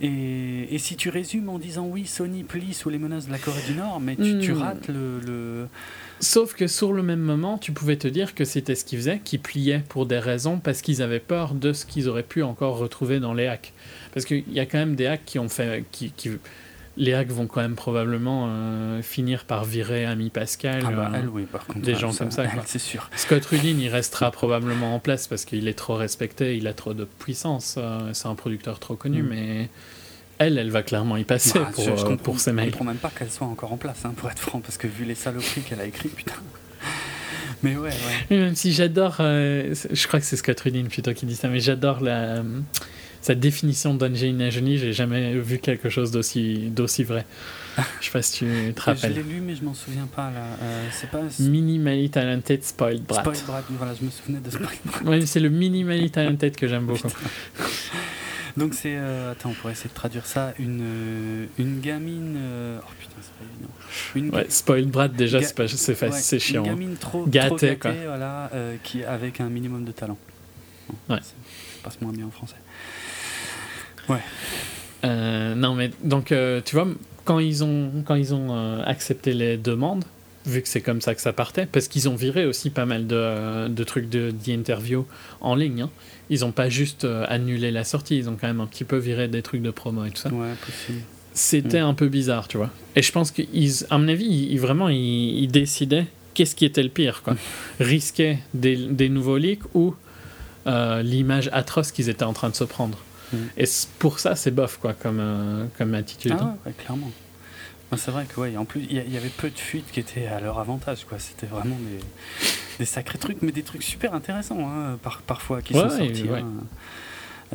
Et, 0.00 0.78
si 0.78 0.96
tu 0.96 1.08
résumes 1.08 1.48
en 1.48 1.58
disant 1.58 1.86
oui, 1.86 2.06
Sony 2.06 2.44
plie 2.44 2.72
sous 2.72 2.88
les 2.88 2.98
menaces 2.98 3.26
de 3.26 3.32
la 3.32 3.38
Corée 3.38 3.62
du 3.66 3.74
Nord, 3.74 4.00
mais 4.00 4.16
tu, 4.16 4.52
hmm. 4.52 4.58
rates 4.58 4.88
le, 4.88 5.66
Sauf 6.20 6.54
que 6.54 6.66
sur 6.66 6.92
le 6.92 7.02
même 7.02 7.20
moment, 7.20 7.58
tu 7.58 7.72
pouvais 7.72 7.96
te 7.96 8.08
dire 8.08 8.34
que 8.34 8.44
c'était 8.44 8.74
ce 8.74 8.84
qu'ils 8.84 8.98
faisaient, 8.98 9.20
qu'ils 9.22 9.40
pliaient 9.40 9.82
pour 9.88 10.06
des 10.06 10.18
raisons 10.18 10.58
parce 10.58 10.82
qu'ils 10.82 11.02
avaient 11.02 11.20
peur 11.20 11.54
de 11.54 11.72
ce 11.72 11.86
qu'ils 11.86 12.08
auraient 12.08 12.22
pu 12.22 12.42
encore 12.42 12.78
retrouver 12.78 13.20
dans 13.20 13.34
les 13.34 13.46
hacks. 13.46 13.72
Parce 14.14 14.24
qu'il 14.24 14.44
y 14.52 14.60
a 14.60 14.66
quand 14.66 14.78
même 14.78 14.94
des 14.94 15.06
hacks 15.06 15.24
qui 15.24 15.38
ont 15.38 15.48
fait. 15.48 15.84
Qui, 15.90 16.12
les 16.98 17.14
hacks 17.14 17.30
vont 17.30 17.46
quand 17.46 17.60
même 17.60 17.76
probablement 17.76 18.46
euh, 18.48 19.02
finir 19.02 19.44
par 19.44 19.64
virer 19.64 20.04
Ami 20.04 20.30
Pascal. 20.30 20.82
Ah 20.84 20.90
bah, 20.90 21.10
elle, 21.14 21.28
oui, 21.28 21.44
par 21.44 21.64
contre. 21.64 21.80
Des 21.80 21.94
gens 21.94 22.12
comme 22.12 22.32
ça. 22.32 22.44
C'est 22.66 22.80
sûr. 22.80 23.08
Scott 23.16 23.44
Rudin, 23.46 23.76
il 23.78 23.88
restera 23.88 24.30
probablement 24.30 24.94
en 24.94 24.98
place 24.98 25.28
parce 25.28 25.44
qu'il 25.44 25.68
est 25.68 25.78
trop 25.78 25.94
respecté, 25.94 26.56
il 26.56 26.66
a 26.66 26.74
trop 26.74 26.94
de 26.94 27.04
puissance. 27.04 27.76
Euh, 27.78 28.10
c'est 28.12 28.26
un 28.26 28.34
producteur 28.34 28.80
trop 28.80 28.96
connu, 28.96 29.22
mm. 29.22 29.28
mais 29.28 29.68
elle, 30.38 30.58
elle 30.58 30.70
va 30.70 30.82
clairement 30.82 31.16
y 31.16 31.24
passer 31.24 31.58
bah, 31.58 31.70
pour, 31.72 31.84
je, 31.84 31.90
euh, 31.90 32.16
pour 32.16 32.40
ses 32.40 32.52
mails. 32.52 32.66
Je 32.66 32.70
comprends 32.72 32.84
même 32.84 32.96
pas 32.96 33.10
qu'elle 33.16 33.30
soit 33.30 33.46
encore 33.46 33.72
en 33.72 33.76
place, 33.76 34.04
hein, 34.04 34.12
pour 34.16 34.28
être 34.28 34.40
franc, 34.40 34.60
parce 34.60 34.76
que 34.76 34.88
vu 34.88 35.04
les 35.04 35.14
saloperies 35.14 35.62
qu'elle 35.62 35.80
a 35.80 35.86
écrites, 35.86 36.14
putain. 36.14 36.34
Mais 37.62 37.76
ouais, 37.76 37.90
ouais. 38.30 38.36
Même 38.36 38.54
si 38.54 38.72
j'adore, 38.72 39.16
je 39.18 40.06
crois 40.06 40.20
que 40.20 40.26
c'est 40.26 40.36
Scott 40.36 40.60
Rudin 40.60 40.84
plutôt 40.84 41.12
qui 41.12 41.26
dit 41.26 41.34
ça, 41.34 41.48
mais 41.48 41.58
j'adore 41.58 42.00
la 42.00 42.44
sa 43.28 43.34
définition 43.34 43.92
d'Angelina 43.92 44.48
Jolie, 44.48 44.78
j'ai 44.78 44.94
jamais 44.94 45.34
vu 45.34 45.58
quelque 45.58 45.90
chose 45.90 46.10
d'aussi, 46.10 46.70
d'aussi 46.70 47.04
vrai. 47.04 47.26
Je 48.00 48.06
sais 48.06 48.10
pas 48.10 48.22
si 48.22 48.38
tu 48.38 48.72
te 48.74 48.80
rappelles. 48.80 49.12
Je 49.12 49.20
l'ai 49.20 49.22
lu, 49.22 49.42
mais 49.42 49.54
je 49.54 49.62
m'en 49.62 49.74
souviens 49.74 50.06
pas 50.06 50.30
là. 50.30 50.46
Euh, 50.62 50.88
c'est 50.90 51.10
pas. 51.10 51.20
Minimally 51.38 52.08
Talented 52.08 52.64
Spoiled 52.64 53.02
Brat. 53.02 53.20
Spoiled 53.20 53.44
Brat, 53.46 53.62
voilà, 53.68 53.92
je 54.00 54.06
me 54.06 54.10
souvenais 54.10 54.40
de 54.40 54.48
Spoiled 54.48 54.78
Brat. 54.86 55.10
ouais, 55.10 55.26
c'est 55.26 55.40
le 55.40 55.50
Minimally 55.50 56.10
Talented 56.10 56.56
que 56.56 56.66
j'aime 56.66 56.86
beaucoup. 56.86 57.08
Donc 58.56 58.72
c'est. 58.72 58.96
Euh, 58.96 59.32
attends, 59.32 59.50
on 59.50 59.52
pourrait 59.52 59.74
essayer 59.74 59.90
de 59.90 59.94
traduire 59.94 60.24
ça. 60.24 60.54
Une, 60.58 60.80
euh, 60.80 61.46
une 61.58 61.80
gamine. 61.80 62.34
Euh, 62.38 62.80
oh 62.82 62.90
putain, 62.98 63.12
c'est 63.20 63.34
pas 63.34 63.44
évident. 63.52 63.70
Une, 64.14 64.34
ouais, 64.34 64.46
Spoiled 64.48 64.90
Brat, 64.90 65.08
déjà, 65.08 65.42
c'est, 65.42 65.54
pas, 65.54 65.68
c'est, 65.68 66.02
ouais, 66.02 66.12
c'est 66.12 66.38
chiant. 66.38 66.64
Une 66.64 66.70
gamine 66.70 66.96
trop 66.96 67.26
gâtée, 67.26 67.48
trop 67.48 67.56
gâtée 67.56 67.76
quoi. 67.76 67.92
Voilà, 68.06 68.50
qui, 68.82 69.04
avec 69.04 69.42
un 69.42 69.50
minimum 69.50 69.84
de 69.84 69.92
talent. 69.92 70.16
Ouais. 71.10 71.18
Ça 71.20 71.34
passe 71.82 72.00
moins 72.00 72.12
bien 72.12 72.24
en 72.24 72.30
français. 72.30 72.56
Ouais. 74.08 74.20
Euh, 75.04 75.54
non, 75.54 75.74
mais 75.74 75.90
donc, 76.02 76.32
euh, 76.32 76.60
tu 76.64 76.74
vois, 76.74 76.88
quand 77.24 77.38
ils 77.38 77.62
ont, 77.64 77.90
quand 78.04 78.14
ils 78.14 78.34
ont 78.34 78.48
euh, 78.50 78.82
accepté 78.84 79.32
les 79.32 79.56
demandes, 79.56 80.04
vu 80.46 80.62
que 80.62 80.68
c'est 80.68 80.80
comme 80.80 81.00
ça 81.00 81.14
que 81.14 81.20
ça 81.20 81.32
partait, 81.32 81.66
parce 81.66 81.88
qu'ils 81.88 82.08
ont 82.08 82.16
viré 82.16 82.46
aussi 82.46 82.70
pas 82.70 82.86
mal 82.86 83.06
de, 83.06 83.68
de 83.68 83.84
trucs 83.84 84.08
de 84.08 84.30
d'interview 84.30 85.06
en 85.40 85.54
ligne. 85.54 85.82
Hein. 85.82 85.90
Ils 86.30 86.40
n'ont 86.40 86.52
pas 86.52 86.68
juste 86.68 87.06
annulé 87.28 87.70
la 87.70 87.84
sortie, 87.84 88.18
ils 88.18 88.28
ont 88.28 88.36
quand 88.40 88.46
même 88.46 88.60
un 88.60 88.66
petit 88.66 88.84
peu 88.84 88.96
viré 88.96 89.28
des 89.28 89.42
trucs 89.42 89.62
de 89.62 89.70
promo 89.70 90.04
et 90.04 90.10
tout 90.10 90.20
ça. 90.20 90.30
Ouais, 90.30 90.52
possible. 90.64 91.00
C'était 91.34 91.78
un 91.78 91.94
peu 91.94 92.08
bizarre, 92.08 92.48
tu 92.48 92.56
vois. 92.56 92.70
Et 92.96 93.02
je 93.02 93.12
pense 93.12 93.30
qu'à 93.30 93.44
mon 93.92 94.08
avis, 94.08 94.26
ils, 94.26 94.58
vraiment, 94.58 94.88
ils, 94.88 95.46
décidaient 95.46 96.06
qu'est-ce 96.34 96.56
qui 96.56 96.64
était 96.64 96.82
le 96.82 96.88
pire, 96.88 97.22
quoi. 97.22 97.36
Risquer 97.80 98.38
des, 98.54 98.76
des 98.76 99.08
nouveaux 99.08 99.38
leaks 99.38 99.62
ou 99.74 99.94
l'image 100.66 101.48
atroce 101.52 101.92
qu'ils 101.92 102.08
étaient 102.08 102.24
en 102.24 102.32
train 102.32 102.50
de 102.50 102.56
se 102.56 102.64
prendre. 102.64 102.98
Et 103.56 103.64
pour 103.98 104.18
ça, 104.18 104.36
c'est 104.36 104.50
bof, 104.50 104.78
quoi, 104.78 104.94
comme, 104.94 105.20
euh, 105.20 105.66
comme 105.76 105.94
attitude. 105.94 106.36
Ah 106.38 106.54
ouais, 106.66 106.72
clairement. 106.72 107.10
C'est 107.96 108.10
vrai 108.10 108.26
que, 108.26 108.38
ouais, 108.40 108.56
en 108.56 108.66
plus, 108.66 108.86
il 108.90 108.92
y, 108.92 109.16
avait 109.16 109.30
peu 109.30 109.48
de 109.48 109.58
fuites 109.58 109.90
qui 109.90 110.00
étaient 110.00 110.26
à 110.26 110.40
leur 110.40 110.58
avantage, 110.58 111.06
quoi. 111.08 111.18
C'était 111.18 111.46
vraiment 111.46 111.76
des, 111.76 112.04
des, 112.78 112.84
sacrés 112.84 113.16
trucs, 113.16 113.40
mais 113.40 113.50
des 113.50 113.62
trucs 113.62 113.82
super 113.82 114.12
intéressants, 114.12 114.60
hein, 114.60 114.98
par, 115.02 115.22
parfois, 115.22 115.62
qui 115.62 115.72
sont 115.72 115.88
sortis. 115.88 116.26
Hein, 116.30 116.44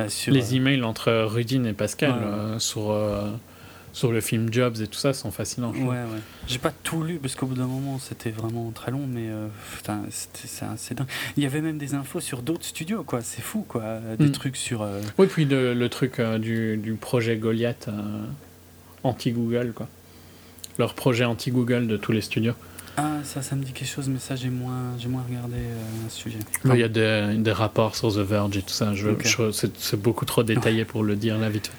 euh, 0.00 0.08
sur, 0.08 0.32
Les 0.32 0.52
euh, 0.52 0.56
emails 0.56 0.82
entre 0.82 1.12
Rudin 1.12 1.64
et 1.64 1.72
Pascal 1.72 2.14
sur 2.58 2.90
sur 3.94 4.10
le 4.10 4.20
film 4.20 4.52
Jobs 4.52 4.80
et 4.82 4.88
tout 4.88 4.98
ça 4.98 5.14
sont 5.14 5.30
fascinants. 5.30 5.70
Ouais, 5.70 5.88
ouais. 5.88 6.20
J'ai 6.48 6.58
pas 6.58 6.72
tout 6.82 7.02
lu 7.02 7.18
parce 7.18 7.36
qu'au 7.36 7.46
bout 7.46 7.54
d'un 7.54 7.68
moment 7.68 8.00
c'était 8.00 8.30
vraiment 8.30 8.72
très 8.72 8.90
long, 8.90 9.06
mais 9.08 9.28
euh, 9.28 9.46
c'est 10.10 10.64
assez 10.64 10.94
dingue. 10.94 11.06
Il 11.36 11.44
y 11.44 11.46
avait 11.46 11.60
même 11.60 11.78
des 11.78 11.94
infos 11.94 12.20
sur 12.20 12.42
d'autres 12.42 12.64
studios, 12.64 13.04
quoi. 13.04 13.20
C'est 13.22 13.40
fou, 13.40 13.64
quoi. 13.66 14.00
Des 14.18 14.26
mm. 14.26 14.32
trucs 14.32 14.56
sur. 14.56 14.82
Euh, 14.82 15.00
oui, 15.16 15.28
puis 15.28 15.44
le, 15.44 15.86
truc 15.86 16.18
euh, 16.18 16.38
du, 16.38 16.76
du, 16.76 16.94
projet 16.94 17.36
Goliath 17.36 17.88
anti-Google, 19.04 19.72
quoi. 19.74 19.88
Leur 20.76 20.94
projet 20.94 21.24
anti-Google 21.24 21.86
de 21.86 21.96
tous 21.96 22.10
les 22.10 22.20
studios. 22.20 22.54
Ah, 22.96 23.18
ça, 23.22 23.42
ça 23.42 23.54
me 23.54 23.62
dit 23.62 23.72
quelque 23.72 23.88
chose, 23.88 24.08
mais 24.08 24.18
ça, 24.18 24.34
j'ai 24.34 24.50
moins, 24.50 24.96
j'ai 24.98 25.08
moins 25.08 25.24
regardé 25.28 25.56
ce 26.08 26.16
sujet. 26.16 26.38
Il 26.64 26.76
y 26.76 26.82
a 26.82 26.88
des, 26.88 27.36
des, 27.38 27.52
rapports 27.52 27.94
sur 27.94 28.12
The 28.12 28.18
Verge 28.18 28.56
et 28.56 28.62
tout 28.62 28.70
ça. 28.70 28.92
Je, 28.94 29.08
c'est 29.52 30.00
beaucoup 30.00 30.24
trop 30.24 30.42
détaillé 30.42 30.84
pour 30.84 31.04
le 31.04 31.14
dire 31.14 31.38
là 31.38 31.48
vite. 31.48 31.70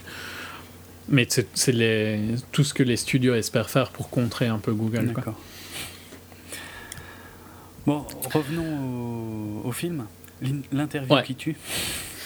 Mais 1.07 1.27
c'est 1.29 1.71
les, 1.71 2.19
tout 2.51 2.63
ce 2.63 2.73
que 2.73 2.83
les 2.83 2.97
studios 2.97 3.35
espèrent 3.35 3.69
faire 3.69 3.89
pour 3.91 4.09
contrer 4.09 4.47
un 4.47 4.57
peu 4.57 4.73
Google. 4.73 5.13
D'accord. 5.13 5.39
Bon, 7.85 8.03
revenons 8.33 9.61
au, 9.63 9.71
film. 9.71 10.05
L'interview 10.71 11.21
qui 11.23 11.35
tue. 11.35 11.55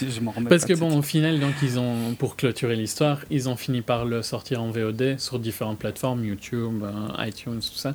je 0.00 0.20
remets 0.20 0.48
Parce 0.48 0.64
que 0.64 0.72
bon, 0.72 0.98
au 0.98 1.02
final, 1.02 1.38
donc 1.38 1.54
ils 1.62 1.78
ont, 1.78 2.14
pour 2.14 2.36
clôturer 2.36 2.76
l'histoire, 2.76 3.20
ils 3.30 3.48
ont 3.48 3.56
fini 3.56 3.82
par 3.82 4.04
le 4.04 4.22
sortir 4.22 4.62
en 4.62 4.70
VOD 4.70 5.18
sur 5.18 5.38
différentes 5.38 5.78
plateformes, 5.78 6.24
YouTube, 6.24 6.82
euh, 6.82 7.26
iTunes, 7.26 7.60
tout 7.60 7.78
ça, 7.78 7.94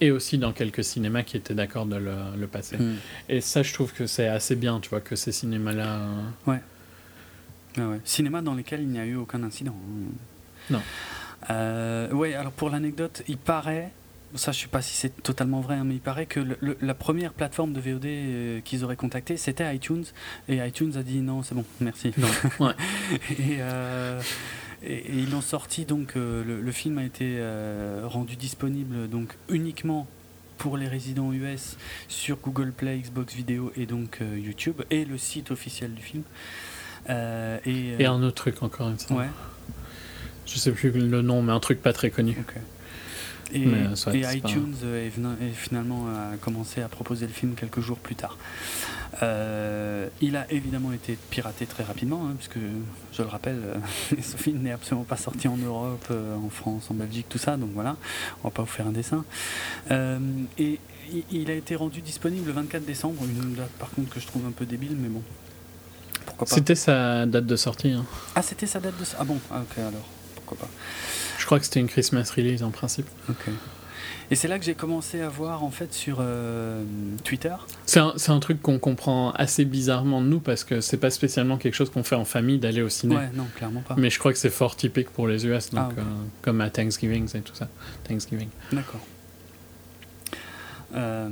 et 0.00 0.12
aussi 0.12 0.38
dans 0.38 0.52
quelques 0.52 0.84
cinémas 0.84 1.24
qui 1.24 1.36
étaient 1.36 1.54
d'accord 1.54 1.86
de 1.86 1.96
le, 1.96 2.46
passer. 2.46 2.76
Hmm. 2.76 2.96
Et 3.28 3.40
ça, 3.40 3.62
je 3.62 3.72
trouve 3.72 3.92
que 3.92 4.06
c'est 4.06 4.28
assez 4.28 4.54
bien, 4.54 4.78
tu 4.80 4.88
vois, 4.88 5.00
que 5.00 5.16
ces 5.16 5.32
cinémas-là. 5.32 6.00
Ouais. 6.46 6.60
Ah 7.78 7.88
Cinéma 8.04 8.42
dans 8.42 8.54
lequel 8.54 8.82
il 8.82 8.88
n'y 8.88 8.98
a 8.98 9.06
eu 9.06 9.16
aucun 9.16 9.42
incident. 9.42 9.74
Non. 10.70 10.80
Euh, 11.50 12.08
oui, 12.12 12.34
alors 12.34 12.52
pour 12.52 12.70
l'anecdote, 12.70 13.22
il 13.28 13.36
paraît, 13.36 13.90
ça 14.34 14.52
je 14.52 14.60
sais 14.60 14.68
pas 14.68 14.82
si 14.82 14.94
c'est 14.94 15.22
totalement 15.22 15.60
vrai, 15.60 15.76
hein, 15.76 15.84
mais 15.84 15.94
il 15.94 16.00
paraît 16.00 16.26
que 16.26 16.40
la 16.80 16.94
première 16.94 17.32
plateforme 17.32 17.72
de 17.72 17.80
VOD 17.80 18.04
euh, 18.04 18.60
qu'ils 18.60 18.84
auraient 18.84 18.96
contacté, 18.96 19.36
c'était 19.36 19.74
iTunes, 19.74 20.04
et 20.48 20.58
iTunes 20.58 20.92
a 20.96 21.02
dit 21.02 21.20
non, 21.20 21.42
c'est 21.42 21.54
bon, 21.54 21.64
merci. 21.80 22.12
Ouais. 22.60 22.72
Euh, 23.40 24.20
et, 24.82 24.94
et, 24.94 25.14
ils 25.14 25.30
l'ont 25.30 25.40
sorti, 25.40 25.84
donc 25.84 26.14
le, 26.14 26.72
film 26.72 26.98
a 26.98 27.04
été 27.04 27.40
rendu 28.04 28.36
disponible 28.36 29.08
donc 29.08 29.34
uniquement 29.48 30.06
pour 30.58 30.76
les 30.76 30.86
résidents 30.86 31.32
US 31.32 31.76
sur 32.08 32.36
Google 32.36 32.72
Play, 32.72 32.98
Xbox 32.98 33.34
Video 33.34 33.72
et 33.76 33.86
donc 33.86 34.20
YouTube, 34.20 34.82
et 34.90 35.04
le 35.04 35.18
site 35.18 35.50
officiel 35.50 35.94
du 35.94 36.02
film. 36.02 36.22
Euh, 37.10 37.58
et, 37.64 38.02
et, 38.02 38.06
un 38.06 38.22
autre 38.22 38.36
truc 38.36 38.62
encore 38.62 38.88
une 38.88 38.98
fois. 38.98 39.16
Ouais. 39.16 39.28
Je 40.46 40.58
sais 40.58 40.70
plus 40.72 40.90
le 40.90 41.22
nom, 41.22 41.42
mais 41.42 41.52
un 41.52 41.60
truc 41.60 41.82
pas 41.82 41.92
très 41.92 42.10
connu. 42.10 42.36
Et, 43.54 43.64
et 43.64 44.36
iTunes 44.36 44.74
est, 44.94 45.10
finalement 45.54 46.06
a 46.08 46.36
commencé 46.38 46.80
à 46.80 46.88
proposer 46.88 47.26
le 47.26 47.32
film 47.32 47.54
quelques 47.54 47.80
jours 47.80 47.98
plus 47.98 48.14
tard. 48.14 48.38
Euh, 49.22 50.08
il 50.22 50.36
a 50.36 50.50
évidemment 50.50 50.90
été 50.92 51.18
piraté 51.28 51.66
très 51.66 51.84
rapidement, 51.84 52.26
hein, 52.26 52.34
puisque 52.36 52.58
je 53.12 53.22
le 53.22 53.28
rappelle, 53.28 53.60
euh, 53.62 54.16
ce 54.22 54.38
film 54.38 54.62
n'est 54.62 54.72
absolument 54.72 55.04
pas 55.04 55.18
sorti 55.18 55.48
en 55.48 55.58
Europe, 55.58 56.10
en 56.10 56.48
France, 56.48 56.90
en 56.90 56.94
Belgique, 56.94 57.26
tout 57.28 57.36
ça, 57.38 57.58
donc 57.58 57.70
voilà, 57.74 57.96
on 58.42 58.48
va 58.48 58.52
pas 58.52 58.62
vous 58.62 58.68
faire 58.68 58.86
un 58.86 58.92
dessin. 58.92 59.24
et 59.90 60.78
il 61.30 61.50
a 61.50 61.54
été 61.54 61.76
rendu 61.76 62.00
disponible 62.00 62.46
le 62.46 62.52
24 62.52 62.86
décembre, 62.86 63.22
une 63.24 63.54
date 63.54 63.70
par 63.78 63.90
contre 63.90 64.14
que 64.14 64.20
je 64.20 64.26
trouve 64.26 64.46
un 64.46 64.52
peu 64.52 64.64
débile, 64.64 64.96
mais 64.98 65.08
bon, 65.08 65.22
c'était 66.46 66.74
sa 66.74 67.26
date 67.26 67.46
de 67.46 67.56
sortie. 67.56 67.92
Hein. 67.92 68.04
Ah, 68.34 68.42
c'était 68.42 68.66
sa 68.66 68.80
date 68.80 68.98
de 68.98 69.04
sortie. 69.04 69.16
Ah 69.20 69.24
bon, 69.24 69.38
ah, 69.50 69.62
ok, 69.62 69.78
alors, 69.78 70.08
pourquoi 70.34 70.58
pas. 70.58 70.68
Je 71.38 71.46
crois 71.46 71.58
que 71.58 71.64
c'était 71.64 71.80
une 71.80 71.88
Christmas 71.88 72.30
release 72.36 72.62
en 72.62 72.70
principe. 72.70 73.06
Ok. 73.28 73.50
Et 74.30 74.34
c'est 74.34 74.48
là 74.48 74.58
que 74.58 74.64
j'ai 74.64 74.74
commencé 74.74 75.20
à 75.20 75.28
voir 75.28 75.62
en 75.62 75.70
fait 75.70 75.92
sur 75.92 76.18
euh, 76.20 76.82
Twitter. 77.22 77.54
C'est 77.84 78.00
un, 78.00 78.14
un, 78.28 78.40
truc 78.40 78.62
qu'on 78.62 78.78
comprend 78.78 79.32
assez 79.32 79.66
bizarrement 79.66 80.22
de 80.22 80.26
nous 80.26 80.40
parce 80.40 80.64
que 80.64 80.80
c'est 80.80 80.96
pas 80.96 81.10
spécialement 81.10 81.58
quelque 81.58 81.74
chose 81.74 81.90
qu'on 81.90 82.02
fait 82.02 82.14
en 82.14 82.24
famille 82.24 82.58
d'aller 82.58 82.80
au 82.80 82.88
ciné. 82.88 83.16
Ouais, 83.16 83.28
non, 83.34 83.46
clairement 83.54 83.82
pas. 83.82 83.94
Mais 83.98 84.08
je 84.08 84.18
crois 84.18 84.32
que 84.32 84.38
c'est 84.38 84.48
fort 84.48 84.74
typique 84.74 85.10
pour 85.10 85.28
les 85.28 85.46
US, 85.46 85.70
donc, 85.70 85.92
ah, 85.98 86.00
euh, 86.00 86.02
comme 86.40 86.62
à 86.62 86.70
Thanksgiving 86.70 87.28
et 87.36 87.40
tout 87.40 87.54
ça. 87.54 87.68
Thanksgiving. 88.08 88.48
D'accord. 88.72 89.00
Euh, 90.94 91.28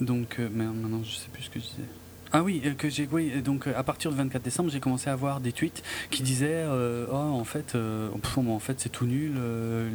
donc, 0.00 0.38
mais 0.38 0.64
maintenant 0.64 1.02
je 1.04 1.14
sais 1.14 1.28
plus 1.32 1.44
ce 1.44 1.50
que 1.50 1.60
je 1.60 1.64
disais. 1.66 1.88
Ah 2.32 2.42
oui, 2.42 2.60
euh, 2.64 2.74
que 2.74 2.88
j'ai 2.88 3.08
oui, 3.10 3.42
donc 3.42 3.66
euh, 3.66 3.72
à 3.76 3.82
partir 3.82 4.10
du 4.10 4.16
24 4.16 4.42
décembre, 4.42 4.70
j'ai 4.70 4.80
commencé 4.80 5.08
à 5.08 5.16
voir 5.16 5.40
des 5.40 5.52
tweets 5.52 5.82
qui 6.10 6.22
disaient 6.22 6.48
euh, 6.50 7.06
oh 7.10 7.14
en 7.14 7.44
fait 7.44 7.76
en 7.76 8.58
fait 8.58 8.74
c'est 8.78 8.88
tout 8.90 9.06
nul 9.06 9.32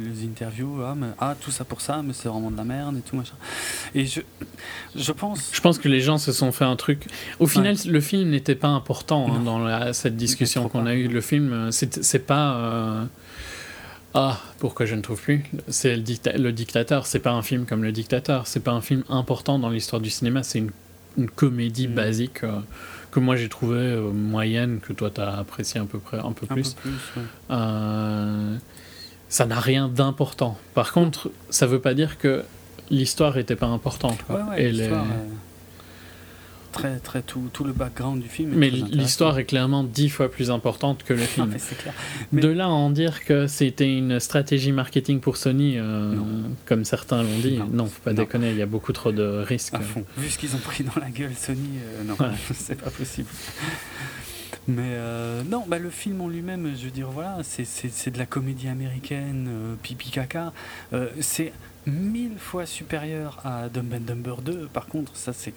les 0.00 0.26
interviews 0.26 0.82
ah, 0.84 0.94
mais, 0.96 1.08
ah, 1.18 1.36
tout 1.40 1.50
ça 1.50 1.64
pour 1.64 1.80
ça 1.80 2.02
mais 2.04 2.12
c'est 2.12 2.28
vraiment 2.28 2.50
de 2.50 2.56
la 2.56 2.64
merde 2.64 2.96
et 2.98 3.00
tout 3.00 3.16
machin. 3.16 3.34
Et 3.94 4.06
je 4.06 4.20
je 4.96 5.12
pense 5.12 5.50
Je 5.52 5.60
pense 5.60 5.78
que 5.78 5.88
les 5.88 6.00
gens 6.00 6.18
se 6.18 6.32
sont 6.32 6.52
fait 6.52 6.64
un 6.64 6.76
truc 6.76 7.06
au 7.38 7.46
final 7.46 7.76
le 7.86 8.00
film 8.00 8.30
n'était 8.30 8.54
pas 8.54 8.68
important 8.68 9.26
hein, 9.32 9.40
dans 9.44 9.92
cette 9.92 10.16
discussion 10.16 10.68
qu'on 10.68 10.86
a 10.86 10.94
eue 10.94 11.08
le 11.08 11.20
film 11.20 11.70
c'est 11.70 12.26
pas 12.26 13.06
ah, 14.16 14.38
pourquoi 14.60 14.86
je 14.86 14.94
ne 14.94 15.00
trouve 15.00 15.20
plus? 15.20 15.42
C'est 15.66 15.96
le, 15.96 16.02
le 16.38 16.52
dictateur. 16.52 17.04
C'est 17.04 17.18
pas 17.18 17.32
un 17.32 17.42
film 17.42 17.66
comme 17.66 17.82
le 17.82 17.90
dictateur. 17.90 18.46
C'est 18.46 18.60
pas 18.60 18.70
un 18.70 18.80
film 18.80 19.02
important 19.08 19.58
dans 19.58 19.70
l'histoire 19.70 20.00
du 20.00 20.08
cinéma. 20.08 20.44
C'est 20.44 20.60
une 20.60 20.70
une 21.16 21.30
comédie 21.30 21.88
mm. 21.88 21.94
basique 21.94 22.44
euh, 22.44 22.60
que 23.10 23.20
moi 23.20 23.36
j'ai 23.36 23.48
trouvé 23.48 23.78
euh, 23.78 24.10
moyenne, 24.10 24.80
que 24.80 24.92
toi 24.92 25.10
tu 25.10 25.20
as 25.20 25.38
apprécié 25.38 25.80
un 25.80 25.86
peu, 25.86 25.98
près, 25.98 26.18
un 26.18 26.32
peu 26.32 26.46
plus. 26.46 26.76
Euh, 27.50 28.56
ça 29.28 29.46
n'a 29.46 29.60
rien 29.60 29.88
d'important. 29.88 30.58
Par 30.74 30.92
contre, 30.92 31.30
ça 31.50 31.66
veut 31.66 31.80
pas 31.80 31.94
dire 31.94 32.18
que 32.18 32.42
l'histoire 32.90 33.38
était 33.38 33.56
pas 33.56 33.66
importante. 33.66 34.18
et 34.56 34.72
très, 36.74 36.98
très 36.98 37.22
tout, 37.22 37.48
tout 37.52 37.64
le 37.64 37.72
background 37.72 38.20
du 38.20 38.28
film. 38.28 38.52
Mais 38.54 38.68
l'histoire 38.68 39.38
est 39.38 39.44
clairement 39.44 39.84
dix 39.84 40.08
fois 40.08 40.30
plus 40.30 40.50
importante 40.50 41.04
que 41.04 41.14
le 41.14 41.20
film. 41.34 41.54
clair. 41.78 41.94
De 42.32 42.48
là 42.48 42.64
à 42.64 42.68
en 42.68 42.90
dire 42.90 43.24
que 43.24 43.46
c'était 43.46 43.96
une 43.96 44.18
stratégie 44.18 44.72
marketing 44.72 45.20
pour 45.20 45.36
Sony, 45.36 45.74
euh, 45.76 46.14
comme 46.66 46.84
certains 46.84 47.22
l'ont 47.22 47.38
dit, 47.38 47.60
non, 47.72 47.86
faut 47.86 48.02
pas 48.02 48.12
déconner, 48.12 48.50
il 48.50 48.56
y 48.56 48.62
a 48.62 48.66
beaucoup 48.66 48.92
trop 48.92 49.12
de 49.12 49.22
risques. 49.22 49.76
Vu 50.18 50.28
ce 50.28 50.38
qu'ils 50.38 50.54
ont 50.56 50.58
pris 50.58 50.82
dans 50.84 51.00
la 51.00 51.10
gueule, 51.10 51.34
Sony, 51.36 51.78
euh, 51.78 52.04
non, 52.04 52.16
c'est 52.54 52.80
pas 52.80 52.90
possible. 52.90 53.28
Mais 54.66 54.82
euh, 54.82 55.42
non, 55.48 55.64
bah, 55.68 55.78
le 55.78 55.90
film 55.90 56.22
en 56.22 56.28
lui-même, 56.28 56.72
je 56.76 56.86
veux 56.86 56.90
dire, 56.90 57.10
voilà, 57.10 57.38
c'est 57.42 58.10
de 58.10 58.18
la 58.18 58.26
comédie 58.26 58.68
américaine, 58.68 59.48
pipi 59.82 60.10
caca. 60.10 60.52
c'est 61.20 61.52
mille 61.86 62.38
fois 62.38 62.66
supérieur 62.66 63.40
à 63.44 63.68
Dumb 63.68 63.92
and 63.94 64.00
Dumber 64.00 64.36
2. 64.42 64.68
Par 64.72 64.86
contre, 64.86 65.16
ça 65.16 65.32
c'est 65.32 65.54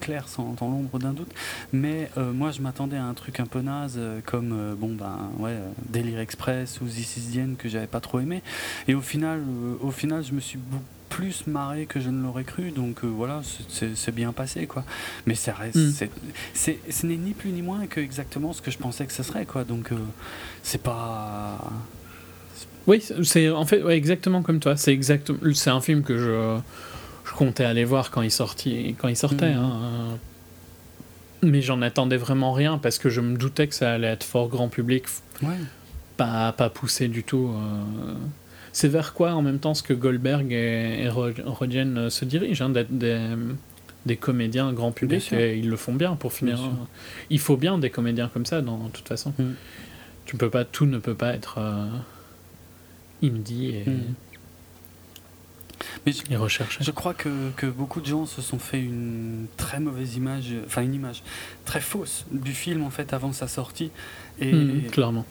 clair 0.00 0.28
sans 0.28 0.56
l'ombre 0.60 0.98
d'un 0.98 1.12
doute. 1.12 1.32
Mais 1.72 2.10
euh, 2.16 2.32
moi, 2.32 2.50
je 2.50 2.60
m'attendais 2.60 2.96
à 2.96 3.04
un 3.04 3.14
truc 3.14 3.40
un 3.40 3.46
peu 3.46 3.60
naze 3.60 3.94
euh, 3.96 4.20
comme 4.24 4.52
euh, 4.52 4.74
bon 4.74 4.94
ben 4.94 5.30
ouais, 5.38 5.56
Délire 5.88 6.20
Express 6.20 6.80
ou 6.80 6.86
This 6.86 7.16
Is 7.16 7.40
que 7.58 7.68
j'avais 7.68 7.86
pas 7.86 8.00
trop 8.00 8.20
aimé. 8.20 8.42
Et 8.88 8.94
au 8.94 9.00
final, 9.00 9.42
au 9.80 9.90
final, 9.90 10.24
je 10.24 10.32
me 10.32 10.40
suis 10.40 10.58
plus 11.08 11.46
marré 11.46 11.86
que 11.86 12.00
je 12.00 12.10
ne 12.10 12.22
l'aurais 12.22 12.44
cru. 12.44 12.70
Donc 12.70 13.04
voilà, 13.04 13.42
c'est 13.68 14.14
bien 14.14 14.32
passé 14.32 14.66
quoi. 14.66 14.84
Mais 15.26 15.34
ça 15.34 15.52
reste, 15.52 15.76
mm. 15.76 16.08
c'est 16.54 16.80
ce 16.90 17.06
n'est 17.06 17.16
ni 17.16 17.32
plus 17.32 17.50
ni 17.50 17.62
moins 17.62 17.86
que 17.86 18.00
exactement 18.00 18.52
ce 18.52 18.62
que 18.62 18.70
je 18.70 18.78
pensais 18.78 19.06
que 19.06 19.12
ce 19.12 19.22
serait 19.22 19.46
quoi. 19.46 19.64
Donc 19.64 19.90
c'est 20.62 20.82
pas 20.82 21.58
oui, 22.86 23.02
c'est 23.22 23.50
en 23.50 23.64
fait 23.66 23.84
exactement 23.88 24.42
comme 24.42 24.60
toi. 24.60 24.76
C'est 24.76 24.98
c'est 25.02 25.70
un 25.70 25.80
film 25.80 26.02
que 26.02 26.16
je, 26.16 26.58
je, 27.24 27.32
comptais 27.34 27.64
aller 27.64 27.84
voir 27.84 28.10
quand 28.10 28.22
il 28.22 28.30
sortit, 28.30 28.94
quand 28.98 29.08
il 29.08 29.16
sortait. 29.16 29.54
Mm. 29.54 29.58
Hein. 29.58 30.18
Mais 31.42 31.62
j'en 31.62 31.82
attendais 31.82 32.16
vraiment 32.16 32.52
rien 32.52 32.78
parce 32.78 32.98
que 32.98 33.08
je 33.08 33.20
me 33.20 33.36
doutais 33.36 33.66
que 33.66 33.74
ça 33.74 33.92
allait 33.92 34.08
être 34.08 34.24
fort 34.24 34.48
grand 34.48 34.68
public, 34.68 35.04
pas 36.16 36.52
pas 36.52 36.70
poussé 36.70 37.08
du 37.08 37.22
tout. 37.22 37.50
Euh. 37.54 38.14
C'est 38.72 38.88
vers 38.88 39.14
quoi 39.14 39.32
en 39.32 39.40
même 39.40 39.58
temps 39.58 39.72
ce 39.72 39.82
que 39.82 39.94
Goldberg 39.94 40.52
et, 40.52 41.04
et 41.04 41.08
euh, 41.08 42.10
se 42.10 42.24
dirigent, 42.26 42.66
hein, 42.66 42.68
d'être 42.68 42.92
des, 42.92 43.18
des 44.04 44.16
comédiens 44.16 44.72
grand 44.72 44.92
public 44.92 45.32
et 45.32 45.56
ils 45.56 45.68
le 45.68 45.76
font 45.76 45.94
bien 45.94 46.14
pour 46.14 46.32
finir. 46.32 46.60
Il 47.30 47.38
faut 47.38 47.56
bien 47.56 47.78
des 47.78 47.90
comédiens 47.90 48.30
comme 48.32 48.46
ça, 48.46 48.60
dans, 48.60 48.84
de 48.84 48.90
toute 48.90 49.08
façon. 49.08 49.32
Mm. 49.38 49.52
Tu 50.26 50.36
peux 50.36 50.50
pas, 50.50 50.64
tout 50.64 50.86
ne 50.86 50.98
peut 50.98 51.14
pas 51.14 51.32
être. 51.34 51.58
Euh, 51.58 51.86
indie 53.22 53.70
et, 53.70 53.88
hmm. 53.88 54.14
Mais 56.04 56.12
je, 56.12 56.22
Je 56.80 56.90
crois 56.90 57.14
que, 57.14 57.50
que, 57.56 57.66
beaucoup 57.66 58.00
de 58.00 58.06
gens 58.06 58.26
se 58.26 58.40
sont 58.40 58.58
fait 58.58 58.80
une 58.80 59.46
très 59.56 59.80
mauvaise 59.80 60.16
image, 60.16 60.54
enfin 60.64 60.82
une 60.82 60.94
image 60.94 61.22
très 61.64 61.80
fausse 61.80 62.24
du 62.30 62.52
film 62.52 62.82
en 62.84 62.90
fait 62.90 63.12
avant 63.12 63.32
sa 63.32 63.48
sortie. 63.48 63.90
Et, 64.40 64.52
hmm, 64.52 64.86
clairement. 64.90 65.26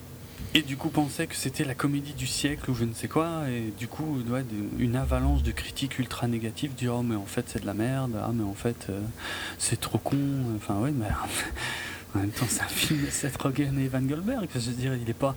Et 0.53 0.62
du 0.62 0.78
coup 0.78 0.90
pensaient 0.90 1.28
que 1.28 1.36
c'était 1.36 1.66
la 1.66 1.76
comédie 1.76 2.14
du 2.14 2.28
siècle 2.28 2.70
ou 2.70 2.76
je 2.76 2.84
ne 2.84 2.94
sais 2.94 3.07
quoi. 3.07 3.49
Et 3.49 3.74
du 3.78 3.88
coup, 3.88 4.22
ouais, 4.30 4.45
une 4.78 4.95
avalanche 4.95 5.44
de 5.44 5.52
critiques 5.52 5.98
ultra 5.99 6.28
négatives, 6.28 6.74
dire 6.74 6.95
oh 6.95 7.03
mais 7.03 7.16
en 7.16 7.26
fait 7.26 7.45
c'est 7.48 7.62
de 7.62 7.66
la 7.66 7.74
merde, 7.74 8.18
ah 8.22 8.32
mais 8.34 8.44
en 8.44 8.53
fait 8.53 8.88
euh, 8.90 9.02
c'est 9.57 9.80
trop 9.80 9.98
con. 9.98 10.18
Enfin 10.57 10.76
ouais, 10.80 10.91
mais 10.91 11.07
en 12.16 12.20
même 12.20 12.32
temps 12.32 12.45
c'est 12.48 12.62
un 12.62 12.68
film 12.68 13.06
de 13.06 13.10
Seth 13.10 13.41
Rogen 13.41 13.80
et 13.80 13.86
Evan 13.86 14.06
Goldberg. 14.06 14.48
Je 14.53 14.60
veux 14.60 14.76
dire, 14.76 14.95
il 14.95 15.06
n'est 15.06 15.14
pas 15.14 15.36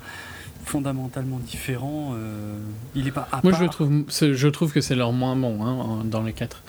fondamentalement 0.68 1.38
différent. 1.38 2.12
Euh, 2.14 2.58
il 2.94 3.08
est 3.08 3.10
pas 3.10 3.26
à 3.32 3.40
Moi, 3.42 3.52
je 3.52 3.64
trouve, 3.64 4.04
je 4.10 4.48
trouve 4.48 4.72
que 4.72 4.80
c'est 4.80 4.94
leur 4.94 5.12
moins 5.12 5.34
bon 5.34 5.64
hein, 5.64 6.04
dans 6.04 6.22
les 6.22 6.32
quatre. 6.32 6.62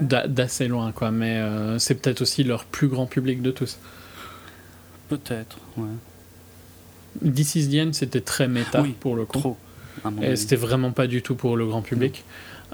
D'assez 0.00 0.68
loin, 0.68 0.92
quoi. 0.92 1.10
Mais 1.10 1.36
euh, 1.36 1.78
c'est 1.78 1.94
peut-être 1.94 2.22
aussi 2.22 2.42
leur 2.44 2.64
plus 2.64 2.88
grand 2.88 3.06
public 3.06 3.42
de 3.42 3.50
tous. 3.50 3.78
Peut-être, 5.08 5.58
ouais. 5.76 7.32
This 7.32 7.54
is 7.54 7.92
c'était 7.92 8.20
très 8.20 8.48
méta 8.48 8.82
pour 9.00 9.16
le 9.16 9.24
coup. 9.24 9.38
Trop, 9.38 9.56
et 10.20 10.36
c'était 10.36 10.56
vraiment 10.56 10.90
pas 10.90 11.06
du 11.06 11.22
tout 11.22 11.34
pour 11.34 11.56
le 11.56 11.66
grand 11.66 11.82
public. 11.82 12.24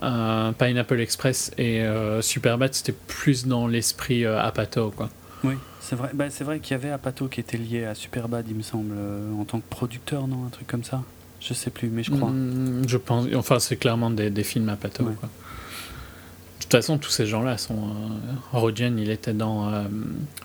Euh, 0.02 0.50
Pineapple 0.52 0.98
Express 1.00 1.52
et 1.58 1.84
Superbad, 2.22 2.74
c'était 2.74 2.96
plus 3.06 3.46
dans 3.46 3.68
l'esprit 3.68 4.24
Apato, 4.24 4.90
quoi. 4.90 5.10
Oui. 5.44 5.54
C'est 5.82 5.96
vrai, 5.96 6.10
bah, 6.14 6.30
c'est 6.30 6.44
vrai 6.44 6.60
qu'il 6.60 6.72
y 6.72 6.74
avait 6.74 6.90
Apato 6.90 7.26
qui 7.26 7.40
était 7.40 7.58
lié 7.58 7.84
à 7.84 7.94
Superbad, 7.94 8.46
il 8.48 8.54
me 8.54 8.62
semble, 8.62 8.94
euh, 8.96 9.34
en 9.34 9.44
tant 9.44 9.58
que 9.58 9.68
producteur, 9.68 10.28
non 10.28 10.46
Un 10.46 10.48
truc 10.48 10.68
comme 10.68 10.84
ça 10.84 11.02
Je 11.40 11.54
sais 11.54 11.70
plus, 11.70 11.88
mais 11.88 12.04
je 12.04 12.12
crois. 12.12 12.30
Mm, 12.30 12.84
je 12.86 12.96
pense. 12.96 13.26
Enfin, 13.34 13.58
c'est 13.58 13.76
clairement 13.76 14.10
des, 14.10 14.30
des 14.30 14.44
films 14.44 14.68
Apato. 14.68 15.02
Quoi. 15.02 15.12
De 15.12 16.62
toute 16.62 16.70
façon, 16.70 16.98
tous 16.98 17.10
ces 17.10 17.26
gens-là 17.26 17.58
sont. 17.58 17.74
Euh, 17.74 18.32
Rogen, 18.52 18.96
il 18.96 19.10
était 19.10 19.34
dans 19.34 19.68
euh, 19.72 19.82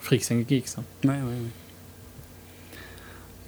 Freaks 0.02 0.32
and 0.32 0.42
Geeks. 0.48 0.76
Hein. 0.76 0.82
Ouais, 1.04 1.10
ouais, 1.10 1.16
ouais. 1.16 1.32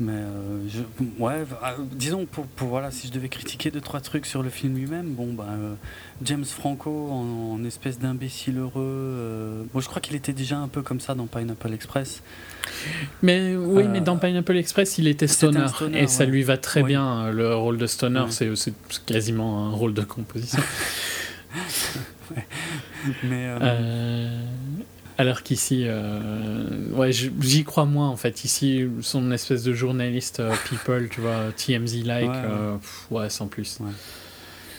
Mais 0.00 0.12
euh, 0.12 0.66
je, 0.66 0.80
ouais, 1.22 1.34
euh, 1.34 1.44
disons 1.92 2.24
pour, 2.24 2.46
pour, 2.46 2.68
voilà, 2.68 2.90
si 2.90 3.08
je 3.08 3.12
devais 3.12 3.28
critiquer 3.28 3.70
deux 3.70 3.82
trois 3.82 4.00
trucs 4.00 4.24
sur 4.24 4.42
le 4.42 4.48
film 4.48 4.74
lui-même, 4.74 5.12
bon 5.12 5.34
bah 5.34 5.48
euh, 5.50 5.74
James 6.24 6.46
Franco 6.46 7.10
en, 7.10 7.62
espèce 7.66 7.98
d'imbécile 7.98 8.56
heureux. 8.58 9.66
bon, 9.72 9.80
je 9.80 9.88
crois 9.88 10.00
qu'il 10.00 10.16
était 10.16 10.32
déjà 10.32 10.56
un 10.56 10.68
peu 10.68 10.80
comme 10.80 11.00
ça 11.00 11.14
dans 11.14 11.26
Pineapple 11.26 11.74
Express. 11.74 12.22
Mais 13.22 13.54
oui, 13.54 13.84
mais 13.88 14.00
dans 14.00 14.16
Pineapple 14.16 14.56
Express, 14.56 14.96
il 14.96 15.06
était 15.06 15.26
stoner, 15.26 15.66
et 15.92 16.06
ça 16.06 16.24
lui 16.24 16.44
va 16.44 16.56
très 16.56 16.82
bien. 16.82 17.30
Le 17.30 17.54
rôle 17.54 17.76
de 17.76 17.86
stoner, 17.86 18.24
c'est 18.30 18.72
quasiment 19.04 19.66
un 19.66 19.70
rôle 19.70 19.92
de 19.92 20.02
composition. 20.02 20.62
mais 23.24 23.50
alors 25.20 25.42
qu'ici, 25.42 25.84
euh, 25.86 26.88
ouais, 26.92 27.12
j'y 27.12 27.62
crois 27.64 27.84
moins 27.84 28.08
en 28.08 28.16
fait. 28.16 28.42
Ici, 28.44 28.88
son 29.02 29.30
espèce 29.32 29.62
de 29.62 29.74
journaliste 29.74 30.40
euh, 30.40 30.54
people, 30.70 31.10
tu 31.10 31.20
vois, 31.20 31.52
TMZ-like, 31.54 32.30
euh, 32.30 32.78
ouais, 33.10 33.28
sans 33.28 33.46
plus. 33.46 33.80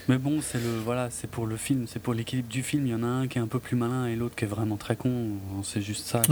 Mais 0.09 0.17
bon, 0.17 0.41
c'est 0.41 0.57
le 0.57 0.79
voilà, 0.83 1.09
c'est 1.11 1.29
pour 1.29 1.45
le 1.45 1.57
film, 1.57 1.85
c'est 1.87 2.01
pour 2.01 2.15
l'équilibre 2.15 2.49
du 2.49 2.63
film. 2.63 2.87
Il 2.87 2.91
y 2.91 2.95
en 2.95 3.03
a 3.03 3.05
un 3.05 3.27
qui 3.27 3.37
est 3.37 3.41
un 3.41 3.45
peu 3.45 3.59
plus 3.59 3.75
malin 3.75 4.07
et 4.07 4.15
l'autre 4.15 4.33
qui 4.35 4.45
est 4.45 4.47
vraiment 4.47 4.77
très 4.77 4.95
con. 4.95 5.27
C'est 5.63 5.83
juste 5.83 6.07
ça. 6.07 6.23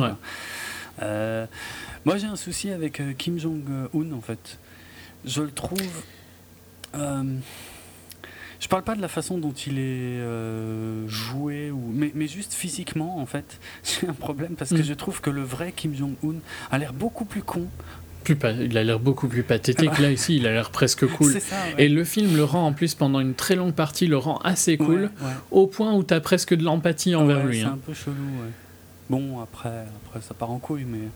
moi, 2.03 2.17
j'ai 2.17 2.25
un 2.25 2.35
souci 2.35 2.71
avec 2.71 2.99
Kim 3.19 3.37
Jong-un 3.37 4.11
en 4.11 4.21
fait. 4.21 4.57
Je 5.23 5.43
le 5.43 5.51
trouve. 5.51 6.01
Je 8.59 8.67
parle 8.67 8.83
pas 8.83 8.95
de 8.95 9.01
la 9.01 9.07
façon 9.07 9.37
dont 9.37 9.53
il 9.53 9.79
est 9.79 10.19
euh, 10.19 11.07
joué, 11.07 11.71
ou... 11.71 11.91
mais, 11.93 12.11
mais, 12.13 12.27
juste 12.27 12.53
physiquement, 12.53 13.19
en 13.19 13.25
fait. 13.25 13.59
J'ai 13.83 14.07
un 14.07 14.13
problème 14.13 14.55
parce 14.57 14.71
que 14.71 14.77
mm. 14.77 14.83
je 14.83 14.93
trouve 14.93 15.21
que 15.21 15.29
le 15.29 15.43
vrai 15.43 15.73
Kim 15.75 15.95
Jong-un 15.95 16.35
a 16.71 16.77
l'air 16.77 16.93
beaucoup 16.93 17.25
plus 17.25 17.41
con. 17.41 17.67
Plus 18.25 18.37
il 18.59 18.77
a 18.77 18.83
l'air 18.83 18.99
beaucoup 18.99 19.29
plus 19.29 19.43
pathétique. 19.43 19.97
Là, 19.97 20.11
ici, 20.11 20.35
il 20.35 20.45
a 20.45 20.51
l'air 20.51 20.71
presque 20.71 21.07
cool. 21.17 21.39
Et 21.77 21.87
le 21.87 22.03
film 22.03 22.35
le 22.35 22.43
rend, 22.43 22.67
en 22.67 22.73
plus, 22.73 22.95
pendant 22.95 23.21
une 23.21 23.33
très 23.33 23.55
longue 23.55 23.73
partie, 23.73 24.07
le 24.07 24.17
rend 24.17 24.37
assez 24.39 24.77
cool, 24.77 25.09
au 25.51 25.67
point 25.67 25.93
où 25.93 26.03
tu 26.03 26.13
as 26.13 26.19
presque 26.19 26.53
de 26.53 26.63
l'empathie 26.63 27.15
envers 27.15 27.45
lui. 27.45 27.61
C'est 27.61 27.65
hein. 27.65 27.73
un 27.75 27.77
peu 27.77 27.93
chelou, 27.93 28.15
Bon, 29.09 29.41
après, 29.41 29.85
après, 30.05 30.21
ça 30.21 30.35
part 30.35 30.51
en 30.51 30.59
couille, 30.59 30.85
mais. 30.85 31.07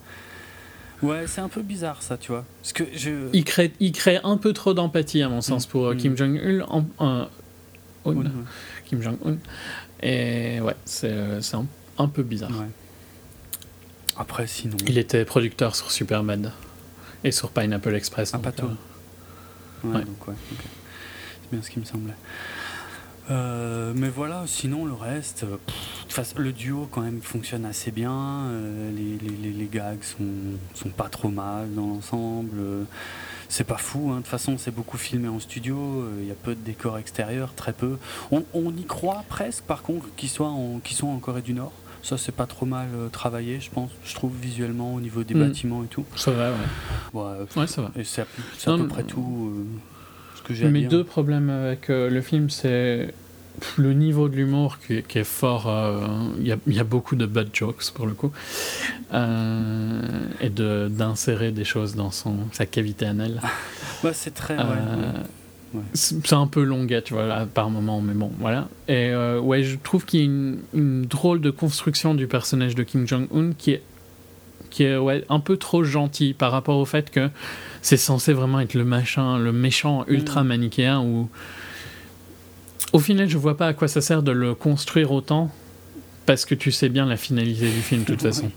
Ouais, 1.03 1.27
c'est 1.27 1.41
un 1.41 1.49
peu 1.49 1.61
bizarre 1.61 2.01
ça, 2.01 2.17
tu 2.17 2.31
vois. 2.31 2.45
Parce 2.61 2.73
que 2.73 2.83
je... 2.95 3.29
il, 3.33 3.43
crée, 3.43 3.73
il 3.79 3.91
crée 3.91 4.19
un 4.23 4.37
peu 4.37 4.53
trop 4.53 4.73
d'empathie, 4.73 5.21
à 5.21 5.29
mon 5.29 5.41
sens, 5.41 5.65
pour 5.65 5.87
euh, 5.87 5.93
mm. 5.93 5.97
Kim 5.97 6.17
Jong-un. 6.17 6.65
Un, 6.99 7.27
Kim 8.85 9.01
Jong-un. 9.01 9.37
Et 10.01 10.59
ouais, 10.61 10.75
c'est 10.85 11.11
un, 11.11 11.65
un, 11.97 12.07
peu 12.07 12.23
bizarre. 12.23 12.51
Ouais. 12.51 12.67
Après, 14.17 14.47
sinon. 14.47 14.77
Il 14.87 14.97
était 14.97 15.25
producteur 15.25 15.75
sur 15.75 15.91
Superman 15.91 16.51
et 17.23 17.31
sur 17.31 17.49
Pineapple 17.51 17.95
Express. 17.95 18.33
Un 18.33 18.39
pas 18.39 18.51
euh, 18.59 18.67
Ouais, 19.83 20.05
donc 20.05 20.27
ouais, 20.27 20.35
c'est 20.49 21.51
bien 21.51 21.61
ce 21.61 21.69
qui 21.69 21.79
me 21.79 21.85
semblait. 21.85 22.13
Euh, 23.31 23.93
mais 23.95 24.09
voilà, 24.09 24.43
sinon 24.47 24.85
le 24.85 24.93
reste, 24.93 25.45
euh, 25.45 26.23
le 26.37 26.51
duo 26.51 26.87
quand 26.91 27.01
même 27.01 27.21
fonctionne 27.21 27.65
assez 27.65 27.91
bien. 27.91 28.11
Euh, 28.11 28.91
les, 28.91 29.17
les, 29.17 29.51
les, 29.51 29.67
gags 29.67 30.03
sont, 30.03 30.57
sont 30.73 30.89
pas 30.89 31.09
trop 31.09 31.29
mal 31.29 31.73
dans 31.73 31.87
l'ensemble. 31.87 32.57
c'est 33.47 33.63
pas 33.63 33.77
fou, 33.77 34.09
hein. 34.09 34.17
de 34.17 34.21
toute 34.21 34.27
façon 34.27 34.57
c'est 34.57 34.73
beaucoup 34.73 34.97
filmé 34.97 35.27
en 35.27 35.39
studio, 35.39 36.05
il 36.19 36.27
y 36.27 36.31
a 36.31 36.35
peu 36.35 36.55
de 36.55 36.61
décors 36.61 36.97
extérieurs, 36.97 37.53
très 37.55 37.73
peu. 37.73 37.97
On, 38.31 38.43
on 38.53 38.75
y 38.75 38.83
croit 38.83 39.23
presque 39.29 39.63
par 39.63 39.83
contre 39.83 40.07
qu'ils 40.15 40.29
soient 40.29 40.49
en, 40.49 40.81
sont 40.91 41.07
en 41.07 41.19
Corée 41.19 41.41
du 41.41 41.53
Nord. 41.53 41.71
Ça 42.01 42.17
c'est 42.17 42.33
pas 42.33 42.47
trop 42.47 42.65
mal 42.65 42.89
travaillé, 43.13 43.61
je 43.61 43.71
pense, 43.71 43.91
je 44.03 44.13
trouve 44.13 44.33
visuellement 44.35 44.93
au 44.95 44.99
niveau 44.99 45.23
des 45.23 45.33
hmm. 45.35 45.47
bâtiments 45.47 45.83
et 45.85 45.87
tout. 45.87 46.05
Ça 46.17 46.31
va, 46.31 46.51
ouais. 46.51 47.23
Ouais, 47.55 47.67
ça 47.67 47.83
va. 47.83 47.91
Et 47.95 48.03
c'est 48.03 48.21
à, 48.21 48.77
peu 48.77 48.87
près 48.87 49.03
tout. 49.03 49.65
Mes 50.49 50.85
deux 50.85 51.03
problèmes 51.03 51.49
avec 51.49 51.89
euh, 51.89 52.09
le 52.09 52.21
film, 52.21 52.49
c'est 52.49 53.13
le 53.77 53.93
niveau 53.93 54.29
de 54.29 54.35
l'humour 54.35 54.77
qui, 54.79 54.95
est 54.97 55.23
fort. 55.23 55.67
Euh, 55.67 56.07
il 56.39 56.47
y, 56.47 56.79
a 56.79 56.83
beaucoup 56.83 57.15
de 57.15 57.25
bad 57.25 57.49
jokes 57.53 57.91
pour 57.93 58.07
le 58.07 58.13
coup. 58.13 58.31
Euh, 59.13 60.01
et 60.41 60.49
d'insérer 60.49 61.51
des 61.51 61.63
choses 61.63 61.95
dans 61.95 62.11
son, 62.11 62.35
sa 62.51 62.65
cavité 62.65 63.05
anale. 63.05 63.41
bah, 64.03 64.11
c'est 64.13 64.33
très. 64.33 64.57
c'est 65.93 66.33
un 66.33 66.47
peu 66.47 66.63
longuet, 66.63 67.01
tu 67.03 67.13
vois, 67.13 67.25
là, 67.25 67.45
par 67.45 67.69
moment, 67.69 68.01
mais 68.01 68.13
bon, 68.13 68.31
voilà. 68.39 68.67
Et 68.87 69.13
ouais, 69.37 69.63
je 69.63 69.77
trouve 69.77 70.05
qu'il 70.05 70.19
y 70.19 70.23
a 70.23 70.25
une, 70.25 70.59
une, 70.73 71.05
drôle 71.05 71.39
de 71.39 71.51
construction 71.51 72.15
du 72.15 72.27
personnage 72.27 72.75
de 72.75 72.83
Kim 72.83 73.07
Jong-un 73.07 73.53
qui 73.57 73.71
est, 73.71 73.83
qui 74.73 74.83
est 74.83 74.97
ouais, 74.97 75.23
un 75.29 75.39
peu 75.39 75.55
trop 75.55 75.83
gentil 75.83 76.33
par 76.33 76.51
rapport 76.51 76.77
au 76.77 76.85
fait 76.85 77.11
que 77.11 77.29
c'est 77.81 77.97
censé 77.97 78.33
vraiment 78.33 78.59
être 78.59 78.73
le 78.73 78.83
machin, 78.83 79.37
le 79.37 79.53
méchant 79.53 80.03
ultra 80.07 80.43
mm. 80.43 80.47
manichéen 80.47 80.99
où. 80.99 81.29
Au 82.91 82.99
final, 82.99 83.27
je 83.27 83.37
vois 83.37 83.57
pas 83.57 83.67
à 83.67 83.73
quoi 83.73 83.87
ça 83.87 84.01
sert 84.01 84.21
de 84.21 84.31
le 84.31 84.53
construire 84.53 85.11
autant 85.11 85.51
parce 86.25 86.45
que 86.45 86.53
tu 86.55 86.71
sais 86.71 86.89
bien 86.89 87.05
la 87.05 87.17
finalité 87.17 87.69
du 87.69 87.81
film 87.81 88.01
de 88.01 88.07
toute 88.07 88.21
façon. 88.29 88.51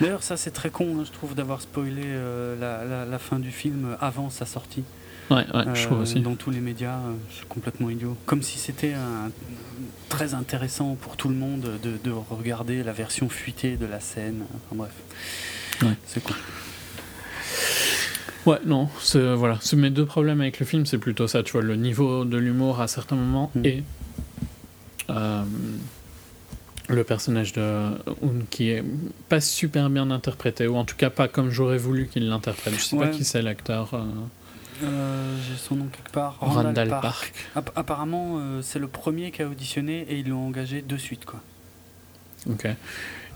D'ailleurs, 0.00 0.22
ça 0.22 0.36
c'est 0.36 0.50
très 0.50 0.70
con, 0.70 0.96
hein, 0.98 1.04
je 1.04 1.12
trouve, 1.12 1.34
d'avoir 1.34 1.60
spoilé 1.60 2.02
euh, 2.04 2.56
la, 2.58 3.04
la, 3.04 3.18
fin 3.18 3.38
du 3.38 3.50
film 3.50 3.96
avant 4.00 4.30
sa 4.30 4.46
sortie. 4.46 4.84
Ouais, 5.30 5.44
ouais 5.54 5.64
je 5.74 5.86
trouve 5.86 5.98
euh, 5.98 6.02
aussi. 6.02 6.20
Dans 6.20 6.34
tous 6.34 6.50
les 6.50 6.60
médias, 6.60 6.96
euh, 6.96 7.14
c'est 7.36 7.48
complètement 7.48 7.90
idiot. 7.90 8.16
Comme 8.26 8.42
si 8.42 8.58
c'était 8.58 8.94
très 10.12 10.34
intéressant 10.34 10.94
pour 10.94 11.16
tout 11.16 11.28
le 11.28 11.34
monde 11.34 11.78
de, 11.82 11.96
de, 12.02 12.10
regarder 12.30 12.82
la 12.82 12.92
version 12.92 13.28
fuitée 13.28 13.76
de 13.76 13.86
la 13.86 13.98
scène. 13.98 14.44
Enfin 14.54 14.76
bref, 14.76 14.92
ouais. 15.82 15.96
c'est 16.06 16.22
con. 16.22 16.34
Ouais, 18.44 18.58
non, 18.66 18.88
voilà, 19.14 19.58
mes 19.76 19.90
deux 19.90 20.04
problèmes 20.04 20.40
avec 20.40 20.60
le 20.60 20.66
film, 20.66 20.84
c'est 20.84 20.98
plutôt 20.98 21.28
ça, 21.28 21.42
tu 21.42 21.52
vois, 21.52 21.62
le 21.62 21.76
niveau 21.76 22.24
de 22.24 22.36
l'humour 22.36 22.80
à 22.80 22.88
certains 22.88 23.16
moments 23.16 23.50
mm. 23.54 23.64
et 23.64 23.82
le 26.88 27.04
personnage 27.04 27.52
de 27.52 27.60
Un 27.60 28.44
qui 28.50 28.70
est 28.70 28.84
pas 29.28 29.40
super 29.40 29.90
bien 29.90 30.10
interprété, 30.10 30.66
ou 30.66 30.76
en 30.76 30.84
tout 30.84 30.96
cas 30.96 31.10
pas 31.10 31.28
comme 31.28 31.50
j'aurais 31.50 31.78
voulu 31.78 32.08
qu'il 32.08 32.28
l'interprète. 32.28 32.74
Je 32.74 32.80
sais 32.80 32.96
pas 32.96 33.08
qui 33.08 33.24
c'est 33.24 33.42
l'acteur. 33.42 33.94
Euh. 33.94 34.04
Euh, 34.82 35.36
J'ai 35.48 35.56
son 35.56 35.76
nom 35.76 35.86
quelque 35.86 36.10
part. 36.12 36.36
Randall, 36.40 36.88
Park. 36.88 37.32
apparemment, 37.76 38.36
euh, 38.38 38.62
c'est 38.62 38.78
le 38.78 38.88
premier 38.88 39.30
qui 39.30 39.42
a 39.42 39.48
auditionné 39.48 40.06
et 40.08 40.18
ils 40.18 40.28
l'ont 40.28 40.46
engagé 40.46 40.82
de 40.82 40.96
suite, 40.96 41.24
quoi. 41.24 41.40
Ok. 42.50 42.66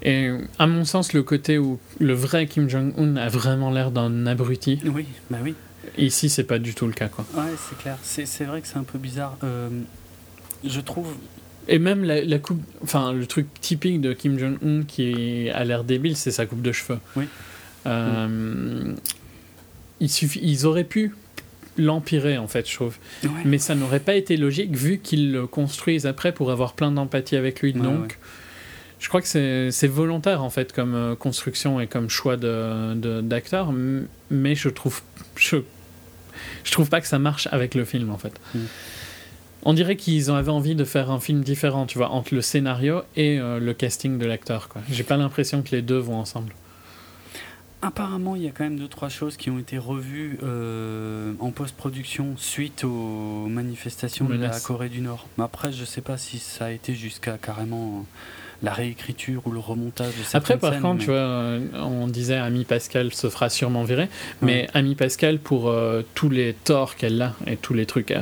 Et 0.03 0.31
à 0.59 0.67
mon 0.67 0.85
sens, 0.85 1.13
le 1.13 1.23
côté 1.23 1.59
où 1.59 1.79
le 2.01 2.13
vrai 2.13 2.47
Kim 2.47 2.69
Jong-un 2.69 3.17
a 3.17 3.29
vraiment 3.29 3.71
l'air 3.71 3.91
d'un 3.91 4.27
abruti. 4.27 4.81
Oui, 4.85 5.07
bah 5.31 5.39
oui. 5.43 5.55
Ici, 5.97 6.29
c'est 6.29 6.45
pas 6.45 6.59
du 6.59 6.75
tout 6.75 6.87
le 6.87 6.93
cas, 6.93 7.09
quoi. 7.09 7.25
Ouais, 7.35 7.53
c'est 7.57 7.79
clair. 7.79 7.97
C'est 8.03 8.45
vrai 8.45 8.61
que 8.61 8.69
c'est 8.69 8.77
un 8.77 8.83
peu 8.83 8.99
bizarre. 8.99 9.37
Euh, 9.45 9.69
je 10.65 10.81
trouve 10.81 11.15
et 11.69 11.79
même 11.79 12.05
la, 12.05 12.39
coupe, 12.39 12.63
enfin 12.83 13.13
le 13.13 13.27
truc 13.27 13.49
typique 13.61 14.01
de 14.01 14.13
Kim 14.13 14.39
Jong-un 14.39 14.85
qui 14.85 15.51
a 15.51 15.65
l'air 15.65 15.83
débile, 15.83 16.17
c'est 16.17 16.31
sa 16.31 16.47
coupe 16.47 16.63
de 16.63 16.71
cheveux. 16.73 17.01
Oui. 17.17 17.25
Euh, 17.87 18.95
il 19.99 20.11
suffit, 20.11 20.41
ils 20.43 20.67
auraient 20.67 20.85
pu 20.85 21.15
l'empirer 21.79 22.39
en 22.39 22.49
fait, 22.49 22.69
je 22.69 22.75
trouve. 22.75 22.97
Mais 23.45 23.59
ça 23.59 23.75
n'aurait 23.75 24.01
pas 24.01 24.15
été 24.15 24.37
logique 24.37 24.75
vu 24.75 24.99
qu'ils 24.99 25.33
le 25.33 25.47
construisent 25.47 26.07
après 26.07 26.33
pour 26.33 26.51
avoir 26.51 26.75
plein 26.75 26.91
d'empathie 26.91 27.37
avec 27.37 27.61
lui. 27.61 27.73
Donc, 27.73 28.19
je 28.99 29.09
crois 29.09 29.21
que 29.21 29.71
c'est 29.71 29.87
volontaire 29.89 30.43
en 30.43 30.51
fait 30.51 30.73
comme 30.73 30.95
euh, 30.95 31.15
construction 31.15 31.81
et 31.81 31.87
comme 31.87 32.09
choix 32.09 32.37
de 32.37 33.21
d'acteur, 33.21 33.73
mais 34.31 34.55
je 34.55 34.69
trouve 34.69 35.03
je, 35.37 35.57
je 36.65 36.73
trouve 36.73 36.89
pas 36.89 37.01
que 37.01 37.07
ça 37.07 37.19
marche 37.19 37.49
avec 37.53 37.75
le 37.75 37.85
film 37.85 38.11
en 38.11 38.19
fait. 38.19 38.33
Mm 38.55 38.61
on 39.67 39.73
dirait 39.73 39.97
qu'ils 39.97 40.31
avaient 40.31 40.53
envie 40.53 40.77
de 40.77 40.85
faire 40.85 41.11
un 41.11 41.19
film 41.19 41.43
différent, 41.43 41.87
tu 41.87 41.99
vois, 41.99 42.11
entre 42.11 42.37
le 42.37 42.41
scénario 42.41 43.03
et 43.17 43.41
euh, 43.41 43.59
le 43.59 43.75
casting 43.75 44.17
de 44.17 44.25
l'acteur. 44.25 44.69
J'ai 44.89 45.03
pas 45.03 45.17
l'impression 45.17 45.63
que 45.63 45.75
les 45.75 45.83
deux 45.83 45.99
vont 45.99 46.15
ensemble. 46.15 46.53
Apparemment, 47.87 48.35
il 48.35 48.43
y 48.43 48.49
a 48.49 48.51
quand 48.51 48.65
même 48.65 48.81
deux 48.81 48.89
trois 48.89 49.09
choses 49.09 49.37
qui 49.37 49.49
ont 49.49 49.61
été 49.61 49.79
revues 49.79 50.41
euh, 50.43 51.35
en 51.39 51.53
post-production 51.53 52.35
suite 52.37 52.83
aux 52.83 53.47
manifestations 53.49 54.25
de 54.25 54.35
la 54.35 54.59
Corée 54.59 54.89
du 54.89 55.01
Nord. 55.01 55.29
Mais 55.39 55.45
après, 55.45 55.71
je 55.71 55.85
sais 55.85 56.01
pas 56.01 56.19
si 56.19 56.41
ça 56.41 56.65
a 56.65 56.71
été 56.73 56.95
jusqu'à 56.95 57.39
carrément 57.39 58.05
la 58.65 58.73
réécriture 58.73 59.43
ou 59.47 59.53
le 59.53 59.61
remontage 59.61 60.17
de 60.17 60.25
certaines 60.25 60.57
Après, 60.57 60.59
par 60.59 60.81
contre, 60.81 61.05
tu 61.05 61.11
vois, 61.11 61.59
on 61.75 62.09
disait 62.09 62.35
Ami 62.35 62.65
Pascal 62.65 63.15
se 63.15 63.31
fera 63.31 63.51
sûrement 63.51 63.85
virer, 63.85 64.09
mais 64.43 64.67
Ami 64.75 64.97
Pascal, 64.97 65.39
pour 65.39 65.69
euh, 65.69 66.03
tous 66.15 66.29
les 66.29 66.55
torts 66.55 66.97
qu'elle 66.97 67.23
a 67.23 67.37
et 67.47 67.57
tous 67.57 67.75
les 67.75 67.87
trucs 67.87 68.13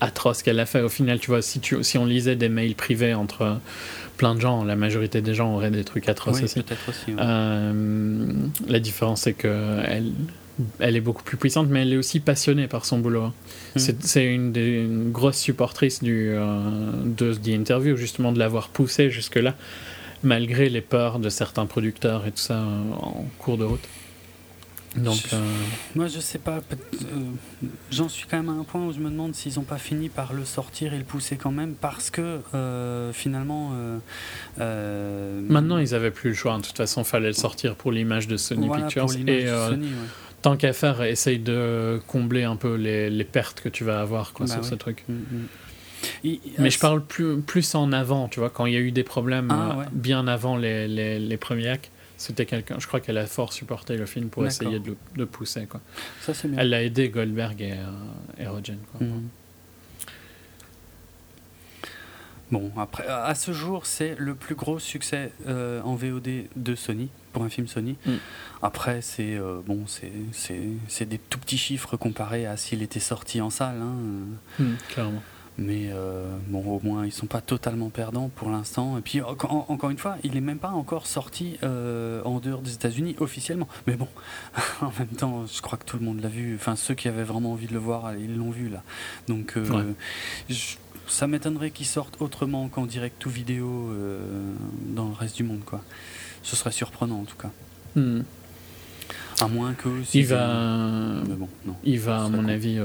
atroce 0.00 0.42
qu'elle 0.42 0.58
a 0.58 0.66
fait. 0.66 0.80
Au 0.80 0.88
final, 0.88 1.20
tu 1.20 1.30
vois, 1.30 1.42
si, 1.42 1.60
tu, 1.60 1.82
si 1.84 1.96
on 1.96 2.06
lisait 2.06 2.36
des 2.36 2.48
mails 2.48 2.74
privés 2.74 3.14
entre 3.14 3.58
plein 4.16 4.34
de 4.34 4.40
gens, 4.40 4.64
la 4.64 4.76
majorité 4.76 5.20
des 5.20 5.34
gens 5.34 5.54
auraient 5.54 5.70
des 5.70 5.84
trucs 5.84 6.08
atroces 6.08 6.42
aussi. 6.42 6.64
Euh, 7.18 8.32
la 8.66 8.80
différence, 8.80 9.22
c'est 9.22 9.32
que 9.32 9.80
elle, 10.78 10.96
est 10.96 11.00
beaucoup 11.00 11.22
plus 11.22 11.36
puissante, 11.36 11.68
mais 11.68 11.82
elle 11.82 11.92
est 11.92 11.96
aussi 11.96 12.20
passionnée 12.20 12.68
par 12.68 12.84
son 12.84 12.98
boulot. 12.98 13.32
Hmm. 13.74 13.78
C'est 14.00 14.24
une 14.24 14.52
des 14.52 14.86
grosses 15.10 15.38
supportrices 15.38 16.02
du, 16.02 16.30
euh, 16.30 16.46
de 17.04 17.34
The 17.34 17.48
Interview, 17.48 17.96
justement, 17.96 18.32
de 18.32 18.38
l'avoir 18.38 18.68
poussée 18.68 19.10
jusque-là, 19.10 19.54
malgré 20.22 20.68
les 20.68 20.80
peurs 20.80 21.18
de 21.18 21.28
certains 21.28 21.66
producteurs 21.66 22.26
et 22.26 22.30
tout 22.30 22.38
ça 22.38 22.54
euh, 22.54 22.92
en 23.00 23.26
cours 23.38 23.58
de 23.58 23.64
route. 23.64 23.88
Donc, 24.96 25.20
euh, 25.32 25.42
Moi, 25.94 26.06
je 26.06 26.20
sais 26.20 26.38
pas. 26.38 26.58
Euh, 26.58 27.16
j'en 27.90 28.08
suis 28.08 28.26
quand 28.28 28.36
même 28.36 28.48
à 28.48 28.52
un 28.52 28.64
point 28.64 28.86
où 28.86 28.92
je 28.92 29.00
me 29.00 29.10
demande 29.10 29.34
s'ils 29.34 29.56
n'ont 29.56 29.64
pas 29.64 29.78
fini 29.78 30.08
par 30.08 30.32
le 30.32 30.44
sortir 30.44 30.94
et 30.94 30.98
le 30.98 31.04
pousser 31.04 31.36
quand 31.36 31.50
même 31.50 31.74
parce 31.74 32.10
que 32.10 32.40
euh, 32.54 33.12
finalement. 33.12 33.72
Maintenant, 34.58 35.78
ils 35.78 35.94
avaient 35.94 36.10
plus 36.10 36.30
le 36.30 36.36
choix. 36.36 36.56
De 36.56 36.62
toute 36.62 36.76
façon, 36.76 37.02
il 37.02 37.06
fallait 37.06 37.28
le 37.28 37.32
sortir 37.32 37.74
pour 37.74 37.92
l'image 37.92 38.28
de 38.28 38.36
Sony 38.36 38.68
Pictures. 38.68 39.06
Et 39.26 39.46
tant 40.42 40.56
qu'à 40.56 40.74
faire, 40.74 41.02
essaye 41.02 41.38
de 41.38 42.00
combler 42.06 42.44
un 42.44 42.56
peu 42.56 42.74
les, 42.74 43.08
les, 43.08 43.24
pertes 43.24 43.62
que 43.62 43.70
tu 43.70 43.82
vas 43.82 44.00
avoir 44.00 44.34
quoi, 44.34 44.44
bah 44.44 44.52
sur 44.52 44.62
ce 44.62 44.74
truc. 44.74 45.02
Mm, 45.08 45.14
mm. 45.14 45.46
Mais 46.58 46.68
je 46.68 46.78
parle 46.78 47.02
plus, 47.02 47.40
plus 47.40 47.74
en 47.74 47.92
avant, 47.92 48.28
tu 48.28 48.40
vois, 48.40 48.50
quand 48.50 48.66
il 48.66 48.74
y 48.74 48.76
a 48.76 48.80
eu 48.80 48.92
des 48.92 49.04
problèmes 49.04 49.48
ah, 49.50 49.86
bien 49.92 50.26
avant 50.26 50.58
les, 50.58 50.86
les, 50.86 51.18
les 51.18 51.36
premiers 51.38 51.68
actes. 51.68 51.90
C'était 52.16 52.46
quelqu'un, 52.46 52.76
je 52.78 52.86
crois 52.86 53.00
qu'elle 53.00 53.18
a 53.18 53.26
fort 53.26 53.52
supporté 53.52 53.96
le 53.96 54.06
film 54.06 54.28
pour 54.28 54.46
essayer 54.46 54.78
de 54.78 54.96
le 55.16 55.26
pousser. 55.26 55.66
Quoi. 55.66 55.80
Ça, 56.20 56.32
bien. 56.44 56.58
Elle 56.58 56.74
a 56.74 56.82
aidé 56.82 57.08
Goldberg 57.08 57.60
et, 57.60 57.72
euh, 57.72 58.50
Rogen. 58.50 58.78
Quoi. 58.92 59.06
Mhm. 59.06 59.28
Bon, 62.50 62.70
après, 62.76 63.06
à 63.08 63.34
ce 63.34 63.52
jour, 63.52 63.86
c'est 63.86 64.14
le 64.18 64.34
plus 64.34 64.54
gros 64.54 64.78
succès 64.78 65.32
euh, 65.48 65.80
en 65.82 65.96
VOD 65.96 66.44
de 66.54 66.74
Sony, 66.74 67.08
pour 67.32 67.42
un 67.42 67.48
film 67.48 67.66
Sony. 67.66 67.96
Mm. 68.06 68.12
Après, 68.62 69.00
c'est 69.00 69.34
euh, 69.34 69.60
bon, 69.66 69.86
c'est 69.88 71.08
des 71.08 71.18
tout 71.18 71.38
petits 71.38 71.58
chiffres 71.58 71.96
comparés 71.96 72.46
à 72.46 72.56
s'il 72.56 72.82
était 72.82 73.00
sorti 73.00 73.40
en 73.40 73.50
salle. 73.50 73.80
Hein. 73.80 73.96
Mm, 74.60 74.74
clairement. 74.88 75.22
Mais 75.56 75.90
euh, 75.92 76.36
bon, 76.48 76.64
au 76.64 76.80
moins, 76.82 77.06
ils 77.06 77.12
sont 77.12 77.26
pas 77.26 77.40
totalement 77.40 77.88
perdants 77.88 78.28
pour 78.34 78.50
l'instant. 78.50 78.98
Et 78.98 79.00
puis, 79.02 79.20
encore 79.22 79.90
une 79.90 79.98
fois, 79.98 80.16
il 80.24 80.36
est 80.36 80.40
même 80.40 80.58
pas 80.58 80.70
encore 80.70 81.06
sorti 81.06 81.58
euh, 81.62 82.22
en 82.24 82.40
dehors 82.40 82.60
des 82.60 82.74
États-Unis 82.74 83.14
officiellement. 83.20 83.68
Mais 83.86 83.94
bon, 83.94 84.08
en 84.80 84.92
même 84.98 85.08
temps, 85.16 85.46
je 85.46 85.62
crois 85.62 85.78
que 85.78 85.84
tout 85.84 85.96
le 85.96 86.04
monde 86.04 86.20
l'a 86.20 86.28
vu. 86.28 86.56
Enfin, 86.56 86.74
ceux 86.74 86.94
qui 86.94 87.06
avaient 87.06 87.22
vraiment 87.22 87.52
envie 87.52 87.68
de 87.68 87.72
le 87.72 87.78
voir, 87.78 88.14
ils 88.16 88.36
l'ont 88.36 88.50
vu 88.50 88.68
là. 88.68 88.82
Donc, 89.28 89.56
euh, 89.56 89.92
ça 91.06 91.28
m'étonnerait 91.28 91.70
qu'il 91.70 91.86
sorte 91.86 92.20
autrement 92.20 92.68
qu'en 92.68 92.86
direct 92.86 93.24
ou 93.24 93.30
vidéo 93.30 93.92
dans 94.88 95.06
le 95.06 95.14
reste 95.14 95.36
du 95.36 95.44
monde, 95.44 95.62
quoi. 95.64 95.82
Ce 96.42 96.56
serait 96.56 96.72
surprenant 96.72 97.20
en 97.20 97.24
tout 97.24 97.36
cas. 97.36 97.50
Hmm. 97.94 98.22
À 99.40 99.46
moins 99.48 99.74
que. 99.74 99.88
il 100.14 100.26
va. 100.26 101.22
Bon, 101.26 101.48
non, 101.64 101.76
il 101.84 102.00
va, 102.00 102.24
à 102.24 102.28
mon 102.28 102.48
avis 102.48 102.80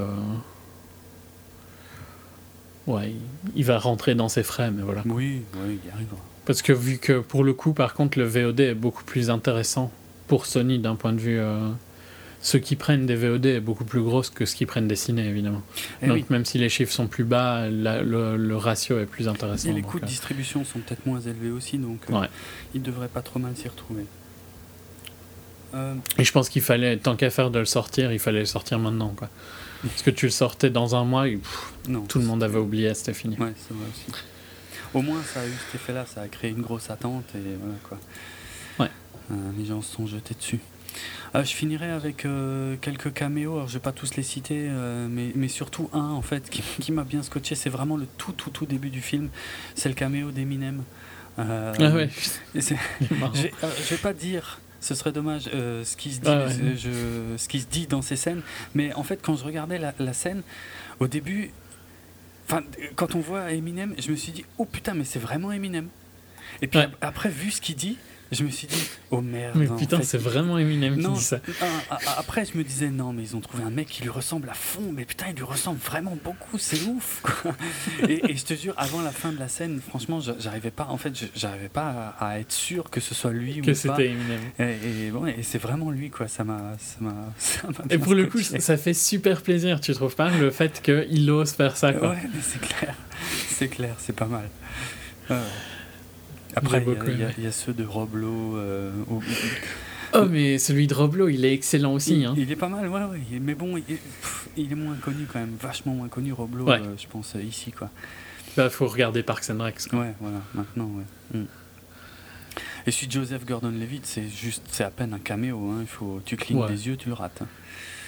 Ouais, 2.90 3.12
il 3.54 3.64
va 3.64 3.78
rentrer 3.78 4.14
dans 4.14 4.28
ses 4.28 4.42
frais, 4.42 4.70
mais 4.70 4.82
voilà. 4.82 5.02
Oui, 5.06 5.42
oui, 5.54 5.78
il 5.82 5.88
y 5.88 5.92
arrivera. 5.92 6.16
Parce 6.46 6.62
que 6.62 6.72
vu 6.72 6.98
que 6.98 7.20
pour 7.20 7.44
le 7.44 7.52
coup, 7.52 7.72
par 7.72 7.94
contre, 7.94 8.18
le 8.18 8.24
VOD 8.24 8.60
est 8.60 8.74
beaucoup 8.74 9.04
plus 9.04 9.30
intéressant 9.30 9.92
pour 10.26 10.46
Sony 10.46 10.78
d'un 10.78 10.96
point 10.96 11.12
de 11.12 11.20
vue. 11.20 11.38
Euh, 11.38 11.70
ceux 12.42 12.58
qui 12.58 12.74
prennent 12.74 13.04
des 13.04 13.16
VOD 13.16 13.46
est 13.46 13.60
beaucoup 13.60 13.84
plus 13.84 14.00
gros 14.00 14.22
que 14.22 14.46
ceux 14.46 14.56
qui 14.56 14.64
prennent 14.64 14.88
des 14.88 14.96
ciné, 14.96 15.28
évidemment. 15.28 15.62
Et 16.00 16.06
eh 16.06 16.08
donc, 16.08 16.30
même 16.30 16.46
si 16.46 16.56
les 16.56 16.70
chiffres 16.70 16.92
sont 16.92 17.06
plus 17.06 17.24
bas, 17.24 17.68
le, 17.68 18.56
ratio 18.56 18.98
est 18.98 19.06
plus 19.06 19.28
intéressant. 19.28 19.68
Et 19.68 19.72
les 19.74 19.82
coûts 19.82 19.98
de 19.98 20.04
euh, 20.04 20.08
distribution 20.08 20.64
sont 20.64 20.78
peut-être 20.78 21.04
moins 21.04 21.20
élevés 21.20 21.50
aussi, 21.50 21.76
donc 21.76 22.00
euh, 22.10 22.26
il 22.74 22.80
devrait 22.80 23.08
pas 23.08 23.20
trop 23.20 23.38
mal 23.38 23.54
s'y 23.56 23.68
retrouver. 23.68 24.06
Et 26.18 26.24
je 26.24 26.32
pense 26.32 26.48
qu'il 26.48 26.62
fallait, 26.62 26.96
tant 26.96 27.14
qu'à 27.14 27.30
faire 27.30 27.50
de 27.50 27.58
le 27.58 27.64
sortir, 27.64 28.12
il 28.12 28.18
fallait 28.18 28.40
le 28.40 28.46
sortir 28.46 28.78
maintenant, 28.78 29.14
quoi. 29.16 29.28
Parce 29.82 30.02
que 30.02 30.10
tu 30.10 30.26
le 30.26 30.30
sortais 30.30 30.70
dans 30.70 30.94
un 30.94 31.04
mois, 31.04 31.28
et, 31.28 31.38
non, 31.88 32.02
tout 32.02 32.18
le 32.18 32.26
monde 32.26 32.42
avait 32.42 32.58
oublié, 32.58 32.92
c'était 32.94 33.14
fini. 33.14 33.36
Ouais, 33.38 33.52
c'est 33.56 33.74
vrai 33.74 33.86
aussi. 33.88 34.22
Au 34.92 35.02
moins, 35.02 35.22
ça 35.22 35.40
a 35.40 35.46
eu 35.46 35.52
cet 35.66 35.80
effet-là, 35.80 36.04
ça 36.06 36.22
a 36.22 36.28
créé 36.28 36.50
une 36.50 36.62
grosse 36.62 36.90
attente 36.90 37.24
et 37.34 37.56
voilà 37.60 37.78
quoi. 37.88 37.98
Ouais. 38.78 38.90
Euh, 39.30 39.34
les 39.56 39.64
gens 39.64 39.80
se 39.82 39.94
sont 39.94 40.06
jetés 40.06 40.34
dessus. 40.34 40.58
Euh, 41.36 41.44
je 41.44 41.54
finirai 41.54 41.90
avec 41.90 42.24
euh, 42.24 42.74
quelques 42.80 43.12
caméos, 43.12 43.54
alors 43.54 43.68
je 43.68 43.74
vais 43.74 43.80
pas 43.80 43.92
tous 43.92 44.16
les 44.16 44.24
citer, 44.24 44.68
mais, 45.08 45.32
mais, 45.36 45.46
surtout 45.46 45.88
un 45.92 46.10
en 46.10 46.22
fait 46.22 46.50
qui, 46.50 46.62
qui 46.80 46.90
m'a 46.90 47.04
bien 47.04 47.22
scotché, 47.22 47.54
c'est 47.54 47.70
vraiment 47.70 47.96
le 47.96 48.06
tout 48.18 48.32
tout 48.32 48.50
tout 48.50 48.66
début 48.66 48.90
du 48.90 49.00
film, 49.00 49.28
c'est 49.76 49.88
le 49.88 49.94
caméo 49.94 50.32
d'Eminem. 50.32 50.82
ah 51.38 51.72
ouais. 51.78 52.10
je 52.54 52.74
vais 53.90 53.96
pas 54.02 54.12
dire 54.12 54.58
ce 54.80 54.94
serait 54.94 55.12
dommage 55.12 55.50
euh, 55.52 55.84
ce, 55.84 55.96
qui 55.96 56.12
se 56.12 56.20
dit, 56.20 56.28
euh, 56.28 57.36
ce 57.36 57.48
qui 57.48 57.60
se 57.60 57.66
dit 57.66 57.86
dans 57.86 58.02
ces 58.02 58.16
scènes. 58.16 58.42
Mais 58.74 58.92
en 58.94 59.02
fait, 59.02 59.20
quand 59.22 59.36
je 59.36 59.44
regardais 59.44 59.78
la, 59.78 59.94
la 59.98 60.12
scène, 60.12 60.42
au 60.98 61.06
début, 61.06 61.50
quand 62.96 63.14
on 63.14 63.20
voit 63.20 63.52
Eminem, 63.52 63.94
je 63.98 64.10
me 64.10 64.16
suis 64.16 64.32
dit, 64.32 64.44
oh 64.58 64.64
putain, 64.64 64.94
mais 64.94 65.04
c'est 65.04 65.18
vraiment 65.18 65.52
Eminem. 65.52 65.88
Et 66.62 66.66
puis 66.66 66.80
après, 67.00 67.28
vu 67.28 67.50
ce 67.50 67.60
qu'il 67.60 67.76
dit, 67.76 67.96
je 68.32 68.44
me 68.44 68.50
suis 68.50 68.68
dit, 68.68 68.88
oh 69.10 69.20
merde. 69.20 69.56
Mais 69.56 69.66
putain, 69.66 70.02
c'est 70.02 70.18
vraiment 70.18 70.56
Eminem 70.58 70.96
qui 70.96 71.08
dit 71.08 71.20
ça. 71.20 71.40
Après, 72.16 72.44
je 72.44 72.56
me 72.56 72.62
disais, 72.62 72.88
non, 72.88 73.12
mais 73.12 73.22
ils 73.22 73.36
ont 73.36 73.40
trouvé 73.40 73.64
un 73.64 73.70
mec 73.70 73.88
qui 73.88 74.02
lui 74.02 74.10
ressemble 74.10 74.48
à 74.48 74.54
fond, 74.54 74.92
mais 74.92 75.04
putain, 75.04 75.26
il 75.30 75.36
lui 75.36 75.42
ressemble 75.42 75.78
vraiment 75.78 76.16
beaucoup, 76.22 76.58
c'est 76.58 76.82
ouf. 76.82 77.22
Et, 78.08 78.36
je 78.36 78.44
te 78.44 78.54
jure, 78.54 78.74
avant 78.76 79.02
la 79.02 79.10
fin 79.10 79.32
de 79.32 79.38
la 79.38 79.48
scène, 79.48 79.80
franchement, 79.86 80.20
j'arrivais 80.38 80.70
pas, 80.70 80.86
en 80.88 80.96
fait, 80.96 81.12
j'arrivais 81.34 81.68
pas 81.68 82.14
à, 82.20 82.38
être 82.38 82.52
sûr 82.52 82.88
que 82.88 83.00
ce 83.00 83.14
soit 83.14 83.32
lui 83.32 83.54
que 83.54 83.58
ou 83.58 83.62
pas. 83.62 83.70
Que 83.72 83.74
c'était 83.74 84.06
Eminem. 84.10 84.40
Et, 84.58 85.10
bon, 85.10 85.26
et 85.26 85.42
c'est 85.42 85.58
vraiment 85.58 85.90
lui, 85.90 86.10
quoi. 86.10 86.28
Ça 86.28 86.44
m'a. 86.44 86.60
Et 87.90 87.98
pour 87.98 88.14
le 88.14 88.26
coup, 88.26 88.40
ça 88.40 88.76
fait 88.76 88.94
super 88.94 89.42
plaisir, 89.42 89.80
tu 89.80 89.92
trouves 89.94 90.14
pas, 90.14 90.30
le 90.30 90.50
fait 90.50 90.80
qu'il 90.82 91.30
ose 91.30 91.52
faire 91.52 91.76
ça, 91.76 91.92
quoi. 91.92 92.10
Ouais, 92.10 92.22
mais 92.32 92.40
c'est 92.42 92.60
clair. 92.60 92.94
C'est 93.48 93.68
clair, 93.68 93.94
c'est 93.98 94.14
pas 94.14 94.26
mal. 94.26 94.48
Après, 96.56 96.84
il 97.38 97.44
y, 97.44 97.46
a 97.46 97.52
ceux 97.52 97.72
de 97.72 97.84
Roblo. 97.84 98.56
Euh, 98.56 98.92
oh, 100.14 100.24
mais 100.28 100.58
celui 100.58 100.86
de 100.86 100.94
Roblo, 100.94 101.28
il 101.28 101.44
est 101.44 101.54
excellent 101.54 101.94
aussi. 101.94 102.20
Il, 102.20 102.26
hein. 102.26 102.34
il 102.36 102.50
est 102.50 102.56
pas 102.56 102.68
mal, 102.68 102.88
ouais, 102.88 103.04
ouais. 103.04 103.20
Mais 103.40 103.54
bon, 103.54 103.80
il, 104.56 104.72
est 104.72 104.74
moins 104.74 104.96
connu 104.96 105.26
quand 105.32 105.38
même, 105.38 105.54
vachement 105.60 105.94
moins 105.94 106.08
connu, 106.08 106.32
Roblo, 106.32 106.68
euh, 106.68 106.96
je 106.98 107.06
pense, 107.06 107.34
euh, 107.36 107.42
ici, 107.42 107.72
quoi. 107.72 107.90
Bah, 108.56 108.68
faut 108.68 108.88
regarder 108.88 109.22
Parks 109.22 109.50
and 109.50 109.62
Rec. 109.62 109.76
Ouais, 109.92 110.14
voilà, 110.20 110.40
maintenant, 110.54 110.90
ouais. 110.96 111.38
Mm. 111.38 111.46
Et 112.86 112.90
celui 112.90 113.06
de 113.06 113.12
Joseph 113.12 113.44
Gordon-Levitt, 113.44 114.06
c'est 114.06 114.28
juste, 114.28 114.64
c'est 114.70 114.84
à 114.84 114.90
peine 114.90 115.14
un 115.14 115.18
caméo. 115.18 115.70
Hein. 115.70 115.78
Il 115.82 115.86
faut, 115.86 116.20
tu 116.24 116.36
clignes 116.36 116.66
des 116.66 116.88
yeux, 116.88 116.96
tu 116.96 117.08
le 117.08 117.14
rates. 117.14 117.42
Hein. 117.42 117.48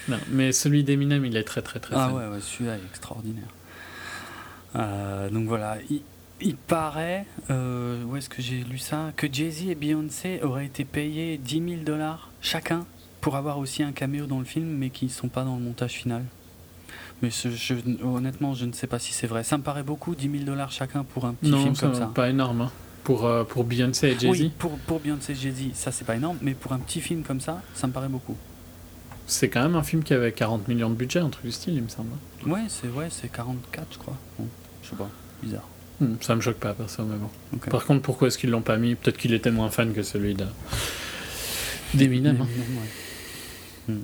Non, 0.08 0.18
mais 0.30 0.50
celui 0.50 0.82
d'Eminem, 0.82 1.24
il 1.24 1.36
est 1.36 1.44
très 1.44 1.62
très 1.62 1.78
très. 1.78 1.94
Ah 1.96 2.12
ouais, 2.12 2.26
ouais 2.26 2.40
celui-là 2.40 2.74
est 2.74 2.86
extraordinaire. 2.90 3.44
donc 5.30 5.46
voilà, 5.46 5.78
il 5.90 6.02
paraît, 6.50 7.24
euh, 7.50 8.04
où 8.04 8.16
est-ce 8.16 8.28
que 8.28 8.42
j'ai 8.42 8.64
lu 8.64 8.78
ça, 8.78 9.12
que 9.16 9.26
Jay-Z 9.32 9.68
et 9.68 9.74
Beyoncé 9.74 10.40
auraient 10.42 10.66
été 10.66 10.84
payés 10.84 11.38
10 11.38 11.62
000 11.68 11.82
dollars 11.82 12.30
chacun 12.40 12.84
pour 13.20 13.36
avoir 13.36 13.58
aussi 13.58 13.82
un 13.82 13.92
caméo 13.92 14.26
dans 14.26 14.40
le 14.40 14.44
film, 14.44 14.66
mais 14.66 14.90
qui 14.90 15.06
ne 15.06 15.10
sont 15.10 15.28
pas 15.28 15.44
dans 15.44 15.56
le 15.56 15.62
montage 15.62 15.92
final. 15.92 16.24
Mais 17.22 17.30
je, 17.30 17.74
honnêtement, 18.04 18.54
je 18.54 18.64
ne 18.66 18.72
sais 18.72 18.88
pas 18.88 18.98
si 18.98 19.12
c'est 19.12 19.28
vrai. 19.28 19.44
Ça 19.44 19.56
me 19.56 19.62
paraît 19.62 19.84
beaucoup, 19.84 20.14
10 20.16 20.30
000 20.30 20.44
dollars 20.44 20.72
chacun 20.72 21.04
pour 21.04 21.24
un 21.24 21.34
petit 21.34 21.52
film 21.52 21.76
comme 21.76 21.94
ça. 21.94 22.10
pas 22.12 22.28
énorme. 22.28 22.62
Hein. 22.62 22.72
Pour, 23.04 23.26
euh, 23.26 23.44
pour 23.44 23.64
Beyoncé 23.64 24.08
et 24.08 24.18
Jay-Z 24.18 24.30
Oui, 24.30 24.52
pour, 24.58 24.78
pour 24.78 25.00
Beyoncé 25.00 25.32
et 25.32 25.36
Jay-Z, 25.36 25.74
ça 25.74 25.90
c'est 25.90 26.04
pas 26.04 26.16
énorme, 26.16 26.38
mais 26.40 26.54
pour 26.54 26.72
un 26.72 26.78
petit 26.78 27.00
film 27.00 27.22
comme 27.22 27.40
ça, 27.40 27.60
ça 27.74 27.86
me 27.86 27.92
paraît 27.92 28.08
beaucoup. 28.08 28.36
C'est 29.26 29.48
quand 29.48 29.62
même 29.62 29.76
un 29.76 29.82
film 29.82 30.02
qui 30.02 30.14
avait 30.14 30.32
40 30.32 30.68
millions 30.68 30.90
de 30.90 30.94
budget, 30.94 31.20
un 31.20 31.28
truc 31.28 31.46
du 31.46 31.52
style, 31.52 31.74
il 31.74 31.82
me 31.82 31.88
semble. 31.88 32.10
Ouais, 32.46 32.64
c'est 32.68 32.88
ouais, 32.88 33.08
44, 33.32 33.86
je 33.92 33.98
crois. 33.98 34.16
Bon, 34.38 34.46
je 34.82 34.90
sais 34.90 34.96
pas, 34.96 35.08
bizarre. 35.42 35.68
Hmm, 36.02 36.16
ça 36.20 36.34
me 36.34 36.40
choque 36.40 36.56
pas 36.56 36.74
personnellement. 36.74 37.30
Par 37.70 37.84
contre, 37.84 38.02
pourquoi 38.02 38.26
est-ce 38.26 38.36
qu'ils 38.36 38.50
l'ont 38.50 38.60
pas 38.60 38.76
mis? 38.76 38.96
Peut-être 38.96 39.16
qu'il 39.16 39.34
était 39.34 39.52
moins 39.52 39.70
fan 39.70 39.92
que 39.92 40.02
celui 40.02 40.36
d'Eminem. 41.94 42.40
Hein. 42.40 42.48
Hmm. 43.86 44.00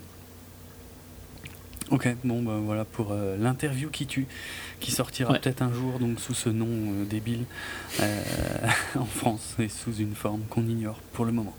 Ok, 1.91 2.09
bon 2.23 2.43
ben 2.43 2.61
voilà 2.61 2.85
pour 2.85 3.09
euh, 3.11 3.37
l'interview 3.37 3.91
qui 3.91 4.07
tue, 4.07 4.29
qui 4.79 4.93
sortira 4.93 5.35
peut-être 5.35 5.63
un 5.63 5.73
jour 5.73 5.99
donc 5.99 6.21
sous 6.21 6.35
ce 6.35 6.51
nom 6.51 6.69
euh, 6.69 7.05
débile 7.05 7.47
euh, 8.01 8.23
en 8.95 9.07
France 9.07 9.57
et 9.59 9.69
sous 9.69 9.95
une 9.95 10.15
forme 10.15 10.43
qu'on 10.51 10.69
ignore 10.69 11.01
pour 11.13 11.25
le 11.25 11.33
moment. 11.33 11.57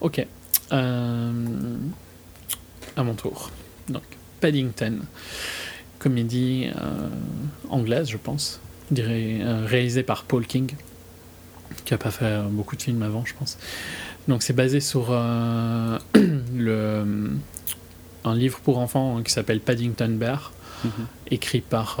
Ok, 0.00 0.26
à 0.70 1.30
mon 2.98 3.14
tour. 3.14 3.50
Donc 3.88 4.02
Paddington 4.40 4.98
comédie 6.02 6.68
euh, 6.76 7.08
anglaise, 7.70 8.10
je 8.10 8.16
pense, 8.16 8.60
dirais, 8.90 9.38
euh, 9.40 9.64
réalisée 9.64 10.02
par 10.02 10.24
Paul 10.24 10.44
King, 10.44 10.74
qui 11.84 11.94
a 11.94 11.98
pas 11.98 12.10
fait 12.10 12.24
euh, 12.24 12.42
beaucoup 12.50 12.74
de 12.74 12.82
films 12.82 13.02
avant, 13.02 13.24
je 13.24 13.34
pense. 13.34 13.56
Donc 14.26 14.42
c'est 14.42 14.52
basé 14.52 14.80
sur 14.80 15.10
le, 16.14 17.30
un 18.24 18.34
livre 18.34 18.58
pour 18.60 18.78
enfants 18.78 19.22
qui 19.22 19.32
s'appelle 19.32 19.60
Paddington 19.60 20.10
Bear, 20.10 20.52
mhm. 20.84 20.90
écrit 21.30 21.60
par 21.60 21.98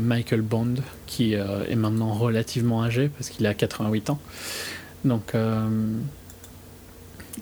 Michael 0.00 0.42
Bond, 0.42 0.74
qui 1.06 1.34
est 1.34 1.76
maintenant 1.76 2.12
relativement 2.12 2.82
âgé 2.82 3.08
parce 3.08 3.30
qu'il 3.30 3.46
a 3.46 3.54
88 3.54 4.10
ans. 4.10 4.18
Donc 5.04 5.32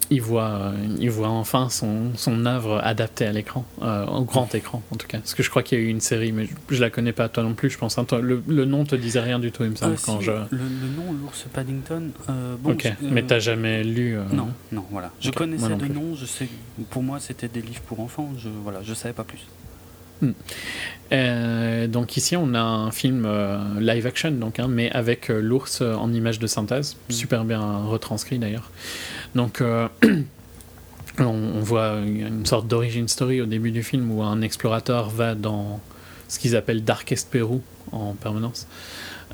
il 0.09 0.21
voit, 0.21 0.71
il 0.99 1.09
voit 1.09 1.29
enfin 1.29 1.69
son, 1.69 2.15
son 2.15 2.45
œuvre 2.45 2.79
adaptée 2.83 3.25
à 3.25 3.31
l'écran, 3.31 3.65
euh, 3.81 4.05
au 4.05 4.23
grand 4.23 4.53
écran 4.55 4.81
en 4.91 4.95
tout 4.95 5.07
cas. 5.07 5.19
Parce 5.19 5.33
que 5.33 5.43
je 5.43 5.49
crois 5.49 5.63
qu'il 5.63 5.77
y 5.77 5.81
a 5.81 5.83
eu 5.83 5.89
une 5.89 6.01
série, 6.01 6.31
mais 6.31 6.47
je, 6.69 6.75
ne 6.75 6.81
la 6.81 6.89
connais 6.89 7.11
pas 7.11 7.27
toi 7.29 7.43
non 7.43 7.53
plus, 7.53 7.69
je 7.69 7.77
pense. 7.77 7.97
Hein. 7.97 8.05
le, 8.21 8.41
le, 8.47 8.65
nom 8.65 8.85
te 8.85 8.95
disait 8.95 9.19
rien 9.19 9.39
du 9.39 9.51
tout, 9.51 9.63
il 9.63 9.71
me 9.71 9.75
semble. 9.75 9.93
Euh, 9.93 9.97
quand 10.05 10.21
je... 10.21 10.31
le, 10.31 10.57
nom, 10.95 11.13
l'ours 11.21 11.45
Paddington. 11.53 12.11
Euh, 12.29 12.55
bon, 12.59 12.71
ok, 12.71 12.91
mais 13.01 13.23
t'as 13.23 13.39
jamais 13.39 13.83
lu. 13.83 14.17
Non, 14.31 14.49
non, 14.71 14.85
voilà. 14.91 15.11
Je 15.19 15.31
connaissais 15.31 15.75
de 15.75 15.87
nom, 15.87 16.15
je 16.15 16.25
sais. 16.25 16.47
Pour 16.89 17.03
moi, 17.03 17.19
c'était 17.19 17.47
des 17.47 17.61
livres 17.61 17.81
pour 17.81 17.99
enfants. 17.99 18.29
Je 18.37 18.49
voilà, 18.63 18.79
je 18.83 18.93
savais 18.93 19.13
pas 19.13 19.23
plus. 19.23 19.45
Hmm. 20.19 20.31
donc 21.91 22.17
ici 22.17 22.35
on 22.35 22.55
a 22.55 22.59
un 22.59 22.89
film 22.89 23.29
live 23.79 24.07
action 24.07 24.31
donc 24.31 24.57
hein, 24.57 24.67
mais 24.67 24.89
avec 24.89 25.27
l'ours 25.27 25.81
en 25.81 26.11
image 26.11 26.39
de 26.39 26.47
synthèse 26.47 26.97
hmm. 27.07 27.13
super 27.13 27.45
bien 27.45 27.83
retranscrit 27.83 28.39
d'ailleurs 28.39 28.71
donc, 29.37 29.61
euh, 29.61 29.87
on, 31.19 31.61
voit 31.61 31.99
une 31.99 32.45
sorte 32.45 32.67
d'origin 32.67 33.07
story 33.07 33.39
au 33.39 33.45
début 33.45 33.71
du 33.71 33.83
film 33.83 34.11
où 34.11 34.23
un 34.23 34.41
explorateur 34.41 35.09
va 35.09 35.35
dans 35.35 35.79
ce 36.27 36.39
qu'ils 36.39 36.55
appellent 36.55 36.83
Darkest 36.83 37.29
Pérou 37.29 37.61
en 37.91 38.13
permanence, 38.13 38.67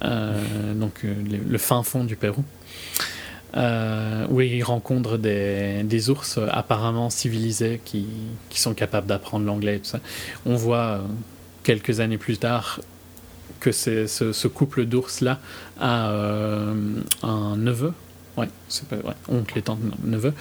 euh, 0.03 0.73
donc 0.75 1.05
euh, 1.05 1.15
le, 1.49 1.57
fin 1.57 1.81
fond 1.83 2.03
du 2.03 2.17
Pérou. 2.17 2.43
où 3.55 4.41
il 4.41 4.61
rencontre 4.63 5.17
des, 5.17 6.09
ours 6.09 6.37
apparemment 6.51 7.09
civilisés 7.09 7.81
qui, 7.83 8.05
sont 8.51 8.73
capables 8.73 9.07
d'apprendre 9.07 9.45
l'anglais. 9.45 9.81
On 10.45 10.55
voit 10.55 11.01
quelques 11.63 12.01
années 12.01 12.17
plus 12.17 12.37
tard 12.37 12.81
que 13.61 13.71
ce, 13.71 14.05
ce, 14.07 14.47
couple 14.49 14.85
d'ours-là 14.85 15.39
a 15.79 16.11
un 17.23 17.57
neveu 17.57 17.93
Ouais, 18.37 18.49
c'est 18.67 18.87
pas 18.87 18.95
vrai. 18.95 19.13
Oncle 19.29 19.57
et 19.59 19.61
tante, 19.61 19.79
neveu. 20.03 20.33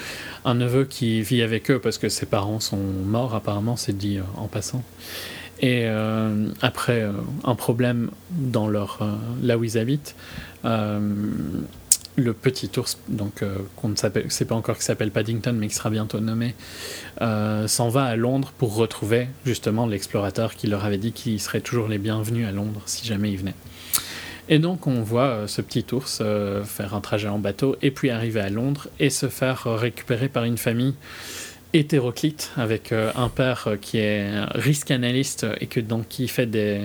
Un 0.44 0.54
neveu 0.54 0.84
qui 0.84 1.20
vit 1.22 1.42
avec 1.42 1.70
eux 1.70 1.78
parce 1.78 1.98
que 1.98 2.08
ses 2.08 2.26
parents 2.26 2.60
sont 2.60 2.78
morts, 2.78 3.34
apparemment, 3.34 3.76
c'est 3.76 3.96
dit 3.96 4.18
euh, 4.18 4.22
en 4.36 4.46
passant. 4.46 4.82
Et 5.60 5.84
euh, 5.84 6.48
après 6.62 7.02
euh, 7.02 7.12
un 7.44 7.54
problème 7.54 8.10
dans 8.30 8.66
leur, 8.66 9.06
là 9.42 9.58
où 9.58 9.64
ils 9.64 9.78
habitent, 9.78 10.16
le 12.16 12.34
petit 12.34 12.70
ours, 12.76 12.98
donc 13.08 13.42
qu'on 13.76 13.88
ne 13.88 13.96
sait 13.96 14.44
pas 14.44 14.54
encore 14.54 14.76
qui 14.76 14.84
s'appelle 14.84 15.10
Paddington, 15.10 15.54
mais 15.58 15.68
qui 15.68 15.74
sera 15.74 15.88
bientôt 15.90 16.20
nommé, 16.20 16.54
s'en 17.20 17.88
va 17.88 18.04
à 18.04 18.16
Londres 18.16 18.52
pour 18.58 18.74
retrouver 18.74 19.28
justement 19.46 19.86
l'explorateur 19.86 20.54
qui 20.54 20.66
leur 20.66 20.84
avait 20.84 20.98
dit 20.98 21.12
qu'ils 21.12 21.40
seraient 21.40 21.60
toujours 21.60 21.88
les 21.88 21.98
bienvenus 21.98 22.46
à 22.46 22.52
Londres 22.52 22.82
si 22.86 23.06
jamais 23.06 23.30
ils 23.30 23.38
venaient. 23.38 23.54
Et 24.48 24.58
donc 24.58 24.86
on 24.86 25.02
voit 25.02 25.28
euh, 25.28 25.46
ce 25.46 25.62
petit 25.62 25.84
ours 25.92 26.18
euh, 26.20 26.64
faire 26.64 26.94
un 26.94 27.00
trajet 27.00 27.28
en 27.28 27.38
bateau 27.38 27.76
et 27.80 27.90
puis 27.90 28.10
arriver 28.10 28.40
à 28.40 28.50
Londres 28.50 28.88
et 28.98 29.10
se 29.10 29.28
faire 29.28 29.64
récupérer 29.64 30.28
par 30.28 30.44
une 30.44 30.58
famille 30.58 30.94
hétéroclite 31.72 32.50
avec 32.56 32.92
euh, 32.92 33.12
un 33.14 33.28
père 33.28 33.68
qui 33.80 33.98
est 33.98 34.30
risque 34.54 34.90
analyste 34.90 35.46
et 35.60 35.66
que 35.66 35.80
donc 35.80 36.08
qui 36.08 36.28
fait 36.28 36.46
des 36.46 36.80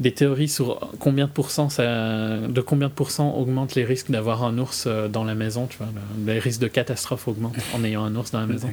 des 0.00 0.12
théories 0.12 0.48
sur 0.48 0.90
combien 0.98 1.26
de 1.26 1.30
pourcents 1.30 1.68
ça, 1.68 2.38
de 2.38 2.60
combien 2.60 2.88
de 2.88 2.92
pourcents 2.92 3.36
augmentent 3.36 3.76
les 3.76 3.84
risques 3.84 4.10
d'avoir 4.10 4.42
un 4.42 4.58
ours 4.58 4.88
dans 4.88 5.22
la 5.22 5.36
maison, 5.36 5.68
tu 5.68 5.76
vois, 5.78 5.86
les 6.26 6.40
risques 6.40 6.60
de 6.60 6.66
catastrophe 6.66 7.28
augmentent 7.28 7.54
en 7.72 7.84
ayant 7.84 8.02
un 8.02 8.16
ours 8.16 8.32
dans 8.32 8.40
la 8.40 8.46
maison. 8.46 8.72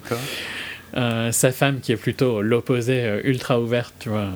sa 0.95 1.51
femme 1.51 1.81
qui 1.81 1.91
est 1.91 1.97
plutôt 1.97 2.41
l'opposé 2.41 3.19
ultra 3.25 3.59
ouverte, 3.61 3.93
tu 3.99 4.09
vois, 4.09 4.29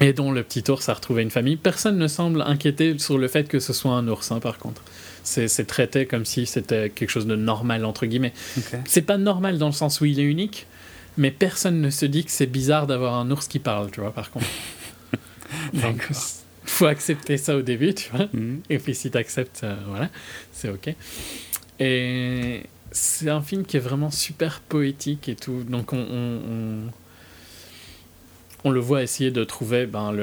et 0.00 0.12
dont 0.12 0.32
le 0.32 0.42
petit 0.42 0.68
ours 0.70 0.88
a 0.88 0.94
retrouvé 0.94 1.22
une 1.22 1.30
famille. 1.30 1.56
Personne 1.56 1.98
ne 1.98 2.08
semble 2.08 2.42
inquiété 2.42 2.98
sur 2.98 3.18
le 3.18 3.28
fait 3.28 3.48
que 3.48 3.60
ce 3.60 3.72
soit 3.72 3.92
un 3.92 4.08
ours, 4.08 4.30
hein, 4.32 4.40
par 4.40 4.58
contre. 4.58 4.82
C'est 5.22 5.66
traité 5.66 6.04
comme 6.04 6.26
si 6.26 6.44
c'était 6.44 6.90
quelque 6.90 7.08
chose 7.08 7.26
de 7.26 7.36
normal, 7.36 7.84
entre 7.86 8.04
guillemets. 8.04 8.34
C'est 8.84 9.02
pas 9.02 9.16
normal 9.16 9.56
dans 9.56 9.68
le 9.68 9.72
sens 9.72 10.00
où 10.00 10.04
il 10.04 10.20
est 10.20 10.24
unique, 10.24 10.66
mais 11.16 11.30
personne 11.30 11.80
ne 11.80 11.90
se 11.90 12.04
dit 12.04 12.24
que 12.24 12.30
c'est 12.30 12.46
bizarre 12.46 12.86
d'avoir 12.86 13.14
un 13.14 13.30
ours 13.30 13.48
qui 13.48 13.58
parle, 13.58 13.90
tu 13.90 14.00
vois, 14.00 14.12
par 14.12 14.30
contre. 14.30 14.46
Donc, 15.72 16.06
faut 16.66 16.86
accepter 16.86 17.38
ça 17.38 17.56
au 17.56 17.62
début, 17.62 17.94
tu 17.94 18.10
vois. 18.10 18.28
Mhm. 18.32 18.60
Et 18.68 18.78
puis 18.78 18.94
si 18.94 19.10
tu 19.10 19.16
acceptes, 19.16 19.62
euh, 19.64 19.76
voilà, 19.88 20.10
c'est 20.52 20.68
ok. 20.68 20.94
Et 21.80 22.62
c'est 22.90 23.30
un 23.30 23.42
film 23.42 23.64
qui 23.64 23.76
est 23.76 23.80
vraiment 23.80 24.10
super 24.10 24.60
poétique 24.60 25.28
et 25.28 25.36
tout. 25.36 25.64
Donc 25.64 25.92
on 25.92 25.98
on 25.98 26.90
le 28.70 28.80
voit 28.80 29.02
essayer 29.02 29.30
de 29.30 29.44
trouver 29.44 29.86
ben, 29.86 30.14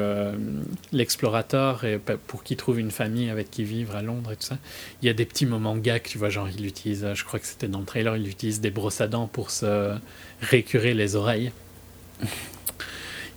l'explorateur 0.91 1.83
pour 2.27 2.43
qu'il 2.43 2.57
trouve 2.57 2.79
une 2.79 2.91
famille 2.91 3.29
avec 3.29 3.51
qui 3.51 3.63
vivre 3.63 3.95
à 3.95 4.01
Londres 4.01 4.31
et 4.31 4.35
tout 4.35 4.45
ça. 4.45 4.57
Il 5.01 5.05
y 5.05 5.09
a 5.09 5.13
des 5.13 5.25
petits 5.25 5.45
moments 5.45 5.77
gags, 5.77 6.03
tu 6.03 6.17
vois, 6.17 6.29
genre 6.29 6.49
il 6.49 6.65
utilise, 6.65 7.07
je 7.13 7.23
crois 7.23 7.39
que 7.39 7.45
c'était 7.45 7.67
dans 7.67 7.79
le 7.79 7.85
trailer, 7.85 8.17
il 8.17 8.27
utilise 8.27 8.61
des 8.61 8.71
brosses 8.71 9.01
à 9.01 9.07
dents 9.07 9.27
pour 9.27 9.51
se 9.51 9.93
récurer 10.41 10.93
les 10.93 11.15
oreilles. 11.15 11.51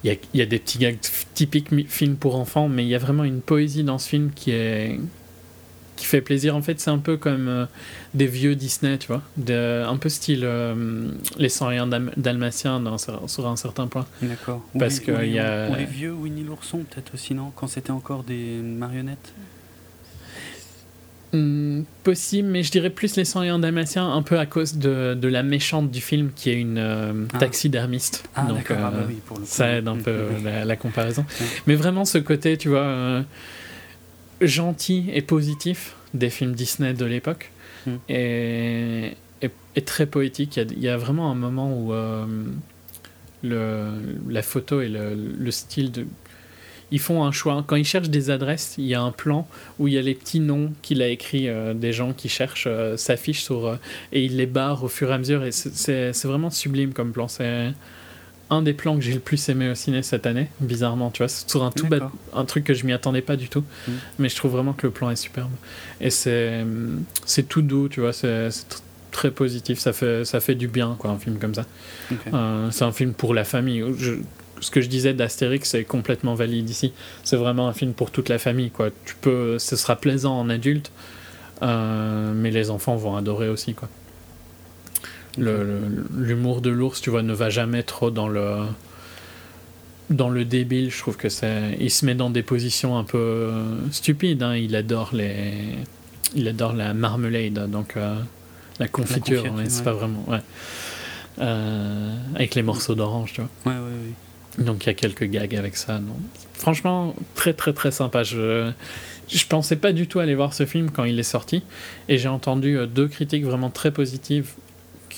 Il 0.05 0.19
y, 0.35 0.43
a, 0.43 0.47
des 0.47 0.59
petits 0.59 0.77
gags 0.77 0.99
typiques 1.33 1.71
film 1.89 2.17
pour 2.17 2.37
enfants, 2.37 2.69
mais 2.69 2.85
il 2.85 2.89
y 2.89 2.95
a 2.95 2.99
vraiment 2.99 3.25
une 3.25 3.41
poésie 3.41 3.85
dans 3.85 3.99
ce 3.99 4.11
film 4.11 4.33
qui 4.35 4.51
est 4.51 5.01
qui 5.97 6.05
fait 6.05 6.21
plaisir. 6.21 6.55
En 6.57 6.61
fait, 6.61 6.79
c'est 6.79 6.91
un 6.91 6.99
peu 6.99 7.17
comme 7.17 7.49
euh, 7.49 7.67
des 8.15 8.27
vieux 8.27 8.55
Disney, 8.55 8.97
tu 8.99 9.09
vois, 9.09 9.23
de, 9.37 9.85
un 9.85 9.97
peu 9.97 10.09
style 10.09 10.43
euh, 10.45 11.11
Les 11.37 11.49
101 11.49 11.89
Dalmatiens 12.17 12.81
dans, 12.81 12.97
sur 12.99 13.47
un 13.47 13.57
certain 13.57 13.89
point. 13.89 14.07
D'accord. 14.23 14.65
Parce 14.79 15.01
que 15.01 15.25
il 15.25 15.33
y 15.33 15.39
a... 15.39 15.69
Ou 15.71 15.75
les 15.75 15.85
vieux 15.85 16.13
Winnie 16.13 16.45
l'ourson, 16.45 16.79
peut-être 16.79 17.15
aussi, 17.15 17.35
non? 17.35 17.53
Quand 17.55 17.67
c'était 17.67 17.91
encore 17.91 18.23
des 18.23 18.61
marionnettes? 18.63 19.35
Hmm, 21.33 21.83
possible, 22.05 22.49
mais 22.49 22.63
je 22.63 22.71
dirais 22.71 22.91
plus 22.91 23.17
les 23.17 23.25
101 23.25 23.59
Dalmatiens, 23.59 24.09
un 24.09 24.23
peu 24.23 24.39
à 24.39 24.47
cause 24.47 24.77
de, 24.77 25.19
de 25.21 25.29
la 25.29 25.43
méchante 25.43 25.91
du 25.91 26.01
film 26.01 26.31
qui 26.33 26.51
est 26.51 26.61
une 26.61 26.79
euh, 26.79 27.27
ah. 27.33 27.39
taxidermiste. 27.39 28.29
Ah, 28.37 28.45
Donc, 28.45 28.71
ah, 28.71 28.93
bah 28.93 29.05
oui, 29.09 29.17
pour 29.27 29.41
le 29.41 29.45
ça 29.45 29.73
aide 29.73 29.89
un 29.89 29.97
peu 29.97 30.29
la, 30.45 30.65
la, 30.65 30.77
comparaison. 30.77 31.25
Mais 31.67 31.75
vraiment, 31.75 32.05
ce 32.05 32.19
côté, 32.19 32.57
tu 32.57 32.69
vois 32.69 33.25
gentil 34.41 35.11
et 35.13 35.23
positif 35.23 35.97
des 36.13 36.31
films 36.31 36.55
Disney 36.55 36.95
de 36.95 37.05
l'époque 37.05 37.51
hmm. 37.87 37.97
et, 38.09 39.17
très 39.85 40.07
poétique. 40.07 40.57
Il 40.57 40.79
y, 40.79 40.89
a, 40.89 40.97
vraiment 40.97 41.31
un 41.31 41.35
moment 41.35 41.77
où 41.77 41.93
euh, 41.93 42.27
le, 43.43 43.91
la 44.29 44.43
photo 44.43 44.81
et 44.81 44.89
le, 44.89 45.51
style 45.51 45.93
de. 45.93 46.07
Ils 46.91 47.01
font 47.01 47.25
un 47.25 47.33
choix. 47.33 47.65
Quand 47.67 47.77
ils 47.77 47.85
cherchent 47.85 48.11
des 48.11 48.31
adresses, 48.31 48.77
il 48.79 48.85
y 48.85 48.95
a 48.95 49.03
un 49.03 49.11
plan 49.11 49.49
où 49.79 49.89
il 49.89 49.95
y 49.95 49.99
a 49.99 50.03
les 50.03 50.15
petits 50.15 50.39
noms 50.39 50.73
qu'il 50.83 51.03
a 51.03 51.09
écrits 51.09 51.49
euh, 51.49 51.75
des 51.75 51.93
gens 51.93 52.13
qui 52.13 52.29
cherchent 52.29 52.69
euh, 52.69 52.97
s'affichent 52.97 53.43
sur. 53.43 53.79
et 54.13 54.25
il 54.25 54.37
les 54.37 54.47
barre 54.47 54.85
au 54.85 54.89
fur 54.89 55.11
et 55.11 55.15
à 55.15 55.19
mesure. 55.19 55.45
Et 55.45 55.53
c'est 55.53 56.25
vraiment 56.25 56.51
sublime 56.51 56.93
comme 56.93 57.13
plan. 57.13 57.27
C'est 57.27 57.73
un 58.55 58.63
des 58.63 58.73
plans 58.73 58.97
que 58.97 59.03
j'ai 59.03 59.13
le 59.13 59.21
plus 59.21 59.49
aimé 59.49 59.71
au 59.71 59.75
ciné 59.75 60.03
cette 60.03 60.27
année, 60.27 60.49
bizarrement, 60.61 61.11
tu 61.11 61.19
vois, 61.19 61.29
c'est 61.29 61.49
sur 61.49 61.63
un 61.63 61.71
tout 61.71 61.87
un 62.33 62.45
truc 62.45 62.65
que 62.65 62.75
je 62.75 62.87
m'y 62.87 62.93
attendais 62.93 63.23
pas 63.23 63.37
du 63.37 63.49
tout, 63.49 63.65
mm. 63.87 63.93
mais 64.19 64.29
je 64.29 64.37
trouve 64.37 64.53
vraiment 64.53 64.73
que 64.73 64.87
le 64.87 64.93
plan 64.93 65.11
est 65.11 65.17
superbe. 65.17 65.51
Et 66.01 66.11
c'est, 66.11 66.65
c'est 67.25 67.49
tout 67.49 67.63
doux, 67.63 67.89
tu 67.89 68.01
vois, 68.01 68.13
c'est, 68.13 68.49
très 69.15 69.31
positif, 69.31 69.79
ça 69.79 69.93
fait, 69.93 70.25
ça 70.25 70.41
fait 70.41 70.57
du 70.57 70.69
bien, 70.69 70.97
quoi, 70.99 71.11
un 71.11 71.19
film 71.19 71.39
comme 71.39 71.55
ça. 71.55 71.65
Euh, 72.33 72.71
c'est 72.71 72.85
un 72.85 72.93
film 72.93 73.15
pour 73.15 73.33
la 73.33 73.45
famille. 73.45 73.83
ce 74.61 74.71
que 74.71 74.81
je 74.81 74.89
disais 74.89 75.15
d'Astérix, 75.15 75.71
c'est 75.71 75.85
complètement 75.85 76.35
valide 76.35 76.69
ici. 76.69 76.93
C'est 77.23 77.37
vraiment 77.37 77.69
un 77.69 77.73
film 77.73 77.93
pour 77.93 78.11
toute 78.11 78.29
la 78.29 78.39
famille, 78.39 78.71
quoi. 78.71 78.91
Tu 79.05 79.15
peux, 79.15 79.59
ce 79.59 79.77
sera 79.77 79.97
plaisant 79.97 80.39
en 80.39 80.51
adulte, 80.51 80.91
euh, 81.63 82.33
mais 82.35 82.51
les 82.51 82.71
enfants 82.71 82.97
vont 82.97 83.17
adorer 83.17 83.49
aussi, 83.49 83.75
quoi 83.75 83.89
l'humour 85.37 86.61
de 86.61 86.71
l'ours, 86.71 87.01
tu 87.01 87.11
vois, 87.11 87.23
ne 87.23 87.33
va 87.33 87.51
jamais 87.51 87.83
trop 87.83 88.11
dans 88.11 88.29
le 88.29 88.59
dans 90.11 90.29
le 90.29 90.45
débile. 90.45 90.91
Je 90.91 90.99
trouve 90.99 91.17
que 91.17 91.29
c'est, 91.29 91.77
il 91.81 91.91
se 91.91 92.05
met 92.05 92.15
dans 92.15 92.31
des 92.31 92.43
positions 92.43 92.97
un 92.99 93.05
peu 93.05 93.51
stupides. 93.91 94.43
Hein. 94.43 94.57
Il 94.57 94.77
adore 94.77 95.11
les, 95.13 95.55
il 96.35 96.49
adore 96.49 96.73
la 96.73 96.95
marmelade, 96.95 97.71
donc 97.71 97.97
euh, 97.97 98.17
la 98.79 98.89
confiture. 98.89 99.45
c'est 99.69 99.85
pas 99.85 99.93
vraiment, 99.93 100.25
ouais. 100.29 100.41
Euh, 101.41 102.17
avec 102.35 102.55
les 102.55 102.63
morceaux 102.63 102.95
d'orange, 102.95 103.33
tu 103.33 103.41
vois. 103.41 103.75
Donc 104.59 104.85
il 104.85 104.87
y 104.87 104.91
a 104.91 104.95
quelques 104.95 105.25
gags 105.25 105.57
avec 105.57 105.77
ça. 105.77 105.99
Non. 105.99 106.17
Franchement, 106.53 107.15
très 107.35 107.55
très 107.55 107.73
très 107.73 107.91
sympa. 107.91 108.23
Je 108.23 108.71
je 109.29 109.47
pensais 109.47 109.77
pas 109.77 109.93
du 109.93 110.07
tout 110.07 110.21
aller 110.21 110.35
voir 110.35 110.53
ce 110.55 110.67
film 110.67 110.91
quand 110.91 111.05
il 111.05 111.19
est 111.19 111.23
sorti 111.23 111.63
et 112.09 112.19
j'ai 112.19 112.29
entendu 112.29 112.77
euh, 112.77 112.87
deux 112.87 113.09
critiques 113.09 113.45
vraiment 113.45 113.71
très 113.71 113.91
positives 113.91 114.51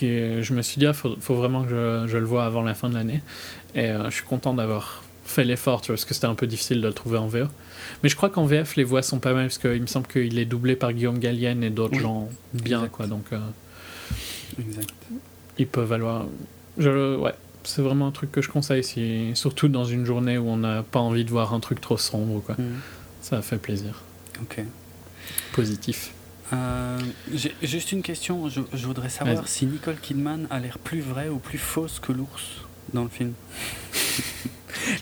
je 0.01 0.53
me 0.53 0.63
suis 0.63 0.79
dit, 0.79 0.85
il 0.85 0.89
ah, 0.89 0.93
faut, 0.93 1.35
vraiment 1.35 1.65
que 1.65 2.07
je, 2.07 2.17
le 2.17 2.25
vois 2.25 2.45
avant 2.45 2.63
la 2.63 2.75
fin 2.75 2.89
de 2.89 2.95
l'année. 2.95 3.23
Et 3.75 3.91
euh, 3.91 4.05
je 4.07 4.17
suis 4.17 4.25
content 4.25 4.55
d'avoir 4.55 5.03
fait 5.25 5.45
l'effort, 5.45 5.81
tu 5.81 5.89
vois, 5.89 5.97
parce 5.97 6.05
que 6.05 6.15
c'était 6.15 6.27
un 6.27 6.35
peu 6.35 6.47
difficile 6.47 6.81
de 6.81 6.87
le 6.87 6.93
trouver 6.93 7.19
en 7.19 7.27
VO. 7.27 7.47
Mais 8.03 8.09
je 8.09 8.17
crois 8.17 8.31
qu'en 8.31 8.47
VF, 8.47 8.77
les 8.77 8.85
voix 8.85 9.03
sont 9.03 9.19
pas 9.19 9.33
mal, 9.33 9.47
parce 9.47 9.59
qu'il 9.59 9.81
me 9.81 9.87
semble 9.87 10.07
qu'il 10.07 10.39
est 10.39 10.45
doublé 10.45 10.77
par 10.77 10.93
Guillaume 10.93 11.19
Gallienne 11.19 11.63
et 11.63 11.71
d'autres 11.71 11.99
gens 11.99 12.29
bien, 12.55 12.89
quoi. 12.89 13.07
Donc, 13.07 13.25
euh, 13.33 13.39
exact. 14.59 14.95
ils 15.59 15.67
peuvent 15.67 15.89
valoir. 15.89 16.27
Je, 16.79 17.17
ouais, 17.17 17.35
c'est 17.65 17.83
vraiment 17.83 18.07
un 18.07 18.13
truc 18.13 18.33
que 18.33 18.43
je 18.43 18.49
conseille, 18.49 18.85
si, 18.85 19.31
surtout 19.35 19.69
dans 19.69 19.85
une 19.85 20.05
journée 20.05 20.39
où 20.39 20.49
on 20.49 20.59
n'a 20.59 20.83
pas 20.83 21.01
envie 21.01 21.25
de 21.25 21.31
voir 21.31 21.55
un 21.55 21.61
truc 21.61 21.81
trop 21.81 21.97
sombre, 21.97 22.43
quoi. 22.43 22.55
Mm. 22.59 22.81
Ça 23.23 23.43
fait 23.43 23.59
plaisir. 23.59 24.03
Ok. 24.41 24.63
Positif. 25.53 26.13
Euh, 26.53 26.99
j'ai 27.35 27.55
juste 27.63 27.93
une 27.93 28.03
question. 28.03 28.49
Je, 28.49 28.87
voudrais 28.87 29.09
savoir 29.09 29.49
si 29.49 29.67
Nicole 29.67 29.97
Kidman 29.97 30.47
a 30.51 30.59
l'air 30.59 30.79
plus 30.79 31.01
vraie 31.01 31.29
ou 31.29 31.39
plus 31.39 31.59
fausse 31.59 31.99
que 31.99 32.13
l'ours 32.13 32.45
dans 32.93 33.03
le 33.03 33.09
film. 33.09 33.33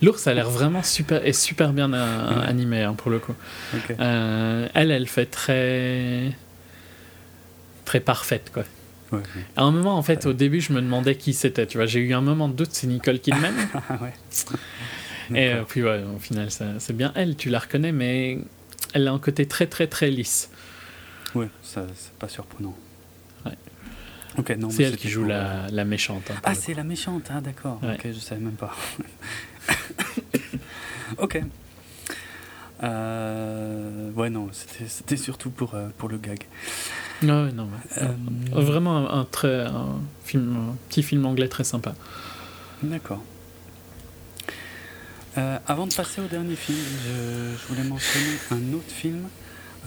L'ours 0.03 0.27
a 0.27 0.33
l'air 0.33 0.49
vraiment 0.49 0.83
super 0.83 1.27
et 1.27 1.35
super 1.35 1.75
bien 1.75 1.93
euh, 1.93 2.41
animé 2.47 2.83
hein, 2.83 2.95
pour 2.95 3.11
le 3.11 3.19
coup. 3.19 3.35
Euh, 4.01 4.69
elle, 4.73 4.91
elle 4.91 5.07
fait 5.07 5.27
très 5.27 6.33
très 7.85 8.01
parfaite 8.01 8.51
quoi. 8.53 8.65
À 9.57 9.63
un 9.63 9.71
moment 9.71 9.97
en 9.97 10.03
fait, 10.03 10.27
au 10.27 10.33
début, 10.33 10.61
je 10.61 10.73
me 10.73 10.81
demandais 10.81 11.15
qui 11.17 11.35
c'était. 11.35 11.67
Tu 11.67 11.77
vois, 11.77 11.87
j'ai 11.87 12.01
eu 12.01 12.15
un 12.15 12.21
moment 12.21 12.49
de 12.49 12.55
doute, 12.55 12.71
c'est 12.73 12.87
Nicole 12.87 13.21
Kidman. 13.21 13.55
et 15.35 15.53
puis 15.69 15.85
ouais, 15.85 16.03
au 16.17 16.19
final, 16.19 16.49
c'est 16.51 16.97
bien 16.97 17.13
elle. 17.15 17.37
Tu 17.37 17.51
la 17.51 17.59
reconnais, 17.59 17.93
mais 17.93 18.39
elle 18.93 19.07
a 19.07 19.13
un 19.13 19.19
côté 19.19 19.47
très 19.47 19.67
très 19.67 19.87
très 19.87 20.11
lisse. 20.11 20.51
Oui, 21.35 21.47
c'est 21.63 22.13
pas 22.19 22.29
surprenant. 22.29 22.75
Ouais. 23.45 24.57
non, 24.57 24.71
c'est 24.71 24.85
elle 24.85 24.97
qui 24.97 25.09
joue 25.09 25.25
la, 25.25 25.67
la 25.69 25.85
méchante. 25.85 26.31
Hein, 26.31 26.41
ah, 26.45 26.55
c'est 26.55 26.75
la 26.75 26.85
méchante, 26.85 27.29
ah, 27.31 27.41
d'accord. 27.41 27.81
Ok, 27.83 28.07
je 28.07 28.19
savais 28.19 28.41
même 28.41 28.55
pas. 28.55 28.75
ok. 31.19 31.43
Euh, 32.83 34.11
ouais, 34.13 34.31
non, 34.31 34.49
c'était 34.89 35.17
surtout 35.17 35.51
pour, 35.51 35.75
euh, 35.75 35.89
pour 35.99 36.09
le 36.09 36.19
gag. 36.19 36.41
Non, 37.23 37.51
non, 37.53 37.69
euh, 37.99 38.13
Vraiment 38.53 39.11
un, 39.11 39.25
très, 39.25 39.63
un, 39.67 40.01
film, 40.25 40.57
un 40.57 40.77
petit 40.89 41.03
film 41.03 41.25
anglais 41.25 41.49
très 41.49 41.65
sympa. 41.65 41.95
D'accord. 42.83 43.23
avant 45.37 45.87
de 45.87 45.95
passer 45.95 46.21
au 46.21 46.27
dernier 46.27 46.57
film, 46.57 46.79
je, 46.79 47.57
je 47.57 47.67
voulais 47.69 47.89
mentionner 47.89 48.37
un 48.51 48.75
autre 48.75 48.91
film 48.91 49.23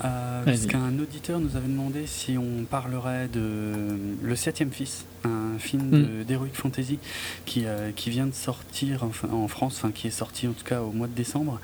euh, 0.03 0.43
parce 0.45 0.65
qu'un 0.65 0.97
auditeur 0.99 1.39
nous 1.39 1.55
avait 1.55 1.67
demandé 1.67 2.05
si 2.05 2.37
on 2.37 2.65
parlerait 2.65 3.27
de 3.27 3.73
Le 4.21 4.35
Septième 4.35 4.71
Fils, 4.71 5.05
un 5.23 5.57
film 5.57 5.89
mm. 5.89 6.23
d'Heroic 6.23 6.53
Fantasy 6.53 6.99
qui, 7.45 7.65
euh, 7.65 7.91
qui 7.95 8.09
vient 8.09 8.27
de 8.27 8.33
sortir 8.33 9.03
en, 9.03 9.47
France, 9.47 9.77
enfin 9.77 9.91
qui 9.91 10.07
est 10.07 10.11
sorti 10.11 10.47
en 10.47 10.53
tout 10.53 10.63
cas 10.63 10.81
au 10.81 10.91
mois 10.91 11.07
de 11.07 11.13
décembre. 11.13 11.59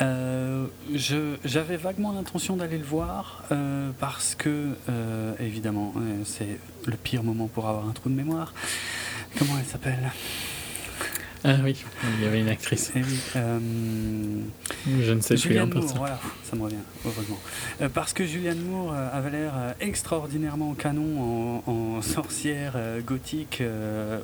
Euh, 0.00 0.66
j'avais 0.94 1.76
vaguement 1.76 2.12
l'intention 2.12 2.56
d'aller 2.56 2.78
le 2.78 2.84
voir 2.84 3.44
parce 3.98 4.34
que, 4.34 4.74
évidemment, 5.40 5.94
c'est 6.24 6.58
le 6.86 6.96
pire 6.96 7.22
moment 7.22 7.48
pour 7.48 7.68
avoir 7.68 7.88
un 7.88 7.92
trou 7.92 8.08
de 8.08 8.14
mémoire. 8.14 8.52
Comment 9.36 9.54
elle 9.58 9.66
s'appelle? 9.66 10.10
Ah 11.44 11.54
oui, 11.62 11.76
il 12.18 12.24
y 12.24 12.26
avait 12.26 12.40
une 12.40 12.48
actrice. 12.48 12.90
Eh 12.96 13.02
euh, 13.36 13.58
je 14.86 15.12
ne 15.12 15.20
sais 15.20 15.36
plus. 15.36 15.54
Moore, 15.54 15.84
voilà, 15.96 16.18
ça 16.42 16.56
me 16.56 16.62
revient, 16.62 16.76
heureusement. 17.04 17.38
Euh, 17.80 17.88
parce 17.88 18.12
que 18.12 18.24
Julianne 18.24 18.60
Moore 18.60 18.92
euh, 18.92 19.08
avait 19.12 19.30
l'air 19.30 19.52
extraordinairement 19.80 20.74
canon 20.74 21.62
en, 21.66 22.02
sorcière 22.08 22.76
gothique, 23.06 23.62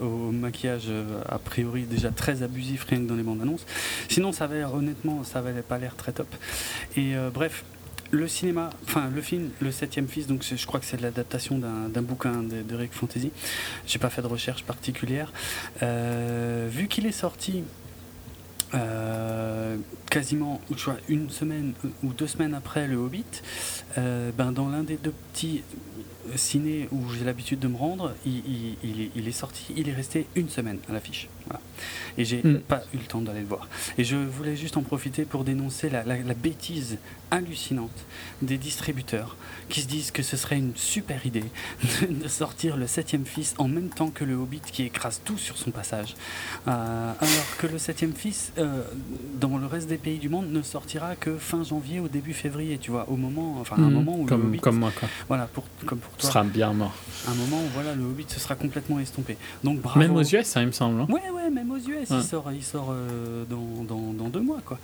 au 0.01 0.31
maquillage 0.31 0.89
a 1.29 1.39
priori 1.39 1.83
déjà 1.83 2.11
très 2.11 2.43
abusif 2.43 2.85
rien 2.85 2.99
que 2.99 3.09
dans 3.09 3.17
les 3.17 3.23
bandes 3.23 3.43
annonces. 3.43 3.67
Sinon, 4.09 4.33
ça 4.33 4.45
avait 4.45 4.65
honnêtement, 4.65 5.23
ça 5.25 5.39
avait 5.41 5.63
pas 5.63 5.79
l'air 5.79 5.97
très 5.97 6.13
top. 6.13 6.29
Et 6.97 7.15
bref, 7.33 7.65
le 8.15 8.29
cinéma, 8.29 8.71
enfin 8.85 9.11
le 9.15 9.21
film, 9.21 9.51
Le 9.61 9.71
Septième 9.71 10.09
Fils, 10.09 10.27
donc 10.27 10.45
je 10.45 10.67
crois 10.67 10.81
que 10.81 10.87
c'est 10.87 11.01
l'adaptation 11.01 11.59
d'un 11.59 12.03
bouquin 12.03 12.43
de, 12.43 12.75
Rick 12.75 12.93
Fantasy. 12.93 13.31
J'ai 13.87 13.99
pas 13.99 14.11
fait 14.11 14.23
de 14.23 14.27
recherche 14.27 14.65
particulière. 14.65 15.33
Euh, 15.83 16.69
vu 16.71 16.89
qu'il 16.89 17.07
est 17.07 17.13
sorti 17.13 17.65
euh, 18.75 19.77
quasiment 20.11 20.61
une 21.09 21.31
semaine 21.31 21.75
ou 22.03 22.13
deux 22.13 22.27
semaines 22.27 22.55
après 22.55 22.87
Le 22.87 22.97
Hobbit, 22.97 23.25
euh, 23.99 24.31
ben 24.37 24.53
dans 24.53 24.69
l'un 24.69 24.83
des 24.83 24.97
deux 24.97 25.15
petits 25.33 25.63
ciné 26.37 26.89
où 26.91 27.11
j'ai 27.11 27.25
l'habitude 27.25 27.59
de 27.61 27.69
me 27.69 27.77
rendre, 27.77 28.15
il, 28.25 29.29
est, 29.29 29.33
sorti, 29.33 29.75
il 29.77 29.89
est 29.89 29.93
resté 29.93 30.27
une 30.35 30.49
semaine 30.49 30.79
à 30.89 30.93
l'affiche. 30.93 31.29
Et 32.17 32.25
j'ai 32.25 32.43
mm. 32.43 32.61
pas 32.61 32.83
eu 32.93 32.99
le 32.99 33.05
temps 33.05 33.21
d'aller 33.21 33.41
le 33.41 33.47
voir. 33.47 33.69
Et 33.99 34.05
je 34.05 34.17
voulais 34.17 34.57
juste 34.57 34.77
en 34.77 34.83
profiter 34.83 35.25
pour 35.25 35.45
dénoncer 35.45 35.91
la, 35.91 36.05
bêtise 36.35 36.99
hallucinante 37.31 38.05
des 38.43 38.59
distributeurs 38.59 39.37
qui 39.69 39.81
se 39.81 39.87
disent 39.87 40.11
que 40.11 40.23
ce 40.23 40.37
serait 40.37 40.59
une 40.59 40.77
super 40.77 41.27
idée 41.27 41.45
de 42.09 42.29
sortir 42.29 42.77
le 42.77 42.87
septième 42.87 43.25
fils 43.25 43.55
en 43.59 43.67
même 43.67 43.89
temps 43.89 44.11
que 44.11 44.25
le 44.25 44.35
Hobbit 44.35 44.61
qui 44.61 44.83
écrase 44.83 45.21
tout 45.25 45.39
sur 45.39 45.57
son 45.57 45.71
passage. 45.71 46.15
Euh, 46.69 47.13
alors 47.19 47.57
que 47.59 47.67
le 47.67 47.79
septième 47.79 48.13
fils, 48.13 48.53
euh, 48.59 48.83
dans 49.41 49.57
le 49.59 49.67
reste 49.67 49.89
des 49.89 49.97
pays 49.97 50.19
du 50.19 50.29
monde, 50.29 50.51
ne 50.51 50.63
sortira 50.63 51.17
que 51.17 51.37
fin 51.37 51.65
janvier 51.65 52.01
ou 52.01 52.09
début 52.09 52.35
février, 52.35 52.79
tu 52.79 52.91
vois, 52.91 53.09
au 53.09 53.17
moment, 53.17 53.57
enfin, 53.61 53.77
un 53.77 53.91
mm. 53.91 53.93
moment 53.93 54.19
où 54.19 54.27
comme, 54.27 54.43
le 54.43 54.49
Hobbit, 54.49 54.61
comme 54.61 54.79
moi, 54.79 54.93
quoi. 54.99 55.09
Voilà, 55.29 55.47
pour, 55.47 55.65
comme 55.87 55.99
pour 55.99 56.13
toi. 56.13 56.29
Sera 56.29 56.45
bien 56.45 56.73
mort. 56.73 56.95
Un 57.29 57.35
moment 57.35 57.59
où 57.63 57.69
voilà, 57.73 57.95
le 57.95 58.05
Hobbit 58.05 58.27
se 58.29 58.41
sera 58.41 58.55
complètement 58.55 59.01
estompé. 59.01 59.37
Donc 59.63 59.81
bravo. 59.81 59.99
Même 59.99 60.15
aux 60.15 60.23
US, 60.23 60.45
ça, 60.45 60.61
il 60.61 60.67
me 60.67 60.73
semble. 60.73 61.01
Hein. 61.01 61.07
Ouais, 61.09 61.23
ouais, 61.35 61.51
même 61.51 61.71
aux 61.71 61.79
US, 61.79 62.09
il 62.11 62.23
sort, 62.23 62.51
il 62.53 62.63
sort 62.63 62.89
euh, 62.91 63.45
dans, 63.45 63.85
dans, 63.85 64.13
dans, 64.13 64.29
deux 64.29 64.41
mois, 64.41 64.61
quoi. 64.65 64.79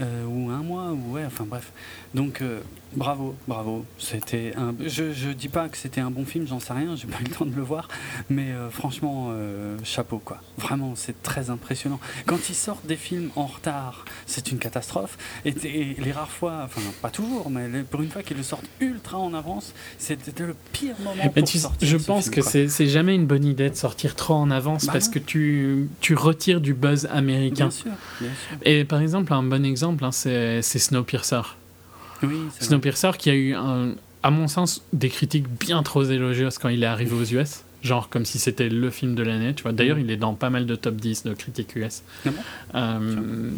Euh, 0.00 0.24
ou 0.26 0.50
un 0.50 0.62
mois, 0.62 0.92
ou 0.92 1.12
ouais, 1.12 1.24
enfin 1.26 1.44
bref. 1.46 1.70
Donc 2.14 2.40
euh, 2.40 2.60
bravo, 2.96 3.34
bravo. 3.46 3.84
C'était 3.98 4.54
un. 4.56 4.74
Je, 4.80 5.12
je 5.12 5.30
dis 5.30 5.48
pas 5.48 5.68
que 5.68 5.76
c'était 5.76 6.00
un 6.00 6.10
bon 6.10 6.24
film, 6.24 6.46
j'en 6.46 6.60
sais 6.60 6.72
rien, 6.72 6.96
j'ai 6.96 7.06
pas 7.06 7.20
eu 7.20 7.24
le 7.24 7.30
temps 7.30 7.44
de 7.44 7.54
le 7.54 7.62
voir, 7.62 7.88
mais 8.30 8.52
euh, 8.52 8.70
franchement, 8.70 9.34
chapeau 9.84 10.18
quoi. 10.18 10.38
Vraiment, 10.56 10.94
c'est 10.96 11.22
très 11.22 11.50
impressionnant. 11.50 12.00
Quand 12.26 12.48
ils 12.48 12.54
sortent 12.54 12.86
des 12.86 12.96
films 12.96 13.30
en 13.36 13.46
retard, 13.46 14.04
c'est 14.26 14.50
une 14.50 14.58
catastrophe. 14.58 15.18
Et, 15.44 15.52
les 15.98 16.12
rares 16.12 16.30
fois, 16.30 16.62
enfin 16.64 16.80
pas 17.02 17.10
toujours, 17.10 17.50
mais 17.50 17.82
pour 17.82 18.02
une 18.02 18.10
fois 18.10 18.22
qu'ils 18.22 18.36
le 18.36 18.42
sortent 18.42 18.68
ultra 18.80 19.18
en 19.18 19.34
avance, 19.34 19.74
c'était 19.98 20.32
le 20.44 20.56
pire 20.72 20.94
moment 21.04 21.28
pour 21.28 21.48
sortir. 21.48 21.88
Je 21.88 21.96
pense 21.98 22.30
que 22.30 22.40
c'est 22.40 22.86
jamais 22.86 23.14
une 23.14 23.26
bonne 23.26 23.44
idée 23.44 23.68
de 23.68 23.74
sortir 23.74 24.16
trop 24.16 24.34
en 24.34 24.50
avance 24.50 24.86
bah 24.86 24.94
parce 24.94 25.08
que 25.08 25.18
tu, 25.18 25.88
tu 26.00 26.14
retires 26.14 26.60
du 26.60 26.72
buzz 26.72 27.06
américain. 27.06 27.66
Bien 27.66 27.70
sûr, 27.70 27.92
bien 28.20 28.30
sûr. 28.30 28.58
Et 28.62 28.84
par 28.84 29.00
exemple, 29.00 29.32
un 29.32 29.42
bon 29.42 29.64
exemple 29.64 29.81
exemple, 29.82 30.04
hein, 30.04 30.12
c'est 30.12 30.62
Snowpiercer. 30.62 31.42
Oui, 32.22 32.36
Snowpiercer 32.60 33.10
qui 33.18 33.30
a 33.30 33.34
eu, 33.34 33.54
un, 33.54 33.94
à 34.22 34.30
mon 34.30 34.46
sens, 34.46 34.84
des 34.92 35.08
critiques 35.08 35.48
bien 35.48 35.82
trop 35.82 36.04
élogieuses 36.04 36.58
quand 36.58 36.68
il 36.68 36.84
est 36.84 36.86
arrivé 36.86 37.12
aux 37.12 37.24
US. 37.24 37.64
Genre 37.82 38.08
comme 38.08 38.24
si 38.24 38.38
c'était 38.38 38.68
le 38.68 38.90
film 38.90 39.16
de 39.16 39.24
l'année, 39.24 39.54
tu 39.54 39.64
vois. 39.64 39.72
D'ailleurs, 39.72 39.96
mm. 39.96 40.02
il 40.02 40.10
est 40.12 40.16
dans 40.16 40.34
pas 40.34 40.50
mal 40.50 40.66
de 40.66 40.76
top 40.76 40.94
10 40.94 41.24
de 41.24 41.34
critiques 41.34 41.74
US. 41.74 42.02
Ah 42.24 42.30
euh, 42.76 43.50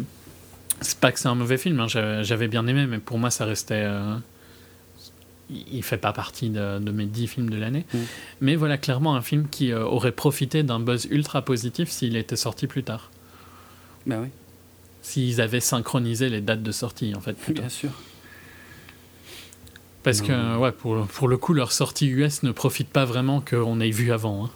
c'est 0.81 0.99
pas 0.99 1.13
que 1.13 1.19
c'est 1.19 1.29
un 1.29 1.35
mauvais 1.35 1.59
film, 1.59 1.79
hein, 1.81 1.87
j'avais 1.89 2.49
bien 2.49 2.67
aimé, 2.67 2.87
mais 2.87 2.99
pour 2.99 3.19
moi, 3.19 3.31
ça 3.31 3.45
restait. 3.45 3.85
Euh, 3.85 4.17
il 5.51 5.83
fait 5.83 5.99
pas 5.99 6.15
partie 6.15 6.49
de, 6.49 6.79
mes 6.91 7.05
10 7.05 7.27
films 7.27 7.51
de 7.51 7.59
l'année. 7.59 7.85
Mm. 7.93 7.99
Mais 8.41 8.57
voilà, 8.57 8.79
clairement, 8.79 9.15
un 9.15 9.21
film 9.21 9.47
qui 9.51 9.73
euh, 9.73 9.85
aurait 9.85 10.13
profité 10.13 10.63
d'un 10.63 10.81
buzz 10.81 11.07
ultra 11.11 11.43
positif 11.43 11.91
s'il 11.91 12.17
était 12.17 12.37
sorti 12.37 12.67
plus 12.67 12.83
tard. 12.83 13.11
Ben 14.07 14.23
oui 14.23 14.29
s'ils 15.05 15.41
avaient 15.41 15.61
synchronisé 15.61 16.31
les 16.31 16.41
dates 16.41 16.63
de 16.63 16.73
sortie, 16.73 17.15
en 17.15 17.21
fait. 17.21 17.37
Bien 17.51 17.69
sûr. 17.69 17.91
Parce 20.03 20.23
que, 20.23 20.57
ouais, 20.57 20.73
pour, 20.73 21.07
pour, 21.07 21.29
le 21.29 21.37
coup, 21.37 21.53
leur 21.53 21.73
sortie 21.73 22.09
US 22.09 22.43
ne 22.43 22.53
profite 22.53 22.89
pas 22.89 23.05
vraiment 23.05 23.41
qu'on 23.41 23.81
ait 23.81 23.91
vu 23.91 24.13
avant. 24.13 24.47
Hein. 24.47 24.51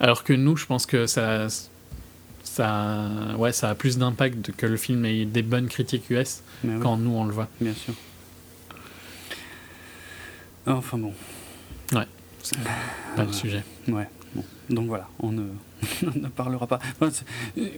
Alors 0.00 0.24
que 0.24 0.32
nous, 0.32 0.56
je 0.56 0.66
pense 0.66 0.86
que 0.86 1.06
ça, 1.06 1.48
ça, 2.42 3.08
ouais, 3.36 3.52
ça 3.52 3.70
a 3.70 3.74
plus 3.74 3.98
d'impact 3.98 4.52
que 4.52 4.66
le 4.66 4.76
film 4.76 5.04
ait 5.04 5.24
des 5.24 5.42
bonnes 5.42 5.68
critiques 5.68 6.10
US 6.10 6.42
quand 6.82 6.96
nous, 6.96 7.14
on 7.14 7.24
le 7.24 7.32
voit. 7.32 7.48
Bien 7.60 7.74
sûr. 7.74 7.94
Enfin 10.66 10.98
bon. 10.98 11.14
Ouais, 11.92 12.06
c'est 12.42 12.58
pas 13.16 13.24
le 13.24 13.32
sujet. 13.32 13.64
Ouais. 13.88 14.08
Donc 14.68 14.88
voilà, 14.88 15.08
on 15.20 15.32
ne, 15.32 15.44
ne 16.02 16.28
parlera 16.28 16.66
pas. 16.66 16.80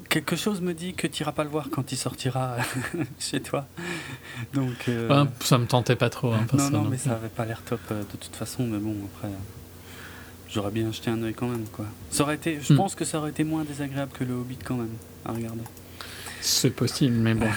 quelque 0.08 0.36
chose 0.36 0.60
me 0.60 0.74
dit 0.74 0.94
que 0.94 1.06
tu 1.06 1.22
n'iras 1.22 1.32
pas 1.32 1.44
le 1.44 1.50
voir 1.50 1.68
quand 1.70 1.92
il 1.92 1.96
sortira 1.96 2.56
chez 3.18 3.40
toi. 3.40 3.66
Donc, 4.54 4.88
euh, 4.88 5.26
ça 5.40 5.58
me 5.58 5.66
tentait 5.66 5.96
pas 5.96 6.10
trop. 6.10 6.32
Hein, 6.32 6.46
non, 6.52 6.70
non, 6.70 6.82
mais 6.84 6.96
ça 6.96 7.12
avait 7.12 7.28
pas 7.28 7.44
l'air 7.44 7.62
top 7.62 7.80
euh, 7.90 8.00
de 8.00 8.16
toute 8.16 8.36
façon. 8.36 8.66
Mais 8.66 8.78
bon, 8.78 8.96
après, 9.14 9.28
j'aurais 10.48 10.70
bien 10.70 10.90
jeté 10.92 11.10
un 11.10 11.22
oeil 11.22 11.34
quand 11.34 11.48
même. 11.48 11.66
Quoi. 11.72 11.86
Ça 12.10 12.22
aurait 12.22 12.36
été, 12.36 12.58
je 12.60 12.72
hmm. 12.72 12.76
pense 12.76 12.94
que 12.94 13.04
ça 13.04 13.18
aurait 13.18 13.30
été 13.30 13.44
moins 13.44 13.64
désagréable 13.64 14.12
que 14.12 14.24
le 14.24 14.34
Hobbit 14.34 14.58
quand 14.64 14.76
même 14.76 14.94
à 15.24 15.32
regarder. 15.32 15.62
C'est 16.40 16.70
possible, 16.70 17.16
mais 17.16 17.34
bon. 17.34 17.48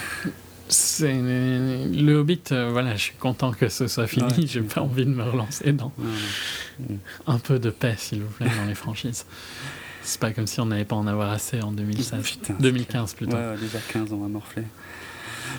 C'est 0.68 1.12
le 1.12 2.14
Hobbit, 2.14 2.40
euh, 2.50 2.70
voilà, 2.70 2.96
je 2.96 3.02
suis 3.02 3.14
content 3.14 3.52
que 3.52 3.68
ce 3.68 3.86
soit 3.86 4.06
fini. 4.06 4.46
J'ai 4.46 4.62
pas 4.62 4.80
envie 4.80 5.04
de 5.04 5.10
me 5.10 5.22
relancer 5.22 5.72
dans 5.72 5.92
un 7.26 7.38
peu 7.38 7.58
de 7.58 7.68
paix, 7.68 7.94
s'il 7.98 8.22
vous 8.22 8.30
plaît, 8.30 8.46
dans 8.46 8.66
les 8.66 8.74
franchises. 8.74 9.26
C'est 10.04 10.20
pas 10.20 10.32
comme 10.32 10.46
si 10.46 10.60
on 10.60 10.66
n'allait 10.66 10.84
pas 10.84 10.96
en 10.96 11.06
avoir 11.06 11.30
assez 11.30 11.60
en 11.62 11.72
2016. 11.72 12.38
2015 12.60 13.14
plutôt. 13.14 13.36
Ouais, 13.36 13.56
déjà 13.58 13.78
15, 13.92 14.12
on 14.12 14.18
va 14.18 14.28
morfler. 14.28 14.64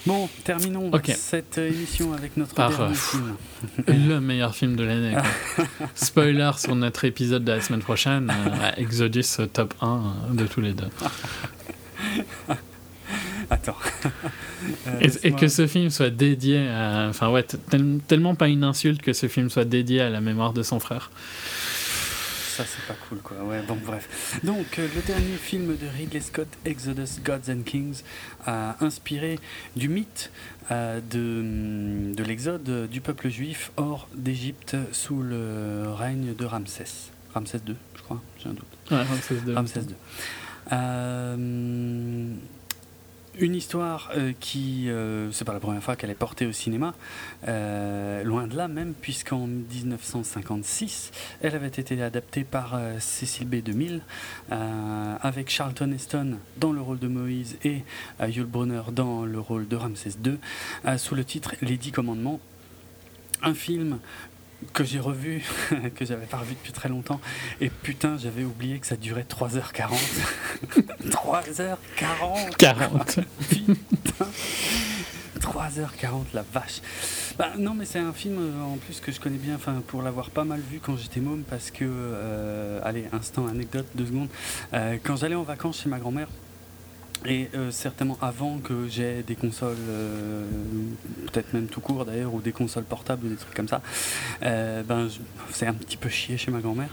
Bon, 0.05 0.29
terminons 0.43 0.91
cette 1.15 1.57
émission 1.57 2.13
avec 2.13 2.37
notre 2.37 2.53
Par, 2.53 2.69
dernier 2.69 2.95
film. 2.95 3.35
le 3.87 4.19
meilleur 4.19 4.53
film 4.55 4.75
de 4.75 4.83
l'année. 4.83 5.15
Spoiler 5.95 6.51
sur 6.57 6.75
notre 6.75 7.05
épisode 7.05 7.43
de 7.43 7.53
la 7.53 7.61
semaine 7.61 7.81
prochaine, 7.81 8.31
euh, 8.31 8.71
Exodus 8.77 9.37
top 9.51 9.73
1 9.81 10.33
de 10.33 10.45
tous 10.45 10.61
les 10.61 10.73
deux. 10.73 10.89
Attends. 13.49 13.77
Euh, 14.87 15.09
et, 15.23 15.31
que 15.31 15.47
ce 15.47 15.67
film 15.67 15.89
soit 15.89 16.09
dédié 16.09 16.67
à. 16.67 17.07
Enfin, 17.09 17.29
ouais, 17.29 17.45
tellement 18.07 18.35
pas 18.35 18.47
une 18.47 18.63
insulte 18.63 19.01
que 19.01 19.13
ce 19.13 19.27
film 19.27 19.49
soit 19.49 19.65
dédié 19.65 20.01
à 20.01 20.09
la 20.09 20.21
mémoire 20.21 20.53
de 20.53 20.63
son 20.63 20.79
frère. 20.79 21.11
Ça, 22.55 22.63
c'est 22.65 22.85
pas 22.87 22.97
cool, 23.09 23.17
quoi. 23.17 23.35
Ouais, 23.43 23.61
bon, 23.67 23.77
bref. 23.85 24.39
Donc, 24.45 24.79
euh, 24.79 24.87
le 24.95 25.01
dernier 25.01 25.35
film 25.35 25.75
de 25.75 25.87
Ridley 25.87 26.21
Scott, 26.21 26.47
Exodus 26.63 27.19
Gods 27.21 27.51
and 27.51 27.63
Kings, 27.65 28.01
a 28.45 28.77
inspiré 28.79 29.39
du 29.75 29.89
mythe 29.89 30.31
euh, 30.71 31.01
de, 31.01 32.13
de 32.15 32.23
l'exode 32.23 32.87
du 32.89 33.01
peuple 33.01 33.27
juif 33.27 33.71
hors 33.75 34.07
d'Égypte 34.15 34.77
sous 34.93 35.21
le 35.21 35.83
règne 35.87 36.33
de 36.33 36.45
Ramsès. 36.45 36.85
Ramsès 37.33 37.59
II, 37.67 37.75
je 37.97 38.01
crois, 38.03 38.21
j'ai 38.41 38.47
un 38.47 38.53
doute. 38.53 38.63
Ouais, 38.89 39.03
Ramsès 39.03 39.35
II. 39.45 39.53
Ramsès 39.53 39.81
II. 39.81 39.95
Euh, 40.71 42.27
une 43.39 43.55
histoire 43.55 44.11
euh, 44.15 44.33
qui, 44.39 44.89
euh, 44.89 45.31
c'est 45.31 45.45
pas 45.45 45.53
la 45.53 45.59
première 45.59 45.83
fois 45.83 45.95
qu'elle 45.95 46.09
est 46.09 46.15
portée 46.15 46.45
au 46.45 46.51
cinéma, 46.51 46.93
euh, 47.47 48.23
loin 48.23 48.47
de 48.47 48.55
là 48.55 48.67
même, 48.67 48.93
puisqu'en 48.93 49.47
1956, 49.47 51.11
elle 51.41 51.55
avait 51.55 51.67
été 51.67 52.01
adaptée 52.01 52.43
par 52.43 52.79
Cécile 52.99 53.47
B. 53.47 53.55
2000, 53.55 54.01
avec 54.49 55.49
Charlton 55.49 55.91
Heston 55.91 56.37
dans 56.57 56.71
le 56.71 56.81
rôle 56.81 56.99
de 56.99 57.07
Moïse 57.07 57.57
et 57.63 57.83
Yul 58.27 58.45
Brunner 58.45 58.81
dans 58.91 59.25
le 59.25 59.39
rôle 59.39 59.67
de 59.67 59.75
Ramsès 59.75 60.11
II, 60.23 60.37
sous 60.97 61.15
le 61.15 61.23
titre 61.23 61.55
Les 61.61 61.77
Dix 61.77 61.91
Commandements. 61.91 62.39
Un 63.41 63.53
film 63.53 63.99
que 64.73 64.83
j'ai 64.83 64.99
revu, 64.99 65.43
que 65.95 66.05
j'avais 66.05 66.25
pas 66.25 66.37
revu 66.37 66.53
depuis 66.53 66.71
très 66.71 66.89
longtemps. 66.89 67.19
Et 67.61 67.69
putain, 67.69 68.17
j'avais 68.17 68.43
oublié 68.43 68.79
que 68.79 68.87
ça 68.87 68.95
durait 68.95 69.25
3h40. 69.29 69.89
3h40 71.09 72.55
40 72.57 73.19
Putain 73.49 74.27
3h40, 75.39 76.25
la 76.33 76.43
vache. 76.53 76.81
Bah, 77.37 77.51
non, 77.57 77.73
mais 77.73 77.85
c'est 77.85 77.99
un 77.99 78.13
film 78.13 78.37
euh, 78.39 78.63
en 78.63 78.77
plus 78.77 78.99
que 78.99 79.11
je 79.11 79.19
connais 79.19 79.37
bien, 79.37 79.55
enfin 79.55 79.81
pour 79.87 80.01
l'avoir 80.01 80.29
pas 80.29 80.43
mal 80.43 80.59
vu 80.59 80.79
quand 80.79 80.97
j'étais 80.97 81.19
môme, 81.19 81.43
parce 81.43 81.69
que, 81.69 81.85
euh, 81.85 82.79
allez, 82.83 83.05
instant 83.11 83.47
anecdote, 83.47 83.85
deux 83.95 84.05
secondes. 84.05 84.29
Euh, 84.73 84.97
quand 85.03 85.17
j'allais 85.17 85.35
en 85.35 85.43
vacances 85.43 85.81
chez 85.81 85.89
ma 85.89 85.99
grand-mère, 85.99 86.27
et 87.27 87.49
euh, 87.55 87.71
certainement 87.71 88.17
avant 88.21 88.59
que 88.59 88.87
j'ai 88.87 89.23
des 89.23 89.35
consoles, 89.35 89.75
euh, 89.89 90.43
peut-être 91.31 91.53
même 91.53 91.67
tout 91.67 91.81
court 91.81 92.05
d'ailleurs, 92.05 92.33
ou 92.33 92.41
des 92.41 92.51
consoles 92.51 92.83
portables 92.83 93.25
ou 93.25 93.29
des 93.29 93.35
trucs 93.35 93.53
comme 93.53 93.67
ça, 93.67 93.81
euh, 94.43 94.83
ben, 94.83 95.07
c'est 95.51 95.67
un 95.67 95.73
petit 95.73 95.97
peu 95.97 96.09
chier 96.09 96.37
chez 96.37 96.51
ma 96.51 96.59
grand-mère. 96.59 96.89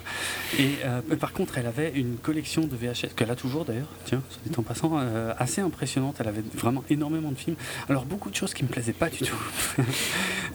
Et 0.59 0.77
par 1.17 1.33
contre, 1.33 1.59
elle 1.59 1.67
avait 1.67 1.93
une 1.95 2.17
collection 2.17 2.67
de 2.67 2.77
VHS, 2.77 3.15
qu'elle 3.17 3.31
a 3.31 3.37
toujours 3.37 3.65
d'ailleurs, 3.65 3.89
tiens, 4.05 4.23
dit 4.47 4.53
en 4.57 4.63
passant, 4.63 4.99
assez 5.39 5.61
impressionnante. 5.61 6.17
Elle 6.21 6.29
avait 6.29 6.45
vraiment 6.55 6.85
énormément 6.91 7.31
de 7.31 7.39
films. 7.39 7.57
Alors, 7.89 8.05
beaucoup 8.05 8.31
de 8.31 8.37
choses 8.37 8.55
qui 8.55 8.63
me 8.63 8.69
plaisaient 8.69 8.93
pas 8.93 9.09
du 9.09 9.19
tout. 9.19 9.37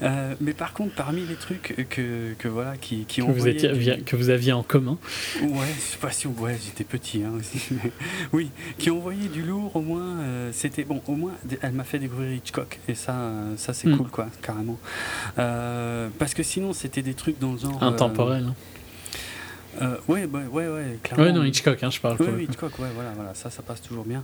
mais 0.40 0.52
par 0.52 0.72
contre, 0.72 0.94
parmi 0.94 1.24
les 1.26 1.34
trucs 1.34 1.86
que, 1.88 2.34
que 2.38 2.48
voilà, 2.48 2.76
qui, 2.76 3.04
qui 3.04 3.22
ont. 3.22 3.32
Que 3.32 4.16
vous 4.16 4.30
aviez 4.30 4.52
en 4.52 4.62
commun 4.62 4.98
Ouais, 5.42 5.66
je 5.76 5.92
sais 5.92 5.98
pas 5.98 6.10
si. 6.10 6.26
Ouais, 6.26 6.58
j'étais 6.62 6.84
petit 6.84 7.22
hein, 7.22 7.32
aussi. 7.38 7.60
oui, 8.32 8.50
qui 8.78 8.90
envoyaient 8.90 9.28
du 9.28 9.42
lourd 9.42 9.67
au 9.76 9.80
moins, 9.80 10.20
euh, 10.20 10.50
c'était 10.52 10.84
bon. 10.84 11.00
Au 11.06 11.14
moins, 11.14 11.32
elle 11.62 11.72
m'a 11.72 11.84
fait 11.84 11.98
découvrir 11.98 12.32
Hitchcock 12.32 12.78
et 12.88 12.94
ça, 12.94 13.12
euh, 13.12 13.56
ça 13.56 13.72
c'est 13.72 13.88
hmm. 13.88 13.96
cool, 13.96 14.08
quoi, 14.08 14.26
carrément. 14.42 14.78
Euh, 15.38 16.08
parce 16.18 16.34
que 16.34 16.42
sinon, 16.42 16.72
c'était 16.72 17.02
des 17.02 17.14
trucs 17.14 17.38
dans 17.38 17.52
le 17.52 17.58
genre 17.58 17.82
intemporel. 17.82 18.44
Hein. 18.50 18.54
Euh, 19.80 19.96
ouais, 20.08 20.24
ouais, 20.24 20.46
ouais, 20.46 20.68
ouais, 20.68 20.98
clairement. 21.02 21.24
Ouais, 21.24 21.32
non, 21.32 21.44
Hitchcock, 21.44 21.82
hein, 21.82 21.90
je 21.90 22.00
parle. 22.00 22.16
Oui, 22.20 22.26
oui, 22.34 22.44
Hitchcock, 22.44 22.78
ouais, 22.78 22.88
voilà, 22.94 23.10
voilà, 23.14 23.34
ça, 23.34 23.50
ça 23.50 23.62
passe 23.62 23.80
toujours 23.80 24.04
bien. 24.04 24.22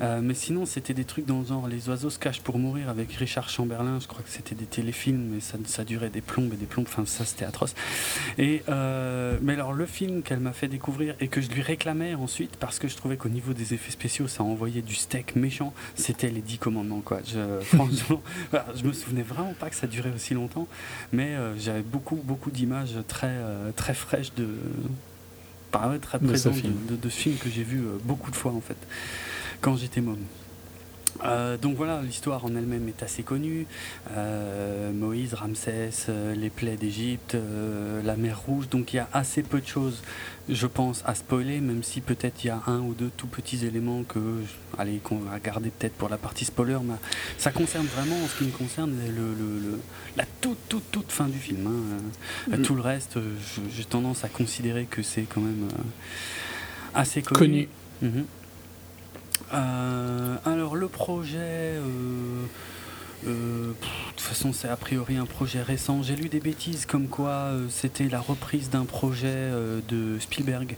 Euh, 0.00 0.20
mais 0.22 0.34
sinon, 0.34 0.66
c'était 0.66 0.94
des 0.94 1.04
trucs 1.04 1.26
dans 1.26 1.40
le 1.40 1.46
genre 1.46 1.68
Les 1.68 1.88
oiseaux 1.88 2.10
se 2.10 2.18
cachent 2.18 2.40
pour 2.40 2.58
mourir 2.58 2.88
avec 2.88 3.12
Richard 3.12 3.48
Chamberlain. 3.48 3.98
Je 4.00 4.06
crois 4.06 4.22
que 4.22 4.30
c'était 4.30 4.54
des 4.54 4.64
téléfilms, 4.64 5.30
mais 5.34 5.40
ça, 5.40 5.58
ça 5.66 5.84
durait 5.84 6.10
des 6.10 6.20
plombes 6.20 6.52
et 6.52 6.56
des 6.56 6.66
plombes. 6.66 6.86
Enfin, 6.88 7.04
ça, 7.06 7.24
c'était 7.24 7.44
atroce. 7.44 7.74
Et, 8.38 8.62
euh, 8.68 9.38
mais 9.42 9.54
alors, 9.54 9.72
le 9.72 9.86
film 9.86 10.22
qu'elle 10.22 10.40
m'a 10.40 10.52
fait 10.52 10.68
découvrir 10.68 11.14
et 11.20 11.28
que 11.28 11.40
je 11.40 11.50
lui 11.50 11.62
réclamais 11.62 12.14
ensuite, 12.14 12.56
parce 12.56 12.78
que 12.78 12.88
je 12.88 12.96
trouvais 12.96 13.16
qu'au 13.16 13.28
niveau 13.28 13.52
des 13.52 13.74
effets 13.74 13.92
spéciaux, 13.92 14.28
ça 14.28 14.42
envoyait 14.44 14.82
du 14.82 14.94
steak 14.94 15.36
méchant, 15.36 15.72
c'était 15.94 16.30
Les 16.30 16.40
Dix 16.40 16.58
Commandements, 16.58 17.02
quoi. 17.04 17.20
Je, 17.24 17.60
franchement, 17.76 18.22
je 18.52 18.84
me 18.84 18.92
souvenais 18.92 19.22
vraiment 19.22 19.54
pas 19.54 19.70
que 19.70 19.76
ça 19.76 19.86
durait 19.86 20.12
aussi 20.14 20.34
longtemps, 20.34 20.68
mais 21.12 21.34
euh, 21.34 21.58
j'avais 21.58 21.82
beaucoup, 21.82 22.16
beaucoup 22.16 22.50
d'images 22.50 22.94
très, 23.08 23.32
très 23.76 23.94
fraîches 23.94 24.34
de 24.34 24.48
très 26.00 26.18
présent 26.18 26.50
de, 26.50 26.94
de, 26.94 26.96
de, 26.96 27.08
ce 27.08 27.16
film 27.16 27.36
que 27.36 27.48
j'ai 27.50 27.64
vu 27.64 27.82
beaucoup 28.04 28.30
de 28.30 28.36
fois 28.36 28.52
en 28.52 28.60
fait 28.60 28.76
quand 29.60 29.76
j'étais 29.76 30.00
môme. 30.00 30.24
Euh, 31.24 31.56
donc 31.56 31.76
voilà, 31.76 32.00
l'histoire 32.02 32.44
en 32.44 32.54
elle-même 32.54 32.88
est 32.88 33.02
assez 33.02 33.22
connue. 33.22 33.66
Euh, 34.16 34.92
Moïse, 34.92 35.34
Ramsès, 35.34 35.90
euh, 36.08 36.34
les 36.34 36.50
plaies 36.50 36.76
d'Égypte, 36.76 37.36
la 38.04 38.16
mer 38.16 38.40
Rouge. 38.40 38.68
Donc 38.68 38.92
il 38.92 38.96
y 38.96 38.98
a 38.98 39.08
assez 39.12 39.42
peu 39.42 39.60
de 39.60 39.66
choses, 39.66 40.02
je 40.48 40.66
pense, 40.66 41.02
à 41.06 41.14
spoiler, 41.14 41.60
même 41.60 41.82
si 41.82 42.00
peut-être 42.00 42.44
il 42.44 42.48
y 42.48 42.50
a 42.50 42.60
un 42.66 42.80
ou 42.80 42.94
deux 42.94 43.10
tout 43.16 43.26
petits 43.26 43.64
éléments 43.64 44.02
que, 44.02 44.18
allez, 44.76 44.98
qu'on 44.98 45.18
va 45.18 45.38
garder 45.38 45.70
peut-être 45.70 45.94
pour 45.94 46.08
la 46.08 46.16
partie 46.16 46.44
spoiler. 46.44 46.78
Mais 46.82 46.94
ça 47.38 47.52
concerne 47.52 47.86
vraiment, 47.86 48.16
en 48.16 48.26
ce 48.26 48.38
qui 48.38 48.44
me 48.44 48.50
concerne, 48.50 48.92
le, 49.14 49.78
la 50.16 50.24
toute, 50.40 50.58
toute, 50.68 50.90
toute 50.90 51.12
fin 51.12 51.28
du 51.28 51.38
film. 51.38 51.66
Hein. 51.66 52.56
Mm. 52.56 52.62
Tout 52.62 52.74
le 52.74 52.82
reste, 52.82 53.18
j'ai 53.70 53.84
tendance 53.84 54.24
à 54.24 54.28
considérer 54.28 54.86
que 54.86 55.02
c'est 55.02 55.22
quand 55.22 55.40
même 55.40 55.68
assez 56.94 57.22
connu. 57.22 57.68
Mhm. 58.00 58.24
Euh, 59.54 60.36
alors 60.44 60.76
le 60.76 60.88
projet, 60.88 61.38
euh, 61.38 62.44
euh, 63.26 63.68
de 63.68 63.74
toute 64.10 64.20
façon 64.20 64.52
c'est 64.52 64.68
a 64.68 64.76
priori 64.76 65.16
un 65.16 65.26
projet 65.26 65.62
récent. 65.62 66.02
J'ai 66.02 66.16
lu 66.16 66.28
des 66.28 66.40
bêtises 66.40 66.86
comme 66.86 67.08
quoi 67.08 67.50
c'était 67.70 68.08
la 68.08 68.20
reprise 68.20 68.70
d'un 68.70 68.84
projet 68.84 69.50
de 69.88 70.18
Spielberg. 70.18 70.76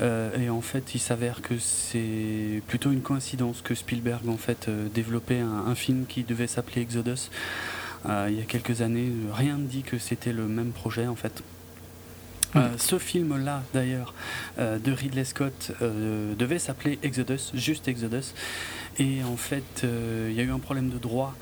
et 0.00 0.50
en 0.50 0.60
fait 0.60 0.94
il 0.94 0.98
s'avère 0.98 1.42
que 1.42 1.58
c'est 1.58 2.62
plutôt 2.66 2.90
une 2.90 3.02
coïncidence 3.02 3.62
que 3.62 3.74
Spielberg 3.74 4.28
en 4.28 4.36
fait 4.36 4.68
développait 4.94 5.40
un, 5.40 5.74
film 5.74 6.06
qui 6.06 6.24
devait 6.24 6.46
s'appeler 6.46 6.82
Exodus. 6.82 7.30
il 8.06 8.34
y 8.34 8.40
a 8.40 8.44
quelques 8.46 8.82
années, 8.82 9.12
rien 9.32 9.56
ne 9.56 9.66
dit 9.66 9.82
que 9.82 9.98
c'était 9.98 10.32
le 10.32 10.46
même 10.46 10.72
projet 10.72 11.06
en 11.06 11.16
fait. 11.16 11.42
Euh, 12.56 12.68
ce 12.78 12.98
film-là, 12.98 13.62
d'ailleurs, 13.74 14.14
euh, 14.58 14.78
de 14.78 14.92
Ridley 14.92 15.24
Scott, 15.24 15.72
euh, 15.82 16.34
devait 16.34 16.58
s'appeler 16.58 16.98
Exodus, 17.02 17.50
juste 17.54 17.88
Exodus. 17.88 18.32
Et 18.98 19.22
en 19.22 19.36
fait, 19.36 19.84
il 19.84 20.32
y 20.32 20.40
a 20.40 20.42
eu 20.42 20.50
un 20.50 20.58
problème 20.58 20.88
de 20.88 20.98
droit 20.98 21.34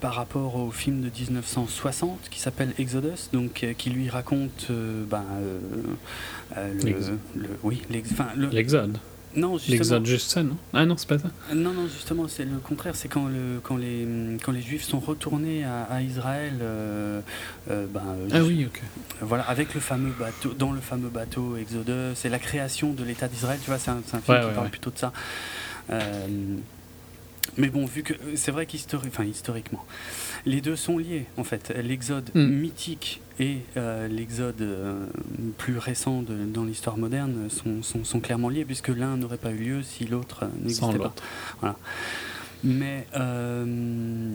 par 0.00 0.14
rapport 0.14 0.56
au 0.56 0.70
film 0.70 1.00
de 1.00 1.10
1960 1.10 2.28
qui 2.30 2.40
s'appelle 2.40 2.72
Exodus, 2.78 3.28
donc 3.32 3.66
qui 3.76 3.90
lui 3.90 4.08
raconte 4.08 4.68
ben, 4.70 5.24
le, 6.56 7.48
oui, 7.62 7.82
l'exode. 7.90 8.98
Non. 9.36 9.56
L'exode 9.68 10.06
juste 10.06 10.30
ça, 10.30 10.42
non? 10.42 10.56
Ah 10.72 10.84
non, 10.84 10.96
c'est 10.96 11.08
pas 11.08 11.18
ça. 11.18 11.28
Non, 11.54 11.72
non, 11.72 11.86
justement, 11.86 12.26
c'est 12.26 12.44
le 12.44 12.58
contraire. 12.58 12.96
C'est 12.96 13.08
quand, 13.08 13.28
le, 13.28 13.60
quand, 13.62 13.76
les, 13.76 14.06
quand 14.44 14.50
les 14.50 14.60
Juifs 14.60 14.82
sont 14.82 14.98
retournés 14.98 15.64
à, 15.64 16.02
Israël. 16.02 16.54
Euh, 16.60 17.20
euh, 17.70 17.86
ben, 17.86 18.02
ah 18.32 18.42
oui, 18.42 18.66
ok. 18.66 18.82
Voilà, 19.20 19.44
avec 19.44 19.74
le 19.74 19.80
fameux 19.80 20.12
bateau, 20.18 20.52
dans 20.58 20.72
le 20.72 20.80
fameux 20.80 21.10
bateau 21.10 21.56
Exodus, 21.56 22.14
c'est 22.16 22.28
la 22.28 22.40
création 22.40 22.92
de 22.92 23.04
l'État 23.04 23.28
d'Israël. 23.28 23.60
Tu 23.62 23.70
vois, 23.70 23.78
c'est 23.78 23.90
un, 23.90 23.98
un, 23.98 24.20
film 24.20 24.48
qui 24.48 24.54
parle 24.54 24.70
plutôt 24.70 24.90
de 24.90 24.98
ça. 24.98 25.12
Euh, 25.90 26.26
mais 27.56 27.68
bon, 27.68 27.84
vu 27.84 28.02
que 28.02 28.14
c'est 28.36 28.50
vrai 28.50 28.66
qu'historiquement, 28.66 29.84
les 30.46 30.60
deux 30.60 30.76
sont 30.76 30.98
liés 30.98 31.26
en 31.36 31.44
fait. 31.44 31.72
L'exode 31.82 32.30
hmm. 32.34 32.46
mythique 32.46 33.20
et 33.38 33.58
euh, 33.76 34.08
l'exode 34.08 34.60
euh, 34.60 35.06
plus 35.58 35.78
récent 35.78 36.22
dans 36.22 36.64
l'histoire 36.64 36.96
moderne 36.96 37.48
sont, 37.48 37.82
sont, 38.04 38.20
clairement 38.20 38.48
liés 38.48 38.64
puisque 38.64 38.88
l'un 38.88 39.16
n'aurait 39.16 39.38
pas 39.38 39.50
eu 39.50 39.56
lieu 39.56 39.82
si 39.82 40.06
l'autre 40.06 40.44
n'existait 40.62 40.98
pas. 40.98 41.14
Voilà. 41.60 41.76
Mais 42.62 43.06
euh, 43.16 44.34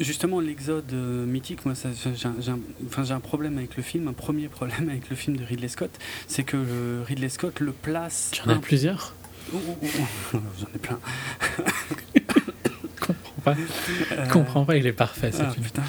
justement, 0.00 0.40
l'exode 0.40 0.92
mythique, 0.92 1.64
moi, 1.64 1.74
j'ai 1.74 3.12
un, 3.12 3.20
problème 3.20 3.58
avec 3.58 3.76
le 3.76 3.82
film. 3.82 4.08
Un 4.08 4.12
premier 4.12 4.48
problème 4.48 4.88
avec 4.88 5.08
le 5.08 5.16
film 5.16 5.36
de 5.36 5.44
Ridley 5.44 5.68
Scott, 5.68 5.90
c'est 6.26 6.42
que 6.42 7.02
Ridley 7.06 7.28
Scott 7.28 7.60
le 7.60 7.72
place. 7.72 8.30
Tu 8.32 8.42
en 8.42 8.52
as 8.52 8.56
plusieurs? 8.56 9.14
J'en 10.32 10.68
ai 10.74 10.78
plein. 10.78 10.98
pas. 13.44 13.54
Euh... 14.12 14.26
comprends 14.28 14.64
pas, 14.64 14.76
il 14.76 14.86
est 14.86 14.92
parfait. 14.92 15.30
Ah, 15.38 15.52
putain. 15.62 15.82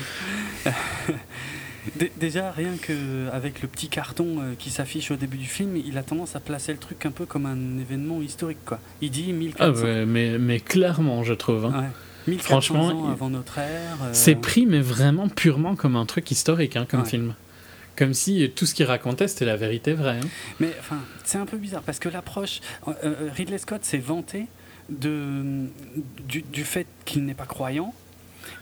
Déjà, 2.18 2.52
rien 2.52 2.74
qu'avec 2.82 3.62
le 3.62 3.68
petit 3.68 3.90
carton 3.90 4.38
euh, 4.40 4.54
qui 4.58 4.72
s'affiche 4.72 5.12
au 5.12 5.16
début 5.16 5.38
du 5.38 5.46
film, 5.46 5.78
il 5.78 5.98
a 5.98 6.04
tendance 6.04 6.36
à 6.36 6.40
placer 6.40 6.72
le 6.72 6.80
truc 6.80 7.06
un 7.06 7.12
peu 7.12 7.26
comme 7.26 7.46
un 7.46 7.78
événement 7.80 8.22
historique. 8.22 8.64
Quoi. 8.66 8.80
Il 9.02 9.12
dit 9.12 9.32
1400 9.32 9.86
ah 9.86 10.06
mais, 10.06 10.38
mais 10.40 10.60
clairement, 10.60 11.24
je 11.24 11.34
trouve. 11.34 11.66
Hein. 11.66 11.92
Franchement, 12.40 12.88
ans 12.88 13.12
avant 13.12 13.30
notre 13.30 13.60
ère. 13.60 13.98
Euh, 14.04 14.10
c'est 14.14 14.36
pris, 14.36 14.66
mais 14.66 14.82
vraiment 14.82 15.30
purement 15.30 15.76
comme 15.76 15.96
un 15.96 16.06
truc 16.06 16.32
historique, 16.32 16.76
hein, 16.76 16.88
comme 16.90 17.06
film. 17.06 17.36
Comme 17.96 18.14
si 18.14 18.52
tout 18.56 18.66
ce 18.66 18.74
qu'il 18.74 18.86
racontait, 18.86 19.28
c'était 19.28 19.46
la 19.46 19.56
vérité 19.56 19.94
vraie. 19.94 20.20
Hein. 20.22 20.28
Mais 20.60 20.74
enfin, 20.80 20.98
c'est 21.24 21.38
un 21.38 21.46
peu 21.46 21.58
bizarre 21.58 21.84
parce 21.84 22.00
que 22.00 22.10
l'approche. 22.10 22.62
Euh, 22.88 23.30
Ridley 23.34 23.60
Scott 23.60 23.86
s'est 23.86 24.00
vanté 24.00 24.48
de, 24.90 25.68
du, 26.28 26.42
du 26.42 26.64
fait 26.64 26.88
qu'il 27.06 27.26
n'est 27.26 27.34
pas 27.34 27.46
croyant 27.46 27.94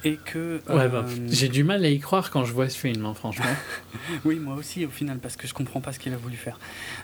et 0.05 0.17
que 0.17 0.61
ouais, 0.69 0.87
bah, 0.89 1.05
euh, 1.07 1.27
j'ai 1.29 1.49
du 1.49 1.63
mal 1.63 1.83
à 1.83 1.89
y 1.89 1.99
croire 1.99 2.31
quand 2.31 2.45
je 2.45 2.53
vois 2.53 2.69
ce 2.69 2.77
film 2.77 3.05
hein, 3.05 3.13
franchement. 3.13 3.45
Oui 4.25 4.39
moi 4.39 4.55
aussi 4.55 4.85
au 4.85 4.89
final 4.89 5.19
parce 5.19 5.35
que 5.35 5.47
je 5.47 5.53
comprends 5.53 5.81
pas 5.81 5.93
ce 5.93 5.99
qu'il 5.99 6.13
a 6.13 6.17
voulu 6.17 6.35
faire. 6.35 6.59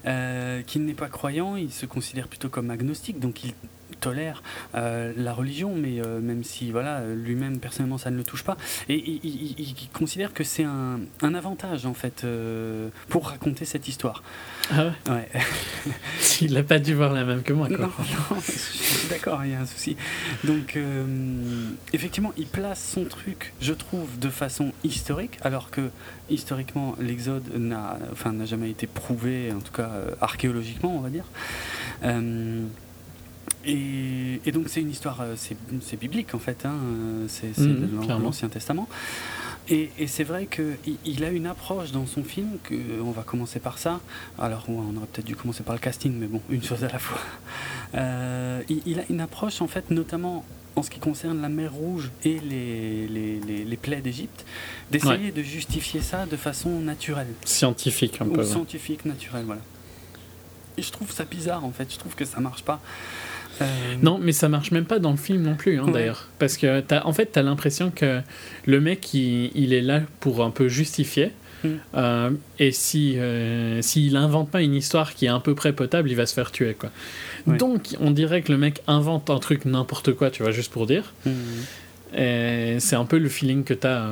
Euh, 0.06 0.62
qu'il 0.64 0.86
n'est 0.86 0.94
pas 0.94 1.08
croyant 1.08 1.56
il 1.56 1.72
se 1.72 1.86
considère 1.86 2.28
plutôt 2.28 2.50
comme 2.50 2.70
agnostique 2.72 3.20
donc 3.20 3.44
il 3.44 3.54
tolère 4.00 4.42
euh, 4.76 5.14
la 5.16 5.34
religion, 5.34 5.74
mais 5.76 6.00
euh, 6.00 6.20
même 6.20 6.44
si 6.44 6.72
voilà 6.72 7.04
lui-même 7.16 7.60
personnellement 7.60 7.98
ça 7.98 8.12
ne 8.12 8.18
le 8.18 8.24
touche 8.24 8.44
pas, 8.44 8.58
et 8.88 8.96
il, 8.98 9.76
considère 9.94 10.34
que 10.34 10.44
c'est 10.44 10.64
un, 10.64 11.00
un, 11.22 11.34
avantage 11.34 11.86
en 11.86 11.94
fait 11.94 12.24
euh, 12.24 12.90
pour 13.10 13.30
raconter 13.30 13.66
cette 13.66 13.88
histoire. 13.88 14.24
Ah 14.72 14.86
ouais? 14.86 15.14
ouais. 15.14 15.30
il 16.42 16.54
n'a 16.54 16.64
pas 16.64 16.80
dû 16.80 16.94
voir 16.94 17.14
la 17.14 17.24
même 17.24 17.44
que 17.44 17.54
moi. 17.54 17.68
Quoi. 17.68 17.78
Non, 17.78 17.92
non, 18.32 18.42
je 18.46 18.52
suis 18.52 19.10
d'accord, 19.10 19.44
il 19.44 19.52
y 19.52 19.56
a 19.56 19.62
un 19.62 19.66
souci. 19.66 19.98
Donc 20.44 20.78
effectivement, 21.94 22.34
il 22.38 22.48
place 22.48 22.92
son 22.94 23.06
truc, 23.06 23.54
je 23.62 23.74
trouve, 23.74 24.20
de 24.20 24.30
façon 24.30 24.72
historique, 24.84 25.38
alors 25.42 25.72
que 25.72 25.90
historiquement 26.30 26.96
l'Exode 27.00 27.56
n'a, 27.58 27.98
enfin, 28.12 28.32
n'a 28.34 28.46
jamais 28.46 28.70
été 28.70 28.88
prouvé, 28.88 29.52
en 29.52 29.60
tout 29.60 29.74
cas 29.74 29.92
archéologiquement, 30.22 30.96
on 30.96 31.02
va 31.02 31.10
dire. 31.10 31.26
Et, 33.66 34.52
donc 34.52 34.66
c'est 34.68 34.82
une 34.82 34.92
histoire, 34.92 35.22
euh, 35.22 35.36
c'est 35.38 36.00
biblique 36.00 36.34
en 36.34 36.40
fait, 36.40 36.66
hein, 36.66 36.74
euh, 36.74 37.26
c'est 37.28 37.58
mmh, 37.58 38.08
dans 38.08 38.20
l'Ancien 38.20 38.48
Testament. 38.48 38.88
Et, 39.72 39.92
c'est 40.08 40.24
vrai 40.24 40.48
qu'il 40.48 40.98
il 41.06 41.24
a 41.24 41.30
une 41.30 41.46
approche 41.46 41.92
dans 41.92 42.08
son 42.08 42.24
film, 42.24 42.58
que, 42.64 42.76
on 43.02 43.12
va 43.12 43.22
commencer 43.22 43.60
par 43.60 43.78
ça, 43.78 44.00
alors 44.40 44.66
on 44.68 44.98
aurait 44.98 45.06
peut-être 45.12 45.28
dû 45.28 45.36
commencer 45.36 45.62
par 45.62 45.76
le 45.76 45.80
casting, 45.80 46.14
mais 46.14 46.26
bon, 46.26 46.42
une 46.50 46.64
chose 46.64 46.84
à 46.84 46.90
la 46.90 47.00
fois. 47.00 47.20
Euh, 47.96 48.62
il, 48.70 49.00
a 49.00 49.04
une 49.10 49.20
approche 49.20 49.64
en 49.64 49.68
fait, 49.68 49.90
notamment 49.90 50.46
en 50.76 50.84
ce 50.84 50.92
qui 50.92 51.00
concerne 51.00 51.42
la 51.42 51.50
mer 51.50 51.74
Rouge 51.74 52.12
et 52.24 52.38
les, 52.38 53.08
les, 53.08 53.66
les, 53.66 53.78
plaies 53.78 54.02
d'Égypte, 54.02 54.46
d'essayer 54.92 55.32
de 55.32 55.42
justifier 55.42 56.00
ça 56.00 56.28
de 56.28 56.38
façon 56.38 56.70
naturelle. 56.82 57.34
Scientifique 57.46 58.22
un 58.22 58.28
peu. 58.28 58.44
Scientifique, 58.44 59.06
naturelle, 59.06 59.46
voilà. 59.46 59.62
Et 60.78 60.84
je 60.84 60.92
trouve 60.92 61.12
ça 61.12 61.26
bizarre 61.26 61.66
en 61.66 61.72
fait, 61.72 61.92
je 61.92 61.98
trouve 61.98 62.14
que 62.14 62.26
ça 62.26 62.40
marche 62.40 62.62
pas. 62.62 62.80
Euh, 63.62 63.66
non, 64.02 64.18
mais 64.22 64.32
ça 64.32 64.50
marche 64.50 64.72
même 64.72 64.86
pas 64.86 65.00
dans 65.00 65.12
le 65.12 65.18
film 65.18 65.44
non 65.44 65.56
plus, 65.56 65.80
hein, 65.80 65.88
d'ailleurs. 65.92 66.28
Parce 66.40 66.58
que, 66.58 66.84
as, 66.90 67.06
en 67.06 67.14
fait, 67.14 67.32
tu 67.34 67.40
as 67.40 67.44
l'impression 67.44 67.92
que 67.92 68.22
le 68.66 68.82
mec, 68.82 69.14
il, 69.14 69.74
est 69.74 69.82
là 69.82 70.02
pour 70.20 70.44
un 70.44 70.52
peu 70.52 70.68
justifier. 70.68 71.32
Mm. 71.64 71.68
Euh, 71.96 72.30
et 72.58 72.72
si 72.72 73.18
euh, 73.18 73.82
s'il 73.82 74.16
invente 74.16 74.50
pas 74.50 74.62
une 74.62 74.76
histoire 74.76 75.14
qui 75.14 75.26
est 75.26 75.30
à 75.30 75.40
peu 75.40 75.56
près 75.56 75.74
potable, 75.74 76.10
il 76.10 76.16
va 76.16 76.26
se 76.26 76.34
faire 76.34 76.52
tuer 76.52 76.74
quoi. 76.74 76.90
Donc 77.48 77.98
on 78.00 78.12
dirait 78.12 78.44
que 78.44 78.52
le 78.54 78.58
mec 78.58 78.82
invente 78.88 79.30
un 79.30 79.40
truc 79.40 79.66
n'importe 79.66 80.14
quoi, 80.14 80.32
tu 80.32 80.42
vois, 80.42 80.54
juste 80.54 80.72
pour 80.72 80.88
dire. 80.88 81.14
Mm. 81.26 81.32
C'est 82.80 82.96
un 82.96 83.06
peu 83.06 83.18
le 83.18 83.30
feeling 83.30 83.64
que 83.64 83.74
t'as. 83.74 84.08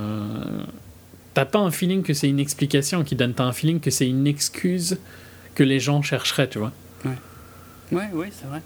T'as 1.34 1.46
pas 1.46 1.60
un 1.60 1.70
feeling 1.70 2.02
que 2.02 2.14
c'est 2.14 2.28
une 2.28 2.40
explication 2.40 3.04
qui 3.04 3.16
donne, 3.16 3.34
t'as 3.34 3.44
un 3.44 3.52
feeling 3.52 3.80
que 3.80 3.92
c'est 3.92 4.08
une 4.10 4.26
excuse 4.26 4.98
que 5.54 5.64
les 5.64 5.80
gens 5.80 6.02
chercheraient, 6.02 6.50
tu 6.50 6.58
vois. 6.58 6.72
Ouais, 7.06 7.12
ouais, 7.92 8.10
ouais 8.12 8.30
c'est 8.32 8.48
vrai. 8.48 8.62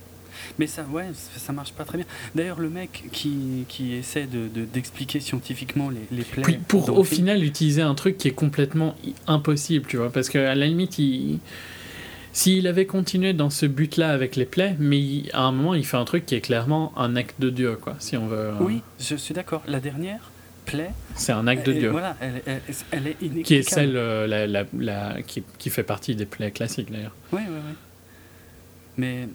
Mais 0.62 0.68
ça, 0.68 0.84
ouais, 0.92 1.08
ça 1.38 1.54
marche 1.54 1.74
pas 1.74 1.86
très 1.86 1.98
bien. 1.98 2.06
D'ailleurs, 2.36 2.60
le 2.60 2.70
mec 2.70 3.06
qui, 3.12 3.66
qui 3.68 3.96
essaie 3.96 4.28
d'expliquer 4.28 5.18
de, 5.18 5.24
scientifiquement 5.24 5.90
les, 5.90 6.06
les 6.16 6.22
plaies. 6.22 6.60
pour 6.68 6.96
au 6.96 7.04
final 7.04 7.44
utiliser 7.44 7.82
un 7.82 7.96
truc 7.96 8.20
qui 8.20 8.28
est 8.28 8.36
complètement 8.36 8.96
impossible, 9.26 9.88
tu 9.88 9.98
vois. 9.98 10.12
Parce 10.12 10.30
qu'à 10.30 10.54
la 10.54 10.68
limite, 10.68 11.00
il 11.00 11.40
s'il 12.32 12.68
avait 12.68 12.86
continué 12.86 13.34
dans 13.34 13.50
ce 13.50 13.66
but-là 13.66 14.12
avec 14.12 14.36
les 14.36 14.46
plaies, 14.46 14.76
mais 14.78 15.24
à 15.34 15.42
un 15.42 15.52
moment, 15.52 15.74
il 15.74 15.84
fait 15.84 15.98
un 15.98 16.06
truc 16.06 16.28
qui 16.28 16.36
est 16.36 16.42
clairement 16.42 16.94
un 16.96 17.16
acte 17.16 17.42
de 17.42 17.50
Dieu, 17.50 17.76
quoi, 17.82 17.96
si 17.98 18.16
on 18.16 18.28
veut. 18.28 18.52
Oui, 18.60 18.84
je 19.00 19.16
suis 19.16 19.34
d'accord. 19.34 19.64
La 19.68 19.80
dernière, 19.80 20.30
plaie. 20.68 20.92
C'est 21.16 21.32
un 21.32 21.48
acte 21.48 21.66
de 21.66 21.74
Dieu. 21.74 21.90
Voilà, 21.90 22.16
elle, 22.22 22.62
elle, 22.92 23.08
est 23.08 23.18
inexplicable. 23.20 23.44
Qui 23.46 23.56
est 23.56 23.68
celle 23.68 23.94
la, 23.94 24.46
la, 24.46 24.66
la, 24.78 25.24
qui, 25.24 25.42
qui, 25.58 25.72
fait 25.72 25.82
partie 25.82 26.14
des 26.14 26.28
plaies 26.28 26.52
classiques, 26.52 26.92
d'ailleurs. 26.92 27.16
Oui, 27.32 27.42
oui, 27.48 27.58
oui. 27.68 27.74
Mais 28.98 29.28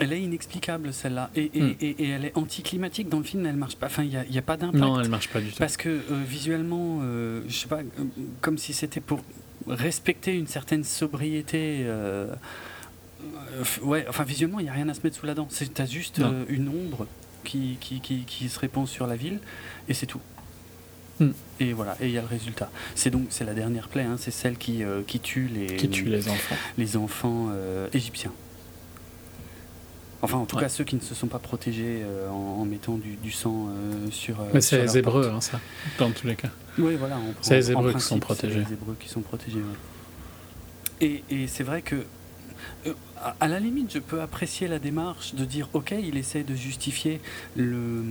elle 0.00 0.12
est 0.14 0.22
inexplicable 0.22 0.92
celle-là 0.92 1.30
et, 1.36 1.50
et, 1.54 1.60
hmm. 1.60 1.74
et, 1.80 2.08
elle 2.08 2.24
est 2.24 2.36
anticlimatique 2.36 3.08
dans 3.08 3.18
le 3.18 3.24
film. 3.24 3.46
Elle 3.46 3.56
marche 3.56 3.76
pas. 3.76 3.86
Enfin, 3.86 4.02
il 4.02 4.08
n'y 4.08 4.16
a, 4.16 4.24
a, 4.38 4.42
pas 4.42 4.56
d'impact. 4.56 4.82
Non, 4.82 5.00
elle 5.00 5.10
marche 5.10 5.28
pas 5.28 5.40
du 5.40 5.50
tout. 5.50 5.58
Parce 5.58 5.76
que 5.76 5.88
euh, 5.88 6.22
visuellement, 6.26 7.00
euh, 7.02 7.42
je 7.46 7.54
sais 7.54 7.68
pas, 7.68 7.80
euh, 7.80 8.04
comme 8.40 8.58
si 8.58 8.72
c'était 8.72 9.00
pour 9.00 9.20
respecter 9.68 10.36
une 10.36 10.46
certaine 10.46 10.84
sobriété. 10.84 11.86
ouais, 13.82 14.06
enfin 14.08 14.24
visuellement, 14.24 14.58
il 14.58 14.64
n'y 14.64 14.70
a 14.70 14.74
rien 14.74 14.88
à 14.88 14.94
se 14.94 15.00
mettre 15.04 15.16
sous 15.16 15.26
la 15.26 15.34
dent. 15.34 15.46
Tu 15.46 15.82
as 15.82 15.86
juste 15.86 16.20
une 16.48 16.68
ombre 16.68 17.06
qui, 17.44 17.76
qui, 17.80 18.00
qui, 18.00 18.24
qui, 18.24 18.48
se 18.48 18.58
répand 18.58 18.88
sur 18.88 19.06
la 19.06 19.16
ville 19.16 19.38
et 19.88 19.94
c'est 19.94 20.06
tout. 20.06 20.20
Hmm. 21.18 21.32
Et 21.60 21.74
voilà, 21.74 21.98
et 22.00 22.06
il 22.06 22.12
y 22.12 22.18
a 22.18 22.22
le 22.22 22.26
résultat. 22.26 22.70
C'est 22.94 23.10
donc 23.10 23.26
c'est 23.28 23.44
la 23.44 23.52
dernière 23.52 23.88
plaie, 23.88 24.04
hein, 24.04 24.16
c'est 24.18 24.30
celle 24.30 24.56
qui, 24.56 24.82
qui 25.06 25.20
tue 25.20 25.48
les 25.48 25.76
qui 25.76 25.90
tue 25.90 26.06
les 26.06 26.30
enfants, 26.30 26.56
les 26.78 26.96
enfants 26.96 27.50
égyptiens. 27.92 28.32
Enfin, 30.22 30.38
en 30.38 30.44
tout 30.44 30.56
cas, 30.56 30.68
ceux 30.68 30.84
qui 30.84 30.96
ne 30.96 31.00
se 31.00 31.14
sont 31.14 31.28
pas 31.28 31.38
protégés 31.38 32.02
euh, 32.02 32.28
en, 32.28 32.64
mettant 32.64 32.98
du, 32.98 33.30
sang 33.30 33.68
euh, 33.68 34.10
sur. 34.10 34.40
Euh, 34.40 34.44
Mais 34.52 34.60
c'est 34.60 34.82
les 34.82 34.98
Hébreux, 34.98 35.30
hein, 35.34 35.40
ça, 35.40 35.60
dans 35.98 36.10
tous 36.10 36.26
les 36.26 36.36
cas. 36.36 36.50
Oui, 36.78 36.96
voilà. 36.96 37.16
C'est 37.40 37.56
les 37.56 37.70
Hébreux 37.70 37.92
qui 37.94 38.00
sont 38.00 38.18
protégés. 38.18 38.60
les 38.60 38.72
Hébreux 38.72 38.96
qui 38.98 39.08
sont 39.08 39.22
protégés. 39.22 39.60
Et, 41.00 41.24
et 41.30 41.46
c'est 41.46 41.64
vrai 41.64 41.80
que, 41.80 42.04
à 43.40 43.48
la 43.48 43.58
limite, 43.58 43.92
je 43.94 43.98
peux 43.98 44.20
apprécier 44.20 44.68
la 44.68 44.78
démarche 44.78 45.34
de 45.34 45.44
dire, 45.46 45.68
ok, 45.72 45.94
il 45.98 46.18
essaie 46.18 46.42
de 46.42 46.54
justifier 46.54 47.20
le 47.56 48.04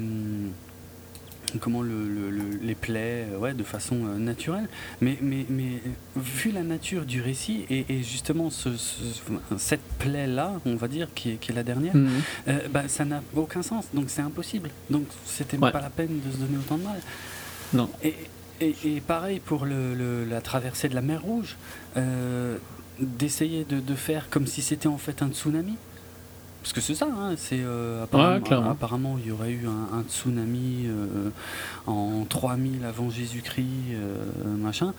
comment 1.58 1.82
le, 1.82 2.30
les 2.61 2.76
plaies 2.76 3.28
euh, 3.32 3.38
ouais, 3.38 3.53
de 3.53 3.64
façon 3.64 3.95
euh, 4.06 4.18
naturelle. 4.18 4.68
Mais, 5.02 5.18
mais, 5.22 5.45
mais 5.50 5.82
vu 6.16 6.52
la 6.52 6.64
nature 6.64 7.06
du 7.06 7.22
récit 7.22 7.66
et, 7.69 8.03
justement 8.03 8.50
ce, 8.50 8.69
cette 9.58 9.84
plaie-là, 10.00 10.53
on 10.66 10.76
va 10.76 10.88
dire, 10.88 11.08
qui 11.16 11.32
est, 11.32 11.36
qui 11.36 11.52
est 11.52 11.56
la 11.56 11.64
dernière, 11.64 11.95
mhm. 11.95 12.10
euh, 12.48 12.60
bah, 12.72 12.88
ça 12.88 13.06
n'a 13.06 13.24
aucun 13.36 13.61
sens. 13.61 13.86
Donc 13.94 14.06
c'est 14.10 14.22
impossible. 14.22 14.69
Donc 14.90 15.06
c'était 15.26 15.58
pas 15.58 15.72
la 15.72 15.90
peine 15.90 16.19
de 16.26 16.32
se 16.32 16.38
donner 16.38 16.58
autant 16.58 16.78
de 16.78 16.84
mal. 16.84 17.00
Non. 17.74 17.90
Et, 18.03 18.16
et, 18.61 19.02
pareil 19.02 19.40
pour 19.40 19.66
la 19.66 20.42
traversée 20.42 20.90
de 20.90 20.95
la 20.95 21.02
mer 21.02 21.22
Rouge, 21.22 21.56
d'essayer 23.00 23.64
de, 23.64 23.80
de, 23.80 23.95
faire 23.95 24.30
comme 24.30 24.45
si 24.48 24.61
c'était 24.61 24.88
en 24.88 24.98
fait 24.98 25.22
un 25.22 25.30
tsunami. 25.30 25.76
Parce 26.62 26.74
que 26.74 26.82
c'est 26.82 26.96
ça, 26.96 27.08
hein, 27.08 27.36
c'est 27.38 27.62
euh, 27.62 28.04
apparemment, 28.04 29.18
il 29.18 29.28
y 29.28 29.32
aurait 29.32 29.52
eu 29.52 29.66
un, 29.66 30.04
tsunami 30.04 30.88
euh, 30.88 31.30
en 31.88 32.26
3000 32.26 32.84
avant 32.84 33.10
Jésus-Christ, 33.10 33.94
euh, 33.94 34.18
machin. 34.58 34.94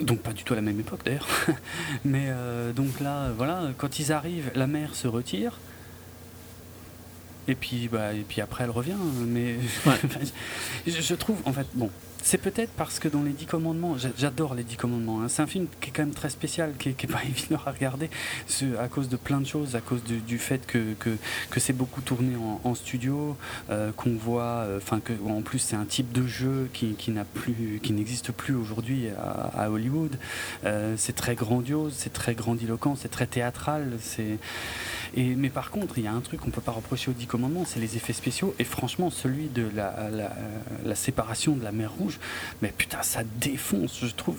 donc 0.00 0.20
pas 0.20 0.32
du 0.32 0.42
tout 0.42 0.54
à 0.54 0.56
la 0.56 0.62
même 0.62 0.80
époque 0.80 1.00
d'ailleurs. 1.04 1.28
Mais 2.04 2.32
donc 2.74 3.00
là, 3.00 3.30
voilà, 3.36 3.68
quand 3.76 3.98
ils 3.98 4.10
arrivent, 4.10 4.50
la 4.54 4.66
mer 4.66 4.94
se 4.94 5.06
retire. 5.06 5.58
Et 7.48 7.54
puis, 7.54 7.88
bah, 7.88 8.12
et 8.12 8.24
puis 8.26 8.40
après, 8.40 8.64
elle 8.64 8.70
revient. 8.70 8.96
Mais 9.26 9.56
je, 10.86 11.14
trouve, 11.14 11.36
en 11.44 11.52
fait, 11.52 11.66
bon, 11.74 11.90
c'est 12.26 12.38
peut-être 12.38 12.72
parce 12.72 12.98
que 12.98 13.06
dans 13.06 13.22
les 13.22 13.30
Dix 13.30 13.46
Commandements, 13.46 13.94
j'adore 14.16 14.56
les 14.56 14.64
Dix 14.64 14.76
Commandements. 14.76 15.22
Hein. 15.22 15.28
C'est 15.28 15.42
un 15.42 15.46
film 15.46 15.68
qui 15.80 15.90
est 15.90 15.92
quand 15.92 16.02
même 16.02 16.12
très 16.12 16.28
spécial, 16.28 16.72
qui 16.76 16.88
n'est 16.88 16.94
pas 16.94 17.22
évident 17.28 17.60
à 17.64 17.70
regarder, 17.70 18.10
à 18.80 18.88
cause 18.88 19.08
de 19.08 19.16
plein 19.16 19.40
de 19.40 19.46
choses, 19.46 19.76
à 19.76 19.80
cause 19.80 20.02
du 20.02 20.38
fait 20.38 20.66
que, 20.66 20.96
c'est 21.56 21.72
beaucoup 21.72 22.00
tourné 22.00 22.32
en, 22.64 22.74
studio, 22.74 23.36
euh, 23.70 23.92
qu'on 23.92 24.16
voit, 24.16 24.42
euh, 24.42 24.78
enfin 24.78 24.98
que 24.98 25.12
en 25.24 25.40
plus 25.40 25.60
c'est 25.60 25.76
un 25.76 25.84
type 25.84 26.10
de 26.10 26.26
jeu 26.26 26.68
qui, 26.72 26.94
qui 26.94 27.12
n'a 27.12 27.24
plus, 27.24 27.78
qui 27.80 27.92
n'existe 27.92 28.32
plus 28.32 28.56
aujourd'hui 28.56 29.06
à, 29.16 29.70
Hollywood. 29.70 30.18
Euh, 30.64 30.94
c'est 30.96 31.14
très 31.14 31.36
grandiose, 31.36 31.94
c'est 31.96 32.12
très 32.12 32.34
grandiloquent, 32.34 32.96
c'est 32.96 33.08
très 33.08 33.28
théâtral. 33.28 33.98
C'est 34.00 34.38
et, 35.14 35.34
mais 35.34 35.50
par 35.50 35.70
contre, 35.70 35.98
il 35.98 36.04
y 36.04 36.08
a 36.08 36.12
un 36.12 36.20
truc 36.20 36.40
qu'on 36.40 36.50
peut 36.50 36.60
pas 36.60 36.72
reprocher 36.72 37.10
aux 37.10 37.14
Dix 37.14 37.26
Commandements, 37.26 37.64
c'est 37.66 37.80
les 37.80 37.96
effets 37.96 38.12
spéciaux. 38.12 38.54
Et 38.58 38.64
franchement, 38.64 39.10
celui 39.10 39.48
de 39.48 39.68
la, 39.74 40.08
la, 40.10 40.32
la 40.84 40.94
séparation 40.94 41.56
de 41.56 41.64
la 41.64 41.72
mer 41.72 41.92
Rouge 41.92 42.18
mais 42.62 42.72
putain, 42.76 43.02
ça 43.02 43.22
défonce, 43.40 44.00
je 44.02 44.14
trouve. 44.14 44.36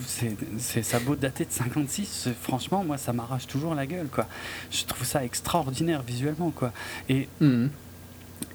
C'est 0.57 0.83
ça 0.83 0.99
beau 0.99 1.15
dater 1.15 1.45
de 1.45 1.51
56, 1.51 2.29
franchement, 2.41 2.83
moi, 2.83 2.97
ça 2.97 3.13
m'arrache 3.13 3.47
toujours 3.47 3.75
la 3.75 3.85
gueule, 3.85 4.07
quoi. 4.07 4.27
Je 4.71 4.83
trouve 4.85 5.05
ça 5.05 5.23
extraordinaire 5.23 6.01
visuellement, 6.01 6.51
quoi. 6.51 6.71
Et, 7.09 7.27
mhm. 7.39 7.69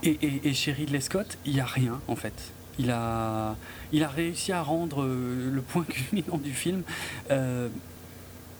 et, 0.03 0.19
et, 0.45 0.55
chez 0.55 0.73
Ridley 0.73 1.01
Scott, 1.01 1.39
il 1.45 1.55
n'y 1.55 1.61
a 1.61 1.65
rien, 1.67 2.01
en 2.09 2.17
fait. 2.17 2.35
Il 2.79 2.91
a, 2.91 3.57
il 3.93 4.03
a 4.03 4.09
réussi 4.09 4.53
à 4.53 4.63
rendre 4.63 5.03
euh, 5.03 5.51
le 5.53 5.61
point 5.61 5.85
culminant 5.89 6.39
du 6.39 6.53
film 6.53 6.83
euh, 7.31 7.69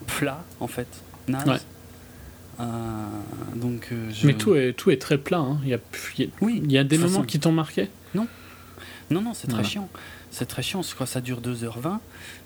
plat, 0.07 0.43
en 0.59 0.67
fait. 0.67 0.87
Naze. 1.27 1.65
Euh, 2.59 2.63
donc, 3.55 3.89
Mais 4.23 4.33
tout 4.33 4.55
est, 4.55 4.73
tout 4.73 4.91
est 4.91 5.01
très 5.01 5.17
plat. 5.17 5.39
Hein. 5.39 5.59
Il, 5.63 5.69
y 5.69 5.73
a, 5.73 5.79
oui, 6.41 6.61
il 6.63 6.71
y 6.71 6.77
a 6.77 6.83
des 6.83 6.97
moments 6.97 7.23
qui 7.23 7.39
t'ont 7.39 7.51
marqué? 7.51 7.89
Non. 8.13 8.27
Non, 9.09 9.21
non, 9.21 9.33
c'est 9.33 9.47
très 9.47 9.63
chiant. 9.63 9.89
C'est 10.31 10.47
très 10.47 10.63
chiant, 10.63 10.81
je 10.81 10.93
crois 10.95 11.05
que 11.05 11.11
ça 11.11 11.21
dure 11.21 11.41
2h20 11.41 11.99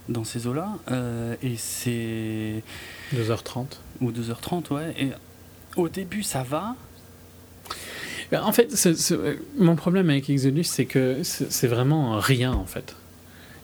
dans 0.10 0.24
ces 0.24 0.48
eaux-là. 0.48 0.70
Euh, 0.92 1.36
et 1.42 1.56
c'est. 1.58 2.64
2h30. 3.16 3.66
Ou 4.02 4.12
2h30, 4.12 4.74
ouais. 4.74 4.96
Et 5.00 5.10
au 5.76 5.88
début, 5.88 6.24
ça 6.24 6.44
va. 6.44 6.76
Ben, 8.32 8.44
en 8.44 8.52
fait, 8.52 8.76
mon 9.58 9.76
problème 9.76 10.10
avec 10.10 10.30
Exodus, 10.30 10.66
c'est 10.66 10.86
que 10.86 11.24
c'est 11.24 11.68
vraiment 11.68 12.20
rien, 12.20 12.52
en 12.52 12.66
fait. 12.66 12.96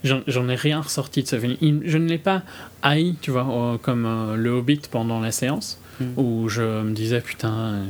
J'en 0.04 0.50
ai 0.50 0.56
rien 0.56 0.82
ressorti 0.82 1.24
de 1.24 1.28
ce 1.28 1.40
film. 1.40 1.82
Je 1.86 1.98
ne 1.98 2.08
l'ai 2.08 2.18
pas 2.18 2.44
haï, 2.82 3.16
tu 3.22 3.32
vois, 3.32 3.80
comme 3.82 4.06
euh, 4.06 4.36
le 4.36 4.50
Hobbit 4.50 4.82
pendant 4.92 5.22
la 5.22 5.32
séance, 5.32 5.80
hmm. 6.00 6.18
où 6.18 6.50
je 6.50 6.82
me 6.82 6.94
disais, 6.94 7.22
putain, 7.22 7.84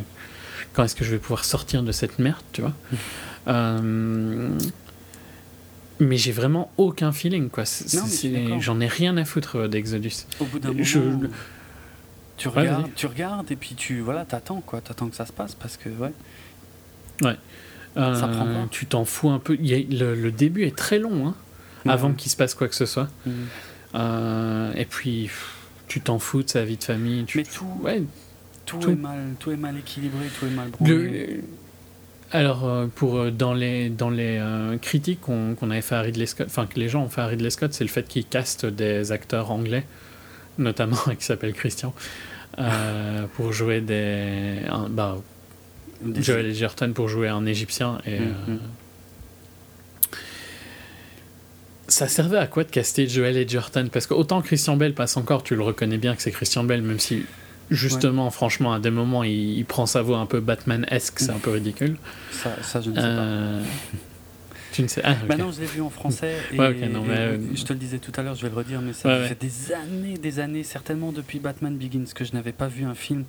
quand 0.74 0.84
est-ce 0.84 0.96
que 0.96 1.06
je 1.06 1.12
vais 1.12 1.20
pouvoir 1.20 1.46
sortir 1.46 1.84
de 1.84 1.92
cette 1.92 2.20
merde, 2.20 2.42
tu 2.52 2.62
vois. 2.62 2.74
Hmm. 2.92 2.96
Euh, 3.48 4.50
mais 6.00 6.18
j'ai 6.18 6.32
vraiment 6.32 6.72
aucun 6.78 7.12
feeling, 7.12 7.50
quoi. 7.50 7.64
J'en 8.60 8.80
ai 8.80 8.88
rien 8.88 9.18
à 9.18 9.26
foutre 9.26 9.58
euh, 9.58 9.68
d'Exodus. 9.68 10.26
Au 10.40 10.46
bout 10.46 10.60
d'un 10.60 10.70
moment, 10.70 11.30
tu, 12.38 12.48
regardes, 12.48 12.90
tu 12.96 13.06
regardes 13.06 13.52
et 13.52 13.56
puis 13.56 13.76
tu 13.76 14.00
voilà, 14.00 14.26
t'attends, 14.26 14.62
quoi. 14.62 14.82
T'attends 14.82 15.08
que 15.08 15.16
ça 15.16 15.26
se 15.26 15.34
passe 15.34 15.56
parce 15.56 15.78
que, 15.78 15.90
ouais. 15.90 16.14
Ouais. 17.22 17.38
Euh, 17.96 18.66
tu 18.72 18.88
t'en 18.88 19.06
fous 19.06 19.30
un 19.30 19.40
peu. 19.40 19.56
le, 19.56 20.30
début 20.32 20.64
est 20.64 20.76
très 20.76 20.98
long, 21.00 21.28
hein, 21.28 21.36
avant 21.86 22.14
qu'il 22.14 22.32
se 22.32 22.36
passe 22.36 22.56
quoi 22.56 22.68
que 22.68 22.76
ce 22.76 22.86
soit. 22.86 23.08
Mm. 23.26 23.32
Euh, 23.96 24.74
et 24.74 24.86
puis, 24.86 25.30
tu 25.88 26.02
t'en 26.02 26.20
fous 26.20 26.44
de 26.44 26.50
sa 26.50 26.64
vie 26.64 26.78
de 26.78 26.84
famille. 26.84 27.26
Mais 27.36 27.44
tout, 27.44 27.66
ouais, 27.82 28.04
tout, 28.66 28.80
Est 28.90 28.96
mal, 28.96 29.36
tout 29.40 29.52
est 29.52 29.58
mal 29.58 29.78
équilibré, 29.78 30.26
tout 30.40 30.46
est 30.46 30.50
mal 30.50 30.70
branlé. 30.70 31.42
Alors, 32.34 32.66
euh, 32.66 32.88
pour, 32.88 33.18
euh, 33.18 33.32
dans 33.32 33.54
les, 33.54 33.90
dans 33.90 34.10
les 34.10 34.40
euh, 34.40 34.78
critiques 34.80 35.22
qu'on 35.22 35.56
avait 35.62 35.82
fait 35.82 35.96
à 35.96 36.02
Ridley 36.02 36.26
Scott, 36.26 36.48
enfin 36.50 36.66
que 36.66 36.80
les 36.80 36.90
gens 36.90 37.04
ont 37.04 37.10
fait 37.10 37.22
à 37.22 37.28
Ridley 37.28 37.52
Scott, 37.52 37.74
c'est 37.74 37.84
le 37.84 37.92
fait 37.92 38.08
qu'il 38.08 38.26
caste 38.26 38.66
des 38.66 39.12
acteurs 39.12 39.52
anglais, 39.52 39.86
notamment 40.58 40.98
qui 41.20 41.24
s'appelle 41.24 41.54
Christian, 41.54 41.94
pour 43.36 43.54
jouer 43.54 43.82
des. 43.82 44.62
bah, 44.90 45.18
Joel 46.16 46.48
Edgerton 46.48 46.92
pour 46.94 47.08
jouer 47.08 47.30
un 47.30 47.46
Égyptien. 47.46 48.00
Et, 48.06 48.20
mm, 48.20 48.36
mm. 48.48 48.60
Ça 51.94 52.08
servait 52.08 52.40
à 52.40 52.48
quoi 52.48 52.64
de 52.64 52.72
caster 52.72 53.08
Joel 53.08 53.38
Edgerton 53.38 53.88
Parce 53.94 54.08
que 54.08 54.16
autant 54.16 54.42
Christian 54.42 54.78
Bell 54.78 54.96
passe 54.96 55.16
encore, 55.16 55.44
tu 55.44 55.56
le 55.56 55.62
reconnais 55.62 56.00
bien 56.00 56.16
que 56.16 56.24
c'est 56.24 56.32
Christian 56.32 56.64
Bell, 56.64 56.82
même 56.82 57.00
si 57.00 57.24
Justement, 57.70 58.32
franchement, 58.32 58.74
à 58.74 58.80
des 58.80 58.90
moments, 58.90 59.24
il, 59.24 59.64
prend 59.66 59.86
sa 59.86 60.02
voix 60.02 60.18
un 60.18 60.26
peu 60.26 60.40
Batman-esque, 60.40 61.20
c'est 61.20 61.30
un 61.30 61.38
peu 61.38 61.52
ridicule. 61.52 61.98
Ça, 62.32 62.82
je 62.82 62.90
ne 62.90 62.96
sais 62.96 63.02
pas. 63.02 63.08
Euh, 63.08 63.64
tu 64.72 64.82
ne 64.82 64.88
sais 64.88 65.02
ah, 65.04 65.16
bah 65.30 65.38
non, 65.38 65.52
je 65.52 65.62
l'ai 65.62 65.68
vu 65.68 65.82
en 65.82 65.92
français. 65.92 66.36
Et, 66.52 66.60
euh, 66.60 67.38
je 67.54 67.64
te 67.64 67.74
le 67.74 67.80
disais 67.80 68.00
tout 68.00 68.12
à 68.16 68.24
l'heure, 68.24 68.34
je 68.34 68.42
vais 68.42 68.50
le 68.50 68.56
redire, 68.56 68.82
mais 68.82 68.94
ça 68.94 69.28
fait 69.28 69.40
des 69.40 69.72
années, 69.72 70.18
des 70.18 70.40
années, 70.40 70.64
certainement 70.64 71.12
depuis 71.12 71.38
Batman 71.38 71.78
Begins, 71.78 72.12
que 72.14 72.26
je 72.26 72.34
n'avais 72.34 72.54
pas 72.54 72.68
vu 72.68 72.84
un 72.84 72.96
film 72.96 73.24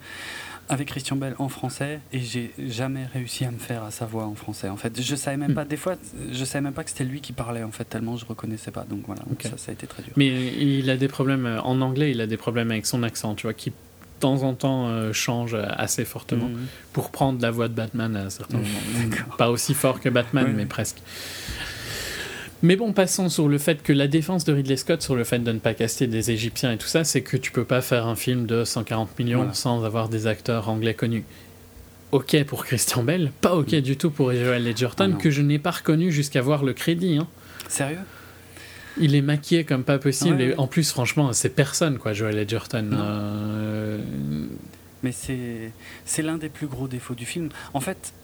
avec 0.68 0.88
Christian 0.88 1.16
Bell 1.16 1.34
en 1.38 1.48
français 1.48 2.00
et 2.12 2.20
j'ai 2.20 2.52
jamais 2.58 3.06
réussi 3.06 3.44
à 3.44 3.50
me 3.50 3.58
faire 3.58 3.82
à 3.82 3.90
sa 3.90 4.06
voix 4.06 4.24
en 4.24 4.34
français. 4.34 4.68
En 4.68 4.76
fait, 4.76 5.00
je 5.00 5.16
savais 5.16 5.36
même 5.36 5.52
hmm. 5.52 5.54
pas. 5.54 5.64
Des 5.64 5.76
fois, 5.76 5.96
je 6.32 6.44
savais 6.44 6.62
même 6.62 6.72
pas 6.72 6.84
que 6.84 6.90
c'était 6.90 7.04
lui 7.04 7.20
qui 7.20 7.32
parlait 7.32 7.62
en 7.62 7.70
fait 7.70 7.84
tellement 7.84 8.16
je 8.16 8.24
reconnaissais 8.24 8.70
pas. 8.70 8.84
Donc 8.88 9.02
voilà, 9.06 9.22
ça, 9.40 9.56
ça 9.56 9.70
a 9.70 9.72
été 9.72 9.86
très 9.86 10.02
dur. 10.02 10.12
Mais 10.16 10.28
il 10.28 10.88
a 10.90 10.96
des 10.96 11.08
problèmes 11.08 11.46
euh, 11.46 11.60
en 11.62 11.80
anglais. 11.80 12.10
Il 12.10 12.20
a 12.20 12.26
des 12.26 12.36
problèmes 12.36 12.70
avec 12.70 12.86
son 12.86 13.02
accent, 13.02 13.34
tu 13.34 13.46
vois, 13.46 13.54
qui 13.54 13.72
temps 14.20 14.42
en 14.42 14.54
temps 14.54 14.88
euh, 14.88 15.12
change 15.12 15.54
assez 15.54 16.04
fortement 16.04 16.48
mhm. 16.48 16.66
pour 16.92 17.10
prendre 17.10 17.42
la 17.42 17.50
voix 17.50 17.68
de 17.68 17.74
Batman 17.74 18.16
à 18.16 18.30
certains 18.30 18.58
moments. 18.58 19.36
Pas 19.38 19.50
aussi 19.50 19.74
fort 19.74 20.00
que 20.00 20.08
Batman, 20.08 20.52
mais 20.56 20.66
presque. 20.66 20.98
Mais 22.64 22.76
bon, 22.76 22.94
passons 22.94 23.28
sur 23.28 23.46
le 23.46 23.58
fait 23.58 23.82
que 23.82 23.92
la 23.92 24.08
défense 24.08 24.46
de 24.46 24.52
Ridley 24.54 24.78
Scott 24.78 25.02
sur 25.02 25.14
le 25.14 25.24
fait 25.24 25.38
de 25.38 25.52
ne 25.52 25.58
pas 25.58 25.74
caster 25.74 26.06
des 26.06 26.30
Égyptiens 26.30 26.72
et 26.72 26.78
tout 26.78 26.86
ça, 26.86 27.04
c'est 27.04 27.20
que 27.20 27.36
tu 27.36 27.52
peux 27.52 27.64
pas 27.64 27.82
faire 27.82 28.06
un 28.06 28.16
film 28.16 28.46
de 28.46 28.64
140 28.64 29.18
millions 29.18 29.52
sans 29.52 29.84
avoir 29.84 30.08
des 30.08 30.26
acteurs 30.26 30.70
anglais 30.70 30.94
connus. 30.94 31.24
Ok 32.10 32.42
pour 32.44 32.64
Christian 32.64 33.02
Bell, 33.02 33.32
pas 33.42 33.54
ok 33.54 33.74
mm. 33.74 33.80
du 33.82 33.98
tout 33.98 34.10
pour 34.10 34.32
Joel 34.32 34.66
Edgerton, 34.66 35.12
ah 35.14 35.20
que 35.20 35.30
je 35.30 35.42
n'ai 35.42 35.58
pas 35.58 35.72
reconnu 35.72 36.10
jusqu'à 36.10 36.40
voir 36.40 36.64
le 36.64 36.72
crédit. 36.72 37.18
Hein. 37.18 37.28
Sérieux? 37.68 37.98
Il 38.98 39.14
est 39.14 39.20
maquillé 39.20 39.64
comme 39.64 39.84
pas 39.84 39.98
possible. 39.98 40.40
et 40.40 40.54
en 40.56 40.66
plus, 40.66 40.90
franchement, 40.90 41.34
c'est 41.34 41.50
personne, 41.50 41.98
quoi, 41.98 42.14
Joel 42.14 42.38
Edgerton. 42.38 42.92
Euh, 42.94 43.98
Mais 45.02 45.12
c'est 45.12 46.22
l'un 46.22 46.38
des 46.38 46.48
plus 46.48 46.66
gros 46.66 46.88
défauts 46.88 47.14
du 47.14 47.26
film. 47.26 47.50
En 47.74 47.80
fait, 47.80 48.14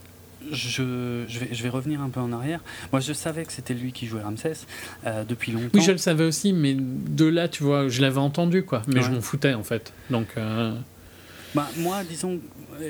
je, 0.52 1.24
je, 1.28 1.38
vais, 1.38 1.48
je 1.52 1.62
vais 1.62 1.68
revenir 1.68 2.00
un 2.00 2.08
peu 2.08 2.20
en 2.20 2.32
arrière. 2.32 2.60
Moi, 2.92 3.00
je 3.00 3.12
savais 3.12 3.44
que 3.44 3.52
c'était 3.52 3.74
lui 3.74 3.92
qui 3.92 4.06
jouait 4.06 4.22
Ramsès 4.22 4.54
euh, 5.06 5.24
depuis 5.24 5.52
longtemps. 5.52 5.68
Oui, 5.74 5.82
je 5.82 5.92
le 5.92 5.98
savais 5.98 6.24
aussi, 6.24 6.52
mais 6.52 6.74
de 6.76 7.26
là, 7.26 7.48
tu 7.48 7.62
vois, 7.62 7.88
je 7.88 8.00
l'avais 8.00 8.18
entendu, 8.18 8.64
quoi. 8.64 8.82
Mais 8.86 9.02
je 9.02 9.10
m'en 9.10 9.20
foutais, 9.20 9.54
en 9.54 9.64
fait. 9.64 9.92
Donc. 10.10 10.28
Euh, 10.36 10.74
bah, 11.54 11.68
moi, 11.78 12.02
disons, 12.04 12.40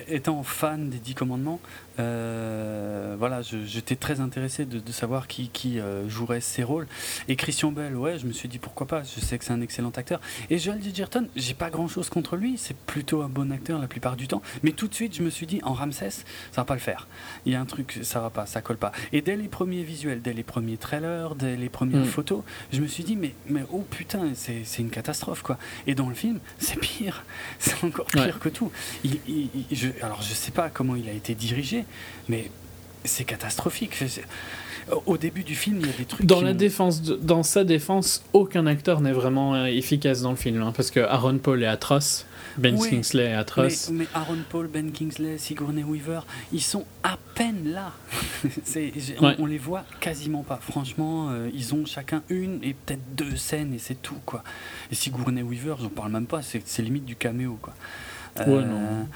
étant 0.08 0.42
fan 0.42 0.90
des 0.90 0.98
Dix 0.98 1.14
Commandements, 1.14 1.60
euh, 1.98 3.16
voilà, 3.18 3.42
j'étais 3.42 3.96
très 3.96 4.20
intéressé 4.20 4.64
de, 4.64 4.92
savoir 4.92 5.26
qui, 5.28 5.48
qui 5.48 5.78
euh, 5.78 6.08
jouerait 6.08 6.40
ces 6.40 6.62
rôles. 6.62 6.86
Et 7.28 7.36
Christian 7.36 7.72
Bell, 7.72 7.96
ouais, 7.96 8.18
je 8.18 8.26
me 8.26 8.32
suis 8.32 8.48
dit 8.48 8.58
pourquoi 8.58 8.86
pas. 8.86 9.02
Je 9.02 9.20
sais 9.20 9.38
que 9.38 9.44
c'est 9.44 9.52
un 9.52 9.60
excellent 9.60 9.90
acteur. 9.90 10.20
Et 10.50 10.58
Joel 10.58 10.78
Edgerton, 10.86 11.26
j'ai 11.36 11.54
pas 11.54 11.70
grand 11.70 11.88
chose 11.88 12.08
contre 12.08 12.36
lui. 12.36 12.56
C'est 12.58 12.76
plutôt 12.76 13.22
un 13.22 13.28
bon 13.28 13.52
acteur 13.52 13.78
la 13.78 13.88
plupart 13.88 14.16
du 14.16 14.28
temps. 14.28 14.42
Mais 14.62 14.72
tout 14.72 14.88
de 14.88 14.94
suite, 14.94 15.14
je 15.16 15.22
me 15.22 15.30
suis 15.30 15.46
dit 15.46 15.60
en 15.62 15.72
Ramsès, 15.72 16.10
ça 16.10 16.24
va 16.56 16.64
pas 16.64 16.74
le 16.74 16.80
faire. 16.80 17.08
Il 17.46 17.52
y 17.52 17.56
a 17.56 17.60
un 17.60 17.66
truc, 17.66 18.00
ça 18.02 18.20
va 18.20 18.30
pas, 18.30 18.46
ça 18.46 18.60
colle 18.62 18.78
pas. 18.78 18.92
Et 19.12 19.22
dès 19.22 19.36
les 19.36 19.48
premiers 19.48 19.82
visuels, 19.82 20.22
dès 20.22 20.32
les 20.32 20.42
premiers 20.42 20.76
trailers, 20.76 21.34
dès 21.34 21.56
les 21.56 21.68
premières 21.68 22.04
mm. 22.04 22.06
photos, 22.06 22.42
je 22.72 22.80
me 22.80 22.86
suis 22.86 23.04
dit 23.04 23.16
mais, 23.16 23.34
mais 23.48 23.62
oh 23.72 23.84
putain, 23.90 24.32
c'est 24.34 24.64
une 24.78 24.90
catastrophe 24.90 25.42
quoi. 25.42 25.58
Et 25.86 25.94
dans 25.94 26.08
le 26.08 26.14
film, 26.14 26.40
c'est 26.58 26.78
pire. 26.78 27.24
C'est 27.58 27.84
encore 27.84 28.06
pire 28.06 28.38
que 28.38 28.48
tout. 28.48 28.70
Il, 29.04 29.18
je, 29.70 29.88
alors 30.02 30.22
je 30.22 30.32
sais 30.32 30.50
pas 30.50 30.70
comment 30.70 30.96
il 30.96 31.08
a 31.08 31.12
été 31.12 31.34
dirigé 31.34 31.79
mais 32.28 32.50
c'est 33.04 33.24
catastrophique. 33.24 34.02
Au 35.06 35.16
début 35.16 35.44
du 35.44 35.54
film, 35.54 35.78
il 35.80 35.86
y 35.86 35.90
a 35.90 35.92
des 35.92 36.04
trucs. 36.04 36.26
Dans, 36.26 36.40
la 36.40 36.52
défense 36.52 37.02
dans 37.02 37.42
sa 37.42 37.64
défense, 37.64 38.24
aucun 38.32 38.66
acteur 38.66 39.00
n'est 39.00 39.12
vraiment 39.12 39.54
euh, 39.54 39.66
efficace 39.66 40.22
dans 40.22 40.30
le 40.30 40.36
film. 40.36 40.62
Hein, 40.62 40.72
parce 40.74 40.90
que 40.90 41.00
Aaron 41.00 41.38
Paul 41.38 41.62
est 41.62 41.66
atroce, 41.66 42.26
Ben 42.56 42.76
Kingsley 42.76 43.24
est 43.24 43.34
atroce. 43.34 43.90
Mais, 43.90 44.06
Aaron 44.14 44.38
Paul, 44.48 44.66
Ben 44.66 44.90
Kingsley, 44.90 45.38
Sigourney 45.38 45.84
Weaver, 45.84 46.20
ils 46.52 46.62
sont 46.62 46.84
à 47.04 47.18
peine 47.34 47.72
là. 47.72 47.92
on, 49.38 49.46
les 49.46 49.58
voit 49.58 49.84
quasiment 50.00 50.42
pas. 50.42 50.58
Franchement, 50.60 51.28
euh, 51.30 51.50
ils 51.54 51.74
ont 51.74 51.86
chacun 51.86 52.22
une 52.28 52.58
et 52.64 52.74
peut-être 52.74 53.14
deux 53.14 53.36
scènes 53.36 53.74
et 53.74 53.78
c'est 53.78 54.02
tout. 54.02 54.18
quoi. 54.26 54.42
Et 54.90 54.94
Sigourney 54.94 55.42
Weaver, 55.42 55.76
j'en 55.80 55.88
parle 55.88 56.10
même 56.10 56.26
pas, 56.26 56.40
c'est 56.42 56.82
limite 56.82 57.04
du 57.04 57.16
caméo. 57.16 57.58
quoi. 57.62 57.74
ouais, 58.38 58.64
non. 58.64 59.06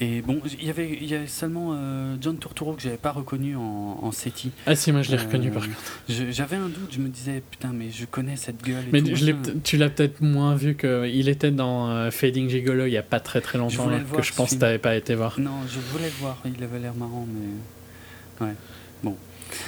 Euh, 0.00 0.04
et 0.04 0.20
bon, 0.20 0.40
il 0.60 0.66
y 0.66 0.70
avait, 0.70 0.98
il 1.00 1.06
y 1.06 1.14
avait 1.14 1.26
seulement 1.26 1.70
euh, 1.72 2.16
John 2.20 2.38
Turturro 2.38 2.74
que 2.74 2.82
j'avais 2.82 2.96
pas 2.96 3.12
reconnu 3.12 3.56
en, 3.56 3.98
en 4.02 4.12
SETI. 4.12 4.50
Ah 4.66 4.74
si, 4.74 4.92
moi 4.92 5.02
je 5.02 5.10
l'ai 5.10 5.16
reconnu 5.16 5.50
par 5.50 5.62
contre. 5.62 6.00
J'avais 6.08 6.56
un 6.56 6.68
doute, 6.68 6.90
je 6.92 6.98
me 6.98 7.08
disais, 7.08 7.42
putain, 7.50 7.70
mais 7.72 7.90
je 7.90 8.04
connais 8.04 8.36
cette 8.36 8.62
gueule. 8.62 8.84
mais 8.92 9.02
tu 9.02 9.76
l'as 9.76 9.88
peut-être 9.88 10.20
moins 10.20 10.54
vu 10.54 10.76
qu'il 10.76 11.28
était 11.28 11.50
dans 11.50 11.90
euh, 11.90 12.10
Fading 12.10 12.48
Gigolo 12.48 12.86
il 12.86 12.92
y 12.92 12.98
a 12.98 13.02
pas 13.02 13.20
très 13.20 13.40
très 13.40 13.58
longtemps, 13.58 13.88
que 14.14 14.22
je 14.22 14.32
pense 14.32 14.50
que 14.50 14.54
tu 14.56 14.60
n'avais 14.60 14.78
pas 14.78 14.96
été 14.96 15.14
voir. 15.14 15.38
Non, 15.38 15.62
je 15.68 15.78
voulais 15.92 16.06
le 16.06 16.20
voir, 16.20 16.42
il 16.44 16.62
avait 16.62 16.78
l'air 16.78 16.94
marrant, 16.94 17.26
mais. 17.32 18.46
Ouais, 18.46 18.54
bon. 19.02 19.16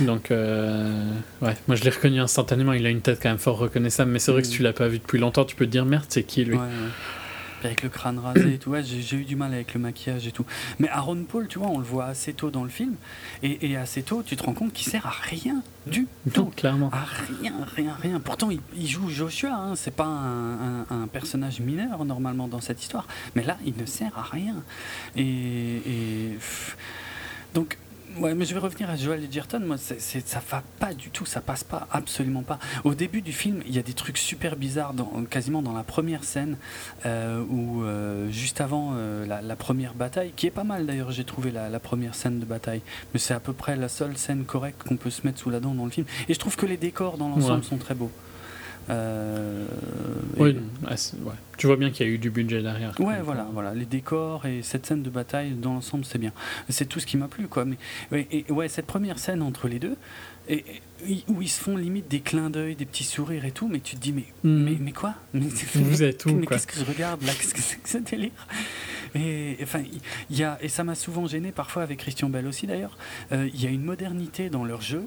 Donc, 0.01 0.31
euh, 0.31 1.13
ouais, 1.41 1.57
moi 1.69 1.77
je 1.77 1.85
l'ai 1.85 1.91
reconnu 1.91 2.21
instantanément. 2.21 2.73
Il 2.73 2.85
a 2.85 2.91
une 2.91 3.01
tête 3.01 3.21
quand 3.23 3.29
même 3.29 3.39
fort 3.39 3.59
reconnaissable, 3.59 4.11
mais 4.11 4.19
c'est 4.19 4.33
vrai 4.33 4.43
que 4.43 4.49
si 4.49 4.55
mm. 4.55 4.57
tu 4.57 4.63
l'as 4.63 4.73
pas 4.73 4.89
vu 4.89 4.99
depuis 4.99 5.19
longtemps, 5.19 5.45
tu 5.45 5.57
peux 5.57 5.67
te 5.67 5.71
dire 5.71 5.85
merde, 5.85 6.05
c'est 6.09 6.25
qui 6.25 6.45
lui? 6.45 6.57
Ouais, 6.57 6.61
ouais 6.61 6.69
avec 7.65 7.83
le 7.83 7.89
crâne 7.89 8.19
rasé 8.19 8.55
et 8.55 8.59
tout. 8.59 8.71
Ouais, 8.71 8.83
j'ai 8.83 9.17
eu 9.17 9.25
du 9.25 9.37
mal 9.37 9.53
avec 9.53 9.75
le 9.75 9.81
maquillage 9.81 10.27
et 10.27 10.33
tout. 10.33 10.45
Mais 10.79 10.89
Aaron 10.89 11.25
Paul, 11.25 11.49
tu 11.49 11.59
vois, 11.59 11.69
on 11.69 11.79
le 11.79 11.85
voit 11.85 12.07
assez 12.07 12.33
tôt 12.33 12.51
dans 12.51 12.65
le 12.65 12.71
film. 12.71 12.95
Et, 13.43 13.77
assez 13.77 14.03
tôt, 14.03 14.23
tu 14.23 14.37
te 14.37 14.43
rends 14.43 14.55
compte 14.55 14.73
qu'il 14.73 14.89
sert 14.89 15.07
à 15.07 15.11
rien 15.11 15.63
du 15.87 16.07
tout. 16.33 16.47
clairement. 16.57 16.91
À 16.93 17.05
rien, 17.05 17.55
rien, 17.75 17.97
rien. 18.01 18.21
Pourtant, 18.21 18.49
il, 18.51 18.87
joue 18.87 19.09
Joshua. 19.09 19.55
Hein. 19.55 19.77
C'est 19.77 19.95
pas 19.95 20.07
un, 20.07 21.07
personnage 21.13 21.61
mineur 21.61 22.05
normalement 22.05 22.49
dans 22.49 22.61
cette 22.61 22.83
histoire. 22.83 23.07
Mais 23.35 23.43
là, 23.43 23.57
il 23.65 23.75
ne 23.77 23.87
sert 23.87 24.17
à 24.19 24.23
rien. 24.23 24.57
Et. 25.17 25.77
et 25.87 26.39
donc 27.55 27.79
Ouais, 28.17 28.35
mais 28.35 28.45
je 28.45 28.55
vais 28.55 28.61
revenir 28.61 28.91
à 28.91 28.97
Joel 28.97 29.25
Edgerton. 29.25 29.61
Moi, 29.61 29.77
c'est, 29.79 30.01
ça 30.01 30.43
va 30.51 30.63
pas 30.81 30.95
du 30.95 31.11
tout, 31.11 31.27
ça 31.27 31.41
passe 31.41 31.63
pas, 31.63 31.87
absolument 31.91 32.43
pas. 32.43 32.59
Au 32.85 32.95
début 32.95 33.23
du 33.23 33.33
film, 33.33 33.63
il 33.67 33.75
y 33.75 33.79
a 33.79 33.83
des 33.83 33.93
trucs 33.93 34.19
super 34.19 34.57
bizarres, 34.57 34.95
dans, 34.95 35.25
quasiment 35.31 35.63
dans 35.63 35.73
la 35.73 35.85
première 35.85 36.25
scène, 36.25 36.57
euh, 37.07 37.45
ou 37.49 37.85
euh, 37.85 38.31
juste 38.31 38.61
avant 38.61 38.93
euh, 38.95 39.27
la, 39.27 39.57
première 39.57 39.95
bataille, 39.95 40.33
qui 40.35 40.47
est 40.47 40.51
pas 40.51 40.65
mal 40.65 40.87
d'ailleurs, 40.87 41.13
j'ai 41.13 41.25
trouvé 41.25 41.51
la, 41.51 41.79
première 41.81 42.15
scène 42.15 42.41
de 42.41 42.45
bataille. 42.45 42.83
Mais 43.13 43.21
c'est 43.21 43.35
à 43.35 43.41
peu 43.41 43.53
près 43.53 43.77
la 43.77 43.89
seule 43.89 44.17
scène 44.17 44.45
correcte 44.45 44.83
qu'on 44.83 44.97
peut 44.97 45.11
se 45.11 45.27
mettre 45.27 45.39
sous 45.39 45.51
la 45.51 45.61
dent 45.61 45.75
dans 45.75 45.85
le 45.85 45.91
film. 45.91 46.07
Et 46.29 46.35
je 46.35 46.39
trouve 46.39 46.57
que 46.57 46.67
les 46.67 46.77
décors 46.77 47.19
dans 47.19 47.29
l'ensemble 47.29 47.65
sont 47.65 47.79
très 47.79 47.95
beaux. 47.95 48.11
Euh, 48.91 49.67
oui, 50.39 50.57
ah, 50.87 50.91
ouais. 50.91 51.33
tu 51.57 51.67
vois 51.67 51.77
bien 51.77 51.91
qu'il 51.91 52.07
y 52.07 52.11
a 52.11 52.13
eu 52.13 52.19
du 52.19 52.31
budget 52.31 52.63
derrière. 52.63 52.99
Ouais, 53.01 53.21
voilà, 53.23 53.47
voilà, 53.53 53.75
les 53.75 53.85
décors 53.85 54.47
et 54.47 54.63
cette 54.63 54.87
scène 54.87 55.03
de 55.03 55.11
bataille 55.11 55.51
dans 55.53 55.75
l'ensemble, 55.75 56.05
c'est 56.05 56.19
bien. 56.19 56.33
C'est 56.69 56.89
tout 56.89 57.01
ce 57.01 57.07
qui 57.07 57.17
m'a 57.17 57.29
plu, 57.29 57.49
quoi. 57.49 57.65
Mais 57.65 58.27
et, 58.31 58.45
ouais, 58.51 58.69
cette 58.69 58.87
première 58.87 59.19
scène 59.19 59.43
entre 59.43 59.69
les 59.69 59.79
deux, 59.79 59.97
et, 60.49 60.65
où 61.29 61.43
ils 61.43 61.49
se 61.49 61.61
font 61.61 61.77
limite 61.77 62.09
des 62.09 62.21
clins 62.21 62.49
d'œil, 62.49 62.75
des 62.77 62.87
petits 62.87 63.05
sourires 63.05 63.45
et 63.45 63.51
tout, 63.51 63.69
mais 63.69 63.81
tu 63.81 63.97
te 63.97 64.01
dis 64.01 64.13
mais 64.13 64.25
hmm. 64.43 64.65
mais, 64.65 64.77
mais, 64.81 64.93
quoi? 64.93 65.15
Mais, 65.35 65.47
Vous 65.75 66.03
êtes 66.03 66.25
où 66.25 66.35
Mais 66.35 66.47
qu'est-ce 66.47 66.67
que 66.67 66.79
je 66.79 66.85
regarde 66.85 67.23
là? 67.25 67.33
Qu'est-ce 67.33 67.55
que 67.55 67.61
c'est 67.61 67.77
que 67.77 67.89
ce 67.89 67.99
délire? 67.99 68.47
Et 69.15 69.59
enfin, 69.63 69.83
y 70.31 70.43
a 70.43 70.59
et 70.63 70.69
ça 70.69 70.85
m'a 70.85 70.95
souvent 70.95 71.27
gêné 71.27 71.53
parfois 71.53 71.83
avec 71.83 71.99
Christian 71.99 72.29
Bell 72.31 72.47
aussi 72.47 72.67
d'ailleurs. 72.67 72.97
Euh, 73.33 73.49
il 73.53 73.63
y 73.63 73.67
a 73.67 73.71
une 73.71 73.85
modernité 73.85 74.49
dans 74.49 74.65
leur 74.65 74.81
jeu 74.81 75.05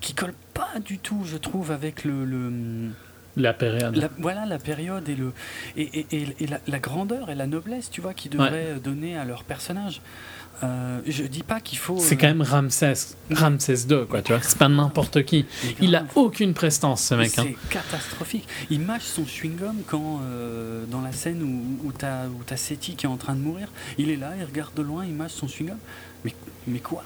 qui 0.00 0.14
colle 0.14 0.34
pas 0.54 0.78
du 0.84 0.98
tout, 0.98 1.22
je 1.24 1.36
trouve, 1.36 1.70
avec 1.70 2.04
le, 2.04 2.24
le 2.24 2.90
la 3.36 3.52
période. 3.52 4.10
voilà 4.18 4.46
la 4.46 4.58
période 4.58 5.08
et, 5.08 5.14
le, 5.14 5.32
et, 5.76 6.06
et, 6.10 6.26
et 6.40 6.46
la, 6.66 6.78
grandeur 6.78 7.30
et 7.30 7.34
la 7.34 7.46
noblesse, 7.46 7.90
tu 7.90 8.00
vois, 8.00 8.14
qui 8.14 8.28
devraient 8.28 8.76
donner 8.82 9.16
à 9.16 9.24
leur 9.24 9.44
personnage. 9.44 10.00
Euh, 10.62 11.00
je 11.06 11.24
dis 11.24 11.42
pas 11.42 11.60
qu'il 11.60 11.76
faut. 11.78 11.98
C'est 11.98 12.16
quand 12.16 12.28
même 12.28 12.40
Ramsès, 12.40 12.94
Ramsès 13.30 13.86
II, 13.90 14.06
quoi, 14.08 14.22
tu 14.22 14.32
vois. 14.32 14.40
C'est 14.42 14.56
pas 14.56 14.68
n'importe 14.68 15.22
qui. 15.24 15.44
Il 15.80 15.94
a 15.94 16.06
aucune 16.14 16.54
prestance, 16.54 17.02
ce 17.02 17.14
mec. 17.14 17.38
Hein. 17.38 17.44
C'est 17.46 17.68
catastrophique. 17.68 18.48
Il 18.70 18.80
mâche 18.80 19.02
son 19.02 19.24
chewing-gum 19.24 19.82
quand, 19.86 20.20
euh, 20.22 20.86
dans 20.86 21.02
la 21.02 21.12
scène 21.12 21.42
où, 21.42 21.88
où 21.88 21.92
t'as 21.92 22.24
as 22.50 22.56
Seti 22.56 22.96
qui 22.96 23.04
est 23.04 23.08
en 23.08 23.18
train 23.18 23.34
de 23.34 23.40
mourir, 23.40 23.68
il 23.98 24.08
est 24.08 24.16
là, 24.16 24.32
il 24.38 24.44
regarde 24.44 24.72
de 24.74 24.82
loin, 24.82 25.04
il 25.04 25.12
mâche 25.12 25.32
son 25.32 25.46
chewing-gum. 25.46 25.76
Mais, 26.24 26.34
mais 26.66 26.78
quoi? 26.78 27.04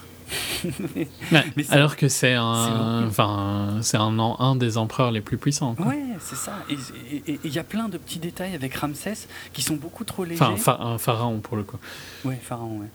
alors 1.69 1.95
que 1.95 2.07
c'est 2.07 2.33
un, 2.33 3.05
enfin, 3.07 3.79
c'est 3.81 3.97
un, 3.97 4.17
un 4.19 4.55
des 4.55 4.77
empereurs 4.77 5.11
les 5.11 5.21
plus 5.21 5.37
puissants. 5.37 5.75
Ouais, 5.79 6.03
c'est 6.19 6.35
ça. 6.35 6.53
Et 6.69 7.39
il 7.43 7.53
y 7.53 7.59
a 7.59 7.63
plein 7.63 7.89
de 7.89 7.97
petits 7.97 8.19
détails 8.19 8.55
avec 8.55 8.75
Ramsès 8.75 9.27
qui 9.53 9.61
sont 9.61 9.75
beaucoup 9.75 10.03
trop 10.03 10.23
légers. 10.23 10.43
Enfin, 10.43 10.77
un 10.79 10.97
pharaon 10.97 11.39
pour 11.39 11.57
le 11.57 11.63
coup. 11.63 11.77
Ouais, 12.25 12.39
pharaon. 12.41 12.79
Ouais. 12.79 12.87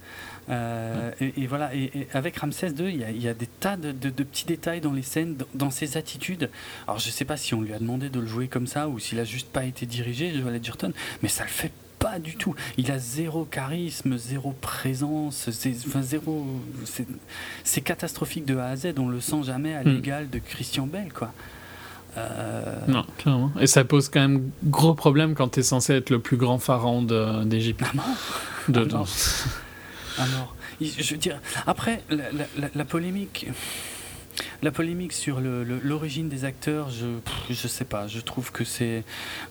Euh, 0.48 1.10
et, 1.20 1.46
voilà, 1.46 1.74
et, 1.74 2.06
avec 2.12 2.36
Ramsès 2.38 2.68
II, 2.68 2.88
il 2.88 3.22
y, 3.22 3.28
a, 3.28 3.34
des 3.34 3.46
tas 3.46 3.76
de, 3.76 3.92
petits 4.10 4.46
détails 4.46 4.80
dans 4.80 4.92
les 4.92 5.02
scènes, 5.02 5.36
dans, 5.54 5.70
ses 5.70 5.96
attitudes. 5.96 6.50
Alors 6.86 6.98
je 6.98 7.10
sais 7.10 7.24
pas 7.24 7.36
si 7.36 7.54
on 7.54 7.62
lui 7.62 7.72
a 7.72 7.78
demandé 7.78 8.08
de 8.08 8.20
le 8.20 8.26
jouer 8.26 8.48
comme 8.48 8.66
ça 8.66 8.88
ou 8.88 8.98
s'il 8.98 9.18
a 9.18 9.24
juste 9.24 9.48
pas 9.48 9.64
été 9.64 9.86
dirigé, 9.86 10.32
Joel 10.32 10.56
Edgerton, 10.56 10.92
mais 11.22 11.28
ça 11.28 11.44
le 11.44 11.50
fait 11.50 11.72
pas 12.06 12.18
du 12.20 12.36
tout. 12.36 12.54
Il 12.76 12.90
a 12.92 12.98
zéro 12.98 13.44
charisme, 13.44 14.16
zéro 14.16 14.54
présence, 14.60 15.48
enfin, 15.86 16.02
zéro. 16.02 16.46
C'est 17.64 17.80
catastrophique 17.80 18.44
de 18.44 18.56
A 18.56 18.68
à 18.68 18.76
Z. 18.76 18.94
On 18.98 19.08
le 19.08 19.20
sent 19.20 19.42
jamais 19.42 19.74
à 19.74 19.82
hmm. 19.82 19.88
l'égal 19.88 20.30
de 20.30 20.38
Christian 20.38 20.86
Bell, 20.86 21.12
quoi. 21.12 21.32
Euh, 22.16 22.76
non, 22.86 23.04
clairement. 23.18 23.50
Et 23.60 23.66
ça 23.66 23.84
pose 23.84 24.08
quand 24.08 24.20
même 24.20 24.50
gros 24.64 24.94
problème 24.94 25.34
quand 25.34 25.48
tu 25.48 25.60
es 25.60 25.62
censé 25.62 25.94
être 25.94 26.10
le 26.10 26.20
plus 26.20 26.36
grand 26.36 26.58
pharaon 26.58 27.02
d'Égypte. 27.44 27.82
À 27.82 27.96
mort. 27.96 28.06
De, 28.68 28.84
mort. 28.84 29.08
à 30.18 30.26
mort. 30.26 30.56
Je 30.80 31.10
veux 31.10 31.18
dire, 31.18 31.40
après, 31.66 32.02
la 32.08 32.84
polémique. 32.84 33.48
La 34.62 34.70
polémique 34.70 35.12
sur 35.12 35.40
l'origine 35.40 36.28
des 36.28 36.44
acteurs, 36.44 36.90
je 36.90 37.06
je 37.50 37.68
sais 37.68 37.84
pas. 37.84 38.06
Je 38.06 38.20
trouve 38.20 38.52
que 38.52 38.64
c'est 38.64 39.04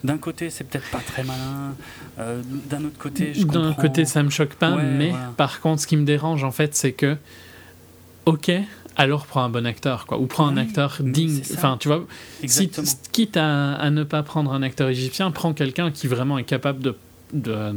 d'un 0.04 0.18
côté 0.18 0.50
c'est 0.50 0.64
peut-être 0.64 0.90
pas 0.90 1.00
très 1.00 1.24
malin, 1.24 1.76
euh, 2.20 2.42
d'un 2.70 2.84
autre 2.86 2.98
côté 2.98 3.34
je 3.34 3.46
D'un 3.46 3.74
côté 3.74 4.06
ça 4.06 4.24
me 4.24 4.30
choque 4.30 4.56
pas, 4.56 4.76
mais 4.76 5.14
par 5.38 5.62
contre 5.62 5.82
ce 5.82 5.88
qui 5.88 5.98
me 5.98 6.06
dérange 6.06 6.44
en 6.44 6.52
fait 6.52 6.76
c'est 6.76 6.94
que 6.94 7.18
ok 8.26 8.52
alors 8.98 9.26
prends 9.26 9.44
un 9.44 9.50
bon 9.50 9.66
acteur 9.66 10.06
quoi 10.06 10.20
ou 10.20 10.26
prends 10.26 10.48
un 10.48 10.58
acteur 10.58 10.98
digne. 11.02 11.42
enfin 11.54 11.78
tu 11.80 11.90
vois 11.90 12.06
si, 12.46 12.72
quitte 13.12 13.36
à, 13.36 13.74
à, 13.74 13.90
ne 13.90 14.04
pas 14.04 14.24
prendre 14.24 14.54
un 14.54 14.64
acteur 14.64 14.88
égyptien 14.88 15.32
prends 15.32 15.54
quelqu'un 15.54 15.92
qui 15.92 16.08
vraiment 16.08 16.38
est 16.38 16.46
capable 16.46 16.82
de 16.82 16.96
de, 17.36 17.74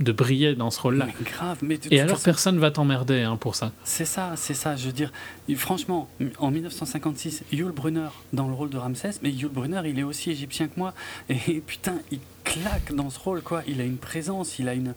de 0.00 0.12
briller 0.12 0.54
dans 0.54 0.70
ce 0.70 0.80
rôle-là. 0.80 1.08
grave, 1.24 1.58
mais 1.62 1.78
Et 1.90 2.00
alors 2.00 2.20
personne 2.20 2.58
va 2.58 2.70
t'emmerder 2.70 3.22
hein, 3.22 3.36
pour 3.36 3.54
ça. 3.54 3.72
C'est 3.84 4.04
ça, 4.04 4.34
c'est 4.36 4.54
ça. 4.54 4.76
Je 4.76 4.86
veux 4.86 4.92
dire, 4.92 5.12
franchement, 5.56 6.08
en 6.38 6.50
1956, 6.50 7.44
Yul 7.52 7.72
Brunner 7.72 8.08
dans 8.32 8.48
le 8.48 8.54
rôle 8.54 8.70
de 8.70 8.78
Ramsès, 8.78 9.12
mais 9.22 9.30
Yul 9.30 9.50
Brunner, 9.50 9.82
il 9.86 9.98
est 9.98 10.02
aussi 10.02 10.30
égyptien 10.30 10.68
que 10.68 10.78
moi. 10.78 10.94
Et 11.28 11.60
putain, 11.60 11.94
il 12.10 12.20
claque 12.44 12.94
dans 12.94 13.10
ce 13.10 13.18
rôle, 13.18 13.42
quoi. 13.42 13.62
Il 13.66 13.80
a 13.80 13.84
une 13.84 13.98
présence, 13.98 14.58
il 14.58 14.68
a 14.68 14.74
une. 14.74 14.94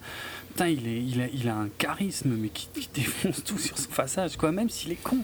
Putain, 0.50 0.68
il, 0.68 0.86
est, 0.86 1.02
il, 1.02 1.20
a, 1.20 1.26
il 1.32 1.48
a 1.48 1.56
un 1.56 1.68
charisme, 1.78 2.30
mais 2.36 2.48
qui, 2.48 2.68
défonce 2.94 3.44
tout 3.44 3.58
sur 3.58 3.78
son 3.78 3.90
passage, 3.90 4.36
quoi. 4.36 4.52
Même 4.52 4.68
s'il 4.68 4.92
est 4.92 5.02
con, 5.02 5.18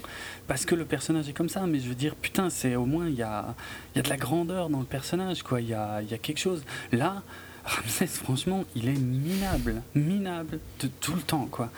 parce 0.46 0.64
que 0.64 0.74
le 0.74 0.84
personnage 0.84 1.28
est 1.28 1.32
comme 1.32 1.48
ça. 1.48 1.66
Mais 1.66 1.80
je 1.80 1.88
veux 1.88 1.94
dire, 1.94 2.14
putain, 2.14 2.50
c'est 2.50 2.76
au 2.76 2.86
moins, 2.86 3.08
il 3.08 3.14
y 3.14 3.22
a, 3.22 3.54
il 3.94 3.98
y 3.98 4.00
a 4.00 4.02
de 4.02 4.08
la 4.08 4.16
grandeur 4.16 4.68
dans 4.68 4.80
le 4.80 4.86
personnage, 4.86 5.42
quoi. 5.42 5.60
Il 5.60 5.68
y 5.68 5.74
a, 5.74 6.02
il 6.02 6.10
y 6.10 6.14
a 6.14 6.18
quelque 6.18 6.40
chose. 6.40 6.62
Là, 6.92 7.22
Ramsès, 7.66 8.06
franchement, 8.06 8.64
il 8.74 8.88
est 8.88 8.98
minable, 8.98 9.82
minable 9.94 10.60
de 10.80 10.88
tout 11.00 11.14
le 11.14 11.22
temps, 11.22 11.46
quoi. 11.50 11.70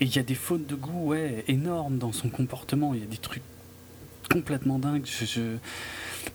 Et 0.00 0.06
il 0.06 0.16
y 0.16 0.18
a 0.18 0.22
des 0.22 0.34
fautes 0.34 0.66
de 0.66 0.74
goût, 0.74 1.08
ouais, 1.08 1.44
énormes 1.48 1.98
dans 1.98 2.12
son 2.12 2.28
comportement. 2.28 2.94
Il 2.94 3.00
y 3.00 3.04
a 3.04 3.06
des 3.06 3.18
trucs 3.18 3.42
complètement 4.30 4.78
dingues. 4.78 5.06
je 5.06 5.58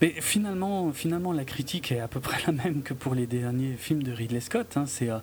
mais 0.01 0.14
finalement, 0.19 0.91
finalement, 0.91 1.31
la 1.31 1.45
critique 1.45 1.91
est 1.91 1.99
à 1.99 2.07
peu 2.07 2.19
près 2.19 2.38
la 2.45 2.53
même 2.53 2.83
que 2.83 2.93
pour 2.93 3.15
les 3.15 3.25
derniers 3.25 3.75
films 3.77 4.03
de 4.03 4.11
Ridley 4.11 4.41
Scott. 4.41 4.77
Hein. 4.77 4.85
C'est, 4.85 5.09
euh, 5.09 5.19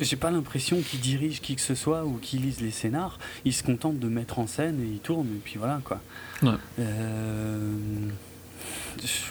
j'ai 0.00 0.16
pas 0.16 0.30
l'impression 0.30 0.80
qu'il 0.80 1.00
dirige 1.00 1.40
qui 1.40 1.54
que 1.56 1.60
ce 1.60 1.74
soit 1.74 2.04
ou 2.04 2.18
qu'il 2.20 2.42
lise 2.42 2.60
les 2.60 2.70
scénars. 2.70 3.18
Il 3.44 3.52
se 3.52 3.62
contente 3.62 3.98
de 3.98 4.08
mettre 4.08 4.38
en 4.38 4.46
scène 4.46 4.80
et 4.82 4.86
il 4.86 4.98
tourne 4.98 5.26
et 5.28 5.40
puis 5.42 5.58
voilà 5.58 5.80
quoi. 5.84 6.00
Ouais. 6.42 6.50
Euh, 6.78 7.72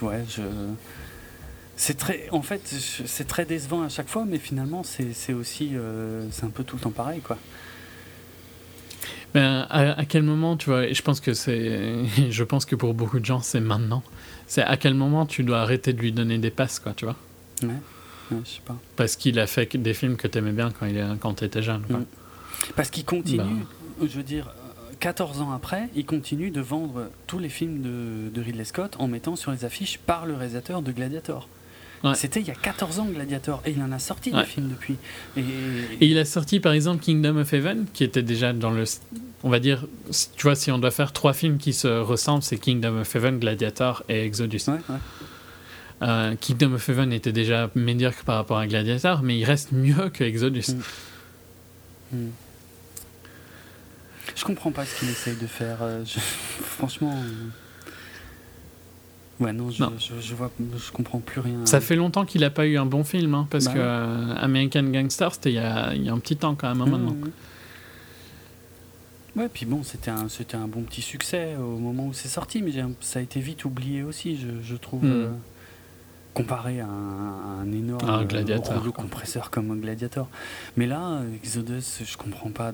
ouais, 0.02 0.24
je. 0.30 0.42
C'est 1.80 1.96
très, 1.96 2.28
en 2.32 2.42
fait, 2.42 2.62
c'est 2.66 3.28
très 3.28 3.46
décevant 3.46 3.84
à 3.84 3.90
chaque 3.90 4.08
fois, 4.08 4.26
mais 4.26 4.40
finalement, 4.40 4.82
c'est 4.84 5.34
aussi, 5.34 5.72
euh, 5.76 6.26
c'est 6.32 6.44
un 6.44 6.50
peu 6.50 6.64
tout 6.64 6.76
le 6.76 6.82
temps 6.82 6.92
pareil, 6.92 7.22
quoi. 7.22 7.38
Ben, 9.36 9.68
à, 9.70 10.06
quel 10.06 10.24
moment, 10.24 10.58
tu 10.58 10.72
vois, 10.72 10.92
je 10.92 11.02
pense 11.04 11.20
que 11.20 11.36
c'est, 11.36 12.06
je 12.32 12.44
pense 12.44 12.66
que 12.66 12.76
pour 12.76 12.96
beaucoup 12.96 13.20
de 13.20 13.26
gens, 13.26 13.42
c'est 13.42 13.60
maintenant. 13.60 14.02
C'est 14.48 14.64
à 14.64 14.76
quel 14.76 14.96
moment 14.96 15.28
tu 15.28 15.44
dois 15.44 15.60
arrêter 15.60 15.94
de 15.94 16.02
lui 16.02 16.12
donner 16.12 16.40
des 16.40 16.50
passes, 16.50 16.80
quoi, 16.80 16.94
tu 16.96 17.06
vois? 17.06 17.16
Ouais, 17.62 17.70
je 18.44 18.50
sais 18.50 18.62
pas. 18.66 18.76
Parce 18.96 19.16
qu'il 19.16 19.38
a 19.38 19.46
fait 19.46 19.78
des 19.78 19.94
films 19.94 20.18
que 20.18 20.28
tu 20.28 20.40
aimais 20.40 20.54
bien 20.54 20.72
quand 20.72 20.88
il 20.88 20.98
est, 20.98 21.06
quand 21.20 21.44
étais 21.44 21.62
jeune. 21.62 21.84
Quoi. 21.84 22.00
Mm. 22.00 22.06
Parce 22.76 22.90
qu'il 22.90 23.06
continue, 23.06 23.38
bah. 23.38 24.08
je 24.08 24.18
veux 24.18 24.24
dire, 24.24 24.52
14 25.00 25.42
ans 25.42 25.52
après, 25.52 25.90
il 25.96 26.08
continue 26.08 26.50
de 26.50 26.62
vendre 26.62 27.12
tous 27.28 27.38
les 27.38 27.50
films 27.50 27.84
de, 27.84 28.30
de 28.30 28.42
Ridley 28.42 28.66
Scott 28.66 28.96
en 28.98 29.08
mettant 29.08 29.36
sur 29.36 29.52
les 29.52 29.64
affiches 29.64 30.00
par 30.00 30.26
le 30.26 30.34
réalisateur 30.34 30.82
de 30.82 30.92
Gladiator. 30.92 31.48
C'était 32.14 32.40
il 32.40 32.48
y 32.48 32.52
a 32.52 32.56
14 32.56 33.00
ans 33.00 33.06
Gladiator 33.06 33.62
et 33.66 33.72
il 33.72 33.82
en 33.82 33.92
a 33.92 34.00
sorti 34.00 34.32
des 34.32 34.44
films 34.44 34.70
depuis. 34.70 34.98
Et... 35.36 35.42
il 36.02 36.18
a 36.18 36.26
sorti 36.26 36.60
par 36.60 36.74
exemple 36.74 37.04
Kingdom 37.04 37.38
of 37.38 37.52
Heaven 37.54 37.86
qui 37.94 38.04
était 38.04 38.22
déjà 38.22 38.54
dans 38.54 38.72
le. 38.72 38.84
On 39.44 39.50
va 39.50 39.60
dire, 39.60 39.86
tu 40.36 40.44
vois, 40.44 40.56
si 40.56 40.72
on 40.72 40.80
doit 40.80 40.92
faire 40.92 41.14
trois 41.14 41.34
films 41.34 41.58
qui 41.58 41.74
se 41.74 41.88
ressemblent, 41.88 42.44
c'est 42.44 42.58
Kingdom 42.58 43.02
of 43.02 43.16
Heaven, 43.16 43.40
Gladiator 43.40 44.04
et 44.10 44.24
Exodus. 44.24 44.66
Euh, 46.02 46.36
Kingdom 46.36 46.74
of 46.74 46.90
Heaven 46.90 47.12
était 47.12 47.32
déjà 47.32 47.72
médiocre 47.76 48.24
par 48.24 48.36
rapport 48.36 48.58
à 48.58 48.68
Gladiator, 48.68 49.24
mais 49.24 49.38
il 49.38 49.46
reste 49.46 49.72
mieux 49.72 50.10
que 50.10 50.24
Exodus. 50.24 50.74
Mm. 52.12 52.18
Mm. 52.18 52.32
Je 54.36 54.44
comprends 54.44 54.72
pas 54.72 54.86
ce 54.86 55.00
qu'il 55.00 55.10
essaye 55.10 55.36
de 55.36 55.48
faire. 55.48 55.78
Euh, 55.82 56.04
franchement. 56.62 57.16
Euh, 57.16 57.48
Ouais, 59.40 59.54
non, 59.54 59.70
je, 59.70 59.84
Je, 60.20 60.34
vois, 60.34 60.52
je 60.60 60.92
comprends 60.92 61.20
plus 61.20 61.42
rien. 61.42 61.66
Ça 61.66 61.80
fait 61.80 61.96
longtemps 61.96 62.26
qu'il 62.26 62.42
n'a 62.42 62.50
pas 62.50 62.66
eu 62.66 62.78
un 62.78 62.88
bon 62.88 63.04
film, 63.04 63.36
hein, 63.36 63.48
parce 63.52 63.66
bah 63.66 63.74
que 63.74 63.80
euh, 63.80 64.36
American 64.38 64.84
Gangster, 64.84 65.32
c'était 65.34 65.52
il, 65.52 65.56
y 65.56 65.60
a, 65.60 65.94
il 65.94 66.04
y 66.04 66.10
a 66.10 66.14
un 66.14 66.18
petit 66.20 66.38
temps 66.38 66.56
quand 66.56 66.68
même, 66.70 66.82
hein, 66.82 66.98
maintenant. 66.98 67.16
Ouais, 69.36 69.50
puis 69.54 69.68
bon, 69.68 69.84
c'était 69.84 70.10
un, 70.10 70.28
c'était 70.30 70.58
un 70.58 70.68
bon 70.68 70.82
petit 70.82 71.04
succès 71.04 71.56
au 71.56 71.78
moment 71.78 72.08
où 72.08 72.14
c'est 72.14 72.28
sorti, 72.28 72.64
mais 72.64 72.72
ça 73.02 73.20
a 73.20 73.22
été 73.22 73.40
vite 73.40 73.66
oublié 73.66 74.02
aussi, 74.02 74.38
je, 74.38 74.48
je 74.64 74.76
trouve. 74.76 75.04
Hmm. 75.04 75.12
Euh, 75.12 75.30
comparé 76.38 76.82
à 76.82 76.86
un, 76.86 77.72
énorme 77.72 78.08
un 78.08 78.92
compresseur 78.92 79.50
comme 79.50 79.72
un 79.72 79.76
gladiateur. 79.76 80.28
Mais 80.76 80.86
là, 80.86 81.22
Exodus, 81.36 82.04
je 82.06 82.16
comprends 82.16 82.52
pas. 82.52 82.74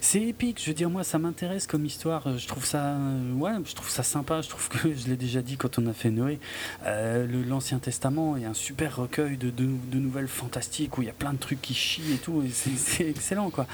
C'est 0.00 0.22
épique, 0.22 0.60
je 0.62 0.68
veux 0.68 0.74
dire, 0.74 0.88
moi, 0.88 1.02
ça 1.02 1.18
m'intéresse 1.18 1.66
comme 1.66 1.84
histoire. 1.84 2.38
Je 2.38 2.46
trouve 2.46 2.64
ça, 2.64 2.96
ouais, 3.34 3.50
je 3.64 3.74
trouve 3.74 3.90
ça 3.90 4.04
sympa. 4.04 4.40
Je 4.40 4.48
trouve 4.48 4.68
que, 4.68 4.94
je 4.94 5.08
l'ai 5.08 5.16
déjà 5.16 5.42
dit 5.42 5.56
quand 5.56 5.80
on 5.80 5.86
a 5.88 5.92
fait 5.92 6.10
Noé, 6.10 6.38
euh, 6.84 7.26
l'Ancien 7.48 7.80
Testament 7.80 8.36
est 8.36 8.44
un 8.44 8.54
super 8.54 8.94
recueil 8.94 9.36
de, 9.36 9.50
de, 9.50 9.98
nouvelles 9.98 10.28
fantastiques 10.28 10.96
où 10.96 11.02
il 11.02 11.06
y 11.06 11.10
a 11.10 11.14
plein 11.14 11.32
de 11.32 11.38
trucs 11.38 11.60
qui 11.60 11.74
chient 11.74 12.14
et 12.14 12.18
tout. 12.18 12.44
C'est 12.76 13.08
excellent, 13.08 13.50
quoi. 13.50 13.66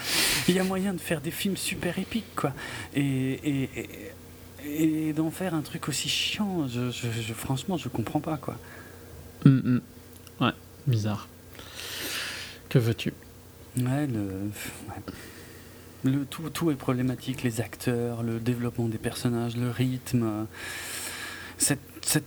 Il 0.49 0.55
y 0.55 0.59
a 0.59 0.65
moyen 0.65 0.95
de 0.95 1.01
faire 1.01 1.21
des 1.21 1.31
films 1.31 1.59
super 1.59 1.99
épiques, 1.99 2.35
quoi. 2.35 2.55
Et, 2.95 3.69
et, 4.65 5.13
d'en 5.13 5.31
faire 5.31 5.53
un 5.53 5.61
truc 5.61 5.89
aussi 5.89 6.09
chiant, 6.09 6.67
je, 6.67 6.91
je, 6.91 7.35
franchement, 7.35 7.77
je 7.77 7.91
comprends 7.91 8.21
pas, 8.21 8.39
quoi. 8.39 8.57
Mm, 9.45 9.51
mm. 9.51 9.81
Ouais, 10.41 10.53
bizarre. 10.87 11.29
Que 12.69 12.79
veux-tu? 12.79 13.13
Ouais, 13.77 14.07
le. 14.07 14.51
Le, 16.05 16.25
tout, 16.25 16.51
tout 16.51 16.73
est 16.73 16.75
problématique, 16.75 17.45
les 17.45 17.61
acteurs, 17.61 18.25
le 18.25 18.41
développement 18.41 18.89
des 18.89 18.99
personnages, 18.99 19.57
le 19.57 19.71
rythme, 19.71 20.49
cette, 21.59 21.79
cette 22.01 22.25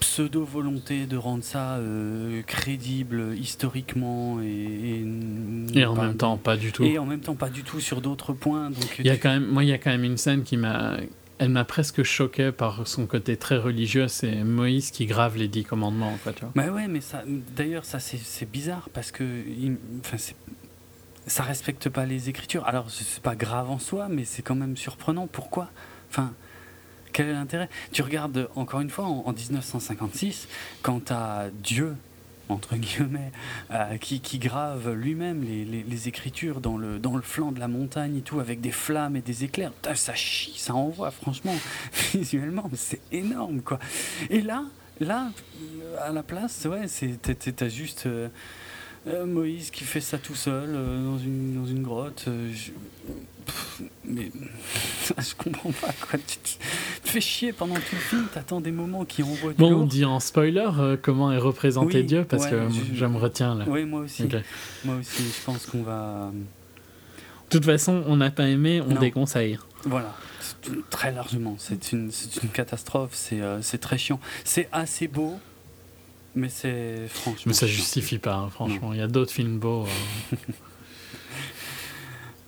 pseudo-volonté 0.00 1.06
de 1.06 1.16
rendre 1.16 1.42
ça 1.42 1.76
euh, 1.76 2.42
crédible 2.42 3.34
historiquement 3.34 4.40
et, 4.42 5.02
et, 5.74 5.86
en 5.86 5.94
même 5.94 6.16
temps 6.16 6.36
pas 6.36 6.56
du 6.56 6.72
tout. 6.72 6.84
Et 6.84 6.98
en 6.98 7.06
même 7.06 7.20
temps 7.20 7.34
pas 7.34 7.48
du 7.48 7.62
tout 7.62 7.80
sur 7.80 8.00
d'autres 8.00 8.32
points. 8.32 8.70
Donc, 8.70 8.98
il 8.98 9.06
y 9.06 9.10
a 9.10 9.16
quand 9.16 9.30
même, 9.30 9.46
moi, 9.46 9.64
il 9.64 9.68
y 9.68 9.72
a 9.72 9.78
quand 9.78 9.90
même 9.90 10.04
une 10.04 10.18
scène 10.18 10.42
qui 10.42 10.56
m'a 10.56 10.98
elle 11.38 11.50
m'a 11.50 11.64
presque 11.64 12.02
choqué 12.02 12.52
par 12.52 12.86
son 12.86 13.06
côté 13.06 13.36
très 13.36 13.56
religieux. 13.56 14.08
C'est 14.08 14.44
Moïse 14.44 14.90
qui 14.90 15.06
grave 15.06 15.36
les 15.36 15.48
dix 15.48 15.64
commandements, 15.64 16.12
en. 16.12 16.50
Bah 16.54 16.68
ouais, 16.68 16.88
mais 16.88 17.00
d'ailleurs, 17.54 17.84
ça 17.84 18.00
c'est 18.00 18.50
bizarre 18.50 18.88
parce 18.92 19.10
que, 19.10 19.24
enfin, 20.00 20.16
ça 21.26 21.42
respecte 21.42 21.88
pas 21.88 22.06
les 22.06 22.28
Écritures. 22.28 22.66
Alors, 22.66 22.90
c'est 22.90 23.22
pas 23.22 23.34
grave 23.34 23.70
en 23.70 23.78
soi, 23.78 24.08
mais 24.08 24.24
c'est 24.24 24.42
quand 24.42 24.54
même 24.54 24.76
surprenant. 24.76 25.26
Pourquoi? 25.26 25.70
Enfin, 26.10 26.32
quel 27.12 27.28
est 27.28 27.32
l'intérêt? 27.32 27.68
Tu 27.92 28.02
regardes 28.02 28.48
encore 28.54 28.80
une 28.80 28.90
fois 28.90 29.06
en, 29.06 29.24
en 29.26 29.32
1956, 29.32 30.48
quand 30.82 31.10
à 31.10 31.46
Dieu 31.62 31.96
entre 32.48 32.76
guillemets, 32.76 33.32
euh, 33.70 33.96
qui, 33.98 34.38
grave 34.38 34.92
lui-même 34.92 35.42
les, 35.42 36.08
écritures 36.08 36.60
dans 36.60 36.76
le, 36.76 36.98
dans 36.98 37.16
le 37.16 37.22
flanc 37.22 37.52
de 37.52 37.60
la 37.60 37.68
montagne 37.68 38.16
et 38.18 38.20
tout, 38.20 38.40
avec 38.40 38.60
des 38.60 38.70
flammes 38.70 39.16
et 39.16 39.22
des 39.22 39.44
éclairs. 39.44 39.72
ça 39.94 40.14
chie, 40.14 40.54
ça 40.56 40.74
envoie, 40.74 41.10
franchement, 41.10 41.54
visuellement, 42.12 42.70
c'est 42.74 43.00
énorme, 43.12 43.62
quoi. 43.62 43.78
Et 44.30 44.42
là, 44.42 44.64
là, 45.00 45.30
à 46.00 46.10
la 46.10 46.22
place, 46.22 46.66
ouais, 46.66 46.86
t'as 47.56 47.68
juste. 47.68 48.06
Euh, 48.06 48.28
euh, 49.08 49.24
Moïse 49.24 49.70
qui 49.70 49.84
fait 49.84 50.00
ça 50.00 50.18
tout 50.18 50.34
seul 50.34 50.72
dans, 50.72 51.16
une, 51.16 51.54
dans 51.54 51.64
une 51.64 51.84
grotte 51.84 52.28
mais 54.04 54.30
je 55.18 55.34
comprends 55.36 55.72
pas 55.72 55.92
quoi. 56.00 56.18
Tu 56.18 56.36
te, 56.38 57.08
fais 57.08 57.20
chier 57.20 57.52
pendant 57.52 57.74
tout 57.74 57.94
le 57.94 57.98
film, 57.98 58.26
t'attends 58.32 58.60
des 58.60 58.72
moments 58.72 59.04
qui 59.04 59.22
envoient 59.22 59.52
du 59.52 59.58
Bon, 59.58 59.72
on 59.72 59.84
dit 59.84 60.04
en 60.04 60.20
spoiler 60.20 60.68
euh, 60.78 60.96
comment 61.00 61.32
est 61.32 61.38
représenté 61.38 62.02
Dieu 62.02 62.24
parce 62.24 62.46
que 62.46 62.68
je, 62.94 63.06
me 63.06 63.18
retiens 63.18 63.54
là. 63.54 63.64
Oui, 63.68 63.84
moi 63.84 64.00
aussi. 64.00 64.28
Moi 64.84 64.96
aussi, 64.96 65.22
je 65.22 65.44
pense 65.44 65.66
qu'on 65.66 65.82
va. 65.82 66.30
De 66.32 67.58
toute 67.58 67.64
façon, 67.64 68.02
on 68.06 68.16
n'a 68.16 68.30
pas 68.30 68.48
aimé, 68.48 68.80
on 68.80 68.94
déconseille. 68.94 69.58
Voilà, 69.84 70.14
très 70.90 71.12
largement. 71.12 71.54
C'est 71.58 71.92
une, 71.92 72.10
une, 72.42 72.48
catastrophe, 72.48 73.28
euh, 73.32 73.60
c'est 73.62 73.78
très 73.78 73.98
chiant. 73.98 74.18
C'est 74.44 74.68
assez 74.72 75.06
beau, 75.06 75.38
mais 76.34 76.48
c'est 76.48 77.06
franchement. 77.08 77.44
Mais 77.46 77.52
ça 77.52 77.68
justifie 77.68 78.18
pas, 78.18 78.34
hein, 78.34 78.50
franchement. 78.50 78.92
Il 78.92 78.98
y 78.98 79.02
a 79.02 79.06
d'autres 79.06 79.32
films 79.32 79.58
beaux. 79.58 79.86
Euh. 80.32 80.36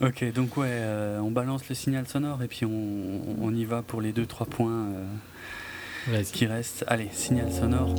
Ok, 0.01 0.33
donc 0.33 0.57
ouais, 0.57 0.69
euh, 0.71 1.19
on 1.19 1.31
balance 1.31 1.69
le 1.69 1.75
signal 1.75 2.07
sonore 2.07 2.41
et 2.43 2.47
puis 2.47 2.65
on, 2.65 3.21
on 3.43 3.53
y 3.53 3.65
va 3.65 3.83
pour 3.83 4.01
les 4.01 4.13
2-3 4.13 4.47
points 4.47 4.87
euh, 6.11 6.23
qui 6.33 6.47
restent. 6.47 6.85
Allez, 6.87 7.09
signal 7.13 7.53
sonore. 7.53 7.97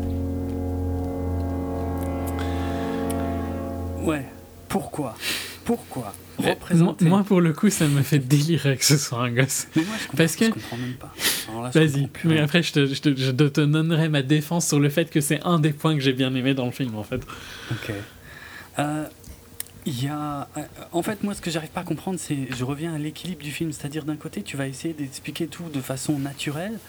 Ouais, 4.01 4.25
pourquoi? 4.69 5.15
Pourquoi? 5.65 6.13
Représenter... 6.37 7.03
moi, 7.03 7.23
pour 7.23 7.41
le 7.41 7.51
coup, 7.51 7.69
ça 7.69 7.85
me 7.87 8.01
fait 8.01 8.19
délirer 8.19 8.77
que 8.77 8.85
ce 8.85 8.97
soit 8.97 9.19
un 9.19 9.31
gosse. 9.31 9.67
Mais 9.75 9.83
moi, 9.83 9.95
je 10.01 10.17
Parce 10.17 10.35
que... 10.37 10.45
je 10.45 10.51
comprends 10.51 10.77
même 10.77 10.93
pas. 10.93 11.13
Vas-y, 11.73 12.09
mais 12.23 12.39
après, 12.39 12.63
je 12.63 12.71
te, 12.71 12.85
je, 12.85 13.01
te, 13.01 13.15
je 13.15 13.31
te 13.31 13.61
donnerai 13.61 14.07
ma 14.07 14.21
défense 14.21 14.67
sur 14.67 14.79
le 14.79 14.89
fait 14.89 15.09
que 15.09 15.19
c'est 15.19 15.41
un 15.43 15.59
des 15.59 15.73
points 15.73 15.95
que 15.95 15.99
j'ai 16.01 16.13
bien 16.13 16.33
aimé 16.33 16.53
dans 16.53 16.65
le 16.65 16.71
film, 16.71 16.95
en 16.95 17.03
fait. 17.03 17.21
Ok. 17.71 17.91
Euh, 18.79 19.05
il 19.89 20.05
y 20.05 20.07
a, 20.07 20.47
euh, 20.57 20.61
en 20.91 21.01
fait, 21.01 21.23
moi, 21.23 21.33
ce 21.33 21.41
que 21.41 21.51
j'arrive 21.51 21.69
pas 21.69 21.81
à 21.81 21.83
comprendre, 21.83 22.19
c'est, 22.19 22.37
je 22.55 22.63
reviens 22.63 22.93
à 22.93 22.97
l'équilibre 22.97 23.43
du 23.43 23.51
film, 23.51 23.71
c'est-à-dire 23.71 24.05
d'un 24.05 24.15
côté, 24.15 24.41
tu 24.43 24.57
vas 24.57 24.67
essayer 24.67 24.93
d'expliquer 24.93 25.47
tout 25.47 25.69
de 25.73 25.81
façon 25.81 26.19
naturelle, 26.19 26.79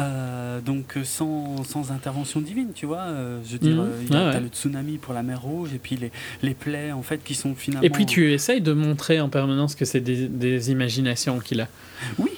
Euh, 0.00 0.60
donc 0.60 0.98
sans, 1.04 1.62
sans, 1.62 1.92
intervention 1.92 2.40
divine, 2.40 2.72
tu 2.74 2.84
vois. 2.84 3.06
je 3.46 3.52
veux 3.52 3.58
dire, 3.60 3.76
mhm. 3.76 3.92
il 4.00 4.12
y 4.12 4.16
a 4.16 4.40
le 4.40 4.48
tsunami 4.48 4.98
pour 4.98 5.14
la 5.14 5.22
mer 5.22 5.40
Rouge 5.40 5.72
et 5.72 5.78
puis 5.78 5.94
les, 5.94 6.10
les 6.42 6.54
plaies 6.54 6.90
en 6.90 7.02
fait 7.02 7.22
qui 7.22 7.36
sont 7.36 7.54
finalement. 7.54 7.86
Et 7.86 7.90
puis 7.90 8.04
tu 8.04 8.32
essayes 8.32 8.60
de 8.60 8.72
montrer 8.72 9.20
en 9.20 9.28
permanence 9.28 9.76
que 9.76 9.84
c'est 9.84 10.00
des, 10.00 10.26
des 10.26 10.72
imaginations 10.72 11.38
qu'il 11.38 11.60
a. 11.60 11.68
Oui, 12.18 12.32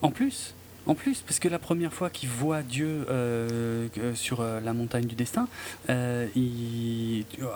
en 0.00 0.12
plus. 0.12 0.54
En 0.86 0.94
plus, 0.94 1.20
parce 1.20 1.38
que 1.38 1.48
la 1.48 1.60
première 1.60 1.92
fois 1.92 2.10
qu'il 2.10 2.28
voit 2.28 2.62
Dieu 2.62 3.06
euh, 3.08 3.86
sur 4.14 4.40
euh, 4.40 4.60
la 4.60 4.72
montagne 4.72 5.04
du 5.04 5.14
destin, 5.14 5.46
euh, 5.90 6.26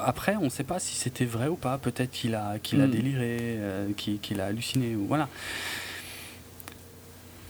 après, 0.05 0.37
on 0.37 0.45
ne 0.45 0.49
sait 0.49 0.65
pas 0.65 0.79
si 0.79 0.95
c'était 0.95 1.25
vrai 1.25 1.49
ou 1.49 1.57
pas. 1.57 1.77
Peut-être 1.79 2.13
qu'il 2.13 2.37
a, 2.37 2.59
qu'il 2.63 2.81
a 2.81 2.87
hmm. 2.87 2.91
déliré, 2.91 3.59
qu'il 3.97 4.41
a 4.41 4.47
halluciné, 4.47 4.95
ou 4.95 5.07
voilà. 5.07 5.29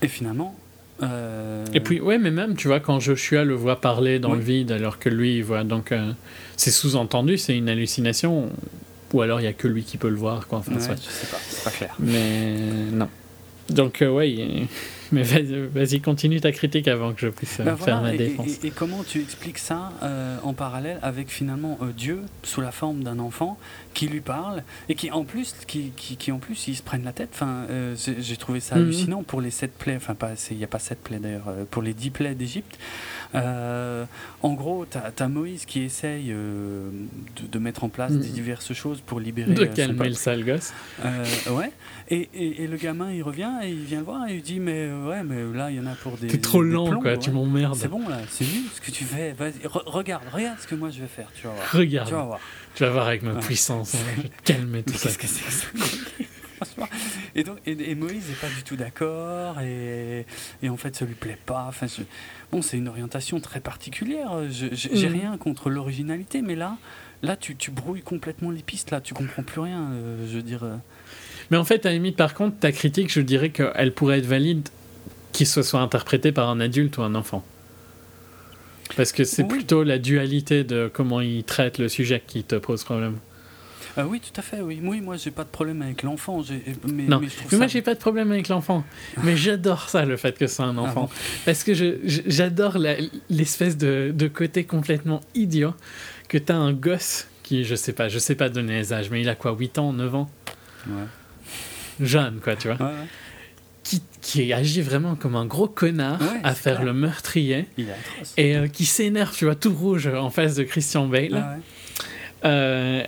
Et 0.00 0.08
finalement. 0.08 0.56
Et 1.02 1.80
puis, 1.80 2.00
ouais, 2.00 2.16
mais 2.16 2.30
même, 2.30 2.56
tu 2.56 2.68
vois, 2.68 2.80
quand 2.80 2.98
Joshua 3.00 3.44
le 3.44 3.55
voit 3.55 3.82
parler 3.82 4.18
dans 4.18 4.32
le 4.32 4.40
vide, 4.40 4.72
alors 4.72 4.98
que 4.98 5.10
lui, 5.10 5.36
il 5.36 5.44
voit. 5.44 5.62
Donc, 5.62 5.92
c'est 6.56 6.70
sous-entendu, 6.70 7.36
c'est 7.36 7.55
une 7.55 7.68
hallucination. 7.68 8.50
Ou 9.12 9.20
alors, 9.20 9.40
il 9.40 9.42
n'y 9.42 9.48
a 9.48 9.52
que 9.52 9.68
lui 9.68 9.84
qui 9.84 9.98
peut 9.98 10.08
le 10.08 10.16
voir, 10.16 10.48
quoi. 10.48 10.60
Enfin, 10.60 10.72
ouais, 10.72 10.80
je 10.80 11.10
sais 11.10 11.26
pas, 11.26 11.36
c'est 11.46 11.64
pas 11.64 11.70
clair. 11.70 11.94
Mais 11.98 12.56
non. 12.92 13.10
Donc, 13.68 13.98
ouais. 14.00 14.66
Mais 15.12 15.23
vas-y, 15.23 16.01
continue 16.01 16.41
ta 16.41 16.52
critique 16.52 16.89
avant 16.89 17.12
que 17.12 17.20
je 17.20 17.28
puisse 17.28 17.60
ben 17.60 17.76
faire 17.76 18.02
ma 18.02 18.17
défense. 18.17 18.59
Et, 18.65 18.70
comment 18.70 19.05
tu 19.05 19.20
expliques 19.20 19.59
ça 19.59 19.93
euh, 20.02 20.39
en 20.43 20.52
parallèle 20.52 20.99
avec 21.02 21.31
finalement 21.31 21.78
euh, 21.83 21.93
Dieu 21.97 22.20
sous 22.43 22.60
la 22.60 22.73
forme 22.73 23.02
d'un 23.02 23.18
enfant 23.18 23.59
qui 23.94 24.09
lui 24.09 24.20
parle 24.20 24.62
et 24.89 24.94
qui 24.94 25.10
en 25.10 25.25
plus, 25.25 25.55
qui, 25.67 25.93
qui, 25.97 26.33
en 26.33 26.39
plus, 26.39 26.68
ils 26.68 26.76
se 26.76 26.83
prennent 26.83 27.05
la 27.05 27.12
tête. 27.12 27.31
Enfin, 27.33 27.67
euh, 27.70 27.94
j'ai 27.97 28.36
trouvé 28.36 28.60
ça 28.60 28.76
mhm. 28.76 28.83
hallucinant 28.83 29.23
pour 29.23 29.41
les 29.41 29.51
sept 29.51 29.73
plaies. 29.73 29.97
Enfin, 29.97 30.15
pas, 30.15 30.33
il 30.51 30.57
n'y 30.57 30.65
a 30.65 30.68
pas 30.68 30.78
sept 30.78 31.02
plaies 31.02 31.18
d'ailleurs. 31.18 31.52
Pour 31.70 31.83
les 31.83 31.94
dix 31.94 32.10
plaies 32.10 32.35
d'Égypte. 32.35 32.78
en 33.35 34.52
gros, 34.55 34.86
tu 34.91 34.99
as, 34.99 35.28
Moïse 35.28 35.65
qui 35.65 35.81
essaye 35.81 36.28
de, 36.28 37.59
mettre 37.59 37.85
en 37.85 37.89
place 37.89 38.12
mhm. 38.12 38.20
diverses 38.20 38.73
choses 38.73 39.01
pour 39.01 39.20
libérer. 39.20 39.55
De 39.55 39.65
calmer 39.65 40.09
le 40.09 40.15
sale 40.15 40.44
gosse. 40.44 40.73
ouais. 41.51 41.73
Et, 42.09 42.28
et, 42.62 42.67
le 42.68 42.76
gamin, 42.76 43.10
il 43.10 43.23
revient 43.23 43.51
et 43.65 43.70
il 43.70 43.83
vient 43.83 43.99
le 43.99 44.05
voir 44.05 44.28
et 44.28 44.35
il 44.36 44.43
dit 44.43 44.60
Mais 44.60 44.89
ouais, 44.93 45.25
mais 45.25 45.43
là, 45.52 45.70
il 45.70 45.76
y 45.76 45.81
en 45.81 45.86
a 45.86 45.94
pour 45.94 46.17
des. 46.17 46.28
T'es 46.28 46.39
trop 46.39 46.62
lent, 46.62 47.01
quoi, 47.01 47.17
tu 47.17 47.33
m'emmerdes. 47.33 47.75
C'est 47.75 47.89
bon, 47.89 48.09
là, 48.09 48.18
c'est 48.28 48.44
nul 48.44 48.65
ce 48.73 48.81
que 48.81 48.93
tu 48.93 49.05
fais. 49.05 49.33
Vas-y, 49.33 49.55
regarde, 49.65 50.23
regarde 50.33 50.59
ce 50.60 50.68
que 50.68 50.76
moi 50.76 50.91
je 50.91 51.01
vais 51.01 51.09
faire, 51.09 51.28
tu 51.35 51.49
vas 51.49 51.55
voir. 51.55 51.73
Regarde. 51.73 52.09
Tu 52.09 52.15
vas 52.15 52.23
voir. 52.23 52.41
Tu 52.76 52.85
vas 52.85 52.91
voir 52.91 53.09
avec 53.09 53.23
ma 53.23 53.35
puissance, 53.35 53.94
hein, 53.94 53.99
je 54.17 54.23
vais 54.23 54.31
calmer 54.44 54.83
tout 54.85 54.94
ça. 54.94 55.09
Qu'est-ce 55.09 55.18
que 55.18 55.26
c'est 55.26 55.44
que 55.44 55.52
ça 55.52 56.86
et, 57.35 57.43
donc, 57.43 57.59
et, 57.67 57.94
Moïse 57.94 58.28
n'est 58.28 58.35
pas 58.35 58.49
du 58.49 58.62
tout 58.62 58.76
d'accord, 58.76 59.60
et, 59.60 60.25
et, 60.62 60.68
en 60.68 60.76
fait, 60.76 60.94
ça 60.97 61.05
lui 61.05 61.15
plaît 61.15 61.39
pas. 61.44 61.67
Enfin, 61.68 61.86
bon, 62.52 62.62
c'est 62.62 62.78
une 62.78 62.89
orientation 62.89 63.41
très 63.41 63.60
particulière. 63.60 64.31
J'ai 64.49 65.09
mm. 65.09 65.12
rien 65.12 65.36
contre 65.39 65.70
l'originalité, 65.70 66.41
mais 66.41 66.55
là, 66.55 66.78
là 67.23 67.36
tu, 67.36 67.57
tu, 67.57 67.70
brouilles 67.70 68.02
complètement 68.02 68.51
les 68.51 68.62
pistes, 68.62 68.91
là, 68.91 69.01
tu 69.01 69.12
comprends 69.12 69.43
plus 69.43 69.60
rien. 69.60 69.91
Euh, 69.91 70.26
je 70.31 70.36
veux 70.36 70.43
dire. 70.43 70.65
Mais 71.50 71.57
en 71.57 71.65
fait, 71.65 71.86
à 71.86 71.91
la 71.91 71.94
limite, 71.94 72.16
par 72.16 72.34
contre, 72.34 72.58
ta 72.58 72.73
critique, 72.73 73.12
je 73.12 73.20
dirais 73.20 73.50
qu'elle 73.50 73.92
pourrait 73.92 74.18
être 74.18 74.26
valide 74.26 74.68
qu'il 75.33 75.47
se 75.47 75.62
soit 75.62 75.81
interprété 75.81 76.33
par 76.33 76.49
un 76.49 76.60
adulte 76.60 76.97
ou 76.99 77.02
un 77.02 77.15
enfant. 77.15 77.44
Parce 78.97 79.12
que 79.12 79.25
c'est 79.25 79.44
plutôt 79.44 79.83
la 79.83 79.99
dualité 79.99 80.65
de 80.65 80.91
comment 80.92 81.20
il 81.20 81.44
traite 81.44 81.78
le 81.78 81.89
sujet 81.89 82.23
qui 82.25 82.44
te 82.44 82.55
pose 82.57 82.84
problème. 82.84 83.18
Euh, 83.99 84.05
oui, 84.05 84.20
tout 84.20 84.39
à 84.39 84.42
fait. 84.42 84.60
Oui, 84.60 84.81
oui 84.83 85.00
moi, 85.00 85.16
j'ai 85.16 85.31
pas 85.31 85.44
de 85.44 85.49
problème 85.49 85.83
avec 85.83 86.02
l'enfant. 86.02 86.42
Mais, 86.86 87.05
non, 87.05 87.20
mais, 87.20 87.57
moi, 87.57 87.66
j'ai 87.66 87.83
pas 87.83 87.94
de 87.94 87.99
problème 87.99 88.31
avec 88.31 88.49
l'enfant. 88.49 88.84
mais 89.23 89.36
j'adore 89.36 89.89
ça, 89.89 90.05
le 90.05 90.16
fait 90.16 90.36
que 90.39 90.47
c'est 90.47 90.62
un 90.62 90.76
ah 90.78 90.83
enfant. 90.83 91.10
Parce 91.44 91.65
que 91.65 91.73
j'adore 91.75 92.76
l'espèce 93.31 93.76
de, 93.76 94.12
de, 94.15 94.28
côté 94.28 94.65
complètement 94.65 95.20
idiot 95.34 95.75
que 96.28 96.39
tu 96.39 96.52
as 96.52 96.57
un 96.57 96.73
gosse 96.73 97.28
qui, 97.42 97.65
je 97.65 97.75
sais 97.75 97.92
pas, 97.92 98.08
je 98.08 98.18
sais 98.18 98.34
pas 98.34 98.49
donner 98.49 98.75
les 98.75 98.92
âges, 98.92 99.10
mais 99.10 99.20
il 99.20 99.28
a 99.28 99.34
quoi, 99.34 99.57
8 99.58 99.78
ans, 99.78 99.92
9 99.92 100.15
ans? 100.15 100.31
Ouais. 100.89 101.05
Jeune, 102.00 102.41
quoi, 102.42 102.57
tu 102.57 102.68
vois. 102.68 102.86
Ouais, 102.86 102.92
qui, 104.20 104.52
agit 104.52 104.83
vraiment 104.83 105.15
comme 105.15 105.36
un 105.36 105.47
gros 105.47 105.68
connard 105.68 106.20
à 106.42 106.55
faire 106.55 106.83
le 106.83 106.92
meurtrier 106.92 107.66
et 108.36 108.57
euh, 108.57 108.66
qui 108.66 108.84
s'énerve, 108.84 109.34
tu 109.36 109.44
vois, 109.44 109.55
tout 109.55 109.73
rouge 109.73 110.08
en 110.08 110.31
face 110.31 110.57
de 110.57 110.65
Christian 110.65 111.07
Bale. 111.07 111.34
Ah 111.34 111.57
euh, 112.44 113.02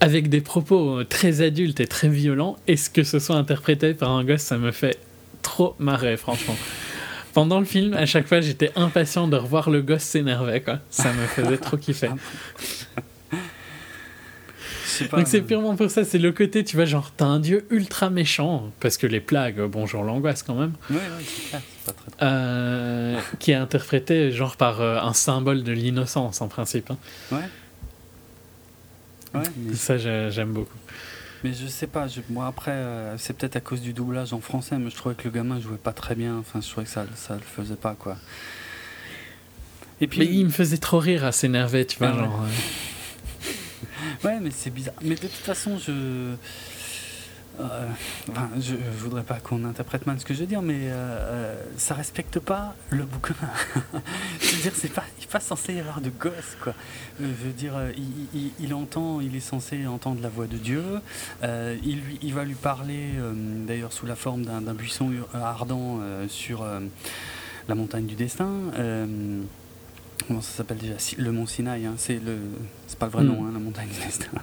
avec 0.00 0.28
des 0.28 0.40
propos 0.40 1.04
très 1.04 1.40
adultes 1.40 1.80
et 1.80 1.86
très 1.86 2.08
violents, 2.08 2.56
et 2.68 2.76
ce 2.76 2.90
que 2.90 3.02
ce 3.02 3.18
soit 3.18 3.36
interprété 3.36 3.94
par 3.94 4.10
un 4.10 4.24
gosse, 4.24 4.42
ça 4.42 4.58
me 4.58 4.70
fait 4.70 4.98
trop 5.42 5.74
marrer, 5.78 6.16
franchement. 6.16 6.56
Pendant 7.32 7.58
le 7.58 7.64
film, 7.64 7.94
à 7.94 8.06
chaque 8.06 8.26
fois, 8.26 8.40
j'étais 8.40 8.72
impatient 8.76 9.26
de 9.26 9.36
revoir 9.36 9.70
le 9.70 9.82
gosse 9.82 10.02
s'énerver, 10.02 10.60
quoi. 10.60 10.80
Ça 10.90 11.12
me 11.12 11.26
faisait 11.26 11.58
trop 11.58 11.76
kiffer. 11.76 12.10
Donc 15.04 15.26
c'est 15.26 15.42
purement 15.42 15.76
pour 15.76 15.90
ça, 15.90 16.04
c'est 16.04 16.18
le 16.18 16.32
côté, 16.32 16.64
tu 16.64 16.76
vois, 16.76 16.84
genre, 16.84 17.12
t'as 17.16 17.26
un 17.26 17.40
dieu 17.40 17.66
ultra 17.70 18.10
méchant, 18.10 18.70
parce 18.80 18.96
que 18.96 19.06
les 19.06 19.20
plagues, 19.20 19.60
bonjour 19.62 20.02
l'angoisse 20.02 20.42
quand 20.42 20.54
même. 20.54 20.72
Ouais, 20.90 20.96
ouais, 20.96 21.02
c'est 21.26 21.60
pas 21.84 21.92
très, 21.92 22.10
euh, 22.22 23.18
qui 23.38 23.50
est 23.52 23.54
interprété, 23.54 24.32
genre, 24.32 24.56
par 24.56 24.80
euh, 24.80 24.98
un 24.98 25.12
symbole 25.12 25.62
de 25.62 25.72
l'innocence, 25.72 26.40
en 26.40 26.48
principe. 26.48 26.90
Hein. 26.90 26.98
Ouais. 27.32 27.38
Ouais. 29.34 29.74
Ça, 29.74 29.98
j'aime 29.98 30.52
beaucoup. 30.52 30.78
Mais 31.44 31.52
je 31.52 31.66
sais 31.66 31.86
pas, 31.86 32.06
moi 32.30 32.46
après, 32.46 32.72
euh, 32.72 33.18
c'est 33.18 33.36
peut-être 33.36 33.56
à 33.56 33.60
cause 33.60 33.80
du 33.80 33.92
doublage 33.92 34.32
en 34.32 34.40
français, 34.40 34.78
mais 34.78 34.90
je 34.90 34.96
trouvais 34.96 35.14
que 35.14 35.24
le 35.24 35.30
gamin 35.30 35.60
jouait 35.60 35.76
pas 35.76 35.92
très 35.92 36.14
bien, 36.14 36.38
enfin, 36.38 36.60
je 36.60 36.68
trouvais 36.68 36.86
que 36.86 36.92
ça, 36.92 37.04
ça 37.14 37.34
le 37.34 37.40
faisait 37.40 37.76
pas, 37.76 37.94
quoi. 37.94 38.16
Et 40.00 40.06
puis, 40.06 40.20
mais 40.20 40.26
il 40.26 40.44
me 40.44 40.50
faisait 40.50 40.78
trop 40.78 40.98
rire 40.98 41.24
à 41.24 41.32
s'énerver, 41.32 41.86
tu 41.86 41.98
vois, 41.98 42.08
ah 42.08 42.18
genre. 42.18 42.40
Ouais, 42.42 42.48
mais 44.24 44.50
c'est 44.50 44.70
bizarre. 44.70 44.94
Mais 45.02 45.14
de 45.14 45.20
toute 45.20 45.30
façon, 45.32 45.78
je. 45.78 46.34
Euh, 47.58 47.88
enfin, 48.30 48.50
je, 48.60 48.74
voudrais 48.98 49.22
pas 49.22 49.36
qu'on 49.36 49.64
interprète 49.64 50.06
mal 50.06 50.20
ce 50.20 50.26
que 50.26 50.34
je 50.34 50.40
veux 50.40 50.46
dire, 50.46 50.60
mais 50.60 50.88
euh, 50.88 50.92
euh, 50.92 51.64
ça 51.78 51.94
respecte 51.94 52.38
pas 52.38 52.74
le 52.90 53.04
bouquin. 53.04 53.34
je 54.40 54.56
veux 54.56 54.62
dire, 54.62 54.72
c'est 54.74 54.92
pas, 54.92 55.04
pas 55.30 55.40
censé 55.40 55.72
y 55.72 55.80
avoir 55.80 56.02
de 56.02 56.10
gosse, 56.10 56.56
quoi. 56.62 56.74
je 57.18 57.24
veux 57.24 57.52
dire, 57.52 57.72
il, 57.96 58.50
il, 58.60 58.74
entend, 58.74 59.22
il 59.22 59.34
est 59.34 59.40
censé 59.40 59.86
entendre 59.86 60.20
la 60.22 60.28
voix 60.28 60.46
de 60.46 60.58
Dieu. 60.58 60.84
il, 61.42 62.00
lui, 62.02 62.18
il 62.20 62.34
va 62.34 62.44
lui 62.44 62.54
parler, 62.54 63.12
d'ailleurs, 63.66 63.92
sous 63.94 64.04
la 64.06 64.16
forme 64.16 64.44
d'un 64.44 64.74
buisson 64.74 65.10
ardent 65.32 66.00
sur 66.28 66.62
la 67.68 67.74
montagne 67.74 68.04
du 68.04 68.16
destin 68.16 68.50
comment 70.26 70.40
ça 70.40 70.52
s'appelle 70.52 70.78
déjà? 70.78 70.94
Le 71.18 71.32
mont 71.32 71.46
Sinaï, 71.46 71.86
hein, 71.86 71.94
c'est 71.96 72.18
le, 72.18 72.38
c'est 72.86 72.98
pas 72.98 73.06
le 73.06 73.12
vrai 73.12 73.24
hmm. 73.24 73.28
nom, 73.28 73.46
hein, 73.46 73.50
la 73.52 73.58
montagne 73.58 73.88
du 73.88 74.00
destin. 74.00 74.26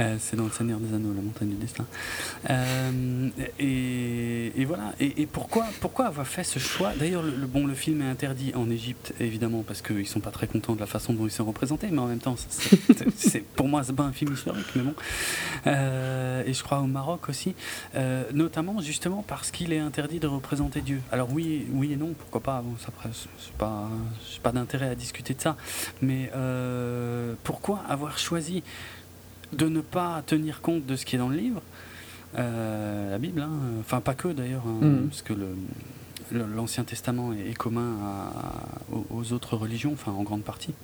Euh, 0.00 0.16
c'est 0.20 0.36
dans 0.36 0.44
le 0.44 0.50
Seigneur 0.50 0.78
des 0.78 0.94
Anneaux, 0.94 1.12
la 1.12 1.22
montagne 1.22 1.48
du 1.48 1.56
destin. 1.56 1.84
Euh, 2.50 3.28
et, 3.58 4.64
voilà. 4.64 4.92
Et, 5.00 5.26
pourquoi, 5.26 5.66
pourquoi 5.80 6.06
avoir 6.06 6.26
fait 6.26 6.44
ce 6.44 6.60
choix? 6.60 6.92
D'ailleurs, 6.96 7.22
le, 7.22 7.32
bon, 7.46 7.66
le 7.66 7.74
film 7.74 8.02
est 8.02 8.08
interdit 8.08 8.52
en 8.54 8.70
Égypte, 8.70 9.12
évidemment, 9.18 9.64
parce 9.66 9.82
qu'ils 9.82 10.06
sont 10.06 10.20
pas 10.20 10.30
très 10.30 10.46
contents 10.46 10.74
de 10.74 10.80
la 10.80 10.86
façon 10.86 11.14
dont 11.14 11.24
ils 11.24 11.32
sont 11.32 11.44
représentés, 11.44 11.88
mais 11.90 11.98
en 11.98 12.06
même 12.06 12.20
temps, 12.20 12.36
c'est, 13.16 13.40
pour 13.40 13.66
moi, 13.66 13.82
c'est 13.82 13.92
pas 13.92 14.04
un 14.04 14.12
film 14.12 14.32
historique, 14.34 14.66
mais 14.76 14.82
bon. 14.82 14.94
Euh, 15.66 16.44
et 16.46 16.52
je 16.52 16.62
crois 16.62 16.78
au 16.78 16.86
Maroc 16.86 17.28
aussi, 17.28 17.56
notamment 18.32 18.80
justement 18.80 19.24
parce 19.26 19.50
qu'il 19.50 19.72
est 19.72 19.80
interdit 19.80 20.20
de 20.20 20.28
représenter 20.28 20.80
Dieu. 20.80 21.00
Alors 21.10 21.28
oui, 21.32 21.66
oui 21.72 21.92
et 21.92 21.96
non, 21.96 22.14
pourquoi 22.16 22.40
pas? 22.40 22.62
Bon, 22.62 22.76
ça, 22.78 22.92
c'est 23.12 23.52
pas, 23.54 23.88
pas 24.44 24.52
d'intérêt 24.52 24.90
à 24.90 24.94
discuter 24.94 25.34
de 25.34 25.40
ça, 25.40 25.56
mais 26.00 26.30
pourquoi 27.48 27.80
avoir 27.88 28.18
choisi 28.18 28.62
de 29.54 29.70
ne 29.70 29.80
pas 29.80 30.22
tenir 30.26 30.60
compte 30.60 30.84
de 30.84 30.96
ce 30.96 31.06
qui 31.06 31.16
est 31.16 31.18
dans 31.18 31.30
le 31.30 31.36
livre 31.38 31.62
euh, 32.36 33.10
La 33.10 33.16
Bible, 33.16 33.40
hein. 33.40 33.48
enfin 33.80 34.02
pas 34.02 34.12
que 34.12 34.28
d'ailleurs, 34.28 34.64
hein, 34.66 34.84
mm. 34.84 35.08
parce 35.08 35.22
que 35.22 35.32
l'Ancien 36.30 36.84
Testament 36.84 37.32
est, 37.32 37.54
commun 37.54 37.96
aux, 38.92 39.32
autres 39.32 39.56
religions, 39.56 39.92
enfin 39.94 40.12
en 40.12 40.24
grande 40.24 40.42
partie, 40.42 40.74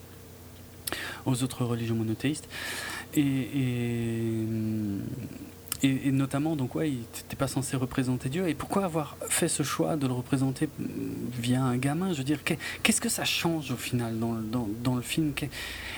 aux 1.26 1.42
autres 1.42 1.66
religions 1.66 1.96
monothéistes. 1.96 2.48
et, 3.12 3.20
et, 3.20 4.46
notamment, 6.12 6.56
donc 6.56 6.74
ouais, 6.74 6.90
il 6.90 6.98
n'était 6.98 7.36
pas 7.36 7.48
censé 7.48 7.76
représenter 7.76 8.28
Dieu. 8.28 8.48
Et 8.48 8.54
pourquoi 8.54 8.84
avoir 8.84 9.16
fait 9.28 9.48
ce 9.48 9.62
choix 9.62 9.96
de 9.96 10.06
le 10.06 10.12
représenter 10.12 10.68
via 10.78 11.62
un 11.62 11.76
gamin? 11.76 12.12
Je 12.12 12.18
veux 12.18 12.24
dire, 12.24 12.40
qu'est-ce 12.44 13.00
que 13.00 13.08
ça 13.08 13.24
change 13.24 13.70
au 13.70 13.76
final 13.76 14.18
dans, 14.18 14.34
dans, 14.34 14.68
dans 14.82 14.94
le 14.94 15.02
film? 15.02 15.32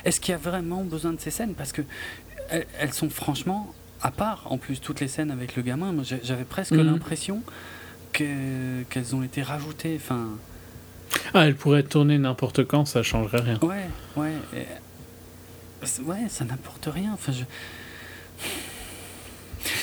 Est-ce 0.05 0.21
qu'il 0.21 0.33
y 0.33 0.35
a 0.35 0.39
vraiment 0.39 0.83
besoin 0.83 1.13
de 1.13 1.21
ces 1.21 1.31
scènes? 1.31 1.55
Parce 1.55 1.73
que 1.73 1.83
elles, 2.51 2.93
sont 2.93 3.11
franchement 3.11 3.75
à 4.03 4.11
part. 4.11 4.47
En 4.51 4.59
plus, 4.59 4.81
toutes 4.81 5.01
les 5.01 5.09
scènes 5.09 5.31
avec 5.31 5.57
le 5.57 5.63
gamin, 5.63 5.95
j'avais 6.23 6.45
presque 6.45 6.73
mhm. 6.73 6.87
l'impression 6.87 7.43
qu'elles 8.13 9.15
ont 9.15 9.23
été 9.23 9.43
rajoutées. 9.43 9.97
Enfin. 9.97 10.29
Ah, 11.35 11.47
elles 11.47 11.57
pourraient 11.57 11.83
tourner 11.83 12.19
n'importe 12.19 12.65
quand, 12.65 12.85
ça 12.85 13.03
changerait 13.03 13.41
rien. 13.41 13.59
Ouais, 13.63 13.89
ouais. 14.17 14.33
ouais, 16.05 16.29
ça 16.29 16.45
n'importe 16.45 16.89
rien. 16.93 17.13
Enfin, 17.13 17.33
je. 17.33 17.45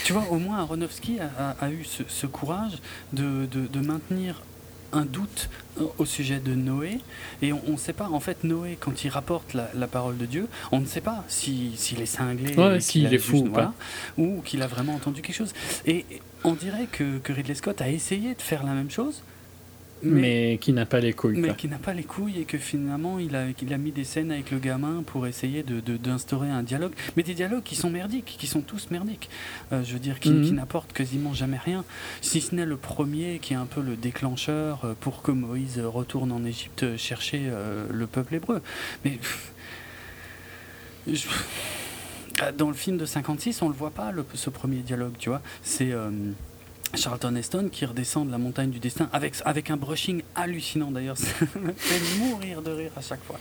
Tu 0.03 0.13
vois, 0.13 0.25
au 0.29 0.37
moins 0.37 0.59
Aronofsky 0.59 1.19
a, 1.19 1.55
a, 1.59 1.69
eu 1.69 1.83
ce, 1.85 2.27
courage 2.27 2.73
de, 3.13 3.45
de, 3.45 3.79
maintenir 3.79 4.41
un 4.91 5.05
doute 5.05 5.49
au 5.97 6.05
sujet 6.05 6.39
de 6.39 6.53
Noé. 6.53 6.99
Et 7.41 7.53
on 7.53 7.71
ne 7.71 7.77
sait 7.77 7.93
pas 7.93 8.09
en 8.09 8.19
fait 8.19 8.43
Noé 8.43 8.77
quand 8.79 9.03
il 9.03 9.09
rapporte 9.09 9.53
la, 9.53 9.87
parole 9.87 10.17
de 10.17 10.25
Dieu 10.25 10.47
on 10.71 10.79
ne 10.79 10.85
sait 10.85 11.01
pas 11.01 11.23
s'il 11.27 11.73
est 11.73 12.05
cinglé 12.05 12.55
s'il 12.79 13.13
est 13.13 13.17
fou 13.17 13.49
ou 14.17 14.41
qu'il 14.43 14.61
a 14.61 14.67
vraiment 14.67 14.93
entendu 14.93 15.21
quelque 15.21 15.35
chose. 15.35 15.53
Et 15.85 16.05
on 16.43 16.53
dirait 16.53 16.87
que, 16.91 17.17
que 17.19 17.33
Ridley 17.33 17.55
Scott 17.55 17.81
a 17.81 17.89
essayé 17.89 18.35
de 18.35 18.41
faire 18.41 18.63
la 18.63 18.73
même 18.73 18.91
chose 18.91 19.23
mais, 20.03 20.57
qui 20.59 20.73
n'a 20.73 20.85
pas 20.85 20.99
les 20.99 21.13
couilles. 21.13 21.37
Mais 21.37 21.55
qui 21.55 21.67
n'a 21.67 21.77
pas 21.77 21.93
les 21.93 22.03
couilles 22.03 22.39
et 22.39 22.45
que 22.45 22.57
finalement 22.57 23.19
il 23.19 23.35
a, 23.35 23.45
il 23.61 23.73
a 23.73 23.77
mis 23.77 23.91
des 23.91 24.03
scènes 24.03 24.31
avec 24.31 24.51
le 24.51 24.59
gamin 24.59 25.03
pour 25.05 25.27
essayer 25.27 25.63
d'instaurer 25.63 26.47
de, 26.47 26.53
un 26.53 26.63
dialogue. 26.63 26.93
Mais 27.15 27.23
des 27.23 27.33
dialogues 27.33 27.63
qui 27.63 27.75
sont 27.75 27.89
merdiques, 27.89 28.35
qui 28.37 28.47
sont 28.47 28.61
tous 28.61 28.91
merdiques. 28.91 29.29
Euh, 29.71 29.83
je 29.83 29.93
veux 29.93 29.99
dire, 29.99 30.19
qui, 30.19 30.31
mhm. 30.31 30.45
qui 30.45 30.51
n'apportent 30.51 30.93
quasiment 30.93 31.33
jamais 31.33 31.57
rien. 31.57 31.83
Si 32.21 32.41
ce 32.41 32.55
n'est 32.55 32.65
le 32.65 32.77
premier 32.77 33.39
qui 33.39 33.53
est 33.53 33.57
un 33.57 33.65
peu 33.65 33.81
le 33.81 33.95
déclencheur 33.95 34.83
euh, 34.83 34.93
pour 34.99 35.21
que 35.21 35.31
Moïse 35.31 35.79
retourne 35.79 36.31
en 36.31 36.43
Égypte 36.45 36.97
chercher 36.97 37.43
euh, 37.45 37.87
le 37.91 38.07
peuple 38.07 38.35
hébreu. 38.35 38.61
Mais. 39.05 39.19
dans 42.57 42.69
le 42.69 42.73
film 42.73 42.97
de 42.97 43.05
56, 43.05 43.61
on 43.61 43.67
le 43.67 43.75
voit 43.75 43.91
pas, 43.91 44.11
le, 44.11 44.25
ce 44.33 44.49
premier 44.49 44.79
dialogue, 44.79 45.13
tu 45.19 45.29
vois. 45.29 45.41
C'est. 45.61 45.93
Charlton 46.95 47.35
Heston 47.35 47.69
qui 47.71 47.85
redescend 47.85 48.27
de 48.27 48.31
la 48.31 48.37
montagne 48.37 48.69
du 48.69 48.79
destin 48.79 49.09
avec, 49.11 49.35
avec 49.45 49.69
un 49.71 49.77
brushing 49.77 50.21
hallucinant 50.35 50.91
d'ailleurs. 50.91 51.17
Ça 51.17 51.45
me 51.59 51.73
fait 51.73 52.19
mourir 52.19 52.61
de 52.61 52.71
rire 52.71 52.91
à 52.95 53.01
chaque 53.01 53.23
fois. 53.23 53.39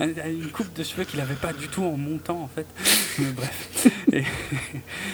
Une 0.00 0.50
coupe 0.50 0.72
de 0.72 0.82
cheveux 0.82 1.04
qu'il 1.04 1.18
n'avait 1.20 1.34
pas 1.34 1.52
du 1.52 1.68
tout 1.68 1.84
en 1.84 1.96
montant 1.96 2.42
en 2.42 2.48
fait. 2.48 2.66
Mais 3.18 3.32
bref. 3.32 3.86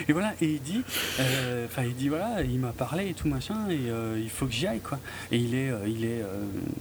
Et, 0.09 0.13
voilà, 0.13 0.35
et 0.41 0.47
il 0.47 0.61
dit, 0.61 0.83
euh, 1.21 1.67
enfin 1.67 1.83
il 1.83 1.95
dit 1.95 2.09
voilà, 2.09 2.43
il 2.43 2.59
m'a 2.59 2.73
parlé 2.73 3.09
et 3.09 3.15
tout 3.15 3.29
machin, 3.29 3.69
et 3.69 3.91
euh, 3.91 4.19
il 4.19 4.31
faut 4.31 4.47
que 4.47 4.53
j'y 4.53 4.67
aille 4.67 4.81
quoi. 4.81 4.99
Et 5.31 5.37
il 5.37 5.55
est, 5.55 5.71
euh, 5.71 5.87
il 5.87 6.05
est, 6.05 6.23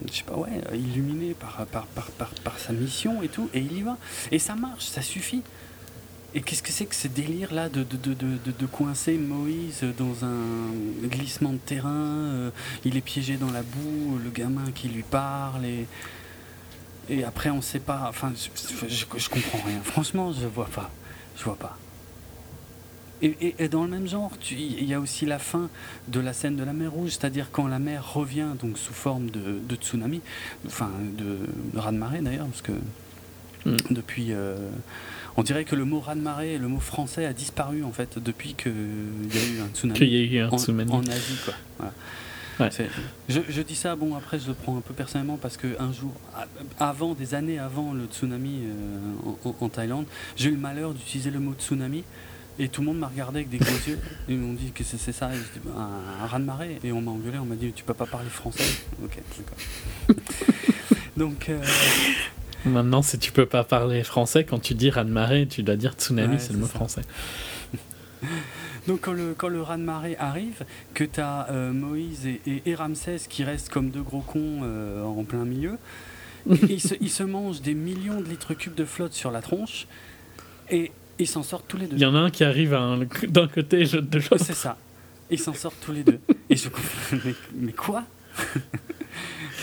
je 0.09 0.17
sais 0.17 0.24
pas, 0.24 0.38
ouais, 0.38 0.49
illuminé 0.74 1.33
par 1.33 1.65
par, 1.65 1.85
par, 1.88 2.06
par, 2.11 2.30
par 2.43 2.59
sa 2.59 2.72
mission 2.74 3.22
et 3.22 3.27
tout, 3.27 3.49
et 3.53 3.59
il 3.59 3.77
y 3.77 3.82
va. 3.82 3.98
Et 4.32 4.40
ça 4.40 4.56
marche, 4.56 4.85
ça 4.85 5.01
suffit. 5.01 5.41
Et 6.36 6.42
qu'est-ce 6.42 6.62
que 6.62 6.72
c'est 6.74 6.86
que 6.86 6.96
ce 6.96 7.08
délire-là 7.08 7.70
de, 7.70 7.84
de, 7.84 8.14
de, 8.14 8.38
de, 8.52 8.66
coincer 8.66 9.18
Moïse 9.18 9.86
dans 9.98 10.26
un 10.26 11.08
glissement 11.08 11.54
de 11.54 11.58
terrain 11.58 11.90
euh, 11.94 12.52
Il 12.84 12.98
est 12.98 13.02
piégé 13.02 13.38
dans 13.38 13.52
la 13.52 13.64
boue, 13.64 14.20
le 14.22 14.30
gamin 14.30 14.70
qui 14.76 14.90
lui 14.90 15.04
parle, 15.04 15.66
et, 15.66 15.88
et 17.08 17.24
après 17.24 17.52
on 17.52 17.62
sait 17.62 17.80
pas. 17.80 18.08
Enfin, 18.10 18.34
je, 18.36 18.90
je, 18.90 19.30
comprends 19.30 19.62
rien. 19.66 19.80
Franchement, 19.82 20.34
je 20.34 20.46
vois 20.46 20.68
pas. 20.68 20.92
Je 21.38 21.44
vois 21.46 21.56
pas. 21.56 21.78
Et, 23.22 23.56
et, 23.58 23.70
dans 23.70 23.86
le 23.86 23.90
même 23.90 24.08
genre, 24.08 24.32
il 24.52 24.84
y 24.84 24.94
a 24.94 25.00
aussi 25.00 25.26
la 25.26 25.40
fin 25.40 25.70
de 26.10 26.20
la 26.20 26.34
scène 26.34 26.58
de 26.58 26.66
la 26.66 26.74
mer 26.74 26.92
Rouge, 26.92 27.12
c'est-à-dire 27.12 27.48
quand 27.50 27.66
la 27.66 27.80
mer 27.80 28.14
revient 28.14 28.50
donc 28.60 28.78
sous 28.78 28.94
forme 28.94 29.30
de, 29.30 29.76
tsunami, 29.78 30.20
enfin 30.68 30.92
de, 31.18 31.80
raz-de-marée 31.80 32.20
d'ailleurs, 32.20 32.48
parce 32.48 32.62
que 32.62 32.74
hmm. 33.66 33.78
depuis. 33.90 34.34
Euh, 34.34 34.58
on 35.38 35.44
dirait 35.44 35.66
que 35.66 35.76
le 35.76 35.86
mot 35.86 36.00
raz-de-marée, 36.00 36.58
le 36.58 36.68
mot 36.68 36.80
français 36.80 37.26
a 37.26 37.34
disparu 37.34 37.84
en 37.84 37.92
fait 37.92 38.20
depuis 38.20 38.54
qu'il 38.54 38.72
y 38.72 39.38
a 39.38 39.46
eu 39.46 39.60
un 39.62 39.74
tsunami. 39.74 40.00
Qu'il 40.00 40.10
y 40.10 40.38
a 40.38 40.44
eu 40.44 40.46
un 40.46 40.58
tsunami. 40.58 40.92
En, 40.92 41.02
Asie, 41.02 41.38
quoi. 41.44 41.54
Je, 43.28 43.62
dis 43.62 43.76
ça, 43.76 43.96
bon, 43.96 44.16
après 44.16 44.40
je 44.40 44.48
le 44.48 44.54
prends 44.54 44.78
un 44.78 44.82
peu 44.82 44.94
personnellement 44.94 45.38
parce 45.38 45.58
que 45.58 45.76
un 45.80 45.92
jour, 45.92 46.14
avant, 46.80 47.14
des 47.14 47.34
années 47.36 47.60
avant 47.60 47.94
le 47.94 48.06
tsunami 48.06 48.62
euh, 48.64 49.52
en, 49.60 49.70
Thaïlande, 49.70 50.06
j'ai 50.38 50.50
eu 50.50 50.54
le 50.54 50.58
malheur 50.58 50.94
d'utiliser 50.94 51.32
le 51.32 51.40
mot 51.40 51.54
tsunami 51.54 52.04
et 52.58 52.70
tout 52.70 52.80
le 52.80 52.88
monde 52.88 53.00
m'a 53.00 53.08
regardé 53.08 53.40
avec 53.40 53.50
des 53.50 53.58
gros 53.58 53.76
yeux. 53.88 54.00
Ils 54.30 54.38
m'ont 54.38 54.54
dit 54.54 54.72
que 54.72 54.86
c'est 54.86 55.12
ça, 55.12 55.28
un, 55.28 56.24
un 56.24 56.28
raz-de-marée. 56.28 56.80
Et 56.86 56.94
on 56.94 57.02
m'a 57.02 57.12
engueulé, 57.12 57.38
on 57.38 57.46
m'a 57.46 57.56
dit 57.56 57.74
tu 57.74 57.84
peux 57.84 57.94
pas 57.94 58.06
parler 58.06 58.30
français. 58.30 58.64
Ok, 59.04 59.20
d'accord. 59.38 60.18
Donc. 61.18 61.50
Euh, 61.50 61.62
Maintenant, 62.66 63.02
si 63.02 63.19
tu 63.19 63.32
peux 63.32 63.45
pas 63.45 63.64
parler 63.64 64.03
français, 64.03 64.44
quand 64.44 64.60
tu 64.60 64.74
dis 64.74 64.90
raz-de-marée, 64.90 65.48
tu 65.48 65.64
dois 65.64 65.76
dire 65.76 65.94
tsunami, 65.94 66.40
c'est 66.40 66.53
le 66.53 66.60
mot 66.60 66.66
français. 66.66 67.02
Donc 68.88 69.02
quand 69.02 69.14
le, 69.14 69.34
quand 69.35 69.48
le 69.48 69.61
raz-de-marée 69.61 70.16
arrive, 70.18 70.64
que 70.94 71.03
tu 71.03 71.19
as 71.19 71.48
euh, 71.50 71.72
Moïse 71.72 72.27
et, 72.27 72.76
Ramsès 72.76 73.22
qui 73.30 73.44
restent 73.44 73.69
comme 73.69 73.90
deux 73.90 74.02
gros 74.03 74.22
cons 74.22 74.61
euh, 74.64 75.03
en 75.03 75.24
plein 75.24 75.45
milieu, 75.45 75.77
ils, 76.69 76.82
se, 76.82 76.94
ils 77.02 77.10
se 77.10 77.24
mangent 77.24 77.61
des 77.61 77.74
millions 77.74 78.22
de 78.22 78.27
litres 78.27 78.53
cubes 78.53 78.76
de 78.76 78.85
flotte 78.85 79.14
sur 79.14 79.32
la 79.32 79.42
tronche 79.42 79.88
et 80.69 80.92
ils 81.18 81.27
s'en 81.27 81.44
sortent 81.44 81.68
tous 81.68 81.77
les 81.77 81.88
deux. 81.88 81.95
Il 81.95 82.02
y 82.02 82.06
en 82.06 82.16
a 82.16 82.19
un 82.19 82.30
qui 82.30 82.44
arrive 82.44 82.77
d'un 83.27 83.48
côté 83.48 83.82
et 83.82 83.85
de 83.85 84.18
l'autre. 84.19 84.44
C'est 84.44 84.53
ça. 84.53 84.77
Ils 85.32 85.40
s'en 85.40 85.53
sortent 85.53 85.80
tous 85.82 85.92
les 85.92 86.03
deux. 86.03 86.19
Et 86.50 86.56
je 86.56 86.69
mais, 87.11 87.34
mais 87.56 87.72
quoi? 87.72 88.03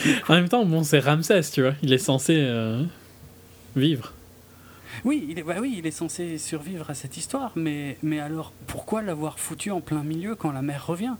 en 0.28 0.34
même 0.34 0.48
temps, 0.48 0.64
bon, 0.64 0.82
c'est 0.82 1.00
Ramsès, 1.00 1.42
tu 1.52 1.62
vois. 1.62 1.74
Il 1.82 1.92
est 1.92 1.98
censé 1.98 2.36
euh, 2.38 2.82
vivre. 3.76 4.12
Oui, 5.04 5.26
il 5.28 5.38
est, 5.38 5.42
bah 5.42 5.56
oui, 5.60 5.76
il 5.78 5.86
est 5.86 5.92
censé 5.92 6.38
survivre 6.38 6.90
à 6.90 6.94
cette 6.94 7.16
histoire, 7.16 7.52
mais, 7.56 7.96
mais 8.02 8.20
alors 8.20 8.52
pourquoi 8.66 9.02
l'avoir 9.02 9.38
foutu 9.38 9.70
en 9.70 9.80
plein 9.80 10.02
milieu 10.02 10.34
quand 10.34 10.52
la 10.52 10.62
mer 10.62 10.86
revient? 10.86 11.14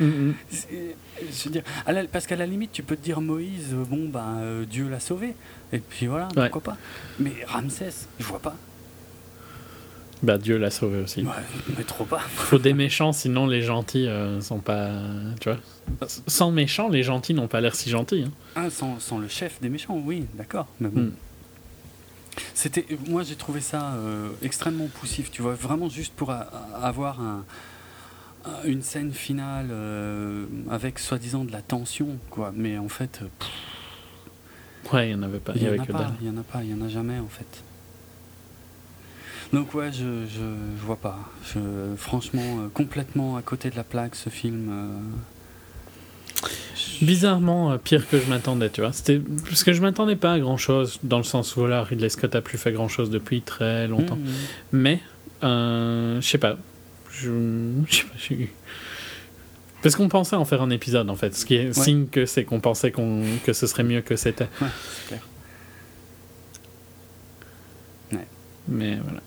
Je 0.00 1.44
veux 1.44 1.50
dire, 1.50 1.62
parce 2.10 2.26
qu'à 2.26 2.36
la 2.36 2.46
limite, 2.46 2.72
tu 2.72 2.82
peux 2.82 2.96
te 2.96 3.04
dire 3.04 3.20
Moïse, 3.20 3.72
bon, 3.72 4.08
ben, 4.08 4.64
Dieu 4.68 4.88
l'a 4.88 4.98
sauvé, 4.98 5.34
et 5.72 5.78
puis 5.78 6.06
voilà, 6.06 6.28
pourquoi 6.34 6.60
pas? 6.60 6.76
Mais 7.20 7.32
Ramsès, 7.46 8.08
je 8.18 8.24
vois 8.24 8.40
pas. 8.40 8.56
Bah, 10.22 10.38
Dieu 10.38 10.56
l'a 10.56 10.70
sauvé 10.70 11.00
aussi. 11.00 11.22
Ouais, 11.22 11.32
mais 11.76 11.82
trop 11.82 12.04
pas. 12.04 12.18
Faut 12.28 12.58
des 12.58 12.74
méchants, 12.74 13.12
sinon 13.12 13.46
les 13.46 13.62
gentils 13.62 14.06
euh, 14.06 14.40
sont 14.40 14.60
pas. 14.60 14.90
Tu 15.40 15.48
vois 15.48 15.58
Sans 16.28 16.52
méchants, 16.52 16.88
les 16.88 17.02
gentils 17.02 17.34
n'ont 17.34 17.48
pas 17.48 17.60
l'air 17.60 17.74
si 17.74 17.90
gentils. 17.90 18.24
Hein. 18.26 18.32
Ah, 18.54 18.70
sans, 18.70 19.00
sans, 19.00 19.18
le 19.18 19.26
chef 19.26 19.60
des 19.60 19.68
méchants, 19.68 20.00
oui, 20.04 20.26
d'accord. 20.34 20.68
Mais 20.80 20.88
bon. 20.88 21.00
Hmm. 21.02 21.12
C'était, 22.54 22.86
moi 23.08 23.24
j'ai 23.24 23.34
trouvé 23.34 23.60
ça 23.60 23.92
euh, 23.94 24.28
extrêmement 24.42 24.86
poussif, 24.86 25.30
tu 25.30 25.42
vois, 25.42 25.54
vraiment 25.54 25.90
juste 25.90 26.14
pour 26.14 26.30
avoir 26.30 27.20
un, 27.20 27.44
une 28.64 28.82
scène 28.82 29.12
finale 29.12 29.68
euh, 29.70 30.46
avec 30.70 30.98
soi-disant 30.98 31.44
de 31.44 31.52
la 31.52 31.60
tension, 31.60 32.08
quoi. 32.30 32.52
Mais 32.54 32.78
en 32.78 32.88
fait. 32.88 33.20
ouais, 34.92 35.10
il 35.10 35.16
n'y 35.16 35.20
en 35.22 35.26
avait 35.26 35.40
pas. 35.40 35.52
Il 35.56 35.62
n'y 35.62 35.68
en, 35.68 35.82
a 35.82 35.86
pas, 35.86 36.12
il 36.20 36.26
y 36.26 36.30
en 36.30 36.36
a 36.38 36.42
pas, 36.42 36.62
il 36.62 36.70
y 36.70 36.74
en 36.74 36.86
a 36.86 36.88
jamais 36.88 37.18
en 37.18 37.28
fait. 37.28 37.62
Donc 39.52 39.74
ouais, 39.74 39.92
je, 39.92 40.24
je, 40.26 40.84
vois 40.84 40.96
pas. 40.96 41.18
Je, 41.52 41.60
franchement, 41.96 42.60
euh, 42.60 42.68
complètement 42.72 43.36
à 43.36 43.42
côté 43.42 43.68
de 43.68 43.76
la 43.76 43.84
plaque, 43.84 44.14
ce 44.14 44.30
film. 44.30 44.68
Euh, 44.70 46.46
Bizarrement 47.02 47.72
euh, 47.72 47.78
pire 47.78 48.08
que 48.08 48.18
je 48.18 48.26
m'attendais, 48.30 48.70
tu 48.70 48.80
vois. 48.80 48.92
C'était 48.92 49.20
parce 49.44 49.62
que 49.62 49.74
je 49.74 49.82
m'attendais 49.82 50.16
pas 50.16 50.32
à 50.32 50.38
grand 50.38 50.56
chose 50.56 50.98
dans 51.02 51.18
le 51.18 51.24
sens 51.24 51.54
où 51.56 51.60
voilà, 51.60 51.82
Ridley 51.82 52.08
Scott 52.08 52.34
a 52.34 52.40
plus 52.40 52.56
fait 52.56 52.72
grand 52.72 52.88
chose 52.88 53.10
depuis 53.10 53.42
très 53.42 53.86
longtemps. 53.88 54.16
Mmh, 54.16 54.20
mmh. 54.20 54.78
Mais 54.78 55.00
je 55.42 56.20
sais 56.22 56.38
pas. 56.38 56.56
Je, 57.10 57.30
sais 57.90 58.04
pas. 58.04 58.44
Parce 59.82 59.96
qu'on 59.96 60.08
pensait 60.08 60.36
en 60.36 60.46
faire 60.46 60.62
un 60.62 60.70
épisode 60.70 61.10
en 61.10 61.16
fait, 61.16 61.36
ce 61.36 61.44
qui 61.44 61.56
est 61.56 61.72
signe 61.74 62.06
que 62.06 62.24
c'est 62.24 62.44
qu'on 62.44 62.60
pensait 62.60 62.90
qu'on 62.90 63.22
que 63.44 63.52
ce 63.52 63.66
serait 63.66 63.82
mieux 63.84 64.00
que 64.00 64.16
c'était. 64.16 64.48
Ouais, 64.60 64.68
c'est 64.96 65.08
clair. 65.08 65.20
Ouais. 68.12 68.26
Mais 68.68 68.96
voilà 69.02 69.20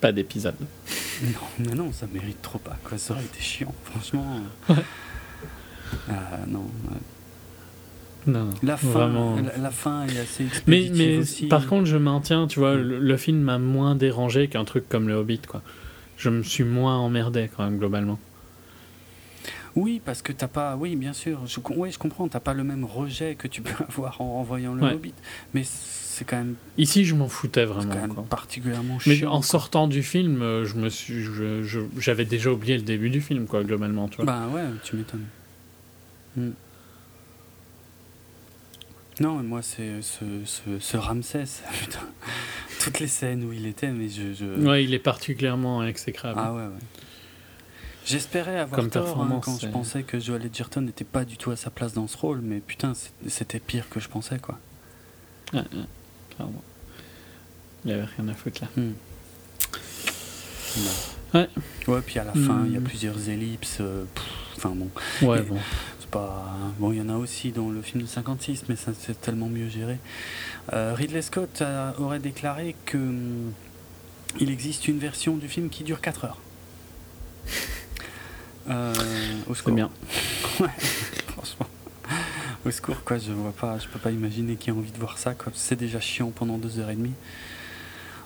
pas 0.00 0.12
d'épisode. 0.12 0.54
Non, 1.22 1.28
mais 1.58 1.74
non, 1.74 1.92
ça 1.92 2.06
mérite 2.12 2.40
trop 2.42 2.58
pas. 2.58 2.78
Quoi. 2.82 2.98
Ça 2.98 3.14
aurait 3.14 3.24
été 3.24 3.40
chiant, 3.40 3.74
franchement. 3.84 4.40
Euh, 6.08 6.12
non. 6.46 6.66
Non, 8.26 8.50
la 8.62 8.76
fin, 8.76 8.88
vraiment. 8.88 9.36
La, 9.58 9.70
fin 9.70 10.06
est 10.06 10.18
assez 10.18 10.44
Mais, 10.66 10.90
mais 10.94 11.20
par 11.48 11.66
contre, 11.66 11.86
je 11.86 11.96
maintiens, 11.96 12.46
tu 12.46 12.58
vois, 12.58 12.74
le, 12.74 13.16
film 13.16 13.40
m'a 13.40 13.58
moins 13.58 13.94
dérangé 13.94 14.48
qu'un 14.48 14.64
truc 14.64 14.88
comme 14.88 15.08
Le 15.08 15.14
Hobbit, 15.14 15.40
quoi. 15.48 15.62
Je 16.16 16.28
me 16.28 16.42
suis 16.42 16.64
moins 16.64 16.98
emmerdé, 16.98 17.50
quand 17.54 17.64
même, 17.64 17.78
globalement. 17.78 18.18
Oui, 19.74 20.02
parce 20.04 20.20
que 20.20 20.32
t'as 20.32 20.48
pas. 20.48 20.76
Oui, 20.76 20.96
bien 20.96 21.14
sûr. 21.14 21.46
Je, 21.46 21.60
oui, 21.74 21.92
je 21.92 21.98
comprends. 21.98 22.28
T'as 22.28 22.40
pas 22.40 22.54
le 22.54 22.64
même 22.64 22.84
rejet 22.84 23.36
que 23.36 23.48
tu 23.48 23.62
peux 23.62 23.84
avoir 23.88 24.20
en, 24.20 24.42
voyant 24.42 24.74
Le 24.74 24.84
Hobbit. 24.84 25.14
Mais 25.54 25.62
c'est 26.10 26.24
quand 26.24 26.38
même. 26.38 26.56
Ici, 26.76 27.04
je 27.04 27.14
m'en 27.14 27.28
foutais 27.28 27.64
vraiment. 27.64 27.94
Quand 27.94 28.00
même 28.00 28.26
particulièrement 28.28 28.98
chiant. 28.98 29.12
Mais 29.12 29.26
en 29.26 29.42
sortant 29.42 29.86
du 29.86 30.02
film, 30.02 30.42
euh, 30.42 30.64
je 30.64 30.74
me 30.74 30.88
suis, 30.88 31.24
j'avais 31.98 32.24
déjà 32.24 32.50
oublié 32.50 32.76
le 32.76 32.82
début 32.82 33.10
du 33.10 33.20
film, 33.20 33.46
quoi, 33.46 33.62
globalement, 33.62 34.08
tu 34.08 34.16
vois. 34.16 34.24
Bah 34.24 34.48
ouais, 34.52 34.64
tu 34.82 34.96
m'étonnes. 34.96 35.26
Hmm. 36.36 36.50
Non, 39.20 39.42
moi, 39.42 39.62
c'est 39.62 40.02
ce, 40.02 40.24
ce, 40.44 40.78
ce, 40.80 40.96
Ramsès, 40.96 41.44
putain. 41.80 42.00
Toutes 42.80 42.98
les 42.98 43.06
scènes 43.06 43.44
où 43.44 43.52
il 43.52 43.66
était, 43.66 43.92
mais 43.92 44.08
je, 44.08 44.32
je... 44.32 44.46
Ouais, 44.66 44.82
il 44.82 44.92
est 44.94 44.98
particulièrement 44.98 45.84
exécrable. 45.84 46.40
Ah 46.42 46.52
ouais, 46.52 46.62
ouais. 46.62 47.02
J'espérais 48.04 48.58
avoir 48.58 48.80
Comme 48.80 48.90
tort 48.90 49.20
hein, 49.20 49.40
quand 49.44 49.60
je 49.60 49.68
pensais 49.68 50.02
que 50.02 50.18
Joel 50.18 50.46
Edgerton 50.46 50.80
n'était 50.80 51.04
pas 51.04 51.24
du 51.24 51.36
tout 51.36 51.52
à 51.52 51.56
sa 51.56 51.70
place 51.70 51.92
dans 51.92 52.08
ce 52.08 52.16
rôle, 52.16 52.40
mais 52.40 52.58
putain, 52.58 52.94
c'était 53.28 53.60
pire 53.60 53.88
que 53.90 54.00
je 54.00 54.08
pensais, 54.08 54.38
quoi. 54.38 54.58
Ouais, 55.52 55.60
ouais. 55.60 55.84
Il 57.84 57.88
n'y 57.88 57.92
avait 57.92 58.08
rien 58.16 58.28
à 58.28 58.34
foutre 58.34 58.62
là. 58.62 58.68
Hmm. 58.76 58.92
Ouais. 61.34 61.48
Ouais, 61.86 62.00
puis 62.04 62.18
à 62.18 62.24
la 62.24 62.32
fin, 62.32 62.64
il 62.66 62.72
y 62.72 62.76
a 62.76 62.80
hmm. 62.80 62.84
plusieurs 62.84 63.28
ellipses. 63.28 63.78
Euh, 63.80 64.04
enfin 64.56 64.70
bon. 64.70 64.90
Ouais, 65.22 65.42
bon. 65.42 65.58
pas. 66.10 66.44
Bon, 66.78 66.92
il 66.92 66.98
y 66.98 67.00
en 67.00 67.08
a 67.08 67.16
aussi 67.16 67.52
dans 67.52 67.70
le 67.70 67.82
film 67.82 68.02
de 68.02 68.08
56, 68.08 68.64
mais 68.68 68.76
ça 68.76 68.92
c'est 68.98 69.20
tellement 69.20 69.48
mieux 69.48 69.68
géré. 69.68 69.98
Ridley 70.72 71.22
Scott 71.22 71.62
aurait 71.98 72.18
déclaré 72.18 72.76
que 72.84 72.96
hum, 72.96 73.52
il 74.38 74.50
existe 74.50 74.88
une 74.88 74.98
version 74.98 75.36
du 75.36 75.48
film 75.48 75.68
qui 75.68 75.84
dure 75.84 76.00
4 76.00 76.24
heures. 76.24 76.38
au 79.48 79.54
secours. 79.54 79.74
bien. 79.74 79.90
ouais, 80.60 80.68
franchement. 81.28 81.66
Au 82.66 82.70
secours, 82.70 83.02
quoi. 83.04 83.16
Je 83.18 83.32
vois 83.32 83.52
pas, 83.52 83.78
je 83.78 83.88
peux 83.88 83.98
pas 83.98 84.10
imaginer 84.10 84.56
qui 84.56 84.70
a 84.70 84.74
envie 84.74 84.92
de 84.92 84.98
voir 84.98 85.16
ça. 85.16 85.34
C'est 85.54 85.76
déjà 85.76 85.98
chiant 86.00 86.30
pendant 86.30 86.58
2h30. 86.58 87.10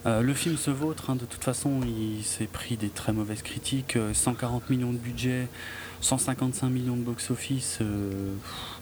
Euh, 0.07 0.21
le 0.21 0.35
film 0.35 0.57
se 0.57 0.71
vautre, 0.71 1.09
hein, 1.11 1.17
de 1.17 1.25
toute 1.25 1.43
façon, 1.43 1.81
il 1.83 2.23
s'est 2.25 2.47
pris 2.47 2.77
des 2.77 2.89
très 2.89 3.13
mauvaises 3.13 3.43
critiques. 3.43 3.97
140 4.13 4.63
euh, 4.63 4.75
millions 4.75 4.93
de 4.93 4.99
budget, 4.99 5.49
155 6.01 6.69
millions 6.69 6.97
de 6.97 7.03
box-office. 7.03 7.79
Euh, 7.81 8.35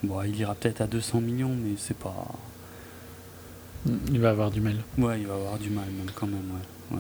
bon, 0.02 0.22
il 0.22 0.36
ira 0.40 0.54
peut-être 0.54 0.80
à 0.80 0.86
200 0.86 1.20
millions, 1.20 1.54
mais 1.54 1.74
c'est 1.76 1.96
pas. 1.96 2.26
Il 4.10 4.20
va 4.20 4.30
avoir 4.30 4.50
du 4.50 4.60
mal. 4.60 4.76
Ouais, 4.96 5.20
il 5.20 5.26
va 5.26 5.34
avoir 5.34 5.58
du 5.58 5.70
mal, 5.70 5.84
même 5.86 6.10
quand 6.14 6.26
même, 6.26 6.50
ouais. 6.90 6.98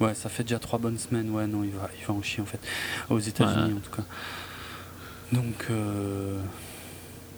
Ouais, 0.00 0.14
ça 0.14 0.28
fait 0.28 0.44
déjà 0.44 0.60
trois 0.60 0.78
bonnes 0.78 0.98
semaines. 0.98 1.28
Ouais, 1.30 1.46
non, 1.48 1.64
il 1.64 1.72
va, 1.72 1.90
il 2.00 2.06
va 2.06 2.14
en 2.14 2.22
chier 2.22 2.40
en 2.40 2.46
fait. 2.46 2.60
Aux 3.10 3.18
États-Unis 3.18 3.74
en 3.76 3.80
tout 3.80 3.90
cas. 3.90 4.04
Donc. 5.32 5.66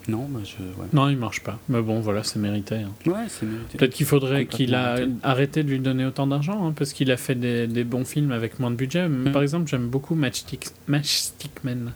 Non, 0.07 0.27
bah 0.29 0.39
je, 0.43 0.63
non, 0.95 1.09
il 1.09 1.17
marche 1.17 1.41
pas. 1.41 1.59
Mais 1.69 1.81
bon, 1.81 1.99
voilà, 1.99 2.23
c'est 2.23 2.39
mérité. 2.39 2.75
Hein. 2.75 2.91
Ouais, 3.05 3.27
mérité. 3.43 3.77
Peut-être 3.77 3.93
qu'il 3.93 4.05
faudrait 4.05 4.45
qu'il 4.45 4.73
a 4.73 4.97
arrêté 5.21 5.63
de 5.63 5.69
lui 5.69 5.79
donner 5.79 6.05
autant 6.05 6.27
d'argent, 6.27 6.67
hein, 6.67 6.73
parce 6.75 6.93
qu'il 6.93 7.11
a 7.11 7.17
fait 7.17 7.35
des, 7.35 7.83
bons 7.83 8.05
films 8.05 8.31
avec 8.31 8.59
moins 8.59 8.71
de 8.71 8.75
budget. 8.75 9.07
Mm. 9.07 9.31
Par 9.31 9.41
exemple, 9.41 9.69
j'aime 9.69 9.87
beaucoup 9.87 10.15
Matchstick, 10.15 10.67
Matchstick 10.87 11.63
Man. 11.63 11.93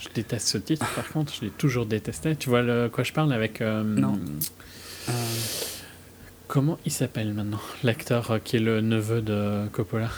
Je 0.00 0.08
déteste 0.14 0.48
ce 0.48 0.58
titre, 0.58 0.86
par 0.94 1.08
contre, 1.08 1.34
je 1.34 1.42
l'ai 1.42 1.50
toujours 1.50 1.86
détesté. 1.86 2.36
Tu 2.36 2.48
vois 2.48 2.62
de 2.62 2.88
quoi 2.92 3.04
je 3.04 3.12
parle 3.12 3.32
avec. 3.32 3.60
Euh, 3.60 3.82
non. 3.82 4.18
Euh. 5.08 5.12
Comment 6.46 6.78
il 6.84 6.92
s'appelle 6.92 7.32
maintenant 7.34 7.60
L'acteur 7.84 8.30
euh, 8.30 8.38
qui 8.38 8.56
est 8.56 8.60
le 8.60 8.80
neveu 8.80 9.22
de 9.22 9.66
Coppola? 9.72 10.10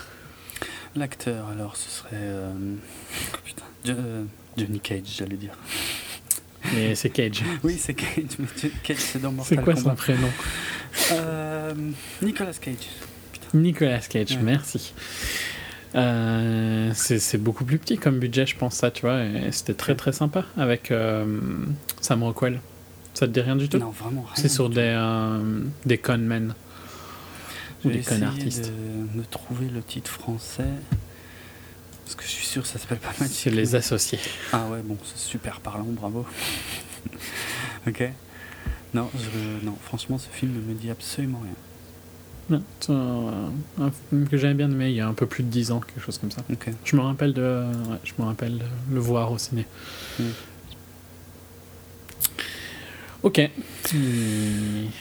L'acteur, 0.94 1.48
alors, 1.48 1.76
ce 1.76 1.90
serait. 1.90 2.10
Oh, 3.34 3.38
putain. 3.44 3.64
Johnny 4.56 4.80
Cage, 4.80 5.16
j'allais 5.18 5.36
dire. 5.36 5.54
Mais 6.74 6.94
c'est 6.94 7.10
Cage. 7.10 7.42
Oui, 7.62 7.76
c'est 7.78 7.94
Cage. 7.94 8.36
Cage, 8.82 8.96
c'est 8.98 9.20
dans 9.20 9.32
Mortal 9.32 9.58
C'est 9.58 9.64
quoi 9.64 9.76
son 9.76 9.94
prénom 9.94 10.28
euh, 11.12 11.74
Nicolas 12.22 12.52
Cage. 12.52 12.88
Nicolas 13.54 14.00
Cage, 14.00 14.38
merci. 14.42 14.92
Euh, 15.94 16.90
c'est 16.94 17.38
beaucoup 17.38 17.64
plus 17.64 17.78
petit 17.78 17.98
comme 17.98 18.18
budget, 18.18 18.46
je 18.46 18.56
pense, 18.56 18.76
ça, 18.76 18.90
tu 18.90 19.02
vois. 19.02 19.20
C'était 19.50 19.74
très 19.74 19.94
très 19.94 20.12
sympa 20.12 20.44
avec 20.56 20.90
euh, 20.90 21.38
Sam 22.00 22.22
Rockwell. 22.22 22.60
Ça 23.14 23.26
te 23.26 23.32
dit 23.32 23.40
rien 23.40 23.56
du 23.56 23.68
tout? 23.68 23.78
Non, 23.78 23.90
vraiment 23.90 24.22
rien. 24.22 24.32
C'est 24.34 24.48
sur 24.48 24.70
des, 24.70 24.80
euh, 24.80 25.60
des 25.84 25.98
conmen. 25.98 26.54
Ou 27.84 27.90
des 27.90 28.00
con 28.00 28.22
artistes. 28.22 28.70
de 28.70 29.18
me 29.18 29.24
trouver 29.24 29.66
le 29.68 29.82
titre 29.82 30.10
français. 30.10 30.70
Parce 32.12 32.26
que 32.26 32.30
je 32.30 32.36
suis 32.36 32.46
sûr 32.46 32.60
que 32.60 32.68
ça 32.68 32.78
s'appelle 32.78 32.98
pas 32.98 33.14
mal. 33.18 33.28
C'est 33.30 33.48
les 33.48 33.74
associés. 33.74 34.18
Ah 34.52 34.66
ouais, 34.66 34.82
bon, 34.84 34.98
c'est 35.02 35.16
super 35.16 35.60
parlant, 35.60 35.86
bravo. 35.86 36.26
ok. 37.86 38.12
Non, 38.92 39.08
je, 39.14 39.64
non, 39.64 39.74
franchement, 39.82 40.18
ce 40.18 40.28
film 40.28 40.52
ne 40.52 40.60
me 40.60 40.74
dit 40.74 40.90
absolument 40.90 41.40
rien. 41.42 41.54
Non, 42.50 42.62
c'est 42.80 42.92
un, 42.92 43.90
film 44.10 44.28
que 44.28 44.36
j'avais 44.36 44.52
bien 44.52 44.70
aimé 44.70 44.90
il 44.90 44.96
y 44.96 45.00
a 45.00 45.08
un 45.08 45.14
peu 45.14 45.24
plus 45.24 45.42
de 45.42 45.48
10 45.48 45.70
ans, 45.70 45.80
quelque 45.80 46.04
chose 46.04 46.18
comme 46.18 46.30
ça. 46.30 46.42
Ok. 46.52 46.68
Je 46.84 46.96
me 46.96 47.00
rappelle 47.00 47.32
de, 47.32 47.64
je 48.04 48.12
me 48.18 48.26
rappelle 48.26 48.60
le 48.90 49.00
voir 49.00 49.32
au 49.32 49.38
ciné. 49.38 49.64
Hmm. 50.18 50.24
Ok. 53.22 53.40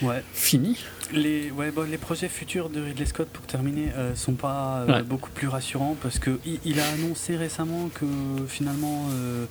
Ouais. 0.01 0.23
Fini. 0.31 0.77
Les, 1.13 1.51
ouais, 1.51 1.71
bon, 1.71 1.89
les 1.89 1.97
projets 1.97 2.29
futurs 2.29 2.69
de 2.69 2.81
Ridley 2.81 3.05
Scott, 3.05 3.27
pour 3.27 3.45
terminer, 3.45 3.89
euh, 3.97 4.15
sont 4.15 4.33
pas 4.33 4.85
euh, 4.87 5.03
beaucoup 5.03 5.29
plus 5.29 5.49
rassurants 5.49 5.97
parce 6.01 6.19
que 6.19 6.39
il, 6.45 6.79
a 6.79 6.87
annoncé 6.87 7.35
récemment 7.35 7.89
que 7.93 8.05
finalement 8.47 9.07
euh, 9.11 9.45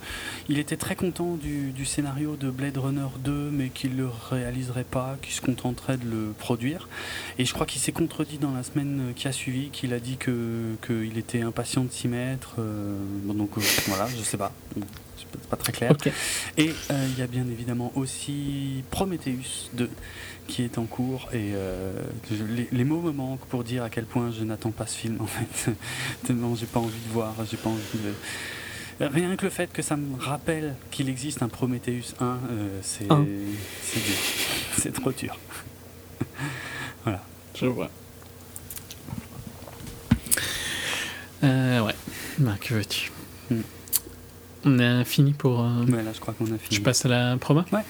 il 0.49 0.57
était 0.57 0.77
très 0.77 0.95
content 0.95 1.35
du, 1.35 1.71
du, 1.71 1.85
scénario 1.85 2.35
de 2.35 2.49
Blade 2.49 2.77
Runner 2.77 3.07
2, 3.19 3.31
mais 3.51 3.69
qu'il 3.69 3.95
le 3.95 4.09
réaliserait 4.29 4.83
pas, 4.83 5.17
qu'il 5.21 5.33
se 5.33 5.41
contenterait 5.41 5.97
de 5.97 6.09
le 6.09 6.33
produire. 6.37 6.89
Et 7.37 7.45
je 7.45 7.53
crois 7.53 7.67
qu'il 7.67 7.81
s'est 7.81 7.91
contredit 7.91 8.39
dans 8.39 8.51
la 8.51 8.63
semaine 8.63 9.13
qui 9.15 9.27
a 9.27 9.31
suivi, 9.31 9.69
qu'il 9.69 9.93
a 9.93 9.99
dit 9.99 10.17
que 10.17 10.75
qu'il 10.85 11.17
était 11.17 11.41
impatient 11.41 11.83
de 11.83 11.91
s'y 11.91 12.07
mettre. 12.07 12.55
Bon, 12.57 13.33
donc 13.33 13.51
voilà, 13.87 14.07
je 14.07 14.23
sais 14.23 14.37
pas 14.37 14.51
c'est 15.17 15.49
pas 15.49 15.57
très 15.57 15.71
clair. 15.71 15.93
Et 16.57 16.71
il 16.89 17.19
y 17.19 17.21
a 17.21 17.27
bien 17.27 17.45
évidemment 17.47 17.91
aussi 17.95 18.83
Prometheus 18.89 19.69
2 19.73 19.89
qui 20.51 20.63
est 20.63 20.77
en 20.77 20.83
cours 20.83 21.29
et 21.31 21.53
euh, 21.53 21.93
les, 22.73 22.83
mots 22.83 22.99
me 22.99 23.13
manquent 23.13 23.45
pour 23.45 23.63
dire 23.63 23.83
à 23.83 23.89
quel 23.89 24.03
point 24.03 24.31
je 24.31 24.43
n'attends 24.43 24.71
pas 24.71 24.85
ce 24.85 24.97
film 24.97 25.21
en 25.21 25.25
fait. 25.25 25.71
Tellement 26.25 26.55
j'ai 26.55 26.65
pas 26.65 26.81
envie 26.81 26.99
de 27.07 27.13
voir, 27.13 27.33
j'ai 27.49 27.55
pas 27.55 27.69
envie 27.69 27.81
de. 27.93 29.05
Rien 29.07 29.35
que 29.37 29.45
le 29.45 29.49
fait 29.49 29.71
que 29.71 29.81
ça 29.81 29.95
me 29.95 30.19
rappelle 30.19 30.75
qu'il 30.91 31.07
existe 31.07 31.41
un 31.41 31.47
Prometheus 31.47 32.13
1, 32.19 32.25
euh, 32.25 32.79
c'est 32.81 33.07
c'est 34.77 34.91
trop 34.91 35.13
dur. 35.13 35.39
voilà. 37.05 37.23
Je 37.55 37.67
vois. 37.67 37.89
Euh, 41.45 41.79
ouais. 41.81 41.95
Bah, 42.39 42.57
que 42.59 42.73
veux-tu? 42.73 43.09
Hmm. 43.49 43.61
On 44.65 44.79
a 44.79 45.05
fini 45.05 45.31
pour. 45.31 45.59
Ouais, 45.59 46.03
là, 46.03 46.11
je 46.13 46.19
crois 46.19 46.33
qu'on 46.33 46.45
a 46.45 46.57
fini. 46.57 46.75
Je 46.75 46.81
passe 46.81 47.05
à 47.05 47.09
la 47.09 47.37
promo 47.37 47.63
Ouais. 47.71 47.83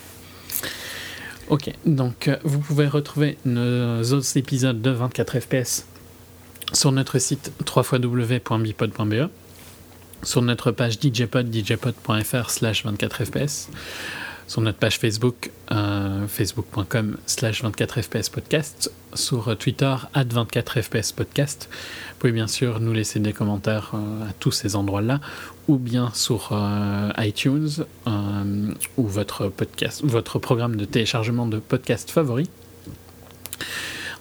Ok, 1.52 1.70
donc 1.86 2.30
euh, 2.30 2.38
vous 2.46 2.60
pouvez 2.60 2.88
retrouver 2.88 3.38
nos 3.44 4.02
autres 4.14 4.38
épisodes 4.38 4.82
de 4.82 4.90
24 4.90 5.42
FPS 5.42 5.86
sur 6.72 6.94
notre 6.94 7.20
site 7.20 7.52
www.bipod.be, 7.76 9.30
sur 10.24 10.42
notre 10.44 10.72
page 10.72 10.98
djpod, 11.02 11.54
djpod.fr 11.54 12.50
slash 12.50 12.86
24fps, 12.86 13.68
sur 14.48 14.62
notre 14.62 14.78
page 14.78 14.98
Facebook, 14.98 15.52
euh, 15.74 16.26
facebook.com 16.26 17.18
slash 17.26 17.66
24fps 17.66 18.32
podcast, 18.32 18.90
sur 19.14 19.58
Twitter, 19.58 19.94
at 20.14 20.24
24fps 20.24 21.14
podcast. 21.14 21.68
Vous 21.72 22.16
pouvez 22.20 22.32
bien 22.32 22.48
sûr 22.48 22.80
nous 22.80 22.94
laisser 22.94 23.20
des 23.20 23.34
commentaires 23.34 23.92
euh, 23.94 24.30
à 24.30 24.32
tous 24.40 24.52
ces 24.52 24.78
endroits-là, 24.78 25.20
ou 25.72 25.78
bien 25.78 26.12
sur 26.14 26.50
euh, 26.52 27.12
iTunes 27.18 27.70
euh, 28.06 28.74
ou 28.98 29.08
votre 29.08 29.48
podcast, 29.48 30.02
votre 30.04 30.38
programme 30.38 30.76
de 30.76 30.84
téléchargement 30.84 31.48
de 31.48 31.60
podcast 31.60 32.12
favori. 32.12 32.50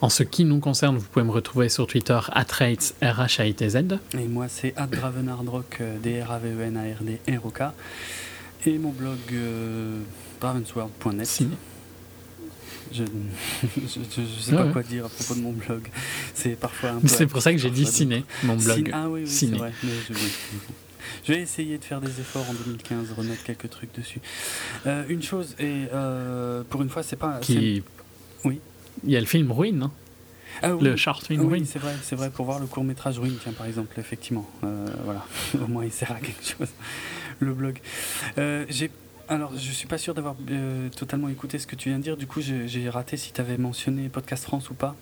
En 0.01 0.09
ce 0.09 0.23
qui 0.23 0.45
nous 0.45 0.61
concerne, 0.61 0.97
vous 0.97 1.07
pouvez 1.07 1.25
me 1.25 1.33
retrouver 1.33 1.69
sur 1.69 1.89
Twitter 1.89 2.21
@rates 2.33 2.95
r 3.03 3.21
h 3.21 3.41
a 3.41 3.47
i 3.47 3.55
t 3.55 3.69
z. 3.69 3.99
Et 4.17 4.29
moi 4.29 4.47
c'est 4.49 4.75
@dravenardrock 4.77 5.79
euh, 5.81 5.99
d 5.99 6.23
r 6.23 6.31
a 6.31 6.39
v 6.39 6.51
e 6.51 6.63
n 6.63 6.77
a 6.77 6.85
r 6.85 7.03
d 7.03 7.19
r 7.27 7.45
o 7.45 7.51
k. 7.51 7.63
Et 8.67 8.79
mon 8.79 8.91
blog 8.91 9.19
dravensworld.net. 10.41 11.43
Je 12.93 13.03
ne 14.23 14.27
sais 14.41 14.57
pas 14.57 14.65
quoi 14.67 14.83
dire 14.83 15.07
à 15.07 15.09
propos 15.09 15.35
de 15.35 15.41
mon 15.41 15.53
blog. 15.53 15.83
C'est 16.35 16.59
parfois 16.59 16.91
un 16.91 17.01
peu. 17.01 17.09
C'est 17.09 17.27
pour 17.27 17.43
ça 17.43 17.53
que 17.53 17.59
j'ai 17.59 17.71
dit 17.71 17.87
ciné, 17.87 18.25
mon 18.43 18.57
blog. 18.57 18.91
Ah 18.93 19.09
oui, 19.09 19.23
oui 19.23 19.29
c'est 19.29 19.47
vrai. 19.47 19.73
Je 21.25 21.33
vais 21.33 21.41
essayer 21.41 21.79
de 21.79 21.85
faire 21.85 22.01
des 22.01 22.21
efforts 22.21 22.49
en 22.49 22.55
2015, 22.55 23.13
remettre 23.17 23.45
quelques 23.45 23.71
trucs 23.71 23.95
dessus. 23.95 24.21
Euh, 24.87 25.05
une 25.09 25.23
chose, 25.23 25.55
et 25.59 25.87
euh, 25.93 26.63
pour 26.69 26.83
une 26.83 26.89
fois, 26.89 27.03
c'est 27.03 27.17
pas. 27.17 27.39
Qui... 27.41 27.83
Oui. 28.45 28.61
Il 29.05 29.11
y 29.11 29.17
a 29.17 29.21
le 29.21 29.27
film 29.27 29.53
Ruine, 29.53 29.79
non? 29.79 29.91
Ah, 30.63 30.73
Le 30.81 30.97
short 30.97 31.27
film 31.27 31.43
oui, 31.43 31.65
c'est 31.65 31.79
vrai, 31.79 31.95
c'est 32.03 32.17
vrai, 32.17 32.29
pour 32.29 32.45
voir 32.45 32.59
le 32.59 32.67
court 32.67 32.85
métrage 32.85 33.19
Ruine, 33.19 33.37
tiens, 33.43 33.53
par 33.53 33.67
exemple, 33.67 33.99
effectivement. 33.99 34.49
Euh, 34.65 34.87
voilà, 35.05 35.25
au 35.55 35.69
moins 35.69 35.85
il 35.85 35.93
sert 35.93 36.11
à 36.11 36.17
quelque 36.21 36.45
chose. 36.45 36.69
Le 37.39 37.55
blog. 37.55 37.79
j'ai 38.37 38.91
alors, 39.31 39.53
je 39.57 39.71
suis 39.71 39.87
pas 39.87 39.97
sûr 39.97 40.13
d'avoir 40.13 40.35
totalement 40.97 41.29
écouté 41.29 41.59
ce 41.59 41.67
que 41.67 41.77
tu 41.77 41.89
viens 41.89 41.99
de 41.99 42.03
dire. 42.03 42.17
Du 42.17 42.27
coup, 42.27 42.41
j'ai 42.41 42.91
raté 42.91 43.17
si 43.17 43.33
tu 43.33 43.41
avais 43.41 43.57
mentionné 43.57 44.09
Podcast 44.09 44.45
France 44.45 44.71
ou 44.71 44.75
pas. 44.75 44.97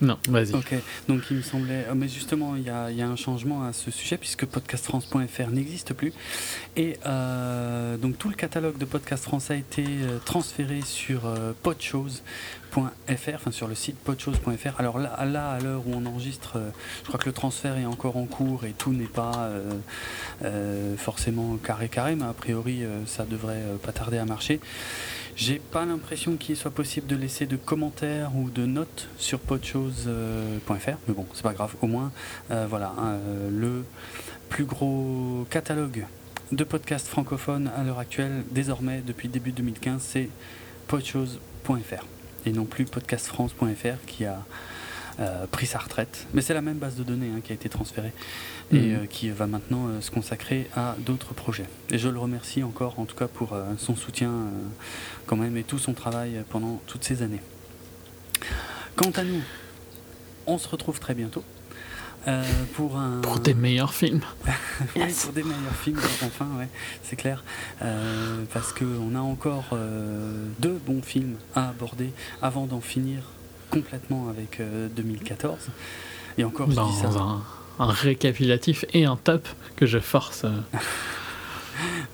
Non, 0.00 0.16
vas-y. 0.28 0.54
Ok, 0.54 0.74
donc 1.08 1.22
il 1.30 1.36
me 1.36 1.42
semblait. 1.42 1.86
Oh, 1.90 1.94
mais 1.94 2.08
justement, 2.08 2.56
il 2.56 2.62
y 2.62 2.70
a, 2.70 2.90
y 2.90 3.02
a, 3.02 3.08
un 3.08 3.16
changement 3.16 3.64
à 3.64 3.74
ce 3.74 3.90
sujet 3.90 4.16
puisque 4.16 4.46
podcastfrance.fr 4.46 5.50
n'existe 5.50 5.92
plus. 5.92 6.14
Et 6.76 6.96
euh, 7.04 7.98
donc 7.98 8.16
tout 8.16 8.30
le 8.30 8.34
catalogue 8.34 8.78
de 8.78 8.86
Podcast 8.86 9.24
France 9.24 9.50
a 9.50 9.56
été 9.56 9.84
euh, 9.86 10.18
transféré 10.24 10.80
sur 10.82 11.26
euh, 11.26 11.52
enfin 12.76 13.50
sur 13.50 13.68
le 13.68 13.74
site 13.74 13.96
podchose.fr. 13.96 14.78
Alors 14.78 14.98
là, 14.98 15.24
là 15.24 15.50
à 15.50 15.60
l'heure 15.60 15.82
où 15.86 15.92
on 15.94 16.06
enregistre, 16.06 16.56
euh, 16.56 16.70
je 17.02 17.08
crois 17.08 17.18
que 17.18 17.26
le 17.26 17.32
transfert 17.32 17.76
est 17.76 17.86
encore 17.86 18.16
en 18.16 18.26
cours 18.26 18.64
et 18.64 18.72
tout 18.72 18.92
n'est 18.92 19.04
pas 19.04 19.50
forcément 20.96 21.56
carré 21.56 21.88
carré, 21.88 22.14
mais 22.14 22.24
a 22.24 22.32
priori 22.32 22.82
ça 23.06 23.24
devrait 23.24 23.62
pas 23.82 23.92
tarder 23.92 24.18
à 24.18 24.24
marcher. 24.24 24.60
J'ai 25.40 25.58
pas 25.58 25.86
l'impression 25.86 26.36
qu'il 26.36 26.54
soit 26.54 26.70
possible 26.70 27.06
de 27.06 27.16
laisser 27.16 27.46
de 27.46 27.56
commentaires 27.56 28.36
ou 28.36 28.50
de 28.50 28.66
notes 28.66 29.08
sur 29.16 29.38
podchose.fr, 29.38 30.98
mais 31.08 31.14
bon, 31.14 31.26
c'est 31.32 31.42
pas 31.42 31.54
grave. 31.54 31.74
Au 31.80 31.86
moins, 31.86 32.12
euh, 32.50 32.66
voilà, 32.68 32.92
hein, 32.98 33.14
euh, 33.14 33.48
le 33.50 33.84
plus 34.50 34.66
gros 34.66 35.46
catalogue 35.48 36.04
de 36.52 36.62
podcast 36.62 37.06
francophone 37.06 37.70
à 37.74 37.84
l'heure 37.84 38.00
actuelle, 38.00 38.44
désormais 38.50 39.00
depuis 39.00 39.28
début 39.28 39.52
2015, 39.52 40.02
c'est 40.02 40.28
podchose.fr 40.88 42.19
et 42.46 42.52
non 42.52 42.64
plus 42.64 42.84
podcastfrance.fr 42.84 44.04
qui 44.06 44.24
a 44.24 44.44
euh, 45.20 45.46
pris 45.46 45.66
sa 45.66 45.78
retraite. 45.78 46.26
Mais 46.32 46.40
c'est 46.40 46.54
la 46.54 46.62
même 46.62 46.78
base 46.78 46.94
de 46.94 47.02
données 47.02 47.30
hein, 47.34 47.40
qui 47.42 47.52
a 47.52 47.54
été 47.54 47.68
transférée 47.68 48.12
et 48.72 48.78
mhm. 48.78 48.94
euh, 48.94 49.06
qui 49.06 49.28
va 49.28 49.46
maintenant 49.46 49.88
euh, 49.88 50.00
se 50.00 50.10
consacrer 50.10 50.68
à 50.74 50.96
d'autres 50.98 51.34
projets. 51.34 51.66
Et 51.90 51.98
je 51.98 52.08
le 52.08 52.18
remercie 52.18 52.62
encore, 52.62 52.98
en 52.98 53.04
tout 53.04 53.16
cas, 53.16 53.28
pour 53.28 53.54
son 53.76 53.96
soutien 53.96 54.32
quand 55.26 55.36
même 55.36 55.56
et 55.56 55.62
tout 55.62 55.78
son 55.78 55.92
travail 55.92 56.42
pendant 56.48 56.80
toutes 56.86 57.04
ces 57.04 57.22
années. 57.22 57.42
Quant 58.96 59.10
à 59.10 59.24
nous, 59.24 59.42
on 60.46 60.56
se 60.56 60.68
retrouve 60.68 61.00
très 61.00 61.14
bientôt. 61.14 61.44
Pour 62.74 62.96
un... 62.96 63.20
Pour 63.20 63.40
des 63.40 63.54
meilleurs 63.54 63.94
films. 63.94 64.20
oui, 64.96 65.14
pour 65.22 65.32
des 65.32 65.42
meilleurs 65.42 65.76
films, 65.82 65.98
enfin, 66.24 66.46
ouais, 66.58 66.68
c'est 67.02 67.16
clair. 67.16 67.42
parce 68.52 68.72
qu'on 68.72 69.14
a 69.14 69.20
encore 69.20 69.76
deux 70.58 70.80
bons 70.86 71.02
films 71.02 71.36
à 71.54 71.68
aborder 71.70 72.12
avant 72.42 72.66
d'en 72.66 72.80
finir 72.80 73.22
complètement 73.70 74.28
avec 74.28 74.60
2014. 74.96 75.54
Euh, 75.58 75.70
et 76.38 76.44
encore, 76.44 76.68
Dans 76.68 76.88
je 76.88 76.92
dis 76.92 77.00
ça. 77.00 77.20
Un, 77.20 77.42
un, 77.78 77.86
récapitulatif 77.86 78.84
et 78.92 79.04
un 79.04 79.16
top 79.16 79.48
que 79.76 79.86
je 79.86 79.98
force. 79.98 80.44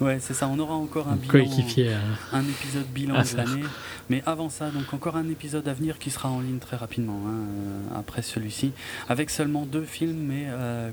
Euh, 0.00 0.04
ouais, 0.04 0.18
c'est 0.20 0.34
ça. 0.34 0.48
On 0.48 0.58
aura 0.58 0.74
encore 0.74 1.08
un 1.08 1.16
bilan, 1.16 1.44
euh, 1.78 1.98
un 2.32 2.42
épisode 2.42 2.86
bilan 2.86 3.22
de 3.22 3.36
l'année. 3.36 3.64
Mais 4.08 4.22
avant 4.24 4.50
ça, 4.50 4.70
donc 4.70 4.94
encore 4.94 5.16
un 5.16 5.28
épisode 5.28 5.66
à 5.66 5.72
venir 5.72 5.98
qui 5.98 6.10
sera 6.10 6.28
en 6.30 6.40
ligne 6.40 6.58
très 6.58 6.76
rapidement 6.76 7.22
hein, 7.26 7.96
après 7.98 8.22
celui-ci, 8.22 8.72
avec 9.08 9.30
seulement 9.30 9.66
deux 9.66 9.84
films, 9.84 10.26
mais 10.28 10.46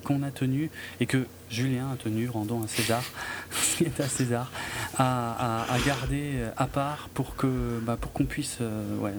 qu'on 0.03 0.23
a 0.23 0.31
tenu 0.31 0.71
et 0.99 1.05
que 1.05 1.27
Julien 1.51 1.91
a 1.93 1.95
tenu, 1.95 2.27
rendons 2.27 2.63
à 2.63 2.67
César, 2.67 3.03
ce 3.51 3.77
qui 3.77 3.83
est 3.83 3.99
à 3.99 4.07
César, 4.07 4.51
à, 4.97 5.71
à, 5.71 5.79
garder 5.85 6.43
à 6.57 6.65
part 6.65 7.09
pour 7.13 7.35
que, 7.35 7.79
bah, 7.83 7.99
pour 8.01 8.13
qu'on 8.13 8.25
puisse, 8.25 8.57
ouais, 8.99 9.13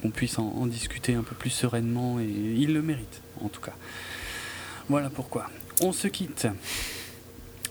qu'on 0.00 0.10
puisse 0.10 0.38
en, 0.38 0.66
discuter 0.66 1.14
un 1.14 1.22
peu 1.22 1.34
plus 1.34 1.50
sereinement 1.50 2.20
et 2.20 2.24
il 2.24 2.72
le 2.72 2.82
mérite 2.82 3.22
en 3.42 3.48
tout 3.48 3.60
cas. 3.60 3.74
Voilà 4.88 5.10
pourquoi. 5.10 5.50
On 5.82 5.92
se 5.92 6.08
quitte. 6.08 6.48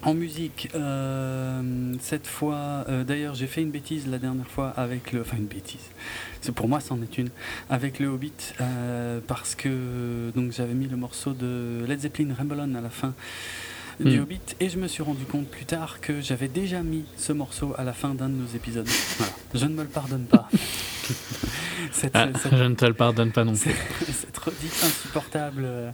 En 0.02 0.14
musique, 0.14 0.70
euh, 0.76 1.94
cette 2.00 2.26
fois, 2.26 2.86
euh, 2.88 3.04
d'ailleurs 3.04 3.36
j'ai 3.36 3.48
fait 3.48 3.62
une 3.62 3.70
bêtise 3.70 4.08
la 4.08 4.18
dernière 4.18 4.48
fois 4.48 4.70
avec 4.70 5.12
le, 5.12 5.22
enfin 5.22 5.36
une 5.36 5.46
bêtise, 5.46 5.92
c'est 6.40 6.54
pour 6.54 6.70
moi 6.70 6.80
c'en 6.80 7.02
est 7.02 7.18
une, 7.18 7.28
avec 7.70 8.00
le 8.00 8.08
Hobbit, 8.08 8.32
euh, 8.62 9.20
parce 9.28 9.56
que 9.56 10.32
donc 10.34 10.54
j'avais 10.54 10.74
mis 10.74 10.88
le 10.88 10.96
morceau 10.96 11.34
de 11.34 11.84
Led 11.86 12.00
Zeppelin 12.00 12.34
Ramblin 12.34 12.76
à 12.76 12.82
la 12.82 12.90
fin 12.90 13.14
du 14.00 14.18
hmm. 14.18 14.24
Hobbit 14.24 14.42
et 14.60 14.70
je 14.70 14.78
me 14.78 14.88
suis 14.88 15.04
rendu 15.04 15.26
compte 15.26 15.48
plus 15.48 15.66
tard 15.66 16.00
que 16.02 16.22
j'avais 16.22 16.48
déjà 16.48 16.82
mis 16.82 17.06
ce 17.18 17.34
morceau 17.34 17.74
à 17.78 17.84
la 17.84 17.94
fin 17.94 18.14
d'un 18.14 18.30
de 18.30 18.36
nos 18.36 18.48
épisodes. 18.56 18.88
Voilà. 19.18 19.34
Je 19.54 19.66
ne 19.66 19.74
me 19.74 19.84
le 19.84 19.90
pardonne 19.90 20.26
pas. 20.26 20.50
Ah, 22.14 22.28
je 22.52 22.64
ne 22.64 22.76
te 22.76 22.86
le 22.86 22.94
pardonne 22.94 23.32
pas 23.32 23.44
non 23.44 23.54
plus. 23.56 23.72
Cette 24.12 24.38
redite 24.38 24.84
insupportable. 24.84 25.94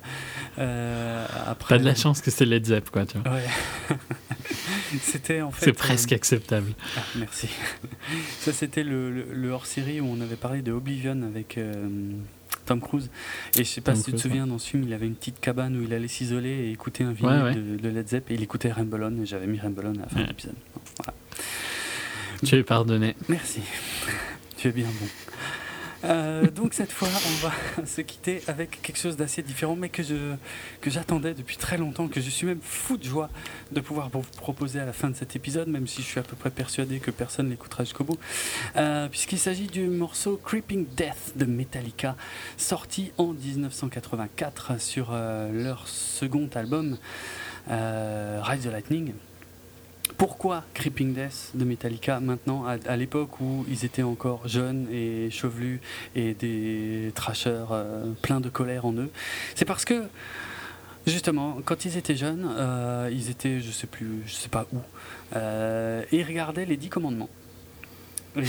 Euh, 0.60 1.28
après. 1.48 1.76
T'as 1.76 1.80
de 1.80 1.86
la 1.86 1.96
chance 1.96 2.22
que 2.22 2.32
c'est 2.32 2.46
Led 2.46 2.66
Zepp, 2.66 2.90
quoi, 2.90 3.06
tu 3.06 3.18
vois. 3.18 3.32
Ouais. 3.32 3.46
c'était 5.02 5.42
en 5.42 5.52
fait. 5.52 5.66
C'est 5.66 5.74
presque 5.74 6.12
euh, 6.12 6.16
acceptable. 6.16 6.74
Ah, 6.98 7.02
merci. 7.16 7.48
Ça, 8.40 8.54
c'était 8.54 8.84
le, 8.84 9.10
le, 9.10 9.50
hors-série 9.50 10.02
où 10.02 10.08
on 10.08 10.22
avait 10.22 10.36
parlé 10.36 10.62
de 10.62 10.72
Oblivion 10.72 11.22
avec. 11.24 11.58
Euh, 11.58 12.12
Tom 12.66 12.82
Cruise. 12.82 13.10
Et 13.56 13.64
je 13.64 13.70
sais 13.70 13.82
pas 13.82 13.96
si 13.96 14.04
tu 14.04 14.12
te 14.14 14.18
souviens, 14.18 14.48
dans 14.48 14.60
ce 14.60 14.70
film, 14.70 14.84
il 14.84 14.94
avait 14.94 15.08
une 15.08 15.16
petite 15.16 15.40
cabane 15.40 15.78
où 15.78 15.84
il 15.84 15.94
allait 15.94 16.08
s'isoler 16.08 16.50
et 16.50 16.72
écouter 16.72 17.04
un 17.04 17.12
vinyle 17.12 17.78
De, 17.82 17.90
Led 17.90 18.08
Zepp 18.08 18.32
et 18.32 18.36
il 18.36 18.44
écoutait 18.44 18.72
Ramblon 18.72 19.22
et 19.22 19.26
j'avais 19.26 19.48
mis 19.48 19.60
Ramblon 19.60 19.94
à 19.94 20.02
la 20.02 20.08
fin 20.08 20.22
de 20.22 20.28
l'épisode. 20.28 20.56
Voilà. 20.98 21.14
Tu 22.44 22.56
es 22.56 22.64
pardonné. 22.64 23.16
Merci. 23.30 23.62
Tu 24.58 24.70
es 24.70 24.72
bien 24.72 24.88
bon. 24.88 25.08
Euh, 26.06 26.50
donc 26.52 26.74
cette 26.74 26.92
fois, 26.92 27.08
on 27.08 27.48
va 27.48 27.86
se 27.86 28.02
quitter 28.02 28.42
avec 28.48 28.82
quelque 28.82 28.98
chose 28.98 29.18
d'assez 29.18 29.42
différent, 29.42 29.76
mais 29.76 29.90
que 29.90 30.04
j'attendais 30.86 31.34
depuis 31.34 31.58
très 31.58 31.78
longtemps, 31.78 32.08
que 32.08 32.22
je 32.22 32.30
suis 32.30 32.46
même 32.46 32.62
fou 32.62 32.98
de 32.98 33.04
joie 33.04 33.30
de 33.72 33.82
pouvoir 33.82 34.10
vous 34.10 34.22
proposer 34.38 34.80
à 34.80 34.86
la 34.86 34.94
fin 34.94 35.10
de 35.10 35.16
cet 35.16 35.36
épisode, 35.36 35.68
même 35.68 35.88
si 35.88 36.02
je 36.02 36.08
suis 36.08 36.20
à 36.20 36.24
peu 36.24 36.36
près 36.36 36.52
persuadé 36.52 37.00
que 37.00 37.12
personne 37.12 37.50
l'écoutera 37.50 37.84
jusqu'au 37.84 38.04
bout, 38.04 38.20
euh, 38.76 39.08
puisqu'il 39.08 39.40
s'agit 39.40 39.68
du 39.68 39.88
morceau 39.88 40.40
Creeping 40.44 40.86
Death 40.96 41.34
de 41.36 41.46
Metallica, 41.46 42.16
sorti 42.58 43.12
en 43.18 43.34
1984 43.34 44.80
sur 44.80 45.10
euh, 45.12 45.52
leur 45.52 45.88
second 45.88 46.50
album 46.56 46.98
Rise 47.68 48.64
the 48.64 48.72
Lightning 48.72 49.14
pourquoi 50.18 50.64
Creeping 50.74 51.14
Death 51.14 51.52
de 51.54 51.66
Metallica 51.66 52.20
maintenant, 52.20 52.66
à, 52.66 52.98
l'époque 52.98 53.40
où 53.42 53.66
ils 53.70 53.86
étaient 53.86 54.04
encore 54.04 54.48
jeunes 54.48 54.88
et 54.92 55.30
chevelus 55.30 55.82
et 56.16 56.34
des 56.34 57.12
trashers 57.16 57.66
euh, 57.72 58.12
pleins 58.22 58.40
de 58.40 58.50
colère 58.50 58.86
en 58.86 58.94
eux? 58.94 59.10
C'est 59.56 59.66
parce 59.66 59.86
que 59.86 60.04
Justement, 61.08 61.60
quand 61.64 61.86
ils 61.86 61.98
étaient 61.98 62.16
jeunes, 62.16 62.52
euh, 62.58 63.12
ils 63.14 63.30
étaient, 63.30 63.60
je 63.60 63.70
sais 63.70 63.86
plus, 63.86 64.24
je 64.26 64.34
sais 64.34 64.50
pas 64.50 64.66
où, 64.74 64.78
euh, 65.36 66.02
et 66.12 66.18
ils 66.18 66.24
regardaient 66.24 66.66
les 66.66 66.78
Dix 66.78 66.90
Commandements. 66.90 67.30
Et, 68.36 68.42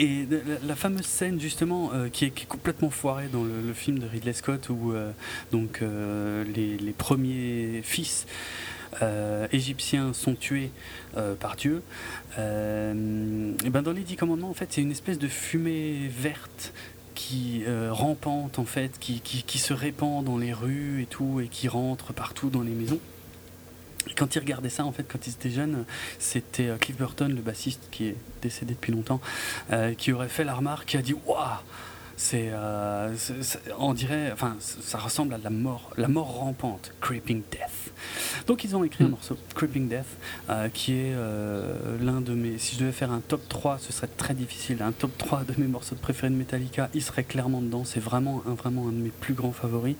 la, 0.66 0.74
fameuse 0.74 1.06
scène 1.06 1.40
justement 1.40 1.92
qui, 2.12 2.24
est, 2.24 2.46
complètement 2.48 2.90
foirée 2.90 3.28
dans 3.32 3.44
le, 3.44 3.72
film 3.72 4.00
de 4.00 4.08
Ridley 4.08 4.32
Scott 4.32 4.70
où 4.70 4.92
donc 5.52 5.82
les, 5.82 6.78
les, 6.78 6.92
premiers 6.92 7.82
fils 7.84 8.26
euh, 9.00 9.46
égyptiens 9.52 10.12
sont 10.12 10.34
tués 10.34 10.70
euh, 11.16 11.34
par 11.34 11.56
Dieu. 11.56 11.82
Euh, 12.38 13.52
et 13.64 13.70
ben 13.70 13.82
dans 13.82 13.92
les 13.92 14.02
dix 14.02 14.16
commandements, 14.16 14.50
en 14.50 14.54
fait, 14.54 14.68
c'est 14.70 14.82
une 14.82 14.90
espèce 14.90 15.18
de 15.18 15.28
fumée 15.28 16.08
verte 16.08 16.72
qui 17.14 17.62
rampante 17.90 18.58
en 18.58 18.64
fait, 18.64 18.98
qui, 18.98 19.20
qui, 19.20 19.58
se 19.58 19.72
répand 19.72 20.24
dans 20.24 20.38
les 20.38 20.52
rues 20.52 21.02
et 21.02 21.06
tout, 21.06 21.40
et 21.40 21.46
qui 21.46 21.68
rentre 21.68 22.12
partout 22.12 22.50
dans 22.50 22.62
les 22.62 22.72
maisons. 22.72 22.98
Quand 24.16 24.34
ils 24.34 24.40
regardaient 24.40 24.70
ça, 24.70 24.84
en 24.84 24.92
fait, 24.92 25.04
quand 25.04 25.26
ils 25.26 25.30
étaient 25.30 25.50
jeunes, 25.50 25.84
c'était 26.18 26.70
Cliff 26.80 26.96
Burton, 26.96 27.32
le 27.32 27.42
bassiste 27.42 27.82
qui 27.92 28.06
est 28.06 28.16
décédé 28.40 28.74
depuis 28.74 28.92
longtemps, 28.92 29.20
qui 29.98 30.10
aurait 30.12 30.30
fait 30.30 30.42
la 30.42 30.54
remarque, 30.54 30.88
qui 30.88 30.96
a 30.96 31.02
dit 31.02 31.14
Waouh 31.26 31.58
c'est, 32.22 32.52
on 33.78 33.94
dirait, 33.94 34.30
enfin, 34.32 34.56
ça 34.58 34.98
ressemble 34.98 35.34
à 35.34 35.38
la 35.38 35.50
mort, 35.50 35.90
la 35.96 36.08
mort 36.08 36.38
rampante, 36.38 36.92
Creeping 37.00 37.42
Death. 37.50 37.92
Donc 38.46 38.64
ils 38.64 38.74
ont 38.76 38.84
écrit 38.84 39.04
un 39.04 39.08
hmm. 39.08 39.10
morceau, 39.10 39.36
Creeping 39.54 39.88
Death, 39.88 40.06
euh, 40.50 40.68
qui 40.68 40.92
est 40.92 41.12
euh, 41.14 41.98
l'un 42.00 42.20
de 42.20 42.32
mes. 42.34 42.58
Si 42.58 42.76
je 42.76 42.80
devais 42.80 42.92
faire 42.92 43.12
un 43.12 43.20
top 43.20 43.48
3, 43.48 43.78
ce 43.78 43.92
serait 43.92 44.08
très 44.08 44.34
difficile. 44.34 44.82
Un 44.82 44.92
top 44.92 45.16
3 45.18 45.44
de 45.44 45.54
mes 45.60 45.66
morceaux 45.66 45.94
de 45.94 46.00
préférés 46.00 46.30
de 46.30 46.36
Metallica, 46.36 46.88
il 46.94 47.02
serait 47.02 47.24
clairement 47.24 47.60
dedans. 47.60 47.84
C'est 47.84 48.00
vraiment 48.00 48.42
un, 48.46 48.54
vraiment 48.54 48.88
un 48.88 48.92
de 48.92 48.96
mes 48.96 49.10
plus 49.10 49.34
grands 49.34 49.52
favoris. 49.52 49.96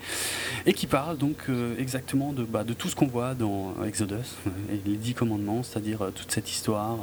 Et 0.67 0.73
qui 0.73 0.86
parle 0.86 1.18
donc 1.18 1.36
euh, 1.49 1.76
exactement 1.78 2.33
de, 2.33 2.44
bah, 2.44 2.65
de 2.65 2.73
tout 2.73 2.89
ce 2.89 2.97
qu'on 2.97 3.07
voit 3.07 3.34
dans 3.34 3.75
Exodus, 3.84 4.36
et 4.70 4.81
les 4.86 4.97
dix 4.97 5.15
commandements, 5.15 5.62
c'est-à-dire 5.62 6.10
toute 6.15 6.31
cette 6.31 6.51
histoire, 6.51 6.99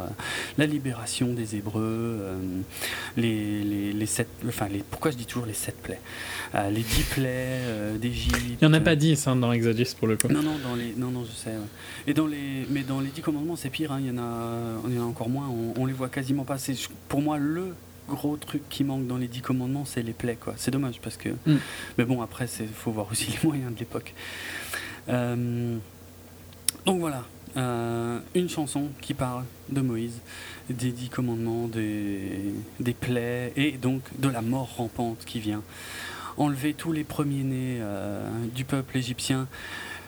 la 0.57 0.65
libération 0.65 1.33
des 1.33 1.55
Hébreux, 1.55 2.19
les, 3.17 3.63
les, 3.63 3.93
les, 3.93 4.05
sept. 4.05 4.27
Enfin, 4.47 4.67
les, 4.67 4.79
pourquoi 4.79 5.08
je 5.11 5.17
dis 5.17 5.25
toujours 5.25 5.45
les 5.45 5.53
sept 5.53 5.75
plaies 5.81 5.99
Les 6.71 6.81
dix 6.81 7.03
plaies 7.03 7.61
d'Égypte. 7.99 8.37
Il 8.61 8.67
n'y 8.67 8.67
en 8.67 8.73
a 8.73 8.79
pas 8.79 8.95
dix 8.95 9.27
hein, 9.27 9.35
dans 9.35 9.51
Exodus 9.51 9.95
pour 9.97 10.07
le 10.07 10.17
coup. 10.17 10.27
Non, 10.27 10.41
non, 10.41 10.57
dans 10.63 10.75
les, 10.75 10.93
non, 10.95 11.11
non, 11.11 11.25
je 11.25 11.31
sais. 11.31 11.51
Et 12.07 12.13
dans 12.13 12.27
les, 12.27 12.65
mais 12.69 12.83
dans 12.83 12.99
les 12.99 13.09
dix 13.09 13.21
commandements, 13.21 13.55
c'est 13.55 13.69
pire. 13.69 13.91
Hein, 13.91 13.99
il 14.01 14.07
y 14.07 14.11
en 14.11 14.17
a, 14.17 14.89
y 14.89 14.99
en 14.99 15.03
a 15.03 15.05
encore 15.05 15.29
moins. 15.29 15.47
On, 15.77 15.85
les 15.85 15.93
voit 15.93 16.09
quasiment 16.09 16.43
pas. 16.43 16.57
C'est 16.57 16.75
pour 17.07 17.21
moi 17.21 17.37
le 17.37 17.73
gros 18.07 18.37
truc 18.37 18.63
qui 18.69 18.83
manque 18.83 19.07
dans 19.07 19.17
les 19.17 19.27
dix 19.27 19.41
commandements, 19.41 19.85
c'est 19.85 20.01
les 20.01 20.13
plaies. 20.13 20.37
Quoi. 20.39 20.53
C'est 20.57 20.71
dommage 20.71 20.99
parce 21.01 21.17
que. 21.17 21.29
Mm. 21.29 21.57
Mais 21.97 22.05
bon, 22.05 22.21
après, 22.21 22.47
il 22.59 22.67
faut 22.67 22.91
voir 22.91 23.07
aussi 23.11 23.31
les 23.31 23.47
moyens 23.47 23.73
de 23.73 23.79
l'époque. 23.79 24.13
Euh, 25.09 25.77
donc 26.85 26.99
voilà, 26.99 27.23
euh, 27.57 28.19
une 28.35 28.49
chanson 28.49 28.89
qui 29.01 29.13
parle 29.13 29.43
de 29.69 29.81
Moïse, 29.81 30.19
des 30.69 30.91
dix 30.91 31.09
commandements, 31.09 31.67
des, 31.67 32.53
des 32.79 32.93
plaies 32.93 33.53
et 33.55 33.71
donc 33.71 34.01
de 34.17 34.29
la 34.29 34.41
mort 34.41 34.75
rampante 34.77 35.23
qui 35.25 35.39
vient 35.39 35.63
enlever 36.37 36.73
tous 36.73 36.91
les 36.91 37.03
premiers-nés 37.03 37.79
euh, 37.81 38.29
du 38.55 38.63
peuple 38.65 38.97
égyptien 38.97 39.47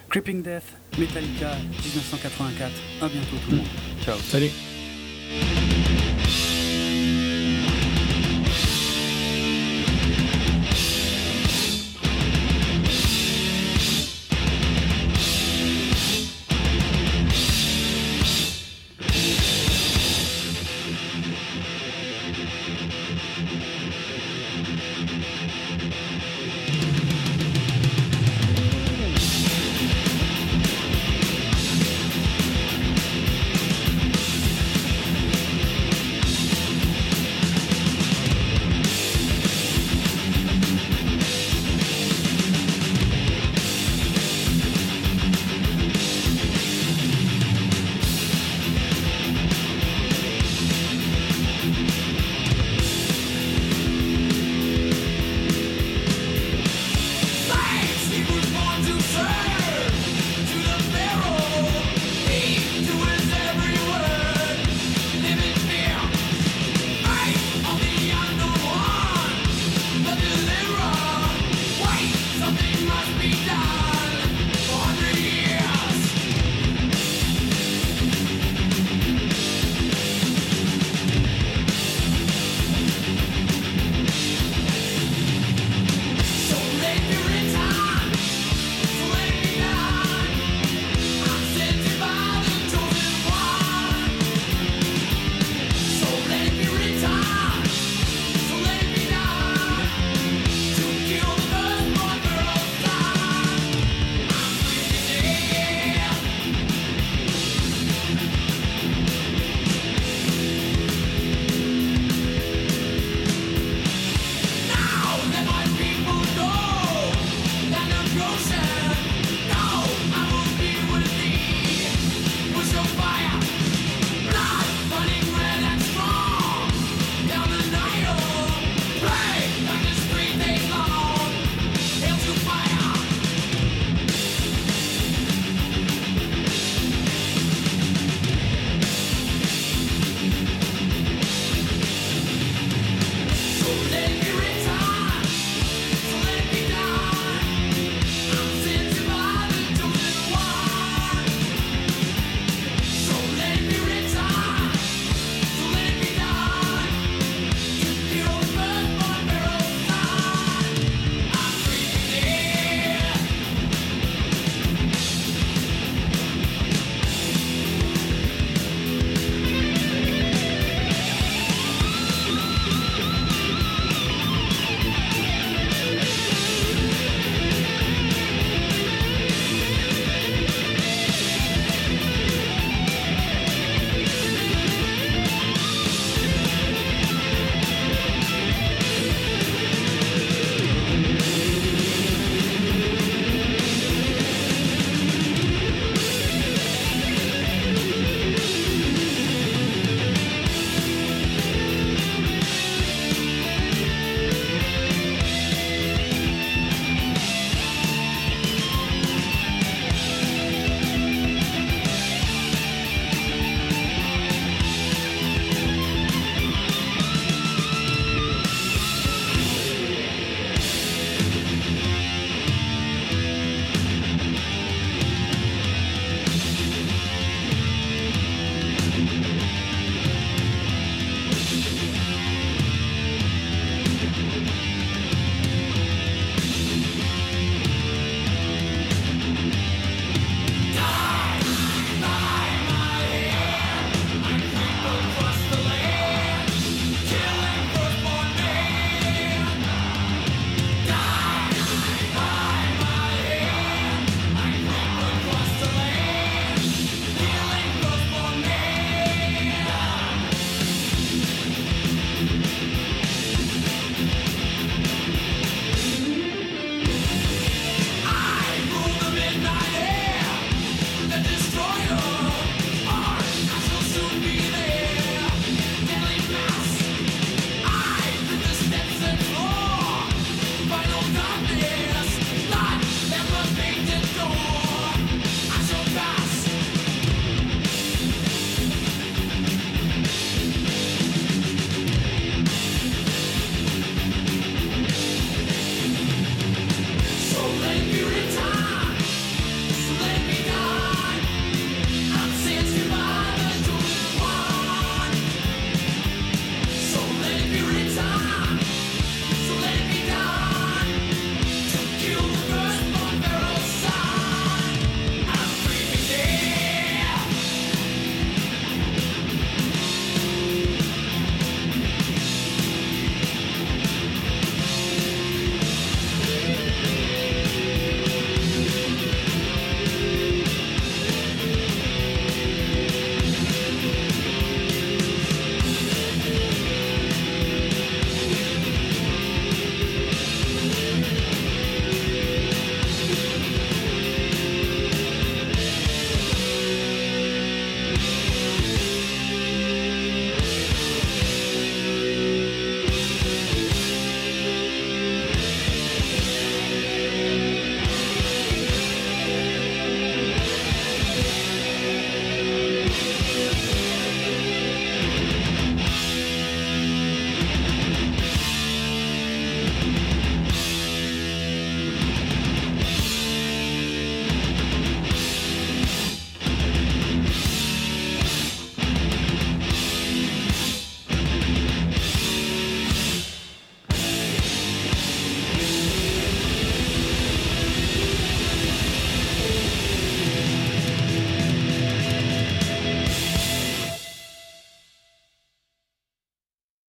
Creeping 0.10 0.44
Death, 0.44 0.64
Metallica, 0.98 1.56
1984. 1.56 2.72
À 3.02 3.08
bientôt 3.08 3.38
tout 3.46 3.52
le 3.52 3.58
monde. 3.58 3.68
Ciao. 4.04 4.18
Salut. 4.20 4.50